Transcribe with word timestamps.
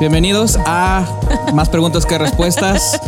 Bienvenidos 0.00 0.56
a 0.64 1.04
Más 1.54 1.68
Preguntas 1.68 2.06
que 2.06 2.16
Respuestas. 2.18 3.00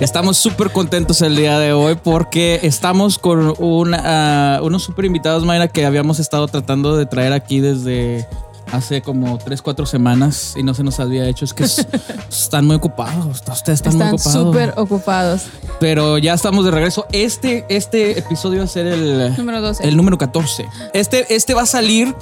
Estamos 0.00 0.36
súper 0.36 0.70
contentos 0.70 1.20
el 1.20 1.34
día 1.34 1.58
de 1.58 1.72
hoy 1.72 1.96
porque 2.00 2.60
estamos 2.62 3.18
con 3.18 3.54
una, 3.58 4.60
unos 4.62 4.84
súper 4.84 5.06
invitados, 5.06 5.44
Mayra, 5.44 5.66
que 5.66 5.84
habíamos 5.84 6.20
estado 6.20 6.46
tratando 6.46 6.96
de 6.96 7.04
traer 7.04 7.32
aquí 7.32 7.58
desde 7.58 8.28
hace 8.72 9.02
como 9.02 9.38
3, 9.38 9.62
4 9.62 9.86
semanas 9.86 10.54
y 10.56 10.62
no 10.62 10.74
se 10.74 10.82
nos 10.82 11.00
había 11.00 11.28
hecho. 11.28 11.44
Es 11.44 11.54
que 11.54 11.64
es- 11.64 11.86
están 12.30 12.66
muy 12.66 12.76
ocupados. 12.76 13.42
Ustedes 13.50 13.78
están, 13.80 13.96
muy 13.96 14.02
Están 14.06 14.14
ocupados. 14.14 14.46
súper 14.46 14.74
ocupados. 14.76 15.42
Pero 15.80 16.18
ya 16.18 16.34
estamos 16.34 16.64
de 16.64 16.70
regreso. 16.70 17.06
Este, 17.12 17.64
este 17.68 18.18
episodio 18.18 18.58
va 18.60 18.64
a 18.64 18.68
ser 18.68 18.86
el 18.86 19.34
Número 19.36 19.60
12. 19.60 19.86
el 19.86 19.96
número 19.96 20.18
14. 20.18 20.66
Este, 20.94 21.34
este 21.34 21.54
va 21.54 21.62
a 21.62 21.66
salir 21.66 22.14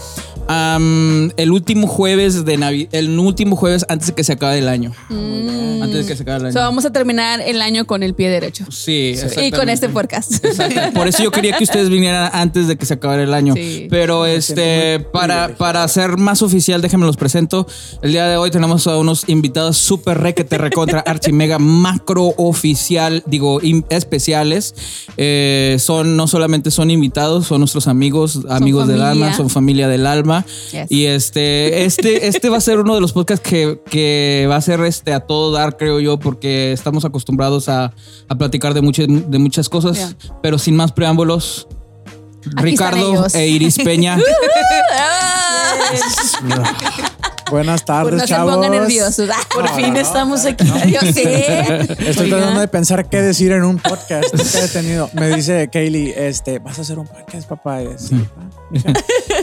am, 0.49 1.31
el 1.37 1.51
último 1.53 1.87
jueves 1.87 2.45
de 2.45 2.57
Navidad. 2.57 2.89
El 2.93 3.19
último 3.19 3.57
jueves 3.57 3.85
antes 3.89 4.09
de 4.09 4.15
que 4.15 4.25
se 4.25 4.33
acabe 4.33 4.59
el 4.59 4.69
año. 4.69 4.93
Antes 5.11 6.03
de 6.03 6.07
que 6.07 6.17
se 6.17 6.23
acabe 6.23 6.39
el 6.39 6.45
año. 6.47 6.53
So, 6.53 6.61
vamos 6.61 6.85
a 6.85 6.91
terminar 6.91 7.41
el 7.41 7.61
año 7.63 7.87
con 7.87 8.03
el 8.03 8.15
pie 8.15 8.31
derecho. 8.31 8.65
sí, 8.71 9.15
Y 9.43 9.51
con 9.51 9.69
este 9.69 9.89
podcast. 9.89 10.45
Exacto. 10.45 10.81
Por 10.95 11.09
eso 11.09 11.23
yo 11.23 11.31
quería 11.31 11.57
que 11.57 11.65
ustedes 11.65 11.89
vinieran 11.91 12.31
antes 12.33 12.69
de 12.69 12.77
que 12.77 12.87
se 12.87 12.95
acabara 12.95 13.23
el 13.23 13.35
año. 13.35 13.55
Sí. 13.55 13.87
Pero 13.91 14.27
este, 14.27 15.01
para, 15.01 15.55
para 15.57 15.87
ser 15.89 16.17
más 16.17 16.34
oficial, 16.43 16.81
déjenme 16.83 17.07
los 17.07 17.17
presento. 17.17 17.67
El 18.03 18.13
día 18.13 18.27
de 18.27 18.37
hoy 18.37 18.51
tenemos 18.51 18.87
a 18.87 18.97
unos 18.99 19.29
invitados 19.29 19.77
súper 19.77 20.19
requete 20.19 20.59
recontra 20.59 21.01
archimega 21.07 21.59
macro 21.59 22.33
oficial, 22.37 23.23
digo, 23.27 23.61
especiales. 23.89 24.75
Eh, 25.17 25.77
son, 25.79 26.17
no 26.17 26.27
solamente 26.27 26.71
son 26.71 26.91
invitados, 26.91 27.47
son 27.47 27.61
nuestros 27.61 27.87
amigos, 27.89 28.41
amigos 28.49 28.89
del 28.89 29.03
alma, 29.03 29.35
son 29.35 29.51
familia 29.51 29.89
del 29.89 30.07
alma. 30.07 30.45
Yes. 30.73 30.91
Y 30.91 31.07
este, 31.07 31.85
este, 31.85 32.27
este 32.27 32.49
va 32.49 32.59
a 32.59 32.61
ser 32.61 32.79
uno 32.81 32.95
de 32.95 33.01
los 33.01 33.13
podcasts 33.13 33.47
que, 33.49 33.81
que 33.91 34.47
va 34.49 34.57
a 34.57 34.61
ser 34.61 34.81
este 34.81 35.13
a 35.13 35.21
todo 35.21 35.53
dar, 35.53 35.77
creo 35.77 36.01
yo, 36.01 36.19
porque 36.19 36.73
estamos 36.73 37.05
acostumbrados 37.05 37.69
a, 37.69 37.93
a 38.29 38.35
platicar 38.37 38.75
de 38.75 38.83
muchas, 38.83 39.07
de 39.09 39.39
muchas 39.39 39.69
cosas, 39.69 39.95
Yeah. 39.95 40.17
pero 40.43 40.59
sin 40.59 40.75
más 40.77 40.93
preámbulos. 40.93 41.69
Ricardo 42.57 43.27
e 43.33 43.49
Iris 43.49 43.77
Peña. 43.77 44.19
Buenas 47.51 47.85
tardes, 47.85 48.11
Pues 48.11 48.23
no 48.23 48.27
se 48.27 48.35
chavos. 48.35 48.55
pongan 48.55 48.71
nerviosos. 48.73 49.29
Ah, 49.33 49.41
Por 49.53 49.65
No, 49.65 49.75
fin 49.77 49.89
no, 49.89 49.93
no, 49.95 50.01
estamos 50.01 50.45
aquí. 50.45 50.65
Yo 50.89 51.01
sé. 51.13 51.83
Estoy 52.09 52.27
Oiga. 52.27 52.37
tratando 52.37 52.61
de 52.61 52.69
pensar 52.69 53.09
qué 53.09 53.23
decir 53.23 53.53
en 53.53 53.65
un 53.65 53.79
podcast. 53.79 54.33
Nunca 54.35 54.65
he 54.65 54.69
tenido. 54.69 55.11
Me 55.13 55.29
dice 55.35 55.69
Kaylee, 55.73 56.15
este, 56.17 56.59
¿vas 56.59 56.79
a 56.79 56.83
hacer 56.83 56.99
un 56.99 57.07
podcast, 57.07 57.49
papá? 57.49 57.81
Sí. 57.97 58.25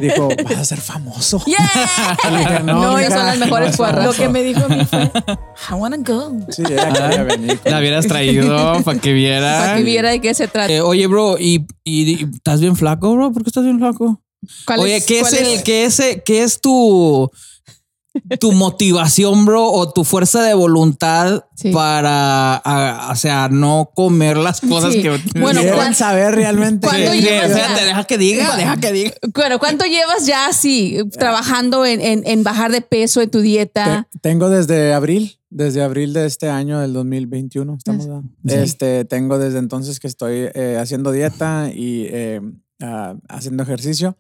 Dijo, 0.02 0.30
vas 0.44 0.58
a 0.58 0.66
ser 0.66 0.80
famoso. 0.80 1.44
Yeah. 1.46 1.58
Dije, 2.38 2.64
no, 2.64 2.82
No, 2.82 3.00
ellos 3.00 3.14
son 3.14 3.26
las 3.26 3.38
mejores 3.38 3.72
no, 3.72 3.78
porras. 3.78 4.06
Lo 4.06 4.14
que 4.14 4.30
me 4.30 4.44
dijo 4.44 4.64
a 4.66 4.68
mí 4.68 4.86
fue, 4.86 5.04
I 5.70 5.74
wanna 5.74 5.98
go. 5.98 6.32
Sí, 6.50 6.64
ella 6.68 6.90
quería 6.92 7.24
venir. 7.24 7.60
La 7.66 7.80
hubieras 7.80 8.08
traído 8.08 8.82
para 8.84 9.00
que 9.00 9.14
viera. 9.14 9.60
Para 9.60 9.78
que 9.78 9.84
viera 9.84 10.10
de 10.10 10.20
qué 10.22 10.34
se 10.34 10.48
trata. 10.48 10.72
Eh, 10.72 10.82
oye, 10.82 11.08
bro, 11.08 11.38
¿y, 11.40 11.66
y, 11.84 12.12
y 12.24 12.30
estás 12.34 12.60
bien 12.62 12.76
flaco, 12.76 13.14
bro? 13.14 13.32
¿Por 13.32 13.44
qué 13.44 13.50
estás 13.50 13.64
bien 13.64 13.80
flaco? 13.80 14.22
¿Cuál 14.66 14.80
Oye, 14.80 15.04
¿qué 15.06 15.20
es, 15.20 15.30
cuál 15.30 15.46
el, 15.46 15.64
qué 15.64 15.86
es, 15.86 16.02
qué 16.26 16.42
es 16.44 16.62
tu, 16.62 17.30
tu 18.40 18.52
motivación, 18.52 19.46
bro, 19.46 19.72
o 19.72 19.92
tu 19.92 20.04
fuerza 20.04 20.42
de 20.44 20.54
voluntad 20.54 21.46
Sí. 21.56 21.72
para, 21.72 22.56
a- 22.58 23.12
o 23.12 23.16
sea, 23.16 23.48
no 23.50 23.92
comer 23.96 24.38
las 24.38 24.62
cosas 24.62 24.94
Sí. 24.94 25.02
que 25.02 25.10
Bueno, 25.40 25.60
¿Quieren 25.62 25.76
¿cuán- 25.78 25.96
saber 25.96 26.36
realmente? 26.36 26.88
cuándo 26.88 27.12
Sí, 27.12 27.22
llevas 27.22 27.52
espérate, 27.52 27.80
ya? 27.82 27.86
deja 27.86 28.04
que 28.06 28.18
diga, 28.18 28.58
deja 28.58 28.78
que 28.78 28.92
diga. 28.92 29.12
Bueno, 29.34 29.60
¿cuánto 29.60 29.86
llevas 29.86 30.26
ya 30.26 30.48
así 30.48 30.98
trabajando 31.18 31.86
en, 31.86 32.02
en- 32.02 32.24
en 32.26 32.44
bajar 32.44 32.72
de 32.72 32.82
peso 32.82 33.22
en 33.22 33.30
tu 33.30 33.40
dieta? 33.42 34.08
Te- 34.12 34.20
tengo 34.20 34.50
desde 34.50 34.94
abril, 34.94 35.38
desde 35.50 35.84
abril 35.84 36.14
de 36.14 36.26
este 36.26 36.50
año 36.50 36.80
del 36.80 36.94
2021, 36.94 37.76
estamos. 37.76 38.06
Sí. 38.06 38.54
Este, 38.56 39.06
tengo 39.06 39.38
desde 39.38 39.60
entonces 39.60 40.00
que 40.00 40.08
estoy 40.08 40.50
eh, 40.54 40.78
haciendo 40.82 41.12
dieta 41.12 41.70
y 41.74 42.08
eh, 42.10 42.42
ah, 42.82 43.16
haciendo 43.30 43.64
ejercicio. 43.64 44.18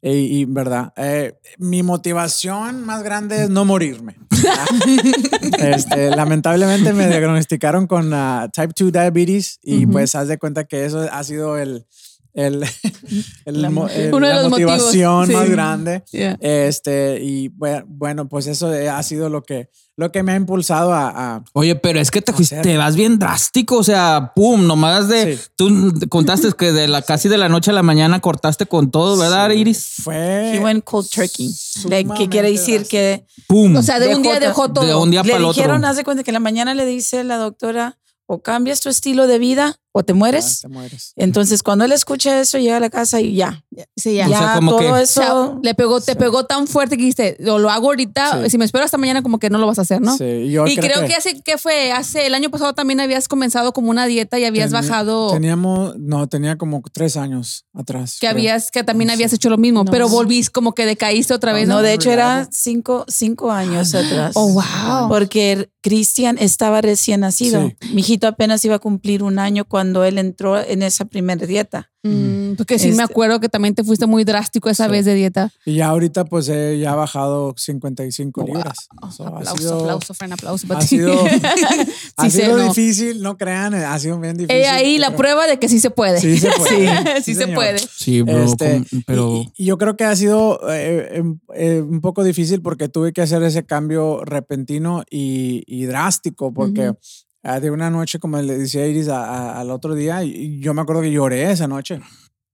Y, 0.00 0.10
y, 0.40 0.44
verdad, 0.46 0.92
eh, 0.96 1.34
mi 1.58 1.82
motivación 1.82 2.84
más 2.84 3.02
grande 3.02 3.44
es 3.44 3.50
no 3.50 3.64
morirme. 3.64 4.16
este, 5.58 6.10
lamentablemente 6.10 6.92
me 6.92 7.08
diagnosticaron 7.08 7.86
con 7.86 8.12
ah, 8.12 8.48
type 8.52 8.72
2 8.78 8.92
diabetes 8.92 9.58
y 9.62 9.84
Ujú. 9.84 9.92
pues 9.92 10.14
haz 10.14 10.28
de 10.28 10.38
cuenta 10.38 10.64
que 10.64 10.84
eso 10.84 11.00
ha 11.10 11.22
sido 11.24 11.58
el, 11.58 11.86
el, 12.34 12.64
el 13.44 13.62
La 13.62 13.68
el- 13.68 13.74
de 14.10 14.20
la 14.20 14.42
los 14.42 14.50
motivos, 14.50 14.72
motivación 14.72 15.26
sí. 15.26 15.32
más 15.32 15.50
grande. 15.50 16.02
Yeah. 16.12 16.36
Este, 16.40 17.20
y 17.22 17.48
bue- 17.50 17.84
bueno, 17.86 18.28
pues 18.28 18.46
eso 18.46 18.72
eh, 18.74 18.88
ha 18.88 19.02
sido 19.02 19.28
lo 19.28 19.42
que, 19.42 19.68
lo 19.96 20.10
que 20.10 20.22
me 20.22 20.32
ha 20.32 20.36
impulsado 20.36 20.92
a, 20.94 21.08
a- 21.36 21.44
Oye, 21.52 21.76
pero 21.76 22.00
es 22.00 22.10
que 22.10 22.22
te, 22.22 22.32
fuiste- 22.32 22.54
Hacer. 22.56 22.62
te 22.72 22.76
vas 22.78 22.96
bien 22.96 23.18
drástico, 23.18 23.76
o 23.76 23.82
sea, 23.84 24.32
pum, 24.34 24.66
nomás 24.66 25.08
de, 25.08 25.36
Sí. 25.36 25.42
tú 25.54 25.92
contaste 26.08 26.50
que 26.52 26.72
de 26.72 26.88
la 26.88 27.02
casi 27.02 27.28
de 27.28 27.36
la 27.38 27.48
noche 27.50 27.70
a 27.70 27.74
la 27.74 27.82
mañana 27.82 28.20
cortaste 28.20 28.64
con 28.66 28.90
todo, 28.90 29.18
¿verdad, 29.18 29.50
Sí, 29.50 29.58
Iris? 29.58 29.92
Fue. 30.02 30.56
He 30.56 30.60
went 30.60 30.82
cold 30.84 31.08
turkey. 31.10 31.54
Like, 31.88 32.10
que 32.14 32.28
quiere 32.28 32.50
decir 32.50 32.86
que 32.86 33.26
Pum. 33.46 33.76
O 33.76 33.82
sea, 33.82 33.98
de 34.00 34.14
un 34.16 34.22
día 34.22 34.40
dejó 34.40 34.72
todo. 34.72 34.86
de 34.86 34.94
un 34.94 35.10
día 35.10 35.22
le 35.22 35.28
para 35.30 35.38
el 35.40 35.44
otro. 35.44 35.60
dijeron, 35.62 35.84
haz 35.84 35.96
de 35.96 36.04
cuenta 36.04 36.22
que 36.24 36.30
en 36.30 36.34
la 36.34 36.40
mañana 36.40 36.74
le 36.74 36.86
dice 36.86 37.22
la 37.24 37.36
doctora, 37.36 37.98
o 38.26 38.40
cambias 38.40 38.80
tu 38.80 38.88
estilo 38.88 39.26
de 39.26 39.38
vida 39.38 39.76
o 39.94 40.02
te 40.02 40.12
Ah, 40.12 40.16
mueres. 40.16 40.60
te 40.62 40.68
mueres. 40.68 41.12
Entonces, 41.16 41.62
cuando 41.62 41.84
él 41.84 41.92
escucha 41.92 42.40
eso, 42.40 42.58
llega 42.58 42.78
a 42.78 42.80
la 42.80 42.90
casa 42.90 43.20
y 43.20 43.34
ya. 43.34 43.62
Sí, 43.96 44.14
ya. 44.14 44.26
O 44.26 44.28
sea, 44.30 44.40
ya 44.40 44.54
como 44.54 44.70
todo 44.72 44.80
que- 44.80 44.88
O 44.90 44.96
eso. 44.96 45.20
sea, 45.22 45.58
le 45.62 45.74
pegó, 45.74 46.00
te 46.00 46.16
pegó 46.16 46.44
tan 46.46 46.66
fuerte 46.66 46.96
que 46.96 47.02
dijiste, 47.02 47.36
o 47.48 47.58
lo 47.58 47.70
hago 47.70 47.88
ahorita, 47.88 48.42
Sí. 48.44 48.50
si 48.50 48.58
me 48.58 48.64
espero 48.64 48.84
hasta 48.84 48.96
mañana 48.98 49.22
como 49.22 49.38
que 49.38 49.50
no 49.50 49.58
lo 49.58 49.66
vas 49.66 49.78
a 49.78 49.82
hacer, 49.82 50.00
¿no? 50.00 50.16
Sí, 50.16 50.50
yo 50.50 50.66
y 50.66 50.76
creo 50.76 51.06
que, 51.06 51.14
hace, 51.14 51.40
¿qué 51.42 51.58
fue? 51.58 51.92
Hace, 51.92 52.26
el 52.26 52.34
año 52.34 52.50
pasado 52.50 52.72
también 52.74 53.00
habías 53.00 53.28
comenzado 53.28 53.72
como 53.72 53.90
una 53.90 54.06
dieta 54.06 54.38
y 54.38 54.44
habías 54.44 54.70
tenía- 54.70 54.80
bajado, 54.80 55.30
Teníamos, 55.32 55.94
no, 55.98 56.26
tenía 56.26 56.56
como 56.56 56.82
tres 56.92 57.16
años 57.18 57.66
atrás. 57.74 58.14
que 58.20 58.26
creo. 58.28 58.32
habías, 58.32 58.70
que 58.70 58.84
también 58.84 59.10
Sí. 59.10 59.14
habías 59.14 59.32
hecho 59.34 59.50
lo 59.50 59.58
mismo, 59.58 59.84
No. 59.84 59.90
pero 59.90 60.08
volvís 60.08 60.48
como 60.50 60.74
que 60.74 60.86
decaíste 60.86 61.34
otra 61.34 61.52
vez, 61.52 61.68
¿no? 61.68 61.74
no, 61.76 61.82
de 61.82 61.92
hecho 61.92 62.10
era 62.10 62.48
cinco, 62.50 63.04
cinco 63.08 63.50
años 63.50 63.94
atrás. 63.94 64.32
Oh, 64.36 64.48
wow. 64.52 65.08
Porque 65.08 65.68
Cristian 65.82 66.38
estaba 66.38 66.80
recién 66.80 67.20
nacido. 67.20 67.70
Mi 67.92 68.00
hijito 68.00 68.26
apenas 68.26 68.64
iba 68.64 68.76
a 68.76 68.78
cumplir 68.78 69.22
un 69.22 69.38
año 69.38 69.64
cuando 69.66 69.81
él 70.04 70.18
entró 70.18 70.58
en 70.58 70.82
esa 70.82 71.04
primera 71.04 71.46
dieta. 71.46 71.88
Mm, 72.04 72.54
porque 72.56 72.80
sí 72.80 72.88
me 72.88 72.92
Este- 72.94 73.02
acuerdo 73.04 73.38
que 73.38 73.48
también 73.48 73.74
te 73.76 73.84
fuiste 73.84 74.06
muy 74.06 74.24
drástico 74.24 74.68
esa 74.68 74.86
Sí. 74.86 74.90
vez 74.90 75.04
de 75.04 75.14
dieta. 75.14 75.52
Y 75.64 75.74
ya 75.76 75.86
ahorita 75.88 76.24
pues 76.24 76.48
he 76.48 76.78
ya 76.80 76.94
bajado 76.96 77.54
55 77.56 78.44
libras. 78.44 78.76
So, 79.16 79.24
ha 79.24 79.28
aplauso, 79.28 79.56
sido, 79.56 79.80
aplauso, 79.80 80.14
Fran, 80.14 80.32
aplauso 80.32 80.66
para 80.66 80.80
ha 80.80 80.82
ti. 80.82 80.88
sido, 80.88 81.12
ha 82.16 82.30
Sí 82.30 82.40
sido 82.42 82.58
no. 82.58 82.64
difícil, 82.64 83.22
no 83.22 83.36
crean, 83.38 83.74
ha 83.74 83.96
sido 84.00 84.18
bien 84.18 84.36
difícil. 84.36 84.56
He 84.62 84.66
ahí 84.68 84.98
la 84.98 85.08
pero- 85.08 85.18
prueba 85.18 85.46
de 85.46 85.58
que 85.60 85.68
sí 85.68 85.78
se 85.78 85.90
puede. 85.90 86.20
Sí 86.20 86.38
se 86.38 86.50
puede. 86.50 86.62
Sí, 87.22 87.22
sí 87.22 87.34
se 87.36 87.48
puede. 87.48 87.78
Sí, 87.78 88.22
bro, 88.22 88.42
Este, 88.44 88.84
como- 88.90 89.02
pero 89.06 89.36
y, 89.36 89.52
y 89.56 89.64
yo 89.66 89.78
creo 89.78 89.96
que 89.96 90.04
ha 90.04 90.16
sido 90.16 90.58
eh, 90.70 91.08
em- 91.18 91.38
eh, 91.54 91.80
un 91.80 92.00
poco 92.00 92.24
difícil 92.24 92.62
porque 92.62 92.88
tuve 92.88 93.12
que 93.12 93.22
hacer 93.22 93.42
ese 93.44 93.64
cambio 93.64 94.24
repentino 94.24 95.04
y, 95.08 95.62
y 95.66 95.84
drástico 95.84 96.52
porque 96.52 96.90
Ujú. 96.90 96.98
ah, 97.00 97.31
de 97.42 97.70
una 97.70 97.90
noche, 97.90 98.18
como 98.18 98.40
le 98.40 98.56
decía 98.58 98.86
Iris 98.86 99.08
a- 99.08 99.24
a- 99.24 99.60
al 99.60 99.70
otro 99.70 99.94
día, 99.94 100.22
y- 100.24 100.60
yo 100.60 100.74
me 100.74 100.82
acuerdo 100.82 101.02
que 101.02 101.10
lloré 101.10 101.50
esa 101.50 101.66
noche. 101.66 102.00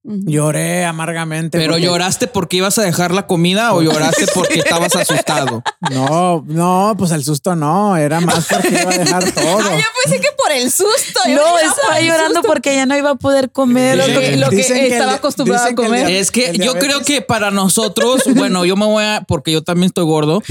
Lloré 0.05 0.85
amargamente. 0.87 1.59
pero 1.59 1.73
porque- 1.73 1.85
lloraste 1.85 2.27
porque 2.29 2.57
ibas 2.59 2.79
a 2.79 2.83
dejar 2.83 3.11
la 3.13 3.27
comida 3.27 3.75
o 3.75 3.83
lloraste 3.83 4.25
porque 4.35 4.61
estabas 4.61 4.95
asustado. 4.97 5.63
No, 5.91 6.43
no, 6.47 6.95
pues 6.97 7.11
el 7.11 7.25
susto 7.25 7.55
no, 7.57 7.95
era 7.97 8.21
más 8.21 8.47
porque 8.49 8.69
iba 8.81 8.91
a 8.91 8.97
dejar 8.97 9.33
todo. 9.35 9.59
Ah, 9.59 9.77
yo 9.77 9.85
pensé 10.05 10.21
que 10.21 10.29
por 10.39 10.53
el 10.53 10.71
susto. 10.71 11.21
Yo 11.27 11.35
No, 11.35 11.59
estaba 11.59 12.01
llorando 12.01 12.37
susto. 12.37 12.49
porque 12.49 12.75
ya 12.77 12.87
no 12.87 12.97
iba 12.97 13.11
a 13.11 13.15
poder 13.17 13.51
comer. 13.51 13.99
Lo, 13.99 14.05
Sí. 14.07 14.13
que- 14.13 14.37
lo 14.39 14.49
que 14.49 14.57
Dicen 14.57 14.77
que 14.79 14.87
el 14.87 14.93
estaba 14.93 15.15
acostumbrado 15.15 15.67
a 15.67 15.69
que 15.71 15.75
comer. 15.75 16.09
Es 16.11 16.31
que 16.31 16.57
yo 16.57 16.75
creo 16.79 17.03
que 17.03 17.21
para 17.21 17.51
nosotros, 17.51 18.23
bueno, 18.35 18.65
yo 18.65 18.77
me 18.77 18.87
voy 18.87 19.05
a, 19.05 19.25
porque 19.29 19.53
yo 19.53 19.63
también 19.63 19.89
estoy 19.89 20.05
gordo. 20.05 20.43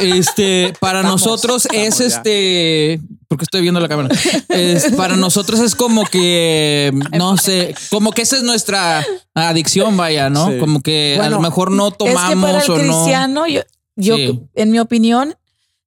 Este, 0.00 0.72
para 0.80 1.00
Estamos, 1.00 1.20
nosotros 1.22 1.68
es 1.72 1.98
ya. 1.98 2.06
este, 2.06 3.00
porque 3.36 3.44
estoy 3.44 3.60
viendo 3.60 3.80
la 3.80 3.88
cámara. 3.88 4.08
Es, 4.48 4.92
para 4.96 5.14
nosotros 5.14 5.60
es 5.60 5.74
como 5.74 6.04
que, 6.06 6.90
no 7.12 7.36
sé, 7.36 7.74
como 7.90 8.12
que 8.12 8.22
esa 8.22 8.36
es 8.38 8.42
nuestra 8.42 9.04
adicción, 9.34 9.94
vaya, 9.94 10.30
¿no? 10.30 10.50
Sí. 10.50 10.58
Como 10.58 10.80
que 10.80 11.20
a 11.22 11.28
lo 11.28 11.40
mejor 11.40 11.70
no 11.70 11.88
es 11.88 11.94
que 11.98 12.12
para 12.14 12.30
tomamos 12.30 12.64
el 12.64 12.70
o 12.70 12.76
no. 12.78 12.82
cristiano, 12.82 13.46
yo, 13.46 13.60
yo 13.94 14.16
Sí. 14.16 14.40
en 14.54 14.70
mi 14.70 14.78
opinión, 14.78 15.34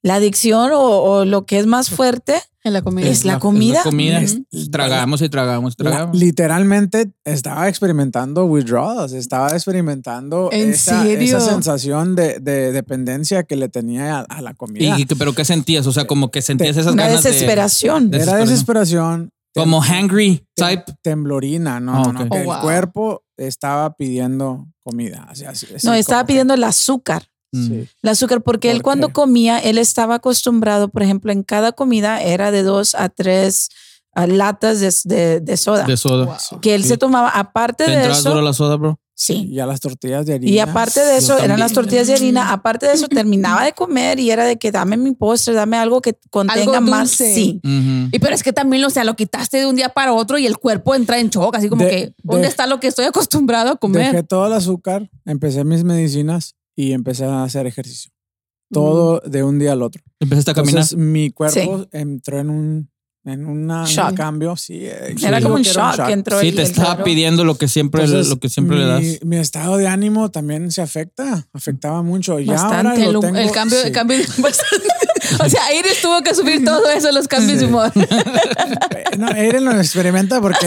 la 0.04 0.16
adicción 0.16 0.72
o, 0.74 0.80
o 0.82 1.26
lo 1.26 1.48
que 1.48 1.58
es 1.58 1.66
más 1.66 1.90
fuerte 1.90 2.40
En 2.64 2.74
la 2.74 2.82
comida. 2.82 3.08
Es 3.08 3.24
la 3.24 3.40
comida. 3.40 3.84
comida. 3.84 4.20
Es- 4.22 4.42
Tragamos 4.70 5.22
y 5.22 5.30
tragamos, 5.30 5.76
y 5.80 5.84
La- 5.84 5.90
tragamos. 5.92 6.18
literalmente 6.18 7.12
estaba 7.24 7.70
experimentando 7.70 8.46
withdrawals, 8.46 9.14
estaba 9.14 9.50
experimentando 9.52 10.50
¿En 10.52 10.72
esa, 10.72 11.04
serio? 11.04 11.38
esa 11.38 11.40
sensación 11.40 12.16
de, 12.16 12.40
de 12.40 12.72
dependencia 12.74 13.44
que 13.44 13.56
le 13.56 13.70
tenía 13.70 14.20
a, 14.20 14.22
a 14.24 14.42
la 14.42 14.54
comida. 14.54 15.00
¿Y 15.00 15.06
qué- 15.06 15.16
pero 15.16 15.34
qué 15.34 15.46
sentías? 15.46 15.88
O 15.88 15.94
sea, 15.94 16.06
como 16.06 16.32
que 16.32 16.42
sentías 16.42 16.76
esas 16.76 16.94
una 16.94 17.08
ganas 17.08 17.24
de- 17.24 17.32
desesperación. 17.32 18.12
de- 18.12 18.18
Era 18.18 18.36
desesperación. 18.36 18.50
desesperación. 18.50 19.30
como 19.56 19.82
hangry 19.82 20.46
type. 20.56 20.86
temblorina, 21.02 21.80
no, 21.80 21.96
Ah, 21.96 22.04
no, 22.14 22.14
no, 22.14 22.28
Oh, 22.30 22.36
el 22.56 22.62
cuerpo 22.62 23.24
estaba 23.36 23.94
pidiendo 23.96 24.68
comida. 24.84 25.26
así- 25.30 25.44
así- 25.46 25.66
así 25.76 25.88
no, 25.88 25.94
estaba 25.94 26.22
como 26.22 26.28
pidiendo 26.28 26.54
el 26.54 26.64
azúcar. 26.64 27.24
Sí. 27.52 27.88
El 28.04 28.10
azúcar, 28.10 28.42
porque 28.42 28.70
él 28.72 28.78
¿Por 28.78 28.84
cuando 28.84 29.08
qué? 29.08 29.14
comía, 29.14 29.60
él 29.60 29.78
estaba 29.78 30.16
acostumbrado, 30.16 30.90
por 30.90 31.04
ejemplo, 31.04 31.32
en 31.32 31.44
cada 31.44 31.72
comida 31.72 32.22
era 32.22 32.52
de 32.52 32.64
dos 32.64 32.96
a 32.96 33.10
tres 33.10 33.70
ah, 34.14 34.28
latas 34.28 34.80
de, 34.80 34.94
de- 35.16 35.40
de 35.40 35.58
soda. 35.58 35.86
De 35.86 35.98
soda. 35.98 36.38
que 36.62 36.76
él 36.76 36.84
Sí. 36.84 36.90
se 36.90 36.98
tomaba, 36.98 37.30
aparte 37.30 37.86
¿Te 37.86 37.92
de 37.92 38.08
eso, 38.12 38.42
la 38.42 38.54
soda, 38.54 38.76
bro? 38.76 39.00
sí. 39.16 39.48
Y 39.50 39.56
ya 39.56 39.66
las 39.66 39.80
tortillas 39.82 40.26
de 40.26 40.34
harina. 40.36 40.52
Y 40.52 40.60
aparte 40.60 41.00
de 41.02 41.18
eso, 41.18 41.38
eran 41.40 41.60
las 41.60 41.74
tortillas 41.74 42.08
de 42.08 42.14
harina. 42.14 42.52
Aparte 42.54 42.86
de 42.88 42.94
eso, 42.94 43.08
terminaba 43.08 43.64
de 43.66 43.74
comer 43.74 44.18
y 44.20 44.32
era 44.32 44.46
de 44.46 44.58
que 44.58 44.72
dame 44.72 44.96
mi 44.98 45.12
postre, 45.14 45.54
dame 45.54 45.76
algo 45.78 46.02
que 46.02 46.18
contenga 46.30 46.78
Algo 46.78 46.82
más. 46.90 47.12
Sí. 47.12 47.60
Ujú. 47.64 48.10
Y 48.14 48.20
pero 48.20 48.34
es 48.34 48.44
que 48.44 48.54
también, 48.54 48.84
o 48.86 48.90
sea, 48.90 49.04
lo 49.04 49.16
quitaste 49.16 49.58
de 49.58 49.66
un 49.68 49.76
día 49.76 49.90
para 49.90 50.14
otro 50.14 50.38
y 50.38 50.46
el 50.46 50.58
cuerpo 50.58 50.96
entra 50.96 51.20
en 51.20 51.30
shock, 51.30 51.56
así 51.56 51.68
como 51.70 51.84
De- 51.84 51.90
que, 51.90 52.14
¿dónde 52.24 52.44
de- 52.44 52.48
está 52.50 52.66
lo 52.68 52.80
que 52.80 52.88
estoy 52.88 53.06
acostumbrado 53.06 53.72
a 53.72 53.76
comer? 53.76 54.12
Dejé 54.12 54.24
todo 54.24 54.48
el 54.48 54.54
azúcar, 54.54 55.10
empecé 55.26 55.64
mis 55.66 55.84
medicinas 55.84 56.56
y 56.82 56.94
empecé 56.94 57.26
a 57.26 57.44
hacer 57.44 57.68
ejercicio. 57.68 58.10
Todo 58.72 59.20
de 59.26 59.44
un 59.44 59.60
día 59.60 59.74
al 59.74 59.82
otro. 59.82 60.02
Empezaste 60.20 60.52
a 60.52 60.54
caminar. 60.54 60.76
Entonces 60.84 60.98
mi 60.98 61.30
cuerpo 61.32 61.88
entró 61.92 62.40
en 62.40 62.50
un, 62.50 62.90
en 63.26 63.46
una- 63.48 63.82
un 63.82 63.86
Shock. 63.88 64.14
cambio. 64.14 64.56
Sí, 64.56 64.86
eh, 64.86 65.16
Era 65.22 65.38
sí, 65.40 65.44
como 65.44 65.56
un 65.56 65.64
que 65.64 65.72
era 65.72 65.92
shock 65.96 66.06
que 66.08 66.14
entró 66.14 66.40
Sí, 66.40 66.48
el- 66.50 66.56
te 66.56 66.62
el 66.62 66.68
estaba 66.68 67.04
pidiendo 67.04 67.44
lo 67.44 67.56
que 67.56 67.68
siempre, 67.68 68.04
Entonces, 68.06 68.30
lo 68.30 68.40
que 68.40 68.48
siempre 68.48 68.78
mi, 68.78 68.84
le 68.84 68.88
das. 68.88 69.26
Mi 69.26 69.38
estado 69.38 69.76
de 69.78 69.88
ánimo 69.88 70.30
también 70.32 70.72
se 70.72 70.82
afecta, 70.82 71.48
afectaba 71.52 72.02
mucho. 72.04 72.40
Ya 72.40 72.54
ahora 72.62 72.84
Bastante. 72.84 73.12
lo 73.12 73.20
el, 73.20 73.26
tengo, 73.26 73.38
el 73.40 73.52
cambio, 73.52 73.78
sí. 73.82 73.88
el 73.88 73.94
cambio 73.94 74.18
o 75.44 75.50
sea, 75.50 75.62
Iris 75.78 76.02
tuvo 76.02 76.22
que 76.22 76.34
subir 76.34 76.64
todo 76.66 76.90
eso, 76.90 77.12
los 77.12 77.28
cambios 77.28 77.60
de 77.60 77.66
humor. 77.68 77.92
No, 79.18 79.28
Eren 79.32 79.66
lo 79.66 79.72
experimenta 79.72 80.40
porque 80.40 80.66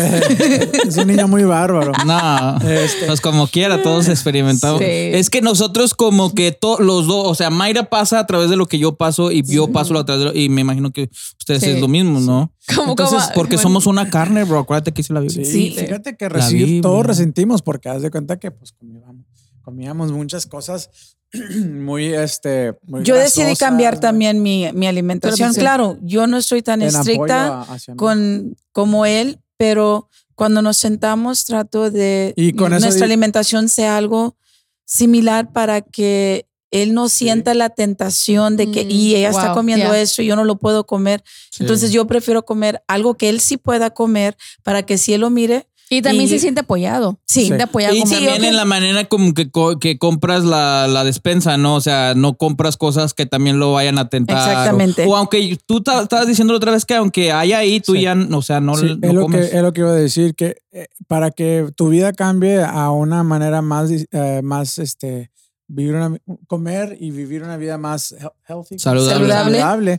es 0.86 0.96
un 0.98 1.06
niño 1.06 1.26
muy 1.26 1.44
bárbaro. 1.44 1.92
No, 2.04 2.58
Este. 2.68 3.06
pues 3.06 3.20
como 3.20 3.46
quiera, 3.46 3.82
todos 3.82 4.08
experimentamos. 4.08 4.80
Sí. 4.80 4.84
Es 4.86 5.30
que 5.30 5.40
nosotros 5.40 5.94
como 5.94 6.34
que 6.34 6.52
to- 6.52 6.78
los 6.80 7.06
dos, 7.06 7.26
o 7.28 7.34
sea, 7.34 7.48
Mayra 7.50 7.84
pasa 7.88 8.18
a 8.18 8.26
través 8.26 8.50
de 8.50 8.56
lo 8.56 8.66
que 8.66 8.78
yo 8.78 8.96
paso 8.96 9.30
y 9.30 9.42
yo 9.42 9.68
paso 9.72 9.96
a 9.98 10.04
través 10.04 10.24
de 10.24 10.30
lo, 10.32 10.38
y 10.38 10.48
me 10.50 10.60
imagino 10.60 10.90
que 10.90 11.08
ustedes 11.38 11.62
Sí. 11.62 11.70
es 11.70 11.80
lo 11.80 11.88
mismo, 11.88 12.20
¿no? 12.20 12.52
Como, 12.74 12.90
Entonces, 12.90 13.22
como- 13.22 13.34
Porque 13.34 13.56
bueno, 13.56 13.62
somos 13.62 13.86
una 13.86 14.10
carne, 14.10 14.44
bro. 14.44 14.58
Acuérdate 14.58 14.92
que 14.92 15.00
hice 15.00 15.12
la 15.14 15.20
Biblia. 15.20 15.44
Sí, 15.46 15.72
Sí. 15.74 15.76
fíjate 15.86 16.16
que 16.16 16.28
La 16.28 16.40
reci- 16.40 16.52
Biblia. 16.54 16.82
todos 16.82 17.06
resentimos 17.06 17.62
porque 17.62 17.88
haz 17.88 18.02
de 18.02 18.10
cuenta 18.10 18.38
que 18.38 18.50
pues 18.50 18.72
comíamos, 18.72 19.24
comíamos 19.62 20.12
muchas 20.12 20.46
cosas 20.46 20.90
muy 21.64 22.12
este 22.12 22.74
muy 22.82 23.02
Yo 23.04 23.14
decidí 23.16 23.56
cambiar 23.56 23.98
también 23.98 24.42
mi, 24.42 24.70
mi 24.72 24.86
alimentación. 24.86 25.48
Pero, 25.48 25.54
sí. 25.54 25.60
Claro, 25.60 25.98
yo 26.02 26.26
no 26.26 26.36
estoy 26.36 26.62
tan 26.62 26.82
estricta 26.82 27.62
a- 27.62 27.78
con 27.96 28.54
como 28.72 29.06
él, 29.06 29.38
pero 29.56 30.08
cuando 30.34 30.60
nos 30.62 30.76
sentamos 30.76 31.44
trato 31.44 31.90
de 31.90 32.34
Y 32.36 32.52
con 32.52 32.70
nuestra 32.70 33.06
alimentación 33.06 33.68
sea 33.68 33.96
algo 33.96 34.36
similar 34.84 35.52
para 35.52 35.80
que 35.80 36.46
él 36.70 36.94
no 36.94 37.08
sienta 37.10 37.52
la 37.54 37.68
tentación 37.68 38.56
de 38.56 38.70
que 38.70 38.84
Mm, 38.86 38.90
y 38.90 39.14
ella 39.14 39.28
está 39.28 39.52
comiendo 39.52 39.90
yeah. 39.92 40.00
esto 40.00 40.22
y 40.22 40.26
yo 40.26 40.36
no 40.36 40.44
lo 40.44 40.58
puedo 40.58 40.86
comer. 40.86 41.22
Entonces 41.60 41.92
yo 41.92 42.06
prefiero 42.06 42.44
comer 42.46 42.82
algo 42.88 43.14
que 43.14 43.28
él 43.28 43.40
sí 43.40 43.58
pueda 43.58 43.90
comer 43.90 44.36
para 44.62 44.82
que 44.84 44.96
si 44.96 45.12
él 45.12 45.20
lo 45.20 45.28
mire, 45.30 45.68
Y 45.96 46.02
también 46.02 46.24
y- 46.24 46.28
se 46.28 46.38
siente 46.38 46.60
apoyado. 46.60 47.18
Sí. 47.26 47.40
Se 47.40 47.46
siente 47.46 47.64
apoyado. 47.64 47.94
Y 47.94 48.00
como- 48.00 48.12
también 48.12 48.44
en 48.44 48.56
la 48.56 48.64
manera 48.64 49.04
como 49.04 49.34
que, 49.34 49.50
que 49.80 49.98
compras 49.98 50.44
la, 50.44 50.86
la 50.88 51.04
despensa, 51.04 51.56
¿no? 51.58 51.74
O 51.74 51.80
sea, 51.80 52.14
no 52.14 52.36
compras 52.36 52.76
cosas 52.76 53.14
que 53.14 53.26
también 53.26 53.58
lo 53.58 53.72
vayan 53.72 53.98
a 53.98 54.08
tentar. 54.08 54.36
Exactamente. 54.38 55.06
O, 55.06 55.16
aunque 55.16 55.58
tú 55.66 55.82
ta- 55.82 56.02
estabas 56.02 56.26
diciendo 56.26 56.52
la 56.52 56.56
otra 56.58 56.72
vez 56.72 56.84
que 56.84 56.94
aunque 56.94 57.32
haya 57.32 57.58
ahí, 57.58 57.80
tú 57.80 57.92
Sí. 57.94 58.02
ya, 58.02 58.16
o 58.32 58.42
sea, 58.42 58.60
no, 58.60 58.74
Sí, 58.76 58.86
no 58.86 59.08
es, 59.08 59.14
lo 59.14 59.20
que, 59.20 59.32
comes. 59.32 59.52
es 59.52 59.62
lo 59.62 59.72
que 59.72 59.80
iba 59.82 59.90
a 59.90 59.94
decir, 59.94 60.34
que 60.34 60.56
eh, 60.72 60.86
para 61.06 61.30
que 61.30 61.66
tu 61.76 61.88
vida 61.90 62.12
cambie 62.12 62.62
a 62.62 62.90
una 62.90 63.22
manera 63.22 63.60
más, 63.62 63.90
eh, 63.90 64.40
más 64.42 64.78
este, 64.78 65.30
vivir 65.68 65.94
una, 65.94 66.16
comer 66.46 66.96
y 67.00 67.10
vivir 67.10 67.42
una 67.42 67.56
vida 67.56 67.76
más 67.78 68.12
he- 68.12 68.16
healthy, 68.48 68.78
Saludable. 68.78 69.28
saludable, 69.32 69.98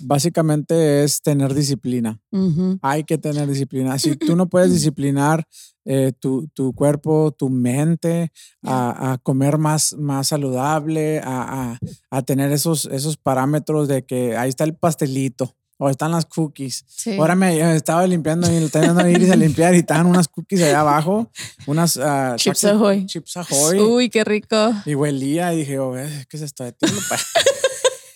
básicamente 0.00 1.04
es 1.04 1.22
tener 1.22 1.54
disciplina. 1.54 2.20
Ujú. 2.30 2.78
Hay 2.82 3.04
que 3.04 3.18
tener 3.18 3.46
disciplina. 3.48 3.98
Si 3.98 4.16
tú 4.16 4.36
no 4.36 4.48
puedes 4.48 4.72
disciplinar 4.72 5.44
eh, 5.84 6.12
tu, 6.18 6.48
tu 6.48 6.72
cuerpo, 6.74 7.32
tu 7.36 7.48
mente, 7.48 8.32
a, 8.62 9.12
a 9.12 9.18
comer 9.18 9.56
más, 9.58 9.94
más 9.98 10.28
saludable, 10.28 11.20
a, 11.20 11.72
a- 11.72 11.78
a 12.10 12.22
tener 12.22 12.50
esos, 12.52 12.86
esos 12.86 13.16
parámetros 13.16 13.86
de 13.88 14.04
que 14.04 14.36
ahí 14.36 14.48
está 14.48 14.64
el 14.64 14.74
pastelito 14.74 15.54
o 15.78 15.90
están 15.90 16.10
las 16.10 16.24
cookies. 16.24 16.84
Sí. 16.88 17.16
Ahora 17.18 17.34
me 17.34 17.76
estaba 17.76 18.06
limpiando 18.06 18.50
y 18.50 18.56
a 18.56 19.10
Iris 19.10 19.30
a 19.30 19.36
limpiar 19.36 19.74
y 19.74 19.78
estaban 19.78 20.06
unas 20.06 20.26
cookies 20.26 20.62
allá 20.62 20.80
abajo, 20.80 21.30
unas 21.66 21.98
ah, 21.98 22.34
Chips 22.36 22.64
Ahoy. 22.64 23.06
Chips 23.06 23.36
Ahoy. 23.36 23.78
Uy, 23.78 24.08
qué 24.08 24.24
rico. 24.24 24.56
Y 24.86 24.94
huelía 24.94 25.52
y 25.52 25.58
dije, 25.58 25.78
oh, 25.78 25.92
¿qué 25.92 26.36
es 26.36 26.42
esto 26.42 26.64
de 26.64 26.72
ti? 26.72 26.86
pa?" 27.08 27.16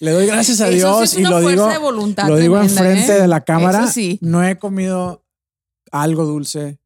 Le 0.00 0.11
doy 0.12 0.26
gracias 0.26 0.61
a 0.61 0.69
Eso 0.69 0.73
sí 0.73 0.76
Dios 0.79 1.02
es 1.12 1.14
y 1.17 1.20
una 1.20 1.31
lo 1.31 1.41
fuerza 1.43 1.62
digo, 1.62 1.73
de 1.73 1.79
voluntad 1.79 2.29
lo 2.29 2.37
digo 2.37 2.55
tremenda, 2.58 2.81
enfrente 2.82 3.17
¿eh? 3.17 3.20
de 3.20 3.29
la 3.29 3.41
cámara. 3.43 3.85
Eso 3.85 3.93
sí. 3.93 4.19
No 4.23 4.43
he 4.44 4.58
comido 4.58 5.23
algo 5.93 6.25
dulce 6.25 6.79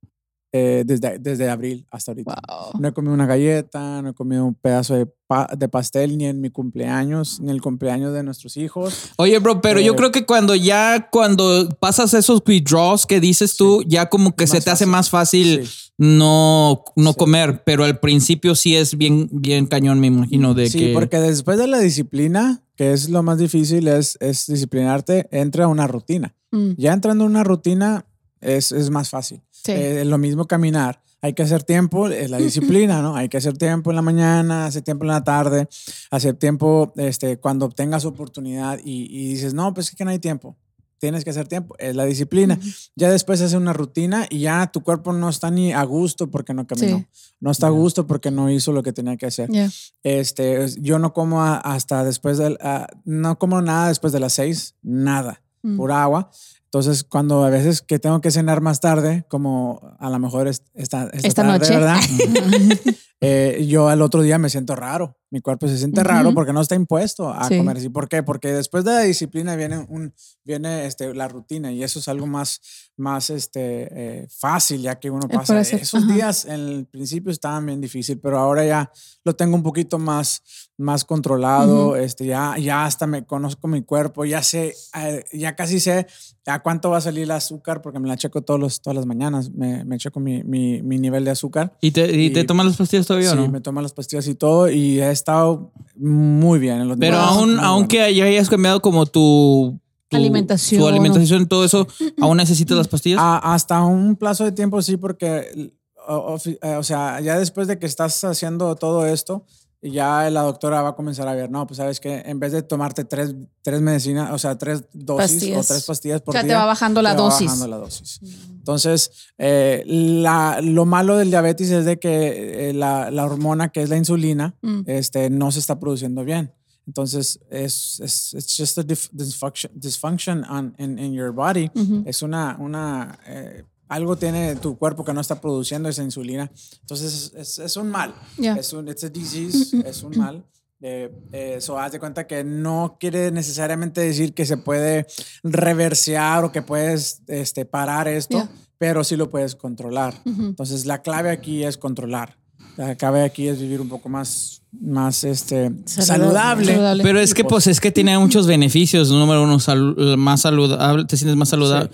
eh, 0.53 0.85
desde, 0.87 1.19
desde 1.19 1.49
abril 1.51 1.87
hasta 1.91 2.13
ahorita. 2.13 2.37
Wow. 2.49 2.81
No 2.81 2.89
he 2.89 2.93
comido 2.93 3.13
una 3.15 3.27
galleta, 3.27 4.03
no 4.03 4.11
he 4.11 4.15
comido 4.15 4.45
un 4.45 4.55
pedazo 4.55 4.95
de, 4.95 5.07
pa- 5.27 5.49
de 5.57 5.69
pastel 5.69 6.17
ni 6.17 6.27
en 6.27 6.41
mi 6.41 6.51
cumpleaños, 6.51 7.41
ni 7.41 7.51
el 7.51 7.61
cumpleaños 7.61 8.13
de 8.15 8.23
nuestros 8.23 8.57
hijos. 8.57 9.11
Oye, 9.17 9.39
bro, 9.41 9.61
pero 9.61 9.81
yo 9.81 9.93
Eh, 9.93 9.97
creo 9.97 10.13
que 10.13 10.25
cuando 10.27 10.55
ya, 10.55 11.09
cuando 11.11 11.69
pasas 11.81 12.15
esos 12.15 12.41
withdrawals 12.47 13.05
que 13.07 13.19
dices 13.21 13.57
tú, 13.57 13.83
ya 13.87 14.09
como 14.09 14.35
que 14.37 14.47
se 14.47 14.61
te 14.61 14.71
hace 14.71 14.87
más 14.87 15.11
fácil 15.11 15.67
Sí. 15.67 15.84
No, 15.99 16.85
no 16.97 17.13
Sí. 17.13 17.19
comer, 17.19 17.63
pero 17.65 17.85
al 17.85 18.01
principio 18.01 18.55
sí 18.55 18.77
es 18.77 18.97
bien, 18.99 19.29
bien 19.33 19.67
cañón, 19.67 20.01
me 20.01 20.09
imagino, 20.09 20.55
de 20.55 20.69
Sí, 20.69 20.79
que... 20.79 20.93
porque 20.93 21.19
después 21.21 21.59
de 21.59 21.67
la 21.69 21.79
disciplina, 21.79 22.63
que 22.77 22.93
es 22.93 23.09
lo 23.09 23.23
más 23.23 23.39
difícil, 23.39 23.87
es, 23.89 24.17
es 24.21 24.47
disciplinarte, 24.47 25.29
entra 25.31 25.69
una 25.69 25.87
rutina. 25.87 26.35
Mm, 26.51 26.73
Ya 26.77 26.93
entrando 26.93 27.25
en 27.25 27.31
una 27.31 27.45
rutina 27.45 28.07
es, 28.41 28.73
es 28.73 28.91
más 28.91 29.11
fácil. 29.11 29.43
sí. 29.51 29.73
Eh, 29.73 30.05
lo 30.05 30.19
mismo 30.19 30.47
caminar. 30.47 31.01
Hay 31.23 31.33
que 31.33 31.43
hacer 31.43 31.63
tiempo, 31.63 32.09
es 32.09 32.29
la 32.29 32.37
disciplina, 32.49 33.01
¿no? 33.01 33.17
Hay 33.17 33.29
que 33.31 33.39
hacer 33.39 33.57
tiempo 33.57 33.91
en 33.91 33.97
la 33.97 34.03
mañana, 34.03 34.67
hacer 34.67 34.83
tiempo 34.83 35.05
en 35.05 35.09
la 35.09 35.25
tarde, 35.25 35.69
hacer 36.11 36.35
tiempo 36.35 36.93
este, 36.97 37.39
cuando 37.39 37.71
tengas 37.71 38.05
oportunidad 38.05 38.79
y, 38.85 39.05
y 39.11 39.29
dices, 39.29 39.55
no, 39.55 39.73
pues 39.73 39.89
es 39.91 39.95
que 39.95 40.05
no 40.05 40.11
hay 40.11 40.19
tiempo. 40.19 40.57
Tienes 41.05 41.23
que 41.23 41.29
hacer 41.29 41.47
tiempo, 41.49 41.75
es 41.79 41.95
la 41.95 42.07
disciplina. 42.07 42.59
Ya 42.97 43.11
después 43.11 43.39
hace 43.43 43.59
una 43.59 43.75
rutina 43.75 44.27
y 44.31 44.39
ya 44.39 44.67
tu 44.73 44.81
cuerpo 44.83 45.13
no 45.13 45.29
está 45.29 45.51
ni 45.51 45.71
a 45.75 45.83
gusto 45.83 46.31
porque 46.31 46.55
no 46.55 46.67
caminó. 46.67 47.01
Sí. 47.01 47.07
No 47.41 47.51
está 47.51 47.67
a 47.67 47.71
gusto 47.71 48.07
porque 48.07 48.31
no 48.31 48.51
hizo 48.51 48.73
lo 48.73 48.83
que 48.83 48.95
tenía 48.95 49.19
que 49.19 49.27
hacer. 49.27 49.51
Yeah. 49.51 49.69
Este, 50.03 50.67
yo 50.81 50.99
no 50.99 51.13
como 51.13 51.43
hasta 51.45 52.05
después 52.05 52.39
del, 52.39 52.57
ah, 52.63 52.87
no 53.05 53.39
como 53.39 53.61
nada 53.61 53.89
después 53.89 54.15
de 54.15 54.21
las 54.21 54.33
seis, 54.33 54.77
nada, 54.83 55.43
Mm. 55.63 55.77
pura 55.77 56.03
agua. 56.03 56.31
Entonces, 56.65 57.05
cuando 57.05 57.45
a 57.45 57.51
veces 57.51 57.83
que 57.83 57.99
tengo 57.99 58.23
que 58.23 58.31
cenar 58.31 58.63
más 58.63 58.81
tarde, 58.81 59.27
como 59.29 59.95
a 59.99 60.09
lo 60.09 60.19
mejor 60.19 60.49
es- 60.49 60.63
esta, 60.73 61.05
esta, 61.13 61.29
Esta 61.29 61.43
tarde, 61.43 61.59
noche. 61.59 61.75
¿verdad? 61.75 62.01
Eh, 63.25 63.67
yo 63.67 63.89
al 63.89 64.03
otro 64.03 64.23
día 64.23 64.39
me 64.39 64.49
siento 64.51 64.75
raro. 64.77 65.17
Mi 65.31 65.41
cuerpo 65.41 65.67
se 65.67 65.77
siente 65.79 66.01
Ujú. 66.01 66.09
raro 66.09 66.33
porque 66.33 66.53
no 66.53 66.61
está 66.61 66.77
impuesto 66.77 67.29
a 67.29 67.49
Sí. 67.49 67.57
comer 67.59 67.79
así. 67.79 67.89
¿Por 67.89 68.09
qué? 68.09 68.23
Porque 68.23 68.53
después 68.53 68.85
de 68.85 68.93
la 68.93 69.01
disciplina 69.01 69.57
viene, 69.57 69.79
un, 69.89 70.15
viene 70.45 70.87
este, 70.87 71.13
la 71.13 71.27
rutina 71.27 71.73
y 71.73 71.83
eso 71.83 71.99
es 71.99 72.07
algo 72.07 72.27
más, 72.29 72.61
más 72.97 73.31
este, 73.31 73.89
eh, 73.91 74.29
fácil 74.31 74.81
ya 74.83 75.01
que 75.01 75.11
uno 75.11 75.27
pasa. 75.27 75.61
Esos 75.61 76.05
ajá. 76.05 76.13
días 76.15 76.45
en 76.45 76.53
el 76.61 76.87
principio 76.87 77.33
estaban 77.33 77.67
bien 77.67 77.81
difícil, 77.81 78.21
pero 78.21 78.39
ahora 78.39 78.65
ya 78.65 78.93
lo 79.25 79.35
tengo 79.35 79.57
un 79.57 79.65
poquito 79.65 79.99
más, 79.99 80.43
más 80.77 81.05
controlado. 81.05 81.97
este, 81.97 82.27
ya, 82.27 82.57
ya 82.59 82.85
hasta 82.85 83.07
me 83.09 83.25
conozco 83.25 83.67
mi 83.67 83.83
cuerpo, 83.83 84.25
ya 84.25 84.41
sé, 84.43 84.75
eh, 84.97 85.25
ya 85.33 85.57
casi 85.57 85.81
sé 85.81 86.07
a 86.47 86.63
cuánto 86.63 86.91
va 86.91 86.99
a 86.99 87.01
salir 87.01 87.25
el 87.25 87.31
azúcar 87.33 87.81
porque 87.83 87.99
me 87.99 88.07
la 88.09 88.17
checo 88.17 88.43
todos 88.43 88.61
los, 88.61 88.81
todas 88.81 88.95
las 88.97 89.07
mañanas. 89.07 89.51
Me, 89.51 89.85
me 89.85 89.97
checo 89.99 90.21
mi, 90.21 90.45
mi, 90.45 90.81
mi 90.83 90.99
nivel 90.99 91.25
de 91.25 91.31
azúcar. 91.33 91.77
¿Y 91.81 91.91
te, 91.91 92.05
y 92.13 92.31
te 92.31 92.41
y- 92.41 92.45
tomas 92.47 92.67
las 92.67 92.77
pastillas 92.77 93.07
Sí, 93.23 93.37
no? 93.37 93.49
me 93.49 93.61
toman 93.61 93.83
las 93.83 93.93
pastillas 93.93 94.27
y 94.29 94.35
todo 94.35 94.69
y 94.71 95.01
he 95.01 95.11
estado 95.11 95.73
muy 95.97 96.59
bien 96.59 96.81
en 96.81 96.89
los 96.89 96.97
Pero 96.99 97.17
aún, 97.19 97.59
aunque 97.61 97.99
bueno. 97.99 98.13
ya 98.17 98.25
hayas 98.25 98.49
cambiado 98.51 98.81
como 98.81 99.07
tu, 99.07 99.79
tu 100.09 100.17
Alimentación. 100.17 100.81
tu 100.81 100.87
alimentación 100.89 101.43
y 101.43 101.47
todo 101.47 101.65
eso, 101.65 101.87
¿aún 102.21 102.37
necesitas 102.37 102.77
las 102.77 102.89
pastillas? 102.89 103.21
A- 103.23 103.55
hasta 103.55 103.83
un 103.83 104.17
plazo 104.17 104.45
de 104.45 104.53
tiempo 104.53 104.81
sí, 104.83 104.97
porque, 104.97 105.73
o, 106.07 106.37
eh, 106.63 106.75
o 106.77 106.83
sea, 106.83 107.21
ya 107.21 107.39
después 107.39 107.67
de 107.69 107.79
que 107.79 107.87
estás 107.87 108.23
haciendo 108.25 108.75
todo 108.77 109.07
esto, 109.07 109.45
ya 109.91 110.29
la 110.31 110.43
doctora 110.43 110.81
va 110.83 110.91
a 110.91 110.95
comenzar 110.97 111.29
a 111.29 111.35
ver, 111.35 111.51
no, 111.51 111.67
pues 111.67 111.77
sabes 111.79 112.01
que 112.01 112.23
en 112.25 112.39
vez 112.41 112.53
de 112.53 112.63
tomarte 112.63 113.05
tres, 113.05 113.35
tres 113.63 113.81
medicinas, 113.81 114.31
o 114.33 114.39
sea, 114.39 114.57
tres 114.57 114.85
dosis 114.93 115.33
Pastillas. 115.35 115.65
o 115.71 115.73
tres 115.73 115.85
pastillas 115.85 116.21
O 116.21 116.25
por 116.25 116.33
sea, 116.35 116.43
día. 116.43 116.53
te 116.53 116.57
va 116.57 116.65
bajando 116.67 117.03
la 117.03 117.11
te 117.15 117.17
va 117.19 117.23
dosis. 117.25 117.47
bajando 117.47 117.69
la 117.69 117.77
dosis. 117.77 118.21
Entonces, 118.51 119.11
eh, 119.39 119.83
la- 119.87 120.61
lo 120.63 120.85
malo 120.87 121.17
del 121.17 121.29
diabetes 121.31 121.71
es 121.71 121.85
de 121.85 121.99
que 121.99 122.71
eh, 122.71 122.73
la, 122.73 123.11
la 123.11 123.25
hormona 123.27 123.69
que 123.71 123.83
es 123.83 123.89
la 123.91 123.97
insulina 123.97 124.55
Mm. 124.63 124.81
este, 124.87 125.29
no 125.31 125.53
se 125.53 125.59
está 125.59 125.79
produciendo 125.79 126.25
bien. 126.25 126.53
Entonces, 126.87 127.41
es, 127.51 127.99
es 128.01 128.35
it's 128.35 128.57
just 128.59 128.79
a 128.79 128.83
dysfunction, 128.83 129.73
dysfunction 129.75 130.45
on- 130.45 130.75
in, 130.79 130.99
in 130.99 131.13
your 131.15 131.33
body. 131.33 131.71
Es 132.05 132.21
una, 132.23 132.57
una 132.61 133.19
eh, 133.27 133.65
algo 133.95 134.17
tiene 134.17 134.57
tu 134.57 134.77
cuerpo 134.77 135.05
que 135.05 135.13
no 135.15 135.21
está 135.21 135.41
produciendo 135.41 135.89
esa 135.89 136.03
insulina. 136.03 136.51
Entonces, 136.81 137.33
es, 137.35 137.35
es, 137.35 137.59
es 137.59 137.77
un 137.77 137.89
mal. 137.91 138.15
Yeah. 138.39 138.57
Es 138.57 138.73
un 138.73 138.89
it's 138.89 139.05
a 139.05 139.09
disease, 139.09 139.77
es 139.87 140.03
un 140.03 140.17
mal. 140.19 140.45
Eh, 140.81 141.11
eh, 141.33 141.55
Eso 141.59 141.79
haz 141.79 141.93
de 141.93 141.99
cuenta 141.99 142.27
que 142.27 142.45
no 142.45 142.97
quiere 143.01 143.31
necesariamente 143.31 144.01
decir 144.03 144.35
que 144.35 144.45
se 144.45 144.57
puede 144.59 145.07
reversear 145.43 146.45
o 146.45 146.53
que 146.53 146.63
puedes 146.63 147.23
este, 147.27 147.65
parar 147.65 148.09
esto, 148.09 148.37
Yeah. 148.39 148.51
pero 148.79 149.03
sí 149.05 149.17
lo 149.17 149.31
puedes 149.31 149.55
controlar. 149.55 150.15
Entonces, 150.27 150.85
la 150.85 151.01
clave 151.03 151.31
aquí 151.31 151.65
es 151.65 151.79
controlar. 151.79 152.37
La 152.77 152.97
clave 152.97 153.23
aquí 153.23 153.47
es 153.47 153.61
vivir 153.61 153.81
un 153.81 153.89
poco 153.89 154.09
más, 154.09 154.61
más 154.73 155.23
este, 155.25 155.71
saludable. 155.87 156.67
Saludable. 156.73 157.03
Pero 157.05 157.21
es 157.21 157.33
que, 157.33 157.45
pues, 157.45 157.67
es 157.69 157.81
que 157.81 157.93
tiene 157.93 158.19
muchos 158.19 158.47
beneficios. 158.49 159.11
Número 159.11 159.45
uno, 159.45 159.59
salu- 159.61 160.17
más 160.17 160.41
saludable, 160.41 161.05
te 161.05 161.17
sientes 161.17 161.37
más 161.37 161.49
saludable. 161.51 161.91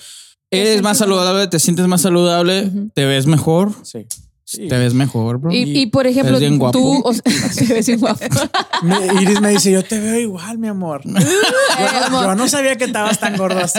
Eres 0.51 0.83
más 0.83 0.99
saludable, 0.99 1.47
te 1.47 1.59
sientes 1.59 1.87
más 1.87 2.03
saludable, 2.03 2.71
te 2.95 3.05
ves 3.07 3.27
mejor. 3.27 3.73
Sí. 3.83 4.07
Sí. 4.53 4.67
Te 4.67 4.79
ves 4.79 4.95
mejor, 4.95 5.39
bro. 5.39 5.53
Y, 5.53 5.79
y, 5.79 5.87
por 5.87 6.09
ejemplo, 6.09 6.35
Es 6.35 6.41
bien 6.41 6.59
guapo. 6.59 6.77
tú, 6.77 7.03
o 7.05 7.13
sea, 7.15 7.23
te 7.57 7.67
ves 7.73 7.87
bien 7.87 8.01
guapo. 8.01 8.19
Me- 8.83 9.23
Iris 9.23 9.41
me 9.41 9.51
dice, 9.51 9.71
yo 9.71 9.85
te 9.85 10.01
veo 10.01 10.19
igual, 10.19 10.59
mi 10.59 10.67
amor. 10.67 11.03
Yo, 11.05 12.11
no- 12.11 12.23
yo 12.25 12.35
no 12.35 12.49
sabía 12.49 12.75
que 12.77 12.85
estabas 12.87 13.21
tan 13.21 13.37
gordo 13.37 13.61
así. 13.61 13.79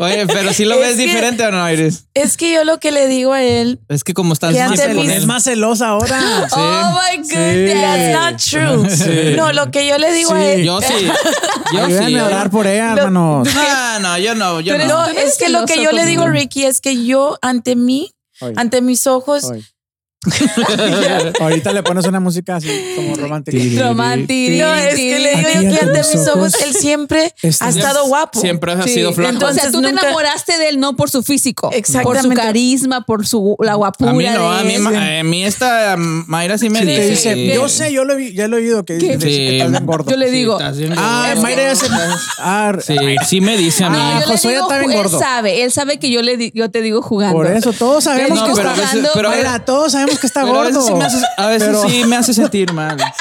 Oye, 0.00 0.26
pero 0.26 0.52
si 0.52 0.64
lo 0.66 0.74
Es 0.74 0.80
ves 0.80 0.96
que- 0.96 1.02
diferente 1.06 1.46
o 1.46 1.50
no, 1.50 1.70
Iris. 1.72 2.04
Es 2.14 2.36
que 2.36 2.52
yo 2.52 2.64
lo 2.64 2.78
que 2.78 2.92
le 2.92 3.08
digo 3.08 3.32
a 3.32 3.42
él, 3.42 3.80
Es 3.88 4.04
que 4.04 4.12
como 4.14 4.32
estás 4.34 4.54
antes 4.56 4.80
con 4.86 4.96
mis- 4.96 5.10
Es 5.10 5.16
él. 5.22 5.26
más 5.26 5.44
celosa 5.44 5.88
ahora. 5.88 6.20
Oh 6.52 7.00
my 7.10 7.16
goodness. 7.16 7.80
that's 7.80 8.52
not 8.52 8.96
true. 9.06 9.34
No, 9.36 9.52
lo 9.52 9.70
que 9.70 9.86
yo 9.88 9.96
le 9.98 10.12
digo 10.12 10.32
a 10.32 10.44
él, 10.44 10.64
Yo 10.64 10.80
sí. 10.82 11.06
Yo 11.72 11.84
Ayúdame 11.84 12.08
sí. 12.08 12.16
a 12.18 12.26
orar 12.26 12.50
por 12.50 12.66
ella, 12.66 12.92
hermanos. 12.92 13.48
No, 13.54 13.98
no, 14.00 14.18
yo 14.18 14.34
no, 14.34 14.60
yo 14.60 14.74
eres 14.74 14.92
es 15.26 15.38
que 15.38 15.48
lo 15.48 15.64
que 15.64 15.82
yo 15.82 15.90
le 15.92 16.04
digo, 16.06 16.22
conmigo. 16.24 16.40
Ricky, 16.42 16.64
es 16.64 16.80
que 16.80 17.04
yo 17.04 17.38
ante 17.42 17.74
mí, 17.76 18.10
Ante 18.56 18.80
mis 18.80 19.06
ojos. 19.06 19.44
Ahorita 21.40 21.72
le 21.72 21.82
pones 21.84 22.04
una 22.06 22.18
música 22.18 22.56
así 22.56 22.68
como 22.96 23.14
romántica. 23.14 23.56
Romántico. 23.88 24.64
no, 24.64 24.74
es 24.74 24.94
que 24.94 25.18
le 25.18 25.30
digo 25.36 25.50
yo 25.54 25.60
que 25.70 25.84
ante 25.84 25.98
mis 25.98 26.28
ojos, 26.28 26.54
él 26.64 26.74
siempre 26.74 27.32
este- 27.40 27.64
ha 27.64 27.68
estado 27.68 28.06
guapo. 28.06 28.40
Siempre 28.40 28.72
ha 28.72 28.82
sido 28.82 29.12
flaco. 29.12 29.30
Entonces, 29.30 29.58
o 29.58 29.62
sea, 29.62 29.72
tú 29.72 29.80
te 29.82 29.88
enamoraste 29.90 30.58
de 30.58 30.70
él 30.70 30.80
no 30.80 30.96
por 30.96 31.08
su 31.08 31.22
físico, 31.22 31.70
por 32.02 32.20
su 32.20 32.30
carisma, 32.30 33.04
por 33.04 33.26
su 33.26 33.56
la 33.60 33.74
guapura 33.74 34.10
a 34.10 34.14
mí 34.14 34.24
no, 34.26 34.50
a 34.52 34.62
mí, 34.62 34.74
a 34.74 35.22
mí 35.24 35.44
esta 35.44 35.94
Mayra 35.96 36.58
sí 36.58 36.68
me 36.68 36.84
dice. 36.84 37.52
yo 37.54 37.68
sé, 37.68 37.92
yo 37.92 38.04
lo 38.04 38.16
vi, 38.16 38.32
ya 38.34 38.48
lo 38.48 38.56
he 38.58 38.60
oído 38.62 38.84
que 38.84 38.94
dice 38.94 39.18
que 39.18 39.58
estás 39.62 39.84
gordo. 39.84 40.10
Yo 40.10 40.16
le 40.16 40.30
digo, 40.30 40.58
Ah, 40.96 41.28
gordo. 41.28 41.42
Mayra 41.42 41.62
ya 41.62 41.74
se. 41.76 41.86
Ah, 42.40 42.72
Sí, 42.84 42.96
sí 43.26 43.40
me 43.40 43.56
dice 43.56 43.84
a 43.84 43.90
mí. 43.90 43.96
Ah, 44.00 44.16
le 44.20 44.26
Josué 44.26 44.52
digo, 44.54 44.64
está 44.64 44.78
bien 44.78 44.90
él 44.92 44.96
gordo. 44.96 45.18
sabe, 45.18 45.62
él 45.62 45.70
sabe 45.72 45.98
que 45.98 46.10
yo 46.10 46.22
le 46.22 46.50
yo 46.54 46.70
te 46.70 46.80
digo 46.82 47.02
jugando. 47.02 47.34
Por 47.36 47.46
eso 47.46 47.72
todos 47.72 48.04
sabemos 48.04 48.42
que 48.42 48.50
está 48.50 48.74
jugando. 48.74 49.08
pero- 49.14 49.30
todos 49.64 49.92
sabemos 49.92 50.07
que 50.16 50.26
está 50.26 50.42
Pero 50.42 50.54
a 50.54 50.64
gordo. 50.64 50.68
veces, 50.70 50.86
sí 50.86 50.94
me, 50.94 51.04
hace, 51.04 51.16
a 51.36 51.46
veces 51.48 51.68
Pero 51.68 51.88
sí 51.88 52.04
me 52.04 52.16
hace 52.16 52.34
sentir 52.34 52.72
mal. 52.72 52.96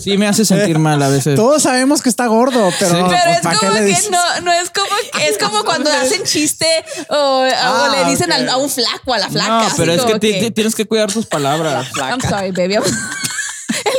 Sí 0.00 0.18
me 0.18 0.26
hace 0.26 0.44
sentir 0.44 0.78
mal 0.78 1.00
a 1.02 1.08
veces. 1.08 1.36
Todos 1.36 1.62
sabemos 1.62 2.02
que 2.02 2.08
está 2.08 2.26
gordo, 2.26 2.70
pero, 2.78 2.90
Sí. 2.90 2.96
Pero 2.96 3.06
pues, 3.06 3.36
es 3.36 3.40
¿para 3.42 3.58
qué 3.58 3.66
como 3.66 3.78
que 3.78 3.84
dices? 3.84 4.10
no, 4.10 4.40
no 4.42 4.52
es 4.52 4.70
como 4.70 4.86
es 5.22 5.38
como 5.38 5.64
cuando 5.64 5.90
hacen 6.02 6.22
chiste 6.24 6.66
o, 7.08 7.14
o 7.14 7.44
Ah, 7.56 7.88
le 7.92 8.10
dicen 8.10 8.30
ok. 8.30 8.38
al- 8.38 8.48
a 8.50 8.56
un 8.56 8.68
flaco, 8.68 9.14
a 9.14 9.18
la 9.18 9.28
flaca. 9.30 9.68
No, 9.68 9.76
pero 9.76 9.92
es 9.92 10.02
que, 10.04 10.18
ti- 10.18 10.50
tienes 10.50 10.74
que 10.74 10.86
cuidar 10.86 11.12
tus 11.12 11.26
palabras. 11.34 11.86
I'm 11.96 12.20
sorry, 12.20 12.50
baby. 12.50 12.74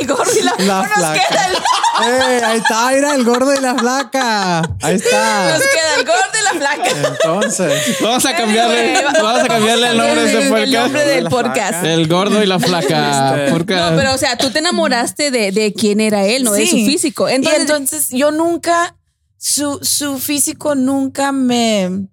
El 0.00 0.06
gordo 0.06 0.30
y 0.38 0.42
la, 0.42 0.54
La 0.58 0.82
nos 0.82 0.92
flaca. 0.94 1.20
queda 1.28 1.46
el, 1.46 1.56
Eh, 2.04 2.40
ahí 2.44 2.58
está, 2.58 2.90
mira, 2.92 3.14
el 3.14 3.24
gordo 3.24 3.54
y 3.54 3.60
la 3.60 3.74
flaca. 3.74 4.58
Ahí 4.82 4.96
está. 4.96 5.50
nos 5.54 5.62
queda 5.62 5.94
el 5.98 6.04
gordo 6.04 6.38
y 6.40 6.44
la 6.44 6.50
flaca. 6.60 7.08
Entonces. 7.08 8.00
Vamos 8.00 8.24
a 8.26 8.36
cambiarle, 8.36 9.02
vamos 9.22 9.40
a 9.42 9.46
cambiarle 9.48 9.88
el 9.90 9.96
nombre 9.96 10.22
de 10.22 10.26
este 10.26 10.42
El 10.42 10.48
podcast. 10.50 10.74
nombre 10.82 11.04
del 11.06 11.24
podcast. 11.28 11.84
El 11.84 12.08
gordo 12.08 12.42
y 12.42 12.46
la 12.46 12.58
flaca. 12.60 13.36
Este. 13.36 13.52
Porque- 13.52 13.74
No, 13.76 13.96
pero 13.96 14.14
o 14.14 14.18
sea, 14.18 14.36
tú 14.36 14.50
te 14.50 14.58
enamoraste 14.58 15.30
de, 15.30 15.52
de 15.52 15.72
quién 15.72 16.00
era 16.00 16.24
él, 16.26 16.44
no 16.44 16.52
de 16.52 16.66
su 16.66 16.76
físico. 16.76 17.28
y 17.28 17.32
Entonces, 17.34 17.60
entonces 17.60 18.08
yo 18.10 18.30
nunca, 18.30 18.96
su, 19.38 19.78
su 19.82 20.18
físico 20.18 20.74
nunca 20.74 21.32
me, 21.32 22.08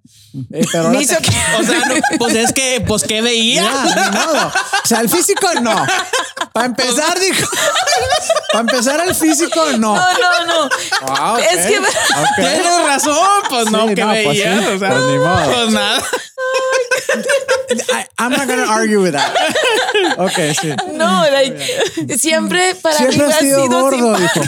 Eh, 0.51 0.65
pero 0.71 0.87
ahora 0.87 0.99
te- 0.99 1.05
que... 1.05 1.31
O 1.59 1.63
sea, 1.63 1.79
no, 1.87 1.95
pues 2.17 2.35
es 2.35 2.51
que, 2.53 2.83
pues, 2.87 3.03
¿qué 3.03 3.21
veía? 3.21 3.61
Ya, 3.63 4.09
ni 4.11 4.17
modo. 4.17 4.47
O 4.83 4.87
sea, 4.87 4.99
el 5.01 5.09
físico 5.09 5.47
no. 5.61 5.85
Para 6.51 6.65
empezar, 6.65 7.19
dijo. 7.19 7.47
Para 8.51 8.61
empezar, 8.61 9.01
el 9.07 9.13
físico 9.15 9.63
no. 9.77 9.95
No, 9.95 10.01
no, 10.17 10.45
no. 10.65 10.69
Ah, 11.07 11.33
ok. 11.33 11.39
Es 11.51 11.65
que- 11.67 11.77
Ok. 11.79 11.85
Tienes 12.35 12.83
razón, 12.85 13.17
pues 13.49 13.71
no, 13.71 13.87
Sí, 13.89 13.95
que 13.95 14.01
no, 14.01 14.07
pues 14.07 14.25
veía. 14.27 14.59
sí, 14.59 14.65
o 14.65 14.79
sea, 14.79 14.89
pues 14.89 15.01
ni 15.03 15.17
modo. 15.19 15.51
pues 15.53 15.69
nada. 15.73 16.03
I- 17.69 18.05
I'm 18.19 18.31
not 18.31 18.47
gonna 18.47 18.71
argue 18.73 18.97
with 18.97 19.13
that. 19.13 19.31
Ok, 20.17 20.37
sí. 20.59 20.69
No, 20.93 21.23
like, 21.29 22.17
siempre 22.17 22.75
para 22.75 22.97
Siempre 22.97 23.17
mí 23.17 23.23
has 23.25 23.35
ha 23.35 23.39
sido 23.39 23.63
sido 23.65 23.81
gordo, 23.81 24.15
dijo. 24.17 24.41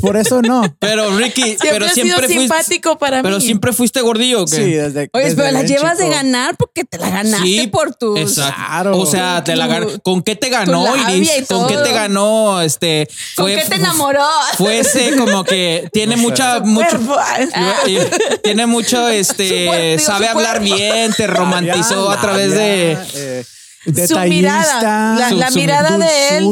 Por 0.00 0.16
eso 0.16 0.42
no. 0.42 0.62
Pero 0.78 1.16
Ricky, 1.16 1.42
Siempre 1.42 1.70
pero 1.70 1.88
siempre 1.88 2.02
sido 2.04 2.16
fuiste. 2.18 2.40
simpático 2.40 2.98
para 2.98 3.22
Pero 3.22 3.36
mí. 3.36 3.42
siempre 3.44 3.72
fuiste 3.72 4.00
gordillo, 4.00 4.42
¿o 4.42 4.46
qué? 4.46 4.56
Sí, 4.56 4.72
desde. 4.72 5.08
oye, 5.12 5.23
desde 5.24 5.36
pero 5.36 5.50
la 5.52 5.62
llevas 5.62 5.98
de 5.98 6.08
ganar 6.08 6.56
porque 6.56 6.84
te 6.84 6.98
la 6.98 7.10
ganaste 7.10 7.68
por 7.68 7.94
tus. 7.94 8.18
Exacto. 8.18 8.54
Claro. 8.66 8.98
O 8.98 9.06
sea, 9.06 9.42
te 9.44 9.56
la 9.56 9.66
gan- 9.66 9.90
Tu- 9.92 10.00
¿con 10.00 10.22
qué 10.22 10.36
te 10.36 10.48
ganó, 10.48 10.86
tu 10.92 10.96
y 11.10 11.14
Iris? 11.16 11.46
¿Con 11.48 11.66
qué 11.66 11.76
te 11.78 11.92
ganó? 11.92 12.60
Este. 12.60 13.08
¿Con 13.36 13.46
fue- 13.46 13.56
qué 13.56 13.64
te 13.68 13.74
enamoró? 13.76 14.24
Fue 14.56 14.78
ese 14.78 15.16
como 15.16 15.44
que 15.44 15.88
tiene 15.92 16.16
mucha, 16.18 16.60
mucho. 16.60 16.98
Tiene 18.42 18.66
mucho, 18.66 19.08
este, 19.08 19.98
sabe 19.98 20.28
hablar 20.28 20.58
cuerpo. 20.58 20.74
bien, 20.76 21.12
te 21.12 21.26
romantizó 21.26 22.10
a 22.10 22.20
través 22.20 22.52
de. 22.54 23.44
Eh, 23.86 23.90
Su 23.90 23.92
detallista, 23.92 24.24
mirada, 24.24 25.14
la, 25.18 25.28
Su- 25.28 25.36
la 25.36 25.50
su 25.50 25.58
mirada 25.58 25.98
de 25.98 26.38
él, 26.38 26.50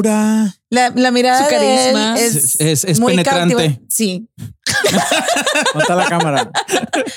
la, 0.71 0.93
la 0.95 1.11
mirada 1.11 1.39
Su 1.39 1.45
de 1.45 1.51
carisma. 1.51 2.15
él 2.19 2.25
es, 2.25 2.61
Es- 2.61 2.85
es- 2.85 3.01
muy 3.01 3.13
penetrante. 3.15 3.55
cautiva- 3.55 3.81
Sí. 3.89 4.29
¿Dónde 5.73 5.81
está 5.81 5.95
la 5.95 6.07
cámara? 6.09 6.51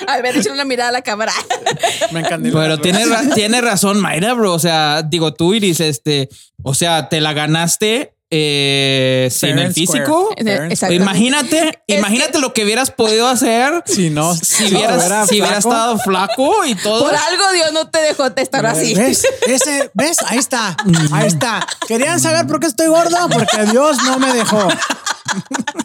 A 0.08 0.18
ver, 0.22 0.36
échale 0.38 0.52
una 0.54 0.66
mirada 0.66 0.90
a 0.90 0.94
la 0.94 1.02
cámara. 1.02 1.32
Me 2.12 2.22
encanta. 2.22 2.50
Pero 2.52 2.78
tiene, 2.80 3.06
ra- 3.06 3.24
tiene 3.34 3.62
razón, 3.62 4.00
Mayra, 4.00 4.34
bro. 4.34 4.54
O 4.54 4.60
sea, 4.60 5.04
digo 5.04 5.34
tú, 5.34 5.54
Iris, 5.54 5.80
este, 5.80 6.30
o 6.64 6.74
sea, 6.74 7.10
te 7.10 7.22
la 7.22 7.34
ganaste 7.34 8.15
eh, 8.32 9.30
sin 9.32 9.60
el 9.60 9.74
físico. 9.74 10.30
Exacto. 10.38 10.94
Imagínate, 10.94 11.80
imagínate 11.88 12.40
lo 12.40 12.54
que 12.54 12.64
hubieras 12.64 12.92
podido 12.92 13.28
hacer 13.28 13.84
Si 13.86 14.10
no, 14.10 14.36
si 14.36 14.74
hubieras, 14.74 15.30
si 15.30 15.42
hubieras 15.42 15.60
estado 15.60 15.98
flaco 16.00 16.66
y 16.66 16.76
todo. 16.76 17.06
Por 17.06 17.16
algo 17.16 17.52
Dios 17.54 17.72
no 17.72 17.90
te 17.90 18.00
dejó 18.00 18.32
te 18.32 18.42
estar 18.42 18.66
así. 18.66 18.96
¿Ves? 18.96 19.26
Ese, 19.48 19.92
¿Ves? 19.94 20.18
Ahí 20.26 20.40
está. 20.40 20.76
Ahí 21.12 21.28
está. 21.28 21.66
¿Querían 21.88 22.20
saber 22.20 22.48
por 22.48 22.60
qué 22.60 22.68
estoy 22.68 22.88
gordo? 22.88 23.18
Porque 23.30 23.66
Dios 23.72 23.98
no 24.04 24.20
me 24.20 24.34
dejó. 24.34 24.68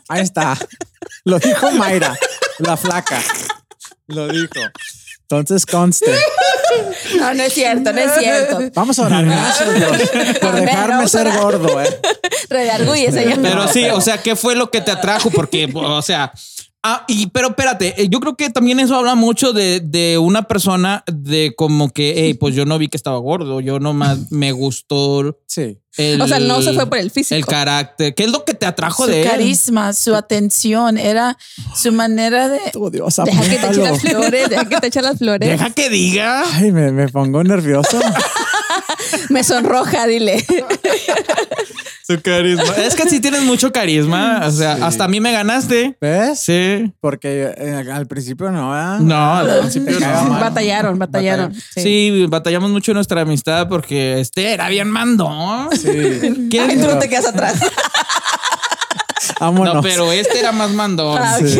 Ahí 0.09 0.23
está. 0.23 0.57
Lo 1.25 1.39
dijo 1.39 1.71
Mayra, 1.73 2.19
la 2.59 2.77
flaca. 2.77 3.21
Lo 4.07 4.29
dijo. 4.29 4.61
Entonces 5.31 5.65
conste. 5.65 6.13
No, 7.19 7.35
no 7.35 7.43
es 7.45 7.53
cierto, 7.53 7.93
no 7.93 8.01
es 8.01 8.13
cierto. 8.19 8.59
Vamos 8.75 8.99
a 8.99 9.03
orar. 9.07 9.25
Gracias 9.25 9.75
Dios 9.75 10.39
por 10.41 10.55
dejarme 10.55 11.09
ser 11.09 11.31
gordo. 11.39 11.81
¿eh? 11.81 12.01
Redarguye, 12.49 13.13
señor. 13.13 13.39
Pero 13.41 13.69
sí, 13.69 13.85
o 13.91 14.01
sea, 14.01 14.19
¿qué 14.19 14.35
fue 14.35 14.57
lo 14.57 14.71
que 14.71 14.81
te 14.81 14.91
atrajo? 14.91 15.31
Porque, 15.31 15.71
o 15.73 16.03
sea, 16.03 16.33
ah, 16.83 17.05
y 17.09 17.27
pero 17.29 17.49
espérate, 17.49 18.01
eh, 18.03 18.09
yo 18.09 18.21
creo 18.21 18.37
que 18.37 18.51
también 18.51 18.81
eso 18.81 18.97
habla 18.97 19.15
mucho 19.15 19.53
de, 19.53 19.81
de 19.81 20.19
una 20.19 20.43
persona 20.43 21.05
de 21.13 21.55
como 21.57 21.91
que, 21.91 22.15
hey, 22.17 22.35
pues 22.35 22.55
yo 22.55 22.65
no 22.65 22.79
vi 22.79 22.89
que 22.89 22.97
estaba 22.97 23.19
gordo, 23.19 23.61
yo 23.61 23.79
nomás 23.81 24.19
me 24.31 24.53
gustó 24.53 25.39
Sí. 25.47 25.79
el. 25.97 26.21
O 26.21 26.29
sea, 26.29 26.39
no 26.39 26.63
se 26.63 26.73
fue 26.75 26.87
por 26.89 26.99
el 26.99 27.11
físico. 27.11 27.35
El 27.35 27.45
carácter. 27.47 28.15
¿Qué 28.15 28.25
es 28.25 28.31
lo 28.31 28.45
que 28.45 28.55
te 28.55 28.67
atrajo 28.67 29.05
Su 29.05 29.11
de 29.11 29.23
él? 29.23 29.29
carisma, 29.29 29.93
su 29.93 30.15
atención, 30.15 30.97
era 30.99 31.37
su 31.75 31.91
manera 31.93 32.49
de... 32.49 32.61
Oh, 32.77 32.91
Dios, 32.91 33.17
Deja 33.25 33.43
que 33.43 33.57
te 33.59 33.67
eche 33.67 33.83
las 33.83 34.01
flores, 34.01 34.49
deja 34.49 34.65
que 34.69 34.77
te 34.79 34.87
eche 34.87 35.03
las 35.03 35.19
flores. 35.19 35.49
Deja 35.49 35.71
que 35.71 35.91
diga. 35.91 36.45
Ay, 36.55 36.71
me, 36.73 36.93
me 36.93 37.09
pongo 37.09 37.43
nervioso. 37.43 37.99
Me 39.31 39.45
sonroja, 39.45 40.07
dile. 40.07 40.45
Su 42.07 42.21
carisma. 42.21 42.75
Es 42.85 42.95
que 42.95 43.09
sí 43.09 43.21
tienes 43.21 43.43
mucho 43.43 43.71
carisma. 43.71 44.43
O 44.45 44.51
sea, 44.51 44.73
hasta 44.85 45.05
a 45.05 45.09
mí 45.09 45.21
me 45.21 45.33
ganaste. 45.33 45.97
¿Ves? 46.01 46.41
Sí. 46.41 46.93
Porque 47.01 47.55
eh, 47.57 47.85
al 47.93 48.07
principio 48.07 48.51
no. 48.51 48.99
No, 48.99 49.35
al 49.37 49.61
principio 49.61 50.01
no. 50.01 50.31
Batallaron, 50.41 50.99
batallaron. 50.99 51.55
Sí. 51.77 52.27
batallamos 52.29 52.71
mucho 52.71 52.91
en 52.93 52.97
nuestra 52.97 53.21
amistad 53.21 53.69
porque 53.69 54.21
este 54.21 54.53
era 54.53 54.69
bien 54.69 54.89
mandón. 54.91 55.69
Sí. 55.77 55.89
Ay, 55.89 56.49
¿Quién? 56.51 56.81
tú 56.81 56.87
no 56.87 56.99
te 56.99 57.09
quedas 57.09 57.27
atrás. 57.27 57.61
Vámonos. 59.41 59.75
No, 59.77 59.83
pero 59.83 60.13
este 60.13 60.39
era 60.39 60.53
más 60.53 60.71
mandón. 60.71 61.19
Ah, 61.21 61.39
Sí. 61.41 61.59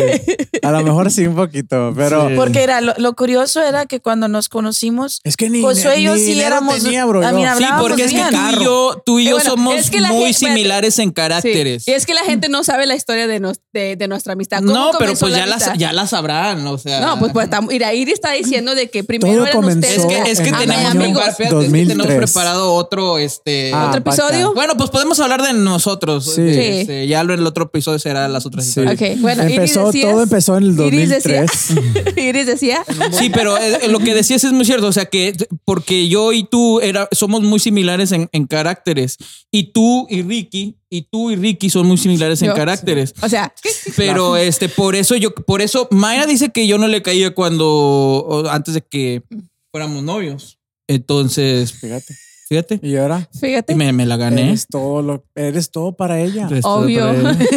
A 0.63 0.71
lo 0.71 0.81
mejor 0.83 1.09
sí 1.11 1.25
un 1.25 1.35
poquito, 1.35 1.91
pero 1.95 2.29
Sí. 2.29 2.35
Porque 2.35 2.61
era 2.63 2.81
lo, 2.81 2.93
lo 2.97 3.15
curioso 3.15 3.61
era 3.63 3.85
que 3.87 3.99
cuando 3.99 4.27
nos 4.27 4.47
conocimos, 4.49 5.19
es 5.23 5.35
que 5.35 5.49
ni, 5.49 5.61
Josué 5.61 5.99
y 5.99 6.03
yo 6.03 6.13
ni 6.15 6.21
sí 6.21 6.39
éramos- 6.39 6.83
tenía, 6.83 7.03
bro, 7.05 7.25
a 7.25 7.31
mí 7.31 7.41
yo. 7.43 7.49
hablábamos 7.49 7.81
Sí, 7.83 7.89
porque 7.89 8.03
es 8.03 8.11
que 8.13 8.21
tú 8.29 8.37
y 8.61 8.63
yo, 8.63 9.03
tú 9.05 9.19
y 9.19 9.23
Eh, 9.25 9.29
yo 9.31 9.35
bueno, 9.37 9.49
somos 9.51 9.75
es 9.75 9.89
que 9.89 9.99
la 10.01 10.09
muy 10.09 10.25
gente- 10.33 10.39
similares 10.47 10.99
en 10.99 11.09
Sí. 11.09 11.13
caracteres. 11.13 11.87
Y 11.87 11.91
es 11.91 12.05
que 12.05 12.13
la 12.13 12.21
gente 12.21 12.47
no 12.49 12.63
sabe 12.63 12.85
la 12.85 12.95
historia 12.95 13.25
de, 13.27 13.39
nos- 13.39 13.59
de, 13.73 13.95
de 13.95 14.07
nuestra 14.07 14.33
amistad. 14.33 14.59
¿Cómo 14.59 14.73
No, 14.73 14.91
pero 14.99 15.13
pues 15.15 15.31
la 15.33 15.39
ya 15.39 15.45
la, 15.47 15.75
ya 15.75 15.93
la 15.93 16.05
sabrán, 16.07 16.65
o 16.67 16.77
sea. 16.77 16.99
No, 17.01 17.17
pues, 17.19 17.33
pues 17.33 17.49
Iris 17.93 18.13
está 18.13 18.31
diciendo 18.33 18.75
de 18.75 18.89
que 18.89 19.03
primero 19.03 19.33
Todo 19.33 19.43
eran 19.47 19.55
comenzó 19.55 19.87
Es 19.89 19.97
ustedes. 19.97 20.23
que, 20.25 20.31
es 20.31 20.39
que 20.41 20.51
tenemos, 20.51 20.85
año 20.91 21.01
amigos. 21.01 21.23
prepar- 21.23 21.35
fíjate, 21.35 21.55
es 21.57 21.65
que 21.65 21.71
tenemos 21.71 21.97
2003. 21.97 22.17
preparado 22.31 22.73
otro, 22.73 23.17
este. 23.17 23.71
Ah, 23.73 23.87
¿Otro 23.87 23.99
acá. 24.01 24.09
episodio? 24.11 24.53
Bueno, 24.53 24.77
pues 24.77 24.89
podemos 24.91 25.19
hablar 25.19 25.41
de 25.41 25.53
nosotros. 25.53 26.25
Sí. 26.35 26.41
Este, 26.45 27.07
ya 27.07 27.23
lo 27.23 27.33
en 27.33 27.39
el 27.39 27.47
otro 27.47 27.70
episodio 27.71 27.99
será 27.99 28.27
las 28.27 28.45
otras 28.45 28.65
Sí. 28.65 28.69
historias. 28.81 28.95
Ok, 29.15 29.21
bueno, 29.21 29.43
Iris 29.43 29.55
Empezó- 29.57 29.85
decías- 29.87 30.11
todo 30.11 30.23
empezó 30.23 30.57
en 30.57 30.63
el 30.65 30.79
Iris 30.93 31.09
decía- 31.09 31.41
2003. 31.41 32.17
Iris 32.17 32.45
decía. 32.45 32.83
Sí, 33.11 33.29
pero 33.33 33.57
eh, 33.57 33.87
lo 33.89 33.99
que 33.99 34.13
decías 34.13 34.43
es 34.43 34.51
muy 34.51 34.65
cierto. 34.65 34.87
O 34.87 34.91
sea, 34.91 35.05
que 35.05 35.33
porque 35.65 36.07
yo 36.07 36.33
y 36.33 36.43
tú 36.43 36.79
era, 36.81 37.07
somos 37.11 37.41
muy 37.41 37.59
similares 37.59 38.11
en, 38.11 38.29
en 38.31 38.45
caracteres. 38.47 39.17
Y 39.51 39.71
tú 39.71 40.07
y 40.09 40.21
Ricky, 40.21 40.75
y 40.89 41.03
tú 41.03 41.31
y 41.31 41.35
Ricky 41.35 41.69
son 41.69 41.87
muy 41.87 41.97
similares 41.97 42.41
en 42.41 42.49
Yo. 42.49 42.53
caracteres. 42.55 43.13
O 43.21 43.29
sea, 43.29 43.53
Pero 43.95 44.35
este, 44.37 44.67
por 44.69 44.95
eso 44.95 45.15
yo, 45.15 45.33
por 45.33 45.61
eso 45.61 45.87
Mayra 45.91 46.25
dice 46.25 46.49
que 46.49 46.67
yo 46.67 46.77
no 46.77 46.87
le 46.87 47.01
caía 47.01 47.33
cuando, 47.33 48.43
antes 48.49 48.73
de 48.73 48.81
que 48.81 49.23
fuéramos 49.71 50.03
novios. 50.03 50.57
Entonces, 50.87 51.71
Fíjate. 51.73 52.13
Fíjate, 52.51 52.79
Y 52.83 52.97
ahora 52.97 53.29
fíjate. 53.39 53.75
me, 53.75 53.93
me 53.93 54.05
la 54.05 54.17
gané. 54.17 54.49
eres 54.49 54.67
todo 54.67 55.01
lo, 55.01 55.23
eres 55.35 55.71
todo 55.71 55.95
para 55.95 56.19
ella. 56.19 56.49
Obvio. 56.63 57.07
para 57.13 57.31
ella. 57.31 57.37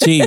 Sí. 0.00 0.22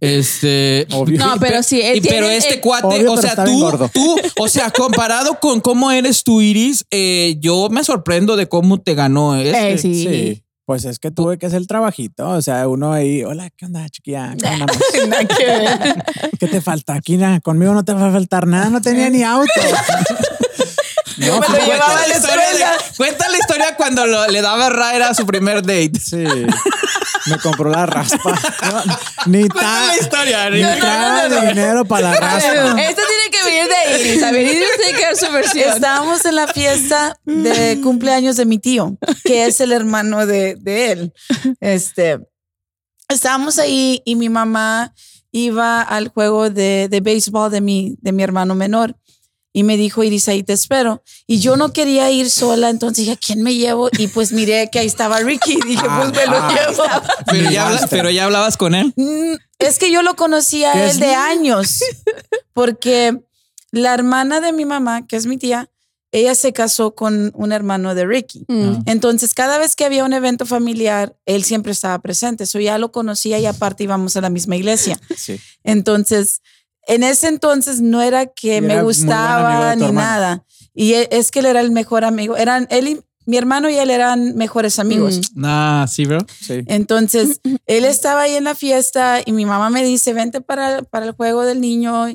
Este. 0.00 0.86
Obvio. 0.92 1.18
No, 1.18 1.34
pero 1.38 1.62
sí, 1.62 1.80
él 1.82 1.98
Y- 1.98 2.00
pero 2.00 2.28
este 2.30 2.54
él- 2.54 2.60
cuate, 2.60 2.86
Obvio, 2.86 3.12
o 3.12 3.16
sea, 3.18 3.44
tú, 3.44 3.70
tú, 3.92 4.16
o 4.38 4.48
sea, 4.48 4.70
comparado 4.70 5.38
con 5.40 5.60
cómo 5.60 5.90
eres 5.90 6.24
tú, 6.24 6.40
Iris, 6.40 6.86
eh, 6.90 7.36
yo 7.38 7.68
me 7.70 7.84
sorprendo 7.84 8.36
de 8.36 8.48
cómo 8.48 8.80
te 8.80 8.94
ganó 8.94 9.36
este. 9.36 9.72
Eh, 9.74 9.78
sí. 9.78 9.94
Sí. 10.08 10.44
Pues 10.64 10.84
es 10.84 10.98
que 11.00 11.10
tuve 11.10 11.36
que 11.36 11.46
hacer 11.46 11.58
el 11.58 11.66
trabajito. 11.66 12.28
O 12.30 12.40
sea, 12.40 12.66
uno 12.68 12.92
ahí, 12.92 13.22
hola, 13.24 13.50
¿qué 13.50 13.66
onda, 13.66 13.86
chiquilla? 13.90 14.34
¿Qué 14.38 14.46
onda. 15.02 15.26
¿Qué 16.38 16.46
te 16.46 16.60
falta? 16.62 16.94
Aquí 16.94 17.18
conmigo 17.42 17.74
no 17.74 17.84
te 17.84 17.92
va 17.92 18.08
a 18.08 18.12
faltar 18.12 18.46
nada, 18.46 18.70
no 18.70 18.80
tenía 18.80 19.10
ni 19.10 19.22
auto. 19.22 19.50
Yo 21.26 21.34
me 21.34 21.40
lo 21.40 21.46
Cuenta 21.46 21.64
llevaba 21.66 21.92
a 21.92 22.06
la 22.06 22.06
de- 22.06 22.12
escuela. 22.14 22.72
cuenta 22.96 23.28
la 23.28 23.38
historia 23.38 23.76
cuando 23.76 24.06
lo- 24.06 24.26
le 24.28 24.40
daba 24.42 24.70
ride 24.70 25.04
a 25.04 25.14
su 25.14 25.26
primer 25.26 25.62
date. 25.62 25.92
Sí. 26.02 26.16
Me 27.26 27.36
compró 27.42 27.70
la 27.70 27.86
raspa. 27.86 28.38
No, 28.70 28.82
ni 29.26 29.48
Cuenta 29.48 29.60
ta- 29.60 29.86
la 29.86 29.96
historia, 29.98 30.50
ni 30.50 30.58
de 30.62 31.46
dinero 31.48 31.84
para 31.84 32.10
la 32.10 32.16
raspa. 32.20 32.80
Esto 32.82 33.02
tiene 33.02 33.30
que 33.30 33.42
venir 33.44 33.68
de 33.68 34.00
Iris. 34.10 34.22
A 34.22 34.30
ver, 34.32 34.46
Iris 34.46 34.68
tiene 34.82 34.98
que 34.98 35.04
dar 35.04 35.16
su 35.16 35.30
versión. 35.32 35.70
Estábamos 35.74 36.24
en 36.24 36.34
la 36.36 36.46
fiesta 36.46 37.18
de 37.24 37.80
cumpleaños 37.82 38.36
de 38.36 38.44
mi 38.46 38.58
tío, 38.58 38.96
que 39.24 39.46
es 39.46 39.60
el 39.60 39.72
hermano 39.72 40.24
de, 40.26 40.56
de 40.58 40.92
él. 40.92 41.12
Este, 41.60 42.18
estábamos 43.08 43.58
ahí 43.58 44.02
y 44.04 44.14
mi 44.16 44.28
mamá 44.28 44.94
iba 45.32 45.82
al 45.82 46.08
juego 46.08 46.50
de, 46.50 46.88
de 46.90 47.00
béisbol 47.00 47.50
de 47.50 47.60
mi, 47.60 47.96
de 48.00 48.12
mi 48.12 48.22
hermano 48.22 48.54
menor. 48.54 48.96
Y 49.52 49.64
me 49.64 49.76
dijo, 49.76 50.04
Iris, 50.04 50.28
ahí 50.28 50.42
te 50.44 50.52
espero. 50.52 51.02
Y 51.26 51.40
yo 51.40 51.56
no 51.56 51.72
quería 51.72 52.08
ir 52.10 52.30
sola, 52.30 52.70
entonces 52.70 52.98
dije, 52.98 53.12
¿a 53.12 53.16
quién 53.16 53.42
me 53.42 53.54
llevo? 53.56 53.88
Y 53.98 54.06
pues 54.06 54.30
miré 54.32 54.68
que 54.70 54.78
ahí 54.78 54.86
estaba 54.86 55.18
Ricky. 55.20 55.58
Dije, 55.66 55.82
pues 55.82 56.12
me 56.12 56.26
lo 56.26 56.36
Ah, 56.36 56.54
llevo. 56.54 56.82
Pero 57.26 57.50
ya, 57.50 57.62
habla- 57.64 57.74
Milaste. 57.76 57.96
pero 57.96 58.10
ya 58.10 58.24
hablabas 58.26 58.56
con 58.56 58.74
él. 58.76 58.92
Mm, 58.96 59.34
Es 59.58 59.78
que 59.80 59.90
yo 59.90 60.02
lo 60.02 60.14
conocía 60.14 60.72
¿Qué 60.72 60.78
a 60.78 60.86
es? 60.86 60.94
él 60.94 61.00
de 61.00 61.14
años, 61.14 61.80
porque 62.52 63.18
la 63.72 63.94
hermana 63.94 64.40
de 64.40 64.52
mi 64.52 64.64
mamá, 64.64 65.06
que 65.06 65.16
es 65.16 65.26
mi 65.26 65.36
tía, 65.36 65.68
ella 66.12 66.34
se 66.34 66.52
casó 66.52 66.94
con 66.94 67.30
un 67.36 67.52
hermano 67.52 67.94
de 67.94 68.04
Ricky. 68.04 68.44
Mm. 68.48 68.82
Entonces, 68.86 69.32
cada 69.32 69.58
vez 69.58 69.76
que 69.76 69.84
había 69.84 70.04
un 70.04 70.12
evento 70.12 70.44
familiar, 70.44 71.16
él 71.24 71.44
siempre 71.44 71.70
estaba 71.72 71.98
presente. 72.00 72.44
Eso 72.44 72.58
ya 72.58 72.78
lo 72.78 72.90
conocía 72.90 73.38
y 73.38 73.46
aparte 73.46 73.84
íbamos 73.84 74.16
a 74.16 74.20
la 74.20 74.28
misma 74.30 74.56
iglesia. 74.56 74.98
Sí. 75.16 75.40
Entonces, 75.62 76.40
en 76.92 77.02
ese 77.02 77.28
entonces 77.28 77.80
no 77.80 78.02
era 78.02 78.26
que 78.26 78.56
Y 78.56 78.60
me 78.60 78.74
era 78.74 78.82
gustaba 78.82 79.74
ni 79.76 79.84
hermano. 79.84 80.00
nada. 80.10 80.44
Y 80.74 80.94
e- 80.94 81.08
es 81.12 81.30
que 81.30 81.40
él 81.40 81.46
era 81.46 81.60
el 81.60 81.70
mejor 81.70 82.04
amigo. 82.04 82.36
Eran 82.36 82.66
él 82.70 82.88
y 82.88 83.00
mi 83.26 83.36
hermano 83.36 83.68
y 83.70 83.76
él 83.76 83.90
eran 83.90 84.34
mejores 84.36 84.78
amigos. 84.78 85.20
Mm. 85.34 85.44
Ah, 85.44 85.86
sí, 85.88 86.04
bro. 86.04 86.18
Sí. 86.40 86.62
Entonces, 86.66 87.40
él 87.66 87.84
estaba 87.84 88.22
ahí 88.22 88.34
en 88.34 88.44
la 88.44 88.54
fiesta 88.54 89.20
y 89.24 89.32
mi 89.32 89.44
mamá 89.46 89.70
me 89.70 89.84
dice, 89.84 90.12
vente 90.12 90.40
para, 90.40 90.82
para 90.82 91.06
el 91.06 91.12
juego 91.12 91.42
del 91.42 91.60
niño. 91.60 92.08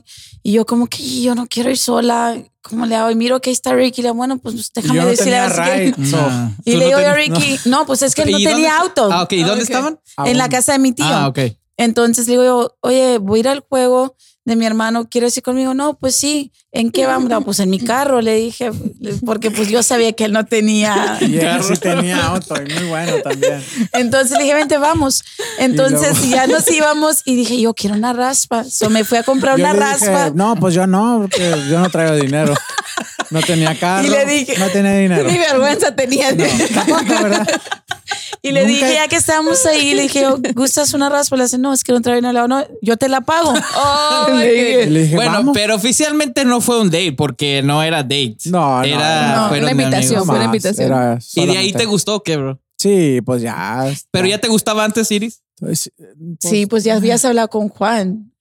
Y 0.43 0.51
yo 0.51 0.65
como 0.65 0.87
que 0.87 1.21
yo 1.21 1.35
no 1.35 1.47
quiero 1.47 1.69
ir 1.69 1.77
sola. 1.77 2.35
¿Cómo 2.61 2.85
le 2.87 2.95
hago? 2.95 3.11
Y 3.11 3.15
miro 3.15 3.39
que 3.41 3.51
ahí 3.51 3.53
está 3.53 3.73
Ricky. 3.73 4.01
Y 4.01 4.03
le 4.03 4.07
digo, 4.09 4.15
bueno, 4.15 4.39
pues 4.39 4.71
déjame 4.73 4.95
Yo 4.95 5.01
no 5.03 5.07
decirle 5.09 5.37
a 5.37 5.47
ver 5.47 5.51
si 5.55 5.61
quiere". 5.61 5.85
ride. 5.91 6.05
So, 6.09 6.17
Nah. 6.17 6.49
Y 6.65 6.71
¿Tú 6.73 6.77
le 6.79 6.83
no 6.85 6.85
digo 6.97 6.99
yo 7.01 7.09
a 7.09 7.13
Ricky, 7.13 7.59
no, 7.69 7.85
pues 7.85 8.01
es 8.01 8.15
que 8.15 8.23
él 8.23 8.31
no 8.31 8.39
¿Y 8.39 8.43
tenía 8.43 8.73
dónde- 8.79 8.89
auto. 8.89 9.09
Ah, 9.11 9.21
ok. 9.23 9.31
¿Y 9.33 9.43
dónde 9.43 9.63
Ok. 9.63 9.69
estaban? 9.69 9.99
En 10.25 10.37
la 10.37 10.45
aún. 10.45 10.51
casa 10.51 10.71
de 10.73 10.79
mi 10.79 10.91
tío. 10.91 11.05
Ah, 11.07 11.27
ok. 11.27 11.39
Entonces 11.77 12.25
le 12.27 12.31
digo 12.33 12.43
yo, 12.43 12.77
oye, 12.81 13.19
voy 13.19 13.37
a 13.37 13.41
ir 13.41 13.47
al 13.49 13.59
juego 13.59 14.15
de 14.45 14.55
mi 14.55 14.65
hermano, 14.65 15.07
¿quieres 15.09 15.35
ir 15.37 15.43
conmigo? 15.43 15.73
No, 15.73 15.95
pues 15.95 16.15
sí. 16.15 16.51
¿En 16.71 16.91
qué 16.91 17.05
vamos? 17.07 17.29
No, 17.29 17.41
pues 17.41 17.59
en 17.59 17.69
mi 17.69 17.79
carro, 17.79 18.21
le 18.21 18.35
dije, 18.35 18.69
porque 19.25 19.49
pues 19.49 19.69
yo 19.69 19.81
sabía 19.81 20.11
que 20.13 20.25
él 20.25 20.33
no 20.33 20.45
tenía. 20.45 21.17
Y 21.21 21.37
él 21.39 21.63
sí 21.63 21.73
tenía 21.77 22.27
auto 22.27 22.53
y 22.61 22.71
muy 22.73 22.83
bueno 22.89 23.13
también. 23.23 23.63
Entonces 23.93 24.37
le 24.37 24.43
dije, 24.43 24.53
vente, 24.55 24.77
vamos. 24.77 25.23
Entonces 25.57 26.11
luego- 26.19 26.35
ya 26.35 26.47
nos 26.47 26.69
íbamos 26.69 27.21
y 27.25 27.35
dije, 27.35 27.59
yo 27.59 27.73
quiero 27.73 27.95
una 27.95 28.13
raspa. 28.13 28.63
So 28.65 28.89
me 28.89 29.03
fui 29.03 29.17
a 29.17 29.23
comprar 29.23 29.57
Yo 29.57 29.63
una 29.65 29.73
dije, 29.73 30.05
raspa. 30.11 30.31
no, 30.35 30.55
pues 30.57 30.73
yo 30.75 30.85
no, 30.85 31.19
porque 31.21 31.49
yo 31.69 31.79
no 31.79 31.89
traigo 31.89 32.15
dinero. 32.15 32.53
No 33.31 33.41
tenía 33.41 33.77
carro. 33.79 34.05
Y 34.07 34.09
le 34.11 34.25
dije- 34.25 34.57
no 34.59 34.69
tenía 34.69 34.95
dinero. 34.97 35.23
Ni 35.31 35.37
vergüenza 35.37 35.95
tenía. 35.95 36.35
Tampoco, 36.73 37.03
¿verdad? 37.23 37.47
Y 38.47 38.51
le 38.51 38.61
Nunca- 38.65 38.73
dije, 38.73 38.93
ya 38.93 39.07
que 39.07 39.15
estábamos 39.15 39.65
ahí, 39.65 39.93
le 39.95 40.03
dije, 40.03 40.21
yo, 40.21 40.37
¿gustas 40.53 40.93
una 40.93 41.09
raspa? 41.09 41.35
Le 41.35 41.43
dice, 41.43 41.57
no, 41.57 41.73
es 41.73 41.83
que 41.83 41.91
no 41.91 42.01
traigo 42.01 42.21
dinero. 42.21 42.47
No, 42.47 42.63
yo 42.81 42.95
te 42.97 43.09
la 43.09 43.21
pago. 43.21 43.53
Oh, 43.77 44.27
Le 44.29 44.51
dije, 44.53 44.83
Y 44.83 44.89
le 44.89 45.01
dije, 45.03 45.15
Bueno, 45.15 45.31
vamos. 45.31 45.53
pero 45.57 45.75
oficialmente 45.75 46.45
no 46.45 46.61
fue 46.61 46.79
un 46.79 46.89
date 46.91 47.13
porque 47.13 47.61
no 47.63 47.81
era 47.83 48.03
date. 48.03 48.37
No, 48.45 48.79
no, 48.79 48.83
era 48.83 49.35
no, 49.49 49.57
una 49.57 49.71
invitación, 49.71 50.25
fue 50.25 50.35
una 50.35 50.45
invitación. 50.45 50.87
era 50.91 51.19
¿Y 51.35 51.45
de 51.47 51.57
ahí 51.57 51.73
te 51.73 51.85
gustó 51.85 52.21
qué, 52.23 52.37
bro? 52.37 52.59
Sí, 52.77 53.19
pues 53.25 53.41
ya. 53.41 53.85
Pero 54.11 54.27
ya 54.27 54.37
te 54.39 54.47
gustaba 54.47 54.83
antes, 54.83 55.09
Iris. 55.11 55.41
Pues, 55.59 55.91
Sí, 56.39 56.65
pues 56.67 56.83
ya 56.83 56.95
habías 56.97 57.23
hablado 57.25 57.47
con 57.49 57.69
Juan. 57.69 58.31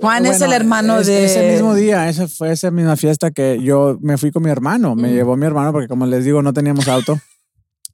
Juan 0.00 0.26
es 0.26 0.40
el 0.40 0.52
hermano 0.52 0.98
es- 0.98 1.06
de... 1.06 1.24
Ese 1.24 1.52
mismo 1.52 1.74
día, 1.74 2.08
esa 2.08 2.26
fue 2.26 2.50
esa 2.52 2.70
misma 2.72 2.96
fiesta 2.96 3.30
que 3.30 3.60
yo 3.62 3.96
me 4.02 4.18
fui 4.18 4.32
con 4.32 4.42
mi 4.42 4.50
hermano. 4.50 4.94
Me 4.96 5.12
llevó 5.12 5.36
mi 5.36 5.46
hermano 5.46 5.70
porque, 5.72 5.86
como 5.88 6.04
les 6.06 6.24
digo, 6.24 6.42
no 6.42 6.52
teníamos 6.52 6.88
auto. 6.88 7.18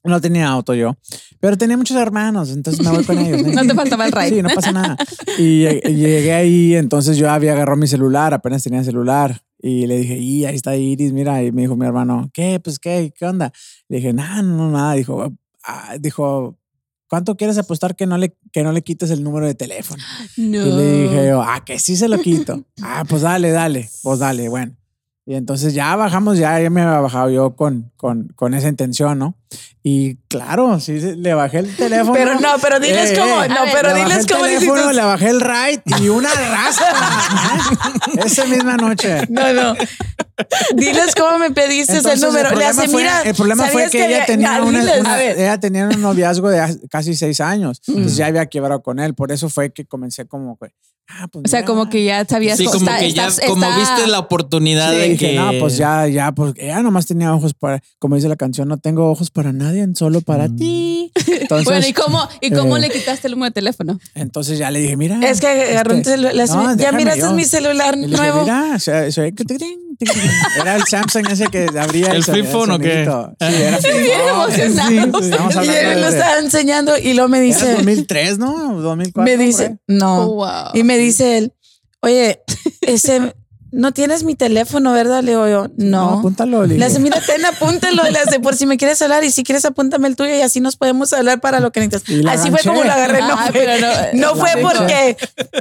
No 0.02 0.20
tenía 0.20 0.48
auto 0.48 0.72
yo, 0.74 0.96
pero 1.40 1.58
tenía 1.58 1.76
muchos 1.76 1.96
hermanos, 1.98 2.50
entonces 2.50 2.82
me 2.84 2.90
voy 2.90 3.04
con 3.04 3.18
ellos. 3.18 3.42
No 3.54 3.66
te 3.66 3.74
faltaba 3.74 4.06
el 4.06 4.12
ride. 4.12 4.28
Sí, 4.30 4.42
no 4.42 4.48
pasa 4.48 4.72
nada. 4.72 4.96
Y 5.38 5.62
lleg- 5.64 5.82
llegué 5.94 6.32
ahí, 6.32 6.74
entonces 6.74 7.18
yo 7.18 7.30
había 7.30 7.52
agarrado 7.52 7.76
mi 7.76 7.86
celular, 7.86 8.32
apenas 8.32 8.62
tenía 8.62 8.82
celular. 8.82 9.42
Y 9.62 9.86
le 9.86 9.98
dije, 9.98 10.16
y 10.16 10.46
ahí 10.46 10.56
está 10.56 10.74
Iris, 10.74 11.12
mira. 11.12 11.42
Y 11.42 11.52
me 11.52 11.62
dijo 11.62 11.76
mi 11.76 11.84
hermano, 11.84 12.30
¿qué? 12.32 12.58
Pues, 12.64 12.78
¿qué? 12.78 13.12
¿Qué 13.14 13.26
onda? 13.26 13.52
Le 13.88 13.98
dije, 13.98 14.14
nada, 14.14 14.40
no, 14.40 14.56
no, 14.56 14.70
nada. 14.70 14.94
Dijo, 14.94 15.34
ah, 15.64 15.96
dijo, 16.00 16.56
¿cuánto 17.06 17.36
quieres 17.36 17.58
apostar 17.58 17.94
que 17.94 18.06
no, 18.06 18.16
le, 18.16 18.34
que 18.52 18.62
no 18.62 18.72
le 18.72 18.80
quites 18.82 19.10
el 19.10 19.22
número 19.22 19.44
de 19.46 19.54
teléfono? 19.54 20.02
No. 20.38 20.66
Y 20.66 20.70
le 20.72 21.02
dije 21.02 21.26
yo, 21.28 21.42
ah, 21.42 21.62
que 21.62 21.78
sí 21.78 21.94
se 21.94 22.08
lo 22.08 22.18
quito. 22.22 22.64
ah, 22.82 23.04
pues 23.06 23.20
dale, 23.20 23.50
dale, 23.50 23.90
pues 24.02 24.18
dale, 24.18 24.48
bueno. 24.48 24.74
Y 25.30 25.36
entonces 25.36 25.74
ya 25.74 25.94
bajamos, 25.94 26.38
ya, 26.38 26.58
ya 26.60 26.70
me 26.70 26.82
había 26.82 26.98
bajado 26.98 27.30
yo 27.30 27.54
con, 27.54 27.92
con, 27.96 28.32
con 28.34 28.52
esa 28.52 28.66
intención, 28.66 29.16
¿no? 29.16 29.36
Y 29.80 30.16
claro, 30.26 30.80
sí, 30.80 31.00
sí, 31.00 31.14
le 31.14 31.34
bajé 31.34 31.58
el 31.60 31.76
teléfono. 31.76 32.14
Pero 32.14 32.34
no, 32.40 32.48
pero 32.60 32.80
diles 32.80 33.12
Eh, 33.12 33.16
cómo, 33.16 33.44
eh, 33.44 33.48
no, 33.48 33.62
ver, 33.62 33.72
pero 33.72 33.88
le 33.94 33.94
bajé 34.02 34.04
diles 34.06 34.18
el 34.18 34.26
cómo 34.32 34.46
le 34.46 34.52
teléfono, 34.54 34.80
hiciste. 34.80 34.94
le 34.96 35.02
bajé 35.04 35.28
el 35.28 35.40
ride 35.40 35.82
y 36.02 36.08
una 36.08 36.30
raspa. 36.34 37.20
Esa 38.26 38.44
misma 38.46 38.76
noche. 38.76 39.20
No, 39.28 39.52
no. 39.52 39.74
Diles 40.74 41.14
cómo 41.14 41.38
me 41.38 41.52
pediste 41.52 41.98
Entonces, 41.98 42.20
el 42.22 42.28
número. 42.28 42.44
Le 42.48 42.56
problema 42.56 42.70
hace, 42.82 42.88
fue- 42.88 43.02
mira. 43.02 43.22
el 43.22 43.34
problema 43.36 43.64
fue 43.66 43.72
¿sabías 43.72 43.90
que, 43.92 43.98
ella 43.98 44.06
había- 44.16 44.26
tenía, 44.26 44.48
Ya, 44.56 44.62
una- 44.64 44.80
diles, 44.80 45.00
una- 45.00 45.14
a 45.14 45.16
ver. 45.16 45.38
ella 45.38 45.60
tenía 45.60 45.84
un 45.86 46.00
noviazgo 46.02 46.48
de 46.48 46.80
casi 46.90 47.14
seis 47.14 47.40
años. 47.40 47.80
Entonces 47.86 48.16
ya 48.16 48.26
había 48.26 48.46
quebrado 48.46 48.82
con 48.82 48.98
él. 48.98 49.14
Por 49.14 49.30
eso 49.30 49.48
fue 49.48 49.72
que 49.72 49.84
comencé 49.84 50.26
como 50.26 50.56
que, 50.58 50.72
ah, 51.08 51.28
pues 51.30 51.44
O 51.46 51.48
sea, 51.48 51.60
mira. 51.60 51.66
como 51.66 51.88
que 51.90 52.04
ya 52.04 52.24
sabías 52.24 52.56
Sí, 52.58 52.64
como 52.64 52.78
está- 52.78 52.98
que 52.98 53.12
ya, 53.12 53.26
estás- 53.26 53.46
como 53.48 53.64
está- 53.64 53.76
viste 53.78 54.06
la 54.06 54.18
oportunidad 54.18 54.92
Sí, 54.92 54.96
de 54.98 55.16
dije, 55.26 55.36
que. 55.38 55.52
no, 55.52 55.52
pues 55.60 55.76
ya, 55.76 56.06
ya, 56.08 56.32
pues 56.32 56.54
ella 56.56 56.82
nomás 56.82 57.06
tenía 57.06 57.34
ojos 57.34 57.54
para, 57.54 57.82
como 57.98 58.16
dice 58.16 58.28
la 58.28 58.36
canción, 58.36 58.68
no 58.68 58.78
tengo 58.78 59.10
ojos 59.10 59.30
para 59.30 59.52
nadie, 59.52 59.86
solo 59.94 60.20
para 60.20 60.48
Mm. 60.48 60.56
ti. 60.56 61.12
Entonces, 61.26 61.64
Bueno, 61.66 61.86
¿y 61.86 61.92
cómo, 61.92 62.28
y 62.40 62.50
cómo 62.50 62.76
eh, 62.76 62.80
le 62.80 62.90
quitaste 62.90 63.28
el 63.28 63.32
número 63.32 63.50
de 63.50 63.54
teléfono? 63.54 63.98
entonces 64.14 64.58
ya 64.58 64.70
le 64.70 64.80
dije, 64.80 64.96
mira. 64.96 65.20
Es 65.28 65.40
que 65.40 65.46
agarró 65.46 65.92
un 65.94 65.98
este, 66.00 66.10
celular. 66.12 66.34
le 66.34 66.42
hace, 66.42 66.54
no, 66.56 66.76
ya 66.76 66.92
miraste 66.92 67.20
yo". 67.20 67.32
mi 67.32 67.44
celular 67.44 67.96
le 67.96 68.06
dije, 68.06 68.16
nuevo. 68.16 68.42
mira, 68.42 68.76
te- 68.78 70.60
Era 70.60 70.76
el 70.76 70.84
Samsung 70.84 71.26
ese 71.30 71.46
que 71.48 71.66
abría 71.78 72.08
¿El 72.12 72.24
flip 72.24 72.46
phone 72.46 72.70
o 72.72 72.78
qué? 72.78 73.04
Sí, 73.38 73.46
era 73.62 73.78
flip 73.82 73.96
bien. 73.96 74.18
Sí, 74.80 74.96
estamos 75.28 75.54
Y 75.66 75.68
él 75.68 76.00
lo 76.00 76.08
estaba 76.08 76.38
enseñando 76.38 76.96
y 76.98 77.12
luego 77.14 77.28
me 77.28 77.38
Era 77.38 77.46
dice, 77.46 77.72
2003, 77.74 78.38
¿no? 78.38 78.80
2004. 78.80 79.22
me 79.36 79.42
dice, 79.44 79.78
no. 79.86 80.20
Oh, 80.22 80.34
wow. 80.36 80.70
Y 80.74 80.82
me 80.84 80.96
dice 80.98 81.38
él, 81.38 81.52
oye, 82.00 82.40
ese, 82.80 83.34
no 83.72 83.92
tienes 83.92 84.24
mi 84.24 84.34
teléfono, 84.34 84.92
¿verdad? 84.92 85.22
Le 85.22 85.30
digo 85.32 85.48
yo, 85.48 85.66
no. 85.76 86.18
apúntalo. 86.18 86.66
le 86.66 86.78
Le 86.78 86.84
hace, 86.84 86.98
digo. 86.98 87.04
mira, 87.04 87.20
ten, 87.24 87.44
apúntalo. 87.44 88.02
Le 88.10 88.18
hace, 88.18 88.40
por 88.40 88.56
si 88.56 88.66
me 88.66 88.76
quieres 88.76 89.00
hablar 89.02 89.22
y 89.24 89.30
si 89.30 89.44
quieres, 89.44 89.64
apúntame 89.64 90.08
el 90.08 90.16
tuyo 90.16 90.34
y 90.34 90.40
así 90.40 90.60
nos 90.60 90.76
podemos 90.76 91.12
hablar 91.12 91.40
para 91.40 91.60
lo 91.60 91.70
que 91.72 91.80
necesitas. 91.80 92.40
Así 92.40 92.50
fue 92.50 92.60
como 92.64 92.82
lo 92.84 92.92
agarré. 92.92 93.20
No, 93.20 93.36
Ay, 93.38 93.50
fue, 93.52 93.60
pero 93.60 93.80
no, 93.80 93.92
no 94.14 94.34
la 94.34 94.40
fue 94.40 94.62
porque, 94.62 95.16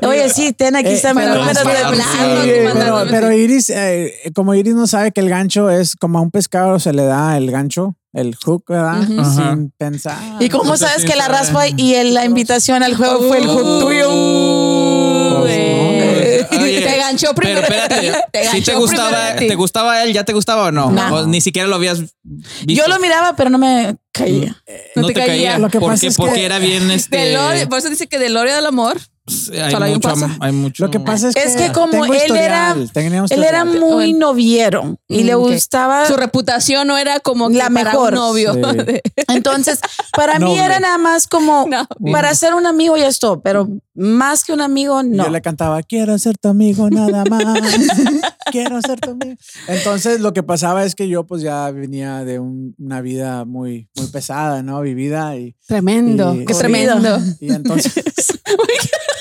oye, 0.08 0.30
sí, 0.30 0.54
ten, 0.54 0.76
aquí 0.76 0.90
Eh, 0.90 0.94
está 0.94 1.14
mi 1.14 1.22
pero 1.22 1.36
número 1.36 1.60
de 1.60 2.72
pero, 2.74 3.04
pero 3.10 3.32
Iris, 3.32 3.70
eh, 3.70 4.14
como 4.34 4.54
Iris 4.56 4.76
no 4.76 4.88
sabe 4.88 5.12
que 5.12 5.22
el 5.22 5.30
gancho 5.30 5.70
es 5.70 5.96
como 5.96 6.20
a 6.20 6.22
un 6.22 6.32
pescado 6.32 6.80
se 6.80 6.94
le 6.94 7.04
da 7.04 7.38
el 7.38 7.52
gancho, 7.52 7.96
el 8.14 8.36
hook, 8.36 8.64
¿verdad? 8.70 9.02
Sin 9.08 9.72
pensar. 9.78 10.18
¿Y 10.40 10.50
cómo 10.50 10.78
sabes 10.78 11.06
que 11.06 11.16
la 11.16 11.28
raspa 11.28 11.68
y 11.68 11.94
el- 11.96 12.14
la 12.14 12.26
invitación 12.26 12.82
al 12.84 12.96
juego 12.96 13.20
fue 13.28 13.38
el 13.38 13.48
hook 13.48 13.80
tuyo? 13.82 15.09
Oye, 16.52 16.82
Te 16.82 16.98
ganchó 16.98 17.34
primero. 17.34 17.62
Pero 17.68 17.82
espérate, 17.84 18.14
Te 18.32 18.50
si 18.50 18.62
te 18.62 18.76
gustaba. 18.76 19.36
¿te 19.36 19.56
gustaba 19.56 20.04
él? 20.04 20.14
¿Ya 20.14 20.24
te 20.24 20.34
gustaba 20.34 20.66
o 20.68 20.72
no? 20.72 20.92
No. 20.92 21.16
O 21.16 21.26
ni 21.28 21.42
siquiera 21.42 21.68
lo 21.68 21.76
habías 21.76 22.00
visto. 22.24 22.84
Yo 22.84 22.88
lo 22.88 23.00
miraba, 23.00 23.36
pero 23.36 23.50
no 23.50 23.58
me 23.58 23.96
caía. 24.12 24.62
no, 24.96 25.02
no 25.04 25.08
te 25.08 25.14
te 25.14 25.20
caía. 25.20 25.34
caía. 25.34 25.58
Lo 25.60 25.70
que 25.70 25.80
porque, 25.80 25.94
pasa 25.96 26.08
es 26.08 26.16
que- 26.18 26.22
porque 26.24 26.46
era 26.46 26.60
bien 26.60 26.90
este. 26.92 27.18
Del 27.18 27.38
odio- 27.38 27.70
por 27.70 27.80
eso 27.80 27.90
dice 27.90 28.08
que 28.08 28.20
del 28.20 28.36
odio 28.38 28.56
del 28.56 28.66
amor. 28.66 29.00
Hay, 29.54 29.72
solo 29.72 29.86
hay 29.86 29.94
mucho, 29.94 30.14
hay 30.40 30.52
mucho. 30.52 30.86
Lo 30.86 30.92
que 30.92 31.00
pasa 31.00 31.30
es 31.30 31.36
que, 31.36 31.44
Es 31.44 31.56
que 31.56 31.72
como 31.72 31.92
tengo 31.92 32.06
él 32.14 32.36
era, 32.36 32.76
él 32.76 33.44
era 33.44 33.66
muy 33.66 34.14
noviero 34.14 34.98
y 35.08 35.24
le 35.24 35.36
Mm, 35.36 35.40
ok. 35.42 35.52
gustaba 35.52 36.06
Su 36.06 36.16
reputación 36.18 36.88
no 36.88 36.98
era 36.98 37.20
como 37.20 37.50
que 37.50 37.56
La 37.56 37.70
para 37.70 37.92
mejor. 37.92 38.10
un 38.14 38.16
novio. 38.20 38.54
Sí. 38.54 39.00
Entonces, 39.28 39.80
para 40.16 40.40
mí 40.40 40.58
era 40.58 40.80
nada 40.80 40.98
más 40.98 41.28
como 41.28 41.66
No. 41.70 41.88
para 42.12 42.34
ser 42.36 42.54
un 42.54 42.66
amigo 42.66 42.98
y 42.98 43.02
esto, 43.02 43.42
pero 43.42 43.68
más 43.96 44.44
que 44.44 44.54
un 44.54 44.62
amigo, 44.62 45.04
no. 45.04 45.26
Yo 45.26 45.30
le 45.30 45.42
cantaba, 45.42 45.82
quiero 45.84 46.18
ser 46.18 46.38
tu 46.38 46.48
amigo 46.50 46.90
nada 46.90 47.24
más. 47.26 47.60
quiero 48.52 48.82
ser 48.82 49.00
tu 49.00 49.12
amigo. 49.12 49.36
Entonces 49.68 50.20
lo 50.22 50.34
que 50.34 50.42
pasaba 50.44 50.84
es 50.86 50.96
que 50.96 51.08
yo 51.08 51.26
pues 51.26 51.42
ya 51.42 51.70
venía 51.72 52.24
de 52.24 52.40
un- 52.40 52.76
una 52.80 53.02
vida 53.02 53.46
muy, 53.46 53.90
muy 53.98 54.08
pesada, 54.08 54.64
¿no? 54.64 54.82
Vivida 54.82 55.36
y, 55.38 55.56
Tremendo. 55.68 56.34
Y- 56.36 56.46
Qué 56.46 56.54
tremendo. 56.54 57.20
y 57.40 57.52
entonces... 57.52 57.94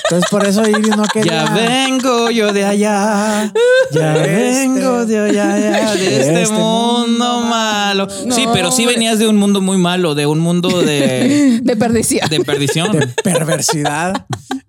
entonces 0.09 0.29
por 0.31 0.43
eso 0.47 0.67
Iris 0.67 0.97
no 0.97 1.03
quería... 1.03 1.45
Ya 1.45 1.53
vengo 1.53 2.31
yo 2.31 2.51
de 2.51 2.65
allá. 2.65 3.51
Ya 3.91 4.13
De 4.13 4.27
vengo 4.27 5.01
este- 5.01 5.13
de 5.13 5.19
allá, 5.19 5.47
de 5.53 5.61
de 5.69 6.19
este, 6.19 6.41
este 6.41 6.53
mundo 6.53 7.09
mundo 7.09 7.41
malo. 7.41 8.07
sí, 8.31 8.45
pero 8.51 8.71
sí 8.71 8.87
venías 8.87 9.19
de 9.19 9.27
un 9.27 9.35
mundo 9.37 9.61
muy 9.61 9.77
malo, 9.77 10.15
de 10.15 10.25
un 10.25 10.39
mundo 10.39 10.81
de, 10.81 11.59
De 11.63 11.75
perdición. 11.75 12.27
de 12.27 12.39
perdición. 12.39 12.91
de 12.91 13.05
perversidad, 13.23 14.25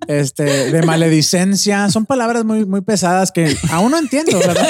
este, 0.07 0.71
de 0.73 0.83
maledicencia. 0.83 1.89
Son 1.91 2.07
palabras 2.07 2.45
muy, 2.45 2.65
muy 2.67 2.81
pesadas 2.81 3.33
que 3.33 3.57
aún 3.71 3.91
no 3.93 3.99
entiendo, 3.99 4.39
¿verdad? 4.39 4.67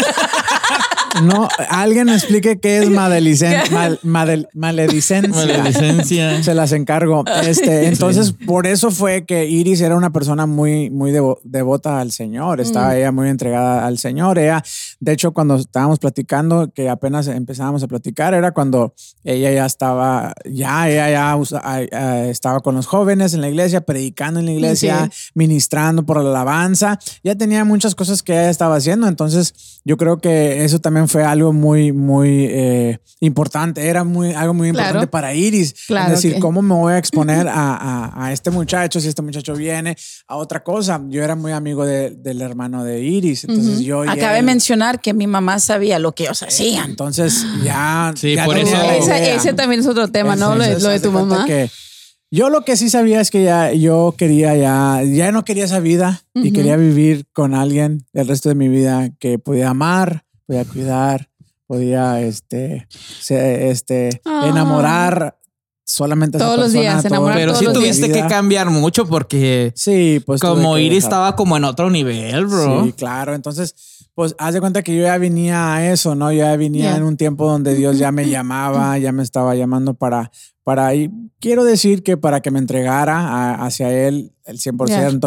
No, 1.25 1.49
alguien 1.71 2.07
me 2.07 2.14
explique 2.14 2.61
qué 2.61 2.79
es 2.79 2.88
madelicen, 2.88 3.55
mal- 3.73 3.99
madel- 4.05 4.49
maledicencia. 4.55 5.31
Maledicencia. 5.35 6.40
Se 6.43 6.55
las 6.55 6.71
encargo. 6.71 7.25
Este, 7.45 7.88
entonces, 7.88 8.33
por 8.47 8.69
eso 8.69 8.93
fue 8.93 9.25
que 9.27 9.45
Iris 9.47 9.81
era 9.81 9.97
una 9.97 10.12
persona 10.12 10.47
muy, 10.47 10.88
muy 10.88 11.11
devo- 11.11 11.40
devota 11.43 12.01
al 12.01 12.12
Señor. 12.12 12.61
Estaba 12.61 12.97
ella 12.97 13.11
muy 13.11 13.29
entregada 13.29 13.87
al 13.88 13.99
Señor. 13.99 14.38
Ella, 14.38 14.62
de 15.01 15.12
hecho, 15.12 15.33
cuando 15.33 15.57
estábamos 15.57 15.99
platicando, 15.99 16.71
que 16.73 16.88
apenas 16.88 17.27
empezábamos 17.27 17.83
a 17.83 17.88
platicar, 17.88 18.33
era 18.33 18.53
cuando 18.53 18.95
ella 19.25 19.51
ya 19.51 19.66
estaba, 19.66 20.33
ya, 20.49 20.88
ella 20.88 21.11
ya 21.11 21.37
usa- 21.37 21.81
estaba 22.31 22.61
con 22.61 22.77
los 22.77 22.87
jóvenes 22.87 23.35
en 23.35 23.40
la 23.40 23.49
iglesia, 23.49 23.81
predicando 23.81 24.38
en 24.38 24.47
la 24.47 24.53
iglesia, 24.53 25.11
ministrando 25.35 26.05
por 26.05 26.23
la 26.23 26.31
alabanza. 26.31 26.99
Ya 27.23 27.35
tenía 27.35 27.64
muchas 27.64 27.95
cosas 27.95 28.23
que 28.23 28.33
ella 28.33 28.51
estaba 28.51 28.77
haciendo. 28.77 29.07
Entonces, 29.09 29.81
yo 29.85 29.97
creo 29.97 30.19
que 30.19 30.64
eso 30.64 30.79
también 30.81 31.09
fue 31.09 31.25
algo 31.25 31.53
muy, 31.53 31.93
muy 31.93 32.47
eh, 32.51 32.99
importante. 33.21 33.87
Era 33.87 34.05
muy, 34.05 34.33
algo 34.33 34.55
muy 34.55 34.71
Claro. 34.71 34.88
importante 34.88 35.11
para 35.11 35.35
Iris. 35.35 35.75
Claro 35.87 36.07
es 36.12 36.19
decir, 36.23 36.35
que- 36.35 36.40
¿cómo 36.40 36.62
me 36.62 36.75
voy 36.75 36.93
a 36.95 36.99
exponer 36.99 37.49
a, 37.49 37.77
a- 37.77 38.27
a 38.27 38.33
este 38.33 38.51
muchacho 38.51 39.01
si 39.01 39.09
este 39.09 39.23
muchacho 39.23 39.55
viene 39.55 39.97
a 40.29 40.37
otra 40.37 40.62
cosa? 40.62 41.01
Yo 41.09 41.23
era 41.23 41.35
muy 41.37 41.53
amigo 41.53 41.85
de- 41.85 42.11
del 42.11 42.40
hermano 42.43 42.85
de 42.85 43.01
Iris. 43.03 43.45
Entonces, 43.45 43.81
yo. 43.81 44.05
y 44.05 44.09
Acabé 44.09 44.37
de 44.37 44.43
mencionar 44.43 45.01
que 45.01 45.14
mi 45.14 45.27
mamá 45.27 45.59
sabía 45.61 45.99
lo 45.99 46.12
que 46.12 46.25
ellos 46.25 46.43
hacían. 46.43 46.90
Entonces, 46.90 47.45
ya. 47.64 48.12
Sí, 48.16 48.35
ya 48.35 48.45
por 48.45 48.59
eso- 48.59 48.77
Ese, 48.83 49.35
ese 49.35 49.53
también 49.55 49.81
es 49.81 49.87
otro 49.87 50.09
tema, 50.09 50.37
¿no? 50.37 50.55
Lo, 50.55 50.61
de- 50.62 50.66
Entonces, 50.73 50.83
lo 50.83 50.88
de 50.90 51.01
tu 51.01 51.12
mamá. 51.12 51.45
que 51.47 51.71
yo 52.31 52.49
lo 52.51 52.62
que 52.64 52.77
sí 52.77 52.90
sabía 52.90 53.21
es 53.21 53.31
que 53.31 53.43
ya 53.43 53.73
yo 53.73 54.14
quería 54.16 54.55
ya, 54.57 55.03
ya 55.03 55.33
no 55.33 55.45
quería 55.45 55.64
esa 55.64 55.81
vida 55.81 56.23
y 56.35 56.53
quería 56.53 56.77
vivir 56.77 57.27
con 57.33 57.55
alguien 57.55 58.07
el 58.12 58.29
resto 58.29 58.49
de 58.49 58.55
mi 58.55 58.69
vida 58.69 59.11
que 59.19 59.38
podía 59.38 59.71
amar, 59.71 60.25
podía 60.47 60.64
cuidar, 60.64 61.29
podía 61.66 62.21
este, 62.21 62.87
se- 62.90 63.71
este, 63.71 64.21
Ah. 64.25 64.47
enamorar 64.49 65.37
solamente 65.85 66.37
a 66.37 66.38
esa 66.38 66.47
Todos 66.47 66.59
los 66.59 66.66
persona, 66.69 66.81
días, 66.83 67.03
todo- 67.03 67.09
enamorar 67.14 67.37
Pero 67.38 67.47
todos 67.53 67.59
sí 67.59 67.64
los 67.64 67.75
días. 67.83 67.97
tuviste 67.99 68.12
que 68.23 68.27
cambiar 68.29 68.71
mucho 68.71 69.07
porque 69.07 69.73
Sí, 69.75 70.23
pues 70.25 70.40
como 70.40 70.79
Iris 70.79 71.03
estaba 71.05 71.35
como 71.35 71.57
en 71.57 71.64
otro 71.64 71.90
nivel, 71.90 72.47
bro. 72.47 72.85
Sí, 72.85 72.93
claro. 72.93 73.35
Entonces, 73.35 73.75
pues 74.14 74.37
haz 74.38 74.55
de 74.55 74.61
cuenta 74.61 74.83
que 74.83 74.95
yo 74.95 75.03
ya 75.03 75.19
venía 75.19 75.75
a 75.75 75.90
eso, 75.93 76.14
¿no? 76.14 76.31
Yo 76.31 76.38
ya 76.38 76.57
venía 76.57 76.95
en 76.97 77.03
un 77.03 77.16
tiempo 77.16 77.49
donde 77.51 77.75
Dios 77.75 77.99
ya 77.99 78.12
me 78.12 78.23
llamaba, 78.31 78.97
ya 78.99 79.11
me 79.11 79.23
estaba 79.25 79.55
llamando 79.57 79.95
para, 79.95 80.31
para, 80.70 80.94
y 80.94 81.11
quiero 81.40 81.64
decir 81.64 82.04
que 82.04 82.16
para 82.16 82.40
que 82.42 82.52
me 82.52 82.61
entregara 82.61 83.16
a- 83.18 83.66
hacia 83.66 83.90
Él 84.06 84.30
el 84.44 84.59
100%, 84.61 84.76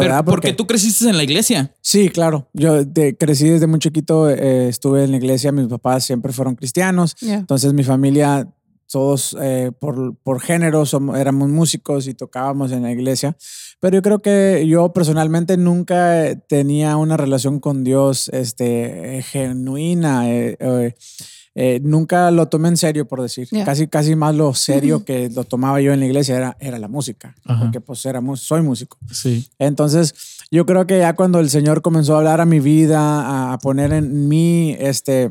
Pero 0.00 0.08
¿verdad? 0.14 0.24
porque 0.24 0.54
tú 0.54 0.66
creciste 0.66 1.06
en 1.06 1.18
la 1.18 1.22
iglesia. 1.22 1.74
Sí, 1.82 2.08
claro. 2.08 2.48
Yo 2.54 2.82
de- 2.82 3.14
crecí 3.14 3.46
desde 3.50 3.66
muy 3.66 3.78
chiquito, 3.78 4.30
eh, 4.30 4.68
estuve 4.68 5.04
en 5.04 5.10
la 5.10 5.18
iglesia, 5.18 5.52
mis 5.52 5.66
papás 5.66 6.04
siempre 6.04 6.32
fueron 6.32 6.54
cristianos, 6.54 7.14
Ya. 7.20 7.34
entonces 7.34 7.74
mi 7.74 7.84
familia, 7.84 8.48
todos 8.90 9.36
eh, 9.42 9.70
por, 9.78 10.16
por 10.22 10.40
género 10.40 10.86
somos, 10.86 11.18
éramos 11.18 11.50
músicos 11.50 12.06
y 12.06 12.14
tocábamos 12.14 12.72
en 12.72 12.82
la 12.84 12.90
iglesia, 12.92 13.36
pero 13.80 13.96
yo 13.96 14.02
creo 14.02 14.20
que 14.22 14.64
yo 14.66 14.92
personalmente 14.94 15.56
nunca 15.58 16.26
eh, 16.26 16.36
tenía 16.48 16.96
una 16.96 17.16
relación 17.18 17.60
con 17.60 17.84
Dios 17.84 18.30
este, 18.32 19.22
genuina. 19.30 20.30
eh, 20.30 20.56
eh, 20.58 20.94
eh, 21.54 21.80
nunca 21.82 22.30
lo 22.30 22.48
tomé 22.48 22.68
en 22.68 22.76
serio, 22.76 23.06
por 23.06 23.22
decir. 23.22 23.46
Ya. 23.50 23.64
Casi, 23.64 23.86
casi 23.88 24.16
más 24.16 24.34
lo 24.34 24.52
serio 24.54 25.04
que 25.04 25.30
lo 25.30 25.44
tomaba 25.44 25.80
yo 25.80 25.92
en 25.92 26.00
la 26.00 26.06
iglesia 26.06 26.36
era, 26.36 26.56
era 26.60 26.78
la 26.78 26.88
música, 26.88 27.34
Ajá. 27.44 27.60
porque 27.62 27.80
pues 27.80 28.04
era, 28.06 28.20
mu- 28.20 28.36
soy 28.36 28.62
músico. 28.62 28.98
Sí. 29.12 29.46
Entonces, 29.58 30.14
yo 30.50 30.66
creo 30.66 30.86
que 30.86 30.98
ya 30.98 31.14
cuando 31.14 31.38
el 31.40 31.50
Señor 31.50 31.80
comenzó 31.82 32.14
a 32.14 32.18
hablar 32.18 32.40
a 32.40 32.44
mi 32.44 32.60
vida, 32.60 32.98
a, 33.00 33.52
a 33.52 33.58
poner 33.58 33.92
en 33.92 34.28
mí, 34.28 34.74
este, 34.80 35.30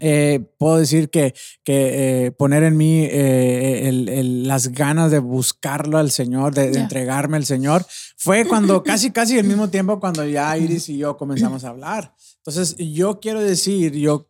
eh, 0.00 0.40
puedo 0.58 0.78
decir 0.78 1.08
que, 1.08 1.34
que 1.62 2.26
eh, 2.26 2.30
poner 2.32 2.62
en 2.64 2.76
mí 2.76 3.04
eh, 3.04 3.82
el- 3.88 4.08
el- 4.08 4.48
las 4.48 4.68
ganas 4.68 5.10
de 5.12 5.20
buscarlo 5.20 5.98
al 5.98 6.10
Señor, 6.10 6.52
de, 6.54 6.68
de 6.68 6.74
Ya. 6.74 6.82
entregarme 6.82 7.36
al 7.36 7.44
Señor, 7.46 7.86
fue 8.16 8.44
cuando 8.44 8.82
casi, 8.82 9.10
casi 9.12 9.38
al 9.38 9.44
mismo 9.46 9.68
tiempo 9.68 10.00
cuando 10.00 10.24
ya 10.26 10.56
Iris 10.58 10.88
y 10.88 10.96
yo 10.98 11.16
comenzamos 11.16 11.64
a 11.64 11.68
hablar. 11.68 12.14
Entonces, 12.38 12.76
yo 12.78 13.20
quiero 13.20 13.40
decir, 13.40 13.92
yo 13.92 14.28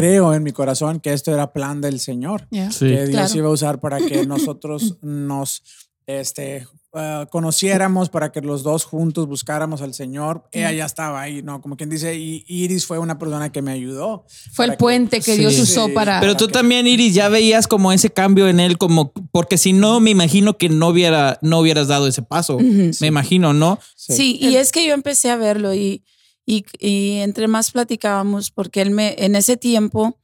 creo 0.00 0.34
en 0.34 0.42
mi 0.42 0.52
corazón 0.52 1.00
que 1.00 1.12
esto 1.12 1.32
era 1.32 1.52
plan 1.52 1.80
del 1.80 2.00
Señor 2.00 2.46
Ya. 2.50 2.70
Sí. 2.70 2.86
que 2.86 3.06
Dios 3.06 3.10
Claro. 3.10 3.36
iba 3.38 3.48
a 3.48 3.52
usar 3.52 3.80
para 3.80 3.98
que 3.98 4.26
nosotros 4.26 4.96
nos 5.02 5.62
este, 6.08 6.64
ah, 6.94 7.26
conociéramos, 7.32 8.10
para 8.10 8.30
que 8.30 8.40
los 8.40 8.62
dos 8.62 8.84
juntos 8.84 9.26
buscáramos 9.26 9.82
al 9.82 9.92
Señor. 9.92 10.44
Ella 10.52 10.70
ya 10.70 10.84
estaba 10.86 11.20
ahí, 11.20 11.42
¿no? 11.42 11.60
Como 11.60 11.76
quien 11.76 11.90
dice, 11.90 12.14
y 12.14 12.44
Iris 12.46 12.86
fue 12.86 13.00
una 13.00 13.18
persona 13.18 13.50
que 13.50 13.60
me 13.60 13.72
ayudó. 13.72 14.24
Fue 14.52 14.66
el 14.66 14.76
puente 14.76 15.20
que 15.20 15.36
Dios 15.36 15.54
Sí. 15.54 15.62
usó 15.62 15.86
Sí. 15.86 15.92
para. 15.92 16.20
Pero 16.20 16.36
tú 16.36 16.46
también, 16.46 16.86
Iris, 16.86 17.12
ya 17.12 17.28
veías 17.28 17.66
como 17.66 17.90
ese 17.90 18.10
cambio 18.10 18.46
en 18.46 18.60
él, 18.60 18.78
como 18.78 19.12
porque 19.32 19.58
si 19.58 19.72
no, 19.72 19.98
me 19.98 20.10
imagino 20.10 20.56
que 20.58 20.68
no 20.68 20.86
hubiera, 20.90 21.40
no 21.42 21.58
hubieras 21.58 21.88
dado 21.88 22.06
ese 22.06 22.22
paso. 22.22 22.56
Me 23.00 23.06
imagino, 23.08 23.52
¿no? 23.52 23.80
Sí, 23.96 24.38
y 24.40 24.54
es 24.54 24.70
que 24.70 24.86
yo 24.86 24.94
empecé 24.94 25.30
a 25.30 25.36
verlo 25.36 25.74
y, 25.74 26.04
y, 26.46 26.64
y 26.78 27.18
entre 27.18 27.48
más 27.48 27.72
platicábamos, 27.72 28.50
porque 28.50 28.80
él 28.80 28.90
me, 28.92 29.14
en 29.18 29.34
ese 29.36 29.56
tiempo, 29.56 30.18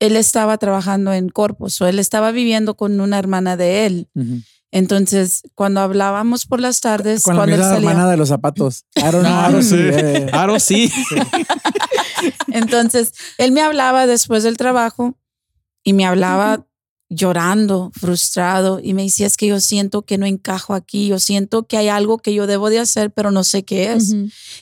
él 0.00 0.16
estaba 0.16 0.58
trabajando 0.58 1.12
en 1.12 1.28
Corpus, 1.30 1.80
o 1.80 1.86
él 1.86 1.98
estaba 1.98 2.32
viviendo 2.32 2.76
con 2.76 3.00
una 3.00 3.18
hermana 3.18 3.56
de 3.56 3.86
él. 3.86 4.08
Ujú. 4.14 4.40
Entonces, 4.72 5.42
cuando 5.54 5.80
hablábamos 5.80 6.46
por 6.46 6.60
las 6.60 6.80
tardes, 6.80 7.22
Con 7.22 7.36
la 7.36 7.42
cuando 7.42 7.54
él 7.54 7.60
misma 7.60 7.74
salía, 7.76 7.90
hermana 7.92 8.10
de 8.10 8.16
los 8.16 8.28
zapatos. 8.28 8.84
Aaron, 9.00 9.24
Ah, 9.24 9.46
Aaron, 9.46 9.62
sí. 9.62 9.70
sí, 9.70 9.76
eh, 9.78 10.26
Claro, 10.28 10.58
sí. 10.58 10.90
entonces 12.48 13.12
él 13.38 13.52
me 13.52 13.60
hablaba 13.62 14.06
después 14.06 14.42
del 14.42 14.56
trabajo 14.56 15.16
y 15.82 15.92
me 15.92 16.06
hablaba 16.06 16.66
llorando, 17.10 17.90
frustrado 17.94 18.80
y 18.82 18.94
me 18.94 19.02
decía 19.04 19.26
es 19.26 19.36
que 19.36 19.46
yo 19.46 19.60
siento 19.60 20.02
que 20.02 20.18
no 20.18 20.26
encajo 20.26 20.74
aquí, 20.74 21.06
yo 21.08 21.18
siento 21.18 21.66
que 21.66 21.76
hay 21.76 21.88
algo 21.88 22.18
que 22.18 22.34
yo 22.34 22.46
debo 22.46 22.70
de 22.70 22.80
hacer, 22.80 23.10
pero 23.12 23.30
no 23.30 23.44
sé 23.44 23.64
qué 23.64 23.92
es. 23.92 24.14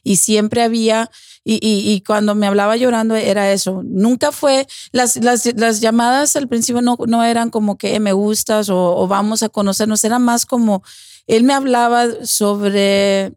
Y 0.02 0.16
siempre 0.16 0.62
había 0.62 1.10
Y, 1.44 1.54
y, 1.54 1.90
y 1.92 2.02
cuando 2.02 2.34
me 2.36 2.46
hablaba 2.46 2.76
llorando 2.76 3.16
era 3.16 3.52
eso. 3.52 3.82
Nunca 3.84 4.30
fue, 4.30 4.66
las, 4.92 5.16
las, 5.16 5.44
las 5.56 5.80
llamadas 5.80 6.36
al 6.36 6.46
principio 6.48 6.82
no, 6.82 6.96
no 7.08 7.24
eran 7.24 7.50
como 7.50 7.76
que 7.78 7.96
"Eh, 7.96 8.00
me 8.00 8.12
gustas 8.12 8.68
o, 8.68 8.96
o 8.96 9.08
vamos 9.08 9.42
a 9.42 9.48
conocernos, 9.48 10.04
era 10.04 10.18
más 10.20 10.46
como, 10.46 10.82
él 11.26 11.42
me 11.44 11.52
hablaba 11.54 12.06
sobre 12.24 13.32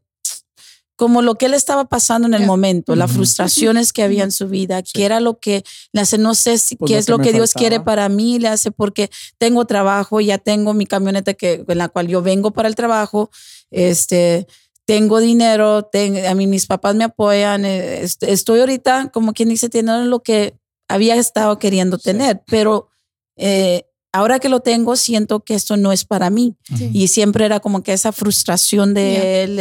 como 0.96 1.22
lo 1.22 1.36
que 1.36 1.48
él 1.48 1.54
estaba 1.54 1.86
pasando 1.86 2.28
en 2.28 2.34
el 2.34 2.46
momento, 2.46 2.96
las 2.96 3.12
frustraciones 3.12 3.92
que 3.92 4.02
había 4.04 4.24
en 4.24 4.32
su 4.32 4.48
vida, 4.48 4.82
qué 4.82 5.06
era 5.06 5.20
lo 5.20 5.40
que 5.40 5.64
le 5.92 6.02
hace, 6.02 6.18
no 6.18 6.36
sé 6.36 6.58
si, 6.58 6.76
Pues 6.78 6.90
qué 6.92 6.98
es 6.98 7.06
que 7.08 7.12
lo 7.12 7.20
que 7.20 7.34
Dios 7.34 7.52
faltaba. 7.52 7.60
quiere 7.70 7.80
para 7.84 8.08
mí, 8.10 8.40
le 8.40 8.48
hace 8.48 8.72
porque 8.72 9.10
tengo 9.38 9.66
trabajo, 9.66 10.22
ya 10.22 10.38
tengo 10.38 10.74
mi 10.74 10.86
camioneta 10.86 11.34
que, 11.34 11.66
en 11.68 11.78
la 11.78 11.90
cual 11.90 12.08
yo 12.08 12.22
vengo 12.22 12.52
para 12.52 12.68
el 12.70 12.76
trabajo, 12.76 13.30
este, 13.72 14.48
tengo 14.86 15.20
dinero, 15.20 15.84
ten- 15.84 16.26
a 16.26 16.34
mí 16.36 16.48
mis 16.48 16.66
papás 16.68 16.96
me 16.96 17.04
apoyan, 17.04 17.66
eh, 17.66 18.02
est- 18.04 18.24
estoy 18.24 18.60
ahorita, 18.62 19.10
como 19.12 19.34
quien 19.34 19.50
dice, 19.50 19.68
teniendo 19.70 20.06
lo 20.06 20.22
que 20.24 20.58
había 20.88 21.16
estado 21.16 21.58
queriendo 21.60 21.98
Sí. 21.98 22.04
tener, 22.04 22.42
pero 22.48 22.90
eh, 23.38 23.86
ahora 24.16 24.40
que 24.40 24.48
lo 24.48 24.62
tengo, 24.62 24.96
siento 24.96 25.42
que 25.42 25.56
esto 25.56 25.76
no 25.76 25.92
es 25.92 26.06
para 26.06 26.30
mí. 26.30 26.56
Sí. 26.78 26.90
Y 26.94 27.08
siempre 27.10 27.46
era 27.46 27.60
como 27.60 27.84
que 27.84 27.92
esa 27.92 28.14
frustración 28.14 28.94
de 28.94 29.44
él, 29.44 29.56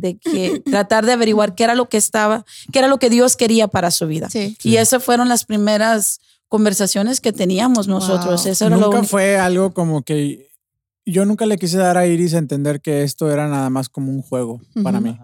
de 0.00 0.16
que 0.18 0.60
tratar 0.70 1.04
de 1.04 1.12
averiguar 1.12 1.54
qué 1.54 1.64
era 1.64 1.74
lo 1.74 1.88
que 1.88 1.96
estaba, 1.96 2.44
qué 2.72 2.78
era 2.78 2.88
lo 2.88 2.98
que 2.98 3.10
Dios 3.10 3.36
quería 3.36 3.66
para 3.66 3.90
su 3.90 4.06
vida. 4.06 4.30
Sí. 4.30 4.56
Y 4.62 4.76
esas 4.76 5.02
fueron 5.02 5.28
las 5.28 5.44
primeras 5.44 6.20
conversaciones 6.48 7.20
que 7.20 7.32
teníamos 7.32 7.88
nosotros. 7.88 8.44
Wow. 8.44 8.52
Eso 8.52 8.66
era 8.66 8.76
Nunca 8.76 9.02
fue 9.02 9.38
algo 9.38 9.74
como 9.74 10.02
que 10.02 10.50
yo 11.04 11.24
nunca 11.24 11.44
le 11.46 11.58
quise 11.58 11.76
dar 11.76 11.98
a 11.98 12.06
Iris 12.06 12.34
a 12.34 12.38
entender 12.38 12.80
que 12.80 13.02
esto 13.02 13.30
era 13.30 13.48
nada 13.48 13.70
más 13.70 13.88
como 13.88 14.12
un 14.12 14.22
juego 14.22 14.60
para 14.84 15.00
mí. 15.00 15.18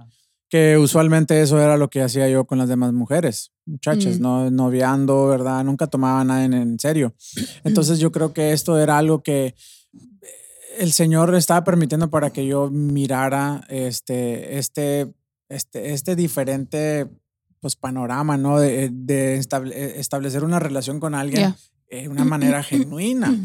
Que 0.48 0.76
usualmente 0.76 1.40
eso 1.40 1.60
era 1.60 1.76
lo 1.76 1.88
que 1.88 2.02
hacía 2.02 2.28
yo 2.28 2.46
con 2.46 2.58
las 2.58 2.68
demás 2.68 2.92
mujeres, 2.92 3.51
muchachas, 3.66 4.18
Mm. 4.18 4.22
no 4.22 4.50
noviando, 4.50 5.26
¿verdad? 5.28 5.64
Nunca 5.64 5.86
tomaba 5.86 6.24
nada 6.24 6.44
en, 6.44 6.54
en 6.54 6.78
serio. 6.78 7.14
Entonces 7.64 7.98
yo 7.98 8.10
creo 8.12 8.32
que 8.32 8.52
esto 8.52 8.78
era 8.78 8.98
algo 8.98 9.22
que 9.22 9.54
el 10.78 10.92
Señor 10.92 11.34
estaba 11.34 11.64
permitiendo 11.64 12.10
para 12.10 12.30
que 12.30 12.46
yo 12.46 12.70
mirara 12.70 13.64
este, 13.68 14.58
este, 14.58 15.12
este, 15.48 15.92
este 15.92 16.16
diferente 16.16 17.08
pues, 17.60 17.76
panorama, 17.76 18.36
¿no? 18.36 18.58
De, 18.58 18.88
de 18.90 19.36
estable- 19.38 19.74
establecer 19.98 20.44
una 20.44 20.58
relación 20.58 20.98
con 20.98 21.14
alguien 21.14 21.54
de 21.90 22.08
una 22.08 22.24
manera 22.24 22.62
genuina, 22.62 23.38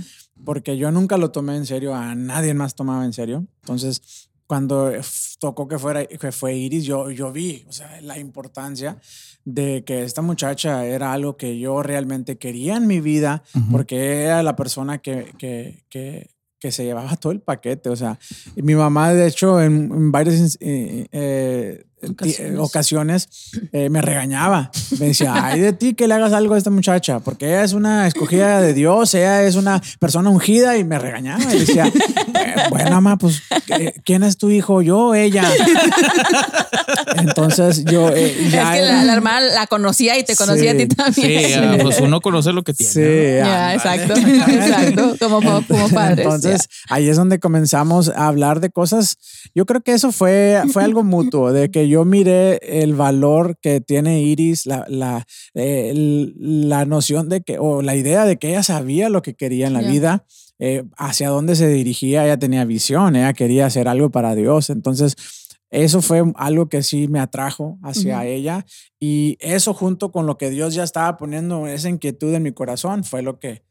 porque 0.45 0.77
yo 0.77 0.89
nunca 0.91 1.17
lo 1.17 1.31
tomé 1.31 1.57
en 1.57 1.65
serio, 1.65 1.93
a 1.93 2.15
nadie 2.15 2.53
más 2.53 2.75
tomaba 2.75 3.03
en 3.03 3.11
serio. 3.11 3.45
Entonces, 3.61 4.26
cuando 4.47 4.91
tocó 5.39 5.67
que, 5.67 5.77
fuera, 5.77 6.05
que 6.05 6.31
fue 6.31 6.55
Iris, 6.55 6.85
yo, 6.85 7.11
yo 7.11 7.31
vi 7.31 7.65
o 7.67 7.71
sea, 7.71 7.99
la 8.01 8.17
importancia 8.17 8.97
de 9.43 9.83
que 9.85 10.03
esta 10.03 10.21
muchacha 10.21 10.85
era 10.85 11.11
algo 11.11 11.35
que 11.35 11.59
yo 11.59 11.83
realmente 11.83 12.37
quería 12.37 12.77
en 12.77 12.87
mi 12.87 13.01
vida, 13.01 13.43
porque 13.71 14.23
era 14.23 14.41
la 14.43 14.55
persona 14.55 14.99
que, 14.99 15.33
que, 15.37 15.83
que, 15.89 16.31
que 16.59 16.71
se 16.71 16.85
llevaba 16.85 17.15
todo 17.17 17.33
el 17.33 17.41
paquete. 17.41 17.89
O 17.89 17.95
sea, 17.95 18.17
mi 18.55 18.75
mamá, 18.75 19.13
de 19.13 19.27
hecho, 19.27 19.61
en, 19.61 19.91
en 19.91 20.11
varias 20.11 20.57
eh, 20.61 21.07
eh, 21.11 21.85
Ocasiones. 22.09 22.59
ocasiones, 22.59 23.29
eh, 23.71 23.89
me 23.89 24.01
regañaba. 24.03 24.69
Me 24.99 25.07
decía, 25.07 25.33
ay 25.33 25.59
de 25.61 25.73
ti 25.73 25.95
que 25.95 26.07
le 26.07 26.13
hagas 26.13 26.31
algo 26.33 26.53
a 26.53 26.57
esta 26.57 26.69
muchacha, 26.69 27.19
porque 27.19 27.47
ella 27.47 27.63
es 27.63 27.73
una 27.73 28.05
escogida 28.07 28.61
de 28.61 28.73
Dios, 28.75 29.13
ella 29.15 29.43
es 29.43 29.55
una 29.55 29.81
persona 29.99 30.29
ungida 30.29 30.77
y 30.77 30.83
me 30.83 30.99
regañaba. 30.99 31.43
Y 31.53 31.59
decía, 31.59 31.87
"Eh, 31.87 32.55
bueno, 32.69 32.91
mamá, 32.91 33.17
pues, 33.17 33.41
¿qué- 33.65 33.95
¿quién 34.05 34.21
es 34.23 34.37
tu 34.37 34.51
hijo? 34.51 34.81
¿Yo 34.83 34.97
o 35.07 35.15
ella? 35.15 35.43
Entonces 37.17 37.83
yo 37.85 38.09
eh, 38.09 38.35
Es 38.45 38.51
ya 38.51 38.73
que 38.73 38.79
era- 38.79 38.95
la, 38.97 39.03
la 39.03 39.13
hermana 39.13 39.39
la 39.41 39.67
conocía 39.67 40.17
y 40.17 40.23
te 40.23 40.35
conocía 40.35 40.71
Sí, 40.73 40.77
a 40.77 40.77
ti 40.77 40.87
también. 40.87 41.43
Sí, 41.47 41.53
ah, 41.53 41.77
pues 41.81 41.99
uno 41.99 42.21
conoce 42.21 42.53
lo 42.53 42.63
que 42.63 42.73
tiene. 42.73 42.91
Sí, 42.93 43.37
Ya, 43.37 43.69
ándale. 43.71 43.75
exacto, 43.75 44.13
exacto, 44.51 45.15
como, 45.19 45.63
como, 45.67 45.89
padres. 45.89 46.19
Entonces, 46.25 46.69
ahí 46.89 47.09
es 47.09 47.17
donde 47.17 47.39
comenzamos 47.39 48.09
a 48.09 48.27
hablar 48.27 48.59
de 48.59 48.69
cosas. 48.69 49.17
Yo 49.55 49.65
creo 49.65 49.81
que 49.81 49.93
eso 49.93 50.11
fue, 50.11 50.61
fue 50.71 50.83
algo 50.83 51.03
mutuo, 51.03 51.51
de 51.51 51.69
que 51.71 51.86
yo 51.87 52.05
miré 52.05 52.59
el 52.81 52.95
valor 52.95 53.57
que 53.61 53.81
tiene 53.81 54.21
Iris, 54.21 54.65
la, 54.65 54.85
la, 54.87 55.25
eh, 55.53 55.93
la 56.37 56.85
noción 56.85 57.29
de 57.29 57.41
que, 57.41 57.59
o 57.59 57.81
la 57.81 57.95
idea 57.95 58.25
de 58.25 58.37
que 58.37 58.49
ella 58.49 58.63
sabía 58.63 59.09
lo 59.09 59.21
que 59.21 59.35
quería 59.35 59.67
en 59.67 59.73
la 59.73 59.81
vida, 59.81 60.25
eh, 60.59 60.83
hacia 60.97 61.29
dónde 61.29 61.55
se 61.55 61.67
dirigía, 61.67 62.25
ella 62.25 62.37
tenía 62.37 62.65
visión, 62.65 63.15
ella 63.15 63.33
quería 63.33 63.67
hacer 63.67 63.87
algo 63.87 64.09
para 64.09 64.33
Dios. 64.35 64.69
Entonces, 64.69 65.15
eso 65.69 66.01
fue 66.01 66.23
algo 66.35 66.69
que 66.69 66.81
sí 66.81 67.07
me 67.07 67.19
atrajo 67.19 67.77
hacia 67.83 68.25
ella 68.25 68.65
y 68.99 69.37
eso 69.41 69.73
junto 69.73 70.11
con 70.11 70.25
lo 70.25 70.37
que 70.37 70.49
Dios 70.49 70.73
ya 70.73 70.83
estaba 70.83 71.17
poniendo, 71.17 71.67
esa 71.67 71.89
inquietud 71.89 72.33
en 72.33 72.43
mi 72.43 72.53
corazón, 72.53 73.03
fue 73.03 73.21
lo 73.21 73.39
que... 73.39 73.66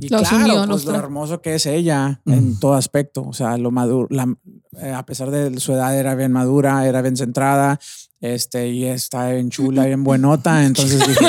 Y 0.00 0.08
Los 0.08 0.28
claro, 0.28 0.44
unió, 0.44 0.66
pues 0.68 0.84
lo 0.84 0.94
hermoso 0.96 1.42
que 1.42 1.54
es 1.56 1.66
ella 1.66 2.20
en 2.26 2.58
todo 2.58 2.74
aspecto, 2.74 3.22
o 3.22 3.32
sea, 3.32 3.56
lo 3.58 3.70
maduro, 3.70 4.08
la- 4.10 4.34
eh, 4.80 4.90
a 4.92 5.04
pesar 5.04 5.30
de 5.30 5.60
su 5.60 5.72
edad 5.74 5.96
era 5.96 6.14
bien 6.14 6.32
madura, 6.32 6.86
era 6.86 7.02
bien 7.02 7.16
centrada, 7.16 7.78
este, 8.20 8.68
y 8.68 8.86
está 8.86 9.28
bien 9.28 9.50
chula, 9.50 9.84
bien 9.84 10.02
buenota, 10.02 10.64
entonces 10.64 11.06
dije, 11.06 11.26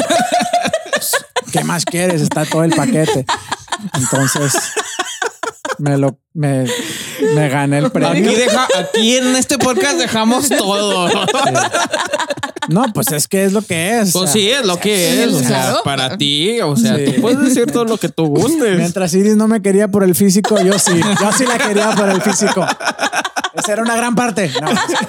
pues, 0.91 1.11
¿qué 1.51 1.63
más 1.65 1.83
quieres? 1.85 2.21
Está 2.21 2.45
todo 2.45 2.63
el 2.63 2.73
paquete. 2.73 3.25
Entonces, 3.95 4.53
me 5.77 5.97
lo, 5.97 6.17
me, 6.33 6.65
me 7.35 7.49
gané 7.49 7.79
el 7.79 7.91
premio. 7.91 8.11
Aquí, 8.29 8.35
deja, 8.35 8.67
aquí 8.79 9.17
en 9.17 9.35
este 9.35 9.57
podcast 9.57 9.97
dejamos 9.97 10.47
todo. 10.47 11.09
No, 12.69 12.85
pues 12.93 13.11
es 13.11 13.27
que 13.27 13.43
es 13.45 13.53
lo 13.53 13.61
que 13.61 13.99
es. 13.99 14.15
o 14.15 14.19
Pues 14.19 14.31
sea, 14.31 14.41
sí, 14.41 14.49
es 14.49 14.65
lo 14.65 14.79
que 14.79 15.23
es. 15.23 15.33
O 15.33 15.39
sea, 15.39 15.47
claro. 15.47 15.81
para 15.83 16.17
ti, 16.17 16.59
o 16.61 16.75
sea, 16.75 16.95
Sí. 16.97 17.05
tú 17.15 17.21
puedes 17.21 17.39
decir 17.39 17.71
todo 17.71 17.85
lo 17.85 17.97
que 17.97 18.09
tú 18.09 18.27
gustes. 18.27 18.77
Mientras 18.77 19.13
Iris 19.13 19.35
no 19.35 19.47
me 19.47 19.61
quería 19.61 19.87
por 19.89 20.03
el 20.03 20.15
físico, 20.15 20.59
yo 20.61 20.77
sí, 20.79 20.99
yo 21.21 21.31
sí 21.33 21.45
la 21.45 21.57
quería 21.57 21.91
por 21.91 22.09
el 22.09 22.21
físico. 22.21 22.65
Esa 23.55 23.73
era 23.73 23.81
una 23.83 23.95
gran 23.95 24.15
parte. 24.15 24.51
No, 24.61 24.69
es 24.71 24.79
que- 24.79 25.07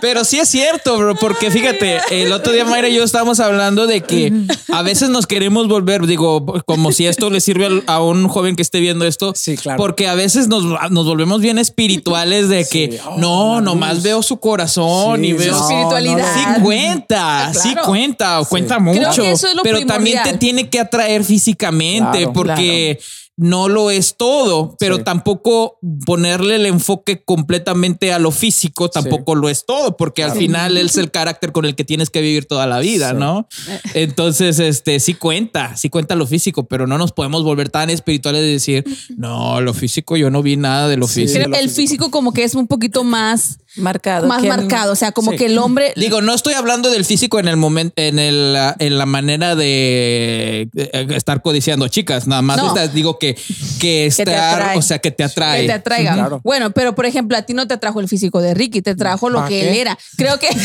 Pero 0.00 0.24
sí 0.24 0.40
es 0.40 0.48
cierto, 0.48 0.98
bro, 0.98 1.14
porque 1.14 1.52
fíjate, 1.52 2.00
el 2.10 2.32
otro 2.32 2.52
día 2.52 2.64
Mayra 2.64 2.88
y 2.88 2.96
yo 2.96 3.04
estábamos 3.04 3.38
hablando 3.38 3.86
de 3.86 4.00
que 4.00 4.32
a 4.72 4.82
veces 4.82 5.08
nos 5.08 5.26
queremos 5.26 5.68
volver, 5.68 6.06
digo, 6.06 6.44
como 6.66 6.90
si 6.90 7.06
esto 7.06 7.30
le 7.30 7.40
sirve 7.40 7.82
a 7.86 8.02
un 8.02 8.26
joven 8.26 8.56
que 8.56 8.62
esté 8.62 8.80
viendo 8.80 9.04
esto. 9.06 9.32
Sí, 9.36 9.56
claro. 9.56 9.78
Porque 9.78 10.08
a 10.08 10.14
veces 10.14 10.48
nos, 10.48 10.64
nos 10.90 11.06
volvemos 11.06 11.40
bien 11.40 11.58
espirituales 11.58 12.48
de 12.48 12.66
que 12.66 13.00
Oh, 13.06 13.18
no, 13.18 13.60
nomás 13.60 14.02
veo 14.02 14.22
su 14.22 14.38
corazón 14.38 15.20
Sí, 15.20 15.28
y 15.28 15.32
veo 15.32 15.52
no, 15.52 15.60
espiritualidad. 15.60 16.34
Sí 16.34 16.62
cuenta, 16.62 17.52
sí 17.54 17.74
cuenta, 17.84 18.40
o 18.40 18.46
cuenta 18.46 18.78
mucho. 18.80 18.98
Creo 18.98 19.12
que 19.12 19.30
eso 19.30 19.48
es 19.48 19.54
lo 19.54 19.62
pero 19.62 19.84
también 19.86 20.22
te 20.24 20.34
tiene 20.38 20.68
que 20.68 20.80
atraer 20.80 21.24
físicamente 21.24 22.18
Claro, 22.18 22.32
porque 22.32 22.98
no 23.36 23.68
lo 23.68 23.90
es 23.90 24.16
todo, 24.16 24.76
pero 24.78 24.96
Sí. 24.98 25.02
tampoco 25.04 25.78
ponerle 26.06 26.54
el 26.56 26.66
enfoque 26.66 27.22
completamente 27.24 28.12
a 28.12 28.18
lo 28.20 28.30
físico 28.30 28.88
tampoco 28.88 29.34
lo 29.34 29.48
es 29.48 29.66
todo, 29.66 29.96
porque 29.96 30.22
al 30.22 30.32
final 30.32 30.76
él 30.76 30.86
es 30.86 30.96
el 30.98 31.10
carácter 31.10 31.50
con 31.50 31.64
el 31.64 31.74
que 31.74 31.84
tienes 31.84 32.10
que 32.10 32.20
vivir 32.20 32.46
toda 32.46 32.66
la 32.68 32.78
vida, 32.78 33.10
Sí. 33.10 33.16
¿no? 33.18 33.48
Entonces, 33.94 34.58
este 34.58 35.00
sí 35.00 35.14
cuenta, 35.14 35.76
sí 35.76 35.90
cuenta 35.90 36.14
lo 36.14 36.26
físico, 36.26 36.64
pero 36.66 36.86
no 36.86 36.96
nos 36.98 37.12
podemos 37.12 37.42
volver 37.44 37.68
tan 37.70 37.90
espirituales 37.90 38.42
de 38.42 38.48
decir, 38.48 38.84
no, 39.16 39.60
lo 39.60 39.74
físico, 39.74 40.16
yo 40.16 40.30
no 40.30 40.42
vi 40.42 40.56
nada 40.56 40.88
de 40.88 40.96
lo 40.96 41.08
Sí. 41.08 41.22
físico. 41.22 41.50
El 41.54 41.70
físico 41.70 42.10
como 42.10 42.32
que 42.32 42.44
es 42.44 42.54
un 42.54 42.66
poquito 42.66 43.04
más, 43.04 43.58
marcado. 43.76 44.26
más 44.26 44.42
marcado. 44.42 44.92
O 44.92 44.96
sea, 44.96 45.12
como 45.12 45.32
Sí. 45.32 45.38
que 45.38 45.46
el 45.46 45.58
hombre. 45.58 45.92
Digo, 45.96 46.20
no 46.20 46.34
estoy 46.34 46.54
hablando 46.54 46.90
del 46.90 47.04
físico 47.04 47.38
en 47.38 47.48
el 47.48 47.56
momento, 47.56 47.94
en 47.96 48.18
el, 48.18 48.56
en 48.78 48.98
la 48.98 49.06
manera 49.06 49.54
de 49.54 50.68
estar 51.10 51.42
codiciando 51.42 51.88
chicas, 51.88 52.26
nada 52.26 52.42
más. 52.42 52.56
No. 52.58 52.74
Digo 52.88 53.18
que, 53.18 53.36
que 53.80 54.06
estar, 54.06 54.76
o 54.76 54.82
sea, 54.82 54.98
que 54.98 55.10
te 55.10 55.24
atrae. 55.24 55.62
que 55.62 55.66
te 55.68 55.72
atraiga. 55.72 56.12
Sí, 56.12 56.18
claro. 56.18 56.40
Bueno, 56.44 56.70
pero 56.72 56.94
por 56.94 57.06
ejemplo, 57.06 57.36
a 57.36 57.42
ti 57.42 57.54
no 57.54 57.66
te 57.66 57.74
atrajo 57.74 58.00
el 58.00 58.08
físico 58.08 58.40
de 58.40 58.54
Ricky, 58.54 58.82
te 58.82 58.94
trajo 58.94 59.28
lo 59.30 59.38
¿Para 59.38 59.48
que 59.48 59.60
qué? 59.60 59.70
él 59.70 59.76
era. 59.78 59.98
Creo 60.16 60.38
que. 60.38 60.48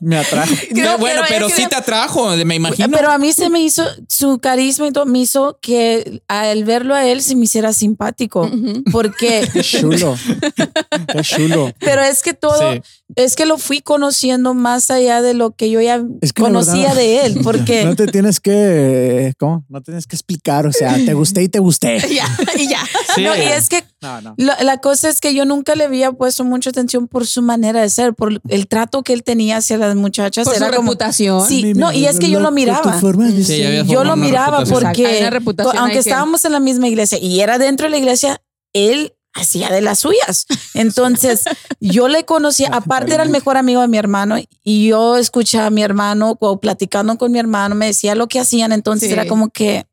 Me 0.00 0.18
atrajo. 0.18 0.54
creo 0.70 0.92
No, 0.92 0.98
bueno, 0.98 1.22
pero 1.28 1.46
es 1.46 1.54
sí 1.54 1.66
te 1.68 1.76
atrajo, 1.76 2.34
me 2.44 2.54
imagino. 2.54 2.88
Pero 2.90 3.10
a 3.10 3.18
mí 3.18 3.32
se 3.32 3.50
me 3.50 3.60
hizo 3.60 3.84
su 4.08 4.38
carisma 4.38 4.88
y 4.88 4.92
todo, 4.92 5.06
me 5.06 5.20
hizo 5.20 5.58
que 5.60 6.22
al 6.28 6.64
verlo 6.64 6.94
a 6.94 7.06
él 7.06 7.22
se 7.22 7.36
me 7.36 7.44
hiciera 7.44 7.72
simpático. 7.72 8.50
Porque, 8.92 9.48
Qué 9.52 9.62
chulo. 9.62 10.16
Qué 11.12 11.22
chulo. 11.22 11.72
pero 11.80 12.02
es 12.02 12.22
que 12.22 12.34
todo, 12.34 12.72
Sí. 12.72 12.80
Es 13.16 13.36
que 13.36 13.46
lo 13.46 13.58
fui 13.58 13.80
conociendo 13.80 14.54
más 14.54 14.90
allá 14.90 15.22
de 15.22 15.34
lo 15.34 15.50
que 15.52 15.70
yo 15.70 15.80
ya 15.80 16.02
Es 16.20 16.32
que 16.32 16.42
la 16.42 16.48
conocía 16.48 16.88
verdad- 16.88 16.96
de 16.96 17.26
él. 17.26 17.40
Porque 17.44 17.84
No 17.84 17.96
te 17.96 18.06
tienes 18.06 18.40
que, 18.40 19.32
¿cómo? 19.38 19.64
No 19.68 19.80
tienes 19.82 20.06
que 20.06 20.16
explicar, 20.16 20.66
o 20.66 20.72
sea, 20.72 20.94
te 20.94 21.14
gusté 21.14 21.42
y 21.42 21.48
te 21.48 21.58
gusté. 21.58 21.98
ya, 22.14 22.26
y 22.56 22.68
ya. 22.68 22.78
Sí. 23.14 23.24
No, 23.24 23.34
y 23.36 23.40
es 23.40 23.68
que 23.68 23.82
No, 24.00 24.20
no. 24.20 24.34
la, 24.36 24.62
la 24.62 24.78
cosa 24.78 25.08
es 25.08 25.20
que 25.20 25.34
yo 25.34 25.44
nunca 25.44 25.74
le 25.74 25.84
había 25.84 26.12
puesto 26.12 26.44
mucha 26.44 26.70
atención 26.70 27.08
por 27.08 27.26
su 27.26 27.42
manera 27.42 27.80
de 27.82 27.90
ser, 27.90 28.14
por 28.14 28.40
el 28.48 28.68
trato 28.68 29.02
que 29.02 29.12
él 29.12 29.22
tenía 29.24 29.56
hacia 29.56 29.78
las 29.78 29.96
muchachas. 29.96 30.44
Por 30.44 30.54
su 30.56 30.62
era 30.64 30.74
como, 30.76 30.90
reputación. 30.92 31.46
Sí, 31.48 31.74
no, 31.74 31.92
y 31.92 32.06
es 32.06 32.18
que 32.18 32.30
yo 32.30 32.40
lo 32.40 32.50
miraba. 32.52 33.00
Sí, 33.00 33.62
Yo 33.88 34.04
lo 34.04 34.16
miraba 34.16 34.60
reputación. 34.60 35.42
Porque 35.44 35.78
aunque 35.78 35.80
ahí 35.80 35.92
que- 35.92 35.98
estábamos 35.98 36.44
en 36.44 36.52
la 36.52 36.60
misma 36.60 36.86
iglesia 36.88 37.18
y 37.20 37.40
era 37.40 37.58
dentro 37.58 37.86
de 37.86 37.90
la 37.90 37.98
iglesia, 37.98 38.40
él 38.72 39.14
hacía 39.32 39.70
de 39.70 39.80
las 39.80 40.00
suyas. 40.00 40.46
Entonces, 40.74 41.44
yo 41.80 42.08
le 42.08 42.24
conocía, 42.24 42.68
aparte 42.72 43.14
era 43.14 43.22
el 43.22 43.30
mejor 43.30 43.56
amigo 43.56 43.80
de 43.80 43.88
mi 43.88 43.98
hermano 43.98 44.36
y 44.64 44.88
yo 44.88 45.16
escuchaba 45.16 45.66
a 45.66 45.70
mi 45.70 45.82
hermano 45.82 46.36
o 46.40 46.60
platicando 46.60 47.16
con 47.18 47.32
mi 47.32 47.38
hermano, 47.38 47.74
me 47.74 47.86
decía 47.86 48.14
lo 48.14 48.26
que 48.28 48.40
hacían, 48.40 48.72
entonces 48.72 49.08
Sí. 49.08 49.12
era 49.12 49.26
como 49.26 49.50
que, 49.50 49.86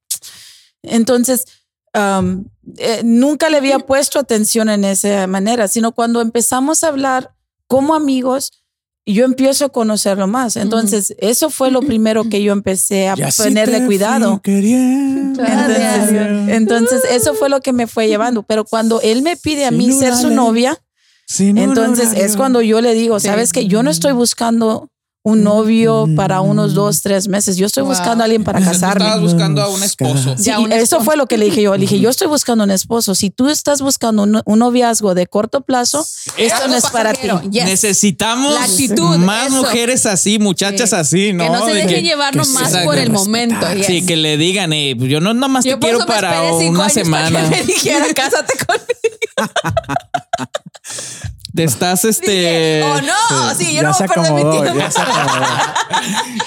entonces, 0.84 1.45
um, 1.93 2.45
eh, 2.78 3.02
nunca 3.04 3.50
le 3.50 3.58
había 3.58 3.80
puesto 3.80 4.19
atención 4.19 4.69
en 4.69 4.84
esa 4.86 5.28
manera, 5.28 5.67
sino 5.67 5.91
cuando 5.93 6.21
empezamos 6.21 6.84
a 6.84 6.88
hablar 6.89 7.34
como 7.67 7.95
amigos, 7.95 8.52
yo 9.13 9.26
empiezo 9.26 9.65
a 9.65 9.70
conocerlo 9.70 10.28
más. 10.28 10.58
Entonces, 10.58 11.15
eso 11.20 11.50
fue 11.50 11.72
lo 11.72 11.82
primero 11.82 12.30
que 12.30 12.43
yo 12.43 12.52
empecé 12.52 13.08
a 13.08 13.15
Y 13.17 13.22
así 13.22 13.43
ponerle 13.43 13.86
cuidado. 13.86 14.41
Entonces, 14.43 16.10
entonces, 16.50 17.02
eso 17.10 17.34
fue 17.34 17.50
lo 17.50 17.62
que 17.62 17.74
me 17.74 17.88
fue 17.88 18.08
llevando. 18.08 18.43
Pero 18.43 18.65
cuando 18.65 19.00
él 19.02 19.22
me 19.22 19.38
pide 19.38 19.65
a 19.65 19.70
Sin 19.70 19.78
mí 19.78 19.91
ser 19.93 20.15
su 20.15 20.30
novia, 20.30 20.78
sin 21.26 21.58
entonces 21.58 22.13
es 22.13 22.36
cuando 22.38 22.62
yo 22.62 22.82
le 22.82 22.93
digo, 22.93 23.20
sabes 23.20 23.54
que 23.54 23.67
yo 23.67 23.84
no 23.84 23.89
estoy 23.89 24.13
buscando 24.13 24.89
un 25.28 25.44
novio 25.44 26.08
para 26.16 26.40
unos 26.40 26.74
dos, 26.74 27.02
tres 27.02 27.28
meses. 27.28 27.58
Yo 27.58 27.66
estoy 27.66 27.84
Wow. 27.84 27.92
buscando 27.92 28.24
a 28.24 28.26
alguien 28.26 28.46
para 28.46 28.60
Tú 28.60 28.66
casarme. 28.66 29.04
estabas 29.06 29.22
buscando 29.22 29.62
a 29.62 29.68
un 29.70 29.84
esposo. 29.84 30.36
Sí, 30.38 30.52
un 30.52 30.72
eso 30.72 30.84
esposo. 30.84 31.04
fue 31.04 31.18
lo 31.18 31.28
que 31.28 31.38
le 31.38 31.46
dije 31.46 31.62
yo. 31.63 31.74
Le 31.74 31.80
dije, 31.82 32.00
yo 32.00 32.10
estoy 32.10 32.28
buscando 32.28 32.63
un 32.63 32.72
esposo. 32.72 33.13
Si 33.13 33.30
tú 33.30 33.50
estás 33.50 33.82
buscando 33.82 34.24
un, 34.24 34.42
un 34.46 34.60
noviazgo 34.60 35.16
de 35.16 35.28
corto 35.28 35.62
plazo, 35.62 36.06
esto 36.38 36.68
no 36.70 36.76
es 36.78 36.86
para 36.92 37.12
ti. 37.13 37.28
Yes. 37.52 37.66
Necesitamos 37.66 38.54
La 38.54 38.63
actitud, 38.63 39.18
más 39.18 39.48
eso. 39.48 39.58
mujeres 39.58 40.06
así, 40.06 40.40
muchachas 40.40 40.92
Sí. 40.92 40.96
así, 40.96 41.34
¿no? 41.34 41.44
Que 41.44 41.50
no 41.50 41.66
se 41.66 41.74
De 41.74 41.82
deje 41.84 42.02
llevar 42.04 42.32
que 42.32 42.38
nomás 42.40 42.72
se 42.72 42.84
por 42.86 42.98
el 42.98 43.12
momento. 43.12 43.58
yes. 43.76 43.86
Sí, 43.86 44.06
que 44.06 44.16
le 44.16 44.38
digan, 44.38 44.72
eh, 44.72 44.96
pues 44.98 45.10
yo 45.10 45.20
no 45.20 45.34
nada 45.34 45.50
más 45.50 45.66
Yo 45.66 45.78
te 45.78 45.88
quiero 45.88 46.06
para 46.06 46.54
una 46.54 46.88
semana. 46.90 47.30
Para 47.32 47.50
que 47.50 47.56
me 47.58 47.63
dijera, 47.63 48.06
cásate 48.16 48.54
conmigo. 48.66 48.88
Te 51.58 51.63
estás 51.65 52.06
este. 52.06 52.84
oh 52.84 53.02
no, 53.02 53.56
sí, 53.56 53.74
yo 53.76 53.82
ya 53.82 53.88
no 53.89 53.93
se 53.93 54.06
voy 54.08 54.12
a 54.12 54.13
perder 54.24 54.34
mi 54.46 54.52
tiempo. 54.52 54.80
ya 54.80 54.91
se 54.91 55.02
acomodó. 55.02 55.46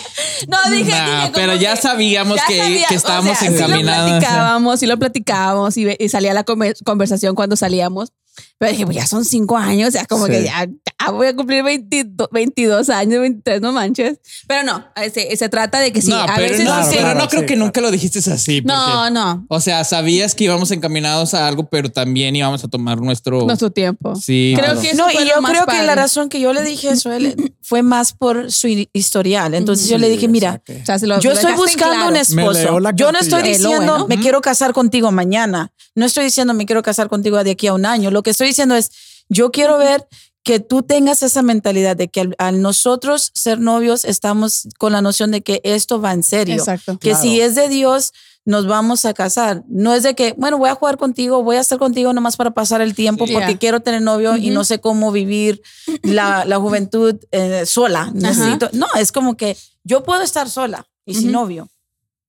No, 0.48 0.56
dije, 0.70 0.90
Nah, 0.90 1.16
dije, 1.20 1.32
pero 1.34 1.54
ya 1.54 1.74
que- 1.74 1.82
sabíamos 1.82 2.36
ya 2.36 2.44
que- 2.46 2.58
sabía, 2.58 2.86
que 2.88 2.94
estábamos 2.94 3.36
sí 3.38 3.48
lo 3.48 3.54
encaminados. 3.56 4.10
platicábamos, 4.10 4.80
sí 4.80 4.86
lo 4.86 4.96
platicábamos 4.98 5.76
y, 5.76 6.08
salía 6.08 6.32
la 6.32 6.44
conver- 6.46 6.76
conversación 6.84 7.34
cuando 7.34 7.56
salíamos. 7.56 8.12
Pero 8.58 8.72
dije, 8.72 8.84
pues 8.86 8.96
ya 8.96 9.06
son 9.06 9.24
cinco 9.24 9.58
años, 9.58 9.92
ya 9.92 10.06
como 10.06 10.26
Sí. 10.26 10.32
que 10.32 10.44
ya, 10.44 10.66
ya 11.06 11.10
voy 11.10 11.26
a 11.28 11.34
cumplir 11.36 11.62
22, 11.62 12.28
22 12.30 12.90
años, 12.90 13.20
23, 13.20 13.60
no 13.60 13.72
manches. 13.72 14.18
Pero 14.46 14.62
no, 14.64 14.84
se, 15.12 15.36
se 15.36 15.48
trata 15.48 15.78
de 15.80 15.92
que 15.92 16.02
sí, 16.02 16.10
no, 16.10 16.16
a 16.20 16.26
pero, 16.26 16.40
veces 16.48 16.64
no, 16.64 16.70
Claro, 16.72 16.88
pero 16.90 17.14
no 17.14 17.28
creo 17.28 17.40
sí, 17.40 17.46
que 17.46 17.54
claro. 17.54 17.64
nunca 17.66 17.80
lo 17.80 17.90
dijiste 17.90 18.18
así. 18.18 18.60
porque- 18.62 18.74
No, 18.76 19.10
no, 19.10 19.44
O 19.48 19.60
sea, 19.60 19.84
sabías 19.84 20.34
que 20.34 20.44
íbamos 20.44 20.70
encaminados 20.70 21.34
a 21.34 21.46
algo, 21.48 21.68
pero 21.68 21.90
también 21.90 22.36
íbamos 22.36 22.62
a 22.64 22.68
tomar 22.68 23.00
nuestro. 23.00 23.42
nuestro 23.46 23.70
tiempo. 23.70 24.14
Sí, 24.16 24.52
Creo 24.54 24.66
claro. 24.66 24.80
que 24.80 24.88
eso 24.90 24.96
No, 24.98 25.10
fue 25.10 25.24
y 25.24 25.28
yo 25.28 25.40
más 25.40 25.52
creo 25.52 25.62
que 25.64 25.72
padre. 25.72 25.86
la 25.86 25.94
razón 25.94 26.28
que 26.28 26.40
yo 26.40 26.52
le 26.52 26.62
dije 26.62 26.90
eso 26.90 27.10
a 27.10 27.16
él 27.16 27.54
fue 27.62 27.82
más 27.82 28.12
por 28.12 28.50
su 28.52 28.68
hi- 28.68 28.88
historial. 28.92 29.54
Entonces 29.54 29.88
yo 29.88 29.98
le 29.98 30.08
dije, 30.08 30.28
mira, 30.28 30.60
O 30.68 30.84
sea, 30.86 30.98
se 30.98 31.06
lo- 31.06 31.20
yo 31.20 31.30
lo 31.30 31.36
estoy 31.36 31.52
buscando 31.54 31.94
un 31.94 31.98
claro. 31.98 32.10
Leo 32.12 32.22
esposo. 32.22 32.90
Yo 32.94 33.12
no 33.12 33.18
estoy 33.18 33.42
diciendo 33.42 33.78
bueno. 33.92 34.06
me 34.08 34.18
quiero 34.18 34.40
casar 34.40 34.72
contigo 34.72 35.10
mañana. 35.12 35.72
No 35.94 36.06
estoy 36.06 36.24
diciendo 36.24 36.54
me 36.54 36.66
quiero 36.66 36.82
casar 36.82 37.08
contigo 37.08 37.42
de 37.42 37.52
aquí 37.52 37.66
a 37.66 37.74
un 37.74 37.86
año. 37.86 38.10
Lo 38.10 38.22
que 38.22 38.30
estoy 38.30 38.48
diciendo 38.48 38.74
es 38.76 38.90
yo 39.28 39.50
quiero 39.52 39.78
ver 39.78 40.06
que 40.42 40.58
tú 40.60 40.82
tengas 40.82 41.22
esa 41.22 41.42
mentalidad 41.42 41.96
de 41.96 42.08
que 42.08 42.20
al, 42.22 42.34
al 42.38 42.62
nosotros 42.62 43.30
ser 43.34 43.58
novios 43.60 44.04
estamos 44.04 44.68
con 44.78 44.92
la 44.92 45.02
noción 45.02 45.30
de 45.30 45.42
que 45.42 45.60
esto 45.64 46.00
va 46.00 46.12
en 46.12 46.22
serio. 46.22 46.54
Exacto. 46.56 46.98
Que 46.98 47.10
Claro. 47.10 47.22
si 47.22 47.40
es 47.40 47.54
de 47.54 47.68
Dios 47.68 48.12
nos 48.46 48.66
vamos 48.66 49.04
a 49.04 49.12
casar. 49.12 49.62
No 49.68 49.94
es 49.94 50.02
de 50.02 50.14
que, 50.14 50.32
bueno, 50.38 50.56
voy 50.56 50.70
a 50.70 50.74
jugar 50.74 50.96
contigo, 50.96 51.42
voy 51.42 51.56
a 51.56 51.60
estar 51.60 51.78
contigo 51.78 52.12
nomás 52.14 52.36
para 52.38 52.52
pasar 52.52 52.80
el 52.80 52.94
tiempo 52.94 53.26
Sí. 53.26 53.34
porque 53.34 53.48
Yeah. 53.50 53.58
quiero 53.58 53.80
tener 53.80 54.00
novio 54.00 54.36
y 54.38 54.48
no 54.48 54.64
sé 54.64 54.80
cómo 54.80 55.12
vivir 55.12 55.60
la, 56.02 56.46
la 56.46 56.56
juventud 56.58 57.16
eh, 57.32 57.66
sola. 57.66 58.10
Necesito, 58.14 58.70
no, 58.72 58.86
es 58.98 59.12
como 59.12 59.36
que 59.36 59.58
yo 59.84 60.02
puedo 60.04 60.22
estar 60.22 60.48
sola 60.48 60.86
y 61.04 61.14
sin 61.16 61.32
novio, 61.32 61.68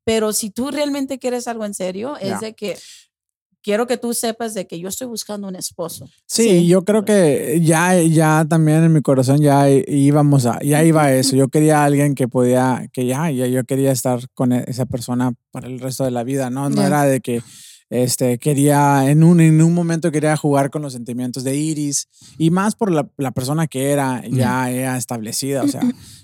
pero 0.04 0.34
si 0.34 0.50
tú 0.50 0.70
realmente 0.70 1.18
quieres 1.18 1.48
algo 1.48 1.64
en 1.64 1.74
serio, 1.74 2.18
es 2.18 2.42
de 2.42 2.54
que 2.56 2.78
quiero 3.64 3.88
que 3.88 3.98
tú 3.98 4.14
sepas 4.14 4.54
de 4.54 4.68
que 4.68 4.80
yo 4.80 4.88
estoy 4.90 5.08
buscando 5.08 5.48
un 5.48 5.56
esposo. 5.56 6.10
Sí, 6.26 6.68
yo 6.68 6.84
creo 6.84 7.06
que 7.06 7.60
ya, 7.64 8.00
ya 8.02 8.46
también 8.50 8.84
en 8.84 8.94
mi 8.94 9.02
corazón 9.02 9.40
ya 9.42 9.70
íbamos 9.70 10.46
a, 10.46 10.60
ya 10.64 10.84
iba 10.84 11.04
a 11.04 11.14
eso. 11.16 11.36
Yo 11.36 11.48
quería 11.50 11.82
a 11.82 11.86
alguien 11.86 12.16
que 12.16 12.28
podía, 12.28 12.88
que 12.94 13.06
ya, 13.06 13.30
ya 13.32 13.48
yo 13.48 13.64
quería 13.64 13.92
estar 13.92 14.20
con 14.34 14.52
e- 14.52 14.64
esa 14.68 14.86
persona 14.86 15.34
para 15.52 15.68
el 15.68 15.80
resto 15.80 16.04
de 16.04 16.12
la 16.12 16.24
vida, 16.24 16.50
¿no? 16.50 16.70
No 16.70 16.78
Ya. 16.82 16.88
era 16.88 17.04
de 17.06 17.22
que 17.22 17.42
este, 17.90 18.38
quería, 18.40 19.10
en 19.12 19.22
un, 19.22 19.42
en 19.42 19.62
un 19.62 19.74
momento 19.74 20.12
quería 20.12 20.38
jugar 20.38 20.70
con 20.70 20.82
los 20.82 20.94
sentimientos 20.94 21.44
de 21.44 21.58
Iris 21.58 22.08
y 22.38 22.50
más 22.50 22.74
por 22.76 22.90
la, 22.90 23.10
la 23.18 23.32
persona 23.32 23.68
que 23.68 23.92
era 23.92 24.24
ya, 24.30 24.72
ya 24.72 24.96
establecida, 24.98 25.62
o 25.64 25.68
sea, 25.68 25.82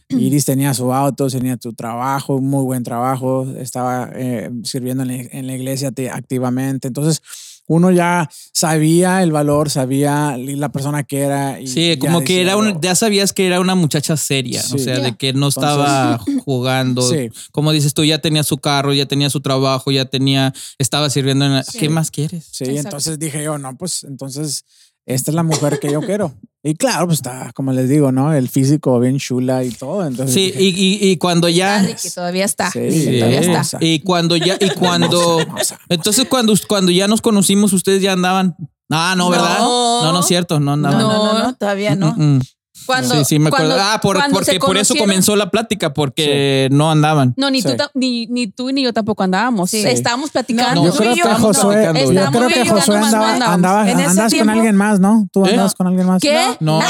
Iris 0.28 0.46
tenía 0.46 0.74
su 0.74 0.94
auto, 0.94 1.28
tenía 1.28 1.58
su 1.62 1.74
trabajo, 1.74 2.36
un 2.36 2.48
muy 2.50 2.64
buen 2.64 2.84
trabajo, 2.84 3.48
estaba 3.58 4.10
eh, 4.16 4.50
sirviendo 4.64 5.04
en 5.04 5.10
la, 5.10 5.16
en 5.16 5.48
la 5.48 5.56
iglesia 5.56 5.92
te- 5.92 6.10
activamente. 6.10 6.88
Entonces, 6.88 7.22
uno 7.70 7.92
ya 7.92 8.30
sabía 8.54 9.22
el 9.24 9.34
valor, 9.34 9.70
sabía 9.70 10.38
la 10.38 10.70
persona 10.70 11.04
que 11.04 11.20
era. 11.20 11.60
Y 11.60 11.68
Sí, 11.68 11.98
como 12.00 12.22
que 12.22 12.40
era 12.42 12.56
un, 12.56 12.80
ya 12.80 12.96
sabías 12.96 13.34
que 13.34 13.46
era 13.46 13.60
una 13.60 13.76
muchacha 13.76 14.16
seria, 14.16 14.62
o 14.74 14.78
sea, 14.78 15.00
de 15.00 15.18
que 15.18 15.34
no 15.34 15.50
estaba 15.50 16.18
jugando. 16.46 17.02
Sí. 17.02 17.30
Como 17.52 17.74
dices 17.74 17.94
tú, 17.94 18.06
ya 18.06 18.20
tenía 18.20 18.44
su 18.44 18.58
carro, 18.60 18.94
ya 18.94 19.06
tenía 19.06 19.30
su 19.30 19.42
trabajo, 19.42 19.92
ya 19.92 20.06
tenía, 20.06 20.54
estaba 20.78 21.10
sirviendo 21.10 21.44
en 21.46 21.56
la- 21.56 21.64
Sí. 21.66 21.78
¿Qué 21.78 21.90
más 21.90 22.10
quieres? 22.10 22.48
Sí, 22.50 22.64
Exacto. 22.64 22.88
entonces 22.88 23.20
dije 23.20 23.44
yo, 23.44 23.58
no, 23.58 23.76
pues 23.78 24.06
entonces 24.06 24.64
esta 25.08 25.32
es 25.32 25.36
la 25.36 25.42
mujer 25.44 25.80
que 25.80 25.92
yo 25.92 26.02
quiero. 26.02 26.34
Y 26.64 26.76
claro, 26.76 27.06
pues 27.08 27.20
está, 27.20 27.52
como 27.54 27.72
les 27.72 27.88
digo, 27.88 28.12
¿no? 28.12 28.34
El 28.34 28.50
físico 28.50 29.00
bien 29.00 29.18
chula 29.20 29.64
y 29.64 29.70
todo. 29.72 30.06
Entonces, 30.06 30.34
Sí, 30.34 30.52
dije, 30.52 30.62
y, 30.62 30.68
y, 31.08 31.12
y 31.12 31.18
cuando 31.18 31.48
ya... 31.48 31.84
Que 31.86 32.10
todavía 32.12 32.44
está. 32.46 32.70
Sí, 32.72 33.18
todavía 33.20 33.40
está. 33.40 33.78
Y 33.80 34.00
cuando 34.02 34.36
ya, 34.36 34.58
y 34.60 34.70
cuando... 34.78 35.40
hermosa, 35.40 35.80
Entonces 35.88 36.26
cuando, 36.30 36.54
cuando 36.68 36.92
ya 36.92 37.08
nos 37.08 37.22
conocimos, 37.22 37.72
ustedes 37.74 38.02
ya 38.02 38.12
andaban... 38.14 38.56
Ah, 38.90 39.16
no, 39.18 39.30
¿verdad? 39.30 39.60
No. 39.60 40.04
No, 40.04 40.12
no 40.14 40.20
es 40.20 40.26
cierto, 40.28 40.60
no 40.60 40.66
No, 40.78 40.88
andaban. 40.88 41.00
no, 41.00 41.08
no, 41.26 41.34
No. 41.34 41.44
no, 41.46 41.56
todavía 41.56 41.96
no. 41.96 42.14
Mm, 42.18 42.38
mm. 42.38 42.42
Cuando, 42.86 43.16
sí, 43.16 43.26
sí, 43.26 43.40
me 43.40 43.50
acuerdo. 43.50 43.68
cuando- 43.76 43.84
ah, 43.84 44.00
por- 44.02 44.18
porque 44.32 44.60
por 44.60 44.78
eso 44.78 44.96
comenzó 44.96 45.36
la 45.36 45.50
plática, 45.50 45.94
porque 45.94 46.70
no 46.72 46.90
andaban. 46.92 47.34
No, 47.36 47.50
ni, 47.50 47.62
Sí. 47.62 47.70
tú, 47.76 47.84
ni, 47.94 48.28
ni 48.28 48.48
tú 48.48 48.72
ni 48.72 48.84
yo 48.84 48.94
tampoco 48.94 49.24
andábamos. 49.24 49.70
Sí. 49.72 49.84
Estábamos 49.86 50.32
platicando. 50.32 50.82
No, 50.84 50.88
yo 50.88 50.96
creo 50.96 51.14
que 51.14 51.22
Josué, 51.22 51.86
yo 51.86 51.92
creo 52.32 52.48
que 52.48 52.60
andaba, 52.96 53.54
andaba- 53.54 53.90
En 53.90 54.00
ese 54.00 54.10
andas 54.10 54.24
con 54.26 54.30
tiempo- 54.32 54.52
alguien 54.52 54.76
más, 54.76 55.00
¿no? 55.00 55.28
Tú 55.32 55.46
¿Eh? 55.46 55.52
andas 55.52 55.76
con 55.76 55.88
alguien 55.88 56.08
más. 56.08 56.22
¿Qué? 56.22 56.56
No. 56.60 56.80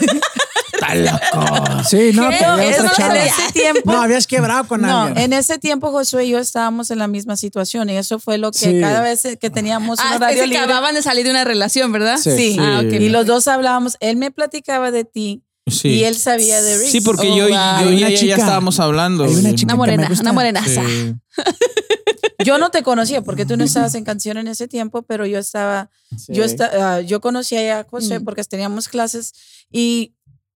Está 0.94 1.38
loco. 1.38 1.84
Sí, 1.88 2.10
no, 2.14 2.30
ya 2.30 2.62
Eso. 2.64 2.84
En 3.02 3.16
ese 3.16 3.52
tiempo. 3.52 3.92
No, 3.92 4.02
habías 4.02 4.26
quebrado 4.26 4.66
con 4.68 4.82
No, 4.82 5.02
alguien. 5.02 5.24
en 5.24 5.32
ese 5.32 5.58
tiempo 5.58 5.90
Josué 5.90 6.26
y 6.26 6.30
yo 6.30 6.38
estábamos 6.38 6.90
en 6.90 6.98
la 6.98 7.06
misma 7.08 7.36
situación 7.36 7.88
y 7.90 7.96
eso 7.96 8.18
fue 8.18 8.38
lo 8.38 8.50
que 8.52 8.58
Sí. 8.58 8.80
cada 8.80 9.00
vez 9.02 9.22
que 9.40 9.50
teníamos 9.50 9.98
Ah, 10.02 10.18
que 10.30 10.46
libre. 10.46 10.58
acababan 10.58 10.94
de 10.94 11.02
salir 11.02 11.24
de 11.24 11.30
una 11.30 11.44
relación, 11.44 11.92
¿verdad? 11.92 12.18
Sí. 12.18 12.30
Sí. 12.36 12.56
Ah, 12.60 12.82
ok. 12.84 12.92
Y 12.92 13.08
los 13.08 13.26
dos 13.26 13.48
hablábamos, 13.48 13.96
él 14.00 14.16
me 14.16 14.30
platicaba 14.30 14.90
de 14.90 15.04
ti 15.04 15.42
Sí. 15.66 15.88
y 15.88 16.04
él 16.04 16.16
sabía 16.16 16.60
de 16.62 16.78
Reese. 16.78 16.90
Sí, 16.92 17.00
porque 17.00 17.28
Oh, 17.30 17.36
yo, 17.36 17.48
wow. 17.48 17.84
yo 17.84 17.90
y 17.92 18.04
ella 18.04 18.08
ya 18.26 18.34
estábamos 18.36 18.80
hablando. 18.80 19.24
Hay 19.24 19.34
una 19.34 19.54
chica 19.54 19.74
Una 19.74 19.84
que 19.84 19.90
me 19.90 19.96
morena, 19.96 20.08
gusta. 20.08 20.22
una 20.22 20.32
morenaza. 20.32 20.82
Sí. 20.84 21.14
Yo 22.44 22.56
no 22.56 22.70
te 22.70 22.82
conocía 22.82 23.20
porque 23.22 23.44
tú 23.44 23.58
no 23.58 23.64
estabas 23.64 23.94
en 23.94 24.02
canción 24.04 24.38
en 24.38 24.48
ese 24.48 24.66
tiempo, 24.66 25.02
pero 25.02 25.26
yo 25.26 25.38
estaba, 25.38 25.90
Sí. 26.16 26.32
yo 26.32 26.42
esta- 26.42 26.70
ah, 26.96 27.00
yo 27.02 27.20
conocía 27.20 27.80
a 27.80 27.84
José 27.84 28.18
Mm. 28.18 28.24
porque 28.24 28.42
teníamos 28.44 28.88
clases 28.88 29.34
y 29.70 30.14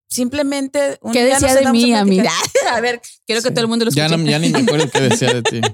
simplemente 0.09 0.99
un 1.03 1.13
¿Qué 1.13 1.25
día 1.25 1.35
nos 1.35 1.43
decía 1.43 1.61
de 1.67 1.73
mí, 1.73 1.93
a 1.93 2.01
amiga? 2.01 2.31
A 2.73 2.81
ver, 2.81 3.01
quiero 3.27 3.43
que 3.43 3.49
Sí. 3.49 3.55
todo 3.55 3.63
el 3.63 3.69
mundo 3.69 3.85
lo 3.85 3.91
Ya, 3.91 4.07
escuche. 4.07 4.23
no, 4.25 4.31
ya 4.31 4.39
ni 4.39 4.51
me 4.51 4.59
acuerdo 4.61 4.89
qué 4.91 5.01
decía 5.01 5.33
de 5.35 5.43
ti. 5.43 5.61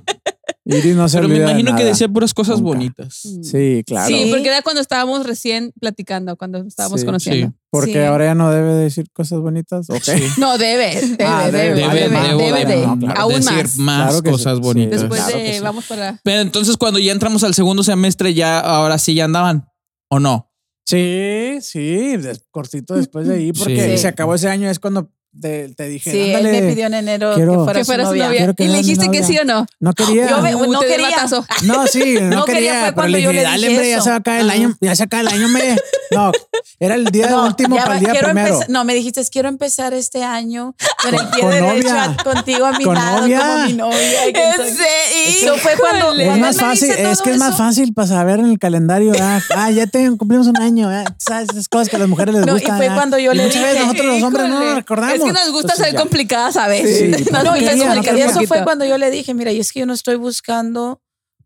Iris 0.67 0.95
no 0.95 1.09
se 1.09 1.17
Pero 1.17 1.29
me 1.29 1.35
de 1.37 1.41
imagino 1.43 1.75
que 1.75 1.85
decía 1.85 2.07
puras 2.09 2.33
cosas 2.35 2.61
Nunca. 2.61 2.77
bonitas. 2.77 3.21
Mm. 3.25 3.43
Sí, 3.43 3.83
claro. 3.85 4.07
Sí, 4.09 4.29
porque 4.31 4.47
era 4.49 4.63
cuando 4.63 4.81
estábamos 4.81 5.27
recién 5.27 5.73
platicando, 5.81 6.37
cuando 6.37 6.59
estábamos 6.65 7.01
Sí. 7.01 7.07
conociendo. 7.07 7.49
Sí. 7.49 7.55
Porque 7.71 7.93
Sí. 7.95 7.99
ahora 7.99 8.27
ya 8.27 8.35
no 8.35 8.51
debe 8.53 8.75
decir 8.75 9.07
cosas 9.13 9.41
bonitas. 9.41 9.89
Ok. 9.91 10.07
No, 10.39 10.59
debe, 10.59 10.95
debe, 11.01 11.25
Ah, 11.25 11.47
debe, 11.51 11.75
debe, 11.75 11.81
debe, 11.81 12.11
Debe, 12.11 12.45
debe, 12.45 12.65
de- 12.67 12.77
de, 12.77 12.87
no, 12.87 12.99
claro. 12.99 13.21
aún 13.21 13.35
decir 13.41 13.81
más. 13.81 14.11
Claro 14.11 14.23
cosas 14.31 14.57
sí. 14.57 14.61
bonitas. 14.63 15.01
Después 15.01 15.21
Claro 15.25 15.39
de, 15.39 15.61
vamos 15.61 15.85
para... 15.87 16.21
Pero 16.23 16.41
entonces 16.41 16.77
cuando 16.77 16.99
ya 17.01 17.13
entramos 17.13 17.43
al 17.43 17.55
segundo 17.55 17.83
semestre, 17.83 18.35
ya 18.35 18.61
ahora 18.61 18.99
sí 18.99 19.15
ya 19.15 19.25
andaban. 19.25 19.67
¿O 20.09 20.21
no? 20.21 20.50
Sí, 20.87 21.59
sí, 21.61 22.17
cortito 22.51 22.95
después 22.95 23.29
de 23.29 23.35
ahí, 23.35 23.53
porque 23.53 23.93
Sí. 23.93 23.99
se 23.99 24.09
acabó 24.09 24.35
ese 24.35 24.49
año, 24.49 24.69
es 24.69 24.81
cuando 24.81 25.11
te, 25.41 25.69
te 25.75 25.89
dije, 25.89 26.11
Sí, 26.11 26.33
él 26.33 26.43
me 26.43 26.63
pidió 26.63 26.87
en 26.87 26.95
enero 26.95 27.33
quiero- 27.35 27.53
que 27.53 27.65
fuera, 27.65 27.79
Que 27.81 27.85
fuera 27.85 28.05
su 28.05 28.11
su 28.13 28.17
novia. 28.17 28.55
¿Y 28.59 28.69
le 28.69 28.79
dijiste 28.79 29.11
que 29.11 29.23
sí 29.23 29.39
o 29.39 29.45
no? 29.45 29.67
No 29.79 29.93
quería. 29.93 30.29
Yo 30.29 30.41
no 30.41 30.81
quería. 30.81 31.09
No, 31.63 31.87
sí, 31.87 32.15
no, 32.21 32.37
No 32.39 32.45
quería, 32.45 32.55
quería, 32.61 32.73
fue 32.73 32.83
pero 32.83 32.95
cuando 32.95 33.17
le 33.19 33.23
yo 33.23 33.31
dije, 33.31 33.43
le 33.43 33.49
dale, 33.49 33.67
dije 33.69 33.71
hombre, 33.79 33.91
ya 33.91 34.01
se 34.01 34.09
va 34.11 34.17
a 34.17 34.19
acabar 34.19 34.41
el 34.41 34.51
año, 34.51 34.77
ya 34.81 34.97
se 34.97 35.03
acaba 35.05 35.21
el 35.23 35.29
año, 35.29 35.47
hombre. 35.47 35.77
No, 36.11 36.33
era 36.81 36.95
el 36.97 37.05
día 37.07 37.27
No, 37.31 37.47
último 37.47 37.77
ya 37.77 37.83
para 37.83 37.95
el 37.95 38.01
día 38.01 38.11
primero. 38.21 38.49
empezar- 38.49 38.69
no, 38.71 38.85
me 38.85 38.95
dijiste, 38.95 39.23
quiero 39.31 39.49
empezar 39.49 39.95
este 39.95 40.25
año 40.25 40.75
con 41.03 41.15
el 41.15 41.29
pie 41.29 41.47
derecho 41.47 41.89
novia. 41.89 42.17
contigo 42.25 42.67
a 42.67 42.73
mi 42.73 42.85
Con 42.85 42.95
lado 42.95 43.21
novia. 43.21 43.41
como 43.41 43.67
mi 43.67 43.73
novia. 43.75 44.27
y 44.29 44.33
que 44.33 44.43
¿En 44.45 44.51
entonces- 44.51 44.77
serio? 44.77 45.53
Eso 45.55 45.57
fue 45.59 45.73
cuando, 45.79 46.13
Es 46.21 46.39
más 46.39 46.57
me 46.57 46.63
fácil, 46.63 46.91
es 46.91 47.23
que 47.23 47.31
es 47.31 47.39
más 47.39 47.57
fácil 47.57 47.93
para 47.95 48.09
saber 48.09 48.41
en 48.41 48.47
el 48.47 48.59
calendario. 48.59 49.13
Ah, 49.21 49.71
ya 49.71 49.87
te 49.87 50.11
cumplimos 50.17 50.47
un 50.49 50.57
año. 50.59 50.89
¿sabes? 51.19 51.49
Esas 51.53 51.69
cosas 51.69 51.89
que 51.89 51.97
a 51.97 51.99
las 51.99 52.09
mujeres 52.09 52.35
les 52.35 52.47
No, 52.47 52.53
y 52.57 52.61
gustan. 52.61 52.77
fue 52.79 52.87
cuando 52.89 53.19
yo 53.19 53.33
le 53.35 53.45
muchas 53.45 53.63
veces 53.63 53.75
dije, 53.75 53.87
nosotros 53.87 54.07
los 54.15 54.23
hombres 54.25 54.49
no 54.49 54.75
recordamos. 54.75 55.20
Es 55.27 55.33
que 55.33 55.33
nos 55.33 55.51
gusta 55.51 55.73
Entonces, 55.73 55.87
ser 55.87 55.93
ya. 55.95 55.99
complicadas 56.01 56.57
a 56.57 56.69
veces. 56.69 56.99
Sí, 56.99 57.09
Nos 57.33 57.33
no 57.33 57.43
No, 57.45 57.57
y 57.57 57.65
eso, 57.65 58.43
y 58.43 58.47
fue 58.47 58.65
cuando 58.65 58.85
yo 58.85 58.99
le 58.99 59.11
dije, 59.11 59.35
mira, 59.35 59.53
y 59.53 59.61
es 59.61 59.73
que 59.73 59.81
yo 59.81 59.87
no 59.87 59.95
estoy 59.95 60.17
buscando 60.17 61.01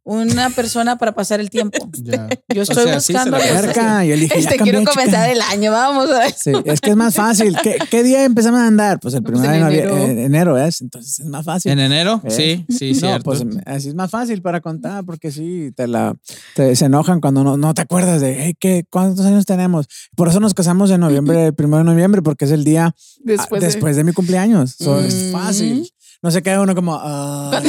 una 0.04 0.50
persona 0.50 0.96
para 0.98 1.12
pasar 1.12 1.40
el 1.40 1.48
tiempo. 1.50 1.88
Ya. 2.02 2.28
Yo 2.54 2.62
estoy 2.62 2.84
sea, 2.84 3.00
sí 3.00 3.14
se 3.14 3.30
la 3.30 3.38
buscando... 3.38 3.60
Cerca, 3.62 4.04
y 4.04 4.08
yo 4.10 4.16
dije, 4.16 4.38
Este, 4.38 4.56
cambié, 4.56 4.72
quiero 4.72 4.78
chica. 4.80 4.92
comenzar 4.92 5.30
el 5.30 5.40
año, 5.40 5.72
vamos 5.72 6.10
a 6.10 6.18
ver. 6.20 6.32
Sí, 6.36 6.52
es 6.66 6.80
que 6.80 6.90
es 6.90 6.96
más 6.96 7.14
fácil. 7.14 7.56
¿Qué, 7.62 7.78
qué 7.90 8.02
día 8.02 8.24
empezamos 8.24 8.60
a 8.60 8.66
andar? 8.66 9.00
Pues 9.00 9.14
el 9.14 9.22
Pues 9.22 9.40
primero 9.40 9.66
en 9.66 9.72
de 9.72 9.78
enero. 9.78 9.96
en 9.96 10.18
enero, 10.18 10.58
¿es? 10.58 10.82
Entonces 10.82 11.20
es 11.20 11.26
más 11.26 11.44
fácil. 11.44 11.72
¿En 11.72 11.78
enero? 11.80 12.20
¿Eh? 12.24 12.30
Sí, 12.30 12.66
sí, 12.68 12.92
no, 12.92 12.98
cierto. 13.00 13.24
pues 13.24 13.42
así 13.66 13.88
es 13.88 13.94
más 13.94 14.10
fácil 14.10 14.42
para 14.42 14.60
contar, 14.60 15.04
porque 15.04 15.30
sí, 15.32 15.72
te 15.74 15.86
la 15.88 16.14
te, 16.54 16.76
se 16.76 16.84
enojan 16.84 17.20
cuando 17.20 17.42
no, 17.42 17.56
no 17.56 17.72
te 17.74 17.80
acuerdas 17.82 18.20
de 18.20 18.36
hey, 18.38 18.54
¿qué, 18.60 18.84
cuántos 18.90 19.24
años 19.24 19.46
tenemos. 19.46 19.86
Por 20.16 20.28
eso 20.28 20.38
nos 20.40 20.52
casamos 20.54 20.90
en 20.90 21.00
noviembre, 21.00 21.46
el 21.46 21.54
primero 21.54 21.78
de 21.78 21.84
noviembre, 21.84 22.20
porque 22.22 22.44
es 22.44 22.50
el 22.50 22.64
día 22.64 22.94
Después, 23.20 23.62
ah, 23.62 23.66
de- 23.66 23.72
después 23.72 23.96
de... 23.96 24.04
mi 24.04 24.12
cumpleaños. 24.12 24.74
So, 24.78 25.00
Es 25.00 25.14
Mm. 25.14 25.32
fácil. 25.32 25.90
No 26.22 26.30
se 26.30 26.42
queda 26.42 26.60
uno 26.62 26.74
como, 26.74 26.98
"Ay, 27.02 27.62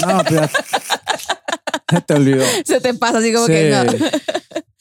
no, 0.00 0.16
no, 0.16 0.22
pero 0.26 0.40
ya 0.42 0.50
te 2.06 2.14
olvidó. 2.14 2.44
se 2.64 2.80
te 2.80 2.94
pasa 2.94 3.18
así 3.18 3.32
como 3.32 3.46
Sí. 3.46 3.52
que 3.52 3.70
no. 3.70 3.92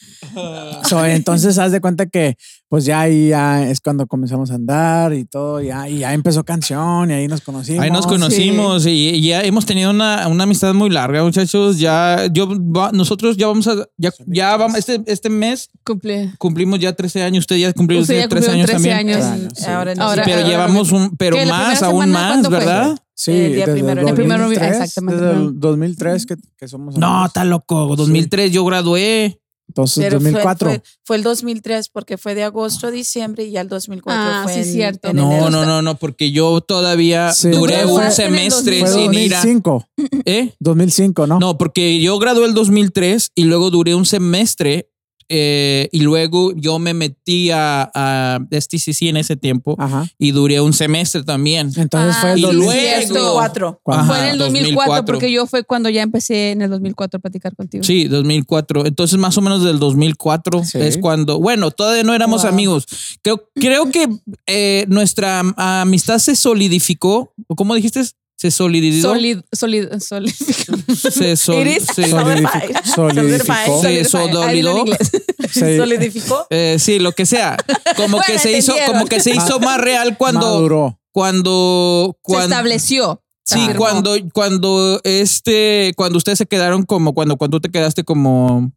So, 0.87 1.05
entonces 1.05 1.57
haz 1.57 1.73
de 1.73 1.81
cuenta 1.81 2.05
que 2.05 2.37
pues 2.69 2.85
ya 2.85 3.01
ahí 3.01 3.29
ya 3.29 3.69
es 3.69 3.81
cuando 3.81 4.07
comenzamos 4.07 4.49
a 4.51 4.55
andar 4.55 5.13
y 5.13 5.25
todo, 5.25 5.59
ya, 5.61 5.89
y 5.89 5.99
ya 5.99 6.13
empezó 6.13 6.45
canción 6.45 7.11
y 7.11 7.13
ahí 7.13 7.27
nos 7.27 7.41
conocimos. 7.41 7.83
Ahí 7.83 7.91
nos 7.91 8.07
conocimos 8.07 8.85
y, 8.85 9.09
y 9.09 9.27
ya 9.27 9.41
hemos 9.43 9.65
tenido 9.65 9.89
una, 9.91 10.29
una 10.29 10.45
amistad 10.45 10.73
muy 10.73 10.89
larga, 10.89 11.21
muchachos. 11.23 11.79
Ya, 11.79 12.27
yo, 12.31 12.47
nosotros 12.93 13.35
ya 13.35 13.47
vamos 13.47 13.67
a, 13.67 13.75
ya, 13.97 14.11
ya 14.25 14.55
vamos, 14.55 14.77
este, 14.77 15.01
este 15.07 15.29
mes 15.29 15.69
Cumple. 15.83 16.31
cumplimos 16.37 16.79
ya 16.79 16.93
13 16.93 17.23
años. 17.23 17.41
Usted 17.43 17.57
ya 17.57 17.73
cumplió 17.73 17.99
Usted 17.99 18.19
ya 18.21 18.29
13 18.29 18.45
cumplió 18.47 18.53
años 18.53 18.69
13 18.71 18.89
también. 18.89 19.17
años. 19.17 19.25
Claro, 19.27 19.49
sí. 19.55 19.65
Ahora, 19.69 19.91
en 19.91 20.01
Ahora- 20.01 20.23
pero 20.23 20.37
ahora- 20.37 20.47
llevamos 20.49 20.91
un, 20.93 21.17
pero 21.17 21.35
¿Qué, 21.35 21.45
la 21.45 21.57
más, 21.57 21.83
aún 21.83 22.09
más, 22.09 22.27
cuándo 22.39 22.49
fue? 22.61 22.95
Sí, 23.23 23.31
El 23.31 23.53
día 23.53 23.65
desde 23.67 23.73
primero 23.79 24.07
el 24.07 24.15
primero 24.15 24.49
de- 24.49 24.55
2003, 24.55 24.71
exactamente. 24.81 25.23
Desde 25.23 25.37
el 25.39 25.59
2003 25.59 26.25
que, 26.25 26.35
que 26.57 26.67
somos 26.67 26.97
No, 26.97 27.07
amigos. 27.07 27.27
está 27.27 27.43
loco. 27.45 27.95
2003 27.95 28.51
yo 28.51 28.65
gradué. 28.65 29.37
Entonces, 29.67 30.03
Pero 30.03 30.19
fue- 30.19 30.31
2004. 30.31 30.69
Fue, 30.69 30.83
fue 31.05 31.15
el 31.15 31.23
2003 31.23 31.87
porque 31.89 32.17
fue 32.17 32.35
de 32.35 32.43
agosto 32.43 32.87
a 32.87 32.91
diciembre 32.91 33.45
y 33.45 33.51
ya 33.51 33.61
el 33.61 33.69
2004 33.69 34.21
Ah, 34.21 34.41
fue 34.43 34.53
sí, 34.55 34.59
en, 34.59 34.65
cierto. 34.65 35.09
en 35.09 35.15
No, 35.15 35.31
enero. 35.31 35.49
no, 35.49 35.65
no, 35.65 35.81
no, 35.81 35.95
porque 35.95 36.31
yo 36.33 36.59
todavía 36.59 37.31
Sí. 37.31 37.51
duré 37.51 37.83
¿Tú 37.83 37.95
un 37.97 38.11
semestre 38.11 38.79
Fue 38.81 38.89
sin 38.89 39.13
ir 39.13 39.33
a. 39.33 39.37
2005. 39.37 39.87
¿Eh? 40.25 40.53
2005, 40.59 41.25
¿no? 41.27 41.39
No, 41.39 41.57
porque 41.57 42.01
yo 42.01 42.19
gradué 42.19 42.47
el 42.47 42.53
2003 42.53 43.31
y 43.33 43.45
luego 43.45 43.69
duré 43.69 43.95
un 43.95 44.05
semestre 44.05 44.89
eh, 45.33 45.87
y 45.93 46.01
luego 46.01 46.51
yo 46.55 46.77
me 46.77 46.93
metí 46.93 47.51
a, 47.51 47.89
a 47.95 48.39
STCC 48.51 49.03
en 49.03 49.15
ese 49.17 49.37
tiempo 49.37 49.77
Ajá. 49.79 50.05
y 50.19 50.31
duré 50.31 50.59
un 50.59 50.73
semestre 50.73 51.23
también. 51.23 51.71
Entonces 51.77 52.17
fue 52.19 52.33
el 52.33 52.39
y 52.39 52.41
2000. 52.41 52.59
luego- 52.59 52.99
2004. 52.99 53.79
¿Cuándo? 53.81 54.05
Fue 54.13 54.19
en 54.19 54.25
el 54.33 54.37
2004, 54.37 54.75
2004. 54.75 55.05
porque 55.05 55.31
yo 55.31 55.47
fue 55.47 55.63
cuando 55.63 55.89
ya 55.89 56.01
empecé 56.01 56.51
en 56.51 56.61
el 56.61 56.69
2004 56.69 57.17
a 57.17 57.21
platicar 57.21 57.55
contigo. 57.55 57.83
Sí, 57.83 58.05
2004. 58.09 58.85
Entonces, 58.85 59.17
más 59.17 59.37
o 59.37 59.41
menos 59.41 59.63
del 59.63 59.79
2004 59.79 60.63
Sí. 60.65 60.77
es 60.79 60.97
cuando, 60.97 61.39
bueno, 61.39 61.71
todavía 61.71 62.03
no 62.03 62.13
éramos 62.13 62.41
Wow. 62.41 62.51
amigos. 62.51 62.85
Creo, 63.21 63.47
creo 63.55 63.89
que 63.89 64.07
eh, 64.47 64.85
nuestra 64.89 65.39
amistad 65.55 66.19
se 66.19 66.35
solidificó. 66.35 67.33
¿O 67.47 67.55
¿Cómo 67.55 67.73
dijiste? 67.75 68.01
Se 68.41 68.49
solidizó. 68.49 69.09
Solid, 69.09 69.41
solid, 69.51 69.87
solid. 69.99 70.31
se, 70.33 71.35
sol- 71.35 71.63
se- 71.93 72.09
Solidificó. 72.09 72.79
Solidificó. 72.95 73.81
Se 73.83 74.03
solidó. 74.03 74.83
Se- 75.51 75.77
solidificó. 75.77 76.47
eh, 76.49 76.77
sí, 76.79 76.97
lo 76.97 77.11
que 77.11 77.27
sea. 77.27 77.55
Como 77.95 78.19
que 78.25 78.39
se 78.39 78.57
hizo, 78.57 78.73
como 78.87 79.05
que 79.05 79.19
se 79.19 79.29
hizo 79.29 79.59
más 79.59 79.79
real 79.79 80.17
cuando, 80.17 80.39
Maduró. 80.55 80.99
cuando, 81.11 82.15
Se 82.17 82.21
cuando, 82.23 82.55
estableció. 82.55 83.21
Sí, 83.45 83.59
Afirmó. 83.59 83.77
cuando, 83.77 84.15
cuando 84.33 85.01
este, 85.03 85.93
cuando 85.95 86.17
ustedes 86.17 86.39
se 86.39 86.47
quedaron 86.47 86.81
como, 86.83 87.13
cuando, 87.13 87.37
cuando 87.37 87.57
tú 87.59 87.61
te 87.61 87.69
quedaste 87.71 88.03
como 88.03 88.71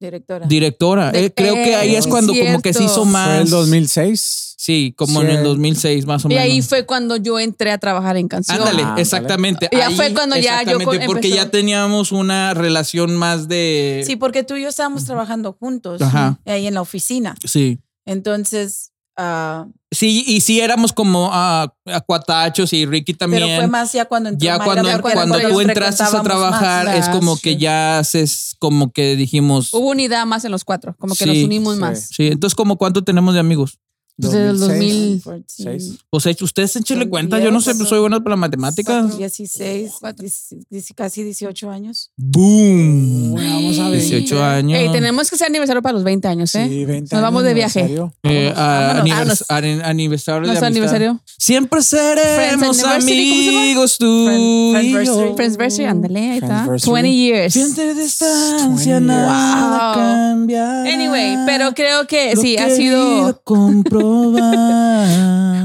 Directora. 0.00 0.46
directora. 0.46 1.10
De- 1.12 1.24
Eh, 1.26 1.32
creo 1.34 1.54
que 1.54 1.74
ahí 1.74 1.96
es 1.96 2.06
cuando 2.06 2.32
como 2.34 2.60
que 2.62 2.72
se 2.72 2.84
hizo 2.84 3.04
más. 3.04 3.28
Fue 3.28 3.38
el 3.42 3.50
2006. 3.50 4.54
Sí, 4.60 4.92
como 4.96 5.20
Sí. 5.20 5.26
en 5.26 5.32
el 5.32 5.44
2006 5.44 6.04
más 6.04 6.24
o 6.24 6.28
Y 6.28 6.30
menos. 6.34 6.44
ahí 6.44 6.62
fue 6.62 6.84
cuando 6.84 7.16
yo 7.16 7.38
entré 7.38 7.70
a 7.70 7.78
trabajar 7.78 8.16
en 8.16 8.26
canción. 8.28 8.58
Ándale, 8.58 8.82
Ándale. 8.82 9.02
exactamente. 9.02 9.68
Ya 9.72 9.86
Ahí, 9.88 9.94
fue 9.96 10.12
cuando 10.12 10.36
ya 10.36 10.42
yo 10.62 10.72
exactamente, 10.78 11.06
con- 11.06 11.14
porque 11.14 11.30
ya 11.30 11.50
teníamos 11.50 12.12
una 12.12 12.54
relación 12.54 13.16
más 13.16 13.48
de. 13.48 14.02
Sí, 14.06 14.16
porque 14.16 14.42
tú 14.44 14.56
y 14.56 14.62
yo 14.62 14.68
estábamos 14.68 15.04
trabajando 15.04 15.52
juntos 15.58 16.02
Ajá. 16.02 16.38
ahí 16.44 16.66
en 16.66 16.74
la 16.74 16.80
oficina. 16.82 17.34
Sí. 17.44 17.78
Entonces, 18.04 18.90
ah, 19.18 19.66
Sí, 19.90 20.22
y 20.26 20.42
sí 20.42 20.60
éramos 20.60 20.92
como 20.92 21.30
ah, 21.32 21.72
acuatachos 21.86 22.74
y 22.74 22.84
Ricky 22.84 23.14
también. 23.14 23.42
pero 23.44 23.56
fue 23.56 23.66
más 23.68 23.90
ya 23.92 24.04
cuando 24.04 24.28
entró 24.28 24.44
ya 24.44 24.58
Mayra, 24.58 24.72
cuando, 24.82 25.00
cuando 25.00 25.26
nosotros 25.34 25.52
tú 25.52 25.60
entraste 25.62 26.02
a 26.04 26.22
trabajar, 26.22 26.86
más. 26.86 26.96
es 26.98 27.08
como 27.08 27.32
Ah, 27.32 27.38
que 27.42 27.50
sí. 27.52 27.56
ya 27.56 27.98
haces 27.98 28.54
como 28.58 28.92
que 28.92 29.16
dijimos. 29.16 29.72
Hubo 29.72 29.88
unidad 29.90 30.26
más 30.26 30.44
en 30.44 30.50
los 30.52 30.64
cuatro, 30.64 30.94
como 30.98 31.14
que 31.14 31.24
Sí, 31.24 31.30
nos 31.30 31.38
unimos 31.44 31.74
sí. 31.76 31.80
más. 31.80 32.08
Sí, 32.14 32.26
entonces, 32.26 32.54
como 32.54 32.76
cuánto 32.76 33.02
tenemos 33.02 33.32
de 33.32 33.40
amigos? 33.40 33.78
Desde 34.20 34.48
el 34.50 34.58
2000. 34.58 35.22
2006. 35.22 35.92
O 36.10 36.18
sea, 36.20 36.34
ustedes 36.40 36.74
échenle 36.74 37.08
cuenta, 37.08 37.38
yo 37.38 37.50
no 37.52 37.60
sé, 37.60 37.74
pues 37.76 37.88
soy 37.88 38.00
bueno 38.00 38.18
para 38.22 38.34
las 38.34 38.40
matemáticas. 38.40 39.16
16, 39.16 39.92
Cuatro. 40.00 40.22
10, 40.22 40.56
10, 40.68 40.86
casi 40.96 41.22
18 41.22 41.70
años. 41.70 42.10
Boom. 42.16 43.32
Uy, 43.34 43.46
vamos 43.46 43.78
a 43.78 43.88
ver. 43.90 44.00
18 44.00 44.42
años. 44.44 44.78
Ey, 44.80 44.90
tenemos 44.90 45.28
que 45.30 45.36
hacer 45.36 45.46
aniversario 45.46 45.82
para 45.82 45.92
los 45.94 46.02
20 46.04 46.26
años, 46.26 46.52
¿eh? 46.56 46.66
Sí, 46.68 46.84
20 46.84 47.14
Nos 47.14 47.22
vamos 47.22 47.44
de 47.44 47.54
viaje. 47.54 47.80
aniversario. 47.80 48.12
Eh, 48.24 48.52
Vámonos. 48.54 49.04
anivers- 49.04 49.44
ani- 49.48 49.80
aniversario 49.82 50.40
de 50.42 50.46
Nuestro 50.48 50.66
amistad. 50.66 50.94
aniversario. 50.96 51.20
Siempre 51.38 51.82
seremos 51.82 52.76
Friends 52.80 52.84
anniversary, 52.84 53.04
¿cómo 53.04 53.38
se 53.38 53.44
llama? 53.50 53.60
amigos 53.60 53.98
tú. 53.98 55.34
Friendsversary, 55.36 55.84
ándale, 55.86 56.18
ahí 56.30 56.38
está. 56.38 56.64
Friendsversary. 56.64 56.92
20 56.92 57.14
years. 57.14 57.52
Siente 57.54 57.94
distancia, 57.94 58.94
20 58.94 59.00
nada 59.00 59.94
Wow. 59.94 60.02
cambiará. 60.02 60.92
Anyway, 60.92 61.36
pero 61.46 61.72
creo 61.74 62.06
que 62.08 62.34
Lo 62.34 62.40
sí, 62.42 62.56
ha 62.56 62.68
sido. 62.74 63.40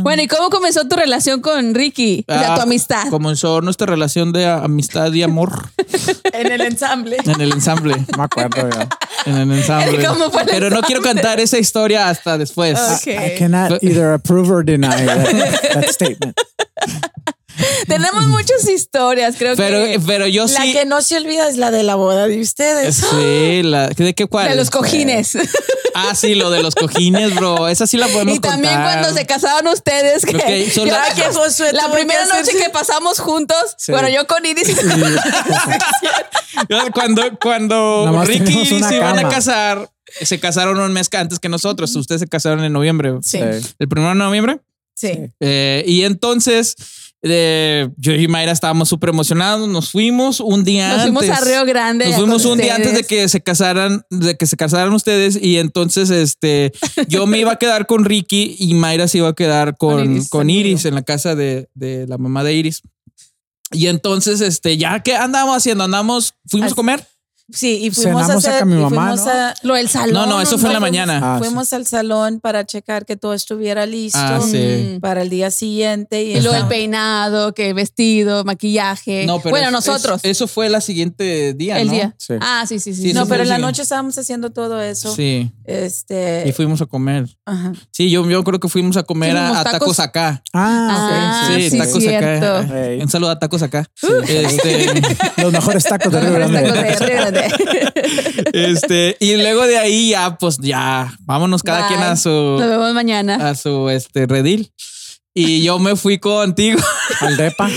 Bueno, 0.03 0.21
¿y 0.21 0.27
cómo 0.27 0.49
comenzó 0.49 0.85
tu 0.87 0.95
relación 0.95 1.39
con 1.41 1.73
Ricky? 1.73 2.25
O 2.27 2.33
sea, 2.33 2.53
Ah, 2.53 2.55
tu 2.55 2.61
amistad. 2.61 3.07
Comenzó 3.09 3.61
nuestra 3.61 3.87
relación 3.87 4.31
de 4.33 4.45
amistad 4.47 5.11
y 5.13 5.23
amor 5.23 5.69
En 6.33 6.51
el 6.51 6.61
ensamble. 6.61 7.17
en 7.23 7.41
el 7.41 7.53
ensamble. 7.53 7.95
Me 8.17 8.23
acuerdo 8.23 8.69
ya. 8.69 8.89
En 9.25 9.37
el 9.37 9.51
ensamble. 9.57 10.05
¿Cómo 10.05 10.29
fue 10.29 10.41
el 10.41 10.47
Pero 10.49 10.69
no 10.69 10.81
quiero 10.81 11.01
cantar 11.01 11.39
esa 11.39 11.57
historia 11.57 12.09
hasta 12.09 12.37
después. 12.37 12.77
Ok. 12.79 13.07
I 13.07 13.37
cannot 13.39 13.81
either 13.81 14.13
approve 14.13 14.51
or 14.51 14.63
deny 14.65 15.05
that, 15.05 15.71
that 15.73 15.89
statement. 15.89 16.35
Tenemos 17.87 18.27
muchas 18.27 18.67
historias, 18.69 19.35
creo 19.37 19.55
Pero, 19.55 19.85
que. 19.85 19.99
pero 20.05 20.27
yo 20.27 20.45
La 20.45 20.61
sí. 20.63 20.73
que 20.73 20.85
no 20.85 21.01
se 21.01 21.17
olvida 21.17 21.47
es 21.47 21.57
la 21.57 21.71
de 21.71 21.83
la 21.83 21.95
boda 21.95 22.27
de 22.27 22.39
ustedes. 22.41 22.95
Sí, 22.95 23.61
la, 23.63 23.87
¿de 23.89 24.13
qué 24.13 24.25
cuál? 24.27 24.49
De 24.49 24.55
los 24.55 24.69
cojines. 24.69 25.37
Ah, 25.95 26.15
sí, 26.15 26.33
lo 26.35 26.49
de 26.49 26.61
los 26.63 26.73
cojines, 26.75 27.35
bro. 27.35 27.67
Esa 27.67 27.85
sí 27.87 27.97
la 27.97 28.07
podemos 28.07 28.35
Y 28.35 28.39
también 28.39 28.73
contar. 28.73 28.99
cuando 29.01 29.17
se 29.17 29.25
casaron 29.27 29.67
ustedes, 29.71 30.25
que, 30.25 30.35
Ok, 30.35 30.71
son 30.73 30.85
que 30.85 30.91
la- 30.91 31.13
que 31.15 31.23
Josué 31.33 31.71
la 31.73 31.91
primera 31.91 32.21
que 32.31 32.39
noche 32.39 32.57
que 32.57 32.69
pasamos 32.69 33.19
juntos, 33.19 33.75
Sí. 33.77 33.91
bueno, 33.91 34.09
yo 34.09 34.25
con 34.27 34.45
Iris 34.45 34.69
y 34.69 34.75
Cuando, 36.93 37.37
cuando 37.39 38.03
Nomás 38.05 38.27
Ricky 38.27 38.53
y 38.53 38.61
Iris 38.67 38.85
se 38.87 38.95
iban 38.95 39.19
a 39.19 39.29
casar, 39.29 39.89
se 40.21 40.39
casaron 40.39 40.79
un 40.79 40.93
mes 40.93 41.09
antes 41.13 41.39
que 41.39 41.49
nosotros. 41.49 41.95
Ustedes 41.95 42.21
se 42.21 42.27
casaron 42.27 42.63
en 42.63 42.73
noviembre. 42.73 43.13
Sí. 43.21 43.37
El 43.39 43.87
primero 43.89 44.09
de 44.09 44.15
noviembre. 44.15 44.59
Sí. 44.95 45.11
Eh, 45.39 45.83
y 45.87 46.03
entonces 46.03 46.75
eh, 47.25 47.89
yo 47.97 48.13
y 48.13 48.27
Mayra 48.27 48.51
estábamos 48.51 48.89
súper 48.89 49.09
emocionados. 49.09 49.67
Nos 49.69 49.91
fuimos 49.91 50.41
un 50.41 50.63
día 50.63 50.89
nos 50.89 51.01
antes. 51.01 51.19
fuimos 51.19 51.37
a 51.37 51.45
Río 51.45 51.65
Grande. 51.65 52.05
Nos 52.07 52.15
fuimos 52.15 52.45
un 52.45 52.57
día 52.57 52.75
antes 52.75 52.93
de 52.93 53.03
que 53.05 53.29
se 53.29 53.41
casaran, 53.41 54.05
de 54.09 54.35
que 54.35 54.45
se 54.45 54.57
casaran 54.57 54.93
ustedes 54.93 55.39
y 55.41 55.57
entonces 55.57 56.09
este 56.09 56.73
yo 57.07 57.25
me 57.25 57.39
iba 57.39 57.53
a 57.53 57.55
quedar 57.55 57.87
con 57.87 58.03
Ricky 58.03 58.57
y 58.59 58.73
Mayra 58.73 59.07
se 59.07 59.19
iba 59.19 59.29
a 59.29 59.33
quedar 59.33 59.77
con, 59.77 59.93
Con 59.95 60.11
Iris, 60.11 60.29
con 60.29 60.49
Iris, 60.49 60.71
conmigo. 60.73 60.87
en 60.89 60.95
la 60.95 61.01
casa 61.03 61.35
de, 61.35 61.69
de 61.73 62.05
la 62.07 62.17
mamá 62.17 62.43
de 62.43 62.53
Iris. 62.55 62.81
Y 63.71 63.87
entonces 63.87 64.41
este 64.41 64.77
ya 64.77 64.99
que 64.99 65.15
andábamos 65.15 65.57
haciendo, 65.57 65.85
andamos, 65.85 66.35
fuimos 66.45 66.73
a 66.73 66.75
comer. 66.75 67.07
Sí, 67.53 67.79
y 67.85 67.91
fuimos 67.91 68.23
a 68.23 68.25
Cenamos 68.25 68.45
hacer. 68.45 68.55
acá 68.55 68.65
mi 68.65 68.73
y 68.75 68.77
mamá, 68.79 69.09
fuimos 69.15 69.25
¿no? 69.25 69.31
a- 69.31 69.53
Lo 69.61 69.73
del 69.75 69.87
salón. 69.89 70.13
No, 70.13 70.25
no, 70.25 70.41
eso 70.41 70.57
fue 70.57 70.69
en 70.69 70.73
la 70.73 70.79
fuimos- 70.79 70.81
mañana. 70.81 71.19
Ah, 71.23 71.37
sí. 71.39 71.45
fuimos 71.45 71.71
al 71.73 71.85
salón 71.85 72.39
para 72.39 72.65
checar 72.65 73.05
que 73.05 73.15
todo 73.15 73.33
estuviera 73.33 73.85
listo 73.85 74.17
Ah, 74.19 74.39
sí. 74.43 74.97
para 75.01 75.21
el 75.21 75.29
día 75.29 75.51
siguiente. 75.51 76.23
Y, 76.23 76.31
Y 76.31 76.35
lo 76.41 76.49
del 76.49 76.53
estaba- 76.53 76.69
peinado, 76.69 77.53
que 77.53 77.73
vestido, 77.73 78.43
maquillaje. 78.43 79.25
No, 79.27 79.37
pero 79.39 79.51
bueno, 79.51 79.67
es- 79.67 79.73
nosotros. 79.73 80.19
es- 80.23 80.31
eso 80.31 80.47
fue 80.47 80.67
la 80.69 80.81
siguiente 80.81 81.53
día, 81.53 81.79
el 81.79 81.87
¿no? 81.87 81.93
día. 81.93 82.15
Sí. 82.17 82.33
Ah, 82.41 82.65
sí, 82.67 82.79
sí, 82.79 82.93
sí. 82.95 83.13
No, 83.13 83.27
pero 83.27 83.43
en 83.43 83.49
la 83.49 83.55
el 83.57 83.61
noche 83.61 83.83
estábamos 83.83 84.17
haciendo 84.17 84.51
todo 84.51 84.81
eso. 84.81 85.13
Sí. 85.15 85.51
Este. 85.65 86.43
Y 86.47 86.51
fuimos 86.53 86.81
a 86.81 86.85
comer. 86.87 87.27
ajá. 87.45 87.73
Sí, 87.91 88.09
yo, 88.09 88.27
yo 88.29 88.43
creo 88.43 88.59
que 88.59 88.67
fuimos 88.69 88.97
a 88.97 89.03
comer 89.03 89.37
a, 89.37 89.41
Fuimos 89.47 89.57
a 89.57 89.63
tacos. 89.63 89.79
tacos 89.79 89.99
acá. 89.99 90.43
Ah, 90.53 90.87
Ah, 90.91 91.47
ok. 91.51 91.55
sí, 91.61 91.69
sí, 91.69 91.77
tacos 91.77 91.99
cierto. 92.03 92.55
acá. 92.57 92.87
Ey. 92.87 93.01
Un 93.01 93.09
saludo 93.09 93.29
a 93.29 93.39
tacos 93.39 93.61
acá. 93.61 93.85
Este, 94.27 94.85
Los 95.37 95.51
mejores 95.51 95.83
tacos 95.83 96.11
de 96.11 96.19
Río 96.21 96.33
Grande. 96.33 96.61
tacos 96.61 96.99
de 96.99 97.05
Río 97.05 97.15
Grande. 97.17 97.42
este, 98.53 99.17
y 99.19 99.35
luego 99.37 99.65
de 99.65 99.77
ahí 99.77 100.09
ya, 100.09 100.37
pues 100.37 100.57
ya, 100.59 101.13
vámonos 101.21 101.63
cada 101.63 101.79
Bye. 101.79 101.87
quien 101.89 102.01
a 102.03 102.09
Nos 102.11 102.21
su, 102.21 102.57
vemos 102.59 102.93
mañana. 102.93 103.49
a 103.49 103.55
su 103.55 103.89
este 103.89 104.25
redil. 104.27 104.71
Y 105.35 105.63
yo 105.63 105.79
me 105.79 105.95
fui 105.95 106.19
contigo. 106.19 106.79
Al 107.21 107.37
depa. 107.37 107.67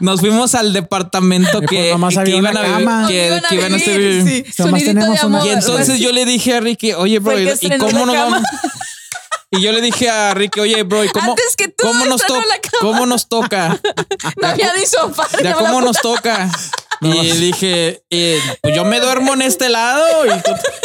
Nos 0.00 0.18
fuimos 0.18 0.56
al 0.56 0.72
departamento 0.72 1.58
Y 1.62 1.66
pues 1.66 1.70
que, 1.70 2.24
que 2.24 2.36
iban 2.36 2.56
a 2.56 2.62
vivir. 2.62 2.74
cama. 2.84 3.06
Que, 3.06 3.26
Iban 3.28 3.44
a 3.44 3.48
que 3.48 3.54
iban 3.54 3.74
a 3.74 3.76
vivir, 3.76 4.24
sí. 4.24 4.44
Tenemos 4.56 4.82
de 5.14 5.20
amor. 5.20 5.46
Y 5.46 5.50
entonces 5.50 6.00
yo 6.00 6.10
le 6.10 6.24
dije 6.24 6.54
a 6.56 6.60
Ricky, 6.60 6.92
oye, 6.92 7.20
bro, 7.20 7.38
¿y 7.38 7.46
que 7.56 7.78
cómo 7.78 8.04
nos 8.06 8.16
cama. 8.16 8.30
vamos? 8.42 8.42
Y 9.52 9.60
yo 9.62 9.70
le 9.70 9.80
dije 9.80 10.10
a 10.10 10.34
Ricky, 10.34 10.58
oye, 10.58 10.82
bro, 10.82 11.04
¿y 11.04 11.08
cómo, 11.10 11.30
Antes 11.30 11.54
que 11.56 11.68
tú 11.68 11.86
cómo, 11.86 12.04
nos, 12.06 12.20
to- 12.26 12.34
la 12.34 12.58
cama. 12.60 12.78
cómo 12.80 13.06
nos 13.06 13.28
toca? 13.28 13.80
No 14.42 14.48
había 14.48 14.72
ni 14.76 14.84
sofá. 14.84 15.28
Ya 15.40 15.52
cómo 15.54 15.80
nos 15.82 15.98
toca. 15.98 16.50
Y 17.00 17.32
dije, 17.32 18.02
eh, 18.10 18.40
pues 18.62 18.74
yo 18.74 18.84
me 18.84 19.00
duermo 19.00 19.34
en 19.34 19.42
este 19.42 19.68
lado. 19.68 20.04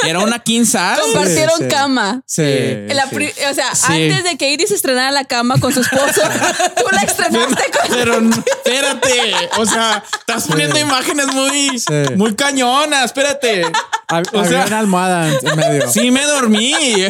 Y 0.04 0.10
era 0.10 0.20
una 0.20 0.42
size. 0.46 1.02
Compartieron 1.02 1.58
Sí, 1.58 1.64
sí. 1.64 1.70
cama. 1.70 2.22
Sí. 2.26 2.44
La 2.90 3.08
sí. 3.08 3.16
pri- 3.16 3.34
O 3.50 3.54
sea, 3.54 3.74
Sí. 3.76 3.86
antes 4.10 4.24
de 4.24 4.38
que 4.38 4.52
Iris 4.52 4.72
estrenara 4.72 5.12
la 5.12 5.26
cama 5.26 5.60
con 5.60 5.74
su 5.74 5.82
esposo, 5.82 6.22
tú 6.78 6.84
la 6.92 7.02
estrenaste 7.02 7.64
con. 7.72 7.96
Pero 7.96 8.20
espérate, 8.20 9.36
o 9.58 9.66
sea, 9.66 10.04
estás 10.20 10.48
poniendo 10.48 10.80
imágenes 10.80 11.28
muy, 11.34 11.80
Sí. 11.80 12.16
muy 12.16 12.36
cañonas. 12.36 13.06
Espérate. 13.06 13.64
Hab- 14.08 14.30
O 14.34 14.40
Había 14.40 14.50
sea- 14.50 14.66
una 14.68 14.80
almohada 14.80 15.28
en 15.30 15.48
en 15.48 15.56
medio. 15.56 15.90
Sí, 15.92 16.12
me 16.12 16.24
dormí. 16.26 16.74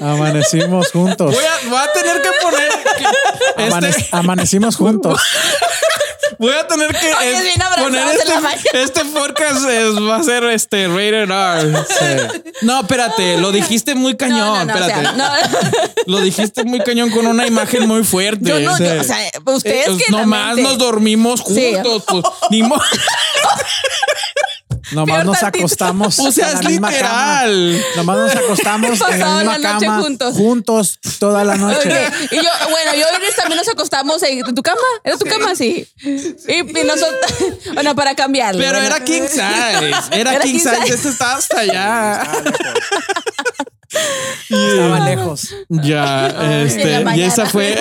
Amanecimos 0.00 0.90
juntos. 0.90 1.34
Voy 1.34 1.44
a, 1.44 1.68
voy 1.68 1.78
a 1.78 1.92
tener 1.92 2.22
que 2.22 2.28
poner. 2.42 2.68
que- 2.98 3.62
Amane- 3.62 3.88
este- 3.90 4.08
Amanecimos 4.12 4.76
juntos. 4.76 5.20
voy 6.38 6.52
a 6.52 6.66
tener 6.66 6.88
que 6.88 7.12
Oye, 7.14 7.32
es- 7.36 7.42
bien 7.44 7.62
abrazados 7.62 7.84
poner 7.92 8.08
este, 8.16 8.82
este 8.82 9.04
podcast 9.06 9.64
es- 9.68 9.94
va 10.02 10.16
a 10.16 10.22
ser 10.22 10.44
este 10.44 10.88
rated 10.88 11.30
R. 11.30 11.72
No, 12.62 12.80
espérate, 12.80 13.38
lo 13.38 13.52
dijiste 13.52 13.94
muy 13.94 14.16
cañón. 14.16 14.38
No, 14.38 14.64
no, 14.64 14.64
no, 14.64 14.74
o 14.74 14.76
sea, 14.88 14.96
espérate. 15.02 15.16
no. 15.18 15.26
Lo 16.06 16.20
dijiste 16.20 16.62
muy 16.62 16.78
cañón 16.80 17.10
con 17.10 17.26
una 17.26 17.48
imagen 17.48 17.88
muy 17.88 18.04
fuerte. 18.04 18.44
Yo 18.48 18.60
no, 18.60 18.76
Sí. 18.76 18.84
yo, 18.84 19.00
o 19.00 19.04
sea, 19.04 19.18
ustedes 19.46 19.88
Eh, 19.88 19.96
que 20.06 20.12
nomás 20.12 20.54
mente- 20.54 20.62
nos 20.62 20.78
dormimos 20.78 21.42
Sí. 21.44 21.72
juntos, 21.74 22.04
pues 22.06 22.24
ni 22.50 22.62
mo- 22.62 22.80
Nomás 24.92 25.24
nos 25.24 25.42
acostamos 25.42 26.18
O 26.18 26.30
sea, 26.30 26.50
en 26.52 26.58
es 26.58 26.64
la 26.64 26.70
misma 26.70 26.90
literal. 26.90 27.76
cama. 27.82 27.96
Nomás 27.96 28.18
nos 28.18 28.36
acostamos 28.36 28.90
en 28.92 28.98
la 28.98 29.06
Pasaban 29.06 29.36
misma 29.38 29.58
la 29.58 29.72
noche 29.72 29.86
cama 29.86 30.00
juntos. 30.02 30.34
juntos 30.36 30.98
toda 31.18 31.44
la 31.44 31.56
noche. 31.56 32.08
Y 32.30 32.36
yo, 32.36 32.42
bueno, 32.70 32.94
yo 32.94 33.06
también 33.36 33.56
nos 33.58 33.68
acostamos 33.68 34.22
en 34.22 34.54
tu 34.54 34.62
cama. 34.62 34.80
¿Era 35.04 35.16
tu 35.18 35.24
cama? 35.26 35.54
Sí. 35.54 35.88
Y, 36.02 36.52
y 36.54 36.84
nosotros, 36.84 37.32
bueno, 37.74 37.94
para 37.94 38.14
cambiarlo. 38.14 38.60
Pero 38.60 38.78
bueno. 38.78 38.86
era 38.86 39.04
king 39.04 39.22
size. 39.28 39.40
Era, 40.12 40.34
Era 40.34 40.40
king 40.40 40.52
king 40.52 40.58
size. 40.60 40.76
size. 40.82 40.94
Este 40.94 41.08
está 41.08 41.34
hasta 41.34 41.58
allá. 41.60 42.22
Estaba 44.50 45.00
lejos. 45.00 45.54
Ya, 45.68 46.62
este, 46.62 47.04
y 47.16 47.22
esa 47.22 47.46
fue. 47.46 47.76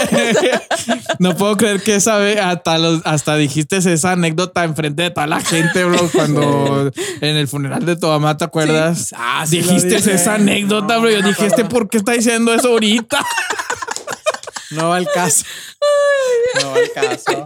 no 1.20 1.36
puedo 1.36 1.58
creer 1.58 1.82
que 1.82 1.96
esa 1.96 2.18
vez 2.18 2.40
hasta, 2.40 2.78
los, 2.78 3.02
hasta 3.06 3.36
dijiste 3.36 3.78
esa 3.78 4.12
anécdota 4.12 4.64
enfrente 4.64 5.04
de 5.04 5.12
toda 5.12 5.28
la 5.28 5.42
gente, 5.42 5.84
bro, 5.84 6.10
cuando 6.12 6.92
en 7.22 7.38
el 7.38 7.48
funeral 7.48 7.86
de 7.86 7.96
tu 7.96 8.08
mamá, 8.08 8.38
¿te 8.38 8.46
acuerdas? 8.46 9.14
Ah, 9.16 9.46
sí 9.48 9.58
dijiste 9.58 9.96
esa 9.96 10.36
anécdota, 10.36 10.98
bro. 10.98 11.10
Yo 11.10 11.22
No, 11.22 11.28
dije, 11.28 11.46
¿este 11.46 11.66
por 11.66 11.90
qué 11.90 11.98
está 11.98 12.14
diciendo 12.14 12.54
eso 12.54 12.70
ahorita? 12.70 13.26
No 14.72 14.90
va 14.90 14.98
al 14.98 15.08
caso. 15.14 15.46
No 16.62 16.72
va 16.72 16.78
al 16.78 16.92
caso. 16.92 17.46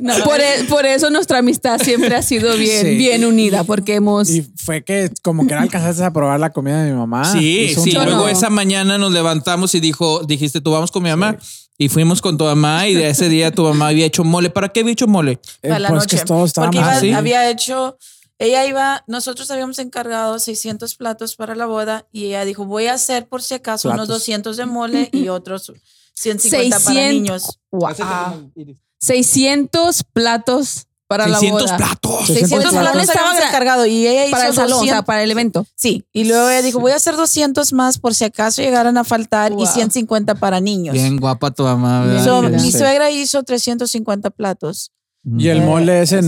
No, 0.00 0.14
por, 0.24 0.40
e- 0.40 0.64
por 0.68 0.86
eso 0.86 1.10
nuestra 1.10 1.38
amistad 1.38 1.80
siempre 1.80 2.14
ha 2.14 2.22
sido 2.22 2.56
bien, 2.56 2.86
Sí. 2.86 2.96
bien 2.96 3.24
unida, 3.24 3.64
porque 3.64 3.94
hemos. 3.96 4.30
Y 4.30 4.42
fue 4.56 4.82
que 4.84 5.10
como 5.22 5.46
que 5.46 5.54
no 5.54 5.60
alcanzaste 5.60 6.04
a 6.04 6.12
probar 6.12 6.40
la 6.40 6.50
comida 6.52 6.82
de 6.82 6.90
mi 6.92 6.96
mamá. 6.98 7.24
sí, 7.24 7.74
sí. 7.74 7.92
Yo 7.92 8.04
Luego 8.04 8.22
no. 8.24 8.28
esa 8.28 8.50
mañana 8.50 8.98
nos 8.98 9.12
levantamos 9.12 9.74
y 9.74 9.80
dijo, 9.80 10.22
dijiste, 10.24 10.60
tú 10.60 10.70
vamos 10.72 10.90
con 10.90 11.02
mi 11.02 11.10
mamá. 11.10 11.36
Y 11.76 11.88
fuimos 11.88 12.22
con 12.22 12.38
tu 12.38 12.44
mamá 12.44 12.86
y 12.86 12.94
de 12.94 13.08
ese 13.08 13.28
día 13.28 13.50
tu 13.50 13.64
mamá 13.64 13.88
había 13.88 14.06
hecho 14.06 14.22
mole. 14.22 14.48
¿Para 14.48 14.68
qué 14.68 14.80
había 14.80 14.92
hecho 14.92 15.08
mole? 15.08 15.40
Eh, 15.60 15.68
para 15.68 15.78
la 15.80 15.88
pues 15.88 16.02
noche. 16.02 16.18
que 16.18 16.24
todo 16.24 16.44
estaba 16.44 16.68
Porque 16.68 16.78
mal. 16.80 16.90
iba- 16.92 17.00
¿sí? 17.00 17.12
había 17.12 17.50
hecho, 17.50 17.98
ella 18.38 18.64
iba, 18.64 19.02
nosotros 19.08 19.50
habíamos 19.50 19.80
encargado 19.80 20.38
600 20.38 20.94
platos 20.94 21.34
para 21.34 21.56
la 21.56 21.66
boda 21.66 22.06
y 22.12 22.26
ella 22.26 22.44
dijo, 22.44 22.64
voy 22.64 22.86
a 22.86 22.94
hacer 22.94 23.26
por 23.26 23.42
si 23.42 23.54
acaso 23.54 23.88
unos 23.88 24.06
Platos. 24.06 24.18
200 24.20 24.56
de 24.56 24.66
mole 24.66 25.08
y 25.10 25.26
otros 25.28 25.72
150 26.14 26.78
para 26.78 26.94
600. 26.94 27.12
niños. 27.12 27.58
Wow. 27.72 28.52
600 29.00 30.04
platos 30.12 30.86
para 31.06 31.24
600 31.28 31.62
la 31.70 31.76
boda. 31.76 31.76
platos. 31.76 32.26
600 32.26 32.48
600 32.48 32.72
platos. 32.72 33.02
estaban 33.02 33.36
encargado 33.36 33.86
y 33.86 34.06
ella 34.06 34.24
hizo 34.26 34.30
para 34.32 34.48
el 34.48 34.54
salón, 34.54 34.72
o 34.72 34.76
200. 34.76 34.88
sea, 34.96 35.02
para 35.04 35.22
el 35.22 35.30
evento. 35.30 35.66
Sí, 35.74 36.04
y 36.12 36.24
luego 36.24 36.48
ella 36.48 36.62
dijo, 36.62 36.80
voy 36.80 36.92
a 36.92 36.96
hacer 36.96 37.14
200 37.16 37.72
más 37.72 37.98
por 37.98 38.14
si 38.14 38.24
acaso 38.24 38.62
llegaran 38.62 38.96
a 38.96 39.04
faltar 39.04 39.52
y 39.52 39.56
Wow. 39.56 39.66
150 39.66 40.34
para 40.36 40.60
niños. 40.60 40.94
Bien 40.94 41.16
guapa 41.18 41.50
tu 41.50 41.62
mamá. 41.64 42.22
So, 42.24 42.42
mi 42.42 42.72
suegra 42.72 43.10
hizo 43.10 43.42
350 43.42 44.30
platos. 44.30 44.90
Y 45.38 45.48
el 45.48 45.62
mole 45.62 46.02
ese 46.02 46.20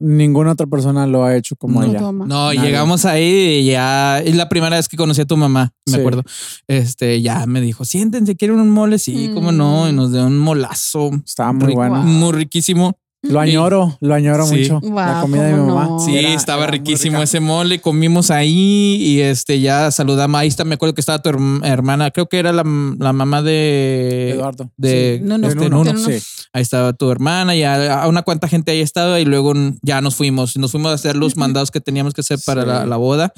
ninguna 0.00 0.52
otra 0.52 0.66
persona 0.66 1.06
lo 1.06 1.24
ha 1.24 1.36
hecho 1.36 1.56
como 1.56 1.80
No. 1.80 1.86
ella. 1.86 1.98
toma. 2.00 2.26
No, 2.26 2.46
Nadie. 2.52 2.60
llegamos 2.60 3.04
ahí 3.04 3.60
y 3.60 3.66
ya 3.66 4.18
es 4.20 4.34
la 4.36 4.48
primera 4.48 4.76
vez 4.76 4.88
que 4.88 4.96
conocí 4.96 5.20
a 5.20 5.24
tu 5.24 5.36
mamá, 5.36 5.72
me 5.86 5.94
Sí. 5.94 5.98
acuerdo. 6.00 6.22
Este, 6.68 7.22
ya 7.22 7.46
me 7.46 7.60
dijo, 7.60 7.84
siéntense, 7.84 8.36
¿quieren 8.36 8.58
un 8.60 8.70
mole? 8.70 8.98
Sí, 8.98 9.30
cómo 9.34 9.52
no, 9.52 9.88
y 9.88 9.92
nos 9.92 10.12
dio 10.12 10.26
un 10.26 10.38
molazo. 10.38 11.10
Estaba 11.24 11.52
muy 11.52 11.66
rico, 11.68 11.78
bueno. 11.78 12.02
Muy 12.02 12.32
riquísimo. 12.32 12.98
Lo 13.28 13.40
añoro, 13.40 13.96
lo 14.00 14.14
añoro 14.14 14.46
Sí. 14.46 14.56
mucho. 14.58 14.80
Wow, 14.80 14.94
la 14.96 15.18
comida 15.22 15.42
de 15.44 15.54
mi 15.54 15.60
mamá. 15.66 15.84
no. 15.86 15.98
Sí, 15.98 16.16
Era- 16.16 16.34
estaba 16.34 16.64
era 16.64 16.72
riquísimo 16.72 17.22
ese 17.22 17.40
mole. 17.40 17.80
Comimos 17.80 18.30
ahí 18.30 18.96
y 19.00 19.20
este 19.20 19.60
ya 19.60 19.90
saludamos. 19.90 20.40
Ahí 20.40 20.48
está, 20.48 20.64
me 20.64 20.74
acuerdo 20.74 20.94
que 20.94 21.00
estaba 21.00 21.20
tu 21.22 21.30
herm- 21.30 21.64
hermana, 21.64 22.10
creo 22.10 22.28
que 22.28 22.38
era 22.38 22.52
la, 22.52 22.62
la 22.98 23.12
mamá 23.12 23.42
de 23.42 24.30
Eduardo. 24.30 24.70
De, 24.76 25.18
Sí, 25.20 25.24
Nuno. 25.26 25.48
este, 25.48 25.60
De 25.60 25.70
Nuno, 25.70 25.96
sí. 25.98 26.12
Ahí 26.52 26.62
estaba 26.62 26.92
tu 26.92 27.10
hermana, 27.10 27.54
ya 27.56 28.02
a 28.02 28.08
una 28.08 28.22
cuanta 28.22 28.46
gente 28.48 28.72
ahí 28.72 28.80
estaba 28.80 29.18
y 29.20 29.24
luego 29.24 29.52
ya 29.82 30.00
nos 30.00 30.14
fuimos. 30.14 30.56
Nos 30.56 30.70
fuimos 30.72 30.90
a 30.92 30.94
hacer 30.94 31.16
los 31.16 31.36
mandados 31.36 31.70
que 31.70 31.80
teníamos 31.80 32.14
que 32.14 32.20
hacer 32.20 32.38
para 32.44 32.62
Sí. 32.62 32.68
la, 32.68 32.86
la 32.86 32.96
boda. 32.96 33.32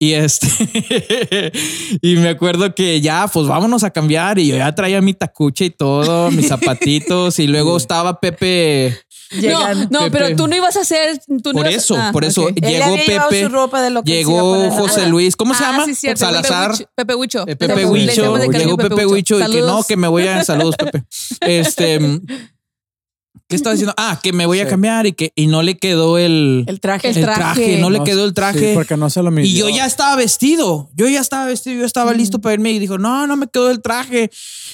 Y 0.00 0.12
este, 0.12 0.46
y 2.02 2.14
me 2.16 2.28
acuerdo 2.28 2.72
que 2.72 3.00
ya, 3.00 3.26
pues 3.32 3.48
vámonos 3.48 3.82
a 3.82 3.90
cambiar. 3.90 4.38
Y 4.38 4.46
yo 4.46 4.56
ya 4.56 4.72
traía 4.74 5.00
mi 5.00 5.12
tacuche 5.12 5.66
y 5.66 5.70
todo, 5.70 6.30
mis 6.30 6.46
zapatitos. 6.48 7.38
Y 7.40 7.46
luego 7.48 7.76
estaba 7.76 8.20
Pepe. 8.20 8.96
No, 9.30 9.40
Llegan. 9.40 9.88
no, 9.90 9.98
Pepe. 10.04 10.10
pero 10.18 10.36
tú 10.36 10.48
no 10.48 10.56
ibas 10.56 10.76
a 10.76 10.80
hacer. 10.80 11.18
Tú 11.42 11.52
no 11.52 11.58
Por 11.58 11.66
ibas- 11.66 11.74
eso, 11.84 11.96
ah, 11.98 12.10
por 12.12 12.24
eso 12.24 12.48
llegó 12.48 12.96
Pepe. 12.96 13.42
su 13.44 13.48
ropa 13.50 13.82
de 13.82 13.90
lo 13.90 14.02
que 14.02 14.12
se 14.12 14.20
iba 14.22 14.30
a 14.30 14.32
Llegó. 14.34 14.70
José. 14.70 15.06
Luis. 15.06 15.36
¿Cómo 15.36 15.54
se 15.54 15.64
Ah, 15.64 15.72
llama? 15.72 15.84
sí, 15.84 15.94
cierto, 15.94 16.20
Salazar. 16.20 16.72
Pepe 16.94 17.14
Huicho. 17.14 17.44
Pepe 17.44 17.84
Huicho. 17.84 18.36
Eh, 18.38 18.48
llegó 18.58 18.76
Pepe 18.78 19.04
Huicho 19.06 19.38
y 19.38 19.50
que 19.52 19.60
no, 19.60 19.82
que 19.84 19.96
me 19.96 20.08
voy 20.08 20.26
a 20.26 20.42
saludos, 20.44 20.76
Pepe. 20.76 21.04
Este, 21.40 22.00
¿qué 23.48 23.56
estaba 23.56 23.74
diciendo? 23.74 23.94
Ah, 23.96 24.18
que 24.22 24.32
me 24.32 24.46
voy 24.46 24.60
a 24.60 24.64
Sí. 24.64 24.70
cambiar 24.70 25.06
y 25.06 25.12
que 25.12 25.32
y 25.36 25.46
no 25.46 25.62
le 25.62 25.76
quedó 25.76 26.18
el, 26.18 26.64
El 26.66 26.80
traje. 26.80 27.08
el 27.10 27.20
traje. 27.20 27.78
no 27.78 27.90
le 27.90 27.98
No, 27.98 28.04
quedó 28.04 28.24
el 28.24 28.34
traje. 28.34 28.58
sí, 28.70 28.74
porque 28.74 28.96
no 28.96 29.08
se 29.10 29.22
lo 29.22 29.30
midió. 29.30 29.48
y 29.50 29.54
yo 29.58 29.68
ya 29.68 29.86
estaba 29.86 30.16
vestido, 30.16 30.90
yo 30.94 31.08
ya 31.08 31.20
estaba 31.20 31.46
vestido, 31.46 31.80
yo 31.80 31.86
estaba 31.86 32.12
listo 32.14 32.40
para 32.40 32.54
irme 32.54 32.70
y 32.72 32.78
dijo, 32.78 32.98
no, 32.98 33.26
no 33.26 33.36
me 33.36 33.46
quedó 33.48 33.70
el 33.70 33.80
traje. 33.82 34.30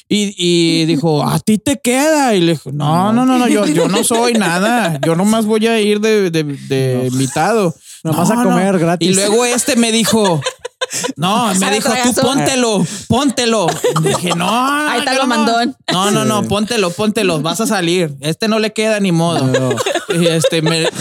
Y, 0.08 0.34
y 0.36 0.84
dijo, 0.86 1.26
a 1.26 1.38
ti 1.40 1.58
te 1.58 1.78
queda. 1.78 2.34
Y 2.34 2.40
le 2.40 2.52
dijo, 2.52 2.72
no, 2.72 3.12
no, 3.12 3.24
no, 3.26 3.38
no, 3.38 3.48
yo, 3.48 3.66
yo 3.66 3.88
no 3.88 4.02
soy 4.04 4.34
nada. 4.34 4.98
Yo 5.04 5.14
nomás 5.16 5.46
voy 5.46 5.66
a 5.66 5.80
ir 5.80 6.00
de, 6.00 6.30
de, 6.30 6.44
de 6.44 7.08
invitado. 7.12 7.74
Nomás 8.02 8.28
No, 8.28 8.34
a 8.40 8.44
no. 8.44 8.50
comer 8.50 8.78
gratis. 8.78 9.08
Y 9.10 9.14
luego 9.14 9.44
este 9.46 9.76
me 9.76 9.90
dijo, 9.90 10.40
No, 11.16 11.54
me 11.54 11.70
dijo, 11.70 11.92
tú 12.04 12.20
póntelo, 12.22 12.86
póntelo. 13.08 13.66
Dije, 14.02 14.34
no. 14.34 14.48
Ahí 14.90 15.00
está 15.00 15.12
yo 15.14 15.18
lo 15.22 15.26
no. 15.26 15.36
mandón. 15.36 15.76
No, 15.92 16.10
no, 16.10 16.24
no, 16.24 16.42
póntelo, 16.44 16.90
póntelo, 16.90 17.40
vas 17.40 17.60
a 17.60 17.66
salir. 17.66 18.14
Este 18.20 18.48
no 18.48 18.58
le 18.58 18.72
queda 18.72 19.00
ni 19.00 19.12
modo. 19.12 19.76
Y 20.08 20.26
este 20.26 20.62
me. 20.62 20.88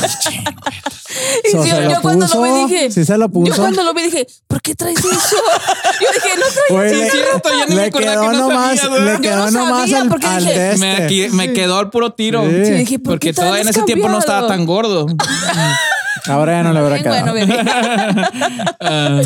Y 1.46 1.52
So, 1.52 1.58
yo, 1.64 1.76
¿se 1.76 1.82
lo 1.82 1.90
yo 1.92 2.02
cuando 2.02 2.26
lo 2.28 2.42
vi 2.42 2.50
puso? 2.50 2.68
dije. 2.68 2.92
Sí 2.92 3.06
se 3.06 3.18
lo 3.18 3.30
puso. 3.30 3.52
Yo 3.52 3.62
cuando 3.62 3.84
lo 3.84 3.94
vi 3.94 4.04
dije, 4.04 4.26
¿por 4.48 4.62
qué 4.62 4.74
traes 4.76 4.98
eso? 4.98 5.08
Yo 6.02 6.08
dije, 6.12 6.38
no 6.38 6.46
traes 6.48 6.92
eso. 6.92 7.00
le, 7.00 7.06
es 7.08 7.12
cierto, 7.12 7.50
ya 7.50 7.66
ni 7.68 7.76
me 7.76 7.82
le 7.82 7.88
acordaba 7.88 8.14
quedó 8.14 8.32
que 8.32 8.38
no 8.38 8.48
nomás, 8.50 8.80
sabía, 8.80 9.00
le 9.00 9.12
Yo 9.14 9.22
quedó 9.22 9.36
no 9.46 9.52
nomás 9.52 9.80
sabía 9.82 10.02
al, 10.02 10.10
porque 10.10 10.26
al 10.28 10.46
dije- 10.46 10.70
este. 10.72 10.80
Me, 10.80 10.96
aquí- 10.98 11.28
me 11.30 11.54
quedó 11.54 11.78
al 11.78 11.90
puro 11.92 12.14
tiro. 12.14 12.44
Sí. 12.46 12.66
Sí, 12.66 12.72
dije, 12.72 13.00
¿por 13.00 13.14
Porque 13.14 13.32
todavía 13.34 13.62
en 13.62 13.68
ese 13.70 13.84
tiempo 13.84 14.10
no 14.10 14.18
estaba 14.20 14.48
tan 14.48 14.66
gordo. 14.66 15.06
Ahora 16.28 16.54
ya 16.54 16.64
no 16.64 16.74
le 16.74 16.80
habrá 16.80 17.00
quedado. 17.00 17.34
bueno, 17.34 17.34
bebé. 17.34 17.60
Ah. 18.80 19.22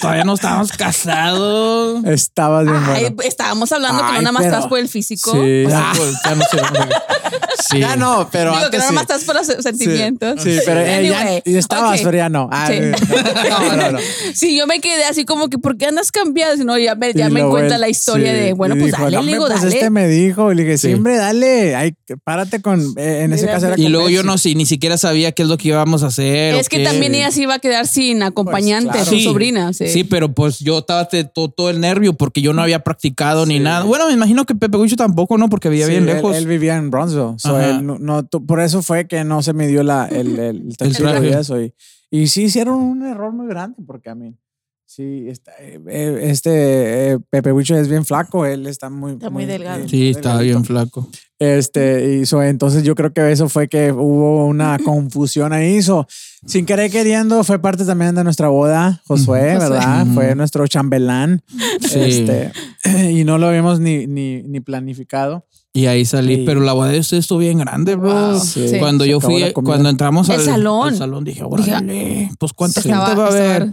Todavía 0.00 0.24
no 0.24 0.34
estábamos 0.34 0.72
casados. 0.72 2.04
Estabas 2.04 2.64
bien 2.64 2.76
Ay, 2.86 3.04
bueno. 3.04 3.22
estábamos 3.24 3.70
hablando 3.72 4.00
que 4.02 4.06
Ay, 4.08 4.14
no 4.16 4.20
nada 4.22 4.32
más 4.32 4.42
pero- 4.42 4.54
estás 4.56 4.68
por 4.68 4.78
el 4.78 4.88
físico. 4.88 5.32
Sí. 5.32 5.64
Ah, 5.72 5.92
pues, 5.96 6.14
ya 6.24 6.34
no 6.34 6.42
sé. 6.44 6.58
Sí. 7.70 7.80
Ya 7.80 7.96
no, 7.96 8.28
pero 8.30 8.52
Digo 8.52 8.70
que 8.70 8.76
antes 8.76 8.80
no 8.80 8.88
sí. 8.88 8.94
nada 8.94 9.02
más 9.02 9.02
estás 9.02 9.24
por 9.24 9.34
los 9.34 9.46
sentimientos. 9.64 10.42
Sí, 10.42 10.58
pero 10.64 10.80
eh, 10.80 11.08
ya- 11.08 11.20
Anyway, 11.20 11.42
y 11.44 11.56
estabas, 11.56 11.98
ok. 12.00 12.04
pero 12.04 12.16
ya 12.18 12.28
no. 12.28 12.48
Ah, 12.52 12.66
Sí. 12.68 12.74
eh, 12.74 12.92
no, 13.50 13.76
no, 13.76 13.92
no. 13.92 13.98
Sí, 14.34 14.56
yo 14.56 14.66
me 14.66 14.80
quedé 14.80 15.04
así 15.04 15.24
como 15.24 15.48
que, 15.48 15.58
¿por 15.58 15.76
qué 15.76 15.86
andas 15.86 16.10
cambiado? 16.12 16.56
Si 16.56 16.64
no, 16.64 16.78
ya 16.78 16.94
me, 16.94 17.12
ya 17.12 17.28
me 17.28 17.40
él- 17.40 17.68
la 17.80 17.88
historia 17.88 18.32
sí, 18.32 18.38
de, 18.38 18.52
bueno, 18.54 18.74
pues 18.76 18.86
dijo, 18.86 19.02
dale, 19.02 19.16
"No, 19.16 19.22
le 19.22 19.32
digo, 19.32 19.46
pues 19.46 19.60
dale. 19.62 19.74
este 19.74 19.90
me 19.90 20.08
dijo, 20.08 20.52
y 20.52 20.54
le 20.54 20.64
dije, 20.64 20.78
Sí. 20.78 20.86
siempre 20.88 21.16
dale, 21.16 21.74
ay, 21.76 21.94
párate 22.24 22.62
con, 22.62 22.80
eh, 22.96 23.22
en 23.24 23.32
ese 23.32 23.42
Mira, 23.42 23.54
caso 23.54 23.66
era 23.66 23.78
Y 23.78 23.88
luego 23.88 24.08
yo 24.08 24.22
no 24.22 24.38
sé, 24.38 24.54
ni 24.54 24.64
siquiera 24.64 24.96
sabía 24.96 25.32
qué 25.32 25.42
es 25.42 25.48
lo 25.48 25.58
que 25.58 25.68
íbamos 25.68 26.02
a 26.02 26.06
hacer. 26.06 26.54
Es 26.54 26.68
que 26.68 26.82
también 26.84 27.14
ella 27.14 27.30
se 27.30 27.42
iba 27.42 27.54
a 27.54 27.58
quedar 27.58 27.86
sin 27.86 28.22
acompañante, 28.22 28.87
claro. 28.92 29.04
su 29.10 29.16
Sí. 29.16 29.24
sobrina. 29.24 29.72
Sí. 29.72 29.88
Sí, 29.88 30.04
pero 30.04 30.32
pues 30.34 30.58
yo 30.58 30.78
estaba 30.78 31.04
de 31.04 31.24
todo, 31.24 31.48
todo 31.48 31.70
el 31.70 31.80
nervio 31.80 32.12
porque 32.14 32.40
yo 32.42 32.52
no 32.52 32.62
había 32.62 32.84
practicado 32.84 33.46
ni 33.46 33.58
nada. 33.60 33.84
Bueno, 33.84 34.06
me 34.06 34.12
imagino 34.12 34.44
que 34.46 34.54
Pepe 34.54 34.76
Huicho 34.76 34.96
tampoco, 34.96 35.38
¿no? 35.38 35.48
Porque 35.48 35.68
vivía 35.68 35.86
Sí, 35.86 35.92
bien 35.92 36.08
él- 36.08 36.14
lejos. 36.16 36.36
Él, 36.36 36.46
vivía 36.46 36.76
en 36.76 36.90
Bronzeville. 36.90 37.34
so 37.38 37.60
él 37.60 37.86
no, 37.86 38.24
por 38.26 38.60
eso 38.60 38.82
fue 38.82 39.06
que 39.06 39.24
no 39.24 39.42
se 39.42 39.52
midió 39.52 39.82
la, 39.82 40.06
el, 40.06 40.38
el, 40.38 40.74
el 40.78 40.96
traje. 40.96 41.30
eso. 41.38 41.60
Y, 41.60 41.74
y 42.10 42.26
sí 42.28 42.44
hicieron 42.44 42.76
un 42.76 43.04
error 43.06 43.32
muy 43.32 43.46
grande 43.48 43.76
porque 43.86 44.10
a 44.10 44.14
mí. 44.14 44.34
Sí, 44.90 45.26
está, 45.28 45.52
eh, 45.60 45.78
eh, 45.86 46.18
este 46.30 47.10
eh, 47.12 47.18
Pepe 47.28 47.52
Huicho 47.52 47.76
es 47.76 47.88
bien 47.90 48.06
flaco, 48.06 48.46
él 48.46 48.66
está 48.66 48.88
muy, 48.88 49.12
Está 49.12 49.28
muy 49.28 49.44
delgado. 49.44 49.86
sí, 49.86 50.08
estaba 50.08 50.40
bien 50.40 50.64
flaco. 50.64 51.06
Este, 51.38 52.16
y 52.16 52.24
so, 52.26 52.42
entonces 52.42 52.84
yo 52.84 52.94
creo 52.94 53.12
que 53.12 53.30
eso 53.30 53.50
fue 53.50 53.68
que 53.68 53.92
hubo 53.92 54.46
una 54.46 54.78
confusión 54.84 55.52
ahí. 55.52 55.82
So, 55.82 56.06
sin 56.46 56.64
querer 56.64 56.90
queriendo, 56.90 57.44
fue 57.44 57.58
parte 57.58 57.84
también 57.84 58.14
de 58.14 58.24
nuestra 58.24 58.48
boda, 58.48 59.02
Josué. 59.06 59.58
¿verdad? 59.58 60.04
Ujú. 60.06 60.14
Fue 60.14 60.34
nuestro 60.34 60.66
chambelán. 60.66 61.42
Sí. 61.82 62.00
Este, 62.00 62.52
y 63.12 63.24
no 63.24 63.36
lo 63.36 63.48
habíamos 63.48 63.80
ni, 63.80 64.06
ni, 64.06 64.42
ni 64.42 64.60
planificado. 64.60 65.44
Y 65.74 65.84
ahí 65.84 66.06
salí, 66.06 66.36
Sí. 66.36 66.42
pero 66.46 66.60
la 66.62 66.72
boda 66.72 66.88
de 66.88 67.00
usted 67.00 67.18
estuvo 67.18 67.40
bien 67.40 67.58
grande, 67.58 67.94
bro. 67.94 68.30
Wow. 68.30 68.40
Sí. 68.40 68.72
Cuando 68.78 69.04
Se 69.04 69.10
yo 69.10 69.20
fui, 69.20 69.52
cuando 69.52 69.90
entramos 69.90 70.30
El 70.30 70.36
al 70.40 70.44
salón. 70.46 70.88
al 70.88 70.96
salón, 70.96 71.24
dije, 71.24 71.42
órale, 71.44 72.30
pues 72.38 72.54
cuánta 72.54 72.80
gente 72.80 72.96
va 72.96 73.06
a 73.06 73.10
estaba- 73.10 73.28
haber. 73.28 73.72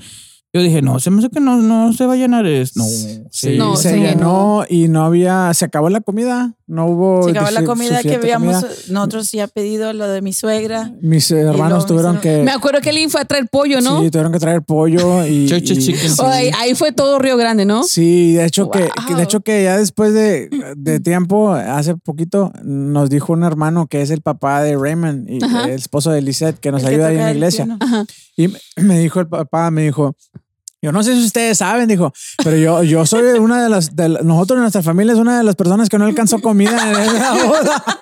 Yo 0.55 0.61
dije, 0.61 0.81
no, 0.81 1.01
se 1.01 1.11
me 1.11 1.19
hace 1.19 1.29
que 1.29 1.41
no, 1.41 1.57
no 1.57 1.91
se 1.91 2.05
va 2.05 2.13
a 2.13 2.15
llenar 2.15 2.45
esto. 2.45 2.79
No, 2.79 2.85
Sí, 3.29 3.57
No, 3.57 3.75
se 3.75 3.89
se 3.89 3.97
llenó 3.99 4.63
y 4.69 4.87
no 4.87 5.03
había, 5.03 5.53
se 5.53 5.65
acabó 5.65 5.89
la 5.89 5.99
comida, 5.99 6.53
no 6.65 6.85
hubo. 6.85 7.23
Se 7.25 7.31
acabó 7.31 7.51
la 7.51 7.65
comida 7.65 8.01
que 8.01 8.15
habíamos 8.15 8.55
comida. 8.63 8.73
nosotros 8.89 9.29
ya 9.33 9.47
pedido, 9.47 9.91
lo 9.91 10.07
de 10.07 10.21
mi 10.21 10.31
suegra. 10.31 10.93
Mis 11.01 11.29
hermanos 11.31 11.69
luego 11.69 11.85
tuvieron 11.87 12.21
que, 12.21 12.41
Me 12.43 12.51
acuerdo 12.51 12.79
que 12.79 12.93
Lynn 12.93 13.09
fue 13.09 13.19
a 13.19 13.25
traer 13.25 13.49
pollo, 13.51 13.81
¿no? 13.81 14.01
sí, 14.01 14.09
tuvieron 14.09 14.31
que 14.31 14.39
traer 14.39 14.61
pollo 14.61 15.27
y. 15.27 15.45
Y- 15.53 15.81
sí. 15.81 15.93
O 16.19 16.25
ahí, 16.25 16.51
ahí 16.57 16.73
fue 16.73 16.93
todo 16.93 17.19
Río 17.19 17.35
Grande, 17.35 17.65
¿no? 17.65 17.83
Sí, 17.83 18.35
de 18.35 18.45
hecho 18.45 18.71
que, 18.71 18.79
Wow. 18.79 18.89
que- 19.09 19.15
de 19.15 19.23
hecho 19.23 19.41
que 19.41 19.61
ya 19.65 19.77
después 19.77 20.13
de, 20.13 20.49
de 20.77 20.99
tiempo, 21.01 21.51
hace 21.51 21.97
poquito, 21.97 22.53
nos 22.63 23.09
dijo 23.09 23.33
un 23.33 23.43
hermano 23.43 23.87
que 23.87 24.01
es 24.01 24.09
el 24.09 24.21
papá 24.21 24.61
de 24.63 24.77
Raymond 24.77 25.29
y 25.29 25.43
Ajá. 25.43 25.65
el 25.65 25.71
esposo 25.71 26.11
de 26.11 26.21
Lisette, 26.21 26.57
que 26.61 26.71
nos 26.71 26.81
el 26.83 26.87
que 26.87 26.95
ayuda 26.95 27.07
ahí 27.09 27.17
en 27.17 27.23
la 27.23 27.31
iglesia. 27.33 27.67
Y 28.37 28.47
me 28.81 28.99
dijo 28.99 29.19
el 29.19 29.27
papá, 29.27 29.69
me 29.71 29.83
dijo, 29.83 30.15
yo 30.85 30.91
no 30.91 31.03
sé 31.03 31.15
si 31.15 31.25
ustedes 31.25 31.57
saben, 31.57 31.87
dijo, 31.87 32.13
pero 32.43 32.55
yo, 32.57 32.83
yo 32.83 33.05
soy 33.05 33.23
una 33.39 33.61
de 33.63 33.69
las, 33.69 33.95
de 33.95 34.07
nosotros, 34.23 34.59
nuestra 34.59 34.81
familia 34.83 35.13
es 35.13 35.19
una 35.19 35.37
de 35.39 35.43
las 35.43 35.55
personas 35.55 35.89
que 35.89 35.97
no 35.97 36.05
alcanzó 36.05 36.39
comida 36.41 36.91
en 36.91 37.15
esa 37.15 37.33
boda. 37.33 37.83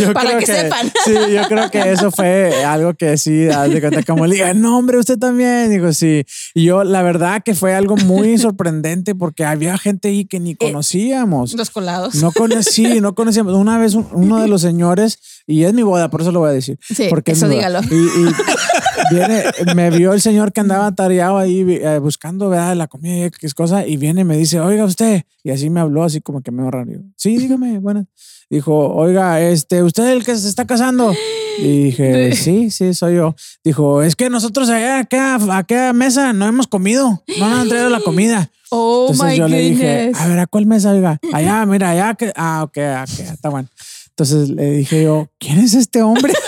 Yo 0.00 0.12
Para 0.12 0.30
creo 0.30 0.38
que 0.40 0.46
sepan. 0.46 0.90
Sí, 1.04 1.12
yo 1.34 1.42
creo 1.48 1.70
que 1.70 1.92
eso 1.92 2.10
fue 2.10 2.64
algo 2.64 2.94
que 2.94 3.16
sí, 3.16 3.32
de 3.32 3.80
cuenta, 3.80 4.02
como 4.02 4.26
le 4.26 4.34
diga, 4.34 4.54
no, 4.54 4.76
hombre, 4.78 4.98
usted 4.98 5.18
también. 5.18 5.70
Digo, 5.70 5.92
sí. 5.92 6.24
Y 6.54 6.64
yo, 6.64 6.84
la 6.84 7.02
verdad 7.02 7.42
que 7.44 7.54
fue 7.54 7.74
algo 7.74 7.96
muy 7.96 8.38
sorprendente 8.38 9.14
porque 9.14 9.44
había 9.44 9.78
gente 9.78 10.08
ahí 10.08 10.24
que 10.24 10.38
Eh, 10.38 10.40
ni 10.40 10.54
conocíamos. 10.56 11.54
Los 11.54 11.70
colados. 11.70 12.14
No 12.16 12.32
conocí, 12.32 13.00
no 13.00 13.14
conocíamos. 13.14 13.54
Una 13.54 13.78
vez 13.78 13.94
un- 13.94 14.08
uno 14.12 14.40
de 14.40 14.48
los 14.48 14.62
señores, 14.62 15.18
y 15.46 15.64
es 15.64 15.74
mi 15.74 15.82
boda, 15.82 16.10
por 16.10 16.20
eso 16.22 16.32
lo 16.32 16.40
voy 16.40 16.50
a 16.50 16.52
decir. 16.52 16.78
Sí, 16.82 17.06
porque 17.10 17.32
es 17.32 17.38
eso 17.38 17.48
dígalo. 17.48 17.80
Y, 17.90 17.94
y 17.94 19.14
viene, 19.14 19.44
me 19.74 19.90
vio 19.90 20.12
el 20.12 20.20
señor 20.20 20.52
que 20.52 20.60
andaba 20.60 20.92
tareado 20.92 21.38
ahí 21.38 21.64
eh, 21.68 21.98
buscando, 21.98 22.48
¿verdad? 22.48 22.76
La 22.76 22.86
comida 22.86 23.26
y 23.26 23.30
qué 23.30 23.48
cosa, 23.50 23.86
y 23.86 23.96
viene 23.96 24.22
y 24.22 24.24
me 24.24 24.36
dice, 24.36 24.60
oiga 24.60 24.84
usted, 24.84 25.22
y 25.42 25.50
así 25.50 25.70
me 25.70 25.80
habló, 25.80 26.04
así 26.04 26.20
como 26.20 26.40
que 26.42 26.50
me 26.50 26.68
raro. 26.70 26.90
Yo, 26.90 26.98
Sí, 27.16 27.36
dígame, 27.38 27.78
bueno. 27.78 28.06
Dijo, 28.50 28.92
oiga, 28.94 29.40
este, 29.40 29.82
¿usted 29.82 30.04
es 30.08 30.12
el 30.16 30.24
que 30.24 30.36
se 30.36 30.48
está 30.48 30.66
casando? 30.66 31.14
Y 31.58 31.84
dije, 31.84 32.34
sí, 32.36 32.70
sí, 32.70 32.92
soy 32.92 33.16
yo. 33.16 33.34
Dijo, 33.64 34.02
es 34.02 34.14
que 34.14 34.28
nosotros 34.28 34.68
allá, 34.68 34.98
acá, 35.00 35.36
a 35.36 35.58
aquella 35.58 35.92
mesa 35.92 36.32
no 36.34 36.46
hemos 36.46 36.66
comido, 36.66 37.22
no 37.38 37.48
nos 37.48 37.60
han 37.60 37.68
traído 37.68 37.88
la 37.88 38.00
comida. 38.00 38.50
Oh 38.70 39.08
Entonces 39.10 39.32
my 39.34 39.38
yo 39.38 39.48
le 39.48 39.58
dije, 39.60 39.96
goodness. 40.06 40.20
a 40.20 40.28
ver, 40.28 40.38
¿a 40.38 40.46
cuál 40.46 40.66
mesa, 40.66 40.92
oiga? 40.92 41.18
Allá, 41.32 41.64
mira, 41.66 41.90
allá. 41.90 42.14
Que... 42.14 42.32
Ah, 42.36 42.62
ok, 42.64 42.78
ok, 43.02 43.18
está 43.20 43.48
bueno. 43.50 43.68
Entonces 44.12 44.50
le 44.50 44.70
dije 44.72 45.04
yo, 45.04 45.28
¿quién 45.38 45.58
es 45.58 45.72
este 45.74 46.02
hombre? 46.02 46.34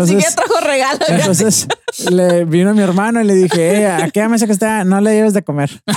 Así 0.00 0.16
que 0.16 0.24
trajo 0.34 0.60
regalo. 0.62 1.00
entonces 1.08 1.66
le 2.10 2.44
vino 2.44 2.72
mi 2.72 2.82
hermano 2.82 3.20
y 3.20 3.24
le 3.24 3.34
dije, 3.34 3.80
eh, 3.80 3.86
¿a 3.86 4.04
aquella 4.04 4.28
mesa 4.28 4.46
que 4.46 4.52
está? 4.52 4.84
No 4.84 5.00
le 5.00 5.12
lleves 5.12 5.34
de 5.34 5.42
comer. 5.42 5.70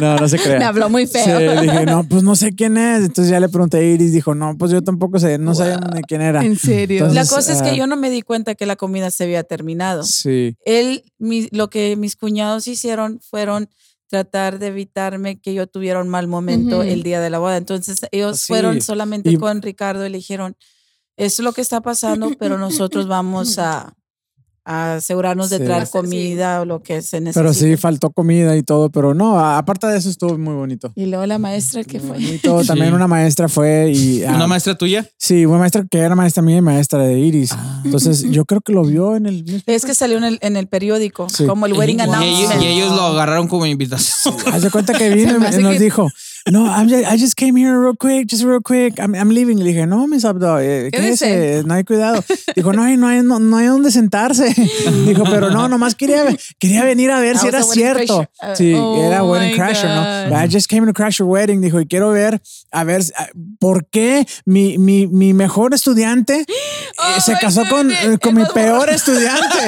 no, 0.00 0.16
no 0.16 0.28
se 0.28 0.38
crea. 0.38 0.58
Me 0.58 0.64
habló 0.64 0.88
muy 0.90 1.06
Sí, 1.06 1.18
feo. 1.24 1.38
le 1.38 1.60
dije, 1.62 1.86
no, 1.86 2.04
pues 2.04 2.22
no 2.22 2.36
sé 2.36 2.54
quién 2.54 2.76
es. 2.76 3.00
Entonces 3.04 3.30
ya 3.30 3.40
le 3.40 3.48
pregunté 3.48 3.78
a 3.78 3.82
Iris, 3.82 4.12
dijo, 4.12 4.34
no, 4.34 4.56
pues 4.58 4.70
yo 4.70 4.82
tampoco 4.82 5.18
sé, 5.18 5.38
no 5.38 5.54
sabíamos 5.54 5.90
ni 5.94 6.02
quién 6.02 6.20
era. 6.20 6.44
En 6.44 6.58
serio. 6.58 7.04
Entonces, 7.06 7.30
La 7.30 7.36
cosa 7.36 7.52
es 7.52 7.60
ah, 7.60 7.64
que 7.64 7.76
yo 7.76 7.86
no 7.86 7.96
me 7.96 8.10
di 8.10 8.22
cuenta 8.22 8.54
que 8.54 8.66
la 8.66 8.76
comida 8.76 9.10
se 9.10 9.24
había 9.24 9.42
terminado. 9.42 10.02
Sí. 10.02 10.56
Él, 10.64 11.04
mi- 11.18 11.48
lo 11.50 11.70
que 11.70 11.96
mis 11.96 12.16
cuñados 12.16 12.66
hicieron 12.68 13.20
fueron 13.20 13.68
tratar 14.14 14.60
de 14.60 14.68
evitarme 14.68 15.40
que 15.40 15.54
yo 15.54 15.66
tuviera 15.66 16.00
un 16.00 16.08
mal 16.08 16.28
momento 16.28 16.84
el 16.84 17.02
día 17.02 17.20
de 17.20 17.30
la 17.30 17.40
boda. 17.40 17.56
Entonces 17.56 17.98
ellos 18.12 18.38
Sí. 18.38 18.46
fueron 18.46 18.80
solamente 18.80 19.30
Y- 19.30 19.36
con 19.38 19.60
Ricardo 19.60 20.06
y 20.06 20.08
le 20.08 20.18
dijeron, 20.18 20.56
eso 21.16 21.42
es 21.42 21.44
lo 21.44 21.52
que 21.52 21.60
está 21.60 21.80
pasando, 21.80 22.30
pero 22.38 22.56
nosotros 22.56 23.08
vamos 23.08 23.58
a, 23.58 23.94
a 24.64 24.94
asegurarnos 24.94 25.50
de 25.50 25.58
Sí. 25.58 25.64
traer 25.64 25.86
Sí. 25.86 25.92
comida 25.92 26.60
o 26.60 26.64
lo 26.64 26.82
que 26.82 27.02
se 27.02 27.20
necesite. 27.20 27.40
Pero 27.40 27.52
sí, 27.54 27.76
faltó 27.76 28.10
comida 28.10 28.56
y 28.56 28.62
todo, 28.62 28.90
pero 28.90 29.12
no, 29.14 29.38
aparte 29.38 29.86
de 29.86 29.98
eso 29.98 30.08
estuvo 30.08 30.38
muy 30.38 30.54
bonito. 30.54 30.92
Y 30.94 31.06
luego 31.06 31.26
la 31.26 31.38
maestra 31.38 31.84
que 31.84 32.00
fue. 32.00 32.10
Bonito. 32.18 32.60
Sí. 32.62 32.68
También 32.68 32.94
una 32.94 33.06
maestra 33.06 33.48
fue 33.48 33.92
y... 33.94 34.22
ah, 34.24 34.32
¿Una 34.36 34.46
maestra 34.46 34.74
tuya? 34.76 35.06
Sí, 35.18 35.44
una 35.44 35.58
maestra 35.58 35.84
que 35.90 35.98
era 35.98 36.14
maestra 36.14 36.42
mía 36.42 36.56
y 36.58 36.62
maestra 36.62 37.00
de 37.00 37.18
Iris. 37.18 37.52
Ah. 37.52 37.82
Entonces, 37.84 38.22
yo 38.30 38.44
creo 38.44 38.60
que 38.60 38.72
lo 38.72 38.84
vio 38.84 39.16
en 39.16 39.26
el. 39.26 39.62
Es 39.66 39.84
que 39.84 39.94
salió 39.94 40.16
en 40.18 40.24
el, 40.24 40.38
en 40.40 40.56
el 40.56 40.66
periódico, 40.66 41.28
Sí. 41.28 41.44
como 41.46 41.66
el 41.66 41.72
wedding 41.74 41.98
y 41.98 42.02
ellos, 42.02 42.14
announcement. 42.14 42.62
y 42.62 42.66
ellos 42.66 42.90
lo 42.92 43.02
agarraron 43.02 43.48
como 43.48 43.66
invitación. 43.66 44.34
Haz 44.52 44.62
de 44.62 44.70
cuenta 44.70 44.94
que 44.94 45.10
vino 45.10 45.36
y 45.36 45.40
nos 45.62 45.72
que- 45.74 45.78
dijo, 45.78 46.08
no, 46.50 46.66
I'm 46.66 46.88
just- 46.88 47.06
I 47.10 47.16
just 47.16 47.36
came 47.36 47.56
here 47.56 47.78
real 47.80 47.96
quick, 47.96 48.28
just 48.28 48.44
real 48.44 48.60
quick. 48.60 48.98
I'm, 49.00 49.14
I'm 49.14 49.30
leaving. 49.30 49.58
Le 49.58 49.64
dije, 49.72 49.86
no, 49.86 50.06
Miss 50.06 50.24
Abdo, 50.24 50.58
eh, 50.60 50.90
Quédese. 50.92 51.62
no 51.64 51.74
hay 51.74 51.84
cuidado. 51.84 52.22
Dijo, 52.54 52.72
no 52.72 52.82
hay, 52.82 52.96
no 52.96 53.06
hay, 53.08 53.22
no, 53.22 53.38
no 53.38 53.56
hay 53.56 53.66
dónde 53.66 53.90
sentarse. 53.90 54.54
Dijo, 55.06 55.24
pero 55.24 55.50
no, 55.50 55.68
nomás 55.68 55.94
quería, 55.94 56.24
quería 56.58 56.84
venir 56.84 57.10
a 57.10 57.20
ver 57.20 57.36
Ah, 57.36 57.38
si 57.40 57.48
era 57.48 57.62
cierto. 57.62 58.16
crasher. 58.16 58.30
Ah, 58.40 58.54
Sí, 58.56 58.74
Oh 58.76 59.02
era 59.06 59.22
wedding 59.24 59.54
crasher, 59.54 59.88
God. 59.88 60.32
¿no? 60.32 60.44
I 60.44 60.48
just 60.52 60.68
came 60.68 60.86
to 60.86 60.92
crash 60.92 61.18
your 61.18 61.28
wedding. 61.28 61.60
Dijo, 61.62 61.80
y 61.80 61.86
quiero 61.86 62.10
ver, 62.10 62.40
a 62.72 62.84
ver, 62.84 63.02
ah, 63.16 63.28
¿por 63.58 63.86
qué 63.88 64.26
mi, 64.44 64.76
mi, 64.78 65.06
mi 65.06 65.32
mejor 65.32 65.72
estudiante 65.74 66.40
eh, 66.40 66.46
Oh 67.16 67.20
se 67.20 67.34
casó 67.40 67.62
con, 67.68 67.90
eh, 67.90 68.18
con 68.22 68.34
mi 68.34 68.44
peor 68.52 68.90
estudiante? 68.90 69.58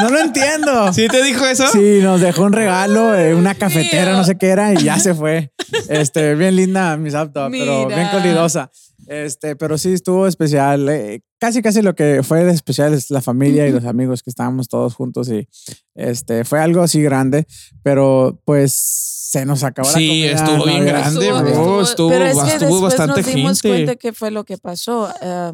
No 0.00 0.10
lo 0.10 0.20
entiendo. 0.20 0.92
¿Sí 0.92 1.06
te 1.08 1.22
dijo 1.22 1.44
eso? 1.46 1.66
Sí, 1.70 2.00
nos 2.02 2.20
dejó 2.20 2.44
un 2.44 2.52
regalo, 2.52 3.14
eh, 3.14 3.34
una 3.34 3.54
cafetera, 3.54 4.12
no 4.12 4.24
sé 4.24 4.36
qué 4.38 4.48
era, 4.48 4.72
y 4.72 4.78
ya 4.84 4.98
se 4.98 5.14
fue. 5.14 5.50
Este, 5.88 6.34
bien 6.34 6.56
linda, 6.56 6.96
Miss 6.96 7.14
Apto, 7.14 7.48
pero 7.50 7.86
bien 7.88 8.08
colidosa. 8.10 8.70
Este, 9.06 9.54
pero 9.56 9.76
sí 9.76 9.92
estuvo 9.92 10.26
especial. 10.26 10.88
eh, 10.88 11.20
casi, 11.38 11.60
casi 11.60 11.82
lo 11.82 11.94
que 11.94 12.22
fue 12.22 12.42
de 12.44 12.52
especial 12.52 12.94
es 12.94 13.10
la 13.10 13.20
familia 13.20 13.66
y 13.68 13.72
los 13.72 13.84
amigos 13.84 14.22
que 14.22 14.30
estábamos 14.30 14.68
todos 14.68 14.94
juntos 14.94 15.28
y 15.28 15.46
este, 15.94 16.44
fue 16.44 16.60
algo 16.60 16.80
así 16.82 17.02
grande, 17.02 17.46
pero 17.82 18.40
pues 18.46 18.72
se 18.72 19.44
nos 19.44 19.62
acabó 19.62 19.90
la 19.90 19.98
Sí, 19.98 20.08
comida. 20.08 20.32
estuvo 20.32 20.64
bien 20.64 20.86
grande, 20.86 21.20
Estuvo- 21.26 21.38
bro. 21.40 21.48
estuvo- 21.50 21.82
Estuvo, 21.82 22.08
Pero 22.08 22.24
es 22.24 22.38
que 22.38 22.40
estuvo 22.52 22.58
después 22.70 22.82
bastante 22.82 23.20
nos 23.22 23.34
dimos 23.34 23.60
gente. 23.60 23.68
cuenta 23.76 23.96
que 23.96 24.12
fue 24.14 24.30
lo 24.30 24.44
que 24.44 24.56
pasó. 24.56 25.08
Ah, 25.20 25.52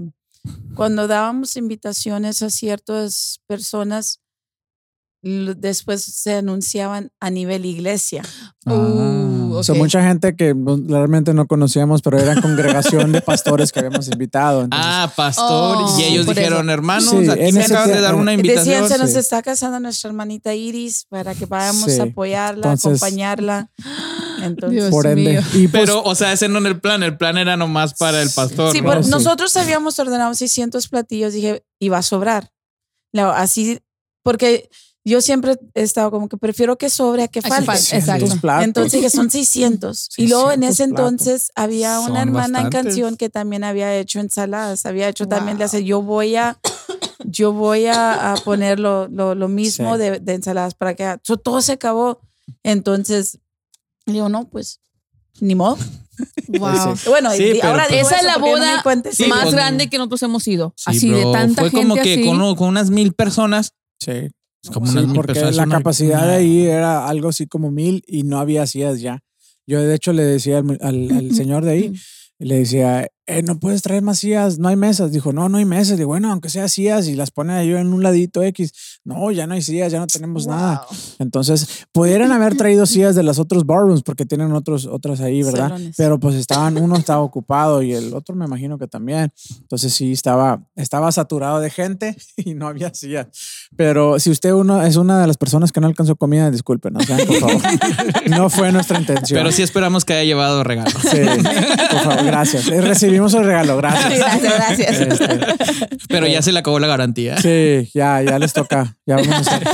cuando 0.76 1.08
dábamos 1.08 1.56
invitaciones 1.56 2.42
a 2.42 2.50
ciertas 2.50 3.40
personas, 3.48 4.19
después 5.22 6.02
se 6.02 6.34
anunciaban 6.36 7.10
a 7.20 7.28
nivel 7.30 7.66
iglesia. 7.66 8.22
Uh, 8.66 9.52
O 9.54 9.62
sea, 9.62 9.74
ok. 9.74 9.78
mucha 9.80 10.02
gente 10.02 10.34
que 10.36 10.54
no- 10.54 10.78
realmente 10.88 11.34
no 11.34 11.46
conocíamos, 11.46 12.00
pero 12.02 12.18
eran 12.18 12.40
congregación 12.40 13.12
de 13.12 13.20
pastores 13.22 13.72
que 13.72 13.80
habíamos 13.80 14.08
invitado. 14.08 14.62
entonces- 14.62 14.86
Ah, 14.90 15.12
pastor. 15.14 15.76
Oh, 15.78 15.98
y 15.98 16.04
ellos 16.04 16.26
dijeron, 16.26 16.68
eso. 16.68 16.72
hermanos, 16.72 17.10
Sí, 17.10 17.28
aquí 17.28 17.42
ese 17.42 17.64
acaban 17.64 17.90
de 17.92 18.00
dar 18.00 18.14
una 18.14 18.32
en- 18.32 18.40
Decían, 18.42 18.58
invitación. 18.66 18.88
se 18.88 18.98
nos 18.98 19.10
sí. 19.12 19.18
está 19.18 19.42
casando 19.42 19.78
nuestra 19.80 20.08
hermanita 20.08 20.54
Iris 20.54 21.04
para 21.10 21.34
que 21.34 21.44
vayamos 21.46 21.92
Sí. 21.92 22.00
a 22.00 22.04
apoyarla, 22.04 22.72
Entonces- 22.72 23.02
acompañarla. 23.02 23.70
Entonces, 24.42 24.70
Dios 24.80 24.90
por 24.90 25.06
ende. 25.06 25.32
mío. 25.32 25.40
Y 25.52 25.68
pues, 25.68 25.82
Pero, 25.84 26.02
o 26.02 26.14
sea, 26.14 26.32
ese 26.32 26.48
no 26.48 26.60
era 26.60 26.68
el 26.68 26.80
plan. 26.80 27.02
El 27.02 27.18
plan 27.18 27.36
era 27.36 27.58
nomás 27.58 27.92
para 27.94 28.22
el 28.22 28.30
pastor. 28.30 28.72
Sí, 28.72 28.80
¿no? 28.80 28.88
pero 28.88 29.02
sí. 29.02 29.10
nosotros 29.10 29.54
habíamos 29.58 29.98
ordenado 29.98 30.32
600 30.34 30.88
platillos, 30.88 31.34
dije, 31.34 31.62
iba 31.78 31.98
a 31.98 32.02
sobrar. 32.02 32.50
La- 33.12 33.36
así, 33.36 33.80
porque 34.22 34.70
yo 35.04 35.20
siempre 35.22 35.56
he 35.74 35.82
estado 35.82 36.10
como 36.10 36.28
que 36.28 36.36
prefiero 36.36 36.76
que 36.76 36.90
sobre 36.90 37.22
a 37.24 37.28
que 37.28 37.40
que 37.40 37.48
falte. 37.48 37.64
falte, 37.66 37.82
600 37.82 38.22
exacto. 38.22 38.40
platos. 38.40 38.64
Entonces 38.64 38.92
dije, 38.92 39.10
son 39.10 39.30
600. 39.30 40.08
y 40.18 40.26
luego 40.28 40.52
en 40.52 40.60
600 40.60 40.70
ese 40.74 40.88
platos. 40.88 41.10
entonces 41.12 41.50
había 41.54 41.96
Son 41.96 42.10
una 42.10 42.22
hermana 42.22 42.46
en 42.58 42.64
bastantes. 42.64 42.82
canción 42.82 43.16
que 43.16 43.30
también 43.30 43.64
había 43.64 43.96
hecho 43.96 44.20
ensaladas, 44.20 44.84
había 44.86 45.08
hecho 45.08 45.26
también, 45.26 45.56
le 45.58 45.64
Wow. 45.64 45.66
hace, 45.66 45.84
yo 45.84 46.02
voy 46.02 46.36
a, 46.36 46.58
yo 47.24 47.52
voy 47.52 47.86
a, 47.86 48.32
a 48.32 48.34
poner 48.44 48.78
lo, 48.78 49.08
lo, 49.08 49.34
lo 49.34 49.48
mismo 49.48 49.94
Sí. 49.94 50.00
de, 50.02 50.20
de 50.20 50.34
ensaladas 50.34 50.74
para 50.74 50.94
que 50.94 51.16
so, 51.22 51.36
todo 51.38 51.62
se 51.62 51.72
acabó. 51.72 52.20
Entonces, 52.62 53.38
digo, 54.06 54.28
no, 54.28 54.48
pues, 54.48 54.80
ni 55.40 55.54
modo. 55.54 55.78
Wow. 56.48 56.94
Bueno, 57.08 57.30
Sí, 57.32 57.44
y 57.44 57.52
pero 57.54 57.68
ahora 57.68 57.86
Esa 57.86 58.16
es 58.16 58.24
la 58.24 58.34
no 58.34 58.40
boda 58.40 58.82
cuentes 58.82 59.16
Sí, 59.16 59.24
más 59.26 59.44
con- 59.44 59.54
grande 59.54 59.88
que 59.88 59.96
nosotros 59.96 60.22
hemos 60.24 60.46
ido. 60.48 60.74
Sí, 60.76 60.84
así 60.90 61.08
de 61.08 61.20
bro, 61.22 61.32
tanta 61.32 61.62
Fue 61.62 61.70
gente 61.70 61.82
como 61.88 61.94
que 62.02 62.12
así. 62.14 62.24
con, 62.26 62.54
con 62.56 62.68
unas 62.68 62.90
mil 62.90 63.14
personas. 63.14 63.72
Sí. 63.98 64.28
Como 64.72 64.86
Sí, 64.86 64.98
unas 64.98 65.14
porque 65.14 65.32
personas, 65.34 65.56
la 65.56 65.62
una- 65.64 65.76
capacidad 65.78 66.20
de 66.20 66.26
una- 66.26 66.34
ahí 66.36 66.66
era 66.66 67.08
algo 67.08 67.28
así 67.30 67.46
como 67.46 67.70
mil 67.70 68.02
y 68.06 68.24
no 68.24 68.38
había 68.38 68.66
sillas 68.66 69.00
ya. 69.00 69.20
Yo 69.66 69.80
de 69.80 69.94
hecho 69.94 70.12
le 70.12 70.22
decía 70.22 70.58
al, 70.58 70.78
al- 70.82 71.10
al 71.12 71.30
señor 71.46 71.64
de 71.64 71.70
ahí, 71.72 71.92
le 72.38 72.58
decía, 72.58 73.08
"Eh, 73.38 73.42
no 73.42 73.58
puedes 73.58 73.82
traer 73.82 74.02
más 74.02 74.18
sillas, 74.18 74.58
no 74.58 74.68
hay 74.68 74.76
mesas. 74.76 75.12
Dijo, 75.12 75.32
no, 75.32 75.48
no 75.48 75.58
hay 75.58 75.64
mesas. 75.64 75.98
Digo, 75.98 76.08
bueno, 76.08 76.30
aunque 76.30 76.48
sea 76.48 76.68
sillas 76.68 77.06
y 77.08 77.14
las 77.14 77.30
pone 77.30 77.52
ahí 77.52 77.72
en 77.72 77.92
un 77.92 78.02
ladito 78.02 78.42
X. 78.42 78.72
No, 79.04 79.30
ya 79.30 79.46
no 79.46 79.54
hay 79.54 79.62
sillas, 79.62 79.92
ya 79.92 79.98
no 79.98 80.06
tenemos 80.06 80.46
nada. 80.46 80.86
Entonces, 81.18 81.86
pudieran 81.92 82.32
haber 82.32 82.56
traído 82.56 82.86
sillas 82.86 83.14
de 83.14 83.22
los 83.22 83.38
otros 83.38 83.64
barrooms 83.66 84.02
porque 84.02 84.26
tienen 84.26 84.52
otros, 84.52 84.86
otras 84.86 85.20
ahí, 85.20 85.42
¿verdad? 85.42 85.68
Salones. 85.68 85.94
Pero 85.96 86.20
pues 86.20 86.34
estaban, 86.34 86.76
uno 86.76 86.96
estaba 86.96 87.20
ocupado 87.20 87.82
y 87.82 87.92
el 87.92 88.14
otro 88.14 88.34
me 88.34 88.44
imagino 88.44 88.78
que 88.78 88.86
también. 88.86 89.32
Entonces 89.60 89.92
sí, 89.94 90.12
estaba, 90.12 90.62
estaba 90.76 91.10
saturado 91.12 91.60
de 91.60 91.70
gente 91.70 92.16
y 92.36 92.54
no 92.54 92.66
había 92.68 92.92
sillas. 92.94 93.28
Pero 93.76 94.18
si 94.18 94.30
usted 94.30 94.52
uno 94.52 94.82
es 94.82 94.96
una 94.96 95.20
de 95.20 95.26
las 95.26 95.36
personas 95.36 95.72
que 95.72 95.80
no 95.80 95.86
alcanzó 95.86 96.16
comida, 96.16 96.50
disculpen, 96.50 96.96
o 96.96 97.00
sea, 97.00 97.16
por 97.18 97.36
favor. 97.36 97.62
No 98.30 98.48
fue 98.48 98.70
nuestra 98.70 98.98
intención. 98.98 99.38
Pero 99.38 99.50
sí 99.50 99.62
esperamos 99.62 100.04
que 100.04 100.12
haya 100.12 100.24
llevado 100.24 100.62
regalo. 100.62 100.90
Sí, 100.90 101.18
por 101.90 102.00
favor, 102.00 102.24
gracias. 102.24 102.68
Eh, 102.68 102.80
Recibimos 103.20 103.34
el 103.34 103.44
regalo, 103.44 103.76
gracias. 103.76 104.18
Gracias, 104.18 104.54
gracias. 104.54 105.00
Este, 105.00 105.38
Pero 106.08 106.26
ya 106.26 106.42
se 106.42 106.52
le 106.52 106.58
acabó 106.58 106.78
la 106.78 106.86
garantía. 106.86 107.36
sí, 107.38 107.90
ya, 107.92 108.22
ya 108.22 108.38
les 108.38 108.52
toca. 108.52 108.96
Ya 109.06 109.16
vamos 109.16 109.34
a 109.34 109.38
hacer. 109.38 109.68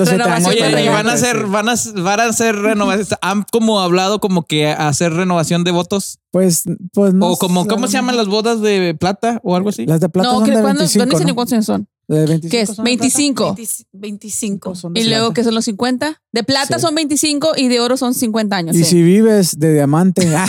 Renovación 0.10 0.46
Oye, 0.46 0.84
y 0.84 0.88
van 0.88 1.08
a 1.08 1.12
hacer, 1.12 1.46
van 1.46 1.68
a, 1.68 1.74
van 1.96 2.20
a 2.20 2.24
hacer 2.24 2.56
renovación. 2.56 3.18
Han 3.22 3.44
como 3.50 3.80
hablado 3.80 4.20
como 4.20 4.44
que 4.44 4.68
hacer 4.68 5.12
renovación 5.12 5.64
de 5.64 5.70
votos. 5.70 6.18
Pues, 6.30 6.62
pues 6.92 7.12
no. 7.12 7.28
o 7.28 7.36
como, 7.36 7.66
¿cómo 7.66 7.88
se 7.88 7.94
llaman 7.94 8.16
las 8.16 8.28
bodas 8.28 8.60
de 8.60 8.94
plata 8.98 9.40
o 9.42 9.56
algo 9.56 9.70
así? 9.70 9.84
Las 9.84 10.00
de 10.00 10.08
plata 10.08 10.28
No, 10.28 10.36
son 10.36 10.44
que 10.44 10.52
de 10.52 10.62
¿cuándo, 10.62 10.78
25, 10.80 11.02
¿dónde 11.02 11.14
dicen 11.14 11.26
¿no? 11.26 11.34
cuántos 11.34 11.52
años 11.52 11.66
son? 11.66 11.88
¿De 12.10 12.26
25 12.26 12.50
¿Qué 12.50 12.60
es? 12.62 12.68
son 12.68 12.84
de 12.84 12.96
plata? 12.96 13.02
25. 13.02 13.56
25. 13.92 14.74
son 14.74 14.94
de 14.94 15.00
Y 15.00 15.04
luego 15.04 15.32
que 15.32 15.44
son 15.44 15.54
los 15.54 15.64
50. 15.64 16.20
De 16.32 16.42
plata 16.44 16.76
Sí. 16.76 16.82
son 16.82 16.94
25 16.94 17.52
y 17.56 17.68
de 17.68 17.80
oro 17.80 17.96
son 17.96 18.14
50 18.14 18.56
años. 18.56 18.76
Y 18.76 18.80
sí. 18.80 18.90
si 18.90 19.02
vives 19.02 19.58
de 19.58 19.74
diamante, 19.74 20.28
ah, 20.36 20.46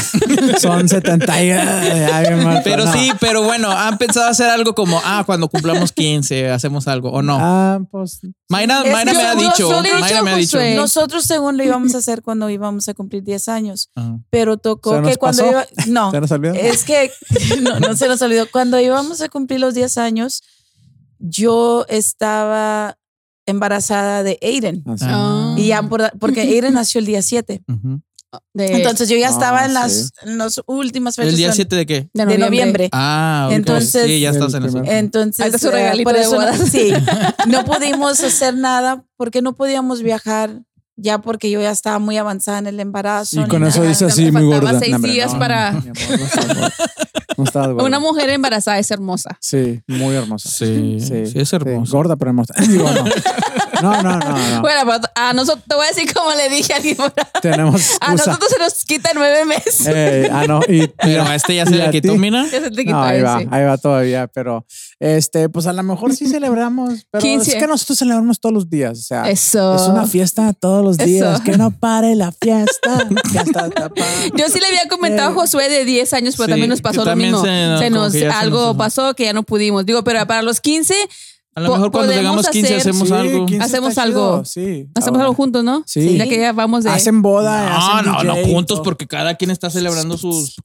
son 0.59 0.87
70 0.89 1.43
y 1.43 1.47
bien 1.47 2.41
muerto, 2.41 2.61
Pero 2.63 2.85
no. 2.85 2.93
sí, 2.93 3.11
pero 3.19 3.43
bueno, 3.43 3.69
han 3.71 3.97
pensado 3.97 4.27
hacer 4.27 4.47
algo 4.49 4.73
como, 4.75 4.99
ah, 5.03 5.23
cuando 5.25 5.47
cumplamos 5.49 5.91
15 5.91 6.49
hacemos 6.49 6.87
algo 6.87 7.11
o 7.11 7.21
no. 7.21 7.37
Ah, 7.39 7.79
pues 7.91 8.19
Mayra, 8.49 8.83
Mayra 8.83 9.13
me 9.13 9.23
ha 9.23 9.35
dicho, 9.35 9.69
Mayra 9.69 9.97
dicho 10.07 10.23
me 10.23 10.31
ha 10.31 10.35
dicho. 10.37 10.59
Nosotros 10.75 11.23
según 11.25 11.57
lo 11.57 11.63
íbamos 11.63 11.95
a 11.95 11.99
hacer 11.99 12.21
cuando 12.21 12.49
íbamos 12.49 12.89
a 12.89 12.93
cumplir 12.93 13.23
10 13.23 13.49
años, 13.49 13.89
Ah. 13.95 14.17
pero 14.29 14.57
tocó 14.57 14.95
¿Se 14.95 15.01
nos 15.01 15.11
que 15.11 15.17
cuando 15.17 15.43
pasó? 15.43 15.51
iba, 15.51 15.65
no, 15.87 16.11
¿Se 16.11 16.19
nos 16.21 16.31
olvidó? 16.31 16.53
es 16.55 16.83
que 16.83 17.11
no, 17.61 17.79
no 17.79 17.95
se 17.95 18.07
nos 18.07 18.21
olvidó. 18.21 18.45
Cuando 18.51 18.79
íbamos 18.79 19.21
a 19.21 19.29
cumplir 19.29 19.59
los 19.59 19.73
10 19.73 19.97
años, 19.97 20.41
yo 21.21 21.85
estaba 21.89 22.97
embarazada 23.45 24.23
de 24.23 24.37
Aiden. 24.41 24.83
Ah. 25.01 25.55
Y 25.57 25.67
ya 25.67 25.83
por- 25.83 26.11
porque 26.19 26.41
Aiden 26.41 26.73
nació 26.73 26.99
el 26.99 27.05
día 27.05 27.21
7. 27.21 27.63
Ujú. 27.67 28.01
De- 28.53 28.77
Entonces 28.77 29.09
yo 29.09 29.17
ya 29.17 29.27
Ah, 29.27 29.31
estaba 29.31 29.61
en 29.65 29.69
sí. 29.69 29.73
las, 29.73 30.13
en 30.23 30.37
las 30.37 30.61
últimas 30.65 31.15
fechas 31.17 31.31
¿El 31.31 31.37
día 31.37 31.47
de- 31.47 31.53
7 31.53 31.75
de 31.75 31.85
qué? 31.85 32.09
de 32.13 32.25
de 32.25 32.37
noviembre. 32.37 32.87
Ah, 32.93 33.47
ok. 33.49 33.55
Entonces- 33.55 34.05
sí, 34.07 34.19
ya 34.21 34.29
estás 34.29 34.53
en 34.53 34.63
eso. 34.65 34.81
Entonces, 34.85 35.59
su 35.61 35.67
eh, 35.67 35.71
regalito 35.71 36.03
por 36.09 36.13
de 36.13 36.21
eso 36.21 36.31
no- 36.31 36.37
bodas. 36.37 36.59
sí, 36.69 36.93
no 37.47 37.65
pudimos 37.65 38.23
hacer 38.23 38.55
nada 38.55 39.03
porque 39.17 39.41
no 39.41 39.53
podíamos 39.53 40.01
viajar 40.01 40.61
ya 40.95 41.17
porque 41.19 41.49
yo 41.49 41.59
ya 41.61 41.71
estaba 41.71 41.99
muy 41.99 42.15
avanzada 42.17 42.59
en 42.59 42.67
el 42.67 42.79
embarazo. 42.79 43.41
Y 43.41 43.47
con 43.47 43.65
eso 43.65 43.79
nada. 43.79 43.89
dice 43.89 44.05
Me 44.05 44.11
así, 44.11 44.31
muy 44.31 44.45
gorda. 44.45 44.79
seis 44.79 44.91
No, 44.97 44.99
días 44.99 45.33
no, 45.33 45.39
para- 45.39 45.83
no 47.37 47.43
estás 47.43 47.67
gorda. 47.71 47.83
Una 47.83 47.99
mujer 47.99 48.29
embarazada 48.29 48.79
es 48.79 48.91
hermosa. 48.91 49.37
Sí, 49.39 49.81
muy 49.87 50.15
hermosa. 50.15 50.49
Sí, 50.49 50.97
sí, 50.99 51.39
es 51.39 51.53
hermosa. 51.53 51.91
gorda, 51.91 52.15
pero 52.15 52.29
hermosa. 52.31 52.53
Digo, 52.67 52.89
no. 52.91 53.03
No, 53.81 54.03
no, 54.03 54.19
no, 54.19 54.19
no. 54.19 54.61
Bueno, 54.61 54.81
pero 54.85 54.99
a 55.15 55.33
nosotros, 55.33 55.63
te 55.67 55.75
voy 55.75 55.85
a 55.85 55.89
decir 55.89 56.13
como 56.13 56.31
le 56.35 56.49
dije 56.49 56.73
a 56.73 56.75
alguien. 56.77 56.97
Tenemos 57.41 57.97
A 58.01 58.11
nosotros 58.11 58.49
se 58.49 58.59
nos 58.59 58.85
quita 58.85 59.09
nueve 59.15 59.43
meses. 59.45 59.87
Eh, 59.87 60.29
ah, 60.31 60.45
no. 60.47 60.61
Y, 60.67 60.87
Pero 60.87 61.23
a 61.23 61.35
este 61.35 61.55
ya 61.55 61.65
se 61.65 61.75
le 61.75 61.89
quitó, 61.89 62.13
ti. 62.13 62.17
mira. 62.19 62.43
Ya 62.43 62.61
se 62.61 62.69
te 62.69 62.83
quitó 62.83 62.91
No, 62.91 63.03
ahí 63.03 63.21
va, 63.21 63.37
ahí 63.37 63.65
va 63.65 63.77
todavía, 63.77 64.27
pero 64.27 64.65
este, 65.03 65.49
pues 65.49 65.65
a 65.65 65.73
lo 65.73 65.81
mejor 65.81 66.13
sí 66.15 66.27
celebramos, 66.29 67.07
pero 67.09 67.21
15. 67.23 67.51
es 67.51 67.57
que 67.57 67.65
nosotros 67.67 67.97
celebramos 67.97 68.39
todos 68.39 68.53
los 68.53 68.69
días, 68.69 68.99
o 68.99 69.01
sea, 69.01 69.29
Eso. 69.29 69.75
es 69.75 69.81
una 69.81 70.05
fiesta 70.05 70.53
todos 70.53 70.83
los 70.85 70.95
Eso. 70.99 71.05
días, 71.05 71.41
que 71.41 71.57
no 71.57 71.71
pare 71.71 72.15
la 72.15 72.31
fiesta. 72.31 73.09
Yo 74.37 74.47
sí 74.49 74.59
le 74.59 74.67
había 74.67 74.87
comentado 74.89 75.31
a 75.31 75.33
Josué 75.33 75.69
de 75.69 75.85
10 75.85 76.13
años, 76.13 76.35
pero 76.35 76.45
Sí, 76.45 76.51
también 76.51 76.69
nos 76.69 76.81
pasó 76.81 77.03
lo 77.03 77.15
mismo. 77.15 77.41
se- 77.43 77.89
nos, 77.89 78.13
algo 78.33 78.67
nos- 78.67 78.77
pasó 78.77 79.15
que 79.15 79.23
ya 79.25 79.33
no 79.33 79.43
pudimos. 79.43 79.85
Digo, 79.85 80.03
pero 80.03 80.25
para 80.27 80.41
los 80.43 80.61
15 80.61 80.93
A 81.53 81.59
lo 81.59 81.73
mejor 81.73 81.91
cuando 81.91 82.13
llegamos 82.13 82.47
15 82.47 82.75
hacer- 82.77 82.89
hacemos 82.91 83.07
Sí, 83.09 83.13
algo. 83.13 83.45
15 83.45 83.63
Hacemos 83.65 83.97
algo. 83.97 84.43
chido, 84.43 84.45
sí. 84.45 84.87
hacemos 84.95 85.17
ahora. 85.17 85.23
algo 85.23 85.33
juntos, 85.35 85.63
¿no? 85.65 85.83
Sí. 85.85 86.17
Ya 86.17 86.25
que 86.27 86.39
ya 86.39 86.53
vamos 86.53 86.85
de. 86.85 86.91
Hacen 86.91 87.21
boda, 87.21 87.69
No, 87.69 87.77
hacen 87.77 88.11
no, 88.11 88.23
no 88.23 88.35
DJ 88.35 88.53
juntos 88.53 88.77
todo. 88.77 88.83
porque 88.83 89.05
cada 89.05 89.35
quien 89.35 89.51
está 89.51 89.69
celebrando 89.69 90.17
sus 90.17 90.55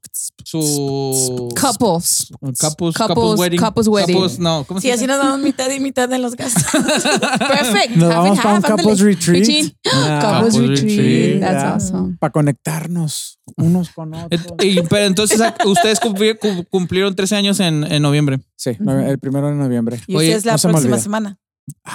su 0.45 1.49
couples. 1.61 2.29
couples, 2.41 2.57
Couples- 2.61 2.95
couples 2.95 3.39
wedding. 3.41 3.61
couples 3.61 3.89
wedding. 3.89 4.15
Couples, 4.15 4.39
no, 4.39 4.65
¿cómo 4.65 4.81
Sí, 4.81 4.87
se 4.87 4.93
así 4.95 5.07
nos 5.09 5.19
damos 5.19 5.41
mitad 5.41 5.69
y 5.71 5.81
mitad 5.81 6.13
en 6.13 6.23
los 6.23 6.37
gastos. 6.37 6.63
Perfect. 6.73 7.97
Nos 7.97 8.11
Half 8.13 8.17
vamos 8.25 8.39
para 8.41 8.55
un 8.55 8.63
couples 8.63 9.01
retreat. 9.01 9.41
Pichín. 9.45 9.73
Ah, 9.93 10.19
Couples 10.41 10.55
Couples 10.55 10.81
retreat. 10.83 10.99
retreat. 10.99 11.41
That's 11.41 11.65
awesome. 11.65 12.17
Para 12.21 12.31
conectarnos 12.33 13.41
unos 13.57 13.91
con 13.91 14.15
otros. 14.15 14.41
Y- 14.63 14.81
pero 14.83 15.05
entonces 15.07 15.41
ustedes 15.65 16.01
cumpli- 16.01 16.39
cu- 16.39 16.65
cumplieron 16.71 17.15
13 17.17 17.35
años 17.37 17.59
en, 17.61 17.83
en 17.91 18.03
noviembre. 18.03 18.41
Sí, 18.59 18.71
el 18.79 19.19
primero 19.19 19.49
de 19.49 19.55
noviembre. 19.55 20.01
Y 20.07 20.17
Oye, 20.17 20.33
es 20.33 20.45
la 20.47 20.53
no 20.53 20.59
se 20.59 20.69
me 20.69 20.73
próxima 20.77 20.97
olvida. 20.97 21.03
semana. 21.03 21.39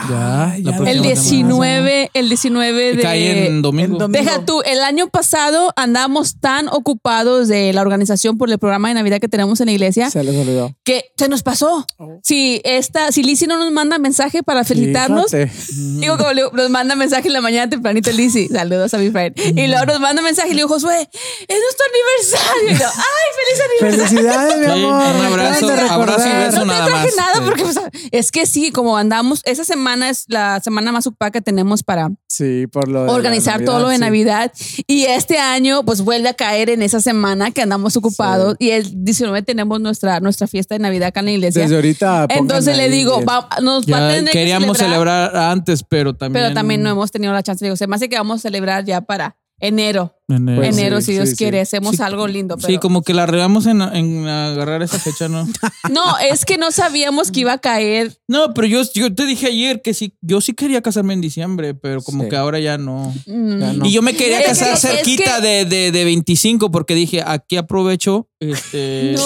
Ya, 0.10 0.54
próxima 0.64 0.90
El 0.90 0.98
semana. 0.98 1.14
19, 1.14 2.12
el 2.14 2.28
19 2.30 2.96
de. 2.96 3.02
Cae 3.02 3.48
en 3.48 3.62
domingo. 3.62 3.98
domingo. 4.00 4.22
Deja 4.24 4.44
tú, 4.46 4.62
el 4.66 4.82
año 4.82 5.08
pasado 5.08 5.72
andamos 5.78 6.40
tan 6.42 6.68
ocupados 6.68 7.48
de 7.48 7.72
la 7.72 7.82
organización 7.82 8.38
por 8.38 8.50
el 8.52 8.58
programa 8.60 8.90
de 8.90 8.96
Navidad 8.96 9.20
que 9.20 9.30
tenemos 9.30 9.60
en 9.62 9.68
la 9.68 9.72
iglesia 9.72 10.10
Se 10.10 10.24
les 10.24 10.36
olvidó. 10.36 10.76
que 10.84 11.06
se 11.18 11.30
nos 11.30 11.44
pasó. 11.44 11.86
Oh. 11.98 12.20
Si 12.22 12.62
esta, 12.66 13.12
si 13.14 13.24
Lizzy 13.24 13.48
no 13.48 13.58
nos 13.58 13.72
manda 13.72 13.98
mensaje 13.98 14.44
para 14.44 14.64
felicitarnos, 14.66 15.32
Fíjate. 15.32 15.52
digo 16.00 16.18
como 16.18 16.34
le 16.34 16.42
digo, 16.44 16.52
nos 16.54 16.70
manda 16.70 16.96
mensaje 16.96 17.28
en 17.28 17.34
la 17.34 17.42
mañana 17.42 17.70
tempranito 17.70 18.12
Lizzy, 18.12 18.48
saludos 18.50 18.94
a 18.94 18.98
mi 18.98 19.10
friend. 19.10 19.38
Y 19.40 19.68
luego 19.68 19.86
nos 19.86 20.00
manda 20.02 20.22
mensaje 20.22 20.50
y 20.50 20.52
le 20.54 20.58
digo, 20.58 20.70
Josué, 20.70 21.00
es 21.48 21.58
nuestro 21.60 21.86
aniversario. 21.92 22.72
Y 22.72 22.78
yo, 22.78 22.88
ay, 22.88 23.28
feliz 23.40 23.64
aniversario. 24.02 24.20
Felicidades, 24.20 24.58
mi 24.60 24.66
Sí, 24.66 24.72
amor. 24.72 25.16
un 25.16 25.20
me 25.22 25.28
abrazo, 25.28 25.70
abrazo 25.90 26.28
y 26.28 26.32
beso. 26.34 26.58
No 26.58 26.62
te 26.62 26.68
nada 26.68 26.86
traje 26.88 27.06
más. 27.08 27.16
nada 27.16 27.34
Sí. 27.36 27.42
porque 27.46 27.64
pues, 27.64 27.80
es 28.12 28.32
que 28.32 28.46
sí, 28.46 28.72
como 28.72 28.98
andamos, 28.98 29.42
esa 29.62 29.74
semana 29.74 30.10
es 30.10 30.26
la 30.28 30.60
semana 30.60 30.92
más 30.92 31.08
ocupada 31.08 31.32
que 31.32 31.42
tenemos 31.42 31.84
para 31.84 32.10
Sí, 32.28 32.66
por 32.68 32.88
lo 32.88 33.12
organizar 33.12 33.64
todo 33.64 33.80
lo 33.80 33.90
de 33.90 33.96
sí. 33.96 34.02
Navidad. 34.02 34.52
Y 34.88 35.04
este 35.04 35.38
año, 35.38 35.84
pues 35.84 36.02
vuelve 36.02 36.30
a 36.30 36.34
caer 36.34 36.70
en 36.70 36.82
esa 36.82 37.02
semana 37.02 37.52
que 37.52 37.62
andamos 37.62 37.98
ocupados. 37.98 38.56
Y 38.60 38.70
el 38.70 39.04
19 39.04 39.42
tenemos 39.44 39.82
nuestra, 39.82 40.20
nuestra 40.22 40.48
fiesta 40.48 40.76
de 40.76 40.80
Navidad 40.80 41.10
acá 41.10 41.20
en 41.20 41.26
la 41.28 41.32
iglesia. 41.34 41.62
Desde 41.64 41.76
ahorita. 41.76 42.28
Entonces 42.30 42.78
le 42.78 42.90
digo, 42.90 43.24
va- 43.26 43.50
nos 43.62 43.86
va 43.86 43.98
a 44.08 44.12
tener 44.12 44.26
que 44.26 44.32
queríamos 44.32 44.78
celebrar, 44.78 45.30
celebrar 45.32 45.52
antes, 45.52 45.84
pero 45.84 46.16
también. 46.16 46.44
pero 46.46 46.54
también 46.56 46.82
no 46.84 46.90
hemos 46.90 47.12
tenido 47.12 47.34
la 47.34 47.44
chance. 47.44 47.64
Digo, 47.66 47.76
se 47.76 47.88
me 47.88 47.96
hace 47.98 48.08
que 48.10 48.18
vamos 48.18 48.38
a 48.38 48.42
celebrar 48.42 48.86
ya 48.86 49.02
para 49.02 49.36
Enero. 49.62 50.16
Enero. 50.28 50.58
Pues 50.62 50.78
Enero, 50.78 51.00
sí, 51.02 51.08
si 51.08 51.12
Dios 51.14 51.30
sí, 51.30 51.36
quiere, 51.36 51.58
sí. 51.60 51.62
hacemos 51.62 51.96
Sí, 51.98 52.02
algo 52.02 52.28
lindo. 52.28 52.58
Sí, 52.60 52.78
como 52.80 53.04
que 53.04 53.14
la 53.14 53.26
regamos 53.26 53.66
en, 53.68 53.82
en 53.82 54.28
agarrar 54.28 54.82
esa 54.82 54.98
fecha, 55.00 55.28
¿no? 55.30 55.48
No, 55.92 56.18
es 56.20 56.46
que 56.46 56.58
no 56.58 56.72
sabíamos 56.72 57.32
que 57.32 57.42
iba 57.42 57.54
a 57.54 57.58
caer. 57.60 58.18
No, 58.28 58.54
pero 58.54 58.66
yo, 58.68 58.82
yo 58.96 59.14
te 59.14 59.26
dije 59.26 59.48
ayer 59.48 59.82
que 59.82 59.94
sí, 59.94 60.16
yo 60.22 60.42
sí 60.42 60.54
quería 60.54 60.82
casarme 60.82 61.14
en 61.14 61.22
diciembre, 61.22 61.74
pero 61.76 62.02
como 62.02 62.24
Sí. 62.24 62.30
que 62.30 62.36
ahora 62.38 62.60
ya 62.60 62.78
no. 62.78 63.14
Mm. 63.28 63.60
Ya 63.60 63.74
no. 63.74 63.86
Y 63.86 63.92
yo 63.92 64.02
me 64.02 64.14
quería 64.16 64.40
Es 64.42 64.48
casar 64.48 64.68
que- 64.70 64.74
es 64.74 64.82
cerquita 64.82 65.36
que- 65.38 65.48
de, 65.48 65.66
de, 65.66 65.92
de 65.92 66.04
25 66.06 66.72
porque 66.72 66.96
dije, 66.96 67.24
aquí 67.26 67.58
aprovecho 67.58 68.28
este 68.40 69.14
No. 69.18 69.24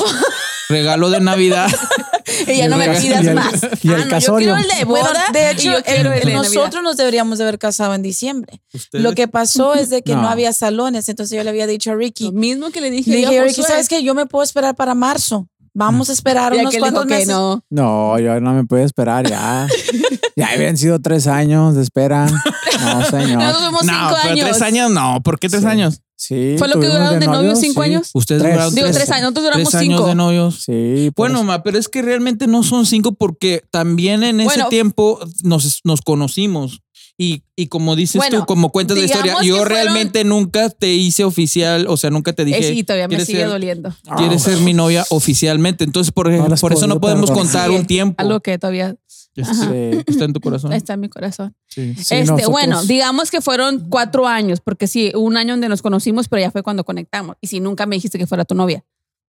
regalo 0.69 1.09
de 1.11 1.19
Navidad. 1.21 1.69
Y 2.47 2.57
ya 2.57 2.67
no 2.67 2.77
me 2.77 2.86
pidas 2.89 3.23
y 3.23 3.27
el- 3.27 3.33
más. 3.36 3.53
y 3.83 3.88
el 3.89 4.01
Ah, 4.01 4.05
no, 4.05 4.19
yo 4.19 4.36
quiero 4.38 4.57
el 4.57 4.67
de 4.67 4.86
Bueno, 4.86 5.07
boda. 5.07 5.25
de 5.33 5.39
y 5.41 5.45
hecho, 5.53 5.71
yo 5.71 5.83
quiero 5.83 6.11
el- 6.13 6.19
el 6.19 6.25
de 6.27 6.33
Navidad. 6.33 6.51
nosotros 6.53 6.83
nos 6.83 6.97
deberíamos 6.97 7.38
de 7.38 7.43
haber 7.45 7.59
casado 7.59 7.93
en 7.93 8.01
diciembre. 8.01 8.61
Ustedes- 8.73 9.03
Lo 9.03 9.13
que 9.13 9.27
pasó 9.27 9.73
es 9.73 9.89
de 9.89 10.01
que 10.01 10.15
no. 10.15 10.23
No. 10.23 10.29
había 10.29 10.53
salones, 10.53 11.07
entonces 11.09 11.36
yo 11.38 11.43
le 11.43 11.49
había 11.49 11.67
dicho 11.67 11.91
a 11.91 11.95
Ricky, 11.95 12.25
Lo 12.25 12.31
mismo 12.33 12.69
que 12.71 12.81
le 12.81 12.89
dije, 12.91 13.11
le 13.11 13.17
dije, 13.17 13.43
Ricky. 13.43 13.63
¿sabes 13.63 13.88
qué? 13.88 14.03
Yo 14.03 14.13
me 14.15 14.25
puedo 14.25 14.43
esperar 14.43 14.75
para 14.75 14.95
marzo. 14.95 15.47
Vamos 15.78 16.09
a 16.09 16.13
esperar 16.13 16.55
Y 16.55 16.59
unos 16.59 16.76
cuantos 16.78 17.03
que 17.05 17.13
meses. 17.15 17.28
no. 17.28 17.61
No, 17.69 18.17
yo 18.17 18.39
no 18.39 18.53
me 18.53 18.63
puedo 18.63 18.84
esperar 18.84 19.28
ya. 19.30 19.67
ya 20.38 20.47
habían 20.47 20.78
sido 20.78 20.99
tres 20.99 21.28
años 21.28 21.76
de 21.76 21.84
espera. 21.84 22.28
No, 22.78 23.05
señor. 23.05 23.41
No, 23.41 23.69
cinco 23.80 24.15
pero 24.21 24.34
años. 24.34 24.49
tres 24.49 24.61
años 24.61 24.91
no. 24.91 25.21
¿Por 25.23 25.39
qué 25.39 25.47
tres 25.47 25.61
Sí. 25.61 25.67
años? 25.67 26.01
Sí. 26.17 26.55
¿Fue 26.57 26.67
lo 26.67 26.78
que 26.80 26.88
duraron 26.88 27.19
de 27.21 27.26
novios, 27.28 27.59
cinco 27.59 27.82
sí. 27.84 27.89
años? 27.89 28.09
Ustedes 28.13 28.41
Tres. 28.41 28.53
duraron 28.53 28.76
Digo, 28.76 28.86
tres, 28.88 28.97
tres 28.97 29.09
años, 29.11 29.21
nosotros 29.23 29.45
duramos 29.45 29.69
tres 29.69 29.82
años 29.82 29.95
cinco. 29.97 30.07
de 30.09 30.15
novios. 30.15 30.61
Sí. 30.63 31.09
Bueno, 31.15 31.43
ma, 31.43 31.63
pero 31.63 31.78
es 31.78 31.88
que 31.88 32.01
realmente 32.01 32.47
no 32.47 32.63
son 32.63 32.86
cinco 32.86 33.13
porque 33.13 33.63
también 33.71 34.23
en 34.23 34.41
ese 34.41 34.45
Bueno. 34.49 34.67
tiempo 34.69 35.19
nos, 35.43 35.80
nos 35.86 36.01
conocimos. 36.01 36.82
Y, 37.18 37.43
y 37.55 37.68
como 37.68 37.95
dices 37.95 38.18
Bueno, 38.18 38.39
tú, 38.39 38.45
como 38.45 38.72
cuentas 38.72 38.97
la 38.97 39.05
historia, 39.05 39.36
yo 39.41 39.55
fueron- 39.57 39.70
realmente 39.70 40.24
nunca 40.26 40.70
te 40.70 40.93
hice 40.93 41.24
oficial, 41.24 41.86
o 41.88 41.95
sea, 41.95 42.09
nunca 42.09 42.34
te 42.34 42.43
dije. 42.43 42.59
Eh, 42.59 42.74
sí, 42.74 42.84
todavía 42.84 43.07
me 43.07 43.11
¿quieres 43.11 43.28
sigue 43.28 43.39
ser- 43.39 43.47
doliendo. 43.49 43.95
Quieres 44.18 44.41
ser 44.43 44.57
mi 44.59 44.74
novia 44.74 45.05
oficialmente. 45.09 45.86
Entonces, 45.86 46.11
por, 46.11 46.30
No 46.30 46.55
por 46.57 46.74
eso 46.74 46.88
no 46.88 46.99
podemos 46.99 47.32
contar 47.32 47.70
Sí, 47.70 47.76
un 47.76 47.86
tiempo. 47.86 48.16
Algo 48.22 48.41
que 48.41 48.57
todavía 48.59 48.95
Está, 49.38 49.53
Sí. 49.53 50.03
está 50.07 50.24
en 50.26 50.32
tu 50.34 50.39
corazón. 50.39 50.72
está 50.72 50.93
en 50.93 50.99
mi 51.01 51.09
corazón. 51.09 51.53
Sí. 51.68 51.93
Sí, 51.95 51.99
este, 52.01 52.22
nosotros- 52.24 52.49
bueno, 52.51 52.84
digamos 52.86 53.32
que 53.32 53.41
fueron 53.41 53.88
cuatro 53.89 54.28
años, 54.28 54.59
porque 54.63 54.88
sí, 54.88 55.11
un 55.13 55.36
año 55.36 55.53
donde 55.53 55.68
nos 55.68 55.82
conocimos, 55.82 56.30
pero 56.30 56.41
ya 56.41 56.51
fue 56.51 56.63
cuando 56.63 56.86
conectamos. 56.86 57.36
Y 57.41 57.47
si 57.47 57.59
nunca 57.59 57.86
me 57.86 57.95
dijiste 57.97 58.18
que 58.18 58.28
fuera 58.28 58.45
tu 58.45 58.55
novia. 58.55 58.86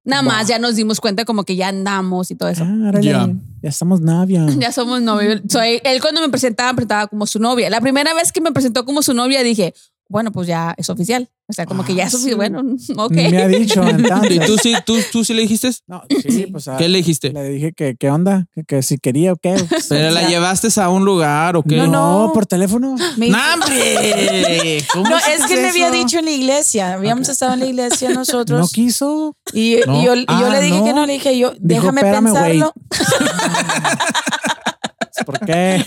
Nada 0.06 0.22
Va. 0.22 0.28
más 0.34 0.48
ya 0.48 0.60
nos 0.60 0.76
dimos 0.76 1.02
cuenta 1.02 1.26
como 1.26 1.44
que 1.44 1.56
ya 1.56 1.68
andamos 1.68 2.30
y 2.32 2.36
todo 2.36 2.48
eso. 2.50 2.64
Ah, 2.64 2.92
Ya. 3.02 3.28
ya. 3.62 3.70
estamos 3.70 4.00
novia. 4.02 4.46
Ya 4.60 4.72
somos 4.72 5.02
novios. 5.02 5.42
Soy, 5.50 5.82
él 5.84 6.00
cuando 6.02 6.22
me 6.22 6.30
presentaba, 6.30 6.72
me 6.72 6.76
presentaba 6.78 7.08
como 7.08 7.26
su 7.28 7.40
novia. 7.40 7.70
La 7.70 7.82
primera 7.82 8.14
vez 8.14 8.32
que 8.32 8.40
me 8.40 8.52
presentó 8.52 8.86
como 8.86 9.02
su 9.02 9.14
novia 9.16 9.42
dije, 9.44 9.74
bueno, 10.10 10.32
pues 10.32 10.48
ya 10.48 10.74
es 10.78 10.90
oficial. 10.90 11.30
O 11.48 11.54
sea, 11.54 11.68
como 11.68 11.86
que 11.86 11.94
ya 11.94 12.06
Ah, 12.06 12.08
es 12.08 12.14
oficial. 12.16 12.32
sí. 12.32 12.36
Bueno, 12.36 12.62
ok. 12.98 13.12
Me 13.12 13.38
ha 13.42 13.48
dicho 13.48 13.84
entonces. 13.88 14.32
¿Y 14.32 14.40
tú 14.40 14.58
sí, 14.58 14.74
tú, 14.86 14.98
tú 15.12 15.24
sí 15.24 15.34
le 15.36 15.44
dijiste? 15.44 15.70
No, 15.88 16.04
sí, 16.28 16.48
pues 16.52 16.68
ah, 16.68 16.76
¿Qué 16.78 16.90
le 16.90 16.98
dijiste? 16.98 17.32
le 17.32 17.44
dije 17.50 17.74
que 17.74 17.96
qué 18.00 18.10
onda, 18.10 18.48
que, 18.56 18.64
que 18.64 18.82
si 18.82 18.98
quería 18.98 19.34
o 19.34 19.36
qué. 19.36 19.56
¿Pero 19.90 20.10
la 20.12 20.28
llevaste 20.28 20.68
a 20.82 20.90
un 20.90 21.06
lugar 21.06 21.56
o 21.56 21.62
qué? 21.64 21.78
No, 21.78 21.88
No. 21.88 22.32
por 22.34 22.46
teléfono. 22.48 22.96
Me- 23.18 23.30
¡No, 23.30 23.38
hombre! 23.54 24.84
¿Cómo 24.92 25.08
No, 25.10 25.18
es 25.18 25.46
que 25.48 25.58
me 25.62 25.70
había 25.70 25.92
dicho 25.92 26.18
en 26.20 26.26
la 26.26 26.32
iglesia. 26.32 26.94
Habíamos 26.94 27.30
estado 27.30 27.54
en 27.54 27.60
la 27.60 27.66
iglesia 27.68 28.10
nosotros. 28.10 28.60
No 28.60 28.68
quiso. 28.68 29.36
Y, 29.54 29.76
y 29.76 29.80
No. 29.86 30.04
yo, 30.04 30.16
y 30.16 30.22
yo 30.22 30.26
Ah, 30.28 30.50
le 30.52 30.62
dije 30.62 30.78
no. 30.80 30.84
que 30.86 30.94
no, 30.94 31.06
le 31.06 31.14
dije 31.14 31.38
yo, 31.38 31.52
Dijo, 31.60 31.92
déjame 31.92 32.02
pensarlo. 32.02 32.74
¿Por 35.26 35.40
qué? 35.46 35.86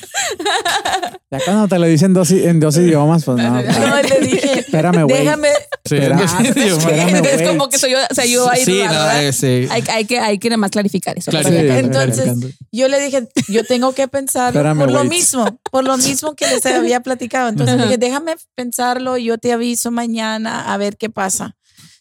Ya 1.31 1.39
cuando 1.45 1.69
te 1.69 1.79
lo 1.79 1.87
dicen 1.87 2.15
dos, 2.15 2.31
i- 2.31 2.45
en 2.47 2.61
dos 2.61 2.77
idiomas, 2.77 3.25
pues 3.25 3.37
no. 3.39 3.63
No, 3.63 4.03
le 4.03 4.27
dije, 4.27 4.61
Espérame, 4.61 5.03
güey. 5.05 5.19
déjame. 5.25 5.49
Sí. 5.85 5.97
Espérame, 5.97 7.25
es 7.27 7.49
como 7.49 7.69
que 7.69 7.79
soy 7.79 7.93
yo, 7.93 7.99
o 8.11 8.15
sea, 8.15 8.25
yo 8.25 8.49
ahí 8.49 8.65
Sí, 8.65 8.79
no, 8.85 8.91
¿verdad? 8.91 9.25
eh, 9.25 9.33
sí. 9.33 9.67
hay, 9.71 9.85
hay 9.91 10.05
que, 10.05 10.19
hay 10.19 10.39
que 10.39 10.49
nada 10.49 10.57
más 10.59 10.71
clarificar 10.71 11.19
eso. 11.19 11.31
Claro, 11.31 11.49
Sí, 11.49 11.57
Entonces, 11.57 12.25
clarificando. 12.25 12.49
yo 12.73 12.89
le 12.89 13.01
dije, 13.01 13.29
yo 13.49 13.65
tengo 13.65 13.93
que 13.93 14.09
pensarlo 14.09 14.59
Espérame, 14.59 14.79
por 14.79 14.91
lo 14.91 15.05
mismo, 15.05 15.61
por 15.71 15.85
lo 15.85 15.97
mismo 15.99 16.35
que 16.35 16.47
les 16.47 16.65
había 16.67 17.01
platicado. 17.01 17.49
Entonces 17.49 17.77
le 17.77 17.85
dije, 17.85 17.99
déjame 17.99 18.37
pensarlo, 18.55 19.17
yo 19.19 19.39
te 19.39 19.53
aviso 19.53 19.91
mañana 19.91 20.73
a 20.73 20.77
ver 20.79 20.97
qué 20.97 21.11
pasa. 21.11 21.57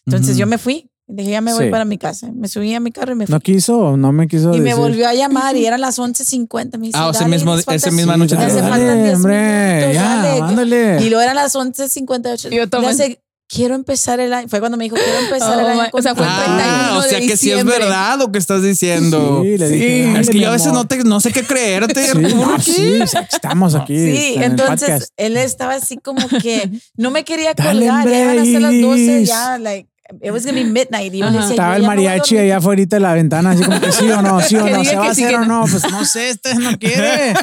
Entonces 0.06 0.36
yo 0.38 0.46
me 0.46 0.56
fui. 0.58 0.90
Dije, 1.10 1.30
ya 1.30 1.40
me 1.40 1.54
voy 1.54 1.64
Sí. 1.66 1.70
para 1.70 1.86
mi 1.86 1.96
casa. 1.96 2.28
Me 2.34 2.48
subí 2.48 2.74
a 2.74 2.80
mi 2.80 2.92
carro 2.92 3.12
y 3.12 3.14
me 3.14 3.26
fui. 3.26 3.32
No 3.32 3.40
quiso, 3.40 3.96
no 3.96 4.12
me 4.12 4.28
quiso 4.28 4.52
y 4.54 4.58
me 4.58 4.64
decir. 4.70 4.78
volvió 4.78 5.08
a 5.08 5.14
llamar 5.14 5.56
y 5.56 5.64
eran 5.64 5.80
las 5.80 5.98
11.50. 5.98 6.76
Me 6.78 6.88
dice, 6.88 6.98
Ah, 6.98 7.08
o 7.08 7.12
sea, 7.14 7.22
"Dale, 7.22 7.34
mismo- 7.36 7.56
esa 7.56 7.90
misma 7.90 8.12
Sí, 8.14 8.18
noche 8.20 8.34
te 8.36 8.40
le 8.42 8.46
hace 8.46 8.56
dijo, 8.56 8.68
dale, 8.68 8.86
falta 8.86 9.02
10 9.02 9.14
hombre, 9.16 9.72
minutos, 9.76 9.94
ya, 9.94 10.02
dale". 10.22 10.40
ándale. 10.42 10.98
Y 11.00 11.08
luego 11.08 11.22
eran 11.22 11.36
las 11.36 11.54
11.58. 11.56 12.50
Yo 12.50 12.68
tomé- 12.68 12.88
hace, 12.88 13.22
quiero 13.48 13.74
empezar 13.74 14.20
el 14.20 14.34
año. 14.34 14.48
Fue 14.48 14.60
cuando 14.60 14.76
me 14.76 14.84
dijo, 14.84 14.96
quiero 14.96 15.18
empezar 15.20 15.56
Oh, 15.56 15.60
el 15.60 15.66
año. 15.80 15.88
o 15.90 16.02
sea, 16.02 16.14
con- 16.14 16.24
fue 16.24 16.26
el 16.26 16.30
Ah, 16.30 16.44
31 16.44 16.98
o 16.98 17.02
sea 17.02 17.20
de 17.20 17.26
que 17.26 17.36
sí 17.38 17.50
es 17.52 17.64
verdad 17.64 18.18
lo 18.18 18.30
que 18.30 18.38
estás 18.38 18.62
diciendo. 18.62 19.40
Sí, 19.42 19.56
le 19.56 19.68
dije, 19.70 20.04
es 20.08 20.12
"Dale, 20.12 20.28
que 20.28 20.40
yo 20.40 20.48
a 20.48 20.52
veces 20.52 20.66
amor". 20.66 20.82
no, 20.82 20.88
te, 20.88 21.04
no 21.04 21.20
sé 21.20 21.32
qué 21.32 21.42
creerte. 21.42 22.04
Sí, 22.06 22.12
¿Por 22.12 22.22
no, 22.34 22.60
sí, 22.60 22.72
sí, 22.74 22.98
estamos 23.32 23.74
aquí. 23.74 23.96
Sí, 23.96 24.34
en 24.36 24.42
entonces 24.42 25.10
él 25.16 25.38
estaba 25.38 25.72
así 25.76 25.96
como 25.96 26.20
que 26.42 26.70
no 26.98 27.10
me 27.10 27.24
quería 27.24 27.54
Dale, 27.54 27.86
colgar. 27.86 28.06
Ya 28.06 28.22
iban 28.24 28.38
a 28.40 28.44
ser 28.44 28.60
las 28.60 28.72
12, 28.72 28.82
hombre. 28.82 29.24
ya, 29.24 29.56
like, 29.58 29.88
it 30.22 30.30
was 30.32 30.44
gonna 30.46 30.58
be 30.58 30.64
midnight. 30.64 31.12
Y 31.14 31.22
Ajá. 31.22 31.30
decía, 31.32 31.50
Estaba 31.50 31.76
el 31.76 31.82
mariachi 31.84 32.38
allá 32.38 32.56
afuera 32.58 32.82
de 32.86 33.00
la 33.00 33.12
ventana, 33.14 33.50
así 33.50 33.62
como 33.64 33.80
que 33.80 33.92
sí 33.92 34.10
o 34.10 34.22
no, 34.22 34.40
sí 34.40 34.56
o 34.56 34.66
no, 34.70 34.84
se 34.84 34.96
va 34.96 35.10
a 35.10 35.14
sí, 35.14 35.24
hacer 35.24 35.36
o 35.36 35.44
no. 35.44 35.60
no, 35.60 35.66
pues 35.66 35.90
no 35.90 36.04
sé, 36.04 36.30
este 36.30 36.54
no 36.54 36.78
quiere. 36.78 37.34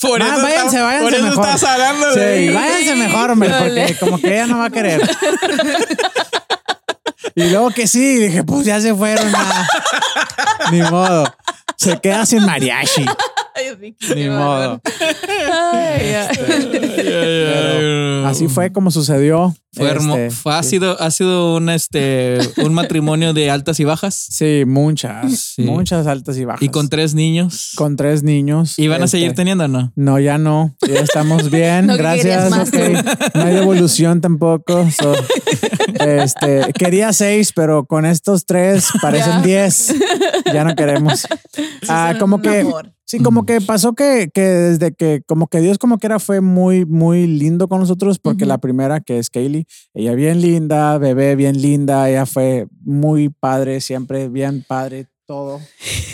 Por 0.00 0.20
Va, 0.22 0.26
eso 0.34 0.42
váyanse, 0.42 0.76
está- 0.76 0.82
váyanse 0.84 1.04
Por 1.04 1.14
eso 1.14 1.22
mejor. 1.24 1.44
estás 1.46 1.64
hablando 1.64 2.12
Sí, 2.14 2.20
de 2.20 2.50
váyanse 2.52 2.94
mejor, 2.96 3.30
hombre, 3.30 3.50
porque 3.58 3.96
como 3.98 4.18
que 4.20 4.32
ella 4.34 4.46
no 4.46 4.58
va 4.58 4.66
a 4.66 4.70
querer. 4.70 5.00
Y 7.34 7.44
luego 7.44 7.70
que 7.70 7.86
sí, 7.86 8.16
dije, 8.16 8.42
pues 8.44 8.64
ya 8.66 8.80
se 8.80 8.94
fueron. 8.94 9.30
ya. 9.30 9.68
Ni 10.72 10.82
modo. 10.82 11.32
Se 11.76 11.98
queda 12.00 12.26
sin 12.26 12.44
mariachi. 12.44 13.06
Ay, 13.54 13.74
Ricky, 13.78 14.14
Ni 14.14 14.28
modo. 14.28 14.80
Ay. 15.72 16.14
Pero 16.96 18.26
así 18.26 18.48
fue 18.48 18.72
como 18.72 18.90
sucedió. 18.90 19.54
Fue 19.72 19.88
Este, 19.92 20.30
fue- 20.30 20.54
ha 20.54 20.62
sí. 20.64 20.70
sido, 20.70 21.00
ha 21.00 21.10
sido 21.12 21.54
un, 21.56 21.68
este, 21.70 22.38
un 22.56 22.74
matrimonio 22.74 23.32
de 23.32 23.50
altas 23.50 23.78
y 23.78 23.84
bajas. 23.84 24.16
Sí, 24.16 24.64
muchas, 24.66 25.52
Sí. 25.54 25.62
muchas 25.62 26.08
altas 26.08 26.36
y 26.38 26.44
bajas. 26.44 26.62
Y 26.62 26.70
con 26.70 26.88
tres 26.88 27.14
niños. 27.14 27.70
Con 27.76 27.94
tres 27.96 28.24
niños. 28.24 28.76
¿Y 28.78 28.88
van 28.88 29.02
a 29.02 29.04
Este, 29.04 29.18
seguir 29.18 29.34
teniendo 29.34 29.64
o 29.64 29.68
no? 29.68 29.92
No, 29.94 30.18
ya 30.18 30.38
no. 30.38 30.74
Ya 30.88 31.00
estamos 31.00 31.50
bien. 31.50 31.86
No 31.86 31.96
Gracias. 31.96 32.52
ok. 32.52 32.74
No 33.34 33.42
hay 33.44 33.54
devolución 33.54 34.20
tampoco. 34.20 34.90
So, 34.90 35.14
este, 36.00 36.72
quería 36.76 37.12
seis, 37.12 37.52
pero 37.54 37.84
con 37.86 38.06
estos 38.06 38.46
tres 38.46 38.88
parecen 39.00 39.42
diez. 39.42 39.94
Ya 40.52 40.64
no 40.64 40.74
queremos. 40.74 41.26
Ah, 41.88 42.14
como 42.18 42.42
que 42.42 42.60
amor. 42.60 42.92
Sí, 43.10 43.18
como 43.22 43.44
que 43.44 43.60
pasó 43.60 43.94
que, 43.94 44.30
que 44.32 44.40
desde 44.40 44.92
que 44.92 45.22
como 45.26 45.48
que 45.48 45.60
Dios 45.60 45.78
como 45.78 45.98
que 45.98 46.06
era 46.06 46.18
fue 46.18 46.40
muy 46.40 46.86
muy 46.86 47.26
lindo 47.26 47.68
con 47.68 47.80
nosotros 47.80 48.18
porque 48.18 48.46
la 48.46 48.58
primera 48.58 49.00
que 49.00 49.18
es 49.18 49.30
Kaylee, 49.30 49.66
ella 49.94 50.14
bien 50.14 50.40
linda, 50.40 50.96
bebé 50.98 51.36
bien 51.36 51.60
linda, 51.60 52.08
ella 52.08 52.26
fue 52.26 52.66
muy 52.80 53.28
padre, 53.28 53.80
siempre 53.80 54.28
bien 54.28 54.64
padre 54.66 55.09
todo. 55.30 55.60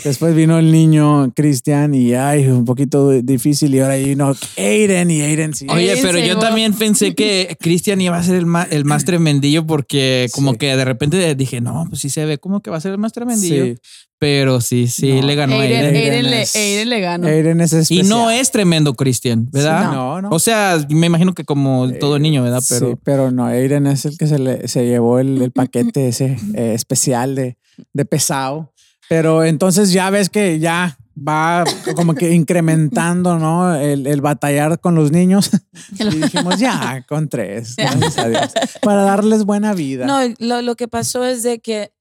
Después 0.03 0.35
vino 0.35 0.59
el 0.59 0.71
niño 0.71 1.33
Cristian 1.35 1.95
y 1.95 2.13
ay, 2.13 2.45
un 2.49 2.65
poquito 2.65 3.09
difícil 3.09 3.73
y 3.73 3.79
ahora 3.79 3.95
vino 3.95 4.31
Aiden 4.57 5.09
y 5.09 5.21
Aiden 5.21 5.55
sí. 5.55 5.65
Oye, 5.71 5.95
pero 6.03 6.19
yo 6.19 6.37
también 6.37 6.73
pensé 6.73 7.15
que 7.15 7.57
Cristian 7.59 7.99
iba 7.99 8.15
a 8.15 8.21
ser 8.21 8.35
el 8.35 8.45
más, 8.45 8.67
el 8.71 8.85
más 8.85 9.05
tremendillo 9.05 9.65
porque 9.65 10.27
como 10.33 10.51
Sí. 10.51 10.57
que 10.59 10.75
de 10.77 10.85
repente 10.85 11.33
dije, 11.33 11.61
no, 11.61 11.87
pues 11.89 11.99
sí 12.01 12.11
se 12.11 12.25
ve 12.25 12.37
como 12.37 12.61
que 12.61 12.69
va 12.69 12.77
a 12.77 12.81
ser 12.81 12.91
el 12.91 12.99
más 12.99 13.11
tremendillo. 13.11 13.65
Sí. 13.65 13.75
Pero 14.19 14.61
sí, 14.61 14.87
sí, 14.87 15.13
No. 15.13 15.25
le 15.27 15.35
ganó 15.35 15.59
Aiden, 15.59 15.85
Aiden. 15.85 15.95
Aiden 15.95 16.29
le, 16.31 16.45
Aiden 16.55 16.89
le 16.89 16.99
ganó. 17.01 17.27
Aiden 17.27 17.61
es 17.61 17.73
Y 17.73 17.77
especial. 17.77 18.09
no 18.09 18.29
es 18.29 18.51
tremendo 18.51 18.93
Cristian, 18.93 19.49
¿verdad? 19.51 19.89
Sí, 19.89 19.95
no, 19.95 20.21
no. 20.21 20.29
O 20.29 20.37
sea, 20.39 20.77
me 20.89 21.07
imagino 21.07 21.33
que 21.33 21.43
como 21.43 21.91
todo 21.99 22.19
niño, 22.19 22.43
¿verdad? 22.43 22.61
Pero 22.69 22.89
Sí, 22.91 22.95
pero 23.03 23.31
no, 23.31 23.45
Aiden 23.47 23.87
es 23.87 24.05
el 24.05 24.15
que 24.17 24.27
se, 24.27 24.37
le, 24.37 24.67
se 24.67 24.85
llevó 24.85 25.17
el, 25.19 25.41
el 25.41 25.51
paquete 25.51 26.07
ese 26.07 26.37
eh, 26.53 26.73
especial 26.75 27.33
de, 27.35 27.57
de 27.93 28.05
pesado. 28.05 28.73
Pero 29.09 29.43
entonces 29.43 29.91
ya 29.91 30.09
ves 30.09 30.29
que 30.29 30.59
ya 30.59 30.97
va 31.17 31.63
como 31.95 32.13
que 32.13 32.31
incrementando, 32.33 33.39
¿no? 33.39 33.73
El, 33.75 34.05
el 34.05 34.21
batallar 34.21 34.79
con 34.79 34.95
los 34.95 35.11
niños. 35.11 35.49
Y 35.99 36.03
dijimos, 36.19 36.59
ya, 36.59 37.03
con 37.07 37.29
tres, 37.29 37.75
gracias 37.75 38.17
a 38.17 38.29
Dios. 38.29 38.51
Para 38.81 39.03
darles 39.03 39.43
buena 39.45 39.73
vida. 39.73 40.05
No, 40.05 40.19
lo, 40.39 40.61
lo 40.61 40.75
que 40.75 40.87
pasó 40.87 41.23
es 41.23 41.43
de 41.43 41.59
que 41.59 41.91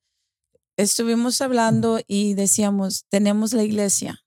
estuvimos 0.76 1.40
hablando 1.40 2.00
y 2.06 2.34
decíamos, 2.34 3.04
tenemos 3.08 3.52
la 3.52 3.62
iglesia, 3.62 4.20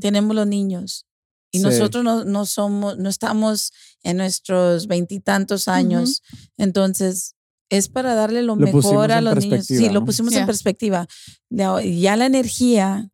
tenemos 0.00 0.34
los 0.36 0.46
niños. 0.46 1.06
Y 1.50 1.58
Sí. 1.58 1.64
nosotros 1.64 2.02
no, 2.04 2.24
no 2.24 2.46
somos, 2.46 2.98
no 2.98 3.08
estamos 3.08 3.72
en 4.02 4.16
nuestros 4.16 4.86
veintitantos 4.88 5.68
años. 5.68 6.22
Entonces, 6.56 7.36
es 7.76 7.88
para 7.88 8.14
darle 8.14 8.42
lo, 8.42 8.56
mejor 8.56 9.12
a 9.12 9.20
los 9.20 9.36
niños. 9.36 9.66
Sí, 9.66 9.88
lo 9.90 10.04
pusimos 10.04 10.32
en 10.34 10.46
perspectiva. 10.46 11.06
Ya, 11.50 12.16
la 12.16 12.26
energía 12.26 13.10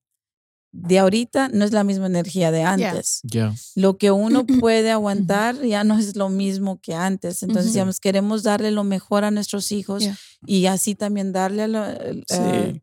de 0.73 1.01
ahorita 1.01 1.49
no 1.49 1.65
es 1.65 1.73
la 1.73 1.83
misma 1.83 2.07
energía 2.07 2.51
de 2.53 2.63
antes. 2.63 3.21
Ya. 3.25 3.53
Lo 3.75 3.97
que 3.99 4.11
uno 4.13 4.47
puede 4.61 4.91
aguantar 4.91 5.61
ya 5.63 5.83
no 5.85 5.99
es 5.99 6.15
lo 6.17 6.29
mismo 6.29 6.79
que 6.81 6.95
antes. 6.95 7.43
Entonces, 7.43 7.73
digamos, 7.73 7.99
queremos 8.01 8.43
darle 8.43 8.71
lo 8.71 8.85
mejor 8.85 9.25
a 9.25 9.31
nuestros 9.31 9.73
hijos 9.73 10.03
Yeah. 10.03 10.17
y 10.47 10.67
así 10.67 10.95
también 10.95 11.33
darle 11.33 11.63
a 11.65 11.69
lo- 11.69 11.87
eh, 11.91 12.23
Sí. 12.29 12.83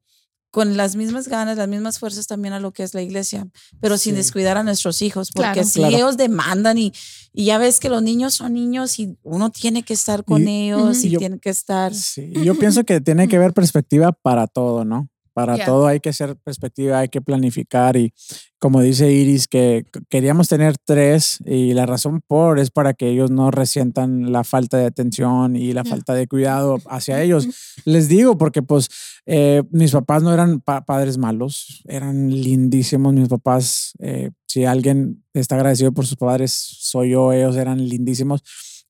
Con 0.52 0.78
las 0.78 0.96
mismas 0.96 1.28
ganas, 1.28 1.58
las 1.58 1.68
mismas 1.68 2.00
fuerzas 2.00 2.26
también 2.28 2.54
a 2.54 2.60
lo 2.60 2.72
que 2.72 2.84
es 2.84 2.94
la 2.94 3.02
iglesia, 3.02 3.48
pero 3.82 3.98
sin 3.98 4.14
Sí. 4.14 4.18
descuidar 4.18 4.58
a 4.58 4.64
nuestros 4.64 5.02
hijos, 5.02 5.32
porque 5.34 5.52
Claro. 5.52 5.68
si 5.68 5.80
Claro. 5.80 5.96
ellos 5.96 6.18
demandan 6.18 6.78
y, 6.78 6.94
y 7.34 7.46
ya 7.46 7.58
ves 7.58 7.80
que 7.80 7.90
los 7.90 8.02
niños 8.02 8.34
son 8.36 8.54
niños 8.54 8.98
y 9.00 9.18
uno 9.24 9.52
tiene 9.52 9.84
que 9.84 9.94
estar 9.94 10.24
con 10.24 10.48
Y- 10.48 10.68
ellos 10.70 11.04
y 11.04 11.10
Yo- 11.10 11.20
tiene 11.20 11.40
que 11.40 11.50
estar... 11.50 11.94
Sí, 11.94 12.32
y 12.36 12.44
yo 12.44 12.58
pienso 12.58 12.84
que 12.86 13.02
tiene 13.02 13.28
que 13.28 13.36
haber 13.36 13.54
perspectiva 13.54 14.12
para 14.14 14.48
todo, 14.48 14.86
¿no? 14.86 15.10
Para 15.46 15.64
todo 15.66 15.86
hay 15.86 16.00
que 16.00 16.10
hacer 16.10 16.36
perspectiva, 16.44 16.98
hay 17.00 17.10
que 17.10 17.22
planificar 17.22 17.96
y 17.96 18.12
como 18.60 18.82
dice 18.82 19.12
Iris, 19.12 19.48
que 19.48 19.86
queríamos 20.10 20.48
tener 20.48 20.78
tres 20.84 21.38
y 21.46 21.74
la 21.74 21.86
razón 21.86 22.22
por 22.26 22.58
es 22.58 22.72
para 22.72 22.96
que 22.96 23.08
ellos 23.10 23.30
no 23.30 23.52
resientan 23.52 24.32
la 24.32 24.44
falta 24.44 24.78
de 24.78 24.86
atención 24.86 25.56
y 25.56 25.74
la 25.74 25.84
Ya. 25.84 25.92
falta 25.92 26.16
de 26.16 26.26
cuidado 26.28 26.80
hacia 26.90 27.22
ellos. 27.22 27.48
Les 27.86 28.08
digo 28.10 28.38
porque 28.40 28.64
pues 28.64 28.90
eh, 29.28 29.62
mis 29.70 29.92
papás 29.92 30.24
no 30.24 30.34
eran 30.34 30.60
pa- 30.60 30.84
padres 30.86 31.20
malos, 31.20 31.84
eran 31.88 32.32
lindísimos 32.32 33.14
mis 33.14 33.30
papás. 33.30 33.92
eh, 34.00 34.32
si 34.48 34.66
alguien 34.66 35.24
está 35.34 35.56
agradecido 35.56 35.92
por 35.92 36.06
sus 36.08 36.18
padres, 36.18 36.52
soy 36.52 37.12
yo, 37.12 37.32
ellos 37.34 37.56
eran 37.58 37.78
lindísimos. 37.88 38.42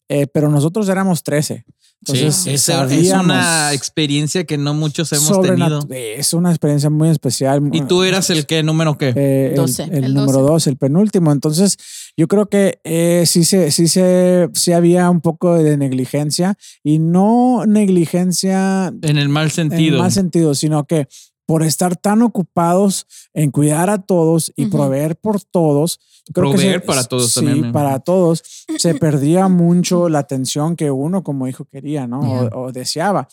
Eh, 0.09 0.27
pero 0.27 0.49
nosotros 0.49 0.87
éramos 0.89 1.23
13. 1.23 1.65
Entonces, 1.99 2.35
sí, 2.35 2.51
esa 2.51 2.85
es 2.85 3.11
una 3.11 3.73
experiencia 3.73 4.43
que 4.45 4.55
no 4.59 4.75
muchos 4.75 5.11
hemos 5.13 5.41
tenido. 5.41 5.79
Es 5.89 6.31
una 6.33 6.51
experiencia 6.51 6.91
muy 6.91 7.09
especial. 7.09 7.59
¿Y 7.73 7.81
tú 7.81 8.03
eras 8.03 8.29
el 8.29 8.45
que 8.45 8.61
número 8.61 8.99
qué? 8.99 9.13
Eh, 9.15 9.47
el- 9.49 9.55
Doce. 9.55 9.83
El, 9.85 10.03
El 10.05 10.13
número 10.13 10.39
doce. 10.41 10.51
dos, 10.51 10.67
el 10.67 10.77
penúltimo. 10.77 11.31
Entonces, 11.31 11.77
yo 12.15 12.27
creo 12.27 12.49
que 12.49 12.79
eh, 12.83 13.23
sí, 13.25 13.43
se, 13.43 13.71
sí, 13.71 13.87
se, 13.87 14.47
sí 14.53 14.73
había 14.73 15.09
un 15.09 15.21
poco 15.21 15.55
de 15.57 15.75
negligencia 15.75 16.55
y 16.83 16.99
no 16.99 17.65
negligencia 17.65 18.93
en 19.01 19.17
el 19.17 19.29
mal 19.29 19.45
en 19.45 19.51
sentido. 19.51 19.99
mal 19.99 20.11
sentido, 20.11 20.53
sino 20.55 20.85
que 20.85 21.07
por 21.47 21.63
estar 21.63 21.95
tan 21.95 22.21
ocupados 22.21 23.07
en 23.33 23.49
cuidar 23.49 23.89
a 23.89 23.97
todos 23.99 24.53
y 24.55 24.67
proveer 24.67 25.15
por 25.15 25.41
todos, 25.41 25.99
creo 26.33 26.51
que 26.51 26.57
Proveer 26.57 26.81
se- 26.81 26.85
para 26.85 27.03
todos 27.05 27.31
sí, 27.33 27.43
también, 27.45 27.71
para 27.71 27.99
todos, 28.01 28.43
se 28.77 28.93
perdía 28.99 29.47
mucho 29.47 30.09
la 30.09 30.19
atención 30.19 30.75
que 30.75 30.91
uno 30.91 31.23
como 31.23 31.47
hijo 31.47 31.65
quería, 31.65 32.05
¿no? 32.05 32.21
Yeah. 32.21 32.49
O, 32.55 32.65
o 32.65 32.71
deseaba. 32.71 33.27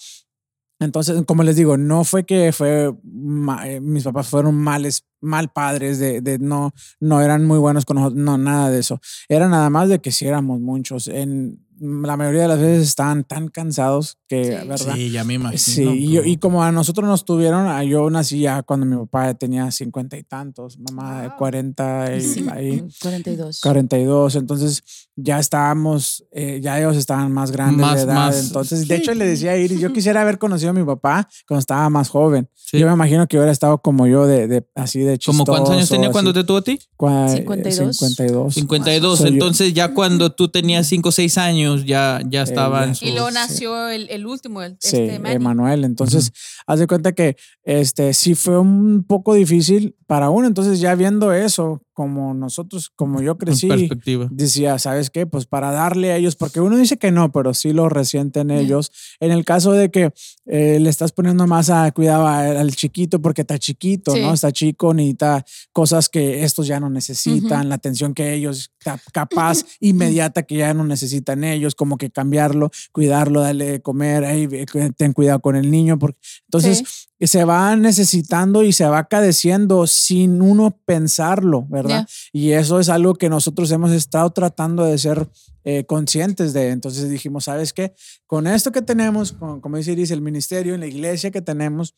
Entonces, 0.81 1.23
como 1.27 1.43
les 1.45 1.57
digo, 1.57 1.77
no 1.77 2.05
fue 2.05 2.25
que 2.25 2.53
fue 2.53 2.93
ma- 3.05 3.69
eh, 3.69 3.81
mis 3.81 4.05
papás 4.05 4.29
fueron 4.29 4.55
males, 4.57 5.05
mal 5.25 5.51
padres, 5.53 5.99
de, 5.99 6.21
de 6.21 6.39
no, 6.39 6.73
no 7.01 7.21
eran 7.21 7.45
muy 7.45 7.59
buenos 7.59 7.85
con 7.85 7.97
nosotros, 7.97 8.23
no, 8.23 8.39
nada 8.39 8.71
de 8.71 8.79
eso. 8.81 9.01
Era 9.29 9.49
nada 9.49 9.69
más 9.71 9.89
de 9.89 10.01
que 10.01 10.13
sí 10.13 10.27
éramos 10.27 10.61
muchos. 10.61 11.09
En 11.09 11.61
la 11.81 12.17
mayoría 12.17 12.43
de 12.43 12.49
las 12.49 12.61
veces 12.61 12.87
estaban 12.89 13.25
tan 13.25 13.49
cansados 13.49 14.17
que, 14.29 14.45
Sí. 14.45 14.51
¿verdad? 14.69 14.95
Sí, 14.95 15.11
ya 15.11 15.25
me 15.25 15.35
imagino. 15.35 15.59
Sí, 15.59 15.83
y, 15.83 16.13
yo- 16.13 16.23
y 16.25 16.37
como 16.37 16.63
a 16.63 16.71
nosotros 16.71 17.07
nos 17.09 17.25
tuvieron, 17.25 17.67
a- 17.67 17.83
yo 17.83 18.09
nací 18.11 18.41
ya 18.41 18.63
cuando 18.63 18.87
mi 18.87 18.97
papá 18.97 19.35
tenía 19.35 19.69
cincuenta 19.73 20.17
y 20.17 20.23
tantos, 20.23 20.79
mamá 20.79 21.23
de 21.23 21.29
Wow. 21.31 21.37
40 21.37 22.17
y 22.17 22.21
Sí, 22.21 22.47
ahí, 22.51 22.85
42. 23.03 23.61
42, 23.61 24.37
entonces 24.37 24.85
ya 25.17 25.41
estábamos, 25.41 26.25
eh, 26.31 26.61
ya 26.63 26.79
ellos 26.79 26.97
estaban 26.97 27.33
más 27.33 27.51
grandes 27.51 27.81
Más- 27.81 27.97
de 27.97 28.03
edad, 28.05 28.15
más- 28.15 28.47
entonces 28.47 28.87
de 28.87 28.95
hecho 28.97 29.13
le 29.13 29.27
decía 29.27 29.51
a 29.53 29.57
Iris, 29.57 29.81
yo 29.81 29.93
quisiera 29.93 30.23
haber 30.23 30.39
conocido 30.39 30.71
a 30.71 30.75
mi 30.75 30.85
papá 30.85 31.29
cuando 31.47 31.59
estaba 31.61 31.91
más 31.91 32.09
joven, 32.09 32.49
Sí. 32.55 32.79
yo 32.79 32.87
me 32.87 32.93
imagino 32.93 33.27
que 33.27 33.37
hubiera 33.37 33.53
estado 33.53 33.79
como 33.83 34.07
yo 34.07 34.27
de, 34.29 34.47
de 34.47 34.65
así 34.77 35.01
de 35.01 35.14
chistoso. 35.19 35.39
¿Cómo 35.39 35.45
cuántos 35.47 35.75
años 35.75 35.89
tenía 35.89 36.09
así, 36.09 36.13
cuando 36.13 36.33
te 36.33 36.45
tuvo 36.45 36.59
a 36.59 36.63
ti? 36.63 36.79
cua- 36.97 37.27
eh, 37.33 37.37
52. 37.39 37.97
52. 37.97 38.55
52. 38.55 39.19
Soy 39.19 39.27
yo. 39.29 39.33
Entonces 39.33 39.75
ya 39.75 39.95
cuando 39.95 40.31
tú 40.33 40.49
tenías 40.49 40.87
5 40.87 41.09
o 41.11 41.13
6 41.13 41.39
años 41.39 41.85
ya, 41.85 42.21
ya 42.29 42.43
estaba 42.43 42.85
ya. 42.87 42.93
en 42.93 43.09
Y 43.09 43.13
luego 43.13 43.29
Sí. 43.29 43.35
nació 43.35 43.89
el, 43.89 44.09
el 44.11 44.27
último, 44.27 44.63
el, 44.63 44.77
Sí, 44.81 44.97
este. 44.99 45.15
Emanuel. 45.33 45.85
Entonces, 45.85 46.33
haz 46.67 46.79
de 46.79 46.87
cuenta 46.87 47.13
que 47.13 47.37
este 47.63 48.13
sí 48.15 48.35
fue 48.35 48.59
un 48.59 49.05
poco 49.07 49.35
difícil 49.35 49.97
para 50.07 50.31
uno. 50.31 50.47
Entonces, 50.47 50.81
ya 50.81 50.95
viendo 50.95 51.33
eso, 51.33 51.81
como 51.95 52.35
nosotros, 52.35 52.91
como 52.95 53.23
yo 53.23 53.39
crecí, 53.39 53.69
perspectiva. 53.69 54.29
decía, 54.31 54.79
¿sabes 54.79 55.09
qué? 55.11 55.27
Pues 55.27 55.47
para 55.47 55.71
darle 55.71 56.13
a 56.13 56.17
ellos, 56.17 56.37
porque 56.37 56.61
uno 56.61 56.77
dice 56.77 56.99
que 56.99 57.11
no, 57.11 57.33
pero 57.33 57.55
sí 57.55 57.73
lo 57.73 57.89
resienten 57.89 58.51
ellos. 58.51 58.91
En 59.21 59.31
el 59.31 59.45
caso 59.45 59.73
de 59.73 59.91
que 59.91 60.13
eh, 60.45 60.79
le 60.81 60.91
estás 60.91 61.13
poniendo 61.13 61.47
más 61.47 61.71
a 61.71 61.91
cuidado 61.93 62.27
al 62.27 62.75
chiquito 62.75 63.23
porque 63.23 63.41
está 63.43 63.59
chiquito, 63.59 64.13
Sí. 64.13 64.21
¿no? 64.21 64.35
Está 64.35 64.53
chico, 64.53 64.93
necesita 64.93 65.45
cosas 65.73 66.09
que 66.09 66.45
estos 66.45 66.67
ya 66.67 66.81
no 66.81 66.91
necesitan, 66.91 67.69
la 67.69 67.77
atención 67.77 68.13
que 68.13 68.35
ellos, 68.35 68.73
ca- 68.79 69.01
capaz, 69.13 69.65
inmediata 69.81 70.43
que 70.43 70.57
ya 70.57 70.75
no 70.75 70.85
necesitan 70.85 71.45
ellos, 71.45 71.75
como 71.75 71.97
que 71.97 72.11
cambiarlo, 72.11 72.71
cuidarlo, 72.93 73.41
darle 73.41 73.65
de 73.71 73.81
comer, 73.83 74.25
"Ey, 74.25 74.47
ve, 74.49 74.67
cu- 74.67 74.93
ten 74.97 75.13
cuidado 75.13 75.41
con 75.41 75.55
el 75.57 75.71
niño, 75.71 75.99
porque 75.99 76.19
entonces 76.49 77.09
se 77.21 77.45
va 77.45 77.77
necesitando 77.77 78.63
y 78.63 78.73
se 78.73 78.87
va 78.87 79.05
cadeciendo 79.05 79.87
sin 79.87 80.43
uno 80.43 80.79
pensarlo, 80.85 81.67
¿verdad? 81.69 82.07
Y 82.33 82.51
eso 82.51 82.81
es 82.81 82.89
algo 82.89 83.15
que 83.15 83.29
nosotros 83.29 83.71
hemos 83.71 83.93
estado 83.93 84.31
tratando 84.31 84.85
de 84.85 84.99
ser 84.99 85.29
eh, 85.65 85.85
conscientes 85.85 86.53
de. 86.53 86.71
Entonces 86.71 87.09
dijimos, 87.09 87.45
¿sabes 87.45 87.73
qué? 87.73 87.95
Con 88.27 88.47
esto 88.47 88.73
que 88.73 88.83
tenemos, 88.83 89.33
con, 89.33 89.61
como 89.61 89.77
dice 89.77 89.93
Iris, 89.93 90.11
el 90.11 90.21
ministerio, 90.21 90.75
en 90.75 90.81
la 90.81 90.87
iglesia 90.87 91.31
que 91.31 91.41
tenemos, 91.41 91.95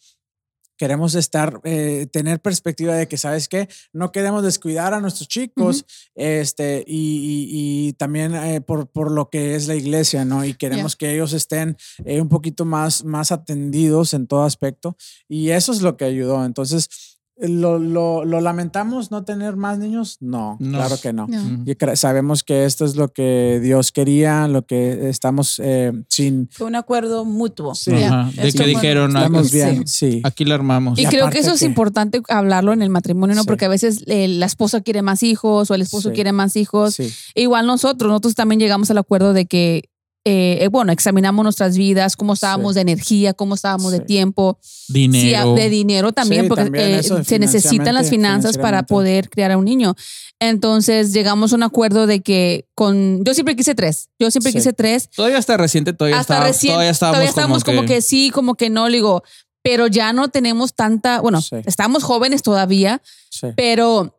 queremos 0.76 1.14
estar, 1.14 1.60
eh, 1.64 2.06
tener 2.12 2.40
perspectiva 2.40 2.94
de 2.94 3.08
que, 3.08 3.16
¿sabes 3.18 3.48
qué? 3.48 3.68
No 3.92 4.12
queremos 4.12 4.42
descuidar 4.42 4.94
a 4.94 5.00
nuestros 5.00 5.28
chicos 5.28 5.84
este, 6.14 6.84
y, 6.86 7.48
y- 7.50 7.88
y 7.88 7.92
también 7.94 8.34
eh, 8.34 8.60
por, 8.60 8.88
por 8.88 9.10
lo 9.10 9.30
que 9.30 9.54
es 9.54 9.68
la 9.68 9.74
iglesia, 9.74 10.24
¿no? 10.24 10.44
Y 10.44 10.54
queremos 10.54 10.96
que 10.96 11.14
ellos 11.14 11.32
estén 11.32 11.76
eh, 12.04 12.20
un 12.20 12.28
poquito 12.28 12.64
más, 12.64 13.04
más 13.04 13.32
atendidos 13.32 14.14
en 14.14 14.26
todo 14.26 14.44
aspecto 14.44 14.96
y 15.28 15.50
eso 15.50 15.72
es 15.72 15.82
lo 15.82 15.96
que 15.96 16.04
ayudó. 16.04 16.44
Entonces, 16.44 17.15
¿lo, 17.38 17.78
lo, 17.78 18.24
lo 18.24 18.40
lamentamos 18.40 19.10
no 19.10 19.24
tener 19.24 19.56
más 19.56 19.78
niños? 19.78 20.16
No, 20.20 20.56
claro 20.58 20.96
que 21.00 21.12
no. 21.12 21.26
Y 21.66 21.76
sabemos 21.96 22.42
que 22.42 22.64
esto 22.64 22.84
es 22.84 22.96
lo 22.96 23.08
que 23.08 23.60
Dios 23.62 23.92
quería, 23.92 24.48
lo 24.48 24.62
que 24.66 25.08
estamos 25.08 25.60
eh, 25.62 25.92
sin... 26.08 26.48
Fue 26.50 26.66
un 26.66 26.76
acuerdo 26.76 27.24
mutuo. 27.24 27.74
Sí. 27.74 27.92
Ajá, 27.92 28.30
De 28.34 28.52
que 28.52 28.64
dijeron, 28.64 29.16
"Ah, 29.16 29.20
Estamos 29.26 29.52
bien, 29.52 29.86
sí. 29.86 30.20
aquí 30.24 30.44
la 30.44 30.54
armamos. 30.54 30.98
Y, 30.98 31.02
Y 31.02 31.06
creo 31.06 31.28
que 31.30 31.38
eso 31.40 31.52
es 31.52 31.60
que- 31.60 31.66
importante 31.66 32.22
hablarlo 32.28 32.72
en 32.72 32.82
el 32.82 32.90
matrimonio, 32.90 33.36
¿no? 33.36 33.42
Sí. 33.42 33.46
Porque 33.48 33.66
a 33.66 33.68
veces 33.68 34.02
eh, 34.06 34.28
la 34.28 34.46
esposa 34.46 34.80
quiere 34.80 35.02
más 35.02 35.22
hijos 35.22 35.70
o 35.70 35.74
el 35.74 35.82
esposo 35.82 36.08
Sí. 36.10 36.14
quiere 36.14 36.32
más 36.32 36.56
hijos. 36.56 36.94
Sí, 36.94 37.12
Igual 37.34 37.66
nosotros, 37.66 38.08
nosotros 38.10 38.34
también 38.34 38.60
llegamos 38.60 38.90
al 38.90 38.98
acuerdo 38.98 39.32
de 39.32 39.46
que, 39.46 39.90
eh, 40.28 40.58
eh, 40.64 40.68
bueno, 40.68 40.90
examinamos 40.90 41.44
nuestras 41.44 41.76
vidas, 41.76 42.16
cómo 42.16 42.32
estábamos 42.32 42.72
Sí. 42.72 42.74
de 42.76 42.80
energía, 42.80 43.32
cómo 43.32 43.54
estábamos 43.54 43.92
de 43.92 43.98
Sí. 43.98 44.04
tiempo, 44.06 44.58
Dinero. 44.88 45.54
Sí, 45.56 45.62
de 45.62 45.70
dinero 45.70 46.10
también, 46.12 46.42
Sí, 46.42 46.48
porque 46.48 46.64
también 46.64 46.90
eh, 46.98 47.02
se 47.24 47.38
necesitan 47.38 47.94
las 47.94 48.10
finanzas 48.10 48.58
para 48.58 48.82
poder 48.82 49.30
criar 49.30 49.52
a 49.52 49.56
un 49.56 49.64
niño. 49.64 49.94
Entonces 50.40 51.12
llegamos 51.12 51.52
a 51.52 51.56
un 51.56 51.62
acuerdo 51.62 52.08
de 52.08 52.22
que 52.22 52.66
con, 52.74 53.24
yo 53.24 53.34
siempre 53.34 53.54
quise 53.54 53.76
tres, 53.76 54.08
yo 54.18 54.30
siempre 54.32 54.50
Sí. 54.50 54.58
quise 54.58 54.72
tres, 54.72 55.08
Todavía 55.14 55.38
está 55.38 55.56
reciente, 55.56 55.92
todavía 55.92 56.18
hasta 56.18 56.34
está, 56.34 56.46
recién, 56.48 56.72
todavía 56.74 56.90
estábamos, 56.90 57.24
estábamos 57.28 57.64
como, 57.64 57.84
que, 57.84 58.02
sí, 58.02 58.30
como 58.30 58.56
que 58.56 58.68
no, 58.68 58.88
le 58.88 58.96
digo, 58.96 59.22
pero 59.62 59.86
ya 59.86 60.12
no 60.12 60.28
tenemos 60.28 60.74
tanta, 60.74 61.20
bueno, 61.20 61.40
Sí. 61.40 61.56
estamos 61.66 62.02
jóvenes 62.02 62.42
todavía, 62.42 63.00
sí. 63.30 63.48
pero 63.56 64.15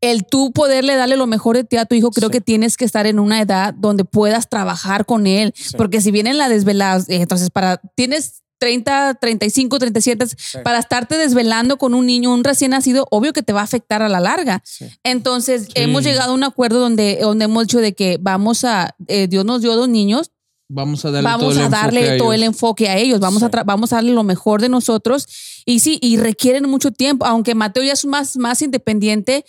el 0.00 0.24
tú 0.26 0.52
poderle 0.52 0.96
darle 0.96 1.16
lo 1.16 1.26
mejor 1.26 1.56
de 1.56 1.64
ti 1.64 1.76
a 1.76 1.84
tu 1.84 1.94
hijo, 1.94 2.10
creo 2.10 2.28
Sí. 2.28 2.32
que 2.32 2.40
tienes 2.40 2.76
que 2.76 2.84
estar 2.84 3.06
en 3.06 3.18
una 3.18 3.40
edad 3.40 3.74
donde 3.74 4.04
puedas 4.04 4.48
trabajar 4.48 5.04
con 5.06 5.26
él, 5.26 5.52
Sí. 5.56 5.76
porque 5.76 6.00
si 6.00 6.10
vienen 6.10 6.38
la 6.38 6.48
desvelada, 6.48 7.00
eh, 7.08 7.16
entonces 7.22 7.50
para, 7.50 7.80
tienes 7.94 8.42
30, 8.58 9.14
35, 9.20 9.78
37, 9.78 10.26
Sí. 10.26 10.58
para 10.64 10.78
estarte 10.78 11.18
desvelando 11.18 11.76
con 11.76 11.92
un 11.92 12.06
niño, 12.06 12.32
un 12.32 12.44
recién 12.44 12.70
nacido, 12.70 13.06
obvio 13.10 13.32
que 13.34 13.42
te 13.42 13.52
va 13.52 13.60
a 13.60 13.64
afectar 13.64 14.00
a 14.02 14.08
la 14.08 14.20
larga. 14.20 14.62
Entonces, 15.02 15.68
hemos 15.74 16.02
llegado 16.04 16.30
a 16.32 16.34
un 16.34 16.44
acuerdo 16.44 16.78
donde, 16.80 17.18
donde 17.20 17.44
hemos 17.44 17.64
dicho 17.64 17.80
de 17.80 17.92
que 17.94 18.16
vamos 18.20 18.64
a, 18.64 18.94
eh, 19.08 19.26
Dios 19.28 19.44
nos 19.44 19.60
dio 19.60 19.74
dos 19.76 19.88
niños, 19.88 20.30
Vamos 20.66 21.04
a 21.04 21.10
darle 21.10 21.28
todo 21.28 21.38
vamos 21.38 21.54
el 21.56 21.60
a 21.60 21.64
enfoque 21.66 21.82
darle 21.84 22.16
todo 22.18 22.32
el 22.32 22.42
enfoque 22.42 22.88
a 22.88 22.96
ellos, 22.96 23.20
vamos, 23.20 23.40
Sí. 23.42 23.48
a 23.52 23.62
vamos 23.64 23.92
a 23.92 23.96
darle 23.96 24.12
lo 24.12 24.22
mejor 24.24 24.62
de 24.62 24.70
nosotros. 24.70 25.26
Y 25.66 25.80
sí, 25.80 25.98
y 26.00 26.16
requieren 26.16 26.68
mucho 26.70 26.90
tiempo, 26.90 27.26
aunque 27.26 27.54
Mateo 27.54 27.82
ya 27.84 27.92
es 27.92 28.06
más, 28.06 28.36
más 28.38 28.62
independiente, 28.62 29.44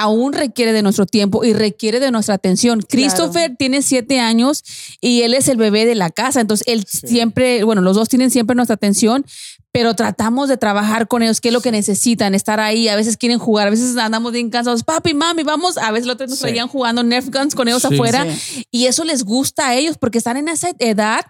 aún 0.00 0.32
requiere 0.32 0.72
de 0.72 0.82
nuestro 0.82 1.06
tiempo 1.06 1.44
y 1.44 1.52
requiere 1.52 2.00
de 2.00 2.10
nuestra 2.10 2.34
atención. 2.34 2.80
Christopher 2.88 3.54
tiene 3.58 3.82
siete 3.82 4.18
años 4.20 4.62
y 5.00 5.22
él 5.22 5.34
es 5.34 5.48
el 5.48 5.56
bebé 5.56 5.84
de 5.86 5.94
la 5.94 6.10
casa, 6.10 6.40
entonces 6.40 6.66
él 6.66 6.84
Sí. 6.88 7.06
siempre, 7.06 7.64
bueno, 7.64 7.82
los 7.82 7.96
dos 7.96 8.08
tienen 8.08 8.30
siempre 8.30 8.56
nuestra 8.56 8.74
atención, 8.74 9.24
pero 9.72 9.94
tratamos 9.94 10.48
de 10.48 10.56
trabajar 10.56 11.06
con 11.06 11.22
ellos, 11.22 11.40
qué 11.40 11.48
es 11.48 11.54
lo 11.54 11.60
que 11.60 11.70
necesitan, 11.70 12.34
estar 12.34 12.58
ahí, 12.58 12.88
a 12.88 12.96
veces 12.96 13.16
quieren 13.16 13.38
jugar, 13.38 13.68
a 13.68 13.70
veces 13.70 13.96
andamos 13.96 14.32
bien 14.32 14.50
cansados, 14.50 14.82
papi, 14.82 15.14
mami, 15.14 15.44
vamos, 15.44 15.78
a 15.78 15.92
veces 15.92 16.06
los 16.06 16.14
otros 16.14 16.30
nos 16.30 16.38
Sí. 16.40 16.44
traían 16.46 16.66
jugando 16.66 17.02
Nerf 17.04 17.28
Guns 17.30 17.54
con 17.54 17.68
ellos 17.68 17.82
Sí. 17.86 17.94
afuera 17.94 18.26
Sí. 18.34 18.66
y 18.72 18.86
eso 18.86 19.04
les 19.04 19.22
gusta 19.24 19.68
a 19.68 19.74
ellos 19.76 19.96
porque 19.98 20.18
están 20.18 20.36
en 20.36 20.48
esa 20.48 20.70
edad 20.80 21.20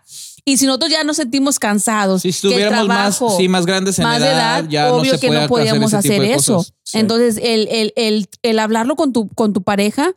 Y 0.50 0.56
si 0.56 0.66
nosotros 0.66 0.90
ya 0.90 1.04
nos 1.04 1.16
sentimos 1.16 1.58
cansados, 1.58 2.22
Si 2.22 2.30
estuviéramos 2.30 2.88
más, 2.88 3.20
sí, 3.36 3.48
más 3.48 3.66
grandes 3.66 3.98
en 3.98 4.04
más 4.04 4.20
edad, 4.20 4.60
edad, 4.60 4.68
ya 4.68 4.92
obvio 4.92 5.12
no 5.12 5.18
se 5.18 5.20
que 5.20 5.26
puede 5.28 5.40
no 5.42 5.48
podíamos 5.48 5.94
hacer, 5.94 6.22
eso. 6.22 6.64
Sí. 6.82 6.98
Entonces, 6.98 7.36
el, 7.42 7.68
el, 7.68 7.92
el, 7.96 8.28
el 8.42 8.58
hablarlo 8.58 8.96
con 8.96 9.12
tu, 9.12 9.28
con 9.28 9.52
tu 9.52 9.62
pareja, 9.62 10.12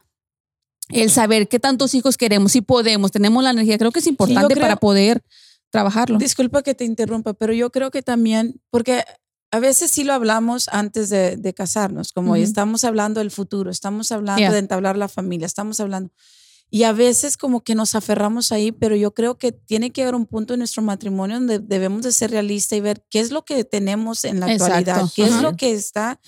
el 0.89 1.09
saber 1.11 1.47
qué 1.47 1.59
tantos 1.59 1.93
hijos 1.93 2.17
queremos, 2.17 2.51
si 2.51 2.61
podemos, 2.61 3.11
tenemos 3.11 3.43
la 3.43 3.51
energía, 3.51 3.77
creo 3.77 3.91
que 3.91 3.99
es 3.99 4.07
importante 4.07 4.53
creo- 4.55 4.61
para 4.63 4.75
poder 4.77 5.21
trabajarlo. 5.69 6.17
Disculpa 6.17 6.61
que 6.63 6.73
te 6.75 6.83
interrumpa, 6.85 7.33
pero 7.33 7.53
yo 7.53 7.71
creo 7.71 7.89
que 7.91 8.01
también, 8.01 8.59
porque 8.69 9.03
a 9.51 9.59
veces 9.59 9.91
sí 9.91 10.03
lo 10.03 10.13
hablamos 10.13 10.67
antes 10.71 11.09
de, 11.09 11.37
de 11.37 11.53
casarnos, 11.53 12.11
como 12.11 12.35
estamos 12.35 12.83
hablando 12.83 13.19
del 13.19 13.29
futuro, 13.31 13.69
estamos 13.69 14.11
hablando 14.11 14.39
Yeah. 14.39 14.51
de 14.51 14.57
entablar 14.59 14.97
la 14.97 15.07
familia, 15.07 15.45
estamos 15.45 15.79
hablando. 15.79 16.11
Y 16.75 16.85
a 16.85 16.91
veces 16.91 17.37
como 17.37 17.61
que 17.63 17.75
nos 17.75 17.93
aferramos 17.93 18.51
ahí, 18.51 18.71
pero 18.71 18.95
yo 18.95 19.13
creo 19.13 19.37
que 19.37 19.51
tiene 19.51 19.91
que 19.91 20.01
haber 20.01 20.15
un 20.15 20.25
punto 20.25 20.53
en 20.55 20.57
nuestro 20.59 20.81
matrimonio 20.81 21.35
donde 21.37 21.59
debemos 21.59 22.01
de 22.01 22.11
ser 22.11 22.31
realistas 22.31 22.75
y 22.77 22.81
ver 22.81 23.05
qué 23.11 23.19
es 23.19 23.29
lo 23.29 23.45
que 23.45 23.63
tenemos 23.63 24.25
en 24.25 24.39
la 24.39 24.51
Exacto. 24.51 24.73
actualidad, 24.77 25.11
qué 25.15 25.23
es 25.25 25.33
Ajá. 25.33 25.41
lo 25.43 25.55
que 25.55 25.71
está 25.73 26.19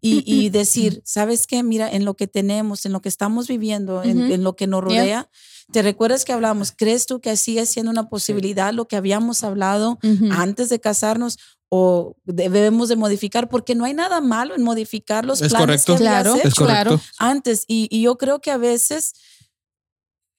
y, 0.00 0.24
y 0.26 0.48
decir, 0.50 1.02
¿sabes 1.04 1.46
qué? 1.46 1.62
Mira, 1.62 1.88
en 1.88 2.04
lo 2.04 2.14
que 2.14 2.26
tenemos, 2.26 2.84
en 2.84 2.92
lo 2.92 3.00
que 3.00 3.08
estamos 3.08 3.46
viviendo, 3.46 4.02
en, 4.02 4.24
Ujú. 4.24 4.32
en 4.32 4.42
lo 4.42 4.56
que 4.56 4.66
nos 4.66 4.82
Yeah. 4.88 4.98
rodea, 5.02 5.30
¿te 5.72 5.82
recuerdas 5.82 6.24
que 6.24 6.32
hablamos? 6.32 6.72
¿Crees 6.76 7.06
tú 7.06 7.20
que 7.20 7.36
sigue 7.36 7.64
siendo 7.64 7.92
una 7.92 8.08
posibilidad 8.08 8.72
lo 8.74 8.88
que 8.88 8.96
habíamos 8.96 9.44
hablado? 9.44 10.00
Ujú. 10.02 10.30
antes 10.32 10.68
de 10.68 10.80
casarnos 10.80 11.38
o 11.68 12.16
debemos 12.24 12.88
de 12.88 12.96
modificar 12.96 13.48
porque 13.48 13.76
no 13.76 13.84
hay 13.84 13.94
nada 13.94 14.20
malo 14.20 14.56
en 14.56 14.64
modificar 14.64 15.24
los 15.24 15.40
Es 15.40 15.50
planes 15.50 15.84
correcto. 15.84 15.92
que 15.94 15.98
Claro, 16.00 16.34
hecho 16.34 16.48
Es 16.48 16.54
correcto. 16.54 17.00
antes 17.20 17.64
y, 17.68 17.86
y 17.88 18.02
yo 18.02 18.18
creo 18.18 18.40
que 18.40 18.50
a 18.50 18.56
veces 18.58 19.12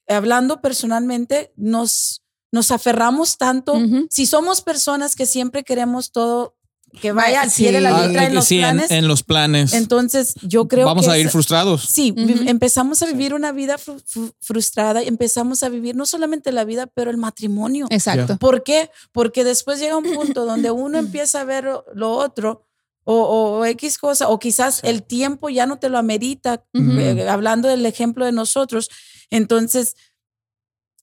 hablando 0.08 0.60
personalmente 0.60 1.52
nos 1.56 2.20
nos 2.52 2.70
aferramos 2.70 3.36
tanto 3.36 3.74
si 4.10 4.26
somos 4.26 4.60
personas 4.60 5.16
que 5.16 5.26
siempre 5.26 5.64
queremos 5.64 6.12
todo 6.12 6.54
que 7.02 7.10
vaya 7.10 7.40
al 7.40 7.50
pie 7.50 7.72
de 7.72 7.80
la 7.80 7.90
Sí. 8.00 8.06
letra 8.06 8.22
Ah, 8.22 8.26
en 8.26 8.34
los 8.36 8.44
sí, 8.44 8.58
planes 8.58 8.90
en, 8.92 9.08
los 9.08 9.22
planes. 9.24 9.72
entonces 9.72 10.34
yo 10.42 10.68
creo 10.68 10.86
Vamos 10.86 11.06
que 11.06 11.10
a 11.10 11.18
ir 11.18 11.26
es- 11.26 11.32
frustrados. 11.32 11.82
Sí, 11.82 12.14
empezamos 12.46 13.02
a 13.02 13.06
vivir 13.06 13.34
una 13.34 13.50
vida 13.50 13.76
fru- 13.78 14.00
fru- 14.04 14.32
frustrada, 14.40 15.02
empezamos 15.02 15.64
a 15.64 15.68
vivir 15.68 15.96
no 15.96 16.06
solamente 16.06 16.52
la 16.52 16.62
vida, 16.64 16.86
pero 16.86 17.10
el 17.10 17.16
matrimonio. 17.16 17.86
Exacto. 17.90 18.36
¿Por 18.38 18.62
qué? 18.62 18.92
Porque 19.10 19.42
después 19.42 19.80
llega 19.80 19.96
un 19.96 20.04
punto 20.14 20.44
donde 20.46 20.70
uno 20.70 20.98
empieza 20.98 21.40
a 21.40 21.44
ver 21.44 21.64
lo 21.94 22.12
otro 22.12 22.68
o, 23.02 23.14
o- 23.16 23.58
o 23.58 23.64
X 23.64 23.98
cosa, 23.98 24.28
o 24.28 24.38
quizás 24.38 24.78
el 24.84 25.02
tiempo 25.02 25.48
ya 25.50 25.66
no 25.66 25.80
te 25.80 25.88
lo 25.88 25.98
amerita, 25.98 26.64
eh, 26.74 27.26
hablando 27.28 27.66
del 27.66 27.84
ejemplo 27.86 28.24
de 28.24 28.30
nosotros. 28.32 28.88
Entonces, 29.30 29.96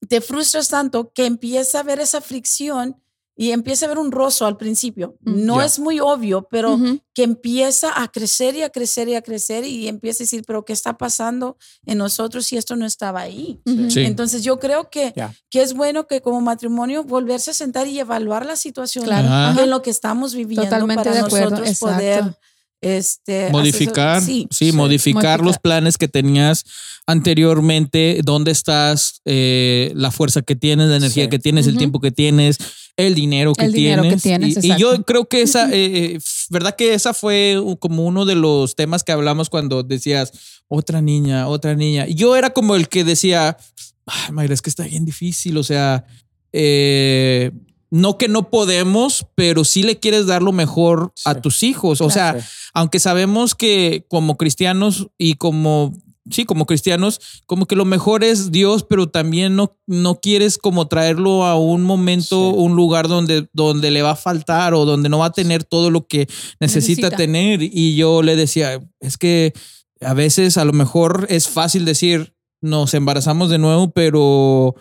te 0.08 0.22
frustras 0.22 0.70
tanto 0.70 1.12
que 1.14 1.26
empieza 1.26 1.80
a 1.80 1.84
ver 1.84 2.00
esa 2.00 2.22
fricción 2.22 2.98
y 3.36 3.52
empieza 3.52 3.86
a 3.86 3.90
ver 3.90 3.98
un 3.98 4.12
rozo 4.12 4.46
al 4.46 4.58
principio. 4.58 5.18
Mm. 5.22 5.46
No 5.46 5.62
es 5.62 5.80
muy 5.80 6.00
obvio, 6.00 6.48
pero 6.50 6.78
que 7.14 7.24
empieza 7.24 8.02
a 8.02 8.08
crecer 8.10 8.56
y 8.56 8.62
a 8.62 8.70
crecer 8.70 9.08
y 9.08 9.16
a 9.16 9.22
crecer 9.22 9.66
y 9.66 9.88
empieza 9.88 10.22
a 10.22 10.26
decir, 10.26 10.44
pero 10.46 10.64
¿qué 10.64 10.74
está 10.74 10.98
pasando 10.98 11.58
en 11.86 11.98
nosotros 11.98 12.46
si 12.46 12.58
esto 12.58 12.76
no 12.76 12.86
estaba 12.86 13.22
ahí? 13.22 13.62
Sí. 13.90 14.02
Entonces 14.02 14.44
yo 14.44 14.60
creo 14.60 14.90
que, 14.90 15.14
que 15.50 15.62
es 15.62 15.74
bueno 15.74 16.08
que 16.08 16.22
como 16.22 16.42
matrimonio 16.42 17.04
volverse 17.04 17.52
a 17.52 17.54
sentar 17.54 17.88
y 17.88 18.00
evaluar 18.00 18.46
la 18.46 18.56
situación 18.56 19.06
Claro. 19.06 19.60
En 19.60 19.70
lo 19.70 19.82
que 19.82 19.90
estamos 19.90 20.36
viviendo 20.36 20.66
Totalmente 20.66 21.04
para 21.04 21.16
de 21.16 21.20
acuerdo, 21.22 21.50
nosotros 21.52 21.70
exacto. 21.70 21.96
poder 21.96 22.38
este, 22.82 23.50
modificar, 23.52 24.22
sí, 24.22 24.48
sí, 24.52 24.72
modificar 24.72 25.40
Modificar. 25.40 25.42
los 25.42 25.58
planes 25.60 25.98
que 25.98 26.08
tenías 26.08 26.66
anteriormente, 27.08 28.22
dónde 28.24 28.52
estás, 28.52 29.22
eh, 29.26 29.92
la 29.96 30.12
fuerza 30.12 30.42
que 30.42 30.56
tienes, 30.56 30.90
la 30.90 30.98
energía 30.98 31.26
Sí. 31.26 31.30
que 31.30 31.40
tienes, 31.40 31.68
el 31.68 31.78
tiempo 31.78 32.00
que 32.00 32.12
tienes, 32.12 32.58
el 32.98 33.16
dinero 33.16 33.54
que 33.54 33.66
El 33.66 33.72
dinero 33.74 34.02
tienes. 34.02 34.22
que 34.24 34.30
tienes, 34.30 34.64
y, 34.66 34.72
y 34.74 34.78
yo 34.78 35.04
creo 35.04 35.26
que 35.28 35.42
esa, 35.42 35.70
eh, 35.72 36.14
eh, 36.16 36.20
verdad 36.50 36.76
que 36.76 36.94
esa 36.94 37.14
fue 37.14 37.58
como 37.80 38.06
uno 38.06 38.26
de 38.26 38.36
los 38.36 38.76
temas 38.76 39.04
que 39.04 39.12
hablamos 39.12 39.50
cuando 39.50 39.84
decías 39.84 40.32
otra 40.68 41.02
niña, 41.02 41.48
otra 41.48 41.76
niña. 41.76 42.08
Y 42.08 42.16
yo 42.16 42.36
era 42.36 42.50
como 42.52 42.76
el 42.76 42.88
que 42.90 43.04
decía, 43.04 43.58
Ay, 44.06 44.32
Mayra, 44.32 44.54
es 44.54 44.62
que 44.62 44.70
está 44.70 44.84
bien 44.84 45.06
difícil, 45.06 45.58
o 45.58 45.64
sea, 45.64 46.06
eh, 46.54 47.52
no 47.92 48.18
que 48.18 48.28
no 48.30 48.50
podemos, 48.50 49.28
pero 49.36 49.64
sí 49.66 49.84
le 49.84 50.00
quieres 50.00 50.26
dar 50.26 50.42
lo 50.42 50.54
mejor 50.54 51.14
a 51.26 51.36
tus 51.36 51.62
hijos. 51.62 52.02
O 52.02 52.10
sea, 52.10 52.40
Sí. 52.40 52.48
aunque 52.74 53.00
sabemos 53.00 53.54
que 53.54 54.06
como 54.10 54.38
cristianos 54.38 55.08
y 55.18 55.36
como, 55.36 55.94
sí, 56.30 56.46
como 56.46 56.66
cristianos, 56.66 57.20
como 57.46 57.66
que 57.66 57.76
lo 57.76 57.84
mejor 57.84 58.24
es 58.24 58.50
Dios, 58.52 58.84
pero 58.88 59.10
también 59.10 59.58
no, 59.58 59.78
no 59.88 60.22
quieres 60.22 60.58
como 60.58 60.88
traerlo 60.88 61.46
a 61.46 61.58
un 61.60 61.84
momento, 61.84 62.52
Sí. 62.52 62.58
un 62.58 62.76
lugar 62.78 63.10
donde, 63.10 63.48
donde 63.52 63.92
le 63.92 64.02
va 64.04 64.12
a 64.12 64.16
faltar 64.16 64.74
o 64.74 64.86
donde 64.86 65.10
no 65.10 65.20
va 65.20 65.26
a 65.26 65.32
tener 65.34 65.66
todo 65.66 65.90
lo 65.92 66.08
que 66.08 66.28
necesita, 66.62 67.08
Necesita. 67.10 67.10
tener. 67.18 67.60
Y 67.62 67.96
yo 67.98 68.22
le 68.22 68.38
decía, 68.38 68.80
es 69.02 69.18
que 69.18 69.52
a 70.00 70.14
veces 70.14 70.58
a 70.58 70.64
lo 70.64 70.72
mejor 70.72 71.26
es 71.30 71.50
fácil 71.50 71.84
decir, 71.84 72.34
nos 72.62 72.94
embarazamos 72.94 73.50
de 73.50 73.58
nuevo, 73.58 73.92
pero 73.92 74.76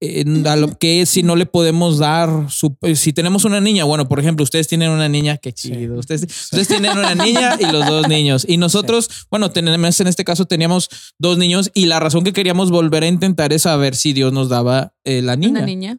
eh, 0.00 0.24
a 0.46 0.56
lo 0.56 0.78
que 0.78 1.04
si 1.06 1.22
no 1.22 1.36
le 1.36 1.44
podemos 1.46 1.98
dar 1.98 2.46
su, 2.50 2.76
eh, 2.82 2.96
si 2.96 3.12
tenemos 3.12 3.44
una 3.44 3.60
niña, 3.60 3.84
bueno, 3.84 4.08
por 4.08 4.18
ejemplo, 4.18 4.42
ustedes 4.44 4.66
tienen 4.68 4.90
una 4.90 5.08
niña, 5.08 5.36
qué 5.36 5.52
Sí. 5.54 5.70
chido. 5.70 5.98
Ustedes, 5.98 6.22
ustedes 6.24 6.68
tienen 6.68 6.92
una 6.96 7.14
niña 7.14 7.56
y 7.60 7.66
los 7.70 7.86
dos 7.86 8.08
niños. 8.08 8.44
Y 8.48 8.56
nosotros, 8.56 9.08
bueno, 9.30 9.50
tenemos 9.50 10.00
en 10.00 10.06
este 10.06 10.24
caso 10.24 10.46
teníamos 10.46 10.88
dos 11.18 11.36
niños 11.38 11.70
y 11.74 11.86
la 11.86 12.00
razón 12.00 12.24
que 12.24 12.32
queríamos 12.32 12.70
volver 12.70 13.02
a 13.02 13.08
intentar 13.08 13.52
es 13.52 13.62
saber 13.62 13.94
si 13.94 14.12
Dios 14.12 14.32
nos 14.32 14.48
daba 14.48 14.94
eh, 15.04 15.22
la 15.22 15.36
niña. 15.36 15.50
Una 15.58 15.66
niña. 15.66 15.98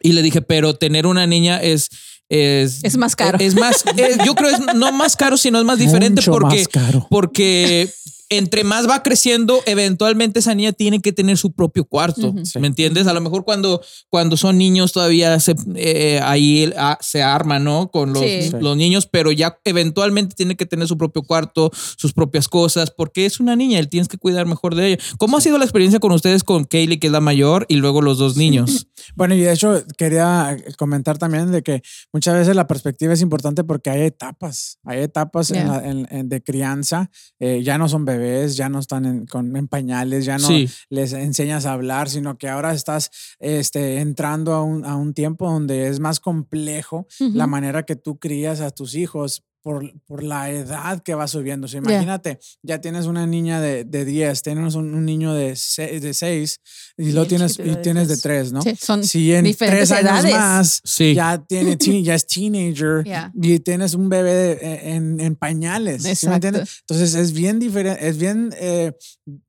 Y 0.00 0.12
le 0.12 0.22
dije, 0.22 0.40
pero 0.42 0.74
tener 0.74 1.06
una 1.06 1.26
niña 1.26 1.60
es 1.62 1.90
es, 2.28 2.82
Es 2.82 2.96
más 2.96 3.14
caro. 3.14 3.38
Es 3.40 3.54
más, 3.54 3.84
es- 3.96 4.18
yo 4.26 4.34
creo 4.34 4.50
es 4.50 4.58
no 4.74 4.90
más 4.90 5.14
caro, 5.14 5.36
sino 5.36 5.58
es 5.60 5.64
más 5.64 5.78
diferente 6.10 6.20
Mucho 6.22 6.32
porque 6.32 6.56
más 6.56 6.68
caro. 6.68 7.06
porque 7.08 7.88
entre 8.28 8.64
más 8.64 8.88
va 8.88 9.02
creciendo, 9.02 9.60
eventualmente 9.66 10.40
esa 10.40 10.54
niña 10.54 10.72
tiene 10.72 11.00
que 11.00 11.12
tener 11.12 11.36
su 11.38 11.52
propio 11.52 11.84
cuarto. 11.84 12.34
Sí. 12.44 12.58
¿Me 12.58 12.66
entiendes? 12.66 13.06
A 13.06 13.12
lo 13.12 13.20
mejor 13.20 13.44
cuando, 13.44 13.80
cuando 14.10 14.36
son 14.36 14.58
niños 14.58 14.92
todavía 14.92 15.38
se, 15.38 15.54
eh, 15.76 16.20
ahí 16.22 16.72
ah, 16.76 16.98
se 17.00 17.22
arma, 17.22 17.58
¿no? 17.58 17.90
Con 17.90 18.12
los, 18.12 18.22
Sí. 18.22 18.50
los 18.60 18.76
niños, 18.76 19.06
pero 19.06 19.30
ya 19.32 19.58
eventualmente 19.64 20.34
tiene 20.34 20.56
que 20.56 20.66
tener 20.66 20.88
su 20.88 20.98
propio 20.98 21.22
cuarto, 21.22 21.70
sus 21.96 22.12
propias 22.12 22.48
cosas, 22.48 22.90
porque 22.90 23.26
es 23.26 23.38
una 23.38 23.54
niña, 23.54 23.78
él 23.78 23.88
tienes 23.88 24.08
que 24.08 24.18
cuidar 24.18 24.46
mejor 24.46 24.74
de 24.74 24.88
ella. 24.94 24.98
¿Cómo 25.18 25.36
ha 25.36 25.40
sido 25.40 25.58
la 25.58 25.64
experiencia 25.64 26.00
con 26.00 26.12
ustedes 26.12 26.42
con 26.42 26.64
Kaylee, 26.64 26.98
que 26.98 27.06
es 27.06 27.12
la 27.12 27.20
mayor, 27.20 27.64
y 27.68 27.76
luego 27.76 28.02
los 28.02 28.18
dos 28.18 28.36
niños? 28.36 28.86
Bueno, 29.14 29.34
y 29.36 29.40
de 29.40 29.52
hecho 29.52 29.84
quería 29.96 30.56
comentar 30.78 31.16
también 31.16 31.52
de 31.52 31.62
que 31.62 31.80
muchas 32.12 32.34
veces 32.34 32.56
la 32.56 32.66
perspectiva 32.66 33.12
es 33.12 33.20
importante 33.20 33.62
porque 33.62 33.88
hay 33.90 34.02
etapas, 34.02 34.78
hay 34.84 35.00
etapas 35.00 35.50
en 35.52 35.56
Yeah. 35.56 35.66
la- 35.68 35.88
en- 35.88 36.08
en- 36.10 36.28
de 36.28 36.42
crianza, 36.42 37.08
eh, 37.38 37.62
ya 37.62 37.78
no 37.78 37.88
son 37.88 38.04
bebés, 38.04 38.15
ya 38.56 38.68
no 38.68 38.78
están 38.78 39.04
en, 39.04 39.26
con, 39.26 39.56
en 39.56 39.68
pañales, 39.68 40.24
ya 40.24 40.38
no 40.38 40.46
Sí. 40.46 40.68
les 40.90 41.12
enseñas 41.12 41.66
a 41.66 41.72
hablar, 41.72 42.08
sino 42.08 42.38
que 42.38 42.48
ahora 42.48 42.72
estás 42.72 43.10
este, 43.38 44.00
entrando 44.00 44.52
a 44.54 44.62
un, 44.62 44.84
a 44.84 44.96
un 44.96 45.14
tiempo 45.14 45.50
donde 45.50 45.88
es 45.88 46.00
más 46.00 46.20
complejo 46.20 47.06
la 47.18 47.46
manera 47.46 47.84
que 47.84 47.96
tú 47.96 48.18
crías 48.18 48.60
a 48.60 48.70
tus 48.70 48.94
hijos. 48.94 49.42
Por, 49.66 49.92
por 50.06 50.22
la 50.22 50.48
edad 50.52 51.02
que 51.02 51.16
va 51.16 51.26
subiendo. 51.26 51.64
O 51.64 51.68
sea, 51.68 51.80
Yeah. 51.80 51.90
imagínate, 51.90 52.38
ya 52.62 52.80
tienes 52.80 53.06
una 53.06 53.26
niña 53.26 53.60
de, 53.60 53.82
de 53.82 54.04
10, 54.04 54.40
tienes 54.42 54.76
un, 54.76 54.94
un 54.94 55.04
niño 55.04 55.34
de 55.34 55.56
6, 55.56 56.00
de 56.02 56.14
seis, 56.14 56.60
y 56.96 57.08
Y 57.08 57.12
lo 57.12 57.26
tienes, 57.26 57.58
y 57.58 57.62
de 57.64 57.74
tienes 57.76 58.06
de 58.06 58.16
tres. 58.16 58.50
3, 58.50 58.52
¿no? 58.52 58.62
Sí, 58.62 58.76
son 58.80 59.02
si 59.02 59.32
en 59.34 59.42
diferentes 59.44 59.88
tres 59.88 59.98
años 59.98 60.24
edades. 60.24 60.32
más 60.36 60.80
Sí. 60.84 61.14
ya 61.14 61.44
tiene 61.44 61.76
ya 62.04 62.14
es 62.14 62.26
teenager 62.28 63.02
Yeah. 63.04 63.32
y 63.42 63.58
tienes 63.58 63.94
un 63.94 64.08
bebé 64.08 64.32
de- 64.34 64.90
en, 64.94 65.18
en 65.18 65.34
pañales 65.34 66.04
¿sí 66.04 66.28
me 66.28 66.34
entiendes? 66.36 66.82
entonces 66.82 67.14
es 67.16 67.32
bien 67.32 67.58
diferente 67.58 68.06
es 68.08 68.18
bien 68.18 68.54
eh, 68.60 68.92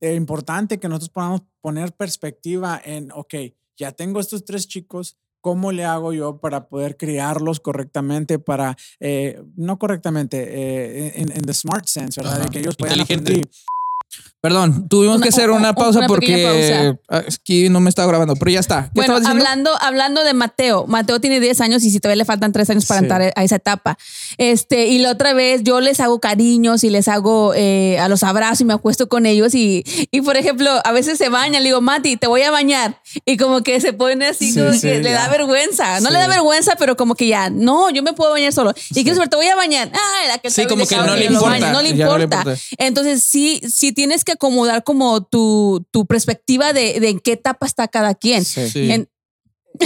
eh, 0.02 0.16
importante 0.16 0.80
que 0.80 0.88
nosotros 0.90 1.10
podamos 1.12 1.42
poner 1.62 1.94
perspectiva 1.94 2.82
en 2.84 3.12
ok 3.12 3.36
ya 3.78 3.92
tengo 3.92 4.20
estos 4.20 4.44
tres 4.46 4.68
chicos 4.68 5.16
¿Cómo 5.42 5.72
le 5.72 5.86
hago 5.86 6.14
yo 6.14 6.38
para 6.38 6.68
poder 6.68 6.98
criarlos 6.98 7.60
correctamente? 7.60 8.40
Para, 8.40 8.76
eh, 9.00 9.42
no 9.56 9.80
correctamente, 9.80 10.38
eh, 10.44 11.14
en, 11.16 11.32
en 11.32 11.42
the 11.44 11.54
smart 11.54 11.86
sense, 11.86 12.20
¿verdad? 12.20 12.38
Ajá, 12.38 12.44
De 12.46 12.50
que 12.50 12.60
ellos 12.60 12.76
puedan 12.76 13.00
aprender. 13.00 13.48
Perdón, 14.40 14.88
tuvimos 14.88 15.16
Una- 15.18 15.24
que 15.24 15.30
hacer 15.30 15.50
una- 15.50 15.60
una 15.60 15.74
pausa 15.74 15.98
una 16.00 16.08
porque 16.08 16.96
ah, 17.10 17.24
aquí 17.28 17.70
no 17.70 17.80
me 17.80 17.90
estaba 17.90 18.08
grabando, 18.08 18.36
pero 18.36 18.52
ya 18.52 18.60
está. 18.60 18.84
¿Qué 18.86 18.92
Bueno, 18.94 19.16
hablando, 19.28 19.72
hablando 19.82 20.24
de 20.24 20.34
Mateo, 20.36 20.86
Mateo 20.88 21.20
tiene 21.20 21.40
10 21.40 21.60
años 21.60 21.84
y 21.84 21.90
si 21.90 22.00
todavía 22.00 22.18
le 22.18 22.26
faltan 22.26 22.54
3 22.54 22.70
años 22.70 22.86
para 22.86 23.00
Sí. 23.00 23.06
entrar 23.06 23.34
a 23.36 23.44
esa 23.44 23.56
etapa. 23.56 23.98
Este, 24.38 24.88
y 24.88 25.00
la 25.00 25.12
otra 25.12 25.34
vez 25.34 25.64
yo 25.64 25.82
les 25.82 26.00
hago 26.00 26.20
cariños 26.20 26.84
y 26.84 26.92
les 26.92 27.08
hago 27.08 27.54
eh, 27.56 27.98
a 28.00 28.08
los 28.10 28.22
abrazos 28.24 28.62
y 28.62 28.66
me 28.66 28.74
acuesto 28.74 29.10
con 29.10 29.26
ellos 29.26 29.56
y, 29.56 29.84
y 30.12 30.22
por 30.22 30.38
ejemplo, 30.38 30.70
a 30.84 30.92
veces 30.92 31.18
se 31.18 31.30
bañan, 31.30 31.64
le 31.64 31.70
digo, 31.70 31.82
Mati, 31.82 32.16
te 32.16 32.28
voy 32.28 32.44
a 32.44 32.52
bañar. 32.52 33.02
Y 33.26 33.38
como 33.38 33.64
que 33.64 33.82
se 33.82 33.92
pone 33.92 34.28
así, 34.28 34.52
Sí, 34.54 34.60
como 34.60 34.72
sí, 34.74 34.82
que 34.82 35.00
le 35.02 35.12
da 35.12 35.28
vergüenza. 35.30 36.00
No 36.00 36.12
le 36.12 36.20
da 36.20 36.28
vergüenza, 36.28 36.76
pero 36.78 36.96
como 36.96 37.16
que 37.16 37.28
ya, 37.28 37.50
no, 37.50 37.90
yo 37.90 38.04
me 38.04 38.14
puedo 38.14 38.32
bañar 38.32 38.54
solo. 38.54 38.74
Y 38.92 39.04
quiero 39.04 39.16
saber, 39.16 39.30
te 39.30 39.36
voy 39.36 39.48
a 39.48 39.56
bañar. 39.56 39.92
Ay, 39.92 40.28
la 40.28 40.38
que 40.38 40.52
Sí, 40.52 40.66
como 40.68 40.86
que 40.86 40.96
no 40.96 41.16
le 41.16 41.26
importa, 41.26 41.72
No 41.72 41.82
le 41.82 41.96
ya 41.96 42.06
no 42.06 42.18
le 42.18 42.24
importa. 42.24 42.38
importa. 42.38 42.62
Entonces, 42.78 43.24
sí, 43.24 43.62
sí 43.68 43.92
tienes 43.98 44.24
que 44.24 44.34
acomodar 44.34 44.84
como 44.84 45.24
tu, 45.24 45.84
tu 45.90 46.06
perspectiva 46.06 46.72
de, 46.72 47.00
de 47.00 47.10
en 47.10 47.20
qué 47.20 47.32
etapa 47.32 47.66
está 47.66 47.88
cada 47.88 48.14
quien. 48.14 48.46
Sí. 48.46 48.70
Sí. 48.70 48.92
En- 48.92 49.10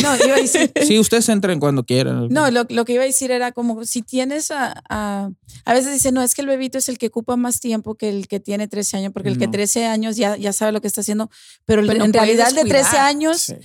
No, 0.03 0.15
iba 0.25 0.35
a 0.35 0.41
decir. 0.41 0.69
Sí, 0.85 0.99
ustedes 0.99 1.29
entren 1.29 1.59
cuando 1.61 1.85
quieran. 1.85 2.27
No, 2.29 2.51
lo, 2.51 2.65
lo 2.69 2.83
que 2.83 2.93
iba 2.93 3.03
a 3.03 3.05
decir 3.05 3.31
era 3.31 3.53
como 3.53 3.85
si 3.85 4.01
tienes 4.01 4.51
a, 4.51 4.81
a. 4.89 5.29
A 5.63 5.73
veces 5.73 5.93
dicen, 5.93 6.13
no, 6.13 6.21
es 6.23 6.33
que 6.35 6.41
el 6.41 6.47
bebito 6.47 6.77
es 6.77 6.89
el 6.89 6.97
que 6.97 7.07
ocupa 7.07 7.37
más 7.37 7.61
tiempo 7.61 7.95
que 7.95 8.09
el 8.09 8.27
que 8.27 8.41
tiene 8.41 8.67
13 8.67 8.97
años, 8.97 9.13
porque 9.13 9.29
el 9.29 9.37
que 9.37 9.45
No. 9.47 9.51
13 9.51 9.85
años 9.85 10.17
ya, 10.17 10.35
ya 10.35 10.51
sabe 10.51 10.73
lo 10.73 10.81
que 10.81 10.87
está 10.87 10.99
haciendo. 11.01 11.29
Pero, 11.65 11.81
Pero 11.87 12.03
en 12.03 12.11
realidad, 12.11 12.49
el 12.49 12.55
de 12.55 12.61
13 12.63 12.77
descuidar. 12.79 13.05
años, 13.05 13.37
Sí. 13.41 13.55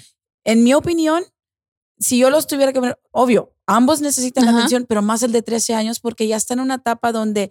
en 0.44 0.62
mi 0.62 0.74
opinión, 0.74 1.24
si 1.98 2.18
yo 2.18 2.30
los 2.30 2.46
tuviera 2.46 2.72
que 2.72 2.80
ver, 2.80 2.98
obvio, 3.10 3.52
ambos 3.66 4.00
necesitan 4.00 4.46
Ajá. 4.48 4.58
atención, 4.58 4.84
pero 4.88 5.02
más 5.02 5.22
el 5.22 5.32
de 5.32 5.42
13 5.42 5.74
años 5.74 5.98
porque 5.98 6.28
ya 6.28 6.36
está 6.36 6.54
en 6.54 6.60
una 6.60 6.74
etapa 6.76 7.10
donde 7.10 7.50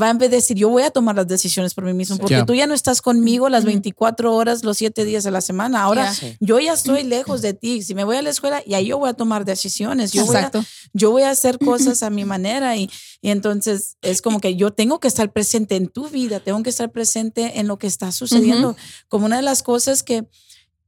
va 0.00 0.08
a 0.08 0.10
en 0.10 0.18
vez 0.18 0.30
de 0.30 0.36
decir, 0.36 0.56
yo 0.56 0.68
voy 0.68 0.82
a 0.82 0.90
tomar 0.90 1.14
las 1.14 1.26
decisiones 1.28 1.74
por 1.74 1.84
mí 1.84 1.94
mismo, 1.94 2.16
porque 2.18 2.34
Ya. 2.34 2.44
tú 2.46 2.54
ya 2.54 2.66
no 2.66 2.74
estás 2.74 3.00
conmigo 3.02 3.48
las 3.48 3.60
Ujú. 3.62 3.68
24 3.68 4.34
horas, 4.34 4.64
los 4.64 4.76
7 4.78 5.04
días 5.04 5.24
de 5.24 5.30
la 5.30 5.40
semana. 5.40 5.82
Ahora. 5.82 6.12
Sí. 6.12 6.36
yo 6.40 6.58
ya 6.58 6.72
estoy 6.72 7.02
lejos 7.16 7.40
de 7.40 7.54
ti. 7.54 7.82
Si 7.82 7.94
me 7.94 8.04
voy 8.04 8.16
a 8.16 8.22
la 8.22 8.30
escuela, 8.30 8.62
ya 8.66 8.80
yo 8.80 8.98
voy 8.98 9.08
a 9.10 9.14
tomar 9.14 9.44
decisiones. 9.44 10.12
Yo 10.12 10.24
voy 10.26 10.36
a, 10.36 10.38
Exacto. 10.40 10.64
yo 10.92 11.10
voy 11.10 11.22
a 11.22 11.30
hacer 11.30 11.58
cosas 11.64 12.02
a 12.02 12.10
mi 12.10 12.24
manera 12.24 12.76
y, 12.76 12.90
y 13.22 13.30
entonces 13.30 13.96
es 14.02 14.20
como 14.22 14.40
que 14.40 14.56
yo 14.56 14.72
tengo 14.72 15.00
que 15.00 15.08
estar 15.08 15.32
presente 15.32 15.76
en 15.76 15.88
tu 15.88 16.08
vida, 16.08 16.40
tengo 16.40 16.62
que 16.62 16.70
estar 16.70 16.90
presente 16.90 17.58
en 17.60 17.68
lo 17.68 17.78
que 17.78 17.86
está 17.86 18.10
sucediendo. 18.12 18.76
Como 19.08 19.26
una 19.26 19.36
de 19.36 19.42
las 19.42 19.62
cosas 19.62 20.02
que, 20.02 20.26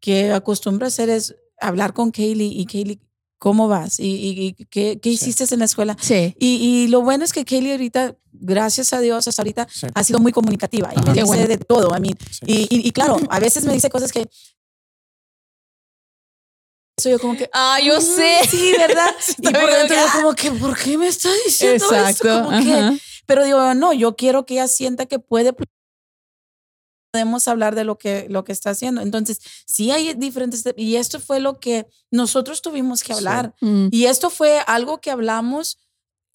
que 0.01 0.33
acostumbro 0.33 0.87
a 0.87 0.89
hacer 0.89 1.09
es 1.09 1.37
hablar 1.61 1.93
con 1.95 2.11
Kaylee 2.11 2.53
y 2.61 2.67
Kaylee, 2.67 3.01
¿cómo 3.39 3.69
vas? 3.69 3.99
¿Y, 4.01 4.05
y- 4.07 4.47
y 4.59 4.65
qué, 4.67 4.99
qué 5.01 5.11
Sí. 5.11 5.31
hiciste 5.31 5.53
en 5.55 5.59
la 5.61 5.65
escuela? 5.67 5.97
Sí. 6.01 6.35
Y, 6.39 6.57
y 6.57 6.89
lo 6.89 7.03
bueno 7.03 7.25
es 7.25 7.33
que 7.33 7.45
Kaylee 7.45 7.73
ahorita, 7.73 8.17
gracias 8.33 8.93
a 8.93 9.01
Dios, 9.01 9.27
hasta 9.29 9.43
ahorita 9.43 9.67
Sí. 9.71 9.87
ha 9.95 10.05
sido 10.05 10.19
muy 10.19 10.33
comunicativa 10.33 10.93
y 10.95 11.01
me 11.07 11.13
dice 11.13 11.25
bueno. 11.25 11.47
de 11.47 11.59
todo 11.59 11.95
a 11.95 11.99
mí. 12.01 12.11
Sí. 12.31 12.67
Y, 12.71 12.91
claro, 12.93 13.19
a 13.31 13.41
veces 13.41 13.65
me 13.65 13.73
dice 13.73 13.89
cosas 13.91 14.13
que... 14.13 14.27
Soy 16.99 17.13
yo 17.13 17.19
como 17.21 17.37
que, 17.37 17.49
Ah, 17.53 17.79
yo 17.85 17.99
"Mm, 17.99 18.03
sé. 18.03 18.39
Sí, 18.51 18.73
¿verdad? 18.79 19.11
y 19.39 19.43
por 19.53 19.71
dentro 19.71 19.97
como 20.15 20.31
yo 20.31 20.35
que, 20.35 20.49
como 20.49 20.59
que, 20.59 20.61
¿por 20.67 20.79
qué 20.79 20.97
me 20.99 21.09
está 21.09 21.29
diciendo 21.45 21.85
Exacto. 21.85 22.09
esto? 22.29 22.45
Como 22.45 22.59
que- 22.63 22.99
pero 23.27 23.45
digo, 23.45 23.75
no, 23.75 23.93
yo 23.93 24.17
quiero 24.17 24.47
que 24.47 24.55
ella 24.55 24.69
sienta 24.69 25.05
que 25.07 25.19
puede 25.19 25.53
podemos 27.17 27.49
hablar 27.49 27.75
de 27.75 27.85
lo 27.85 27.97
que, 27.97 28.27
lo 28.29 28.45
que 28.45 28.53
está 28.53 28.71
haciendo. 28.71 29.01
Entonces, 29.01 29.41
sí 29.67 29.91
hay 29.91 30.13
diferentes, 30.15 30.63
y 30.77 30.97
esto 30.97 31.19
fue 31.19 31.41
lo 31.41 31.59
que 31.61 31.87
nosotros 32.11 32.61
tuvimos 32.61 33.03
que 33.03 33.15
Sí. 33.15 33.19
hablar. 33.19 33.55
Mm. 33.63 33.89
Y 33.91 34.05
esto 34.05 34.29
fue 34.29 34.61
algo 34.67 35.01
que 35.01 35.11
hablamos 35.11 35.79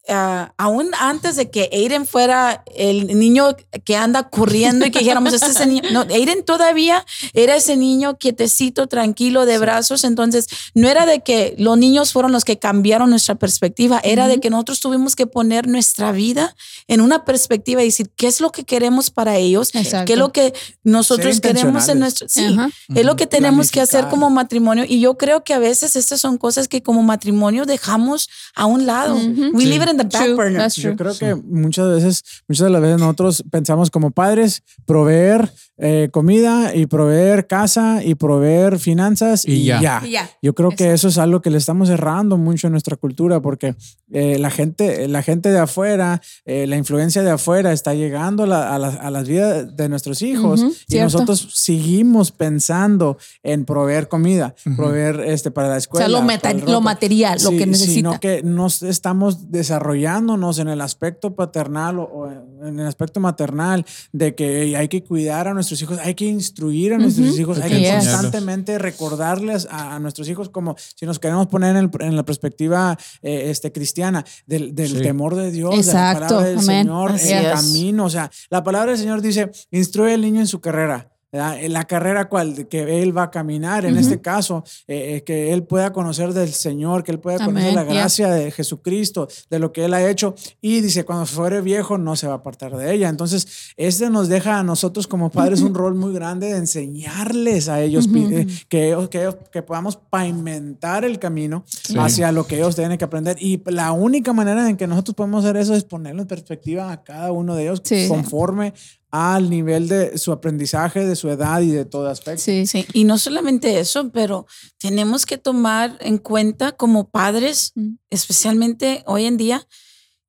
ah, 0.07 0.53
aún 0.57 0.91
antes 0.99 1.35
de 1.35 1.49
que 1.49 1.69
Aiden 1.71 2.05
fuera 2.05 2.63
el 2.75 3.19
niño 3.19 3.55
que 3.83 3.95
anda 3.95 4.29
corriendo 4.29 4.85
y 4.85 4.91
que 4.91 4.99
dijéramos, 4.99 5.33
este 5.33 5.47
es 5.51 5.59
el 5.59 5.69
niño. 5.69 5.89
No, 5.91 6.01
Aiden 6.01 6.43
todavía 6.43 7.05
era 7.33 7.55
ese 7.55 7.75
niño 7.75 8.17
quietecito, 8.17 8.87
tranquilo, 8.87 9.45
de 9.45 9.57
brazos. 9.57 10.03
Entonces, 10.03 10.47
no 10.73 10.87
era 10.87 11.05
de 11.05 11.21
que 11.21 11.55
los 11.57 11.77
niños 11.77 12.11
fueron 12.13 12.31
los 12.31 12.45
que 12.45 12.59
cambiaron 12.59 13.09
nuestra 13.09 13.35
perspectiva, 13.35 13.99
era 14.03 14.27
de 14.27 14.39
que 14.39 14.49
nosotros 14.49 14.79
tuvimos 14.79 15.15
que 15.15 15.27
poner 15.27 15.67
nuestra 15.67 16.11
vida 16.11 16.55
en 16.87 17.01
una 17.01 17.25
perspectiva 17.25 17.81
y 17.81 17.85
decir, 17.85 18.11
¿qué 18.15 18.27
es 18.27 18.41
lo 18.41 18.51
que 18.51 18.63
queremos 18.63 19.09
para 19.09 19.37
ellos? 19.37 19.73
Exacto. 19.73 20.05
¿Qué 20.05 20.13
es 20.13 20.19
lo 20.19 20.31
que 20.31 20.53
nosotros 20.83 21.35
Ser 21.35 21.41
queremos 21.41 21.87
en 21.89 21.99
nuestro... 21.99 22.29
Sí, 22.29 22.45
Ajá. 22.45 22.69
es 22.93 23.05
lo 23.05 23.15
que 23.15 23.27
tenemos 23.27 23.71
que 23.71 23.81
hacer 23.81 24.07
como 24.07 24.29
matrimonio 24.29 24.85
y 24.87 24.99
yo 24.99 25.17
creo 25.17 25.43
que 25.43 25.53
a 25.53 25.59
veces 25.59 25.95
estas 25.95 26.21
son 26.21 26.37
cosas 26.37 26.67
que 26.67 26.83
como 26.83 27.01
matrimonio 27.03 27.65
dejamos 27.65 28.29
a 28.55 28.65
un 28.65 28.85
lado. 28.85 29.15
Ujú. 29.15 29.51
We 29.53 29.71
Sí. 29.71 29.90
In 29.91 29.97
the 29.97 30.03
back 30.03 30.25
True, 30.25 30.35
burner. 30.35 30.57
that's 30.59 30.75
Yo 30.77 30.95
true. 30.95 30.95
creo 30.97 31.13
que 31.17 31.35
muchas 31.35 31.87
veces, 31.89 32.23
muchas 32.47 32.65
de 32.65 32.69
las 32.71 32.81
veces 32.81 32.99
nosotros 32.99 33.43
pensamos 33.51 33.89
como 33.89 34.11
padres 34.11 34.63
proveer 34.85 35.51
eh, 35.83 36.09
comida 36.11 36.75
y 36.75 36.85
proveer 36.85 37.47
casa 37.47 38.03
y 38.03 38.13
proveer 38.13 38.77
finanzas 38.77 39.45
y, 39.47 39.53
Y 39.53 39.65
ya. 39.65 39.81
ya. 39.81 40.01
Y 40.05 40.11
ya. 40.11 40.29
Yo 40.41 40.53
creo 40.53 40.69
que 40.69 40.93
eso 40.93 41.07
es 41.07 41.17
algo 41.17 41.41
que 41.41 41.49
le 41.49 41.57
estamos 41.57 41.89
errando 41.89 42.37
mucho 42.37 42.67
en 42.67 42.71
nuestra 42.73 42.95
cultura 42.97 43.41
porque 43.41 43.75
eh, 44.11 44.37
la 44.37 44.51
gente, 44.51 45.07
la 45.07 45.23
gente 45.23 45.49
de 45.51 45.57
afuera, 45.57 46.21
eh, 46.45 46.67
la 46.67 46.77
influencia 46.77 47.23
de 47.23 47.31
afuera 47.31 47.73
está 47.73 47.95
llegando 47.95 48.43
a, 48.43 48.47
la- 48.47 48.75
a 48.75 48.77
las- 48.77 48.95
a 48.99 49.09
las 49.09 49.27
vidas 49.27 49.75
de 49.75 49.89
nuestros 49.89 50.21
hijos 50.21 50.59
Ujú, 50.61 50.69
y 50.69 50.91
cierto. 50.91 51.05
nosotros 51.05 51.47
seguimos 51.53 52.31
pensando 52.31 53.17
en 53.41 53.65
proveer 53.65 54.07
comida, 54.07 54.53
proveer 54.75 55.21
este 55.21 55.49
para 55.49 55.69
la 55.69 55.75
O 55.75 55.77
escuela. 55.77 56.05
sea, 56.05 56.15
lo, 56.19 56.21
meta- 56.23 56.53
lo 56.53 56.81
material, 56.81 57.39
lo 57.43 57.49
Sí, 57.49 57.57
que 57.57 57.65
necesita. 57.65 57.93
Sino 57.93 58.19
que 58.19 58.43
nos 58.43 58.83
estamos 58.83 59.49
desarrollándonos 59.51 60.59
en 60.59 60.67
el 60.67 60.81
aspecto 60.81 61.33
paternal 61.33 61.97
o, 61.99 62.03
o 62.03 62.31
en 62.67 62.79
el 62.79 62.85
aspecto 62.85 63.19
maternal 63.19 63.85
de 64.11 64.35
que 64.35 64.75
hay 64.77 64.87
que 64.87 65.03
cuidar 65.03 65.47
a 65.47 65.53
nuestros 65.53 65.70
hijos, 65.79 65.99
hay 65.99 66.15
que 66.15 66.25
instruir 66.25 66.93
a 66.93 66.97
nuestros 66.97 67.37
hijos, 67.37 67.59
hay 67.59 67.69
que 67.83 67.89
constantemente 67.91 68.79
recordarles 68.79 69.67
a, 69.69 69.93
a 69.95 69.99
nuestros 69.99 70.27
hijos 70.27 70.49
como 70.49 70.75
si 70.95 71.05
nos 71.05 71.19
queremos 71.19 71.45
poner 71.45 71.75
en, 71.75 71.83
el- 71.83 72.01
en 72.01 72.15
la 72.15 72.23
perspectiva 72.23 72.97
eh, 73.21 73.51
este, 73.51 73.71
cristiana 73.71 74.25
del, 74.47 74.73
del 74.73 74.89
Sí. 74.89 75.01
temor 75.01 75.35
de 75.35 75.51
Dios, 75.51 75.71
de 75.75 75.77
Exacto. 75.81 76.21
la 76.21 76.27
palabra 76.29 76.47
del 76.49 76.57
Amén. 76.57 76.65
Señor, 76.85 77.11
Así 77.11 77.31
el 77.33 77.45
es. 77.45 77.51
camino. 77.53 78.05
O 78.05 78.09
sea, 78.09 78.31
la 78.49 78.63
palabra 78.63 78.91
del 78.91 78.99
Señor 78.99 79.21
dice, 79.21 79.51
instruye 79.69 80.15
al 80.15 80.21
niño 80.21 80.39
en 80.41 80.47
su 80.47 80.59
carrera. 80.61 81.10
La 81.31 81.85
carrera 81.85 82.27
cual 82.27 82.67
que 82.67 83.01
él 83.01 83.15
va 83.17 83.23
a 83.23 83.31
caminar, 83.31 83.85
en 83.85 83.97
este 83.97 84.19
caso, 84.19 84.63
eh, 84.87 85.15
eh, 85.15 85.23
que 85.23 85.53
él 85.53 85.63
pueda 85.63 85.93
conocer 85.93 86.33
del 86.33 86.51
Señor, 86.51 87.03
que 87.03 87.11
él 87.13 87.19
pueda 87.19 87.37
conocer 87.45 87.73
la 87.73 87.83
yeah. 87.85 87.93
gracia 87.93 88.29
de 88.31 88.51
Jesucristo, 88.51 89.27
de 89.49 89.59
lo 89.59 89.71
que 89.71 89.85
él 89.85 89.93
ha 89.93 90.09
hecho. 90.09 90.35
Y 90.59 90.81
dice, 90.81 91.05
cuando 91.05 91.25
fuere 91.25 91.61
viejo 91.61 91.97
no 91.97 92.15
se 92.17 92.27
va 92.27 92.33
a 92.33 92.37
apartar 92.37 92.75
de 92.75 92.93
ella. 92.93 93.07
Entonces, 93.07 93.73
este 93.77 94.09
nos 94.09 94.27
deja 94.27 94.59
a 94.59 94.63
nosotros 94.63 95.07
como 95.07 95.29
padres 95.31 95.61
un 95.61 95.73
rol 95.73 95.95
muy 95.95 96.13
grande 96.13 96.47
de 96.51 96.57
enseñarles 96.57 97.69
a 97.69 97.81
ellos, 97.81 98.07
pi- 98.07 98.27
eh, 98.33 98.47
que, 98.67 98.87
ellos- 98.89 99.07
que, 99.09 99.19
ellos- 99.21 99.37
que 99.51 99.61
podamos 99.63 99.95
pavimentar 99.97 101.05
el 101.05 101.17
camino 101.19 101.63
hacia 101.97 102.31
lo 102.31 102.45
que 102.45 102.55
ellos 102.57 102.75
tienen 102.75 102.97
que 102.97 103.05
aprender. 103.05 103.37
Y 103.39 103.61
la 103.67 103.91
única 103.93 104.33
manera 104.33 104.69
en 104.69 104.75
que 104.77 104.87
nosotros 104.87 105.15
podemos 105.15 105.45
hacer 105.45 105.57
eso 105.57 105.73
es 105.75 105.83
ponerlo 105.83 106.21
en 106.23 106.27
perspectiva 106.27 106.91
a 106.91 107.03
cada 107.03 107.31
uno 107.31 107.55
de 107.55 107.63
ellos 107.63 107.81
Sí. 107.83 108.07
conforme 108.07 108.73
al 109.11 109.49
nivel 109.49 109.89
de 109.89 110.17
su 110.17 110.31
aprendizaje, 110.31 111.05
de 111.05 111.15
su 111.15 111.29
edad 111.29 111.61
y 111.61 111.71
de 111.71 111.85
todo 111.85 112.09
aspecto. 112.09 112.41
Sí. 112.41 112.65
Sí, 112.65 112.85
y 112.93 113.03
no 113.03 113.17
solamente 113.17 113.79
eso, 113.79 114.09
pero 114.11 114.47
tenemos 114.79 115.25
que 115.25 115.37
tomar 115.37 115.97
en 115.99 116.17
cuenta 116.17 116.71
como 116.71 117.09
padres, 117.09 117.73
especialmente 118.09 119.03
hoy 119.05 119.25
en 119.25 119.37
día, 119.37 119.67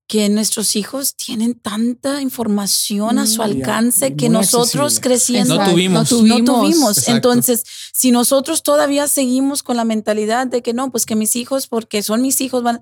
que 0.08 0.28
nuestros 0.28 0.76
hijos 0.76 1.16
tienen 1.16 1.54
tanta 1.54 2.20
información 2.20 3.18
a 3.18 3.26
su 3.26 3.40
alcance 3.40 4.14
que 4.14 4.28
nosotros 4.28 4.98
accesible. 4.98 5.00
creciendo 5.00 5.56
No 5.56 5.70
tuvimos. 5.70 6.12
No 6.12 6.38
no 6.38 6.44
tuvimos. 6.44 7.08
Entonces, 7.08 7.64
si 7.94 8.10
nosotros 8.10 8.62
todavía 8.62 9.08
seguimos 9.08 9.62
con 9.62 9.78
la 9.78 9.84
mentalidad 9.84 10.46
de 10.48 10.60
que 10.60 10.74
no, 10.74 10.90
pues 10.90 11.06
que 11.06 11.14
mis 11.14 11.34
hijos, 11.34 11.66
porque 11.66 12.02
son 12.02 12.20
mis 12.20 12.42
hijos, 12.42 12.62
van, 12.62 12.80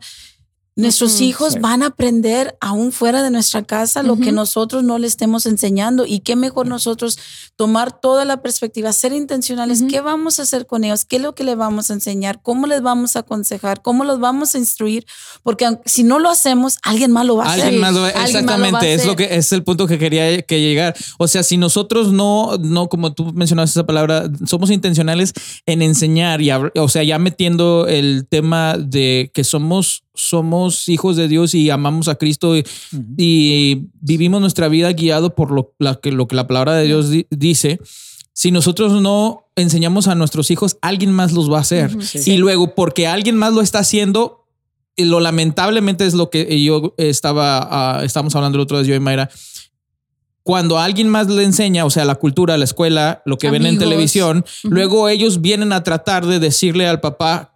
nuestros 0.81 1.20
hijos 1.20 1.52
Sí. 1.55 1.59
van 1.61 1.82
a 1.82 1.86
aprender 1.86 2.57
aún 2.61 2.93
fuera 2.93 3.23
de 3.23 3.31
nuestra 3.31 3.62
casa 3.62 4.02
lo 4.02 4.16
que 4.16 4.32
nosotros 4.32 4.82
no 4.85 4.98
le 4.98 5.07
estemos 5.07 5.47
enseñando. 5.47 6.05
Y 6.07 6.20
qué 6.20 6.36
mejor 6.36 6.66
nosotros 6.66 7.19
tomar 7.57 7.98
toda 8.01 8.24
la 8.24 8.43
perspectiva, 8.43 8.93
ser 8.93 9.12
intencionales. 9.12 9.82
¿Qué 9.89 10.01
vamos 10.01 10.39
a 10.39 10.43
hacer 10.43 10.66
con 10.66 10.85
ellos? 10.85 11.05
¿Qué 11.05 11.16
es 11.16 11.23
lo 11.23 11.35
que 11.35 11.44
les 11.44 11.57
vamos 11.57 11.90
a 11.90 11.94
enseñar? 11.94 12.40
¿Cómo 12.43 12.66
les 12.66 12.82
vamos 12.82 13.16
a 13.16 13.20
aconsejar? 13.20 13.82
¿Cómo 13.82 14.05
los 14.05 14.19
vamos 14.20 14.55
a 14.55 14.59
instruir? 14.59 15.05
Porque 15.43 15.66
si 15.85 16.02
no 16.02 16.19
lo 16.19 16.31
hacemos, 16.31 16.78
alguien 16.82 17.11
más 17.12 17.27
lo 17.27 17.36
va 17.36 17.44
a 17.47 17.52
hacer. 17.52 17.65
Alguien 17.65 17.81
más 17.81 17.94
lo- 17.94 18.05
alguien 18.05 18.16
más 18.16 18.59
lo 18.59 18.65
exactamente, 18.66 18.94
es 18.94 19.07
lo 19.07 19.16
que 19.16 19.36
es 19.36 19.52
el 19.52 19.62
punto 19.65 19.86
que 19.86 19.98
quería 19.98 20.43
que 20.43 20.61
llegar. 20.61 20.94
O 21.19 21.28
sea, 21.28 21.43
si 21.43 21.57
nosotros 21.57 22.12
no, 22.12 22.57
no, 22.59 22.89
como 22.89 23.12
tú 23.15 23.32
mencionaste 23.35 23.78
esa 23.78 23.86
palabra, 23.86 24.31
somos 24.47 24.70
intencionales 24.70 25.32
en 25.66 25.82
enseñar 25.82 26.40
y, 26.40 26.51
o 26.51 26.89
sea, 26.89 27.02
ya 27.02 27.19
metiendo 27.19 27.86
el 27.86 28.27
tema 28.28 28.77
de 28.78 29.31
que 29.35 29.44
somos, 29.44 30.05
somos 30.15 30.70
hijos 30.89 31.17
de 31.17 31.29
Dios 31.29 31.55
y 31.55 31.71
amamos 31.71 32.09
a 32.09 32.15
Cristo 32.17 32.57
y, 32.57 32.65
y 33.17 33.89
vivimos 34.01 34.41
nuestra 34.41 34.69
vida 34.69 34.93
guiado 34.93 35.35
por 35.35 35.51
lo, 35.51 35.75
la, 35.79 35.97
que, 35.97 36.13
lo 36.13 36.29
que 36.29 36.37
la 36.37 36.47
palabra 36.47 36.75
de 36.75 36.85
Dios 36.87 37.11
di- 37.11 37.27
dice. 37.31 37.81
Si 38.33 38.51
nosotros 38.53 39.03
no 39.03 39.47
enseñamos 39.57 40.09
a 40.09 40.15
nuestros 40.15 40.51
hijos, 40.51 40.79
alguien 40.81 41.13
más 41.13 41.33
los 41.33 41.51
va 41.53 41.59
a 41.59 41.61
hacer. 41.63 42.03
Sí. 42.03 42.33
Y 42.33 42.37
luego, 42.39 42.75
porque 42.75 43.07
alguien 43.07 43.37
más 43.37 43.53
lo 43.53 43.61
está 43.61 43.81
haciendo, 43.81 44.47
y 44.97 45.05
lo 45.05 45.21
lamentablemente 45.21 46.07
es 46.07 46.15
lo 46.15 46.31
que 46.31 46.63
yo 46.63 46.95
estaba, 46.97 47.69
ah, 47.99 48.05
estábamos 48.05 48.35
hablando 48.35 48.57
el 48.57 48.63
otro 48.63 48.83
día, 48.83 48.91
yo 48.91 48.95
y 48.95 49.01
Mayra. 49.01 49.31
Cuando 50.43 50.79
alguien 50.79 51.09
más 51.09 51.29
le 51.29 51.45
enseña, 51.45 51.85
o 51.85 51.91
sea, 51.91 52.05
la 52.07 52.15
cultura, 52.15 52.57
la 52.57 52.65
escuela, 52.65 53.23
lo 53.27 53.37
que 53.37 53.51
ven 53.51 53.63
en 53.63 53.69
Amigos. 53.69 53.85
televisión, 53.85 54.45
luego 54.65 55.09
ellos 55.09 55.43
vienen 55.43 55.73
a 55.73 55.83
tratar 55.83 56.27
de 56.27 56.39
decirle 56.39 56.87
al 56.89 57.01
papá 57.01 57.49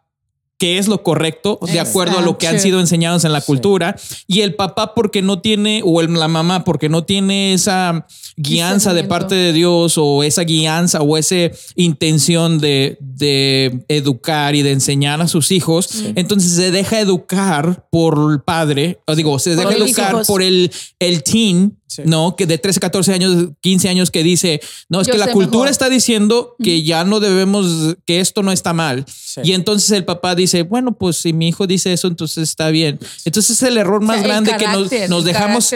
qué 0.64 0.78
es 0.78 0.88
lo 0.88 1.02
correcto 1.02 1.58
de 1.70 1.78
acuerdo 1.78 2.18
a 2.18 2.22
lo 2.22 2.38
que 2.38 2.48
han 2.48 2.58
sido 2.58 2.80
enseñados 2.80 3.26
en 3.26 3.32
la 3.32 3.42
Sí. 3.42 3.46
cultura 3.48 3.96
y 4.26 4.40
el 4.40 4.54
papá 4.54 4.94
porque 4.94 5.20
no 5.20 5.40
tiene 5.42 5.82
o 5.84 6.00
el- 6.00 6.14
la 6.14 6.26
mamá 6.26 6.64
porque 6.64 6.88
no 6.88 7.04
tiene 7.04 7.52
esa 7.52 8.06
guianza 8.38 8.94
de 8.94 9.04
parte 9.04 9.34
de 9.34 9.52
Dios 9.52 9.98
o 9.98 10.22
esa 10.22 10.42
guianza 10.44 11.02
o 11.02 11.18
esa 11.18 11.36
intención 11.76 12.58
de, 12.58 12.96
de 13.00 13.84
educar 13.88 14.54
y 14.54 14.62
de 14.62 14.72
enseñar 14.72 15.20
a 15.20 15.28
sus 15.28 15.50
hijos, 15.50 16.02
entonces 16.14 16.52
se 16.52 16.70
deja 16.70 16.98
educar 16.98 17.86
por 17.90 18.32
el 18.32 18.40
padre, 18.40 19.00
o 19.06 19.14
digo, 19.14 19.38
se 19.38 19.56
deja 19.56 19.72
educar 19.74 20.22
por 20.26 20.40
el, 20.42 20.70
el 20.98 21.22
teen 21.22 21.78
Sí. 21.86 22.02
No, 22.06 22.34
que 22.36 22.46
de 22.46 22.58
13, 22.58 22.80
14 22.80 23.12
años, 23.12 23.48
15 23.60 23.88
años 23.88 24.10
que 24.10 24.22
dice, 24.22 24.60
no, 24.88 25.00
es 25.00 25.06
Yo 25.06 25.12
que 25.12 25.18
la 25.18 25.30
cultura 25.32 25.64
mejor. 25.64 25.68
está 25.68 25.88
diciendo 25.88 26.56
que 26.62 26.82
ya 26.82 27.04
no 27.04 27.20
debemos, 27.20 27.96
que 28.06 28.20
esto 28.20 28.42
no 28.42 28.52
está 28.52 28.72
mal. 28.72 29.04
Sí. 29.06 29.42
Y 29.44 29.52
entonces 29.52 29.90
el 29.90 30.04
papá 30.04 30.34
dice, 30.34 30.62
bueno, 30.62 30.92
pues 30.92 31.16
si 31.16 31.32
mi 31.32 31.48
hijo 31.48 31.66
dice 31.66 31.92
eso, 31.92 32.08
entonces 32.08 32.48
está 32.48 32.70
bien. 32.70 32.98
Entonces 33.24 33.56
es 33.56 33.62
el 33.62 33.76
error 33.76 34.00
más 34.00 34.16
O 34.16 34.20
sea, 34.20 34.38
el 34.38 34.44
grande 34.44 34.56
que 34.56 35.08
nos, 35.08 35.24
dejamos 35.24 35.72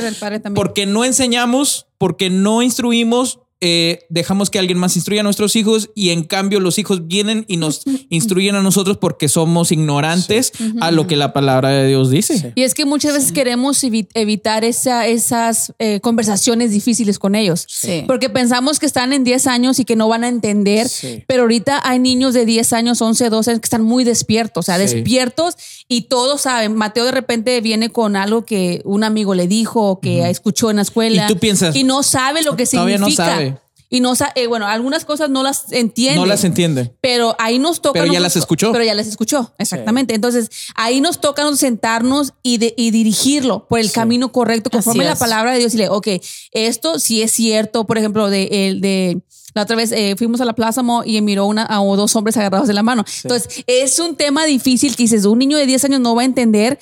porque 0.55 0.86
no 0.86 1.05
enseñamos, 1.05 1.86
porque 1.98 2.30
no 2.30 2.62
instruimos. 2.62 3.40
Eh, 3.60 4.06
dejamos 4.09 4.51
que 4.51 4.59
alguien 4.59 4.78
más 4.78 4.94
instruya 4.97 5.20
a 5.22 5.24
nuestros 5.24 5.56
hijos 5.56 5.90
y 5.94 6.10
en 6.10 6.22
cambio 6.24 6.60
los 6.60 6.78
hijos 6.78 7.09
vienen 7.09 7.44
y 7.48 7.56
nos 7.56 7.82
instruyen 8.09 8.55
a 8.55 8.62
nosotros 8.62 8.98
porque 8.98 9.28
somos 9.28 9.72
ignorantes 9.72 10.52
a 10.80 10.90
lo 10.90 11.06
que 11.06 11.16
la 11.16 11.32
palabra 11.32 11.70
de 11.70 11.89
Dios 11.89 12.10
dice. 12.10 12.39
Sí. 12.39 12.47
Y 12.55 12.62
es 12.62 12.74
que 12.74 12.85
muchas 12.85 13.14
veces 13.14 13.32
queremos 13.32 13.82
evi- 13.82 14.09
evitar 14.14 14.64
esa, 14.64 15.06
esas 15.06 15.72
eh, 15.78 16.01
conversaciones 16.01 16.70
difíciles 16.70 17.18
con 17.18 17.35
ellos. 17.35 17.64
Sí. 17.68 18.05
Porque 18.06 18.28
pensamos 18.30 18.78
que 18.78 18.86
están 18.86 19.12
en 19.12 19.24
10 19.24 19.47
años 19.48 19.78
y 19.80 19.85
que 19.85 19.97
no 19.97 20.09
van 20.09 20.24
a 20.24 20.28
entender. 20.28 20.89
Sí. 20.89 21.24
Pero 21.26 21.43
ahorita 21.43 21.80
hay 21.85 21.98
niños 21.98 22.35
de 22.35 22.44
10 22.47 22.72
años, 22.74 23.02
11, 23.02 23.28
12 23.30 23.51
años 23.51 23.60
que 23.60 23.66
están 23.66 23.82
muy 23.82 24.05
despiertos, 24.05 24.64
o 24.64 24.66
sea, 24.66 24.76
Sí. 24.78 24.94
despiertos 24.94 25.55
y 25.89 26.02
todos 26.02 26.43
saben. 26.43 26.76
Mateo 26.76 27.05
de 27.05 27.12
repente 27.12 27.60
viene 27.60 27.90
con 27.90 28.14
algo 28.16 28.44
que 28.44 28.82
un 28.85 29.02
amigo 29.05 29.35
le 29.35 29.48
dijo 29.48 29.82
o 29.90 30.01
que 30.01 30.28
escuchó 30.30 30.70
en 30.70 30.76
la 30.76 30.82
escuela. 30.82 31.24
Y 31.24 31.28
tú 31.32 31.39
piensas, 31.39 31.74
Y 31.74 31.85
no 31.85 32.02
sabe 32.02 32.43
lo 32.43 32.55
que 32.56 32.66
todavía 32.66 32.98
no 32.98 33.06
significa. 33.06 33.26
sabe. 33.35 33.47
Y 33.90 34.01
no 34.01 34.15
sabe, 34.15 34.47
bueno, 34.47 34.66
algunas 34.66 35.05
cosas 35.05 35.31
no 35.31 35.43
las 35.43 35.73
entiende. 35.73 36.20
No 36.20 36.27
las 36.27 36.44
entiende. 36.44 36.94
Pero 37.01 37.35
ahí 37.39 37.59
nos 37.59 37.81
toca. 37.81 37.94
Pero 37.94 38.05
ya 38.06 38.12
nosotros- 38.20 38.23
las 38.23 38.36
escuchó. 38.36 38.73
Pero 38.73 38.85
ya 38.85 38.94
las 38.94 39.06
escuchó, 39.06 39.55
exactamente. 39.59 40.15
Entonces, 40.15 40.51
ahí 40.74 41.01
nos 41.01 41.20
toca 41.20 41.43
nos 41.44 41.59
sentarnos 41.59 42.35
y, 42.43 42.59
de- 42.59 42.74
y 42.77 42.90
dirigirlo 42.90 43.66
por 43.66 43.78
el 43.81 43.90
camino 43.93 44.31
correcto, 44.31 44.69
conforme 44.70 45.05
la 45.05 45.16
palabra 45.16 45.52
de 45.52 45.59
Dios. 45.60 45.74
Y 45.74 45.78
le, 45.78 45.89
ok, 45.89 46.09
esto 46.52 46.98
sí 46.98 47.23
es 47.23 47.32
cierto. 47.32 47.86
Por 47.86 47.97
ejemplo, 47.98 48.28
de, 48.31 48.48
el 48.69 48.81
de 48.81 49.23
la 49.55 49.62
otra 49.62 49.77
vez 49.77 49.90
eh, 49.93 50.15
fuimos 50.19 50.40
a 50.40 50.44
la 50.44 50.52
Plaza 50.55 50.82
Mo 50.82 51.02
y 51.05 51.20
miró 51.23 51.47
una, 51.47 51.65
a 51.69 51.77
dos 51.78 52.15
hombres 52.15 52.36
agarrados 52.36 52.69
de 52.69 52.74
la 52.74 52.82
mano. 52.82 53.05
Entonces, 53.24 53.65
es 53.66 53.98
un 53.98 54.15
tema 54.16 54.44
difícil 54.44 54.94
que 54.94 55.05
dices, 55.05 55.24
un 55.24 55.39
niño 55.39 55.56
de 55.56 55.66
10 55.66 55.85
años 55.86 56.01
no 56.01 56.15
va 56.15 56.23
a 56.23 56.24
entender. 56.27 56.78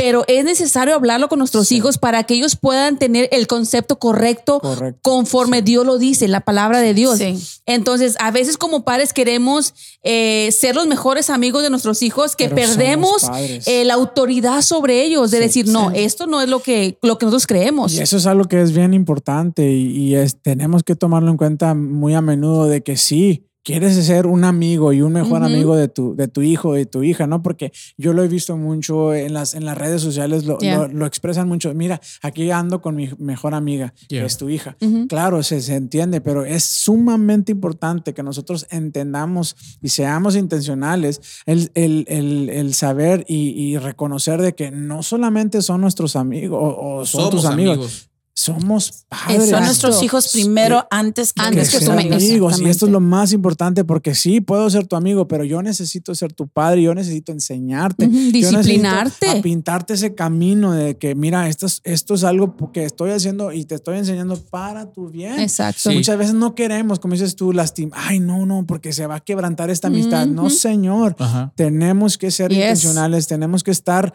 Pero 0.00 0.24
es 0.28 0.46
necesario 0.46 0.94
hablarlo 0.94 1.28
con 1.28 1.38
nuestros 1.40 1.70
hijos 1.72 1.98
para 1.98 2.24
que 2.24 2.32
ellos 2.32 2.56
puedan 2.56 2.98
tener 2.98 3.28
el 3.32 3.46
concepto 3.46 3.98
correcto, 3.98 4.58
Correcto. 4.60 4.98
conforme 5.02 5.60
Dios 5.60 5.84
lo 5.84 5.98
dice, 5.98 6.26
la 6.26 6.40
palabra 6.40 6.80
de 6.80 6.94
Dios. 6.94 7.18
Sí. 7.18 7.38
Entonces, 7.66 8.16
a 8.18 8.30
veces 8.30 8.56
como 8.56 8.82
padres 8.82 9.12
queremos 9.12 9.74
eh, 10.02 10.48
ser 10.52 10.74
los 10.74 10.86
mejores 10.86 11.28
amigos 11.28 11.62
de 11.62 11.68
nuestros 11.68 12.00
hijos, 12.00 12.34
que 12.34 12.48
Pero 12.48 12.56
perdemos 12.56 13.30
eh, 13.66 13.84
la 13.84 13.92
autoridad 13.92 14.62
sobre 14.62 15.02
ellos, 15.02 15.30
de 15.30 15.38
decir, 15.38 15.68
no, 15.68 15.90
esto 15.90 16.26
no 16.26 16.40
es 16.40 16.48
lo 16.48 16.60
que, 16.60 16.96
lo 17.02 17.18
que 17.18 17.26
nosotros 17.26 17.46
creemos. 17.46 17.92
Y 17.92 18.00
eso 18.00 18.16
es 18.16 18.24
algo 18.24 18.44
que 18.44 18.62
es 18.62 18.72
bien 18.72 18.94
importante 18.94 19.70
y, 19.70 19.90
y 19.90 20.14
es, 20.14 20.40
tenemos 20.40 20.82
que 20.82 20.96
tomarlo 20.96 21.30
en 21.30 21.36
cuenta 21.36 21.74
muy 21.74 22.14
a 22.14 22.22
menudo 22.22 22.68
de 22.68 22.82
que 22.82 22.96
sí, 22.96 23.49
quieres 23.62 23.94
ser 24.06 24.26
un 24.26 24.44
amigo 24.44 24.92
y 24.92 25.02
un 25.02 25.12
mejor 25.12 25.42
amigo 25.44 25.76
de 25.76 25.88
tu, 25.88 26.16
de 26.16 26.28
tu 26.28 26.40
hijo, 26.42 26.74
de 26.74 26.86
tu 26.86 27.02
hija, 27.02 27.26
¿no? 27.26 27.42
Porque 27.42 27.72
yo 27.98 28.12
lo 28.12 28.22
he 28.24 28.28
visto 28.28 28.56
mucho 28.56 29.14
en 29.14 29.34
las, 29.34 29.54
en 29.54 29.64
las 29.64 29.76
redes 29.76 30.00
sociales, 30.02 30.44
lo, 30.46 30.58
Yeah. 30.58 30.78
lo- 30.78 30.88
lo 30.88 31.06
expresan 31.06 31.46
mucho. 31.48 31.72
Mira, 31.74 32.00
aquí 32.22 32.50
ando 32.50 32.80
con 32.80 32.96
mi 32.96 33.10
mejor 33.18 33.54
amiga, 33.54 33.92
Yeah. 34.08 34.22
que 34.22 34.26
es 34.26 34.36
tu 34.38 34.48
hija. 34.48 34.76
Claro, 35.08 35.42
se, 35.42 35.60
se 35.60 35.74
entiende, 35.74 36.20
pero 36.20 36.44
es 36.44 36.64
sumamente 36.64 37.52
importante 37.52 38.14
que 38.14 38.22
nosotros 38.22 38.66
entendamos 38.70 39.56
y 39.82 39.88
seamos 39.90 40.36
intencionales 40.36 41.20
el, 41.46 41.70
el- 41.74 42.04
el- 42.08 42.48
el 42.50 42.74
saber 42.74 43.24
y, 43.28 43.50
y 43.50 43.78
reconocer 43.78 44.40
de 44.42 44.54
que 44.54 44.70
no 44.70 45.02
solamente 45.02 45.62
son 45.62 45.80
nuestros 45.80 46.16
amigos 46.16 46.58
o, 46.62 46.96
o 47.00 47.04
son 47.06 47.30
tus 47.30 47.44
amigos, 47.44 48.09
somos 48.40 49.04
padres. 49.08 49.50
Son 49.50 49.62
nuestros 49.64 50.02
hijos 50.02 50.28
primero 50.32 50.86
antes 50.90 51.32
que, 51.32 51.42
Antes 51.42 51.70
que 51.70 51.78
que 51.78 51.84
ser 51.84 51.98
amigos. 51.98 52.60
Y 52.60 52.68
esto 52.68 52.86
es 52.86 52.92
lo 52.92 53.00
más 53.00 53.32
importante 53.32 53.84
porque 53.84 54.14
sí, 54.14 54.40
puedo 54.40 54.68
ser 54.70 54.86
tu 54.86 54.96
amigo, 54.96 55.28
pero 55.28 55.44
yo 55.44 55.62
necesito 55.62 56.14
ser 56.14 56.32
tu 56.32 56.48
padre, 56.48 56.82
yo 56.82 56.94
necesito 56.94 57.32
enseñarte. 57.32 58.06
Ujú, 58.06 58.14
yo 58.14 58.20
necesito 58.32 58.58
disciplinarte. 58.58 59.28
A 59.28 59.42
pintarte 59.42 59.94
ese 59.94 60.14
camino 60.14 60.72
de 60.72 60.96
que, 60.96 61.14
mira, 61.14 61.48
esto 61.48 61.66
es, 61.66 61.80
esto 61.84 62.14
es 62.14 62.24
algo 62.24 62.56
que 62.72 62.84
estoy 62.84 63.10
haciendo 63.10 63.52
y 63.52 63.64
te 63.66 63.74
estoy 63.74 63.98
enseñando 63.98 64.36
para 64.36 64.90
tu 64.90 65.10
bien. 65.10 65.38
Exacto. 65.38 65.90
Sí. 65.90 65.96
Muchas 65.96 66.16
veces 66.16 66.34
no 66.34 66.54
queremos, 66.54 66.98
como 66.98 67.12
dices 67.14 67.36
tú, 67.36 67.52
lastimar. 67.52 68.00
Ay, 68.02 68.20
no, 68.20 68.46
no, 68.46 68.64
porque 68.66 68.92
se 68.92 69.06
va 69.06 69.16
a 69.16 69.20
quebrantar 69.20 69.68
esta 69.70 69.88
amistad. 69.88 70.26
No, 70.26 70.48
señor. 70.48 71.14
Ajá. 71.18 71.52
Tenemos 71.56 72.16
que 72.16 72.30
ser 72.30 72.50
Yes. 72.50 72.58
intencionales, 72.58 73.26
tenemos 73.26 73.62
que 73.62 73.70
estar 73.70 74.14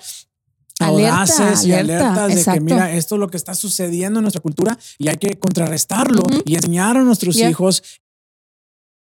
Alerta, 0.80 1.14
audaces 1.22 1.65
y 1.65 1.72
alerta, 1.73 2.07
alertas 2.10 2.27
de 2.27 2.34
exacto. 2.34 2.60
que 2.60 2.65
mira, 2.65 2.91
esto 2.93 3.15
es 3.15 3.19
lo 3.19 3.30
que 3.30 3.38
está 3.38 3.56
sucediendo 3.56 4.19
en 4.19 4.23
nuestra 4.23 4.41
cultura 4.41 4.77
y 4.97 5.07
hay 5.07 5.15
que 5.18 5.39
contrarrestarlo 5.39 6.22
y 6.43 6.56
enseñar 6.56 6.97
a 6.97 7.02
nuestros 7.03 7.35
Yeah. 7.35 7.49
hijos 7.49 7.81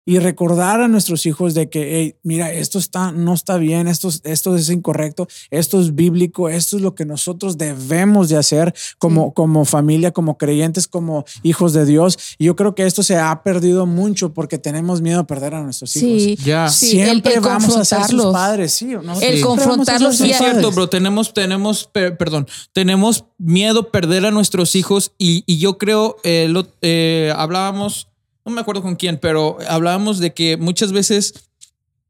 y 0.05 0.17
recordar 0.17 0.81
a 0.81 0.87
nuestros 0.87 1.25
hijos 1.27 1.53
de 1.53 1.69
que, 1.69 1.99
hey, 1.99 2.15
mira, 2.23 2.51
esto 2.51 2.79
está, 2.79 3.11
no 3.11 3.33
está 3.35 3.57
bien, 3.57 3.87
esto, 3.87 4.07
es- 4.09 4.21
esto 4.23 4.55
es 4.55 4.69
incorrecto, 4.69 5.27
esto 5.51 5.79
es 5.79 5.93
bíblico, 5.93 6.49
esto 6.49 6.77
es 6.77 6.81
lo 6.81 6.95
que 6.95 7.05
nosotros 7.05 7.57
debemos 7.59 8.27
de 8.29 8.37
hacer 8.37 8.73
como, 8.97 9.33
como 9.35 9.65
familia, 9.65 10.11
como 10.11 10.37
creyentes, 10.37 10.87
como 10.87 11.25
hijos 11.43 11.73
de 11.73 11.85
Dios. 11.85 12.17
Y 12.39 12.45
yo 12.45 12.55
creo 12.55 12.73
que 12.73 12.85
esto 12.87 13.03
se 13.03 13.17
ha 13.17 13.43
perdido 13.43 13.85
mucho 13.85 14.33
porque 14.33 14.57
tenemos 14.57 15.01
miedo 15.01 15.19
a 15.19 15.27
perder 15.27 15.53
a 15.53 15.61
nuestros 15.61 15.95
hijos. 15.95 16.23
Sí, 16.23 16.35
Ya. 16.43 16.69
sí, 16.69 16.91
Siempre 16.91 17.33
el, 17.33 17.37
el 17.39 17.43
vamos 17.43 17.75
a 17.77 17.85
ser 17.85 18.03
sus 18.05 18.25
padres, 18.33 18.73
sí. 18.73 18.85
nosotros 18.85 19.21
El 19.21 19.41
confrontarlos 19.41 20.19
y- 20.21 20.31
Es 20.31 20.37
cierto, 20.37 20.71
bro. 20.71 20.89
Tenemos, 20.89 21.33
tenemos, 21.33 21.85
per- 21.91 22.17
perdón, 22.17 22.47
tenemos 22.73 23.25
miedo 23.37 23.81
a 23.81 23.91
perder 23.91 24.25
a 24.25 24.31
nuestros 24.31 24.73
hijos 24.75 25.11
y, 25.19 25.43
y 25.45 25.59
yo 25.59 25.77
creo, 25.77 26.15
eh, 26.23 26.47
lo- 26.49 26.67
eh, 26.81 27.31
hablábamos, 27.35 28.07
no 28.49 28.55
me 28.55 28.61
acuerdo 28.61 28.81
con 28.81 28.95
quién, 28.95 29.17
pero 29.19 29.57
hablábamos 29.67 30.19
de 30.19 30.33
que 30.33 30.57
muchas 30.57 30.91
veces 30.91 31.33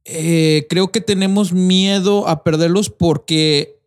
eh, 0.05 0.65
creo 0.69 0.91
que 0.91 1.01
tenemos 1.01 1.51
miedo 1.53 2.27
a 2.27 2.43
perderlos 2.43 2.89
porque 2.89 3.79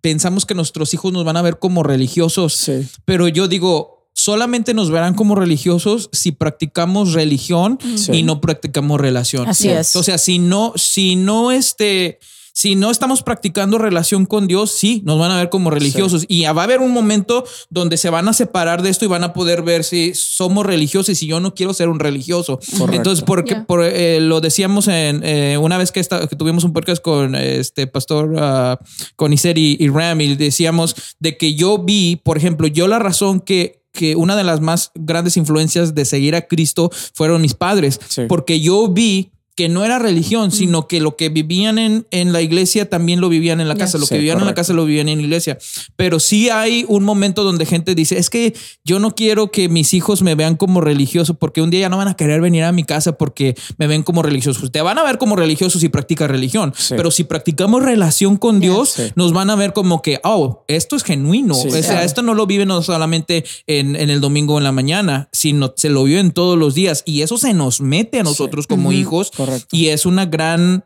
pensamos 0.00 0.46
que 0.46 0.54
nuestros 0.54 0.94
hijos 0.94 1.12
nos 1.12 1.24
van 1.24 1.36
a 1.36 1.42
ver 1.42 1.58
como 1.58 1.82
religiosos. 1.82 2.54
Sí. 2.54 2.86
Pero 3.04 3.28
yo 3.28 3.48
digo, 3.48 4.08
solamente 4.14 4.74
nos 4.74 4.90
verán 4.90 5.14
como 5.14 5.34
religiosos 5.34 6.08
si 6.12 6.32
practicamos 6.32 7.12
religión 7.12 7.78
Sí. 7.96 8.12
y 8.12 8.22
no 8.22 8.40
practicamos 8.40 9.00
relación. 9.00 9.48
Así 9.48 9.68
es. 9.68 9.94
O 9.96 10.02
sea, 10.02 10.18
si 10.18 10.38
no, 10.38 10.72
si 10.76 11.16
no 11.16 11.50
este, 11.52 12.18
si 12.52 12.74
no 12.74 12.90
estamos 12.90 13.22
practicando 13.22 13.78
relación 13.78 14.26
con 14.26 14.46
Dios, 14.46 14.70
sí, 14.72 15.02
nos 15.04 15.18
van 15.18 15.30
a 15.30 15.36
ver 15.36 15.48
como 15.48 15.70
religiosos. 15.70 16.26
Y 16.28 16.42
va 16.44 16.62
a 16.62 16.64
haber 16.64 16.80
un 16.80 16.92
momento 16.92 17.44
donde 17.70 17.96
se 17.96 18.10
van 18.10 18.28
a 18.28 18.32
separar 18.32 18.82
de 18.82 18.90
esto 18.90 19.04
y 19.04 19.08
van 19.08 19.24
a 19.24 19.32
poder 19.32 19.62
ver 19.62 19.84
si 19.84 20.12
somos 20.14 20.66
religiosos 20.66 21.08
y 21.10 21.14
si 21.14 21.26
yo 21.26 21.40
no 21.40 21.54
quiero 21.54 21.72
ser 21.72 21.88
un 21.88 21.98
religioso. 21.98 22.58
Correcto. 22.78 22.94
Entonces, 22.94 23.24
porque 23.24 23.56
por, 23.56 23.82
eh, 23.82 24.20
lo 24.20 24.40
decíamos 24.40 24.88
en 24.88 25.22
eh, 25.24 25.56
una 25.58 25.78
vez 25.78 25.92
que, 25.92 26.02
tuvimos 26.36 26.64
un 26.64 26.72
podcast 26.72 27.02
con 27.02 27.34
este 27.34 27.86
pastor, 27.86 28.34
ah, 28.38 28.78
con 29.16 29.32
Iser 29.32 29.56
y, 29.56 29.76
y 29.80 29.88
Ram, 29.88 30.20
y 30.20 30.34
decíamos 30.34 30.94
de 31.18 31.38
que 31.38 31.54
yo 31.54 31.78
vi, 31.78 32.16
por 32.16 32.36
ejemplo, 32.36 32.66
yo 32.66 32.86
la 32.86 32.98
razón 32.98 33.40
que 33.40 33.80
que 33.92 34.16
una 34.16 34.36
de 34.36 34.44
las 34.44 34.60
más 34.62 34.90
grandes 34.94 35.36
influencias 35.36 35.94
de 35.94 36.06
seguir 36.06 36.34
a 36.34 36.46
Cristo 36.48 36.90
fueron 37.12 37.42
mis 37.42 37.52
padres, 37.54 38.00
Sí. 38.08 38.22
porque 38.26 38.58
yo 38.60 38.88
vi 38.88 39.32
que 39.54 39.68
no 39.68 39.84
era 39.84 39.98
religión, 39.98 40.50
sino 40.50 40.88
que 40.88 41.00
lo 41.00 41.16
que 41.16 41.28
vivían 41.28 41.78
en, 41.78 42.06
en 42.10 42.32
la 42.32 42.40
iglesia 42.40 42.88
también 42.88 43.20
lo 43.20 43.28
vivían 43.28 43.60
en 43.60 43.68
la 43.68 43.74
casa, 43.74 43.98
lo 43.98 44.06
que 44.06 44.16
vivían 44.16 44.38
en 44.40 44.46
la 44.46 44.54
casa 44.54 44.72
lo 44.72 44.86
vivían 44.86 45.08
en 45.10 45.18
la 45.18 45.24
iglesia. 45.24 45.58
Pero 45.96 46.20
sí 46.20 46.48
hay 46.48 46.86
un 46.88 47.04
momento 47.04 47.44
donde 47.44 47.66
gente 47.66 47.94
dice, 47.94 48.18
es 48.18 48.30
que 48.30 48.54
yo 48.84 48.98
no 48.98 49.14
quiero 49.14 49.50
que 49.50 49.68
mis 49.68 49.92
hijos 49.92 50.22
me 50.22 50.34
vean 50.34 50.56
como 50.56 50.80
religioso, 50.80 51.34
porque 51.34 51.60
un 51.60 51.70
día 51.70 51.80
ya 51.80 51.88
no 51.90 51.98
van 51.98 52.08
a 52.08 52.14
querer 52.14 52.40
venir 52.40 52.64
a 52.64 52.72
mi 52.72 52.84
casa 52.84 53.12
porque 53.18 53.54
me 53.76 53.86
ven 53.86 54.02
como 54.02 54.22
religioso. 54.22 54.70
Te 54.70 54.80
van 54.80 54.98
a 54.98 55.02
ver 55.02 55.18
como 55.18 55.36
religioso 55.36 55.78
si 55.78 55.88
practicas 55.90 56.30
religión, 56.30 56.72
Sí. 56.76 56.94
pero 56.96 57.10
si 57.10 57.24
practicamos 57.24 57.82
relación 57.82 58.36
con 58.38 58.58
Dios, 58.60 58.90
Sí. 58.90 59.02
nos 59.16 59.32
van 59.32 59.50
a 59.50 59.56
ver 59.56 59.72
como 59.74 60.00
que, 60.02 60.18
oh, 60.24 60.64
esto 60.68 60.96
es 60.96 61.04
genuino. 61.04 61.54
O 61.54 61.70
sea, 61.70 61.80
claro. 61.82 62.00
esto 62.00 62.22
no 62.22 62.34
lo 62.34 62.46
vive 62.46 62.64
no 62.64 62.82
solamente 62.82 63.44
en, 63.66 63.96
en 63.96 64.08
el 64.10 64.20
domingo 64.20 64.56
en 64.58 64.64
la 64.64 64.72
mañana, 64.72 65.28
sino 65.32 65.72
se 65.76 65.88
lo 65.90 66.04
vio 66.04 66.18
en 66.20 66.30
todos 66.32 66.58
los 66.58 66.74
días. 66.74 67.02
Y 67.06 67.20
eso 67.22 67.36
se 67.38 67.52
nos 67.52 67.80
mete 67.80 68.20
a 68.20 68.22
nosotros 68.22 68.66
como 68.66 68.92
hijos. 68.92 69.30
Correcto. 69.46 69.76
Y 69.76 69.88
es 69.88 70.06
una 70.06 70.26
gran 70.26 70.84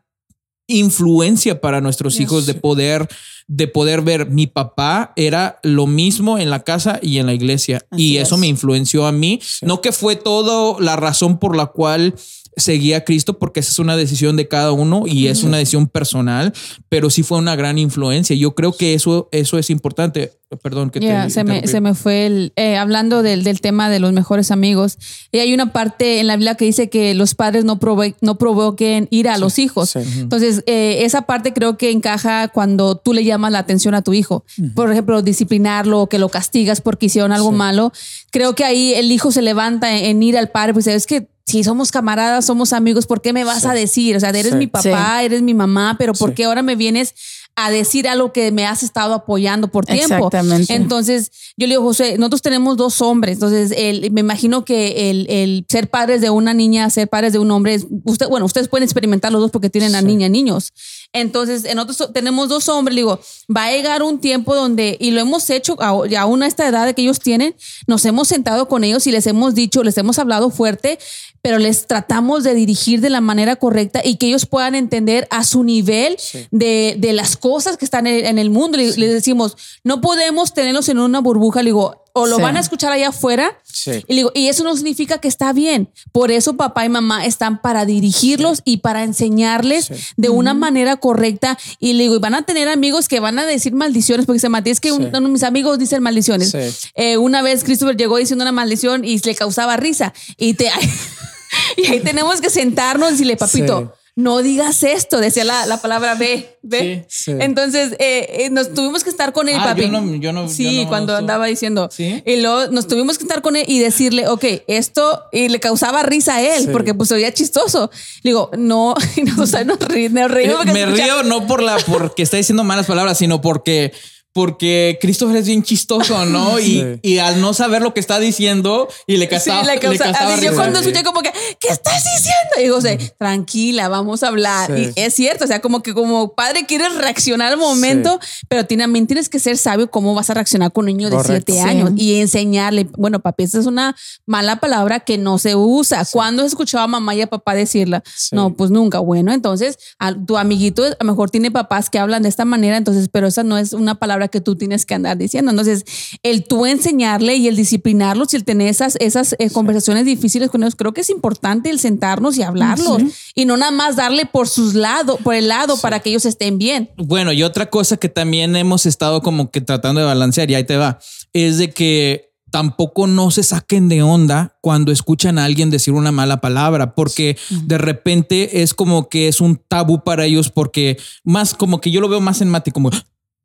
influencia 0.69 1.61
para 1.61 1.81
nuestros 1.81 2.15
Yes. 2.15 2.23
hijos 2.23 2.47
de 2.47 2.55
poder 2.55 3.09
de 3.49 3.69
poder 3.69 4.03
ver 4.03 4.29
mi 4.29 4.49
papá 4.49 5.13
era 5.15 5.61
lo 5.63 5.87
mismo 5.87 6.37
en 6.37 6.51
la 6.51 6.65
casa 6.65 6.99
y 7.01 7.19
en 7.19 7.27
la 7.27 7.35
iglesia 7.35 7.87
Así 7.93 8.15
y 8.15 8.17
eso 8.19 8.35
es. 8.35 8.41
me 8.41 8.49
influenció 8.49 9.07
a 9.07 9.13
mí 9.13 9.39
Sí. 9.41 9.65
no 9.65 9.81
que 9.81 9.93
fue 9.93 10.17
todo 10.17 10.81
la 10.81 10.97
razón 10.97 11.39
por 11.39 11.57
la 11.57 11.67
cual 11.67 12.15
seguí 12.59 12.95
a 12.95 13.05
Cristo 13.05 13.39
porque 13.39 13.61
esa 13.61 13.71
es 13.71 13.79
una 13.79 13.97
decisión 13.99 14.35
de 14.37 14.49
cada 14.49 14.73
uno 14.73 15.03
y 15.07 15.27
es 15.29 15.43
una 15.43 15.59
decisión 15.59 15.89
personal, 15.89 16.55
pero 16.89 17.11
sí 17.11 17.23
fue 17.23 17.37
una 17.37 17.55
gran 17.55 17.77
influencia. 17.79 18.35
Yo 18.35 18.55
creo 18.55 18.73
que 18.73 18.95
eso, 18.95 19.29
eso 19.31 19.59
es 19.59 19.69
importante. 19.69 20.33
Perdón 20.63 20.91
que 20.91 21.01
Ya, 21.01 21.25
te 21.25 21.31
se, 21.31 21.45
me, 21.45 21.67
se 21.67 21.81
me 21.81 21.95
fue 21.95 22.25
el. 22.27 22.53
eh, 22.57 22.77
hablando 22.77 23.23
del, 23.23 23.43
del 23.45 23.61
tema 23.61 23.91
de 23.91 23.99
los 23.99 24.13
mejores 24.13 24.51
amigos. 24.53 24.97
Y 25.33 25.41
hay 25.41 25.53
una 25.53 25.73
parte 25.73 26.21
en 26.21 26.29
la 26.29 26.37
Biblia 26.37 26.55
que 26.55 26.65
dice 26.65 26.89
que 26.89 27.15
los 27.15 27.35
padres 27.35 27.65
no, 27.65 27.79
prove- 27.81 28.15
no 28.23 28.39
provoquen 28.39 29.09
ira 29.11 29.35
a 29.35 29.39
los 29.39 29.59
hijos. 29.59 29.91
sí. 29.91 29.99
Entonces, 30.19 30.63
eh, 30.67 30.99
esa 31.01 31.23
parte 31.23 31.53
creo 31.53 31.77
que 31.77 31.91
encaja 31.91 32.49
cuando 32.49 32.97
tú 32.97 33.13
le 33.13 33.25
llamas 33.25 33.51
la 33.53 33.59
atención 33.59 33.95
a 33.95 34.03
tu 34.03 34.15
hijo. 34.15 34.45
Por 34.75 34.91
ejemplo, 34.91 35.21
disciplinarlo 35.21 36.01
o 36.03 36.09
que 36.09 36.19
lo 36.21 36.29
castigas 36.29 36.81
porque 36.81 37.07
hicieron 37.07 37.33
algo 37.33 37.51
malo. 37.53 37.93
Creo 38.31 38.55
que 38.55 38.65
ahí 38.65 38.95
el 38.95 39.11
hijo 39.13 39.33
se 39.33 39.43
levanta 39.43 39.99
en, 39.99 40.05
en 40.07 40.23
ir 40.23 40.39
al 40.39 40.49
padre, 40.51 40.73
pues 40.73 40.87
es 40.87 41.07
que. 41.07 41.29
Si 41.47 41.63
somos 41.63 41.93
camaradas, 41.93 42.45
somos 42.45 42.73
amigos, 42.73 43.07
¿por 43.07 43.23
qué 43.23 43.33
me 43.33 43.45
vas 43.45 43.65
a 43.67 43.73
decir? 43.73 44.17
O 44.17 44.21
sea, 44.21 44.31
eres 44.31 44.53
Sí. 44.53 44.57
mi 44.59 44.67
papá, 44.67 45.23
eres 45.23 45.43
mi 45.43 45.55
mamá, 45.55 45.95
pero 45.99 46.13
¿por 46.13 46.35
qué 46.35 46.45
ahora 46.45 46.63
me 46.63 46.75
vienes 46.75 47.15
a 47.59 47.71
decir 47.71 48.07
algo 48.09 48.33
que 48.33 48.51
me 48.53 48.67
has 48.67 48.83
estado 48.83 49.15
apoyando 49.15 49.69
por 49.69 49.87
tiempo? 49.87 50.15
Exactamente. 50.17 50.75
Entonces, 50.75 51.31
yo 51.57 51.67
le 51.69 51.75
digo, 51.75 51.85
José, 51.85 52.19
nosotros 52.19 52.43
tenemos 52.43 52.77
dos 52.77 53.01
hombres. 53.01 53.35
Entonces, 53.35 53.73
el, 53.77 54.11
me 54.11 54.21
imagino 54.23 54.65
que 54.65 55.09
el, 55.11 55.27
el 55.31 55.65
ser 55.69 55.89
padres 55.89 56.21
de 56.21 56.31
una 56.31 56.53
niña, 56.53 56.91
ser 56.91 57.09
padres 57.09 57.33
de 57.33 57.39
un 57.39 57.51
hombre, 57.53 57.81
usted, 58.05 58.29
bueno, 58.29 58.45
ustedes 58.45 58.67
pueden 58.67 58.83
experimentar 58.83 59.31
los 59.31 59.41
dos 59.41 59.53
porque 59.53 59.71
tienen 59.71 59.95
a 59.95 60.03
niña, 60.03 60.29
niños. 60.29 60.73
Entonces, 61.13 61.65
en 61.65 61.77
nosotros 61.77 62.13
tenemos 62.13 62.49
dos 62.49 62.69
hombres, 62.69 62.95
le 62.95 63.03
digo, 63.03 63.21
va 63.57 63.67
a 63.67 63.71
llegar 63.71 64.03
un 64.03 64.19
tiempo 64.19 64.55
donde, 64.55 64.97
y 65.01 65.13
lo 65.13 65.21
hemos 65.21 65.49
hecho 65.49 65.77
aún 65.81 66.43
a 66.43 66.47
esta 66.47 66.67
edad 66.67 66.93
que 66.95 67.03
ellos 67.03 67.21
tienen, 67.21 67.55
nos 67.87 68.05
hemos 68.05 68.29
sentado 68.29 68.69
con 68.69 68.83
ellos 68.85 69.07
y 69.07 69.13
les 69.13 69.27
hemos 69.29 69.55
dicho, 69.55 69.83
les 69.85 69.97
hemos 69.97 70.19
hablado 70.19 70.51
fuerte, 70.51 70.99
pero 71.47 71.61
les 71.61 71.87
tratamos 71.87 72.43
de 72.43 72.55
dirigir 72.55 73.01
de 73.01 73.09
la 73.09 73.21
manera 73.21 73.55
correcta 73.55 74.01
y 74.05 74.17
que 74.17 74.27
ellos 74.27 74.47
puedan 74.47 74.75
entender 74.75 75.29
a 75.31 75.45
su 75.45 75.63
nivel 75.63 76.17
de, 76.51 76.97
de 76.99 77.13
las 77.13 77.37
cosas 77.37 77.77
que 77.77 77.85
están 77.85 78.09
en, 78.09 78.27
en 78.27 78.39
el 78.41 78.51
mundo. 78.51 78.77
Le- 78.79 78.97
Les 78.97 79.13
decimos, 79.13 79.57
no 79.85 80.01
podemos 80.01 80.55
tenerlos 80.55 80.89
en 80.89 80.99
una 80.99 81.21
burbuja, 81.21 81.63
le 81.63 81.69
digo, 81.69 82.03
o 82.19 82.27
lo 82.27 82.37
Sí. 82.37 82.43
van 82.43 82.57
a 82.57 82.61
escuchar 82.61 82.91
allá 82.93 83.11
afuera. 83.11 83.61
Sí. 83.63 83.91
Y, 84.09 84.15
le 84.15 84.17
digo, 84.17 84.33
y 84.35 84.49
eso 84.49 84.65
no 84.65 84.75
significa 84.75 85.19
que 85.19 85.29
está 85.29 85.53
bien. 85.53 85.89
Por 86.11 86.33
eso 86.33 86.57
papá 86.57 86.85
y 86.85 86.89
mamá 86.89 87.27
están 87.27 87.61
para 87.61 87.85
dirigirlos 87.85 88.63
y 88.65 88.79
para 88.79 89.05
enseñarles 89.05 89.85
Sí. 89.85 89.95
de 90.17 90.31
una 90.31 90.53
manera 90.55 90.97
correcta. 90.97 91.59
Y 91.79 91.93
le 91.93 92.05
digo, 92.05 92.17
y 92.17 92.19
van 92.19 92.35
a 92.35 92.43
tener 92.43 92.69
amigos 92.69 93.07
que 93.07 93.21
van 93.21 93.39
a 93.39 93.47
decir 93.47 93.73
maldiciones, 93.75 94.27
porque 94.27 94.41
se 94.41 94.49
Matías 94.49 94.81
que 94.81 94.91
un- 94.93 95.03
Sí. 95.03 95.09
uno 95.11 95.21
de 95.21 95.29
mis 95.29 95.43
amigos 95.45 95.79
dicen 95.79 96.03
maldiciones. 96.03 96.51
Sí. 96.51 96.91
Eh, 96.97 97.19
una 97.19 97.41
vez 97.43 97.63
Christopher 97.63 97.97
llegó 97.97 98.17
diciendo 98.17 98.43
una 98.43 98.53
maldición 98.53 99.05
y 99.05 99.19
le 99.19 99.35
causaba 99.37 99.77
risa. 99.77 100.13
Y, 100.39 100.55
te, 100.55 100.71
y 101.77 101.87
ahí 101.87 102.01
tenemos 102.01 102.41
que 102.41 102.51
sentarnos 102.51 103.09
y 103.09 103.13
decirle, 103.13 103.37
papito. 103.37 103.81
Sí. 103.95 104.01
No 104.19 104.41
digas 104.41 104.83
esto, 104.83 105.19
decía 105.21 105.45
la, 105.45 105.67
la 105.67 105.83
palabra 105.83 106.15
ve, 106.15 106.57
ve. 106.63 107.05
Sí, 107.07 107.33
sí. 107.33 107.37
Entonces, 107.39 107.93
eh, 107.99 108.27
eh, 108.47 108.49
nos 108.51 108.73
tuvimos 108.73 109.05
que 109.05 109.11
estar 109.11 109.35
con 109.35 109.47
él, 109.51 109.57
Ah, 109.61 109.65
papi. 109.67 109.83
yo 109.83 109.89
no- 109.89 110.15
yo 110.15 110.33
no- 110.33 110.49
sí, 110.49 110.77
yo 110.79 110.83
no 110.85 110.89
cuando 110.89 111.15
andaba 111.15 111.45
diciendo. 111.45 111.91
¿Sí? 111.93 112.23
Y 112.25 112.41
luego 112.41 112.69
nos 112.69 112.87
tuvimos 112.89 113.19
que 113.19 113.25
estar 113.25 113.43
con 113.43 113.57
él 113.57 113.67
y 113.69 113.79
decirle, 113.79 114.27
ok, 114.27 114.43
esto, 114.69 115.23
y 115.33 115.49
le 115.51 115.61
causaba 115.61 116.03
risa 116.03 116.37
a 116.37 116.41
él, 116.41 116.71
porque 116.73 116.95
pues 116.95 117.11
se 117.11 117.15
oía 117.17 117.31
chistoso. 117.35 117.91
Le 118.23 118.31
digo, 118.31 118.51
no, 118.57 118.95
y 119.17 119.21
nos, 119.25 119.39
o 119.39 119.47
sea, 119.47 119.65
nos 119.65 119.77
Eh, 119.83 120.09
reímos 120.29 120.57
porque 120.57 120.73
me 120.73 120.83
escucha- 120.85 121.05
río 121.05 121.23
no 121.25 121.47
por 121.47 121.63
la 121.63 121.77
porque 121.87 122.23
está 122.23 122.39
diciendo 122.39 122.65
malas 122.65 122.87
palabras, 122.87 123.19
sino 123.19 123.43
porque 123.43 123.93
porque 124.37 124.99
Christopher 125.01 125.39
es 125.39 125.47
bien 125.47 125.63
chistoso, 125.63 126.27
¿no? 126.27 126.59
Sí. 126.67 126.83
Y, 127.03 127.15
y 127.15 127.19
al 127.21 127.41
no 127.41 127.55
saber 127.55 127.81
lo 127.81 127.95
que 127.95 128.01
está 128.01 128.19
diciendo 128.19 128.87
y 129.07 129.17
le 129.17 129.25
Sí, 129.25 129.31
causaba, 129.31 129.63
le 129.63 129.75
le 129.75 129.81
causa- 129.81 130.11
así 130.11 130.45
yo 130.45 130.55
cuando 130.55 130.79
escuché 130.81 131.03
como 131.03 131.23
que, 131.23 131.33
¿qué 131.59 131.69
estás 131.69 132.05
diciendo? 132.05 132.51
Y 132.59 132.63
digo, 132.65 132.79
tranquila, 133.19 133.89
vamos 133.89 134.23
a 134.23 134.29
hablar. 134.29 134.71
Sí. 134.77 134.91
Y 134.95 135.01
es 135.01 135.15
cierto, 135.15 135.45
o 135.45 135.47
sea, 135.47 135.61
como 135.61 135.83
que 135.83 135.95
como 135.95 136.35
padre 136.35 136.67
quieres 136.67 136.95
reaccionar 136.97 137.53
al 137.53 137.59
momento, 137.59 138.21
pero 138.49 138.67
también 138.67 139.07
tienes 139.07 139.29
que 139.31 139.39
ser 139.39 139.57
sabio 139.57 139.91
cómo 139.91 140.15
vas 140.15 140.29
a 140.29 140.35
reaccionar 140.35 140.71
con 140.73 140.85
un 140.85 140.97
niño 140.97 141.09
de 141.09 141.17
Correcto. 141.17 141.53
siete 141.55 141.63
Sí. 141.63 141.69
años 141.69 141.93
y 141.97 142.21
enseñarle, 142.21 142.87
bueno, 142.99 143.21
papi, 143.21 143.45
esta 143.45 143.59
es 143.59 143.67
una 143.67 143.97
mala 144.27 144.61
palabra 144.61 145.01
que 145.01 145.17
no 145.19 145.39
se 145.39 145.55
usa. 145.57 146.05
¿Cuándo 146.13 146.43
has 146.43 146.49
escuchado 146.49 146.85
a 146.85 146.87
mamá 146.89 147.15
y 147.15 147.23
a 147.23 147.27
papá 147.27 147.55
decirla? 147.55 148.03
Sí. 148.15 148.35
No, 148.37 148.53
pues 148.55 148.71
nunca. 148.71 148.99
Bueno, 148.99 149.33
entonces 149.33 149.79
a- 149.99 150.15
tu 150.15 150.37
amiguito 150.37 150.85
a 150.85 150.97
lo 151.01 151.07
mejor 151.07 151.31
tiene 151.31 151.51
papás 151.51 151.89
que 151.89 151.99
hablan 151.99 152.23
de 152.23 152.29
esta 152.29 152.45
manera, 152.45 152.77
entonces, 152.77 153.09
pero 153.11 153.27
esa 153.29 153.43
no 153.43 153.57
es 153.57 153.73
una 153.73 153.95
palabra 153.95 154.26
que 154.29 154.41
tú 154.41 154.57
tienes 154.57 154.87
que 154.87 154.95
andar 154.95 155.17
diciendo. 155.17 155.51
Entonces, 155.51 155.85
el 156.23 156.45
tú 156.45 156.67
enseñarle 156.67 157.37
y 157.37 157.49
el 157.49 157.57
disciplinarlos 157.57 158.33
y 158.33 158.37
el 158.37 158.45
tener 158.45 158.69
esas, 158.69 158.97
esas 159.01 159.35
eh, 159.39 159.51
conversaciones 159.51 160.05
difíciles 160.05 160.51
con 160.51 160.63
ellos, 160.63 160.77
creo 160.77 160.93
que 160.93 161.01
es 161.01 161.11
importante 161.11 161.71
el 161.71 161.79
sentarnos 161.79 162.37
y 162.37 162.43
hablarlos 162.43 163.03
y 163.35 163.45
no 163.45 163.57
nada 163.57 163.73
más 163.73 163.97
darle 163.97 164.27
por 164.27 164.49
sus 164.49 164.75
lados, 164.75 165.19
por 165.23 165.35
el 165.35 165.49
lado 165.49 165.77
para 165.79 166.01
que 166.01 166.11
ellos 166.11 166.25
estén 166.25 166.59
bien. 166.59 166.91
Bueno, 166.97 167.33
y 167.33 167.43
otra 167.43 167.67
cosa 167.67 167.97
que 167.97 168.09
también 168.09 168.57
hemos 168.57 168.87
estado 168.87 169.23
como 169.23 169.51
que 169.51 169.61
tratando 169.61 170.01
de 170.01 170.07
balancear, 170.07 170.51
y 170.51 170.55
ahí 170.55 170.65
te 170.65 170.77
va, 170.77 170.99
es 171.33 171.59
de 171.59 171.71
que 171.71 172.27
tampoco 172.51 173.07
no 173.07 173.31
se 173.31 173.43
saquen 173.43 173.89
de 173.89 174.03
onda 174.03 174.57
cuando 174.63 174.93
escuchan 174.93 175.39
a 175.39 175.45
alguien 175.45 175.71
decir 175.71 175.93
una 175.93 176.13
mala 176.13 176.41
palabra, 176.41 176.95
porque 176.95 177.37
de 177.51 177.77
repente 177.77 178.63
es 178.63 178.73
como 178.73 179.09
que 179.09 179.29
es 179.29 179.41
un 179.41 179.57
tabú 179.57 180.03
para 180.05 180.25
ellos, 180.25 180.51
porque 180.51 180.97
más 181.25 181.55
como 181.55 181.81
que 181.81 181.91
yo 181.91 182.01
lo 182.01 182.09
veo 182.09 182.21
más 182.21 182.41
en 182.41 182.49
Mati, 182.49 182.71
como, 182.71 182.91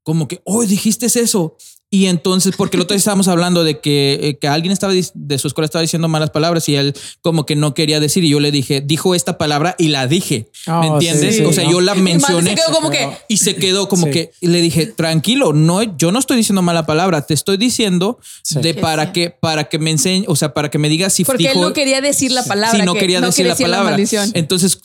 como 0.04 0.28
que, 0.28 0.42
hoy 0.46 0.68
dijiste 0.68 1.06
eso. 1.06 1.56
Y 1.94 2.06
entonces, 2.06 2.54
porque 2.56 2.78
el 2.78 2.84
otro 2.84 2.94
día 2.94 3.00
estábamos 3.00 3.28
hablando 3.28 3.66
de 3.66 3.82
que, 3.82 4.14
eh, 4.22 4.38
que 4.40 4.48
alguien 4.48 4.72
estaba 4.72 4.94
de 4.94 5.38
su 5.38 5.48
escuela 5.50 5.66
estaba 5.66 5.82
diciendo 5.82 6.08
malas 6.08 6.30
palabras 6.30 6.70
y 6.70 6.76
él 6.78 6.94
como 7.20 7.46
que 7.46 7.58
no 7.58 7.74
quería 7.74 8.00
decir. 8.00 8.24
Y 8.24 8.30
yo 8.30 8.40
le 8.40 8.50
dije, 8.50 8.80
dijo 8.80 9.14
esta 9.14 9.38
palabra 9.38 9.76
y 9.78 9.90
la 9.90 10.08
dije. 10.08 10.50
¿Me 10.68 10.74
Oh, 10.90 10.94
entiendes? 10.94 11.36
sí, 11.36 11.44
o 11.44 11.52
sea, 11.52 11.66
¿no? 11.66 11.72
yo 11.72 11.82
la 11.82 11.94
Y 11.98 12.02
mencioné. 12.02 12.52
se 12.52 12.56
quedó 12.56 12.72
como 12.74 12.90
que, 12.92 13.10
Y 13.28 13.38
se 13.38 13.56
quedó 13.58 13.90
como 13.90 14.06
Sí. 14.06 14.12
que 14.14 14.32
y 14.40 14.48
le 14.48 14.62
dije, 14.62 14.86
tranquilo, 14.86 15.52
no, 15.52 15.84
yo 15.98 16.14
no 16.14 16.20
estoy 16.20 16.38
diciendo 16.38 16.62
mala 16.62 16.86
palabra, 16.86 17.24
te 17.26 17.34
estoy 17.34 17.58
diciendo 17.58 18.20
de 18.52 18.74
para 18.74 19.12
que, 19.12 19.30
para 19.30 19.66
que 19.66 19.78
me 19.78 19.92
enseñe, 19.92 20.24
o 20.30 20.38
sea, 20.38 20.54
para 20.54 20.70
que 20.72 20.78
me 20.78 20.88
digas 20.88 21.12
si 21.12 21.26
porque 21.26 21.48
él 21.52 21.60
no 21.60 21.74
quería 21.74 22.00
decir 22.00 22.32
la 22.32 22.44
palabra. 22.46 22.80
si 22.80 22.86
no 22.86 22.94
que 22.94 23.02
quería 23.02 23.20
decir 23.20 23.46
la 23.46 23.56
palabra. 23.58 23.98
Entonces, 24.34 24.80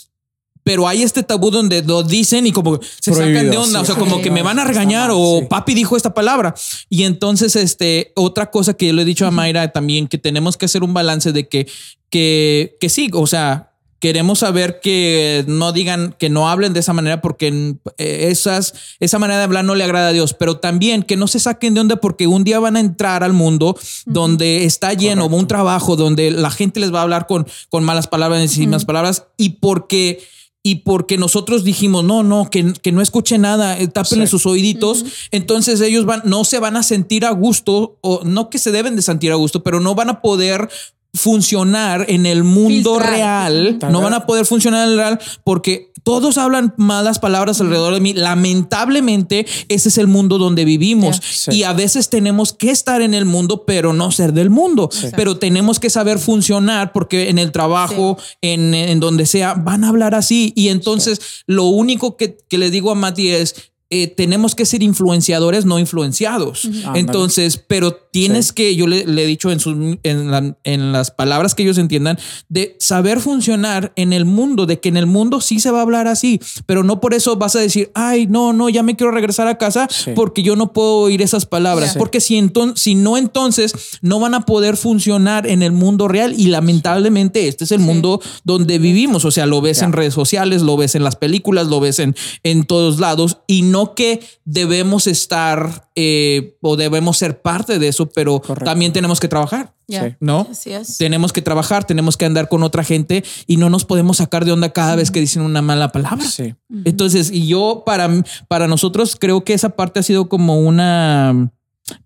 pero 0.66 0.88
hay 0.88 1.04
este 1.04 1.22
tabú 1.22 1.52
donde 1.52 1.80
lo 1.84 2.02
dicen 2.02 2.44
y 2.44 2.50
como 2.50 2.80
se 3.00 3.14
sacan 3.14 3.52
de 3.52 3.56
onda, 3.56 3.78
sí. 3.78 3.82
o 3.82 3.84
sea, 3.84 3.94
como 3.94 4.16
Sí. 4.16 4.22
que 4.22 4.32
me 4.32 4.42
van 4.42 4.58
a 4.58 4.64
regañar 4.64 5.10
mal, 5.10 5.16
o 5.16 5.38
sí. 5.38 5.46
papi 5.48 5.74
dijo 5.74 5.96
esta 5.96 6.12
palabra. 6.12 6.56
Y 6.90 7.04
entonces, 7.04 7.54
este, 7.54 8.10
otra 8.16 8.50
cosa 8.50 8.74
que 8.74 8.88
yo 8.88 8.92
le 8.92 9.02
he 9.02 9.04
dicho 9.04 9.28
a 9.28 9.30
Mayra 9.30 9.70
también, 9.70 10.08
que 10.08 10.18
tenemos 10.18 10.56
que 10.56 10.64
hacer 10.64 10.82
un 10.82 10.92
balance 10.92 11.30
de 11.30 11.48
que, 11.48 11.68
que, 12.10 12.76
que 12.80 12.88
sí, 12.88 13.08
o 13.12 13.28
sea, 13.28 13.74
queremos 14.00 14.40
saber 14.40 14.80
que 14.82 15.44
no 15.46 15.70
digan, 15.70 16.16
que 16.18 16.30
no 16.30 16.48
hablen 16.48 16.72
de 16.72 16.80
esa 16.80 16.92
manera 16.92 17.22
porque 17.22 17.76
eh, 17.98 18.26
esas, 18.30 18.74
esa 18.98 19.20
manera 19.20 19.38
de 19.38 19.44
hablar 19.44 19.64
no 19.64 19.76
le 19.76 19.84
agrada 19.84 20.08
a 20.08 20.12
Dios, 20.12 20.34
pero 20.34 20.56
también 20.56 21.04
que 21.04 21.16
no 21.16 21.28
se 21.28 21.38
saquen 21.38 21.74
de 21.74 21.80
onda 21.80 21.96
porque 21.96 22.26
un 22.26 22.42
día 22.42 22.58
van 22.58 22.74
a 22.74 22.80
entrar 22.80 23.22
al 23.22 23.34
mundo 23.34 23.78
donde 24.04 24.64
está 24.64 24.94
lleno, 24.94 25.26
un 25.26 25.46
trabajo 25.46 25.94
donde 25.94 26.32
la 26.32 26.50
gente 26.50 26.80
les 26.80 26.92
va 26.92 26.98
a 26.98 27.02
hablar 27.02 27.28
con, 27.28 27.46
con 27.68 27.84
malas 27.84 28.08
palabras, 28.08 28.42
encima 28.42 28.80
palabras 28.80 29.26
y 29.36 29.50
porque 29.60 30.26
y 30.66 30.74
porque 30.76 31.16
nosotros 31.16 31.62
dijimos, 31.62 32.02
no, 32.02 32.24
no, 32.24 32.50
que, 32.50 32.72
que 32.82 32.90
no 32.90 33.00
escuche 33.00 33.38
nada, 33.38 33.78
eh, 33.78 33.86
tápenle 33.86 34.26
Sí. 34.26 34.30
sus 34.32 34.46
oíditos, 34.46 35.04
entonces 35.30 35.80
ellos 35.80 36.06
van, 36.06 36.22
no 36.24 36.42
se 36.42 36.58
van 36.58 36.76
a 36.76 36.82
sentir 36.82 37.24
a 37.24 37.30
gusto, 37.30 37.98
o 38.00 38.22
no 38.24 38.50
que 38.50 38.58
se 38.58 38.72
deben 38.72 38.96
de 38.96 39.02
sentir 39.02 39.30
a 39.30 39.36
gusto, 39.36 39.62
pero 39.62 39.78
no 39.78 39.94
van 39.94 40.10
a 40.10 40.20
poder 40.22 40.68
funcionar 41.16 42.04
en 42.08 42.26
el 42.26 42.44
mundo 42.44 42.94
Filtrar. 42.94 43.12
real, 43.12 43.78
no 43.90 44.00
van 44.00 44.14
a 44.14 44.26
poder 44.26 44.46
funcionar 44.46 44.86
en 44.86 44.92
el 44.92 44.98
real 44.98 45.18
porque 45.44 45.90
todos 46.04 46.38
hablan 46.38 46.72
malas 46.76 47.18
palabras 47.18 47.60
alrededor 47.60 47.92
de 47.94 48.00
mí. 48.00 48.14
Lamentablemente, 48.14 49.46
ese 49.68 49.88
es 49.88 49.98
el 49.98 50.06
mundo 50.06 50.38
donde 50.38 50.64
vivimos 50.64 51.20
Sí. 51.20 51.50
y 51.52 51.62
a 51.64 51.72
veces 51.72 52.10
tenemos 52.10 52.52
que 52.52 52.70
estar 52.70 53.02
en 53.02 53.14
el 53.14 53.24
mundo, 53.24 53.64
pero 53.66 53.92
no 53.92 54.10
ser 54.12 54.32
del 54.32 54.50
mundo, 54.50 54.88
pero 55.16 55.38
tenemos 55.38 55.80
que 55.80 55.90
saber 55.90 56.18
funcionar 56.18 56.92
porque 56.92 57.28
en 57.28 57.38
el 57.38 57.52
trabajo, 57.52 58.16
en, 58.42 58.74
en 58.74 59.00
donde 59.00 59.26
sea, 59.26 59.54
van 59.54 59.84
a 59.84 59.88
hablar 59.88 60.14
así. 60.14 60.52
Y 60.54 60.68
entonces 60.68 61.20
lo 61.46 61.64
único 61.64 62.16
que, 62.16 62.36
que 62.48 62.58
le 62.58 62.70
digo 62.70 62.90
a 62.90 62.94
Mati 62.94 63.30
es, 63.30 63.54
eh, 63.90 64.08
tenemos 64.08 64.54
que 64.54 64.66
ser 64.66 64.82
influenciadores, 64.82 65.64
no 65.64 65.78
influenciados. 65.78 66.68
Entonces, 66.94 67.56
pero 67.68 67.94
tienes 67.94 68.46
Sí. 68.48 68.52
que, 68.54 68.76
yo 68.76 68.86
le, 68.86 69.04
le 69.06 69.22
he 69.24 69.26
dicho 69.26 69.50
en, 69.52 69.60
sus, 69.60 69.76
en, 70.02 70.30
la- 70.30 70.56
en 70.64 70.90
las 70.92 71.10
palabras 71.10 71.54
que 71.54 71.62
ellos 71.62 71.78
entiendan, 71.78 72.18
de 72.48 72.76
saber 72.80 73.20
funcionar 73.20 73.92
en 73.96 74.12
el 74.12 74.24
mundo, 74.24 74.66
de 74.66 74.80
que 74.80 74.88
en 74.88 74.96
el 74.96 75.06
mundo 75.06 75.40
sí 75.40 75.60
se 75.60 75.70
va 75.70 75.78
a 75.80 75.82
hablar 75.82 76.08
así, 76.08 76.40
pero 76.66 76.82
no 76.82 77.00
por 77.00 77.14
eso 77.14 77.36
vas 77.36 77.54
a 77.56 77.60
decir, 77.60 77.90
ay, 77.94 78.26
no, 78.26 78.52
no, 78.52 78.68
ya 78.70 78.82
me 78.82 78.96
quiero 78.96 79.10
regresar 79.12 79.46
a 79.48 79.58
casa 79.58 79.86
Sí. 79.90 80.12
porque 80.16 80.42
yo 80.42 80.56
no 80.56 80.72
puedo 80.72 80.96
oír 80.98 81.20
esas 81.22 81.44
palabras. 81.46 81.92
Sí. 81.92 81.98
Porque 81.98 82.20
si, 82.20 82.38
enton- 82.38 82.74
si 82.76 82.94
no, 82.94 83.16
entonces 83.18 83.72
no 84.00 84.18
van 84.18 84.34
a 84.34 84.40
poder 84.46 84.76
funcionar 84.76 85.46
en 85.46 85.62
el 85.62 85.72
mundo 85.72 86.08
real 86.08 86.34
y 86.36 86.46
lamentablemente 86.46 87.48
este 87.48 87.64
es 87.64 87.72
el 87.72 87.80
mundo 87.80 88.20
donde 88.44 88.78
vivimos. 88.78 89.24
O 89.24 89.30
sea, 89.30 89.46
lo 89.46 89.60
ves 89.60 89.82
en 89.82 89.92
redes 89.92 90.14
sociales, 90.14 90.62
lo 90.62 90.76
ves 90.76 90.94
en 90.94 91.04
las 91.04 91.16
películas, 91.16 91.66
lo 91.66 91.80
ves 91.80 91.98
en, 91.98 92.14
en 92.42 92.64
todos 92.64 92.98
lados 92.98 93.38
y 93.46 93.62
no 93.62 93.75
no 93.76 93.94
que 93.94 94.20
debemos 94.44 95.06
estar 95.06 95.88
eh, 95.94 96.56
o 96.62 96.76
debemos 96.76 97.18
ser 97.18 97.42
parte 97.42 97.78
de 97.78 97.88
eso, 97.88 98.06
pero 98.08 98.40
también 98.64 98.92
tenemos 98.92 99.20
que 99.20 99.28
trabajar. 99.28 99.74
Yeah. 99.88 100.16
¿No? 100.18 100.48
Así 100.50 100.72
es. 100.72 100.98
Tenemos 100.98 101.32
que 101.32 101.42
trabajar, 101.42 101.84
tenemos 101.84 102.16
que 102.16 102.24
andar 102.24 102.48
con 102.48 102.62
otra 102.64 102.82
gente 102.82 103.22
y 103.46 103.56
no 103.56 103.68
nos 103.70 103.84
podemos 103.84 104.16
sacar 104.16 104.44
de 104.44 104.52
onda 104.52 104.70
cada 104.72 104.96
vez 104.96 105.10
que 105.10 105.20
dicen 105.20 105.42
una 105.42 105.62
mala 105.62 105.92
palabra. 105.92 106.24
Sí. 106.26 106.54
Entonces, 106.84 107.30
y 107.30 107.46
yo 107.46 107.82
para, 107.86 108.08
para 108.48 108.66
nosotros 108.66 109.14
creo 109.14 109.44
que 109.44 109.52
esa 109.54 109.70
parte 109.76 110.00
ha 110.00 110.02
sido 110.02 110.28
como 110.28 110.58
una, 110.58 111.52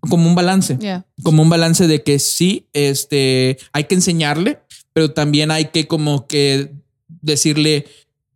como 0.09 0.27
un 0.27 0.35
balance, 0.35 0.77
Yeah. 0.79 1.05
como 1.23 1.41
un 1.41 1.49
balance 1.49 1.87
de 1.87 2.03
que 2.03 2.19
sí, 2.19 2.67
este, 2.73 3.57
hay 3.73 3.85
que 3.85 3.95
enseñarle, 3.95 4.59
pero 4.93 5.11
también 5.13 5.49
hay 5.51 5.65
que 5.73 5.87
como 5.87 6.27
que 6.27 6.73
decirle. 7.21 7.75
eh, 7.77 7.85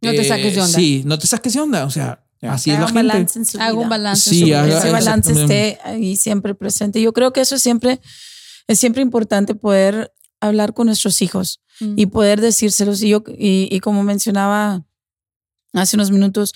No 0.01 0.11
te 0.11 0.23
saques 0.23 0.55
de 0.55 0.61
onda. 0.61 0.77
Sí, 0.79 1.03
no 1.05 1.19
te 1.19 1.27
saques 1.27 1.53
de 1.53 1.59
onda. 1.59 1.85
O 1.85 1.91
sea, 1.91 2.24
Ya. 2.45 2.53
así 2.53 2.71
es 2.71 2.77
Haga 2.77 2.85
la 2.85 2.91
un 2.91 2.97
gente. 2.97 3.07
balance 3.13 3.39
en 3.39 3.45
su 3.45 3.59
Hago 3.59 3.73
un 3.73 3.79
vida. 3.81 3.89
balance. 3.89 4.29
Sí, 4.29 4.41
en 4.41 4.47
su 4.47 4.53
haga- 4.55 4.65
vida. 4.65 4.77
ese 4.79 4.91
balance 4.91 5.31
esté 5.41 5.79
ahí 5.83 6.15
siempre 6.15 6.55
presente. 6.55 7.01
Yo 7.01 7.13
creo 7.13 7.33
que 7.33 7.41
eso 7.41 7.57
siempre 7.59 7.99
es 8.67 8.79
siempre 8.79 9.01
importante 9.01 9.53
poder 9.55 10.13
hablar 10.39 10.73
con 10.73 10.87
nuestros 10.87 11.21
hijos 11.21 11.61
Mm. 11.79 11.93
y 11.97 12.05
poder 12.05 12.39
decírselos. 12.41 13.01
Y, 13.03 13.09
yo, 13.09 13.23
y, 13.37 13.67
y 13.69 13.79
como 13.81 14.03
mencionaba 14.03 14.85
hace 15.73 15.97
unos 15.97 16.09
minutos, 16.11 16.53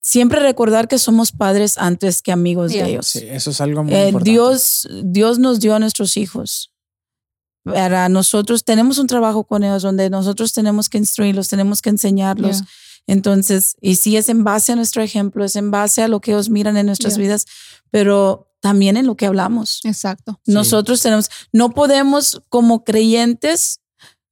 siempre 0.00 0.40
recordar 0.40 0.88
que 0.88 0.98
somos 0.98 1.30
padres 1.32 1.78
antes 1.78 2.22
que 2.22 2.32
amigos 2.32 2.72
Yeah. 2.72 2.84
de 2.84 2.90
ellos. 2.90 3.06
Sí, 3.06 3.24
eso 3.28 3.50
es 3.50 3.60
algo 3.60 3.84
muy 3.84 3.94
Eh, 3.94 4.06
importante. 4.08 4.30
Dios, 4.30 4.88
Dios 5.04 5.38
nos 5.38 5.60
dio 5.60 5.74
a 5.74 5.78
nuestros 5.78 6.16
hijos. 6.16 6.72
Para 7.64 8.08
nosotros 8.08 8.64
tenemos 8.64 8.96
un 8.98 9.06
trabajo 9.06 9.44
con 9.44 9.62
ellos 9.62 9.82
donde 9.82 10.08
nosotros 10.08 10.52
tenemos 10.54 10.88
que 10.88 10.96
instruirlos, 10.98 11.48
tenemos 11.48 11.82
que 11.82 11.90
enseñarlos. 11.90 12.58
Yeah. 12.60 12.68
Entonces, 13.08 13.74
y 13.80 13.96
sí 13.96 14.16
es 14.16 14.28
en 14.28 14.44
base 14.44 14.72
a 14.72 14.76
nuestro 14.76 15.02
ejemplo, 15.02 15.44
es 15.44 15.56
en 15.56 15.72
base 15.72 16.02
a 16.02 16.08
lo 16.08 16.20
que 16.20 16.30
ellos 16.30 16.50
miran 16.50 16.76
en 16.76 16.86
nuestras 16.86 17.14
Yeah. 17.16 17.22
vidas, 17.24 17.46
pero 17.90 18.48
también 18.60 18.96
en 18.96 19.06
lo 19.06 19.16
que 19.16 19.26
hablamos. 19.26 19.80
Exacto. 19.84 20.38
Nosotros 20.46 21.00
tenemos, 21.00 21.30
no 21.52 21.70
podemos 21.70 22.42
como 22.48 22.84
creyentes 22.84 23.80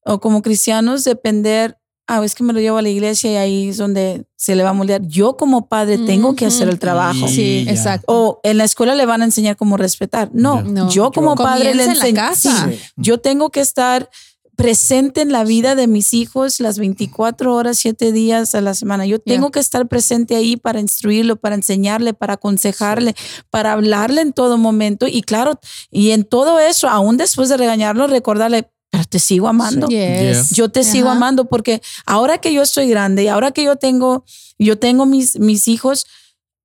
o 0.04 0.20
como 0.20 0.42
cristianos 0.42 1.04
depender, 1.04 1.78
ah, 2.06 2.22
es 2.24 2.34
que 2.34 2.44
me 2.44 2.52
lo 2.52 2.60
llevo 2.60 2.76
a 2.76 2.82
la 2.82 2.88
iglesia 2.90 3.32
y 3.32 3.36
ahí 3.36 3.68
es 3.70 3.78
donde 3.78 4.26
se 4.36 4.54
le 4.54 4.62
va 4.62 4.70
a 4.70 4.74
moldear. 4.74 5.00
Yo 5.06 5.36
como 5.38 5.68
padre 5.68 5.96
tengo 5.98 6.36
que 6.36 6.46
Ujú. 6.46 6.54
hacer 6.54 6.68
el 6.68 6.78
trabajo. 6.78 7.26
Sí, 7.28 7.64
ya. 7.64 7.72
exacto. 7.72 8.04
O 8.08 8.40
en 8.44 8.58
la 8.58 8.64
escuela 8.64 8.94
le 8.94 9.06
van 9.06 9.22
a 9.22 9.24
enseñar 9.24 9.56
cómo 9.56 9.76
respetar. 9.78 10.28
No. 10.34 10.60
No. 10.62 10.88
yo 10.90 11.10
como 11.12 11.34
padre 11.34 11.74
le 11.74 11.84
en 11.84 11.90
enseño. 11.92 12.14
casa. 12.14 12.68
sí, 12.70 12.78
yo 12.96 13.18
tengo 13.18 13.50
que 13.50 13.60
estar 13.60 14.10
presente 14.56 15.20
en 15.20 15.30
la 15.30 15.44
vida 15.44 15.74
de 15.74 15.86
mis 15.86 16.14
hijos 16.14 16.60
las 16.60 16.78
24 16.78 17.54
horas, 17.54 17.78
7 17.78 18.10
días 18.10 18.54
a 18.54 18.62
la 18.62 18.74
semana. 18.74 19.06
Yo 19.06 19.18
tengo 19.18 19.50
que 19.50 19.60
estar 19.60 19.86
presente 19.86 20.34
ahí 20.34 20.56
para 20.56 20.80
instruirlo, 20.80 21.36
para 21.36 21.54
enseñarle, 21.54 22.14
para 22.14 22.34
aconsejarle, 22.34 23.14
para 23.50 23.72
hablarle 23.72 24.22
en 24.22 24.32
todo 24.32 24.56
momento. 24.56 25.06
Y 25.06 25.22
claro, 25.22 25.60
y 25.90 26.10
en 26.10 26.24
todo 26.24 26.58
eso, 26.58 26.88
aún 26.88 27.18
después 27.18 27.50
de 27.50 27.58
regañarlo, 27.58 28.06
recordarle, 28.06 28.70
pero 28.90 29.04
te 29.04 29.18
sigo 29.18 29.46
amando. 29.46 29.88
Yes. 29.88 30.50
Yo 30.50 30.70
te 30.70 30.82
sigo 30.82 31.10
amando 31.10 31.44
porque 31.44 31.82
ahora 32.06 32.38
que 32.38 32.52
yo 32.52 32.62
estoy 32.62 32.88
grande 32.88 33.24
y 33.24 33.28
ahora 33.28 33.50
que 33.50 33.62
yo 33.62 33.76
tengo, 33.76 34.24
yo 34.58 34.78
tengo 34.78 35.04
mis, 35.04 35.38
mis 35.38 35.68
hijos, 35.68 36.06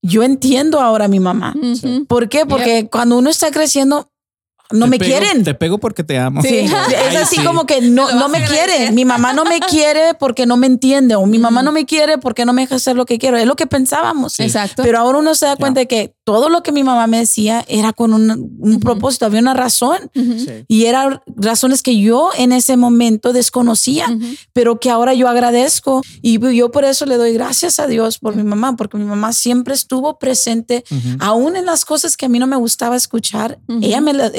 yo 0.01 0.23
entiendo 0.23 0.79
ahora 0.79 1.05
a 1.05 1.09
mi 1.09 1.19
mamá. 1.19 1.53
¿Por 2.07 2.29
qué? 2.29 2.45
Porque 2.45 2.87
cuando 2.89 3.17
uno 3.17 3.29
está 3.29 3.51
creciendo, 3.51 4.10
no 4.73 4.85
Te 4.85 4.91
me 4.91 4.97
pego- 4.99 5.05
quieren. 5.19 5.43
Te 5.43 5.53
pego 5.53 5.77
porque 5.77 6.03
te 6.03 6.17
amo. 6.19 6.41
Sí, 6.41 6.57
es 6.57 7.15
así 7.15 7.37
sí. 7.37 7.43
como 7.43 7.65
que 7.65 7.81
no, 7.81 8.11
no 8.13 8.27
me 8.29 8.43
quiere. 8.45 8.91
Mi 8.91 9.05
mamá 9.05 9.33
no 9.33 9.43
me 9.45 9.59
quiere 9.69 10.13
porque 10.19 10.45
no 10.45 10.57
me 10.57 10.67
entiende. 10.67 11.15
O 11.15 11.25
mi 11.25 11.39
mamá 11.39 11.61
no 11.63 11.71
me 11.71 11.85
quiere 11.85 12.17
porque 12.17 12.45
no 12.45 12.53
me 12.53 12.61
deja 12.63 12.75
hacer 12.75 12.95
lo 12.95 13.05
que 13.05 13.17
quiero. 13.17 13.37
Es 13.37 13.45
lo 13.45 13.55
que 13.55 13.67
pensábamos. 13.67 14.39
Exacto. 14.39 14.83
Pero 14.83 14.99
ahora 14.99 15.19
uno 15.19 15.35
se 15.35 15.45
da 15.45 15.55
cuenta 15.55 15.79
de 15.81 15.87
que 15.87 16.15
todo 16.23 16.49
lo 16.49 16.63
que 16.63 16.71
mi 16.71 16.83
mamá 16.83 17.07
me 17.07 17.17
decía 17.19 17.65
era 17.67 17.93
con 17.93 18.13
un, 18.13 18.55
un 18.59 18.79
propósito, 18.79 19.25
había 19.25 19.39
una 19.41 19.53
razón. 19.53 19.97
Y 20.67 20.85
eran 20.85 21.21
razones 21.35 21.81
que 21.81 21.99
yo 21.99 22.29
en 22.37 22.51
ese 22.51 22.77
momento 22.77 23.33
desconocía, 23.33 24.07
pero 24.53 24.79
que 24.79 24.89
ahora 24.89 25.13
yo 25.13 25.27
agradezco. 25.27 26.01
Y 26.21 26.39
yo 26.55 26.71
por 26.71 26.85
eso 26.85 27.05
le 27.05 27.17
doy 27.17 27.33
gracias 27.33 27.79
a 27.79 27.87
Dios 27.87 28.19
por 28.19 28.35
mi 28.35 28.43
mamá, 28.43 28.75
porque 28.75 28.97
mi 28.97 29.05
mamá 29.05 29.33
siempre 29.33 29.73
estuvo 29.73 30.17
presente, 30.19 30.83
aún 31.19 31.55
en 31.55 31.65
las 31.65 31.85
cosas 31.85 32.17
que 32.17 32.25
a 32.25 32.29
mí 32.29 32.39
no 32.39 32.47
me 32.47 32.55
gustaba 32.55 32.95
escuchar. 32.95 33.59
Ella, 33.81 34.01
me 34.01 34.13
la- 34.13 34.31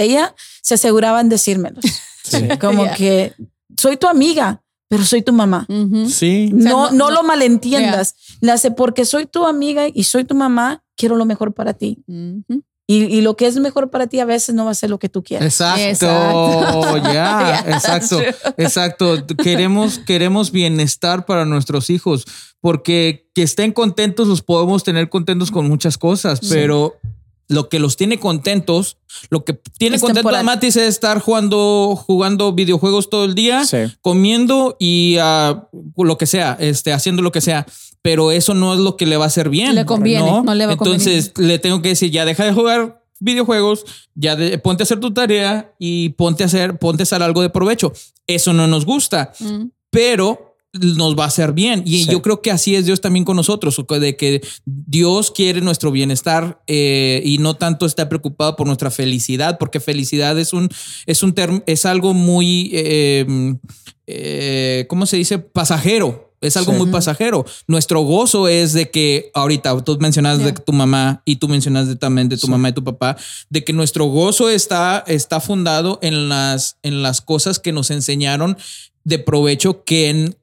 se 0.63 0.75
aseguraba 0.75 1.21
en 1.21 1.29
decírmelos. 1.29 1.85
Sí. 2.25 2.47
Como 2.61 2.85
Yeah. 2.85 2.95
que 2.95 3.35
soy 3.77 3.97
tu 3.97 4.07
amiga, 4.07 4.63
pero 4.89 5.05
soy 5.05 5.23
tu 5.23 5.33
mamá. 5.33 5.67
Sí. 6.09 6.53
sea, 6.57 6.71
No, 6.71 6.85
no- 6.85 6.91
no, 6.91 6.97
no- 6.97 7.11
lo 7.11 7.23
malentiendas. 7.25 8.15
La 8.41 8.59
sé 8.59 8.71
porque 8.71 9.05
soy 9.05 9.27
tu 9.27 9.45
amiga 9.45 9.87
y 9.93 10.05
soy 10.05 10.23
tu 10.25 10.35
mamá, 10.37 10.85
quiero 10.97 11.17
lo 11.17 11.25
mejor 11.25 11.53
para 11.53 11.75
ti. 11.75 12.05
Y, 12.87 13.05
y 13.05 13.21
lo 13.23 13.37
que 13.37 13.47
es 13.47 13.57
mejor 13.59 13.91
para 13.91 14.07
ti 14.07 14.21
a 14.21 14.25
veces 14.25 14.55
no 14.55 14.65
va 14.67 14.71
a 14.71 14.75
ser 14.75 14.91
lo 14.91 14.99
que 14.99 15.09
tú 15.09 15.23
quieres. 15.25 15.47
Exacto, 15.47 15.83
Exacto. 15.83 16.97
ya, 17.05 17.13
Yeah, 17.13 17.65
exacto, 17.75 18.21
exacto. 18.57 19.27
Queremos, 19.43 19.99
queremos 19.99 20.53
bienestar 20.53 21.25
para 21.27 21.45
nuestros 21.45 21.91
hijos, 21.91 22.25
porque 22.61 23.29
que 23.35 23.43
estén 23.43 23.73
contentos 23.73 24.29
los 24.29 24.43
podemos 24.43 24.85
tener 24.85 25.09
contentos 25.09 25.51
con 25.51 25.67
muchas 25.69 25.99
cosas, 25.99 26.41
pero 26.49 26.95
lo 27.53 27.69
que 27.69 27.79
los 27.79 27.97
tiene 27.97 28.19
contentos, 28.19 28.97
lo 29.31 29.45
que 29.45 29.53
tiene 29.79 29.97
Es 29.97 30.03
contento 30.03 30.29
a. 30.31 30.43
Matis 30.43 30.77
es 30.77 30.89
estar 30.89 31.21
jugando, 31.21 31.95
jugando 31.97 32.53
videojuegos 32.53 33.11
todo 33.11 33.25
el 33.25 33.35
día, 33.35 33.65
Sí. 33.65 33.79
comiendo 34.01 34.77
y 34.81 35.17
ah, 35.21 35.69
lo 35.97 36.19
que 36.19 36.27
sea, 36.27 36.57
este, 36.59 36.93
haciendo 36.93 37.23
lo 37.23 37.31
que 37.33 37.41
sea. 37.41 37.67
Pero 38.03 38.33
eso 38.33 38.55
no 38.55 38.75
es 38.75 38.81
lo 38.81 38.97
que 38.97 39.07
le 39.07 39.17
va 39.17 39.25
a 39.25 39.29
hacer 39.29 39.49
bien. 39.49 39.75
Le 39.77 39.85
conviene, 39.87 40.43
no 40.43 40.55
le 40.55 40.67
va 40.67 40.73
a 40.73 40.77
convenir. 40.77 41.01
Entonces 41.09 41.33
le 41.39 41.59
tengo 41.61 41.83
que 41.83 41.91
decir, 41.91 42.11
ya 42.11 42.25
deja 42.25 42.45
de 42.45 42.53
jugar 42.53 43.01
videojuegos, 43.21 43.85
ya 44.17 44.35
de- 44.35 44.59
ponte 44.59 44.83
a 44.83 44.85
hacer 44.85 44.99
tu 44.99 45.13
tarea 45.15 45.73
y 45.79 46.09
ponte 46.11 46.43
a 46.43 46.47
hacer, 46.47 46.79
ponte 46.79 47.03
a 47.03 47.05
hacer 47.05 47.23
algo 47.23 47.43
de 47.43 47.51
provecho. 47.51 47.93
Eso 48.27 48.53
no 48.53 48.67
nos 48.67 48.85
gusta, 48.85 49.33
Mm. 49.39 49.67
pero 49.91 50.52
nos 50.73 51.19
va 51.19 51.25
a 51.25 51.27
hacer 51.27 51.53
bien. 51.53 51.83
Y 51.85 52.05
Sí. 52.05 52.11
yo 52.11 52.23
creo 52.23 52.41
que 52.41 52.51
así 52.51 52.75
es 52.75 52.87
Dios 52.87 53.01
también 53.01 53.25
con 53.25 53.37
nosotros, 53.37 53.77
de 54.01 54.17
que 54.17 54.41
Dios 54.65 55.31
quiere 55.31 55.61
nuestro 55.61 55.91
bienestar 55.91 56.63
eh, 56.67 57.21
y 57.25 57.39
no 57.39 57.55
tanto 57.55 57.85
está 57.85 58.09
preocupado 58.09 58.57
por 58.57 58.67
nuestra 58.67 58.91
felicidad, 58.91 59.59
porque 59.59 59.81
felicidad 59.81 60.39
es 60.39 60.53
un, 60.53 60.69
es 61.07 61.23
un 61.23 61.35
term- 61.35 61.63
es 61.67 61.85
algo 61.85 62.15
muy, 62.15 62.71
eh, 62.73 63.55
eh, 64.07 64.87
¿cómo 64.89 65.07
se 65.07 65.17
dice? 65.19 65.39
Pasajero. 65.39 66.31
Es 66.41 66.57
algo 66.57 66.73
Sí. 66.73 66.79
muy 66.79 66.91
pasajero. 66.91 67.45
Nuestro 67.69 68.01
gozo 68.01 68.49
es 68.49 68.73
de 68.73 68.91
que 68.91 69.31
ahorita 69.33 69.81
tú 69.85 69.97
mencionas 70.01 70.41
de 70.41 70.51
tu 70.53 70.73
mamá 70.73 71.23
y 71.25 71.37
tú 71.37 71.47
mencionas 71.47 71.87
de, 71.87 71.95
también 71.95 72.29
de 72.29 72.37
tu 72.37 72.49
mamá 72.49 72.71
y 72.71 72.73
tu 72.73 72.83
papá, 72.83 73.17
de 73.49 73.63
que 73.63 73.73
nuestro 73.73 74.07
gozo 74.07 74.49
está, 74.51 75.05
está 75.07 75.39
fundado 75.39 76.01
en 76.03 76.29
las, 76.29 76.79
en 76.83 77.01
las 77.01 77.21
cosas 77.21 77.61
que 77.61 77.71
nos 77.71 77.93
enseñaron 77.93 78.57
de 79.05 79.19
provecho 79.19 79.85
que, 79.85 80.11
en- 80.11 80.37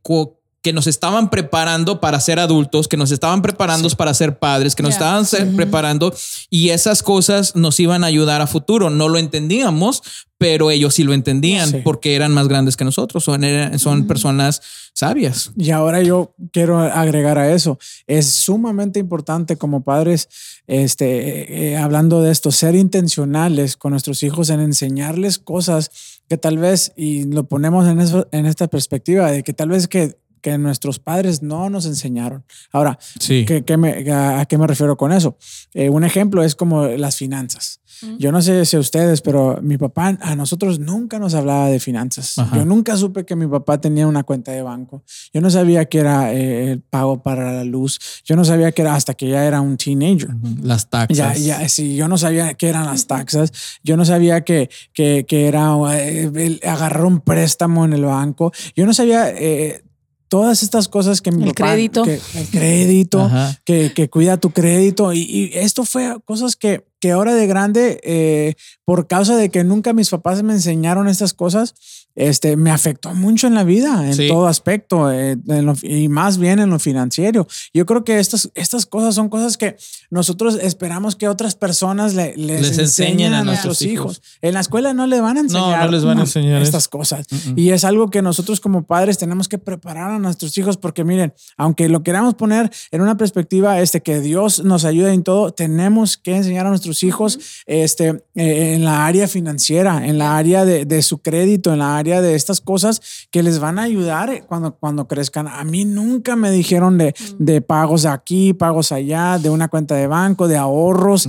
que 0.62 0.74
nos 0.74 0.88
estaban 0.88 1.30
preparando 1.30 2.02
para 2.02 2.20
ser 2.20 2.38
adultos, 2.40 2.88
que 2.90 2.98
nos 2.98 3.12
estaban 3.12 3.42
preparando 3.42 3.90
para 3.92 4.14
ser 4.14 4.40
padres, 4.40 4.76
que 4.76 4.84
nos 4.84 4.92
estaban 4.94 5.26
ser- 5.26 5.56
preparando 5.56 6.14
y 6.50 6.70
esas 6.70 7.02
cosas 7.02 7.56
nos 7.56 7.80
iban 7.80 8.04
a 8.04 8.08
ayudar 8.08 8.42
a 8.42 8.48
futuro. 8.48 8.90
No 8.90 9.08
lo 9.08 9.18
entendíamos, 9.20 10.02
pero 10.38 10.70
ellos 10.72 10.96
sí 10.96 11.04
lo 11.04 11.14
entendían 11.14 11.70
Sí. 11.72 11.78
porque 11.84 12.14
eran 12.16 12.34
más 12.34 12.48
grandes 12.50 12.76
que 12.76 12.84
nosotros, 12.84 13.24
son, 13.24 13.42
son 13.80 14.06
personas 14.08 14.62
sabias. 14.94 15.52
Y 15.58 15.72
ahora 15.72 16.02
yo 16.04 16.34
quiero 16.52 16.80
agregar 16.80 17.38
a 17.38 17.54
eso. 17.54 17.78
Es 18.06 18.30
sumamente 18.34 19.00
importante 19.00 19.56
como 19.58 19.84
padres, 19.84 20.28
este, 20.68 21.72
eh, 21.72 21.78
hablando 21.78 22.22
de 22.22 22.32
esto, 22.32 22.52
ser 22.52 22.76
intencionales 22.76 23.78
con 23.78 23.92
nuestros 23.92 24.24
hijos 24.24 24.50
en 24.50 24.60
enseñarles 24.60 25.40
cosas 25.40 25.92
que 26.30 26.38
tal 26.38 26.60
vez, 26.60 26.94
y 26.96 27.24
lo 27.24 27.46
ponemos 27.46 27.88
en, 27.88 28.00
eso, 28.00 28.28
en 28.32 28.46
esta 28.46 28.68
perspectiva, 28.68 29.32
de 29.32 29.42
que 29.42 29.52
tal 29.52 29.70
vez 29.70 29.88
que, 29.88 30.16
que 30.40 30.58
nuestros 30.58 31.00
padres 31.00 31.42
no 31.44 31.70
nos 31.70 31.86
enseñaron. 31.86 32.44
Ahora, 32.72 32.98
Sí. 33.20 33.46
¿qué, 33.46 33.64
qué 33.64 33.78
me, 33.78 34.10
a, 34.12 34.40
a 34.42 34.46
qué 34.46 34.58
me 34.58 34.68
refiero 34.68 34.98
con 34.98 35.12
eso? 35.12 35.38
Eh, 35.74 35.90
un 35.90 36.04
ejemplo 36.04 36.44
es 36.44 36.56
como 36.56 36.86
las 36.88 37.18
finanzas. 37.18 37.82
Yo 38.18 38.32
no 38.32 38.42
sé 38.42 38.64
si 38.64 38.78
a 38.78 38.80
ustedes, 38.80 39.20
pero 39.20 39.60
mi 39.62 39.78
papá 39.78 40.18
a 40.22 40.34
nosotros 40.34 40.80
nunca 40.80 41.20
nos 41.20 41.34
hablaba 41.34 41.68
de 41.68 41.82
finanzas. 41.82 42.38
Ajá. 42.38 42.56
Yo 42.56 42.64
nunca 42.64 42.96
supe 42.96 43.26
que 43.26 43.36
mi 43.36 43.46
papá 43.46 43.82
tenía 43.82 44.08
una 44.08 44.24
cuenta 44.24 44.54
de 44.54 44.62
banco. 44.62 45.04
Yo 45.34 45.42
no 45.42 45.50
sabía 45.50 45.84
que 45.84 45.98
era 46.00 46.32
eh, 46.34 46.72
el 46.72 46.82
pago 46.82 47.22
para 47.22 47.52
la 47.52 47.66
luz. 47.66 48.00
Yo 48.24 48.38
no 48.38 48.46
sabía 48.46 48.72
que 48.72 48.84
era 48.84 48.96
hasta 48.96 49.16
que 49.16 49.28
ya 49.28 49.44
era 49.46 49.60
un 49.60 49.76
teenager. 49.76 50.30
Las 50.62 50.90
taxas. 50.90 51.18
Ya, 51.18 51.34
ya, 51.60 51.68
sí, 51.68 51.98
yo 51.98 52.08
no 52.08 52.18
sabía 52.18 52.54
qué 52.54 52.70
eran 52.70 52.86
las 52.86 53.06
taxas. 53.06 53.52
Yo 53.84 53.98
no 53.98 54.06
sabía 54.06 54.46
que, 54.46 54.70
que, 54.94 55.26
que 55.28 55.48
era 55.50 55.76
eh, 55.92 56.58
agarrar 56.66 57.04
un 57.04 57.20
préstamo 57.20 57.84
en 57.84 57.92
el 57.92 58.06
banco. 58.06 58.54
Yo 58.78 58.86
no 58.86 58.94
sabía 58.94 59.30
eh, 59.30 59.84
todas 60.30 60.64
estas 60.64 60.88
cosas 60.88 61.22
que 61.22 61.32
mi 61.32 61.44
El 61.44 61.50
papá- 61.54 61.72
crédito. 61.74 62.04
que- 62.04 62.22
el 62.36 62.48
crédito, 62.50 63.22
Ajá. 63.22 63.60
que, 63.66 63.92
que 63.94 64.10
cuida 64.10 64.38
tu 64.38 64.52
crédito. 64.52 65.12
Y, 65.14 65.20
y 65.22 65.52
esto 65.56 65.84
fue 65.84 66.16
cosas 66.24 66.56
que 66.56 66.86
que 67.00 67.12
ahora 67.12 67.34
de 67.34 67.48
grande, 67.48 68.00
eh, 68.04 68.56
por 68.86 69.08
causa 69.08 69.36
de 69.36 69.50
que 69.50 69.64
nunca 69.64 69.94
mis 69.94 70.10
papás 70.10 70.44
me 70.44 70.54
enseñaron 70.54 71.08
estas 71.08 71.34
cosas, 71.34 71.76
este, 72.16 72.58
me 72.58 72.72
afectó 72.72 73.14
mucho 73.14 73.48
en 73.48 73.56
la 73.56 73.64
vida, 73.64 74.12
en 74.12 74.28
todo 74.28 74.48
aspecto, 74.48 75.10
eh, 75.12 75.38
y 75.84 76.10
más 76.10 76.38
bien 76.38 76.60
en 76.60 76.70
lo 76.70 76.78
financiero. 76.78 77.48
Yo 77.74 77.86
creo 77.86 78.04
que 78.04 78.20
estas, 78.20 78.52
estas 78.56 78.86
cosas 78.86 79.16
son 79.16 79.30
cosas 79.30 79.56
que 79.58 79.78
nosotros 80.10 80.60
esperamos 80.62 81.16
que 81.16 81.30
otras 81.30 81.56
personas 81.56 82.16
les, 82.16 82.78
enseñen 82.78 83.34
a, 83.34 83.44
nuestros 83.44 83.82
hijos. 83.84 84.22
En 84.42 84.54
la 84.54 84.60
escuela 84.60 84.94
no 84.94 85.08
les 85.08 85.22
van 85.22 85.38
a 85.38 85.42
enseñar, 85.42 85.86
no, 85.86 85.92
les 85.92 86.04
van 86.04 86.18
a 86.18 86.22
enseñar 86.22 86.62
estas 86.62 86.90
cosas. 86.90 87.26
Y 87.56 87.70
es 87.70 87.86
algo 87.86 88.10
que 88.10 88.22
nosotros 88.22 88.60
como 88.60 88.84
padres 88.84 89.18
tenemos 89.18 89.48
que 89.48 89.58
preparar 89.58 90.12
a 90.12 90.20
nuestros 90.20 90.58
hijos 90.58 90.76
porque 90.76 91.06
miren, 91.06 91.34
aunque 91.56 91.88
lo 91.88 92.04
queramos 92.04 92.36
poner 92.36 92.70
en 92.92 93.02
una 93.02 93.16
perspectiva 93.16 93.80
este, 93.80 94.02
que 94.02 94.20
Dios 94.20 94.64
nos 94.64 94.84
ayude 94.84 95.14
en 95.14 95.24
todo, 95.24 95.54
tenemos 95.54 96.18
que 96.18 96.36
enseñar 96.36 96.66
a 96.66 96.70
nuestros 96.70 96.89
hijos 97.04 97.40
este, 97.66 98.24
eh, 98.36 98.74
en 98.74 98.84
la 98.84 99.06
área 99.06 99.28
financiera, 99.28 100.06
en 100.06 100.18
la 100.18 100.38
área 100.38 100.66
de, 100.66 100.86
de 100.86 101.02
su 101.02 101.20
crédito, 101.20 101.72
en 101.72 101.80
la 101.80 101.98
área 101.98 102.22
de 102.22 102.36
estas 102.36 102.62
cosas 102.62 103.02
que 103.32 103.44
les 103.44 103.60
van 103.60 103.80
a 103.80 103.84
ayudar 103.84 104.46
cuando, 104.48 104.76
cuando 104.76 105.08
crezcan. 105.08 105.48
A 105.48 105.64
mí 105.64 105.86
nunca 105.86 106.36
me 106.36 106.52
dijeron 106.52 106.98
de, 106.98 107.14
de 107.38 107.62
pagos 107.62 108.06
aquí, 108.06 108.54
pagos 108.54 108.92
allá, 108.92 109.38
de 109.38 109.50
una 109.50 109.68
cuenta 109.68 109.96
de 109.96 110.08
banco, 110.08 110.48
de 110.48 110.58
ahorros. 110.58 111.28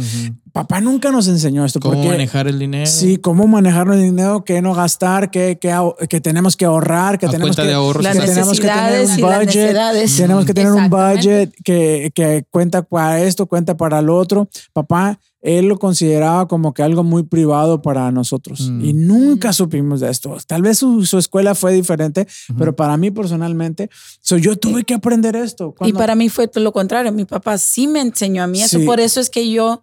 Papá 0.52 0.80
nunca 0.80 1.12
nos 1.12 1.28
enseñó 1.28 1.64
esto. 1.64 1.78
¿Cómo 1.78 2.02
manejar 2.02 2.48
el 2.48 2.58
dinero? 2.58 2.86
Sí, 2.86 3.18
cómo 3.18 3.46
manejar 3.46 3.86
el 3.88 4.02
dinero, 4.02 4.44
qué 4.44 4.60
no 4.60 4.74
gastar, 4.74 5.30
qué, 5.30 5.60
que 6.08 6.20
tenemos 6.20 6.56
que 6.56 6.64
ahorrar, 6.64 7.18
que, 7.18 7.28
tenemos 7.28 7.54
que, 7.54 7.62
de 7.62 7.72
ahorros, 7.72 8.04
que 8.04 8.18
tenemos 8.18 8.58
que 8.58 8.66
tener 8.66 9.04
un 9.04 9.16
budget. 9.20 10.16
Tenemos 10.16 10.44
que 10.44 10.54
tener 10.54 10.72
un 10.72 10.90
budget 10.90 11.52
que, 11.64 12.10
que 12.14 12.44
cuenta 12.50 12.82
para 12.82 13.20
esto, 13.22 13.46
cuenta 13.46 13.76
para 13.76 14.02
lo 14.02 14.16
otro. 14.16 14.48
Papá, 14.72 15.20
él 15.42 15.66
lo 15.66 15.78
consideraba 15.78 16.46
como 16.46 16.74
que 16.74 16.82
algo 16.82 17.02
muy 17.02 17.22
privado 17.22 17.80
para 17.80 18.10
nosotros 18.12 18.60
y 18.60 18.92
mm. 18.94 19.06
nunca 19.06 19.52
supimos 19.52 20.00
de 20.00 20.10
esto. 20.10 20.36
Tal 20.46 20.62
vez 20.62 20.78
su, 20.78 21.18
escuela 21.18 21.54
fue 21.54 21.72
diferente, 21.72 22.26
pero 22.58 22.76
para 22.76 22.96
mí 22.96 23.10
personalmente, 23.10 23.90
yo 24.22 24.56
tuve 24.56 24.84
que 24.84 24.94
aprender 24.94 25.36
esto. 25.36 25.74
Y 25.80 25.92
para 25.92 26.14
mí 26.14 26.28
fue 26.28 26.48
todo 26.48 26.62
lo 26.64 26.72
contrario. 26.72 27.12
Mi 27.12 27.24
papá 27.24 27.58
sí 27.58 27.86
me 27.86 28.00
enseñó 28.00 28.42
a 28.42 28.46
mí 28.46 28.62
eso. 28.62 28.78
Por 28.84 29.00
eso 29.00 29.20
es 29.20 29.30
que 29.30 29.50
yo 29.50 29.82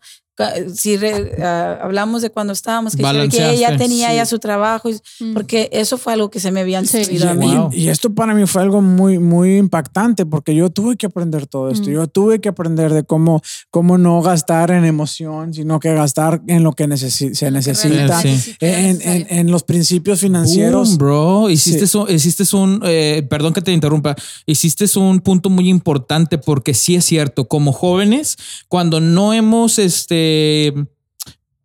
si 0.73 0.97
ah, 1.41 1.79
hablamos 1.81 2.21
de 2.21 2.29
cuando 2.29 2.53
estábamos, 2.53 2.95
que, 2.95 3.03
que 3.29 3.49
ella 3.51 3.75
tenía 3.77 4.13
ya 4.13 4.25
su 4.25 4.39
trabajo, 4.39 4.89
mm. 5.19 5.33
porque 5.33 5.69
eso 5.71 5.97
fue 5.97 6.13
algo 6.13 6.29
que 6.29 6.39
se 6.39 6.51
me 6.51 6.61
había 6.61 6.79
enseñado 6.79 7.29
a 7.29 7.33
mí. 7.33 7.53
Y, 7.71 7.89
esto 7.89 8.13
para 8.13 8.33
mí 8.33 8.45
fue 8.45 8.61
algo 8.61 8.81
muy, 8.81 9.19
muy 9.19 9.57
impactante, 9.57 10.25
porque 10.25 10.53
yo 10.53 10.69
tuve 10.69 10.95
que 10.95 11.07
aprender 11.07 11.47
todo 11.47 11.69
esto. 11.69 11.89
Mm. 11.89 11.93
Yo 11.93 12.07
tuve 12.07 12.39
que 12.39 12.49
aprender 12.49 12.93
de 12.93 13.03
cómo, 13.03 13.41
cómo 13.71 13.97
no 13.97 14.21
gastar 14.21 14.71
en 14.71 14.85
emoción, 14.85 15.53
sino 15.53 15.79
que 15.79 15.93
gastar 15.93 16.41
en 16.47 16.63
lo 16.63 16.73
que 16.73 16.83
se 16.97 17.51
necesita, 17.51 18.21
en, 18.59 19.01
en, 19.01 19.27
en, 19.29 19.51
los 19.51 19.63
principios 19.63 20.19
financieros. 20.19 20.97
bro, 20.97 21.49
hiciste, 21.49 21.97
un, 21.97 22.09
hiciste 22.09 22.43
un 22.55 22.81
eh, 22.83 23.25
perdón 23.29 23.53
que 23.53 23.61
te 23.61 23.71
interrumpa, 23.71 24.15
hiciste 24.45 24.85
un 24.99 25.19
punto 25.19 25.49
muy 25.49 25.69
importante, 25.69 26.37
porque 26.37 26.73
sí 26.73 26.95
es 26.95 27.05
cierto, 27.05 27.47
como 27.47 27.71
jóvenes, 27.71 28.37
cuando 28.67 28.99
no 28.99 29.33
hemos, 29.33 29.79
este, 29.79 30.26
eh, 30.27 30.71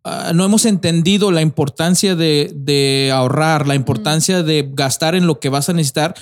Ah, 0.05 0.33
no 0.35 0.43
hemos 0.43 0.65
entendido 0.65 1.31
la 1.31 1.41
importancia 1.41 2.13
de, 2.13 3.09
ahorrar, 3.13 3.67
la 3.67 3.75
importancia 3.75 4.43
de 4.43 4.69
gastar 4.73 5.15
en 5.15 5.27
lo 5.27 5.39
que 5.39 5.47
vas 5.47 5.69
a 5.69 5.73
necesitar, 5.73 6.13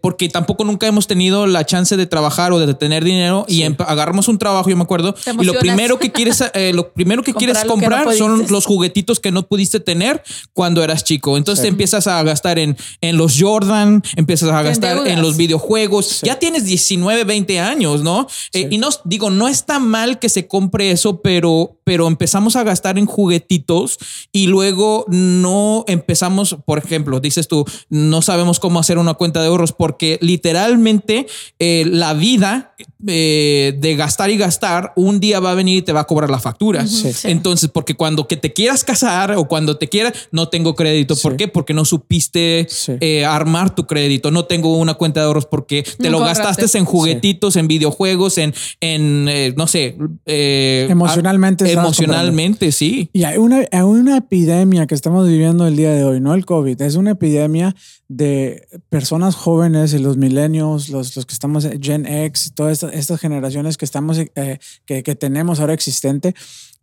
porque 0.00 0.28
tampoco 0.28 0.64
nunca 0.64 0.86
hemos 0.86 1.08
tenido 1.08 1.48
la 1.48 1.66
chance 1.66 1.96
de 1.96 2.06
trabajar 2.06 2.52
o 2.52 2.60
de 2.60 2.72
tener 2.74 3.02
dinero 3.02 3.46
y 3.48 3.64
agarramos 3.64 4.28
un 4.28 4.38
trabajo, 4.38 4.70
yo 4.70 4.76
me 4.76 4.84
acuerdo, 4.84 5.16
y 5.40 5.44
lo 5.44 5.54
primero 5.54 5.98
que 5.98 6.12
quieres, 6.12 6.40
eh, 6.54 6.70
lo 6.72 6.92
primero 6.92 7.24
que 7.24 7.34
quieres 7.34 7.64
comprar 7.64 8.14
son 8.14 8.46
los 8.48 8.64
juguetitos 8.64 9.18
que 9.18 9.32
no 9.32 9.44
pudiste 9.44 9.80
tener 9.80 10.22
cuando 10.52 10.84
eras 10.84 11.02
chico. 11.02 11.36
Entonces 11.36 11.62
te 11.62 11.68
empiezas 11.68 12.06
a 12.06 12.22
gastar 12.22 12.60
en, 12.60 12.76
en 13.00 13.16
los 13.16 13.36
Jordan, 13.40 14.04
empiezas 14.14 14.50
a 14.50 14.62
gastar 14.62 15.08
en 15.08 15.20
los 15.20 15.36
videojuegos. 15.36 16.20
Ya 16.22 16.38
tienes 16.38 16.64
19, 16.64 17.24
20 17.24 17.58
años, 17.58 18.04
¿no? 18.04 18.28
Eh, 18.52 18.68
y 18.70 18.78
no 18.78 18.90
digo, 19.04 19.30
no 19.30 19.48
está 19.48 19.80
mal 19.80 20.20
que 20.20 20.28
se 20.28 20.46
compre 20.46 20.92
eso, 20.92 21.20
pero, 21.22 21.80
pero 21.82 22.06
empezamos 22.06 22.54
a 22.54 22.62
gastar 22.62 22.99
en 23.00 23.06
juguetitos 23.06 23.98
y 24.32 24.46
luego 24.46 25.04
no 25.08 25.84
empezamos, 25.88 26.56
por 26.64 26.78
ejemplo, 26.78 27.20
dices 27.20 27.48
tú, 27.48 27.64
no 27.88 28.22
sabemos 28.22 28.60
cómo 28.60 28.78
hacer 28.78 28.98
una 28.98 29.14
cuenta 29.14 29.40
de 29.40 29.48
ahorros 29.48 29.72
porque 29.72 30.18
literalmente 30.20 31.26
eh, 31.58 31.84
la 31.86 32.14
vida 32.14 32.74
eh, 33.06 33.74
de 33.78 33.96
gastar 33.96 34.30
y 34.30 34.36
gastar, 34.36 34.92
un 34.96 35.20
día 35.20 35.40
va 35.40 35.52
a 35.52 35.54
venir 35.54 35.78
y 35.78 35.82
te 35.82 35.92
va 35.92 36.00
a 36.00 36.06
cobrar 36.06 36.30
la 36.30 36.38
factura. 36.38 36.84
Entonces, 37.24 37.70
porque 37.72 37.94
cuando 37.94 38.28
que 38.28 38.36
te 38.36 38.52
quieras 38.52 38.84
casar 38.84 39.32
o 39.32 39.48
cuando 39.48 39.78
te 39.78 39.88
quieras, 39.88 40.12
no 40.32 40.48
tengo 40.48 40.74
crédito. 40.74 41.16
¿Por 41.16 41.36
qué? 41.36 41.48
Porque 41.48 41.74
no 41.74 41.84
supiste 41.84 42.68
eh, 43.00 43.24
armar 43.24 43.74
tu 43.74 43.86
crédito. 43.86 44.30
No 44.30 44.44
tengo 44.44 44.76
una 44.76 44.94
cuenta 44.94 45.20
de 45.20 45.26
ahorros 45.26 45.46
porque 45.46 45.82
te 45.82 46.10
lo 46.10 46.20
gastaste 46.20 46.78
en 46.78 46.84
juguetitos, 46.84 47.56
en 47.56 47.68
videojuegos, 47.68 48.38
en, 48.38 48.54
en 48.80 49.54
no 49.56 49.66
sé. 49.66 49.96
emocionalmente. 50.26 51.70
Emocionalmente, 51.70 52.72
sí. 52.72 52.89
Y 53.12 53.24
hay 53.24 53.38
una, 53.38 53.64
hay 53.70 53.82
una 53.82 54.16
epidemia 54.16 54.86
que 54.86 54.94
estamos 54.94 55.28
viviendo 55.28 55.66
el 55.66 55.76
día 55.76 55.92
de 55.92 56.04
hoy, 56.04 56.20
no 56.20 56.34
el 56.34 56.44
COVID, 56.44 56.80
es 56.82 56.96
una 56.96 57.12
epidemia 57.12 57.74
de 58.08 58.66
personas 58.88 59.36
jóvenes 59.36 59.94
y 59.94 59.98
los 59.98 60.16
milenios, 60.16 60.88
los, 60.88 61.14
los 61.16 61.26
que 61.26 61.32
estamos 61.32 61.68
Gen 61.80 62.06
X, 62.06 62.52
todas 62.54 62.82
estas, 62.82 63.20
generaciones 63.20 63.76
que 63.76 63.84
estamos, 63.84 64.18
eh, 64.18 64.58
que, 64.86 65.02
que 65.02 65.14
tenemos 65.14 65.60
ahora 65.60 65.74
existente, 65.74 66.34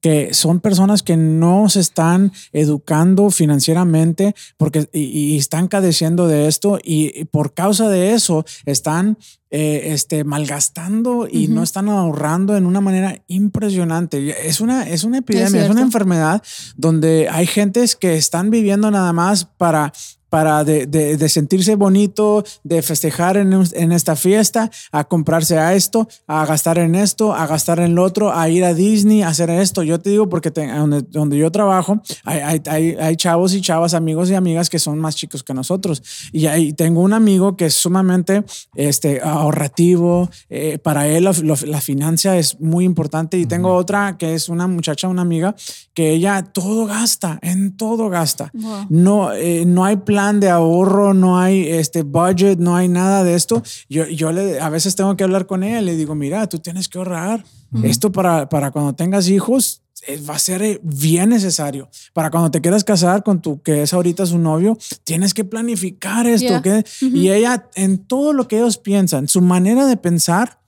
que 0.07 0.34
son 0.34 0.61
personas 0.61 1.03
que 1.03 1.17
no 1.17 1.67
se 1.67 1.81
están 1.81 2.31
educando 2.53 3.29
financieramente 3.29 4.35
porque 4.55 4.88
y, 4.93 5.35
están 5.35 5.67
cadeciendo 5.67 6.27
de 6.27 6.47
esto 6.47 6.79
y, 6.81 7.25
por 7.25 7.53
causa 7.53 7.89
de 7.89 8.13
eso 8.13 8.45
están 8.65 9.17
eh, 9.51 9.81
este, 9.88 10.23
malgastando 10.23 11.27
y 11.29 11.49
no 11.49 11.61
están 11.61 11.89
ahorrando 11.89 12.55
en 12.55 12.65
una 12.65 12.79
manera 12.79 13.21
impresionante. 13.27 14.47
Es 14.47 14.61
una, 14.61 14.88
es 14.88 15.03
una 15.03 15.17
epidemia, 15.17 15.65
es 15.65 15.69
una 15.69 15.81
enfermedad 15.81 16.41
donde 16.77 17.27
hay 17.29 17.45
gentes 17.45 17.97
que 17.97 18.15
están 18.15 18.49
viviendo 18.49 18.89
nada 18.91 19.11
más 19.11 19.43
para 19.43 19.91
para 20.29 20.63
de, 20.63 20.85
de, 20.87 21.29
sentirse 21.29 21.75
bonito, 21.75 22.43
de 22.63 22.81
festejar 22.81 23.37
en, 23.37 23.53
en, 23.53 23.91
esta 23.91 24.15
fiesta, 24.15 24.69
a 24.91 25.05
comprarse 25.05 25.57
a 25.57 25.73
esto, 25.73 26.07
a 26.27 26.45
gastar 26.45 26.77
en 26.79 26.95
esto, 26.95 27.33
a 27.33 27.47
gastar 27.47 27.79
en 27.79 27.95
lo 27.95 28.03
otro, 28.03 28.33
a 28.33 28.49
ir 28.49 28.63
a 28.65 28.73
Disney, 28.73 29.21
a 29.21 29.29
hacer 29.29 29.49
esto. 29.49 29.83
Yo 29.83 29.99
te 29.99 30.09
digo 30.09 30.27
porque 30.27 30.49
donde, 30.51 31.01
donde, 31.03 31.37
yo 31.37 31.51
trabajo 31.51 32.01
hay, 32.23 32.61
hay, 32.65 32.95
hay, 32.99 33.15
chavos 33.15 33.53
y 33.53 33.61
chavas, 33.61 33.93
amigos 33.93 34.29
y 34.29 34.35
amigas 34.35 34.69
que 34.69 34.79
son 34.79 34.99
más 34.99 35.15
chicos 35.15 35.43
que 35.43 35.53
nosotros. 35.53 36.03
Y 36.31 36.47
ahí 36.47 36.73
tengo 36.73 37.01
un 37.01 37.13
amigo 37.13 37.55
que 37.55 37.67
es 37.67 37.73
sumamente 37.73 38.43
este, 38.75 39.21
ahorrativo, 39.21 40.29
eh, 40.49 40.77
para 40.77 41.07
él 41.07 41.23
la 41.25 41.81
financia 41.81 42.37
es 42.37 42.59
muy 42.59 42.85
importante. 42.85 43.37
Y 43.37 43.45
tengo 43.45 43.73
otra 43.73 44.17
que 44.17 44.33
es 44.33 44.49
una 44.49 44.67
muchacha, 44.67 45.07
una 45.07 45.21
amiga, 45.21 45.55
que 45.93 46.11
ella 46.11 46.43
todo 46.43 46.85
gasta, 46.85 47.39
en 47.41 47.77
todo 47.77 48.09
gasta. 48.09 48.51
No, 48.89 49.33
eh, 49.33 49.63
no 49.65 49.85
hay 49.85 49.97
plan 49.97 50.16
plan 50.18 50.39
de 50.39 50.49
ahorro, 50.49 51.14
no 51.14 51.38
hay 51.38 51.69
este 51.69 52.02
budget, 52.02 52.57
no 52.57 52.76
hay 52.76 52.88
nada 52.88 53.23
de 53.23 53.35
esto. 53.35 53.61
Yo, 53.88 54.07
yo 54.07 54.31
le, 54.31 54.60
a 54.60 54.68
veces 54.69 54.95
tengo 54.95 55.15
que 55.15 55.23
hablar 55.23 55.45
con 55.45 55.61
ella, 55.61 55.80
le 55.80 55.95
digo, 55.95 56.15
mira, 56.15 56.49
tú 56.49 56.57
tienes 56.57 56.89
que 56.89 56.98
ahorrar. 56.98 57.45
Esto 57.84 58.11
para, 58.11 58.49
para 58.49 58.72
cuando 58.72 58.95
tengas 58.95 59.30
hijos 59.30 59.84
eh, 60.07 60.19
va 60.27 60.35
a 60.35 60.39
ser 60.39 60.64
eh, 60.64 60.80
bien 60.81 61.30
necesario. 61.30 61.88
Para 62.14 62.31
cuando 62.31 62.49
te 62.49 62.61
quieras 62.61 62.84
casar 62.84 63.22
con 63.22 63.44
tu 63.44 63.61
que 63.61 63.84
es 63.84 63.94
ahorita 63.94 64.26
su 64.26 64.39
novio, 64.39 64.76
tienes 65.03 65.35
que 65.35 65.44
planificar 65.44 66.26
esto. 66.26 66.64
Y 66.99 67.30
ella, 67.30 67.69
en 67.76 67.99
todo 67.99 68.34
lo 68.34 68.48
que 68.48 68.57
ellos 68.57 68.80
piensan, 68.80 69.27
su 69.27 69.41
manera 69.41 69.85
de 69.85 69.98
pensar 69.98 70.60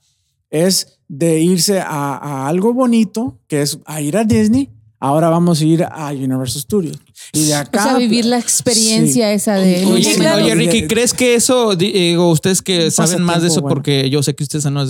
es 0.48 1.00
de 1.08 1.40
irse 1.40 1.80
a, 1.80 2.14
a 2.14 2.46
algo 2.46 2.72
bonito, 2.72 3.40
que 3.48 3.62
es 3.62 3.80
a 3.84 4.00
ir 4.00 4.16
a 4.16 4.22
Disney. 4.22 4.70
Ahora 5.00 5.28
vamos 5.28 5.60
a 5.60 5.64
ir 5.64 5.82
a 5.82 6.12
Universal 6.12 6.62
Studios. 6.62 7.00
Y 7.32 7.46
de 7.46 7.54
acá. 7.54 7.94
O 7.94 7.98
vivir 7.98 8.24
la 8.24 8.38
experiencia 8.38 9.32
esa 9.32 9.54
de. 9.54 9.84
Oye, 9.86 10.54
Ricky, 10.54 10.86
¿crees 10.86 11.14
que 11.14 11.34
eso, 11.34 11.76
digo, 11.76 12.30
ustedes 12.30 12.62
que 12.62 12.90
saben 12.90 13.22
más 13.22 13.42
de 13.42 13.48
eso, 13.48 13.62
porque 13.62 14.10
yo 14.10 14.22
sé 14.22 14.34
que 14.34 14.44
ustedes 14.44 14.64
no 14.66 14.84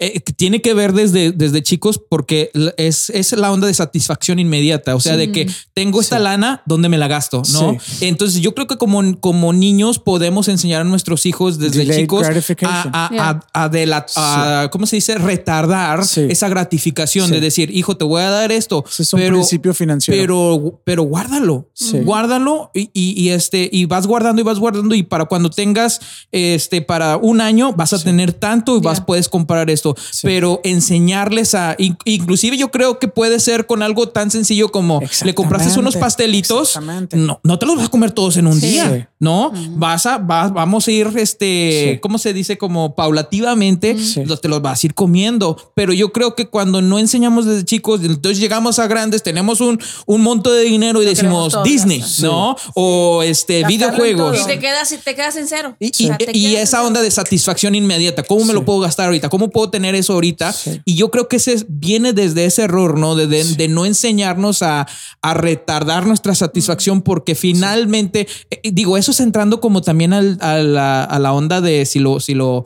eh, 0.00 0.18
tiene 0.36 0.60
que 0.60 0.74
ver 0.74 0.92
desde, 0.92 1.30
desde 1.30 1.62
chicos 1.62 2.00
porque 2.10 2.50
es, 2.76 3.10
es 3.10 3.30
la 3.32 3.52
onda 3.52 3.68
de 3.68 3.74
satisfacción 3.74 4.40
inmediata. 4.40 4.96
O 4.96 5.00
sea, 5.00 5.16
de 5.16 5.30
que 5.30 5.48
tengo 5.72 6.00
esta 6.00 6.18
lana, 6.18 6.62
¿dónde 6.66 6.88
me 6.88 6.98
la 6.98 7.06
gasto? 7.06 7.42
No. 7.52 7.76
Entonces, 8.00 8.40
yo 8.40 8.54
creo 8.56 8.66
que 8.66 8.76
como, 8.76 9.20
como 9.20 9.52
niños 9.52 10.00
podemos 10.00 10.48
enseñar 10.48 10.80
a 10.80 10.84
nuestros 10.84 11.26
hijos 11.26 11.60
desde 11.60 11.88
chicos 11.88 12.26
a, 12.64 13.40
a, 13.54 14.68
¿cómo 14.70 14.86
se 14.86 14.96
dice? 14.96 15.16
Retardar 15.16 16.00
esa 16.00 16.48
gratificación 16.48 17.30
de 17.30 17.40
decir, 17.40 17.70
hijo, 17.70 17.96
te 17.96 18.04
voy 18.04 18.22
a 18.22 18.30
dar 18.30 18.50
esto. 18.50 18.84
Es 18.98 19.12
un 19.12 19.20
pero, 19.20 19.36
principio 19.36 19.74
financiero. 19.74 20.20
Pero, 20.20 20.80
pero 20.84 21.02
guárdalo 21.04 21.63
guárdalo. 22.04 22.04
Guárdalo 22.04 22.70
y, 22.74 22.90
y, 22.94 23.28
este, 23.30 23.68
y 23.70 23.86
vas 23.86 24.06
guardando 24.06 24.40
y 24.40 24.44
vas 24.44 24.58
guardando. 24.58 24.94
Y 24.94 25.02
para 25.02 25.26
cuando 25.26 25.50
tengas 25.50 26.00
este, 26.32 26.82
para 26.82 27.16
un 27.16 27.40
año, 27.40 27.72
vas 27.72 27.92
a 27.92 27.98
tener 28.02 28.32
tanto 28.32 28.76
y 28.76 28.80
vas, 28.80 29.00
puedes 29.00 29.28
comprar 29.28 29.70
esto. 29.70 29.96
Pero 30.22 30.60
enseñarles 30.64 31.54
a, 31.54 31.76
inclusive 32.04 32.56
yo 32.56 32.70
creo 32.70 32.98
que 32.98 33.08
puede 33.08 33.40
ser 33.40 33.66
con 33.66 33.82
algo 33.82 34.08
tan 34.08 34.30
sencillo 34.30 34.70
como 34.70 35.00
le 35.24 35.34
compraste 35.34 35.78
unos 35.78 35.96
pastelitos. 35.96 36.78
No, 37.12 37.40
no 37.42 37.58
te 37.58 37.66
los 37.66 37.76
vas 37.76 37.86
a 37.86 37.90
comer 37.90 38.12
todos 38.12 38.36
en 38.36 38.46
un 38.46 38.60
día, 38.60 39.10
no 39.24 39.52
vas 39.70 40.06
a, 40.06 40.18
vas, 40.18 40.52
vamos 40.52 40.86
a 40.86 40.92
ir, 40.92 41.10
este, 41.16 41.98
¿cómo 42.02 42.18
se 42.18 42.32
dice? 42.32 42.58
Como 42.58 42.94
paulativamente, 42.94 43.96
te 44.40 44.48
los 44.48 44.62
vas 44.62 44.82
a 44.82 44.86
ir 44.86 44.94
comiendo. 44.94 45.72
Pero 45.74 45.92
yo 45.92 46.12
creo 46.12 46.34
que 46.34 46.46
cuando 46.46 46.82
no 46.82 46.98
enseñamos 46.98 47.46
desde 47.46 47.64
chicos, 47.64 48.00
entonces 48.04 48.38
llegamos 48.38 48.78
a 48.78 48.86
grandes, 48.86 49.22
tenemos 49.22 49.60
un, 49.60 49.80
un 50.06 50.20
monto 50.20 50.52
de 50.52 50.64
dinero 50.64 51.02
y 51.02 51.06
decimos 51.06 51.56
Disney, 51.64 52.04
¿no? 52.20 52.56
O 52.74 53.22
este 53.22 53.64
videojuegos. 53.64 54.42
Y 54.42 54.46
te 54.46 54.58
quedas, 54.58 54.92
y 54.92 54.98
te 54.98 55.14
quedas 55.14 55.36
en 55.36 55.48
cero. 55.48 55.76
Y, 55.80 56.54
esa 56.54 56.84
onda 56.84 57.02
de 57.02 57.10
satisfacción 57.10 57.74
inmediata, 57.74 58.22
¿cómo 58.22 58.44
me 58.44 58.52
lo 58.52 58.64
puedo 58.64 58.80
gastar 58.80 59.06
ahorita? 59.06 59.28
¿Cómo 59.28 59.50
puedo 59.50 59.70
tener 59.70 59.94
eso 59.94 60.12
ahorita? 60.12 60.54
Y 60.84 60.94
yo 60.94 61.10
creo 61.10 61.28
que 61.28 61.36
ese 61.36 61.64
viene 61.68 62.12
desde 62.12 62.44
ese 62.44 62.62
error, 62.62 62.98
¿no? 62.98 63.14
De, 63.14 63.26
de, 63.26 63.68
no 63.68 63.86
enseñarnos 63.86 64.62
a, 64.62 64.86
a, 65.22 65.34
retardar 65.34 66.06
nuestra 66.06 66.34
satisfacción 66.34 67.02
porque 67.02 67.34
finalmente, 67.34 68.28
eh, 68.50 68.60
digo, 68.72 68.96
eso 68.96 69.12
entrando 69.20 69.60
como 69.60 69.82
también 69.82 70.12
a, 70.12 70.22
la, 70.22 71.04
a, 71.04 71.18
la, 71.18 71.32
onda 71.32 71.60
de 71.60 71.86
si 71.86 71.98
lo, 71.98 72.20
si 72.20 72.34
lo 72.34 72.64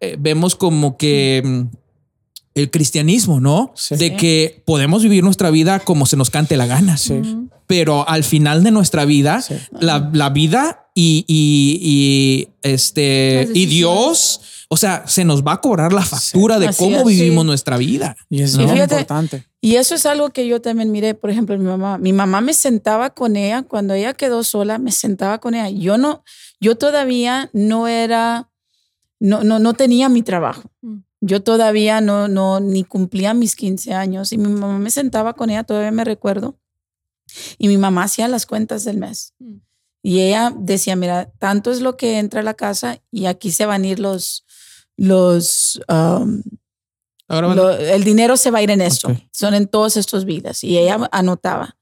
eh, 0.00 0.16
vemos 0.18 0.54
como 0.54 0.96
que 0.96 1.42
mm, 1.44 1.76
el 2.54 2.70
cristianismo, 2.70 3.40
¿no? 3.40 3.72
De 3.90 4.16
que 4.16 4.62
podemos 4.64 5.02
vivir 5.02 5.22
nuestra 5.22 5.50
vida 5.50 5.80
como 5.80 6.06
se 6.06 6.16
nos 6.16 6.30
cante 6.30 6.56
la 6.56 6.66
gana. 6.66 6.96
Pero 7.66 8.08
al 8.08 8.24
final 8.24 8.64
de 8.64 8.70
nuestra 8.70 9.04
vida, 9.04 9.44
la, 9.80 10.10
la, 10.12 10.30
vida 10.30 10.90
y, 10.94 11.24
y, 11.28 11.78
y 11.82 12.48
este 12.62 13.48
y 13.54 13.66
Dios, 13.66 14.40
o 14.70 14.76
sea, 14.76 15.06
se 15.06 15.24
nos 15.24 15.42
va 15.42 15.54
a 15.54 15.60
cobrar 15.62 15.94
la 15.94 16.02
factura 16.04 16.58
de 16.58 16.70
cómo 16.76 17.02
vivimos 17.04 17.44
nuestra 17.44 17.78
vida. 17.78 18.16
Y 18.28 18.42
es 18.42 18.56
muy 18.58 18.78
importante. 18.78 19.46
Y 19.62 19.76
eso 19.76 19.94
es 19.94 20.04
algo 20.04 20.28
que 20.28 20.46
yo 20.46 20.60
también 20.60 20.92
miré, 20.92 21.14
por 21.14 21.30
ejemplo, 21.30 21.56
mi 21.56 21.64
mamá. 21.64 21.96
Mi 21.96 22.12
mamá 22.12 22.42
me 22.42 22.52
sentaba 22.52 23.10
con 23.10 23.36
ella 23.36 23.62
cuando 23.62 23.94
ella 23.94 24.12
quedó 24.12 24.44
sola, 24.44 24.78
me 24.78 24.92
sentaba 24.92 25.38
con 25.38 25.54
ella. 25.54 25.70
Yo 25.70 25.96
no, 25.96 26.22
yo 26.60 26.76
todavía 26.76 27.48
no 27.54 27.88
era, 27.88 28.50
no, 29.18 29.42
no, 29.42 29.58
no 29.58 29.72
tenía 29.72 30.10
mi 30.10 30.22
trabajo. 30.22 30.70
Mm. 30.82 30.98
Yo 31.20 31.42
todavía 31.42 32.02
no, 32.02 32.28
no, 32.28 32.60
ni 32.60 32.84
cumplía 32.84 33.32
mis 33.32 33.56
15 33.56 33.94
años 33.94 34.32
y 34.32 34.38
mi 34.38 34.48
mamá 34.48 34.78
me 34.78 34.90
sentaba 34.90 35.32
con 35.32 35.48
ella, 35.48 35.64
todavía 35.64 35.90
me 35.90 36.04
recuerdo, 36.04 36.56
y 37.58 37.66
mi 37.68 37.76
mamá 37.76 38.04
hacía 38.04 38.28
las 38.28 38.46
cuentas 38.46 38.84
del 38.84 38.98
mes. 38.98 39.32
Mm. 39.38 39.56
Y 40.02 40.20
ella 40.20 40.52
decía, 40.56 40.94
mira, 40.94 41.30
tanto 41.38 41.72
es 41.72 41.80
lo 41.80 41.96
que 41.96 42.18
entra 42.18 42.40
a 42.40 42.44
la 42.44 42.54
casa 42.54 43.00
y 43.10 43.26
aquí 43.26 43.50
se 43.50 43.66
van 43.66 43.82
a 43.82 43.88
ir 43.88 43.98
los, 43.98 44.44
los, 44.98 45.80
um, 45.88 46.42
el 47.28 48.04
dinero 48.04 48.36
se 48.36 48.50
va 48.50 48.58
a 48.58 48.62
ir 48.62 48.70
en 48.70 48.82
esto, 48.82 49.16
son 49.32 49.54
en 49.54 49.68
todos 49.68 49.96
estos 49.96 50.26
vidas. 50.26 50.62
Y 50.64 50.76
ella 50.76 51.08
anotaba. 51.12 51.78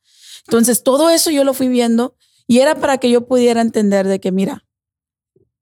Entonces, 0.47 0.85
todo 0.85 1.11
eso 1.11 1.31
yo 1.31 1.43
lo 1.43 1.55
fui 1.55 1.69
viendo 1.69 2.15
y 2.47 2.59
era 2.59 2.77
para 2.77 2.99
que 2.99 3.11
yo 3.11 3.27
pudiera 3.27 3.61
entender 3.61 4.07
de 4.07 4.21
que, 4.21 4.31
mira, 4.31 4.65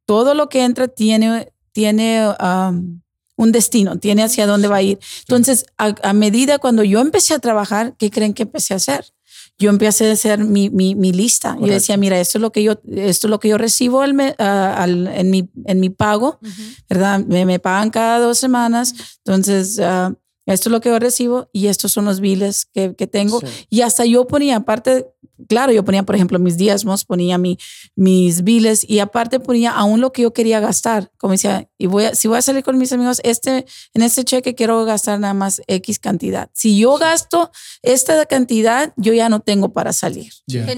todo 0.04 0.34
lo 0.34 0.48
que 0.48 0.64
entra 0.64 0.88
tiene, 0.88 1.52
tiene 1.72 2.28
um, 2.40 3.00
un 3.36 3.52
destino, 3.52 3.98
tiene 3.98 4.24
hacia 4.24 4.46
dónde 4.46 4.68
va 4.68 4.76
a 4.76 4.82
ir. 4.82 4.98
Entonces, 5.20 5.64
a, 5.78 6.12
medida 6.12 6.58
cuando 6.58 6.82
yo 6.82 7.00
empecé 7.00 7.34
a 7.34 7.38
trabajar, 7.38 7.94
¿qué 7.96 8.10
creen 8.10 8.34
que 8.34 8.42
empecé 8.42 8.74
a 8.74 8.78
hacer? 8.78 9.13
Yo 9.58 9.70
empecé 9.70 10.10
a 10.10 10.12
hacer 10.12 10.44
mi, 10.44 10.68
mi, 10.68 10.94
mi 10.94 11.12
lista. 11.12 11.56
Yo 11.60 11.66
decía, 11.66 11.96
mira, 11.96 12.18
esto 12.18 12.38
es 12.38 12.42
lo 12.42 12.50
que 12.50 12.62
yo, 12.62 12.72
esto 12.88 13.26
es 13.26 13.30
lo 13.30 13.38
que 13.38 13.48
yo 13.48 13.58
recibo 13.58 14.02
al, 14.02 14.34
al, 14.38 15.06
en, 15.06 15.30
mi, 15.30 15.48
en 15.64 15.80
mi 15.80 15.90
pago, 15.90 16.40
¿verdad? 16.88 17.20
Me, 17.20 17.46
me, 17.46 17.60
pagan 17.60 17.90
cada 17.90 18.18
dos 18.18 18.38
semanas. 18.38 18.94
Entonces, 19.18 19.78
uh, 19.78 20.14
esto 20.46 20.68
es 20.68 20.72
lo 20.72 20.80
que 20.80 20.90
yo 20.90 20.98
recibo 20.98 21.48
y 21.52 21.68
estos 21.68 21.92
son 21.92 22.04
los 22.04 22.20
biles 22.20 22.66
que, 22.66 22.94
que 22.94 23.06
tengo. 23.06 23.40
Y 23.70 23.80
hasta 23.80 24.04
yo 24.04 24.26
ponía, 24.26 24.56
aparte, 24.56 25.06
claro, 25.48 25.72
yo 25.72 25.84
ponía, 25.84 26.02
por 26.02 26.14
ejemplo, 26.14 26.38
mis 26.38 26.58
diezmos, 26.58 27.04
ponía 27.04 27.38
mi, 27.38 27.58
mis 27.96 28.44
biles 28.44 28.84
y 28.88 28.98
aparte 28.98 29.40
ponía 29.40 29.70
aún 29.70 30.00
lo 30.00 30.12
que 30.12 30.22
yo 30.22 30.32
quería 30.32 30.60
gastar. 30.60 31.10
Como 31.16 31.32
decía, 31.32 31.68
y 31.78 31.86
voy 31.86 32.04
a, 32.04 32.14
si 32.14 32.28
voy 32.28 32.38
a 32.38 32.42
salir 32.42 32.62
con 32.62 32.76
mis 32.76 32.92
amigos, 32.92 33.20
este, 33.24 33.64
en 33.94 34.02
este 34.02 34.24
cheque 34.24 34.54
quiero 34.54 34.84
gastar 34.84 35.18
nada 35.18 35.34
más 35.34 35.62
X 35.66 35.98
cantidad. 35.98 36.50
Si 36.52 36.78
yo 36.78 36.98
gasto 36.98 37.50
esta 37.82 38.26
cantidad, 38.26 38.92
yo 38.96 39.14
ya 39.14 39.30
no 39.30 39.40
tengo 39.40 39.72
para 39.72 39.94
salir. 39.94 40.30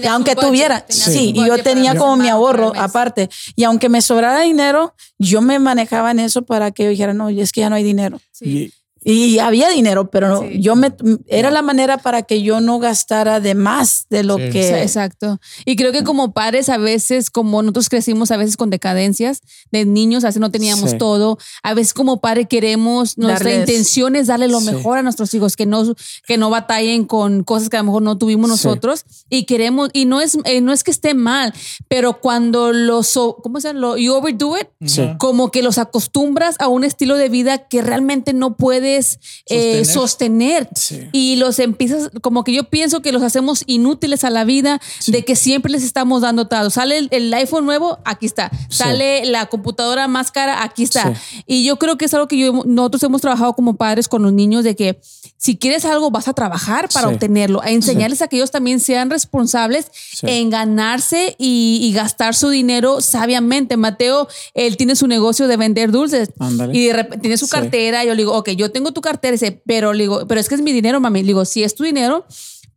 Aunque 0.09 0.35
tuviera, 0.35 0.85
sí, 0.87 1.33
y 1.35 1.45
yo 1.45 1.61
tenía 1.61 1.95
como 1.95 2.15
mi 2.15 2.29
ahorro 2.29 2.71
aparte. 2.75 3.29
Y 3.55 3.65
aunque 3.65 3.89
me 3.89 4.01
sobrara 4.01 4.41
dinero, 4.41 4.95
yo 5.19 5.41
me 5.41 5.59
manejaba 5.59 6.11
en 6.11 6.19
eso 6.19 6.43
para 6.43 6.71
que 6.71 6.83
yo 6.83 6.89
dijera, 6.89 7.13
no, 7.13 7.29
es 7.29 7.51
que 7.51 7.61
ya 7.61 7.69
no 7.69 7.75
hay 7.75 7.83
dinero. 7.83 8.19
Sí. 8.31 8.45
Y 8.45 8.73
había 9.41 9.69
dinero, 9.69 10.09
pero 10.09 10.43
yo 10.49 10.75
me 10.75 10.93
era 11.27 11.51
la 11.51 11.61
manera 11.61 11.97
para 11.97 12.23
que 12.23 12.41
yo 12.41 12.59
no 12.61 12.79
gastara 12.79 13.39
de 13.39 13.55
más 13.55 14.07
de 14.09 14.23
lo 14.23 14.37
que. 14.37 14.81
Exacto. 14.81 15.39
Y 15.65 15.75
creo 15.75 15.91
que 15.91 16.03
como 16.03 16.33
padres, 16.33 16.69
a 16.69 16.77
veces, 16.77 17.29
como 17.29 17.61
nosotros 17.61 17.89
crecimos 17.89 18.31
a 18.31 18.37
veces 18.37 18.57
con 18.57 18.69
decadencias 18.69 19.41
de 19.71 19.85
niños, 19.85 20.23
a 20.23 20.27
veces 20.27 20.41
no 20.41 20.51
teníamos 20.51 20.97
todo. 20.97 21.37
A 21.63 21.73
veces, 21.73 21.93
como 21.93 22.21
padre, 22.21 22.45
queremos, 22.45 23.17
nuestra 23.17 23.53
intención 23.53 24.15
es 24.15 24.27
darle 24.27 24.47
lo 24.47 24.61
mejor 24.61 24.97
a 24.97 25.03
nuestros 25.03 25.33
hijos, 25.33 25.55
que 25.55 25.65
no, 25.65 25.95
que 26.25 26.37
no 26.37 26.49
batallen 26.49 27.05
con 27.05 27.43
cosas 27.43 27.69
que 27.69 27.77
a 27.77 27.81
lo 27.81 27.85
mejor 27.85 28.01
no 28.01 28.17
tuvimos 28.17 28.49
nosotros. 28.49 29.05
Y 29.29 29.45
queremos, 29.45 29.89
y 29.93 30.05
no 30.05 30.21
es, 30.21 30.37
eh, 30.45 30.61
no 30.61 30.73
es 30.73 30.83
que 30.83 30.91
esté 30.91 31.13
mal, 31.13 31.53
pero 31.87 32.19
cuando 32.19 32.71
los, 32.73 33.13
¿cómo 33.43 33.59
se 33.59 33.69
llama? 33.69 33.79
Lo, 33.79 33.97
you 33.97 34.13
overdo 34.13 34.55
it, 34.57 34.67
como 35.17 35.51
que 35.51 35.61
los 35.61 35.77
acostumbras 35.77 36.55
a 36.59 36.67
un 36.67 36.83
estilo 36.83 37.15
de 37.15 37.29
vida 37.29 37.67
que 37.67 37.81
realmente 37.81 38.33
no 38.33 38.55
puede 38.55 38.96
eh, 39.47 39.85
sostener, 39.85 40.69
y 41.11 41.35
los 41.37 41.59
empiezas, 41.59 42.09
como 42.21 42.43
que 42.43 42.53
yo 42.53 42.65
pienso 42.65 43.01
que 43.01 43.11
los 43.11 43.23
hacemos 43.23 43.63
inútiles 43.65 44.23
a 44.23 44.29
la 44.29 44.43
vida, 44.43 44.81
de 45.07 45.23
que 45.23 45.35
siempre 45.35 45.71
les 45.71 45.83
estamos 45.83 46.21
dando 46.21 46.47
todo. 46.47 46.69
Sale 46.69 47.07
el, 47.09 47.33
iPhone 47.33 47.65
nuevo, 47.65 47.99
aquí 48.05 48.25
está. 48.25 48.51
Sale 48.69 49.25
la 49.25 49.47
computadora 49.47 50.07
más 50.07 50.31
cara, 50.31 50.63
aquí 50.63 50.83
está. 50.83 51.13
Y 51.45 51.63
yo 51.63 51.77
creo 51.77 51.97
que 51.97 52.05
es 52.05 52.13
algo 52.13 52.27
que 52.27 52.37
yo, 52.37 52.63
nosotros 52.65 53.03
hemos 53.03 53.21
trabajado 53.21 53.53
como 53.53 53.75
padres 53.75 54.07
con 54.07 54.21
los 54.21 54.33
niños, 54.33 54.63
de 54.63 54.75
que 54.75 54.99
si 55.37 55.57
quieres 55.57 55.85
algo, 55.85 56.11
vas 56.11 56.27
a 56.27 56.33
trabajar 56.33 56.89
para 56.89 57.09
obtenerlo, 57.09 57.61
a 57.61 57.69
enseñarles 57.69 58.21
a 58.21 58.27
que 58.27 58.37
ellos 58.37 58.51
también 58.51 58.79
sean 58.79 59.09
responsables 59.09 59.91
en 60.23 60.49
ganarse 60.49 61.35
y, 61.37 61.91
gastar 61.97 62.35
su 62.35 62.49
dinero 62.49 63.01
sabiamente. 63.01 63.75
Mateo, 63.77 64.27
él 64.53 64.77
tiene 64.77 64.95
su 64.95 65.07
negocio 65.07 65.47
de 65.47 65.57
vender 65.57 65.91
dulces 65.91 66.29
y 66.71 66.87
de 66.87 66.93
repente 66.93 67.19
tiene 67.19 67.37
su 67.37 67.47
cartera. 67.47 68.03
Y 68.03 68.07
yo 68.07 68.13
le 68.13 68.17
digo, 68.17 68.33
ok, 68.33 68.49
yo 68.51 68.71
tengo 68.77 68.91
tu 68.91 69.01
cartera, 69.01 69.31
dice, 69.31 69.59
pero 69.65 69.91
le 69.91 70.03
digo, 70.03 70.27
pero 70.27 70.39
es 70.39 70.47
que 70.47 70.53
es 70.53 70.61
mi 70.61 70.71
dinero, 70.71 70.99
mami. 70.99 71.21
Le 71.21 71.27
digo, 71.27 71.45
si 71.45 71.63
es 71.63 71.73
tu 71.73 71.83
dinero, 71.83 72.27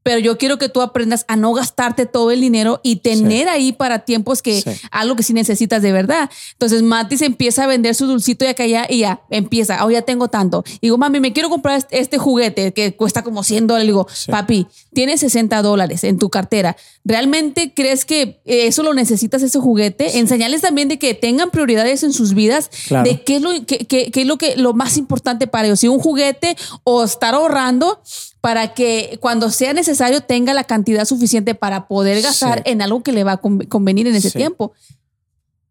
pero 0.03 0.19
yo 0.19 0.39
quiero 0.39 0.59
que 0.59 0.69
tú 0.69 0.81
aprendas 0.81 1.25
a 1.29 1.37
no 1.37 1.53
gastarte 1.53 2.07
todo 2.07 2.31
el 2.31 2.41
dinero 2.41 2.81
y 2.83 2.97
tener 2.97 3.49
ahí 3.49 3.73
para 3.73 4.01
tiempos 4.01 4.43
que 4.43 4.63
algo 4.91 5.17
que 5.17 5.23
sí 5.23 5.33
necesitas 5.33 5.83
de 5.83 5.93
verdad. 5.93 6.31
Entonces 6.53 6.83
Mati 6.83 7.17
se 7.19 7.27
empieza 7.27 7.65
a 7.65 7.67
vender 7.67 7.95
su 7.95 8.07
dulcito 8.07 8.45
y 8.45 8.49
acá 8.49 8.67
ya 8.67 8.87
y 8.89 9.01
ya 9.01 9.21
empieza, 9.31 9.85
oh, 9.85 9.91
ya 9.91 10.03
tengo 10.03 10.29
tanto. 10.29 10.65
Y 10.77 10.87
digo, 10.87 10.99
mami, 10.99 11.21
me 11.21 11.33
quiero 11.33 11.51
comprar 11.51 11.77
este, 11.77 11.99
este 11.99 12.19
juguete 12.19 12.73
que 12.73 12.95
cuesta 12.95 13.23
como 13.23 13.45
100 13.45 13.67
dólares. 13.67 13.87
Digo, 13.87 14.07
papi, 14.29 14.67
tienes 14.95 15.21
60 15.21 15.61
dólares 15.63 16.05
en 16.05 16.19
tu 16.19 16.31
cartera. 16.31 16.77
¿Realmente 17.05 17.73
crees 17.75 18.05
que 18.05 18.41
eso 18.45 18.83
lo 18.83 18.95
necesitas, 18.95 19.43
ese 19.43 19.59
juguete? 19.59 20.19
Enseñarles 20.19 20.63
también 20.63 20.89
de 20.89 20.99
que 20.99 21.15
tengan 21.15 21.51
prioridades 21.51 22.03
en 22.03 22.13
sus 22.13 22.35
vidas, 22.35 22.71
de 23.05 23.23
qué 23.23 23.37
es, 23.37 23.43
lo, 23.43 23.51
qué, 23.67 23.87
qué, 23.87 24.11
qué 24.11 24.23
es 24.23 24.27
lo, 24.27 24.39
que, 24.39 24.57
lo 24.57 24.73
más 24.73 24.97
importante 24.97 25.47
para 25.47 25.67
ellos, 25.67 25.81
si 25.81 25.89
un 25.89 25.99
juguete 25.99 26.57
o 26.85 27.05
estar 27.05 27.35
ahorrando 27.35 28.03
para 28.41 28.75
que 28.75 29.19
cuando 29.21 29.51
sea 29.51 29.73
necesario 29.73 30.23
tenga 30.23 30.55
la 30.55 30.65
cantidad 30.65 31.05
suficiente 31.05 31.55
para 31.55 31.87
poder 31.89 32.23
gastar 32.23 32.63
en 32.65 32.83
algo 32.83 33.03
que 33.03 33.13
le 33.13 33.25
va 33.25 33.33
a 33.33 33.41
convenir 33.41 34.07
en 34.07 34.15
ese 34.15 34.31
tiempo. 34.31 34.73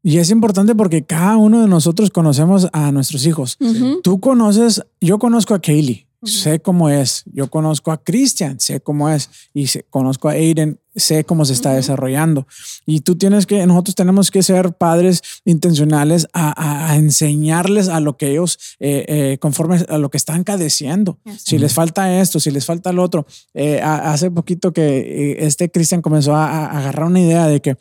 Y 0.01 0.17
es 0.17 0.29
importante 0.29 0.75
porque 0.75 1.03
cada 1.03 1.37
uno 1.37 1.61
de 1.61 1.67
nosotros 1.67 2.09
conocemos 2.09 2.69
a 2.71 2.91
nuestros 2.91 3.25
hijos. 3.25 3.57
Tú 4.03 4.19
conoces, 4.19 4.83
yo 5.01 5.19
conozco 5.19 5.53
a 5.53 5.61
Kaylee, 5.61 6.07
sé 6.23 6.59
cómo 6.59 6.89
es. 6.89 7.23
Yo 7.33 7.49
conozco 7.49 7.91
a 7.91 8.01
Christian, 8.01 8.59
sé 8.59 8.79
cómo 8.79 9.09
es. 9.09 9.29
Y 9.53 9.67
conozco 9.89 10.29
a 10.29 10.33
Aiden, 10.33 10.79
sé 10.99 11.23
cómo 11.23 11.45
se 11.45 11.53
está 11.53 11.73
desarrollando. 11.73 12.47
Y 12.85 13.01
tú 13.01 13.15
tienes 13.15 13.45
que, 13.45 13.65
nosotros 13.65 13.95
tenemos 13.95 14.31
que 14.31 14.43
ser 14.43 14.73
padres 14.73 15.21
intencionales 15.45 16.27
a, 16.33 16.95
enseñarles 16.95 17.89
a 17.89 17.99
lo 17.99 18.17
que 18.17 18.31
ellos, 18.31 18.57
eh, 18.79 19.05
eh, 19.07 19.37
conforme 19.39 19.85
a 19.87 19.97
lo 19.97 20.09
que 20.09 20.17
están 20.17 20.43
cadeciendo. 20.43 21.19
Si 21.37 21.57
les 21.57 21.73
falta 21.73 22.19
esto, 22.19 22.39
si 22.39 22.51
les 22.51 22.65
falta 22.65 22.91
lo 22.91 23.03
otro. 23.03 23.25
Eh, 23.53 23.81
hace 23.81 24.31
poquito 24.31 24.73
que 24.73 25.37
este 25.39 25.69
Cristian 25.71 26.01
comenzó 26.01 26.35
a, 26.35 26.67
agarrar 26.67 27.07
una 27.07 27.19
idea 27.19 27.47
de 27.47 27.61
que 27.61 27.77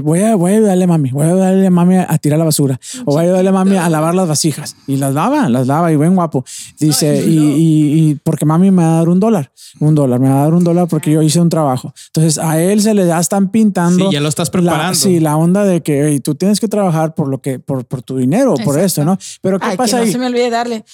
voy, 0.00 0.20
a, 0.20 0.36
voy 0.36 0.52
a 0.52 0.56
ayudarle 0.56 0.84
a 0.84 0.86
mami, 0.86 1.10
voy 1.10 1.24
a 1.24 1.28
ayudarle 1.30 1.66
a 1.66 1.70
mami 1.70 1.96
a 1.96 2.18
tirar 2.18 2.38
la 2.38 2.44
basura, 2.44 2.78
o 3.04 3.12
voy 3.12 3.20
a 3.20 3.22
ayudarle 3.22 3.50
a 3.50 3.52
mami 3.52 3.76
a 3.76 3.88
lavar 3.88 4.14
las 4.14 4.28
vasijas. 4.28 4.76
Y 4.86 4.96
las 4.96 5.14
lava, 5.14 5.48
las 5.48 5.66
lava 5.66 5.90
y 5.92 5.96
buen 5.96 6.14
guapo. 6.14 6.44
Dice, 6.78 7.24
y, 7.26 8.10
y, 8.10 8.14
porque 8.16 8.44
mami 8.44 8.70
me 8.70 8.82
va 8.82 8.94
a 8.94 8.98
dar 8.98 9.08
un 9.08 9.20
dólar, 9.20 9.52
un 9.80 9.94
dólar, 9.94 10.20
me 10.20 10.28
va 10.28 10.40
a 10.40 10.44
dar 10.44 10.54
un 10.54 10.64
dólar 10.64 10.88
porque 10.88 11.10
yo 11.10 11.22
hice 11.22 11.40
un 11.40 11.48
trabajo. 11.48 11.92
Entonces, 12.08 12.38
a 12.50 12.60
él 12.60 12.80
se 12.82 12.94
le 12.94 13.06
ya 13.06 13.18
están 13.20 13.50
pintando. 13.50 14.06
Sí, 14.08 14.12
ya 14.14 14.20
lo 14.20 14.28
estás 14.28 14.48
la- 14.48 14.52
preparando. 14.52 14.94
sí, 14.94 15.20
la 15.20 15.36
onda 15.36 15.64
de 15.64 15.82
que 15.82 16.06
hey, 16.08 16.20
tú 16.20 16.34
tienes 16.34 16.60
que 16.60 16.68
trabajar 16.68 17.14
por 17.14 17.28
lo 17.28 17.40
que, 17.40 17.58
por, 17.58 17.84
por 17.86 18.02
tu 18.02 18.16
dinero, 18.16 18.54
por 18.54 18.76
Exacto. 18.78 18.84
esto, 18.84 19.04
¿no? 19.04 19.18
Pero 19.42 19.58
¿qué 19.58 19.66
Ay, 19.70 19.76
pasa 19.76 19.96
que 19.96 20.02
no 20.02 20.06
ahí? 20.06 20.12
se 20.12 20.18
me 20.18 20.26
olvide 20.26 20.50
darle. 20.50 20.84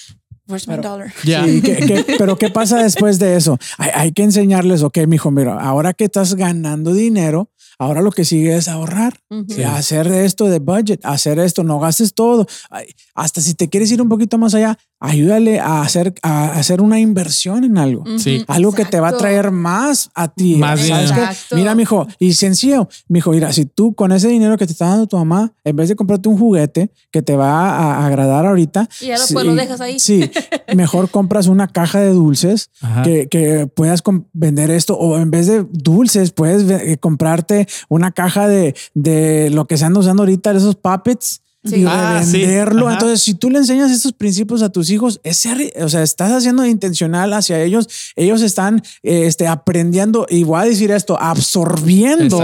Where's 0.48 0.66
my 0.66 0.76
dollar? 0.78 1.12
Ya. 1.24 1.44
Sí, 1.44 1.62
¿qué- 1.62 1.76
qué- 1.76 2.14
pero 2.18 2.36
¿qué 2.36 2.50
pasa 2.50 2.82
después 2.82 3.18
de 3.20 3.36
eso? 3.36 3.56
Hay, 3.78 3.90
hay 3.94 4.12
que 4.12 4.24
enseñarles, 4.24 4.82
ok, 4.82 4.98
mijo, 5.06 5.30
mira, 5.30 5.60
ahora 5.60 5.92
que 5.94 6.04
estás 6.04 6.34
ganando 6.34 6.92
dinero, 6.92 7.50
ahora 7.78 8.02
lo 8.02 8.10
que 8.10 8.24
sigue 8.24 8.56
es 8.56 8.66
ahorrar, 8.66 9.20
Ujú. 9.30 9.44
Sí, 9.48 9.62
hacer 9.62 10.08
esto 10.08 10.46
de 10.46 10.58
budget, 10.58 11.04
hacer 11.04 11.38
esto, 11.38 11.62
no 11.62 11.78
gastes 11.78 12.14
todo. 12.14 12.46
Ay, 12.68 12.86
Hasta 13.14 13.40
si 13.40 13.54
te 13.54 13.68
quieres 13.68 13.92
ir 13.92 14.02
un 14.02 14.08
poquito 14.08 14.38
más 14.38 14.54
allá, 14.54 14.76
ayúdale 15.00 15.58
a 15.60 15.80
hacer, 15.82 16.14
a 16.22 16.52
hacer 16.52 16.80
una 16.82 17.00
inversión 17.00 17.64
en 17.64 17.78
algo. 17.78 18.04
Sí. 18.18 18.44
Algo 18.46 18.72
que 18.72 18.84
te 18.84 19.00
va 19.00 19.08
a 19.08 19.16
traer 19.16 19.50
más 19.50 20.10
a 20.14 20.28
ti. 20.28 20.56
Más 20.56 20.80
¿Sabes. 20.80 21.12
Mira, 21.52 21.74
mijo, 21.74 22.06
y 22.18 22.34
sencillo, 22.34 22.88
mijo, 23.08 23.30
mira, 23.30 23.52
si 23.52 23.64
tú 23.64 23.94
con 23.94 24.12
ese 24.12 24.28
dinero 24.28 24.56
que 24.58 24.66
te 24.66 24.72
está 24.72 24.86
dando 24.86 25.06
tu 25.06 25.16
mamá, 25.16 25.52
en 25.64 25.74
vez 25.74 25.88
de 25.88 25.96
comprarte 25.96 26.28
un 26.28 26.38
juguete 26.38 26.92
que 27.10 27.22
te 27.22 27.34
va 27.34 27.70
a 27.70 28.06
agradar 28.06 28.44
ahorita, 28.46 28.88
Y 29.00 29.06
ya 29.06 29.18
lo- 29.18 29.24
sí, 29.26 29.34
pues 29.34 29.46
lo 29.46 29.54
dejas 29.54 29.80
ahí. 29.80 29.98
Sí, 29.98 30.30
mejor 30.76 31.10
compras 31.10 31.46
una 31.46 31.66
caja 31.68 32.00
de 32.00 32.10
dulces 32.12 32.70
que, 33.02 33.26
que 33.28 33.66
puedas 33.66 34.02
vender 34.32 34.70
esto 34.70 34.96
o 34.98 35.18
en 35.18 35.30
vez 35.30 35.46
de 35.46 35.66
dulces 35.72 36.30
puedes 36.32 36.98
comprarte 36.98 37.66
una 37.88 38.12
caja 38.12 38.46
de, 38.48 38.74
de 38.94 39.48
lo 39.50 39.66
que 39.66 39.78
se 39.78 39.86
andan 39.86 40.00
usando 40.00 40.22
ahorita, 40.22 40.50
esos 40.52 40.76
puppets. 40.76 41.42
Sí. 41.62 41.82
Y 41.82 41.84
Ah, 41.86 42.22
sí. 42.24 42.38
revenderlo. 42.38 42.86
Ajá. 42.86 42.94
Entonces, 42.94 43.22
si 43.22 43.34
tú 43.34 43.50
le 43.50 43.58
enseñas 43.58 43.90
estos 43.90 44.12
principios 44.14 44.62
a 44.62 44.70
tus 44.70 44.88
hijos, 44.88 45.20
ese, 45.24 45.74
o 45.82 45.88
sea, 45.90 46.02
estás 46.02 46.32
haciendo 46.32 46.64
intencional 46.64 47.32
hacia 47.34 47.62
ellos. 47.62 47.86
Ellos 48.16 48.40
están 48.40 48.82
eh, 49.02 49.26
este, 49.26 49.46
aprendiendo, 49.46 50.26
y 50.30 50.44
voy 50.44 50.60
a 50.62 50.64
decir 50.64 50.90
esto, 50.90 51.20
absorbiendo 51.20 52.40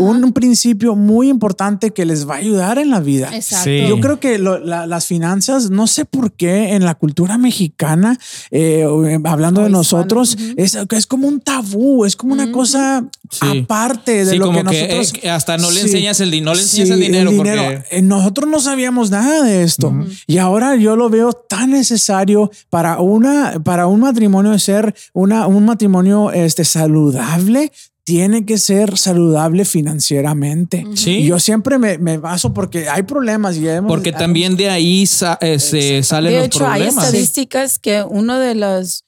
un, 0.00 0.24
un 0.24 0.32
principio 0.32 0.96
muy 0.96 1.28
importante 1.28 1.90
que 1.92 2.04
les 2.04 2.28
va 2.28 2.34
a 2.34 2.38
ayudar 2.38 2.78
en 2.78 2.90
la 2.90 3.00
vida. 3.00 3.30
Exacto. 3.34 3.64
Sí. 3.64 3.84
Yo 3.88 4.00
creo 4.00 4.18
que 4.20 4.38
lo- 4.38 4.58
la- 4.58 4.86
las 4.86 5.06
finanzas, 5.06 5.70
no 5.70 5.86
sé 5.86 6.04
por 6.04 6.32
qué 6.32 6.74
en 6.74 6.84
la 6.84 6.94
cultura 6.96 7.38
mexicana, 7.38 8.18
eh, 8.50 8.84
eh, 8.84 9.18
hablando 9.24 9.62
de 9.62 9.70
nosotros, 9.70 10.36
es, 10.56 10.76
es 10.90 11.06
como 11.06 11.28
un 11.28 11.40
tabú, 11.40 12.04
es 12.04 12.16
como 12.16 12.32
una 12.32 12.50
cosa 12.52 13.04
Sí. 13.30 13.60
aparte 13.64 14.24
de 14.24 14.32
Sí, 14.32 14.38
lo 14.38 14.46
como 14.46 14.62
que 14.64 14.70
que, 14.70 14.82
nosotros. 14.96 15.12
eh, 15.24 15.30
hasta 15.30 15.56
no 15.58 15.70
le 15.70 15.80
Sí. 15.80 15.86
enseñas 15.86 16.20
el, 16.20 16.30
no 16.44 16.54
le 16.54 16.60
enseñas 16.62 16.88
Sí, 16.88 16.94
el 16.94 17.00
dinero, 17.00 17.32
porque 17.36 17.82
Eh, 17.90 18.02
Nosotros 18.02 18.48
no 18.48 18.55
sabíamos 18.60 19.10
nada 19.10 19.42
de 19.42 19.62
esto. 19.62 19.92
Y 20.26 20.38
ahora 20.38 20.76
yo 20.76 20.96
lo 20.96 21.08
veo 21.10 21.32
tan 21.32 21.70
necesario 21.70 22.50
para 22.70 23.00
una 23.00 23.60
para 23.64 23.86
un 23.86 24.00
matrimonio 24.00 24.58
ser 24.58 24.94
una 25.12 25.46
un 25.46 25.64
matrimonio 25.64 26.30
este 26.32 26.64
saludable 26.64 27.72
tiene 28.04 28.46
que 28.46 28.56
ser 28.58 28.96
saludable 28.96 29.64
financieramente. 29.64 30.84
Sí. 30.94 31.18
Y 31.18 31.26
yo 31.26 31.40
siempre 31.40 31.76
me, 31.78 31.98
me 31.98 32.18
baso 32.18 32.54
porque 32.54 32.88
hay 32.88 33.02
problemas 33.02 33.56
y 33.56 33.66
hemos- 33.68 33.88
porque 33.90 34.12
también 34.12 34.56
de 34.56 34.70
ahí 34.70 35.06
sa- 35.06 35.38
se 35.58 36.02
salen 36.04 36.32
De 36.32 36.38
los 36.38 36.46
hecho, 36.46 36.66
hay 36.68 36.82
estadísticas 36.82 37.78
que 37.80 38.04
uno 38.08 38.38
de 38.38 38.54
las 38.54 39.04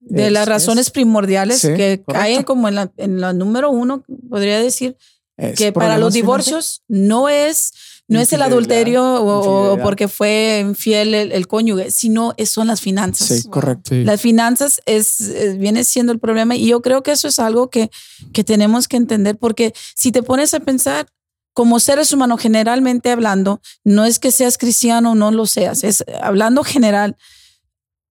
de 0.00 0.26
Es- 0.26 0.32
las 0.32 0.46
razones 0.48 0.86
es- 0.88 0.90
primordiales 0.92 1.60
Sí, 1.60 1.68
que 1.68 2.02
correcto. 2.04 2.12
caen 2.12 2.42
como 2.42 2.68
en 2.68 2.74
la, 2.74 2.90
en 2.96 3.20
la 3.20 3.32
número 3.32 3.70
uno, 3.70 4.04
podría 4.28 4.58
decir, 4.60 4.96
es 5.38 5.56
que 5.56 5.72
para 5.72 5.96
los 5.96 6.12
divorcios 6.12 6.82
no 6.88 7.28
es 7.30 7.72
no 8.12 8.20
es 8.20 8.32
el 8.32 8.42
adulterio 8.42 9.02
o- 9.24 9.78
porque 9.82 10.08
fue 10.08 10.60
infiel 10.60 11.14
el, 11.14 11.32
el 11.32 11.46
cónyuge, 11.48 11.90
sino 11.90 12.34
es- 12.36 12.50
son 12.50 12.66
las 12.68 12.80
finanzas. 12.80 13.26
Sí, 13.28 13.48
correcto. 13.48 13.90
Sí. 13.90 14.04
Las 14.04 14.20
finanzas 14.20 14.80
es, 14.86 15.20
es- 15.20 15.58
viene 15.58 15.84
siendo 15.84 16.12
el 16.12 16.18
problema 16.18 16.54
y 16.56 16.66
yo 16.68 16.80
creo 16.82 17.02
que 17.02 17.12
eso 17.12 17.28
es 17.28 17.38
algo 17.38 17.70
que, 17.70 17.90
que 18.32 18.44
tenemos 18.44 18.88
que 18.88 18.96
entender 18.96 19.36
porque 19.36 19.72
si 19.94 20.12
te 20.12 20.22
pones 20.22 20.54
a 20.54 20.60
pensar 20.60 21.06
como 21.54 21.80
seres 21.80 22.12
humanos 22.12 22.40
generalmente 22.40 23.10
hablando, 23.10 23.60
no 23.84 24.04
es 24.06 24.18
que 24.18 24.30
seas 24.30 24.56
cristiano 24.56 25.12
o 25.12 25.14
no 25.14 25.30
lo 25.32 25.44
seas, 25.46 25.84
es 25.84 26.02
hablando 26.22 26.64
general. 26.64 27.16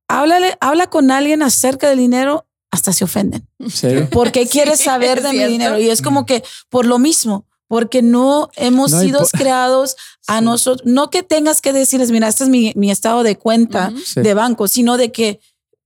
Háblale, 0.07 0.57
habla 0.59 0.89
con 0.89 1.09
alguien 1.09 1.41
acerca 1.41 1.89
del 1.89 1.99
dinero, 1.99 2.45
hasta 2.69 2.93
se 2.93 3.03
ofenden. 3.03 3.47
Sí. 3.69 3.87
¿Por 4.11 4.31
qué 4.31 4.45
quieres 4.47 4.79
Sí, 4.79 4.85
saber 4.85 5.21
de 5.21 5.29
mi 5.29 5.35
cierto. 5.37 5.51
dinero? 5.51 5.79
Y 5.79 5.89
es 5.89 6.01
como 6.01 6.25
que 6.25 6.43
por 6.69 6.85
lo 6.85 6.99
mismo, 6.99 7.45
porque 7.71 8.01
no 8.01 8.49
hemos 8.57 8.91
No, 8.91 8.99
sido 8.99 9.19
creados 9.31 9.95
a 10.27 10.39
Sí. 10.39 10.43
nosotros, 10.45 10.85
no 10.85 11.09
que 11.09 11.23
tengas 11.23 11.61
que 11.61 11.71
decirles, 11.71 12.11
mira, 12.11 12.27
este 12.27 12.43
es 12.43 12.49
mi, 12.49 12.73
mi 12.75 12.91
estado 12.91 13.23
de 13.23 13.37
cuenta 13.37 13.91
Ujú. 13.93 14.01
Sí. 14.05 14.19
de 14.21 14.33
banco, 14.33 14.67
sino 14.67 14.97
de 14.97 15.13
que, 15.13 15.39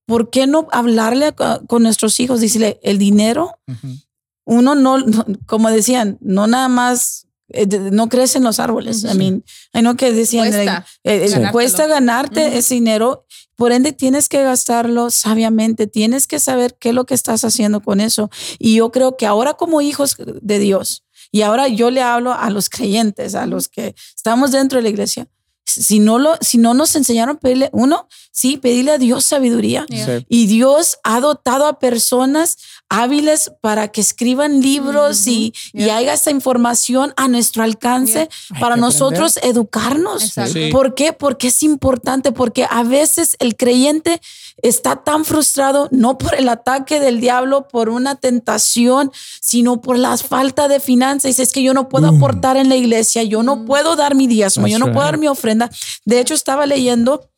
¿por 0.07 0.31
qué 0.31 0.47
no 0.47 0.67
hablarle 0.71 1.27
a- 1.37 1.61
con 1.67 1.83
nuestros 1.83 2.19
hijos? 2.19 2.41
Decirle, 2.41 2.79
el 2.81 2.97
dinero, 2.97 3.59
Ujú. 3.67 3.99
uno 4.45 4.73
no, 4.73 4.97
no- 4.97 5.25
como 5.45 5.69
decían, 5.69 6.17
no 6.21 6.47
nada 6.47 6.69
más, 6.69 7.27
eh, 7.49 7.67
no 7.67 8.09
crecen 8.09 8.43
los 8.43 8.59
árboles. 8.59 9.03
I 9.03 9.09
Ujú. 9.09 9.17
mean, 9.17 9.43
I 9.75 9.81
know 9.81 9.95
que 9.95 10.11
decían, 10.11 10.47
Cuesta 10.49 10.85
eh, 11.03 11.27
eh, 11.31 11.49
cuesta 11.51 11.85
ganarte 11.85 12.47
Ujú. 12.47 12.57
ese 12.57 12.73
dinero, 12.73 13.27
por 13.55 13.71
ende 13.71 13.93
tienes 13.93 14.27
que 14.27 14.41
gastarlo 14.41 15.11
sabiamente, 15.11 15.85
tienes 15.85 16.25
que 16.25 16.39
saber 16.39 16.75
qué 16.79 16.89
es 16.89 16.95
lo 16.95 17.05
que 17.05 17.13
estás 17.13 17.43
haciendo 17.45 17.79
con 17.81 18.01
eso. 18.01 18.31
Y 18.57 18.73
yo 18.77 18.91
creo 18.91 19.17
que 19.17 19.27
ahora 19.27 19.53
como 19.53 19.81
hijos 19.81 20.17
de 20.17 20.57
Dios, 20.57 21.03
y 21.35 21.41
ahora 21.41 21.67
yo 21.67 21.91
le 21.91 22.01
hablo 22.01 22.33
a 22.33 22.49
los 22.49 22.69
creyentes, 22.69 23.35
a 23.35 23.45
los 23.45 23.67
que 23.67 23.93
estamos 24.15 24.51
dentro 24.51 24.77
de 24.77 24.83
la 24.83 24.89
iglesia, 24.89 25.27
si 25.65 25.99
no, 25.99 26.17
lo, 26.17 26.37
si 26.39 26.57
no 26.57 26.73
nos 26.73 26.95
enseñaron 26.95 27.35
a 27.35 27.39
pedirle, 27.39 27.69
uno, 27.73 28.07
sí, 28.31 28.55
pedirle 28.55 28.91
a 28.91 28.97
Dios 28.97 29.25
sabiduría. 29.25 29.85
Sí. 29.89 30.25
Y 30.29 30.45
Dios 30.45 30.97
ha 31.03 31.19
dotado 31.19 31.65
a 31.65 31.79
personas 31.79 32.57
hábiles 32.87 33.51
para 33.59 33.89
que 33.89 33.99
escriban 33.99 34.61
libros 34.61 35.27
y, 35.27 35.53
y 35.73 35.85
Yeah. 35.85 35.97
haya 35.97 36.13
esta 36.13 36.31
información 36.31 37.13
a 37.17 37.27
nuestro 37.27 37.63
alcance 37.63 38.29
para 38.61 38.77
nosotros 38.77 39.37
educarnos. 39.43 40.23
Sí. 40.53 40.69
¿Por 40.71 40.93
qué? 40.95 41.11
Porque 41.11 41.47
es 41.47 41.63
importante, 41.63 42.31
porque 42.31 42.65
a 42.69 42.83
veces 42.83 43.35
el 43.39 43.57
creyente 43.57 44.21
está 44.61 45.03
tan 45.03 45.25
frustrado, 45.25 45.89
no 45.91 46.17
por 46.17 46.35
el 46.35 46.49
ataque 46.49 46.99
del 46.99 47.19
diablo, 47.19 47.67
por 47.67 47.89
una 47.89 48.15
tentación, 48.15 49.11
sino 49.41 49.81
por 49.81 49.97
la 49.97 50.17
falta 50.17 50.67
de 50.67 50.79
finanzas. 50.79 51.29
Dice, 51.29 51.43
es 51.43 51.51
que 51.51 51.61
yo 51.61 51.73
no 51.73 51.89
puedo 51.89 52.07
aportar 52.07 52.57
en 52.57 52.69
la 52.69 52.75
iglesia, 52.75 53.23
yo 53.23 53.43
no 53.43 53.65
puedo 53.65 53.95
dar 53.95 54.15
mi 54.15 54.27
diezmo, 54.27 54.67
yo 54.67 54.79
no 54.79 54.85
puedo 54.87 55.05
dar 55.05 55.17
mi 55.17 55.27
ofrenda. 55.27 55.69
De 56.05 56.19
hecho, 56.19 56.33
estaba 56.33 56.65
leyendo 56.65 57.29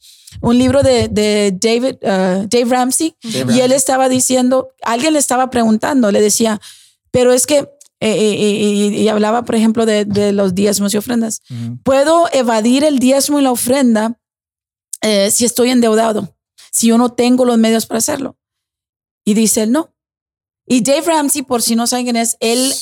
un 0.42 0.58
libro 0.58 0.84
de, 0.84 1.08
de 1.08 1.52
David, 1.60 1.96
uh, 2.04 2.48
Dave 2.48 2.66
Ramsey 2.66 3.16
y 3.22 3.60
él 3.60 3.72
estaba 3.72 4.10
diciendo, 4.10 4.70
alguien 4.84 5.14
le 5.14 5.20
estaba 5.20 5.50
preguntando, 5.50 6.12
le 6.12 6.22
decía, 6.22 6.62
pero 7.12 7.34
es 7.34 7.48
que, 7.48 7.58
eh, 7.58 7.70
eh, 8.02 8.36
y, 8.40 8.96
y 8.96 9.08
hablaba, 9.08 9.44
por 9.44 9.56
ejemplo, 9.56 9.86
de, 9.86 10.06
de 10.06 10.32
los 10.34 10.54
diezmos 10.54 10.94
y 10.94 10.98
ofrendas. 10.98 11.42
Ujú. 11.50 11.78
¿Puedo 11.84 12.28
evadir 12.32 12.84
el 12.84 13.00
diezmo 13.00 13.40
y 13.40 13.42
la 13.42 13.52
ofrenda 13.52 14.20
eh, 15.02 15.32
si 15.32 15.46
estoy 15.46 15.72
endeudado? 15.72 16.37
Si 16.72 16.88
yo 16.88 16.98
no 16.98 17.10
tengo 17.14 17.46
los 17.46 17.58
medios 17.58 17.86
para 17.86 18.00
hacerlo. 18.00 18.38
Y 19.26 19.34
dice 19.34 19.64
él, 19.64 19.72
no. 19.72 19.94
Y 20.70 20.82
Dave 20.82 21.02
Ramsey, 21.04 21.44
por 21.44 21.62
si 21.62 21.78
no 21.78 21.88
saben 21.88 22.06
quién 22.08 22.18
es, 22.18 22.36
él, 22.42 22.74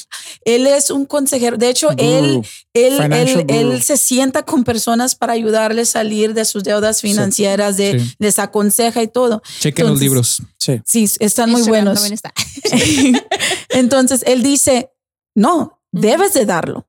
él 0.44 0.66
es 0.66 0.90
un 0.90 1.06
consejero. 1.06 1.56
De 1.56 1.70
hecho, 1.70 1.92
él, 1.98 2.38
Guru. 2.38 2.48
él, 2.74 3.14
él, 3.14 3.46
él 3.48 3.66
guru. 3.68 3.80
se 3.80 3.98
sienta 3.98 4.42
con 4.44 4.64
personas 4.64 5.14
para 5.14 5.34
ayudarles 5.34 5.90
a 5.90 6.00
salir 6.00 6.34
de 6.34 6.46
sus 6.46 6.64
deudas 6.64 7.00
financieras, 7.02 7.78
de, 7.78 8.00
Sí. 8.00 8.16
les 8.18 8.40
aconseja 8.40 9.04
y 9.04 9.08
todo. 9.08 9.44
Chequen 9.60 9.86
los 9.86 10.02
Entonces, 10.02 10.02
libros. 10.02 10.42
Sí. 10.58 10.82
Sí, 10.84 11.08
están 11.20 11.52
muy 11.52 11.60
Instagram 11.62 11.94
buenos. 11.96 12.12
está. 12.12 12.34
Entonces, 13.70 14.24
él 14.26 14.42
dice, 14.44 14.92
no, 15.36 15.80
debes 15.92 16.34
de 16.34 16.46
darlo. 16.46 16.88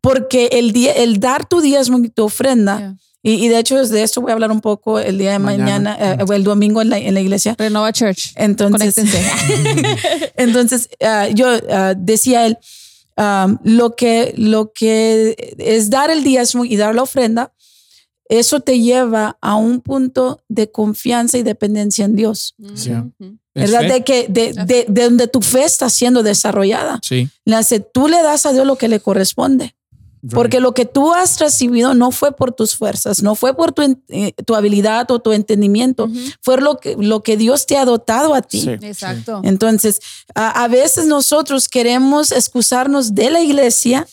Porque 0.00 0.46
el, 0.52 0.72
día, 0.72 0.92
el 0.94 1.20
dar 1.20 1.46
tu 1.46 1.60
diezmo 1.60 1.98
y 1.98 2.08
tu 2.08 2.24
ofrenda, 2.24 2.78
Yeah. 2.78 2.96
Y, 3.22 3.32
y 3.44 3.48
de 3.48 3.58
hecho 3.58 3.76
de 3.86 4.02
esto 4.02 4.20
voy 4.20 4.30
a 4.30 4.34
hablar 4.34 4.50
un 4.50 4.60
poco 4.60 4.98
el 4.98 5.18
día 5.18 5.32
de 5.32 5.38
mañana, 5.38 5.96
Mañana. 5.98 6.22
eh, 6.22 6.24
o 6.26 6.32
el 6.32 6.42
domingo 6.44 6.80
en 6.80 6.88
la, 6.90 6.98
en 6.98 7.14
la 7.14 7.20
iglesia. 7.20 7.54
Renova 7.58 7.92
Church. 7.92 8.32
Entonces, 8.36 8.96
entonces 10.36 10.88
ah, 11.02 11.28
yo 11.28 11.46
ah, 11.70 11.94
decía 11.96 12.46
él, 12.46 12.58
ah, 13.16 13.48
lo, 13.62 13.94
que, 13.96 14.32
lo 14.36 14.72
que 14.72 15.54
es 15.58 15.90
dar 15.90 16.10
el 16.10 16.24
diezmo 16.24 16.64
y 16.64 16.76
dar 16.76 16.94
la 16.94 17.02
ofrenda, 17.02 17.52
eso 18.28 18.60
te 18.60 18.78
lleva 18.78 19.36
a 19.40 19.56
un 19.56 19.80
punto 19.80 20.42
de 20.48 20.70
confianza 20.70 21.36
y 21.36 21.42
dependencia 21.42 22.04
en 22.04 22.14
Dios. 22.16 22.54
Sí. 22.74 22.92
Ujú. 22.92 23.38
Es 23.52 23.72
¿Verdad? 23.72 23.92
De, 23.92 24.04
que, 24.04 24.28
de, 24.28 24.52
de, 24.52 24.86
de 24.88 25.04
donde 25.04 25.26
tu 25.26 25.42
fe 25.42 25.64
está 25.64 25.90
siendo 25.90 26.22
desarrollada. 26.22 27.00
Sí. 27.02 27.28
Le 27.44 27.56
hace, 27.56 27.80
tú 27.80 28.06
le 28.06 28.22
das 28.22 28.46
a 28.46 28.52
Dios 28.52 28.64
lo 28.64 28.76
que 28.76 28.86
le 28.86 29.00
corresponde. 29.00 29.74
Porque 30.32 30.60
lo 30.60 30.74
que 30.74 30.84
tú 30.84 31.14
has 31.14 31.38
recibido 31.40 31.94
no 31.94 32.10
fue 32.10 32.32
por 32.32 32.52
tus 32.52 32.76
fuerzas, 32.76 33.22
no 33.22 33.34
fue 33.34 33.54
por 33.54 33.72
tu, 33.72 33.82
eh, 34.08 34.32
tu 34.44 34.54
habilidad 34.54 35.10
o 35.10 35.18
tu 35.18 35.32
entendimiento, 35.32 36.10
fue 36.42 36.60
lo 36.60 36.76
que, 36.78 36.96
lo 36.98 37.22
que 37.22 37.36
Dios 37.36 37.66
te 37.66 37.78
ha 37.78 37.84
dotado 37.84 38.34
a 38.34 38.42
ti. 38.42 38.60
Sí. 38.60 38.70
Exacto. 38.82 39.40
Entonces, 39.44 40.00
a, 40.34 40.64
a 40.64 40.68
veces 40.68 41.06
nosotros 41.06 41.68
queremos 41.68 42.32
excusarnos 42.32 43.14
de 43.14 43.30
la 43.30 43.40
iglesia 43.40 44.06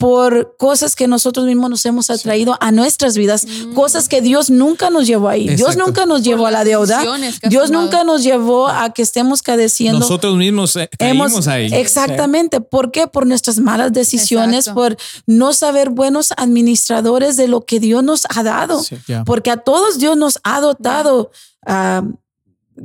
por 0.00 0.56
cosas 0.56 0.96
que 0.96 1.06
nosotros 1.06 1.44
mismos 1.44 1.68
nos 1.68 1.84
hemos 1.84 2.08
atraído 2.08 2.56
a 2.58 2.72
nuestras 2.72 3.18
vidas, 3.18 3.46
cosas 3.74 4.08
que 4.08 4.22
Dios 4.22 4.48
nunca 4.48 4.88
nos 4.88 5.06
llevó 5.06 5.28
ahí. 5.28 5.46
Dios 5.46 5.60
Exacto. 5.72 5.84
nunca 5.86 6.06
nos 6.06 6.22
llevó 6.22 6.46
a 6.46 6.50
la 6.50 6.64
deuda. 6.64 7.02
Dios 7.42 7.66
tomado. 7.66 7.84
nunca 7.84 8.02
nos 8.02 8.22
llevó 8.24 8.68
a 8.68 8.94
que 8.94 9.02
estemos 9.02 9.42
cadeciendo. 9.42 9.98
Nosotros 10.00 10.36
mismos 10.38 10.74
eh, 10.76 10.88
Hemos- 10.98 11.26
caímos 11.32 11.48
ahí. 11.48 11.68
Exactamente. 11.74 12.62
¿Por 12.62 12.92
qué? 12.92 13.08
Por 13.08 13.26
nuestras 13.26 13.58
malas 13.58 13.92
decisiones, 13.92 14.68
Exacto. 14.68 14.80
por 14.80 14.96
no 15.26 15.52
saber 15.52 15.90
buenos 15.90 16.32
administradores 16.38 17.36
de 17.36 17.46
lo 17.48 17.66
que 17.66 17.78
Dios 17.78 18.02
nos 18.02 18.22
ha 18.34 18.42
dado. 18.42 18.82
Sí. 18.82 18.96
Porque 19.26 19.50
a 19.50 19.58
todos 19.58 19.98
Dios 19.98 20.16
nos 20.16 20.38
ha 20.44 20.62
dotado 20.62 21.30
ah, 21.66 22.02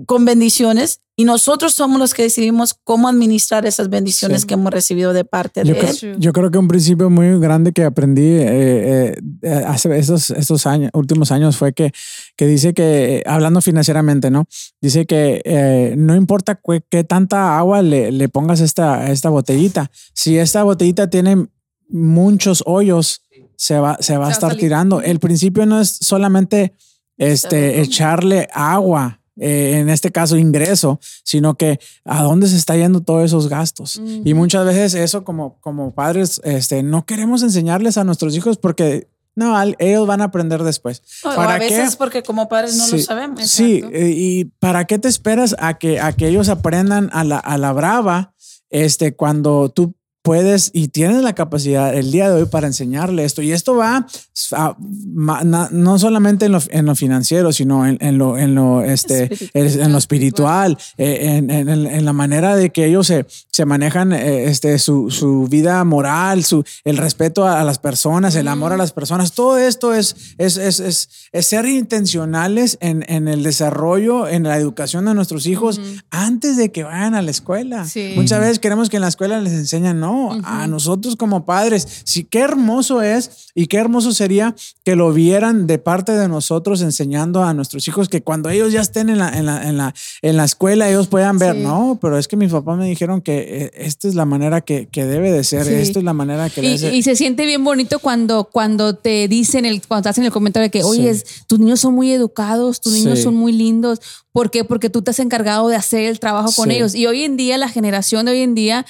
con 0.05 0.25
bendiciones 0.25 1.01
y 1.17 1.23
nosotros 1.23 1.73
somos 1.73 1.97
los 1.99 2.13
que 2.13 2.23
decidimos 2.23 2.73
cómo 2.83 3.07
administrar 3.07 3.65
esas 3.65 3.89
bendiciones 3.89 4.41
Sí. 4.41 4.47
que 4.47 4.53
hemos 4.55 4.73
recibido 4.73 5.13
de 5.13 5.23
parte 5.23 5.63
Yo 5.63 5.73
de 5.73 5.79
creo, 5.79 5.93
Él. 6.01 6.19
Yo 6.19 6.33
creo 6.33 6.51
que 6.51 6.57
un 6.57 6.67
principio 6.67 7.09
muy 7.09 7.39
grande 7.39 7.71
que 7.71 7.85
aprendí 7.85 8.21
eh, 8.25 9.15
eh, 9.41 9.63
hace 9.65 9.97
estos, 9.97 10.29
estos 10.31 10.65
años, 10.65 10.91
últimos 10.93 11.31
años 11.31 11.55
fue 11.55 11.71
que, 11.73 11.93
que 12.35 12.47
dice 12.47 12.73
que, 12.73 13.17
eh, 13.17 13.23
hablando 13.25 13.61
financieramente, 13.61 14.29
¿no? 14.29 14.45
Dice 14.81 15.05
que 15.05 15.41
eh, 15.45 15.95
no 15.97 16.15
importa 16.15 16.59
qué, 16.61 16.83
qué 16.89 17.03
tanta 17.05 17.57
agua 17.57 17.81
le, 17.81 18.11
le 18.11 18.27
pongas 18.27 18.59
a 18.59 18.65
esta, 18.65 19.09
esta 19.09 19.29
botellita, 19.29 19.89
si 20.13 20.37
esta 20.37 20.63
botellita 20.63 21.09
tiene 21.09 21.47
muchos 21.87 22.61
hoyos, 22.65 23.21
se 23.55 23.79
va, 23.79 23.97
se 24.01 24.17
va 24.17 24.25
a 24.25 24.29
a 24.29 24.31
estar 24.31 24.55
tirando. 24.57 25.01
El 25.01 25.19
principio 25.19 25.65
no 25.65 25.79
es 25.79 25.89
solamente 26.01 26.73
este, 27.17 27.79
echarle 27.79 28.49
agua. 28.53 29.21
Eh, 29.39 29.79
en 29.79 29.89
este 29.89 30.11
caso 30.11 30.37
ingreso, 30.37 30.99
sino 31.23 31.55
que 31.55 31.79
a 32.03 32.23
dónde 32.23 32.47
se 32.47 32.55
está 32.55 32.75
yendo 32.75 33.01
todos 33.01 33.25
esos 33.25 33.49
gastos. 33.49 34.01
Y 34.23 34.33
muchas 34.33 34.65
veces 34.65 34.93
eso 34.95 35.23
como, 35.23 35.59
como 35.61 35.93
padres 35.93 36.39
este, 36.43 36.83
no 36.83 37.05
queremos 37.05 37.43
enseñarles 37.43 37.97
a 37.97 38.03
nuestros 38.03 38.35
hijos 38.35 38.57
porque 38.57 39.07
no, 39.35 39.57
al- 39.57 39.75
ellos 39.79 40.07
van 40.07 40.21
a 40.21 40.25
aprender 40.25 40.63
después. 40.63 41.01
O 41.25 41.29
a 41.29 41.35
¿Para 41.35 41.59
veces 41.59 41.91
qué? 41.91 41.97
porque 41.97 42.23
como 42.23 42.47
padres 42.47 42.77
no 42.77 42.87
lo 42.87 42.97
sabemos. 42.99 43.41
Sí, 43.45 43.75
Exacto. 43.77 43.97
eh, 43.97 44.11
y 44.15 44.45
¿para 44.45 44.85
qué 44.85 44.97
te 44.99 45.09
esperas 45.09 45.55
a 45.59 45.77
que, 45.77 45.99
a 45.99 46.13
que 46.13 46.27
ellos 46.29 46.47
aprendan 46.47 47.09
a 47.11 47.23
la, 47.25 47.37
a 47.39 47.57
la 47.57 47.73
brava 47.73 48.33
este, 48.69 49.15
cuando 49.15 49.69
tú 49.69 49.93
puedes 50.25 50.71
y 50.73 50.89
tienes 50.89 51.21
la 51.21 51.33
capacidad 51.33 51.95
el 51.95 52.11
día 52.11 52.29
de 52.29 52.41
hoy 52.41 52.47
para 52.49 52.67
enseñarle 52.67 53.23
esto? 53.23 53.41
Y 53.41 53.51
esto 53.53 53.75
va 53.75 54.05
a- 54.53 54.75
ma- 55.13 55.69
no 55.71 55.99
solamente 55.99 56.47
en 56.47 56.51
lo, 56.51 56.59
en 56.69 56.85
lo 56.85 56.95
financiero, 56.95 57.53
sino 57.53 57.85
en, 57.85 57.97
en 58.01 58.17
lo, 58.17 58.37
en 58.37 58.55
lo, 58.55 58.81
este, 58.81 59.23
Espiritual. 59.31 59.79
en 59.85 59.91
lo 59.91 59.97
espiritual, 59.99 60.77
eh, 60.97 61.17
en, 61.37 61.49
en- 61.51 62.05
la 62.05 62.13
manera 62.13 62.55
de 62.55 62.71
que 62.71 62.85
ellos 62.85 63.07
se, 63.07 63.25
se 63.51 63.65
manejan 63.65 64.11
eh, 64.13 64.45
este, 64.45 64.77
su, 64.79 65.09
su 65.11 65.47
vida 65.47 65.83
moral, 65.83 66.43
su, 66.43 66.63
el 66.83 66.97
respeto 66.97 67.45
a, 67.47 67.61
a 67.61 67.63
las 67.63 67.77
personas, 67.79 68.35
el 68.35 68.47
amor 68.47 68.73
a 68.73 68.77
las 68.77 68.91
personas. 68.91 69.31
Todo 69.33 69.57
esto 69.59 69.93
es, 69.93 70.15
es, 70.39 70.57
es, 70.57 70.79
es, 70.79 71.09
es 71.31 71.45
ser 71.47 71.65
intencionales 71.65 72.77
en, 72.81 73.05
en 73.07 73.27
el 73.27 73.43
desarrollo, 73.43 74.27
en 74.27 74.43
la 74.43 74.57
educación 74.57 75.05
de 75.05 75.13
nuestros 75.13 75.45
hijos 75.45 75.79
antes 76.09 76.57
de 76.57 76.71
que 76.71 76.83
vayan 76.83 77.13
a 77.15 77.21
la 77.21 77.31
escuela. 77.31 77.85
Sí. 77.85 78.13
Muchas 78.15 78.39
veces 78.39 78.59
queremos 78.59 78.89
que 78.89 78.97
en 78.97 79.01
la 79.01 79.07
escuela 79.09 79.39
les 79.39 79.53
enseñan, 79.53 79.99
no, 79.99 80.14
a 80.43 80.67
nosotros 80.67 81.15
como 81.15 81.45
padres. 81.45 81.87
Sí, 82.03 82.23
qué 82.23 82.39
hermoso 82.39 83.01
es 83.01 83.49
y 83.55 83.67
qué 83.67 83.77
hermoso 83.77 84.11
sería 84.11 84.55
que 84.83 84.95
lo 84.95 85.11
vieran 85.13 85.67
de 85.67 85.77
parte 85.77 86.11
de 86.13 86.27
nosotros 86.27 86.81
enseñando 86.81 87.43
a 87.43 87.53
nuestros 87.53 87.87
hijos 87.87 88.09
que 88.09 88.21
cuando 88.21 88.49
ellos 88.49 88.71
ya 88.73 88.81
estén 88.81 89.09
en 89.09 89.17
la, 89.19 89.29
en 89.29 89.45
la, 89.45 89.67
en 89.69 89.77
la, 89.77 89.93
en 90.21 90.37
la 90.37 90.43
escuela 90.45 90.89
ellos 90.89 91.07
puedan 91.07 91.37
ver, 91.37 91.55
Sí. 91.55 91.61
no, 91.61 91.97
pero 92.01 92.17
es 92.17 92.27
que 92.27 92.35
mis 92.35 92.51
papás 92.51 92.77
me 92.77 92.87
dijeron 92.87 93.21
que 93.21 93.65
eh, 93.65 93.71
esta 93.75 94.07
es 94.07 94.15
la 94.15 94.25
manera 94.25 94.61
que, 94.61 94.87
que 94.87 95.05
debe 95.05 95.31
de 95.31 95.43
ser, 95.43 95.65
Sí. 95.65 95.73
esto 95.73 95.99
es 95.99 96.05
la 96.05 96.13
manera 96.13 96.49
que 96.49 96.61
debe 96.61 96.73
Y, 96.73 96.77
ser. 96.77 96.93
y 96.93 97.01
se 97.03 97.15
siente 97.15 97.45
bien 97.45 97.63
bonito 97.63 97.99
cuando, 97.99 98.45
cuando 98.51 98.95
te 98.95 99.27
dicen, 99.27 99.65
el, 99.65 99.81
cuando 99.87 100.03
te 100.03 100.09
hacen 100.09 100.23
el 100.25 100.31
comentario 100.31 100.65
de 100.67 100.71
que, 100.71 100.83
oye, 100.83 101.13
Sí. 101.13 101.21
es- 101.23 101.45
tus 101.47 101.59
niños 101.59 101.79
son 101.79 101.93
muy 101.95 102.11
educados, 102.11 102.81
tus 102.81 102.93
niños 102.93 103.19
son 103.19 103.35
muy 103.35 103.51
lindos. 103.51 103.99
¿Por 104.31 104.51
qué? 104.51 104.63
Porque 104.65 104.89
tú 104.89 105.01
te 105.01 105.11
has 105.11 105.19
encargado 105.19 105.67
de 105.69 105.75
hacer 105.77 106.01
el 106.05 106.19
trabajo 106.19 106.51
con 106.55 106.69
ellos. 106.71 106.93
Y 106.93 107.05
hoy 107.07 107.23
en 107.23 107.37
día, 107.37 107.57
la 107.57 107.69
generación 107.69 108.25
de 108.25 108.33
hoy 108.33 108.41
en 108.41 108.53
día, 108.55 108.85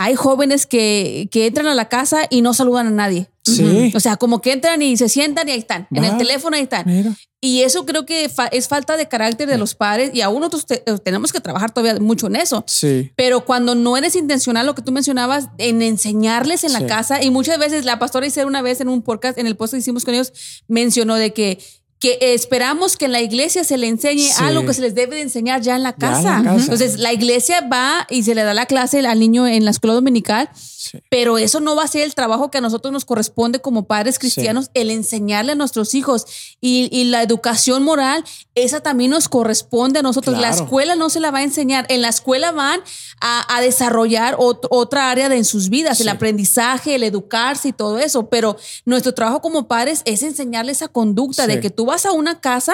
hay 0.00 0.14
jóvenes 0.14 0.66
que, 0.66 1.28
que 1.32 1.46
entran 1.46 1.66
a 1.66 1.74
la 1.74 1.88
casa 1.88 2.20
y 2.30 2.40
no 2.40 2.54
saludan 2.54 2.86
a 2.86 2.90
nadie. 2.90 3.28
Sí. 3.44 3.92
O 3.94 4.00
sea, 4.00 4.16
como 4.16 4.40
que 4.40 4.52
entran 4.52 4.80
y 4.82 4.96
se 4.96 5.08
sientan 5.08 5.48
y 5.48 5.52
ahí 5.52 5.58
están. 5.58 5.88
En 5.90 6.04
el 6.04 6.16
teléfono 6.18 6.54
ahí 6.56 6.62
están. 6.62 6.84
Mira. 6.86 7.16
Y 7.40 7.62
eso 7.62 7.86
creo 7.86 8.04
que 8.04 8.28
fa- 8.28 8.48
es 8.48 8.68
falta 8.68 8.96
de 8.96 9.06
carácter 9.08 9.48
de 9.48 9.56
los 9.58 9.74
padres 9.74 10.10
y 10.12 10.20
aún 10.20 10.40
nosotros 10.40 10.66
te- 10.66 10.82
tenemos 11.04 11.32
que 11.32 11.40
trabajar 11.40 11.72
todavía 11.72 11.98
mucho 12.00 12.26
en 12.26 12.36
eso. 12.36 12.62
Sí. 12.66 13.10
Pero 13.16 13.44
cuando 13.44 13.74
no 13.74 13.96
eres 13.96 14.16
intencional, 14.16 14.66
lo 14.66 14.74
que 14.74 14.82
tú 14.82 14.92
mencionabas, 14.92 15.48
en 15.58 15.80
enseñarles 15.82 16.64
en 16.64 16.72
la 16.72 16.84
casa, 16.86 17.22
y 17.22 17.30
muchas 17.30 17.58
veces 17.58 17.84
la 17.84 17.98
pastora 17.98 18.26
Isabel 18.26 18.48
una 18.48 18.60
vez 18.62 18.80
en 18.80 18.88
un 18.88 19.02
podcast, 19.02 19.38
en 19.38 19.46
el 19.46 19.56
post 19.56 19.72
que 19.72 19.78
hicimos 19.78 20.04
con 20.04 20.14
ellos, 20.14 20.32
mencionó 20.68 21.14
de 21.14 21.32
que, 21.32 21.58
que 22.00 22.18
esperamos 22.20 22.96
que 22.96 23.06
en 23.06 23.12
la 23.12 23.20
iglesia 23.20 23.64
se 23.64 23.76
le 23.76 23.88
enseñe 23.88 24.28
Sí. 24.28 24.42
algo 24.42 24.64
que 24.64 24.72
se 24.74 24.80
les 24.82 24.94
debe 24.94 25.16
de 25.16 25.22
enseñar 25.22 25.60
ya 25.62 25.74
en 25.74 25.82
la 25.82 25.88
en 25.90 25.94
casa. 25.96 26.38
la 26.38 26.44
casa. 26.44 26.62
Entonces, 26.62 26.98
la 26.98 27.12
iglesia 27.12 27.60
va 27.62 28.06
y 28.08 28.22
se 28.22 28.34
le 28.36 28.42
da 28.44 28.54
la 28.54 28.66
clase 28.66 29.00
al 29.06 29.18
niño 29.18 29.46
en 29.48 29.64
la 29.64 29.72
escuela 29.72 29.94
dominical, 29.94 30.48
Sí. 30.54 31.00
pero 31.10 31.38
eso 31.38 31.58
no 31.58 31.74
va 31.74 31.82
a 31.82 31.88
ser 31.88 32.02
el 32.02 32.14
trabajo 32.14 32.50
que 32.52 32.58
a 32.58 32.60
nosotros 32.60 32.92
nos 32.92 33.04
corresponde 33.04 33.60
como 33.60 33.86
padres 33.86 34.18
cristianos, 34.20 34.70
el 34.74 34.90
enseñarle 34.92 35.52
a 35.52 35.54
nuestros 35.56 35.94
hijos. 35.94 36.24
Y, 36.60 36.88
y 36.92 37.04
la 37.04 37.22
educación 37.22 37.82
moral, 37.82 38.22
esa 38.54 38.80
también 38.80 39.10
nos 39.10 39.28
corresponde 39.28 39.98
a 39.98 40.02
nosotros. 40.02 40.36
La 40.38 40.48
Claro. 40.50 40.64
escuela 40.64 40.94
no 40.94 41.10
se 41.10 41.18
la 41.20 41.30
va 41.32 41.38
a 41.38 41.42
enseñar. 41.42 41.84
En 41.88 42.00
la 42.02 42.08
escuela 42.10 42.52
van 42.52 42.80
a, 43.20 43.56
a 43.56 43.60
desarrollar 43.60 44.36
ot- 44.36 44.66
otra 44.70 45.10
área 45.10 45.28
de 45.28 45.36
en 45.36 45.44
sus 45.44 45.68
vidas, 45.68 46.00
el 46.00 46.08
aprendizaje, 46.08 46.94
el 46.94 47.02
educarse 47.02 47.68
y 47.68 47.72
todo 47.72 47.98
eso. 47.98 48.28
Pero 48.28 48.56
nuestro 48.84 49.14
trabajo 49.14 49.40
como 49.40 49.66
padres 49.66 50.02
es 50.04 50.22
enseñarle 50.22 50.70
esa 50.72 50.86
conducta 50.88 51.46
de 51.48 51.60
que 51.60 51.70
tú 51.70 51.86
vas 51.88 52.06
a 52.06 52.12
una 52.12 52.40
casa. 52.40 52.72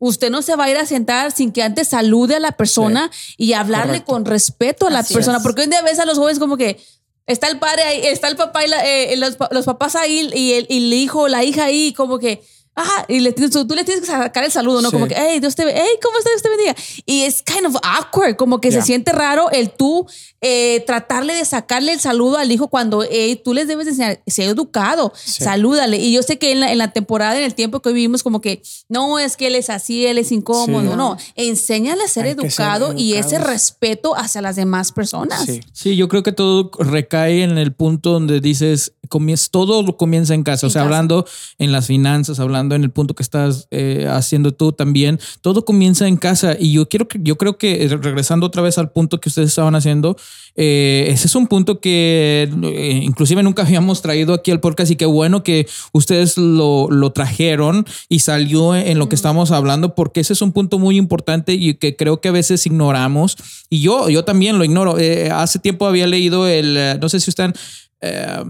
Usted 0.00 0.30
no 0.30 0.42
se 0.42 0.54
va 0.54 0.64
a 0.64 0.70
ir 0.70 0.76
a 0.76 0.86
sentar 0.86 1.32
sin 1.32 1.50
que 1.50 1.62
antes 1.64 1.88
salude 1.88 2.36
a 2.36 2.40
la 2.40 2.52
persona 2.52 3.10
y 3.36 3.54
hablarle 3.54 3.94
Correcto. 3.94 4.12
con 4.12 4.24
respeto 4.26 4.86
a 4.86 4.90
la 4.90 5.00
Así 5.00 5.12
persona. 5.14 5.38
es. 5.38 5.42
Porque 5.42 5.62
hoy 5.62 5.66
día 5.68 5.82
ves 5.82 5.98
a 5.98 6.04
los 6.04 6.18
jóvenes 6.18 6.38
como 6.38 6.56
que 6.56 6.80
está 7.26 7.48
el 7.48 7.58
padre 7.58 7.82
ahí, 7.82 8.06
está 8.06 8.28
el 8.28 8.36
papá 8.36 8.64
y 8.64 8.68
la- 8.68 8.86
eh, 8.86 9.16
los, 9.16 9.34
pa- 9.36 9.48
los 9.50 9.64
papás 9.64 9.96
ahí 9.96 10.30
y 10.34 10.52
el, 10.52 10.66
y 10.68 10.76
el 10.78 10.92
hijo 10.92 11.22
o 11.22 11.28
la 11.28 11.42
hija 11.42 11.64
ahí, 11.64 11.92
como 11.94 12.18
que. 12.20 12.42
Ah, 12.80 13.04
y 13.08 13.18
le 13.18 13.32
tienes, 13.32 13.50
tú, 13.50 13.66
tú 13.66 13.74
le 13.74 13.82
tienes 13.82 14.02
que 14.02 14.06
sacar 14.06 14.44
el 14.44 14.52
saludo, 14.52 14.80
¿no? 14.80 14.90
Sí. 14.90 14.92
Como 14.94 15.08
que, 15.08 15.16
hey, 15.18 15.40
Dios 15.40 15.56
te 15.56 15.64
ve, 15.64 15.72
hey, 15.74 15.98
¿cómo 16.00 16.16
está? 16.18 16.30
Dios 16.30 16.42
te 16.42 16.48
bendiga. 16.48 16.76
Y 17.06 17.22
es 17.22 17.42
kind 17.42 17.66
of 17.66 17.76
awkward, 17.82 18.36
como 18.36 18.60
que 18.60 18.70
se 18.70 18.82
siente 18.82 19.10
raro 19.10 19.50
el 19.50 19.70
tú 19.70 20.06
eh, 20.40 20.84
tratarle 20.86 21.34
de 21.34 21.44
sacarle 21.44 21.92
el 21.92 21.98
saludo 21.98 22.36
al 22.38 22.52
hijo 22.52 22.68
cuando 22.68 23.02
eh, 23.02 23.40
tú 23.44 23.52
les 23.52 23.66
debes 23.66 23.86
de 23.86 23.90
enseñar, 23.90 24.22
sea 24.28 24.46
educado, 24.46 25.12
Sí. 25.16 25.42
salúdale. 25.42 25.96
Y 25.98 26.12
yo 26.12 26.22
sé 26.22 26.38
que 26.38 26.52
en 26.52 26.60
la, 26.60 26.70
en 26.70 26.78
la 26.78 26.92
temporada, 26.92 27.36
en 27.36 27.42
el 27.44 27.54
tiempo 27.54 27.80
que 27.80 27.88
hoy 27.88 27.94
vivimos, 27.96 28.22
como 28.22 28.40
que 28.40 28.62
no 28.88 29.18
es 29.18 29.36
que 29.36 29.48
él 29.48 29.56
es 29.56 29.70
así, 29.70 30.06
él 30.06 30.18
es 30.18 30.30
incómodo, 30.30 30.90
Sí. 30.92 30.96
no. 30.96 31.16
Enséñale 31.34 32.04
a 32.04 32.08
ser 32.08 32.26
Hay 32.26 32.36
que 32.36 32.50
ser 32.50 32.66
educado 32.66 32.94
y 32.96 33.14
ese 33.14 33.38
respeto 33.38 34.14
hacia 34.16 34.40
las 34.40 34.54
demás 34.54 34.92
personas. 34.92 35.44
Sí. 35.44 35.60
Sí, 35.72 35.96
yo 35.96 36.06
creo 36.08 36.22
que 36.22 36.32
todo 36.32 36.70
recae 36.78 37.42
en 37.42 37.58
el 37.58 37.72
punto 37.72 38.12
donde 38.12 38.40
dices, 38.40 38.92
comienza, 39.08 39.48
todo 39.50 39.82
lo 39.82 39.96
comienza 39.96 40.34
en 40.34 40.44
casa. 40.44 40.66
o 40.66 40.70
sea, 40.70 40.80
casa. 40.82 40.84
hablando 40.84 41.26
en 41.58 41.72
las 41.72 41.86
finanzas, 41.86 42.38
hablando 42.38 42.67
en 42.74 42.84
el 42.84 42.90
punto 42.90 43.14
que 43.14 43.22
estás 43.22 43.68
eh, 43.70 44.06
haciendo 44.08 44.52
tú 44.52 44.72
también, 44.72 45.18
todo 45.40 45.64
comienza 45.64 46.06
en 46.06 46.16
casa. 46.16 46.56
Y 46.58 46.72
yo 46.72 46.88
quiero 46.88 47.08
que, 47.08 47.18
yo 47.22 47.36
creo 47.36 47.58
que 47.58 47.84
eh, 47.84 47.88
regresando 47.88 48.46
otra 48.46 48.62
vez 48.62 48.78
al 48.78 48.90
punto 48.90 49.20
que 49.20 49.28
ustedes 49.28 49.48
estaban 49.48 49.74
haciendo, 49.74 50.16
eh, 50.56 51.06
ese 51.08 51.26
es 51.28 51.34
un 51.34 51.46
punto 51.46 51.80
que 51.80 52.50
eh, 52.62 53.00
inclusive 53.02 53.42
nunca 53.42 53.62
habíamos 53.62 54.02
traído 54.02 54.34
aquí 54.34 54.50
al 54.50 54.60
podcast 54.60 54.90
y 54.90 54.96
qué 54.96 55.06
bueno 55.06 55.44
que 55.44 55.68
ustedes 55.92 56.36
lo, 56.36 56.90
lo 56.90 57.12
trajeron 57.12 57.86
y 58.08 58.20
salió 58.20 58.74
en 58.74 58.98
lo 58.98 59.08
que 59.08 59.14
estamos 59.14 59.52
hablando 59.52 59.94
porque 59.94 60.20
ese 60.20 60.32
es 60.32 60.42
un 60.42 60.52
punto 60.52 60.78
muy 60.78 60.96
importante 60.96 61.54
y 61.54 61.74
que 61.74 61.94
creo 61.94 62.20
que 62.20 62.28
a 62.28 62.32
veces 62.32 62.66
ignoramos 62.66 63.36
y 63.70 63.80
yo, 63.80 64.08
yo 64.08 64.24
también 64.24 64.58
lo 64.58 64.64
ignoro. 64.64 64.96
Hace 65.32 65.58
tiempo 65.58 65.86
había 65.86 66.06
leído 66.06 66.48
el, 66.48 66.98
no 67.00 67.08
sé 67.08 67.20
si 67.20 67.30
están 67.30 67.54
eh, 68.00 68.42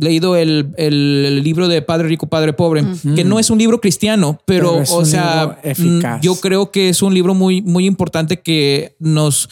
leído 0.00 0.36
el, 0.36 0.72
el- 0.76 1.42
libro 1.42 1.68
de 1.68 1.82
Padre 1.82 2.08
Rico, 2.08 2.28
Padre 2.28 2.52
Pobre, 2.52 2.84
que 3.16 3.24
no 3.24 3.38
es 3.38 3.50
un 3.50 3.58
libro 3.58 3.80
cristiano, 3.80 4.40
pero, 4.46 4.70
Pero 4.72 4.82
es 4.82 4.90
o 4.90 4.98
un 4.98 5.06
sea, 5.06 5.58
libro 5.74 6.18
mm, 6.18 6.20
yo 6.20 6.36
creo 6.36 6.70
que 6.70 6.88
es 6.88 7.02
un 7.02 7.12
libro 7.14 7.34
muy, 7.34 7.60
muy 7.62 7.86
importante 7.86 8.40
que 8.40 8.96
nos, 9.00 9.48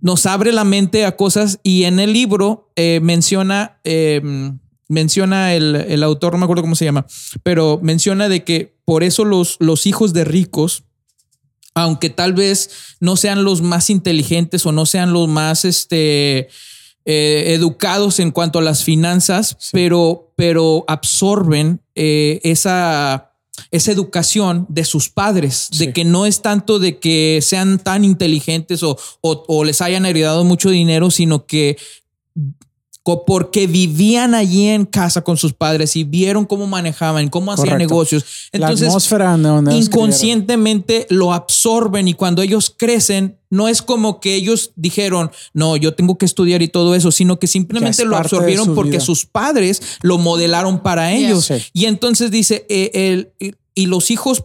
nos 0.00 0.24
abre 0.26 0.52
la 0.52 0.64
mente 0.64 1.04
a 1.04 1.16
cosas 1.16 1.60
y 1.62 1.84
en 1.84 2.00
el 2.00 2.12
libro 2.12 2.72
eh, 2.76 3.00
menciona, 3.02 3.78
eh, 3.84 4.20
menciona 4.88 5.54
el, 5.54 5.76
el 5.76 6.02
autor, 6.02 6.32
no 6.32 6.38
me 6.38 6.44
acuerdo 6.44 6.62
cómo 6.62 6.74
se 6.76 6.84
llama, 6.86 7.06
pero 7.42 7.78
menciona 7.82 8.28
de 8.28 8.42
que 8.44 8.74
por 8.84 9.02
eso 9.02 9.24
los, 9.24 9.56
los 9.60 9.86
hijos 9.86 10.12
de 10.12 10.24
ricos, 10.24 10.84
aunque 11.74 12.10
tal 12.10 12.32
vez 12.32 12.96
no 13.00 13.16
sean 13.16 13.44
los 13.44 13.62
más 13.62 13.88
inteligentes 13.90 14.66
o 14.66 14.72
no 14.72 14.84
sean 14.86 15.12
los 15.12 15.28
más 15.28 15.64
este, 15.64 16.48
eh, 17.04 17.52
educados 17.54 18.20
en 18.20 18.30
cuanto 18.30 18.58
a 18.58 18.62
las 18.62 18.84
finanzas, 18.84 19.56
pero, 19.72 20.32
pero 20.36 20.84
absorben 20.88 21.80
eh, 21.94 22.40
esa, 22.44 23.32
esa 23.70 23.92
educación 23.92 24.66
de 24.68 24.84
sus 24.84 25.08
padres, 25.10 25.68
Sí. 25.72 25.86
de 25.86 25.92
que 25.92 26.04
no 26.04 26.26
es 26.26 26.42
tanto 26.42 26.78
de 26.78 26.98
que 26.98 27.40
sean 27.42 27.78
tan 27.78 28.04
inteligentes 28.04 28.82
o, 28.82 28.96
o- 29.20 29.44
o 29.48 29.64
les 29.64 29.80
hayan 29.80 30.06
heredado 30.06 30.44
mucho 30.44 30.70
dinero, 30.70 31.10
sino 31.10 31.44
que 31.46 31.76
porque 33.04 33.66
vivían 33.66 34.34
allí 34.34 34.68
en 34.68 34.84
casa 34.84 35.22
con 35.22 35.36
sus 35.36 35.52
padres 35.52 35.96
y 35.96 36.04
vieron 36.04 36.44
cómo 36.44 36.66
manejaban, 36.68 37.28
cómo 37.28 37.52
hacían 37.52 37.78
negocios. 37.78 38.24
Entonces, 38.52 38.82
la 38.82 38.88
atmósfera 38.88 39.38
inconscientemente 39.72 41.06
lo 41.10 41.32
absorben 41.32 42.06
y 42.06 42.14
cuando 42.14 42.42
ellos 42.42 42.72
crecen, 42.76 43.38
no 43.50 43.68
es 43.68 43.82
como 43.82 44.20
que 44.20 44.36
ellos 44.36 44.72
dijeron, 44.76 45.30
no, 45.52 45.76
yo 45.76 45.94
tengo 45.94 46.16
que 46.16 46.26
estudiar 46.26 46.62
y 46.62 46.68
todo 46.68 46.94
eso, 46.94 47.10
sino 47.10 47.38
que 47.38 47.48
simplemente 47.48 48.04
lo 48.04 48.16
absorbieron 48.16 48.74
porque 48.74 49.00
sus 49.00 49.26
padres 49.26 49.82
lo 50.02 50.18
modelaron 50.18 50.80
para 50.80 51.12
ellos. 51.12 51.50
Y 51.72 51.86
entonces 51.86 52.30
dice, 52.30 52.64
eh, 52.68 52.90
el, 53.40 53.54
y 53.74 53.86
los 53.86 54.10
hijos 54.10 54.44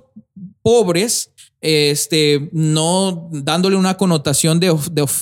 pobres 0.62 1.32
este, 1.62 2.50
no 2.52 3.30
dándole 3.32 3.76
una 3.76 3.98
connotación 3.98 4.60
de, 4.60 4.76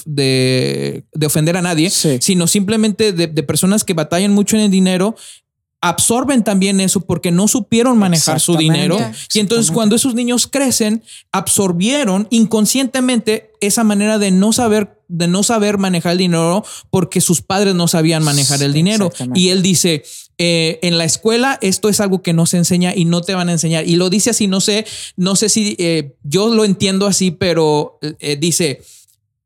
de, 0.06 1.26
ofender 1.26 1.58
a 1.58 1.62
nadie, 1.62 1.90
sino 1.90 2.48
simplemente 2.48 3.14
de, 3.14 3.44
personas 3.44 3.84
que 3.84 3.94
batallan 3.94 4.34
mucho 4.34 4.58
en 4.58 4.64
el 4.64 4.72
dinero, 4.72 5.16
absorben 5.82 6.44
también 6.44 6.80
eso 6.80 7.02
porque 7.02 7.32
no 7.32 7.48
supieron 7.48 7.98
manejar 7.98 8.40
su 8.40 8.58
dinero. 8.58 8.98
Y 9.34 9.40
entonces 9.40 9.72
cuando 9.72 9.96
esos 9.96 10.16
niños 10.16 10.48
crecen, 10.48 11.04
absorbieron 11.32 12.28
inconscientemente 12.32 13.52
esa 13.62 13.84
manera 13.84 14.18
de 14.18 14.32
no 14.32 14.52
saber, 14.52 15.00
de 15.08 15.28
no 15.28 15.44
saber 15.44 15.78
manejar 15.78 16.14
el 16.14 16.18
dinero 16.18 16.66
porque 16.90 17.22
sus 17.22 17.42
padres 17.42 17.76
no 17.76 17.88
sabían 17.88 18.24
manejar 18.24 18.64
el 18.64 18.74
dinero. 18.74 19.12
Y 19.36 19.50
él 19.50 19.62
dice, 19.62 20.04
eh, 20.38 20.80
en 20.82 20.98
la 20.98 21.06
escuela 21.06 21.58
esto 21.62 21.88
es 21.88 22.00
algo 22.00 22.22
que 22.22 22.34
no 22.34 22.46
se 22.46 22.58
enseña 22.58 22.94
y 22.96 23.06
no 23.06 23.22
te 23.22 23.34
van 23.34 23.50
a 23.50 23.54
enseñar. 23.54 23.88
Y 23.88 23.96
lo 23.96 24.10
dice 24.10 24.32
así, 24.32 24.48
no 24.48 24.62
sé, 24.62 24.86
no 25.16 25.36
sé 25.36 25.50
si 25.50 25.76
eh, 25.80 26.16
yo 26.24 26.54
lo 26.54 26.66
entiendo 26.66 27.08
así, 27.08 27.32
pero 27.32 28.00
eh, 28.02 28.36
dice, 28.36 28.82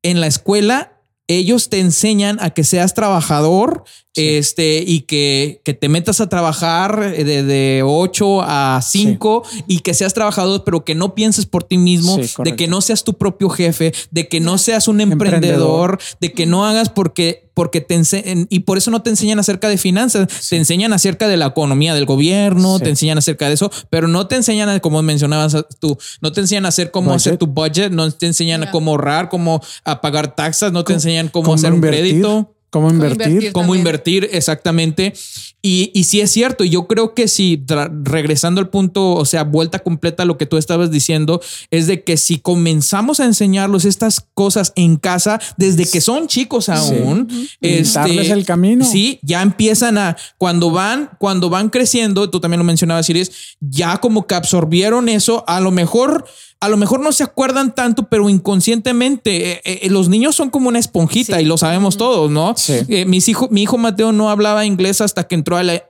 en 0.02 0.20
la 0.22 0.28
escuela 0.28 1.00
ellos 1.28 1.70
te 1.70 1.80
enseñan 1.80 2.40
a 2.42 2.50
que 2.50 2.64
seas 2.64 2.96
trabajador 2.96 3.84
este, 4.16 4.84
y 4.86 5.02
que, 5.02 5.62
que, 5.64 5.74
te 5.74 5.88
metas 5.88 6.20
a 6.20 6.28
trabajar 6.28 7.12
de, 7.12 7.44
de 7.44 7.84
8 7.86 8.42
a 8.42 8.82
5 8.82 9.44
y 9.68 9.80
que 9.80 9.94
seas 9.94 10.14
trabajador, 10.14 10.64
pero 10.64 10.84
que 10.84 10.96
no 10.96 11.16
pienses 11.16 11.46
por 11.46 11.64
ti 11.64 11.78
mismo, 11.78 12.18
de 12.18 12.56
que 12.56 12.68
no 12.68 12.82
seas 12.82 13.04
tu 13.04 13.18
propio 13.18 13.50
jefe, 13.50 13.94
de 14.12 14.28
que 14.28 14.40
no 14.40 14.58
seas 14.58 14.88
un 14.88 15.02
emprendedor, 15.02 16.00
de 16.20 16.34
que 16.34 16.46
no 16.46 16.66
hagas 16.66 16.90
porque 16.90 17.50
porque 17.60 17.82
te 17.82 17.96
enseñan, 17.96 18.48
y 18.50 18.60
por 18.60 18.78
eso 18.78 18.90
no 18.90 19.02
te 19.02 19.10
enseñan 19.10 19.38
acerca 19.38 19.68
de 19.68 19.78
finanzas, 19.78 20.30
te 20.48 20.56
enseñan 20.56 20.94
acerca 20.94 21.28
de 21.28 21.36
la 21.36 21.48
economía 21.48 21.94
del 21.94 22.06
gobierno, 22.06 22.80
te 22.80 22.88
enseñan 22.88 23.18
acerca 23.18 23.50
de 23.50 23.56
eso, 23.56 23.70
pero 23.90 24.08
no 24.08 24.28
te 24.28 24.38
enseñan, 24.38 24.80
como 24.80 25.02
mencionabas 25.02 25.58
tú, 25.78 25.98
no 26.22 26.32
te 26.32 26.40
enseñan 26.40 26.66
a 26.66 26.70
hacer 26.70 26.90
cómo 26.90 27.14
hacer 27.14 27.36
tu 27.36 27.48
budget, 27.48 27.92
no 27.92 28.10
te 28.12 28.28
enseñan 28.28 28.66
cómo 28.72 28.92
ahorrar, 28.92 29.28
cómo 29.28 29.62
pagar 30.02 30.36
taxas, 30.36 30.72
no 30.72 30.86
te 30.86 30.94
enseñan 30.94 31.28
cómo, 31.28 31.54
hacer 31.54 31.74
un 31.74 31.82
crédito. 31.82 32.56
Cómo 32.70 32.90
invertir. 32.90 33.52
Cómo 33.52 33.76
invertir, 33.76 34.30
exactamente. 34.32 35.14
Y, 35.62 35.92
y 35.94 36.04
sí 36.06 36.22
es 36.22 36.32
cierto, 36.32 36.64
yo 36.64 36.88
creo 36.88 37.14
que 37.14 37.28
si 37.28 37.64
regresando 38.04 38.62
al 38.62 38.70
punto, 38.70 39.14
o 39.16 39.26
sea, 39.26 39.44
vuelta 39.44 39.80
completa 39.80 40.24
a 40.24 40.26
lo 40.26 40.38
que 40.38 40.46
tú 40.46 40.58
estabas 40.58 40.92
diciendo, 40.92 41.42
es 41.72 41.88
de 41.88 42.04
que 42.04 42.16
si 42.16 42.40
comenzamos 42.40 43.20
a 43.20 43.26
enseñarlos 43.26 43.86
estas 43.86 44.26
cosas 44.34 44.72
en 44.76 44.98
casa 44.98 45.42
desde 45.58 45.86
que 45.86 46.00
son 46.00 46.28
chicos 46.28 46.70
aún, 46.70 47.28
este, 47.60 48.32
el 48.32 48.46
camino. 48.46 48.86
Sí, 48.86 49.20
ya 49.22 49.42
empiezan 49.42 49.98
a, 49.98 50.16
cuando 50.38 50.72
van, 50.72 51.10
cuando 51.20 51.50
van 51.50 51.70
creciendo, 51.70 52.30
tú 52.30 52.40
también 52.40 52.60
lo 52.60 52.66
mencionabas, 52.66 53.10
Iris, 53.10 53.58
ya 53.60 53.98
como 53.98 54.28
que 54.28 54.36
absorbieron 54.36 55.10
eso, 55.10 55.44
a 55.48 55.60
lo 55.60 55.72
mejor 55.72 56.26
a 56.62 56.68
lo 56.68 56.76
mejor 56.76 57.00
no 57.00 57.12
se 57.14 57.24
acuerdan 57.24 57.74
tanto, 57.74 58.10
pero 58.10 58.30
inconscientemente 58.30 59.52
eh, 59.52 59.62
eh, 59.64 59.90
los 59.90 60.10
niños 60.10 60.36
son 60.36 60.50
como 60.50 60.68
una 60.68 60.80
esponjita 60.80 61.42
y 61.42 61.46
lo 61.46 61.58
sabemos 61.58 61.96
todos, 61.96 62.30
¿no? 62.30 62.54
Eh, 62.68 63.06
mis 63.06 63.30
hijos, 63.30 63.50
mi 63.50 63.64
hijo 63.64 63.78
Mateo 63.78 64.12
no 64.12 64.30
hablaba 64.30 64.66
inglés 64.66 65.00
hasta 65.00 65.26
que 65.26 65.36
entró 65.36 65.56
a 65.56 65.64
la, 65.64 65.84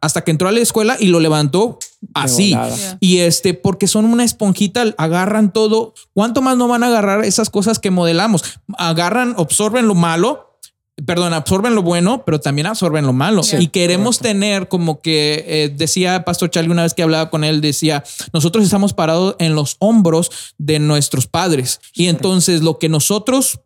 hasta 0.00 0.22
que 0.22 0.32
entró 0.32 0.48
a 0.48 0.52
la 0.52 0.60
escuela 0.60 0.96
y 0.98 1.06
lo 1.06 1.20
levantó 1.20 1.78
así. 2.14 2.56
Y 2.98 3.18
este, 3.18 3.54
porque 3.54 3.86
son 3.86 4.04
una 4.04 4.24
esponjita, 4.24 4.84
agarran 4.98 5.52
todo. 5.52 5.94
¿Cuánto 6.12 6.42
más 6.42 6.56
no 6.56 6.66
van 6.66 6.82
a 6.82 6.88
agarrar 6.88 7.24
esas 7.24 7.48
cosas 7.48 7.78
que 7.78 7.90
modelamos? 7.90 8.42
Agarran, 8.78 9.34
absorben 9.38 9.86
lo 9.86 9.94
malo 9.94 10.49
perdón, 11.06 11.34
absorben 11.34 11.74
lo 11.74 11.82
bueno, 11.82 12.22
pero 12.24 12.40
también 12.40 12.66
absorben 12.66 13.06
lo 13.06 13.12
malo. 13.12 13.42
y 13.58 13.68
queremos 13.68 14.18
tener 14.18 14.68
como 14.68 15.00
que 15.00 15.44
eh, 15.46 15.68
decía 15.74 16.24
Pastor 16.24 16.50
Charlie 16.50 16.70
una 16.70 16.82
vez 16.82 16.94
que 16.94 17.02
hablaba 17.02 17.30
con 17.30 17.44
él, 17.44 17.60
decía, 17.60 18.04
nosotros 18.32 18.64
estamos 18.64 18.92
parados 18.92 19.36
en 19.38 19.54
los 19.54 19.76
hombros 19.78 20.30
de 20.58 20.78
nuestros 20.78 21.26
padres. 21.26 21.80
Y 21.94 22.08
entonces 22.08 22.62
lo 22.62 22.78
que 22.78 22.88
nosotros 22.88 23.60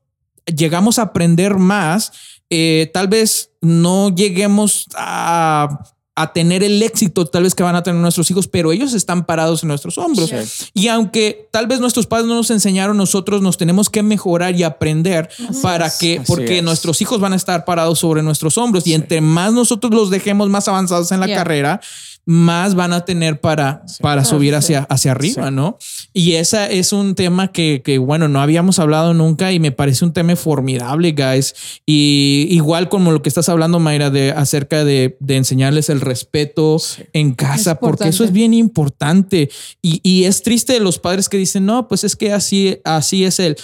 llegamos 0.46 0.98
a 0.98 1.02
aprender 1.02 1.56
más, 1.56 2.12
eh, 2.50 2.90
tal 2.92 3.08
vez 3.08 3.50
no 3.60 4.14
lleguemos 4.14 4.86
a 4.96 5.93
a 6.16 6.32
tener 6.32 6.62
el 6.62 6.80
éxito 6.82 7.26
tal 7.26 7.42
vez 7.42 7.54
que 7.54 7.64
van 7.64 7.74
a 7.74 7.82
tener 7.82 8.00
nuestros 8.00 8.30
hijos, 8.30 8.46
pero 8.46 8.70
ellos 8.70 8.94
están 8.94 9.26
parados 9.26 9.64
en 9.64 9.68
nuestros 9.68 9.98
hombros. 9.98 10.32
Y 10.72 10.88
aunque 10.88 11.48
tal 11.50 11.66
vez 11.66 11.80
nuestros 11.80 12.06
padres 12.06 12.28
no 12.28 12.36
nos 12.36 12.50
enseñaron, 12.50 12.96
nosotros 12.96 13.42
nos 13.42 13.56
tenemos 13.56 13.90
que 13.90 14.02
mejorar 14.04 14.54
y 14.54 14.62
aprender 14.62 15.28
para 15.60 15.90
que, 15.90 16.22
porque 16.26 16.62
nuestros 16.62 17.00
hijos 17.02 17.20
van 17.20 17.32
a 17.32 17.36
estar 17.36 17.64
parados 17.64 17.98
sobre 17.98 18.22
nuestros 18.22 18.56
hombros. 18.58 18.86
Y 18.86 18.94
entre 18.94 19.20
más 19.20 19.52
nosotros 19.52 19.92
los 19.92 20.10
dejemos 20.10 20.48
más 20.48 20.68
avanzados 20.68 21.10
en 21.10 21.18
la 21.18 21.26
carrera, 21.26 21.80
más 22.26 22.74
van 22.74 22.92
a 22.92 23.04
tener 23.04 23.40
para, 23.40 23.82
para 24.00 24.24
subir 24.24 24.54
hacia, 24.54 24.80
hacia 24.84 25.12
arriba, 25.12 25.50
¿no? 25.50 25.78
Y 26.12 26.32
esa 26.34 26.70
es 26.70 26.92
un 26.92 27.14
tema 27.14 27.52
que, 27.52 27.82
que, 27.84 27.98
bueno, 27.98 28.28
no 28.28 28.40
habíamos 28.40 28.78
hablado 28.78 29.12
nunca 29.12 29.52
y 29.52 29.60
me 29.60 29.72
parece 29.72 30.04
un 30.04 30.12
tema 30.12 30.34
formidable, 30.36 31.12
guys. 31.12 31.54
Y 31.84 32.46
igual 32.50 32.88
como 32.88 33.12
lo 33.12 33.20
que 33.20 33.28
estás 33.28 33.48
hablando, 33.48 33.78
Mayra, 33.78 34.10
de 34.10 34.32
acerca 34.32 34.84
de, 34.84 35.16
de 35.20 35.36
enseñarles 35.36 35.90
el 35.90 36.00
respeto 36.00 36.80
en 37.12 37.34
casa, 37.34 37.78
porque 37.78 38.08
eso 38.08 38.24
es 38.24 38.32
bien 38.32 38.54
importante. 38.54 39.50
Y, 39.82 40.00
y, 40.02 40.24
es 40.24 40.42
triste 40.42 40.72
de 40.72 40.80
los 40.80 40.98
padres 40.98 41.28
que 41.28 41.36
dicen, 41.36 41.66
no, 41.66 41.88
pues 41.88 42.04
es 42.04 42.16
que 42.16 42.32
así, 42.32 42.78
así 42.84 43.24
es 43.24 43.38
él 43.38 43.56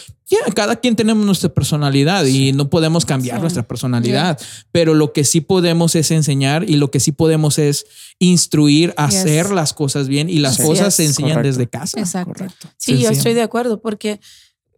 cada 0.55 0.77
quien 0.77 0.97
tenemos 0.97 1.27
nuestra 1.27 1.48
personalidad 1.48 2.24
y 2.24 2.52
no 2.52 2.70
podemos 2.70 3.05
cambiar 3.05 3.40
nuestra 3.40 3.66
personalidad, 3.66 4.40
pero 4.70 4.94
lo 4.94 5.12
que 5.12 5.24
sí 5.24 5.40
podemos 5.40 5.94
es 5.94 6.11
enseñar 6.11 6.69
y 6.69 6.77
lo 6.77 6.90
que 6.90 7.01
sí 7.01 7.12
podemos 7.12 7.59
es 7.59 7.86
instruir 8.19 8.94
a 8.97 9.07
hacer 9.07 9.51
las 9.51 9.73
cosas 9.73 10.09
bien 10.09 10.31
y 10.31 10.39
las 10.39 10.59
cosas 10.59 10.94
se 10.94 11.05
enseñan 11.05 11.43
desde 11.43 11.69
casa. 11.69 11.98
Exacto. 11.98 12.47
Sí, 12.77 12.98
yo 12.98 13.11
estoy 13.11 13.35
de 13.35 13.43
acuerdo 13.43 13.81
porque 13.81 14.20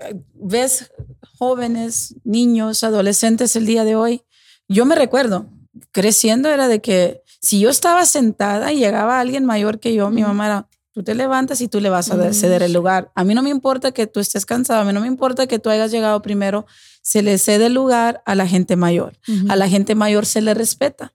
eh, 0.01 0.15
ves 0.35 0.91
jóvenes, 1.39 2.15
niños, 2.25 2.83
adolescentes 2.85 3.57
el 3.57 3.67
día 3.67 3.85
de 3.85 3.97
hoy. 3.97 4.23
Yo 4.69 4.87
me 4.87 4.95
recuerdo, 4.95 5.51
creciendo 5.91 6.49
era 6.49 6.69
de 6.69 6.81
que 6.81 7.23
si 7.41 7.61
yo 7.61 7.71
estaba 7.71 8.07
sentada 8.07 8.73
y 8.73 8.79
llegaba 8.79 9.21
alguien 9.21 9.45
mayor 9.45 9.81
que 9.81 9.95
yo, 9.95 10.11
mi 10.11 10.23
mamá 10.23 10.47
era, 10.47 10.69
Tú 10.93 11.03
te 11.03 11.15
levantas 11.15 11.61
y 11.63 11.69
tú 11.69 11.81
le 11.81 11.89
vas 11.89 12.11
a 12.11 12.33
ceder 12.35 12.63
el 12.63 12.73
lugar. 12.73 13.11
A 13.15 13.25
mí 13.25 13.35
no 13.35 13.43
me 13.43 13.49
importa 13.49 13.93
que 13.93 14.07
tú 14.07 14.21
estés 14.21 14.45
cansado, 14.45 14.83
a 14.83 14.85
mí 14.85 14.93
no 14.93 15.01
me 15.01 15.07
importa 15.07 15.47
que 15.47 15.59
tú 15.59 15.71
hayas 15.71 15.91
llegado 15.91 16.21
primero. 16.21 16.67
Se 17.01 17.23
le 17.23 17.39
cede 17.39 17.67
el 17.67 17.75
lugar 17.75 18.23
a 18.27 18.35
la 18.35 18.47
gente 18.47 18.77
mayor. 18.77 19.19
A 19.49 19.57
la 19.57 19.69
gente 19.69 19.95
mayor 19.95 20.27
se 20.27 20.43
le 20.43 20.53
respeta. 20.53 21.13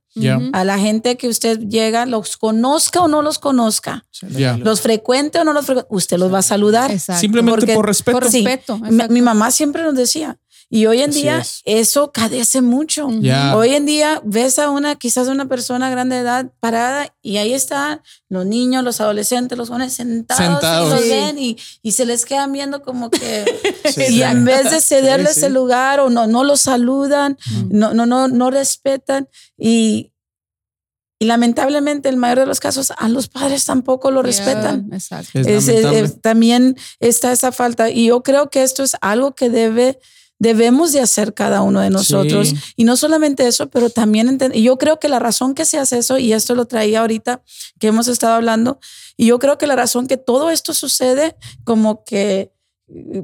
A 0.54 0.64
la 0.64 0.80
gente 0.80 1.16
que 1.18 1.28
usted 1.28 1.60
llega, 1.60 2.06
los 2.06 2.38
conozca 2.38 3.02
o 3.02 3.08
no 3.08 3.22
los 3.22 3.40
conozca, 3.40 4.06
los 4.60 4.82
frecuente 4.82 5.40
o 5.40 5.44
no 5.44 5.54
los 5.54 5.66
frecuente, 5.66 5.88
usted 5.92 6.18
los 6.18 6.34
va 6.34 6.40
a 6.40 6.44
saludar. 6.44 6.98
Simplemente 7.00 7.74
por 7.76 7.86
respeto. 7.86 8.20
Por 8.20 8.24
respeto. 8.24 8.80
mi, 9.10 9.22
mamá 9.22 9.52
siempre 9.52 9.84
nos 9.84 9.96
decía, 9.96 10.40
y 10.70 10.86
hoy 10.86 11.02
en 11.02 11.12
día 11.12 11.44
eso 11.64 12.12
cadece 12.12 12.62
mucho. 12.62 13.08
Hoy 13.08 13.74
en 13.74 13.86
día 13.86 14.22
ves 14.26 14.60
a 14.60 14.70
una, 14.70 14.96
quizás 14.96 15.30
una 15.30 15.48
persona 15.48 15.90
grande 15.90 16.18
de 16.18 16.22
edad 16.24 16.52
parada 16.60 17.14
y 17.22 17.38
ahí 17.38 17.54
están 17.54 18.02
los 18.28 18.46
niños, 18.46 18.84
los 18.84 19.00
adolescentes, 19.00 19.58
los 19.58 19.70
jóvenes 19.70 19.94
sentados, 19.94 20.64
y 20.64 20.90
los 20.90 21.10
ven 21.10 21.40
y, 21.40 21.58
y, 21.82 21.94
se 21.94 22.06
les 22.06 22.26
quedan 22.26 22.52
viendo 22.52 22.82
como 22.82 23.10
que 23.10 23.46
y 24.10 24.22
en 24.22 24.44
vez 24.44 24.70
de 24.70 24.82
cederles 24.82 25.42
el 25.42 25.54
lugar 25.54 26.02
o 26.02 26.10
no, 26.10 26.28
no 26.28 26.44
los 26.44 26.62
saludan, 26.62 27.38
no, 27.70 27.94
no, 27.94 28.06
no, 28.06 28.28
no 28.28 28.52
respetan 28.52 29.30
y, 29.58 30.12
y 31.20 31.26
lamentablemente, 31.26 32.10
el 32.10 32.18
mayor 32.18 32.40
de 32.40 32.46
los 32.46 32.60
casos, 32.60 32.92
a 32.96 33.10
los 33.10 33.28
padres 33.28 33.66
tampoco 33.66 34.12
lo 34.12 34.22
respetan. 34.22 34.90
Exacto. 34.92 35.40
también 36.22 36.78
está 37.00 37.32
esa 37.32 37.52
falta. 37.52 37.90
Y 37.90 38.08
yo 38.08 38.22
creo 38.22 38.52
que 38.52 38.62
esto 38.62 38.84
es 38.84 38.96
algo 39.02 39.34
que 39.34 39.50
debe 39.50 40.00
debemos 40.40 40.94
de 40.94 41.02
hacer 41.02 41.34
cada 41.34 41.62
uno 41.62 41.80
de 41.82 41.90
nosotros. 41.90 42.54
Y 42.76 42.84
no 42.84 42.98
solamente 42.98 43.48
eso, 43.48 43.70
pero 43.70 43.90
también 43.90 44.38
y 44.54 44.64
yo 44.64 44.78
creo 44.78 45.00
que 45.00 45.10
la 45.10 45.20
razón 45.20 45.54
que 45.54 45.66
se 45.66 45.78
hace 45.78 45.98
eso, 46.00 46.18
y 46.18 46.34
esto 46.34 46.56
lo 46.56 46.66
traía 46.66 47.02
ahorita 47.02 47.42
que 47.80 47.88
hemos 47.88 48.08
estado 48.08 48.34
hablando, 48.34 48.80
y 49.16 49.28
yo 49.28 49.40
creo 49.40 49.58
que 49.58 49.68
la 49.68 49.76
razón 49.76 50.08
que 50.08 50.18
todo 50.18 50.50
esto 50.50 50.74
sucede 50.74 51.36
como 51.64 52.04
que 52.04 52.52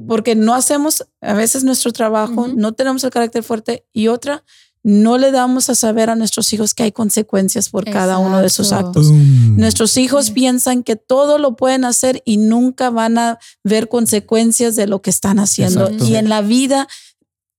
porque 0.06 0.34
no 0.34 0.54
hacemos 0.54 1.06
a 1.22 1.32
veces 1.32 1.64
nuestro 1.64 1.92
trabajo, 1.92 2.48
no 2.48 2.72
tenemos 2.72 3.02
el 3.02 3.10
carácter 3.10 3.42
fuerte 3.42 3.86
y 3.94 4.08
otra, 4.08 4.44
no 4.82 5.16
le 5.16 5.32
damos 5.32 5.70
a 5.70 5.74
saber 5.74 6.10
a 6.10 6.14
nuestros 6.14 6.52
hijos 6.52 6.74
que 6.74 6.82
hay 6.82 6.92
consecuencias 6.92 7.70
por 7.70 7.86
cada 7.86 8.18
uno 8.18 8.40
de 8.40 8.48
esos 8.48 8.70
actos. 8.70 9.10
Nuestros 9.10 9.96
hijos 9.96 10.30
piensan 10.30 10.82
que 10.82 10.96
todo 10.96 11.38
lo 11.38 11.56
pueden 11.56 11.86
hacer 11.86 12.20
y 12.26 12.36
nunca 12.36 12.90
van 12.90 13.16
a 13.16 13.38
ver 13.62 13.88
consecuencias 13.88 14.76
de 14.76 14.86
lo 14.86 15.00
que 15.00 15.08
están 15.08 15.38
haciendo. 15.38 15.90
Y 15.90 16.16
en 16.16 16.28
la 16.28 16.42
vida 16.42 16.86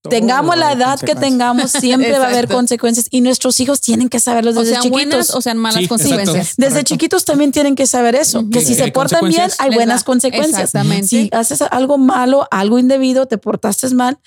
tengamos 0.09 0.57
la 0.57 0.71
edad 0.73 0.99
que 0.99 1.15
tengamos, 1.15 1.71
siempre 1.71 2.17
va 2.17 2.25
a 2.25 2.29
haber 2.29 2.47
consecuencias 2.47 3.07
y 3.09 3.21
nuestros 3.21 3.59
hijos 3.59 3.81
tienen 3.81 4.09
que 4.09 4.19
saberlo 4.19 4.51
O 4.51 4.53
desde 4.53 4.71
sean 4.71 4.83
chiquitos. 4.83 5.05
buenas 5.09 5.29
o 5.35 5.41
sean 5.41 5.57
malas 5.57 5.81
Sí, 5.81 5.87
consecuencias. 5.87 6.35
exacto. 6.35 6.55
Desde 6.57 6.69
Correcto. 6.71 6.87
chiquitos 6.93 7.25
también 7.25 7.51
tienen 7.51 7.75
que 7.75 7.87
saber 7.87 8.15
eso, 8.15 8.43
que 8.49 8.59
Que 8.59 8.65
si 8.65 8.75
se 8.75 8.83
hay 8.83 8.91
portan 8.91 9.27
bien 9.27 9.49
hay 9.59 9.71
buenas 9.75 10.01
da- 10.01 10.05
consecuencias. 10.05 10.61
exactamente. 10.63 11.07
Si 11.07 11.29
haces 11.31 11.61
algo 11.61 11.97
malo, 11.97 12.47
algo 12.51 12.79
indebido, 12.79 13.25
te 13.27 13.37
portaste 13.37 13.89
mal, 13.95 14.17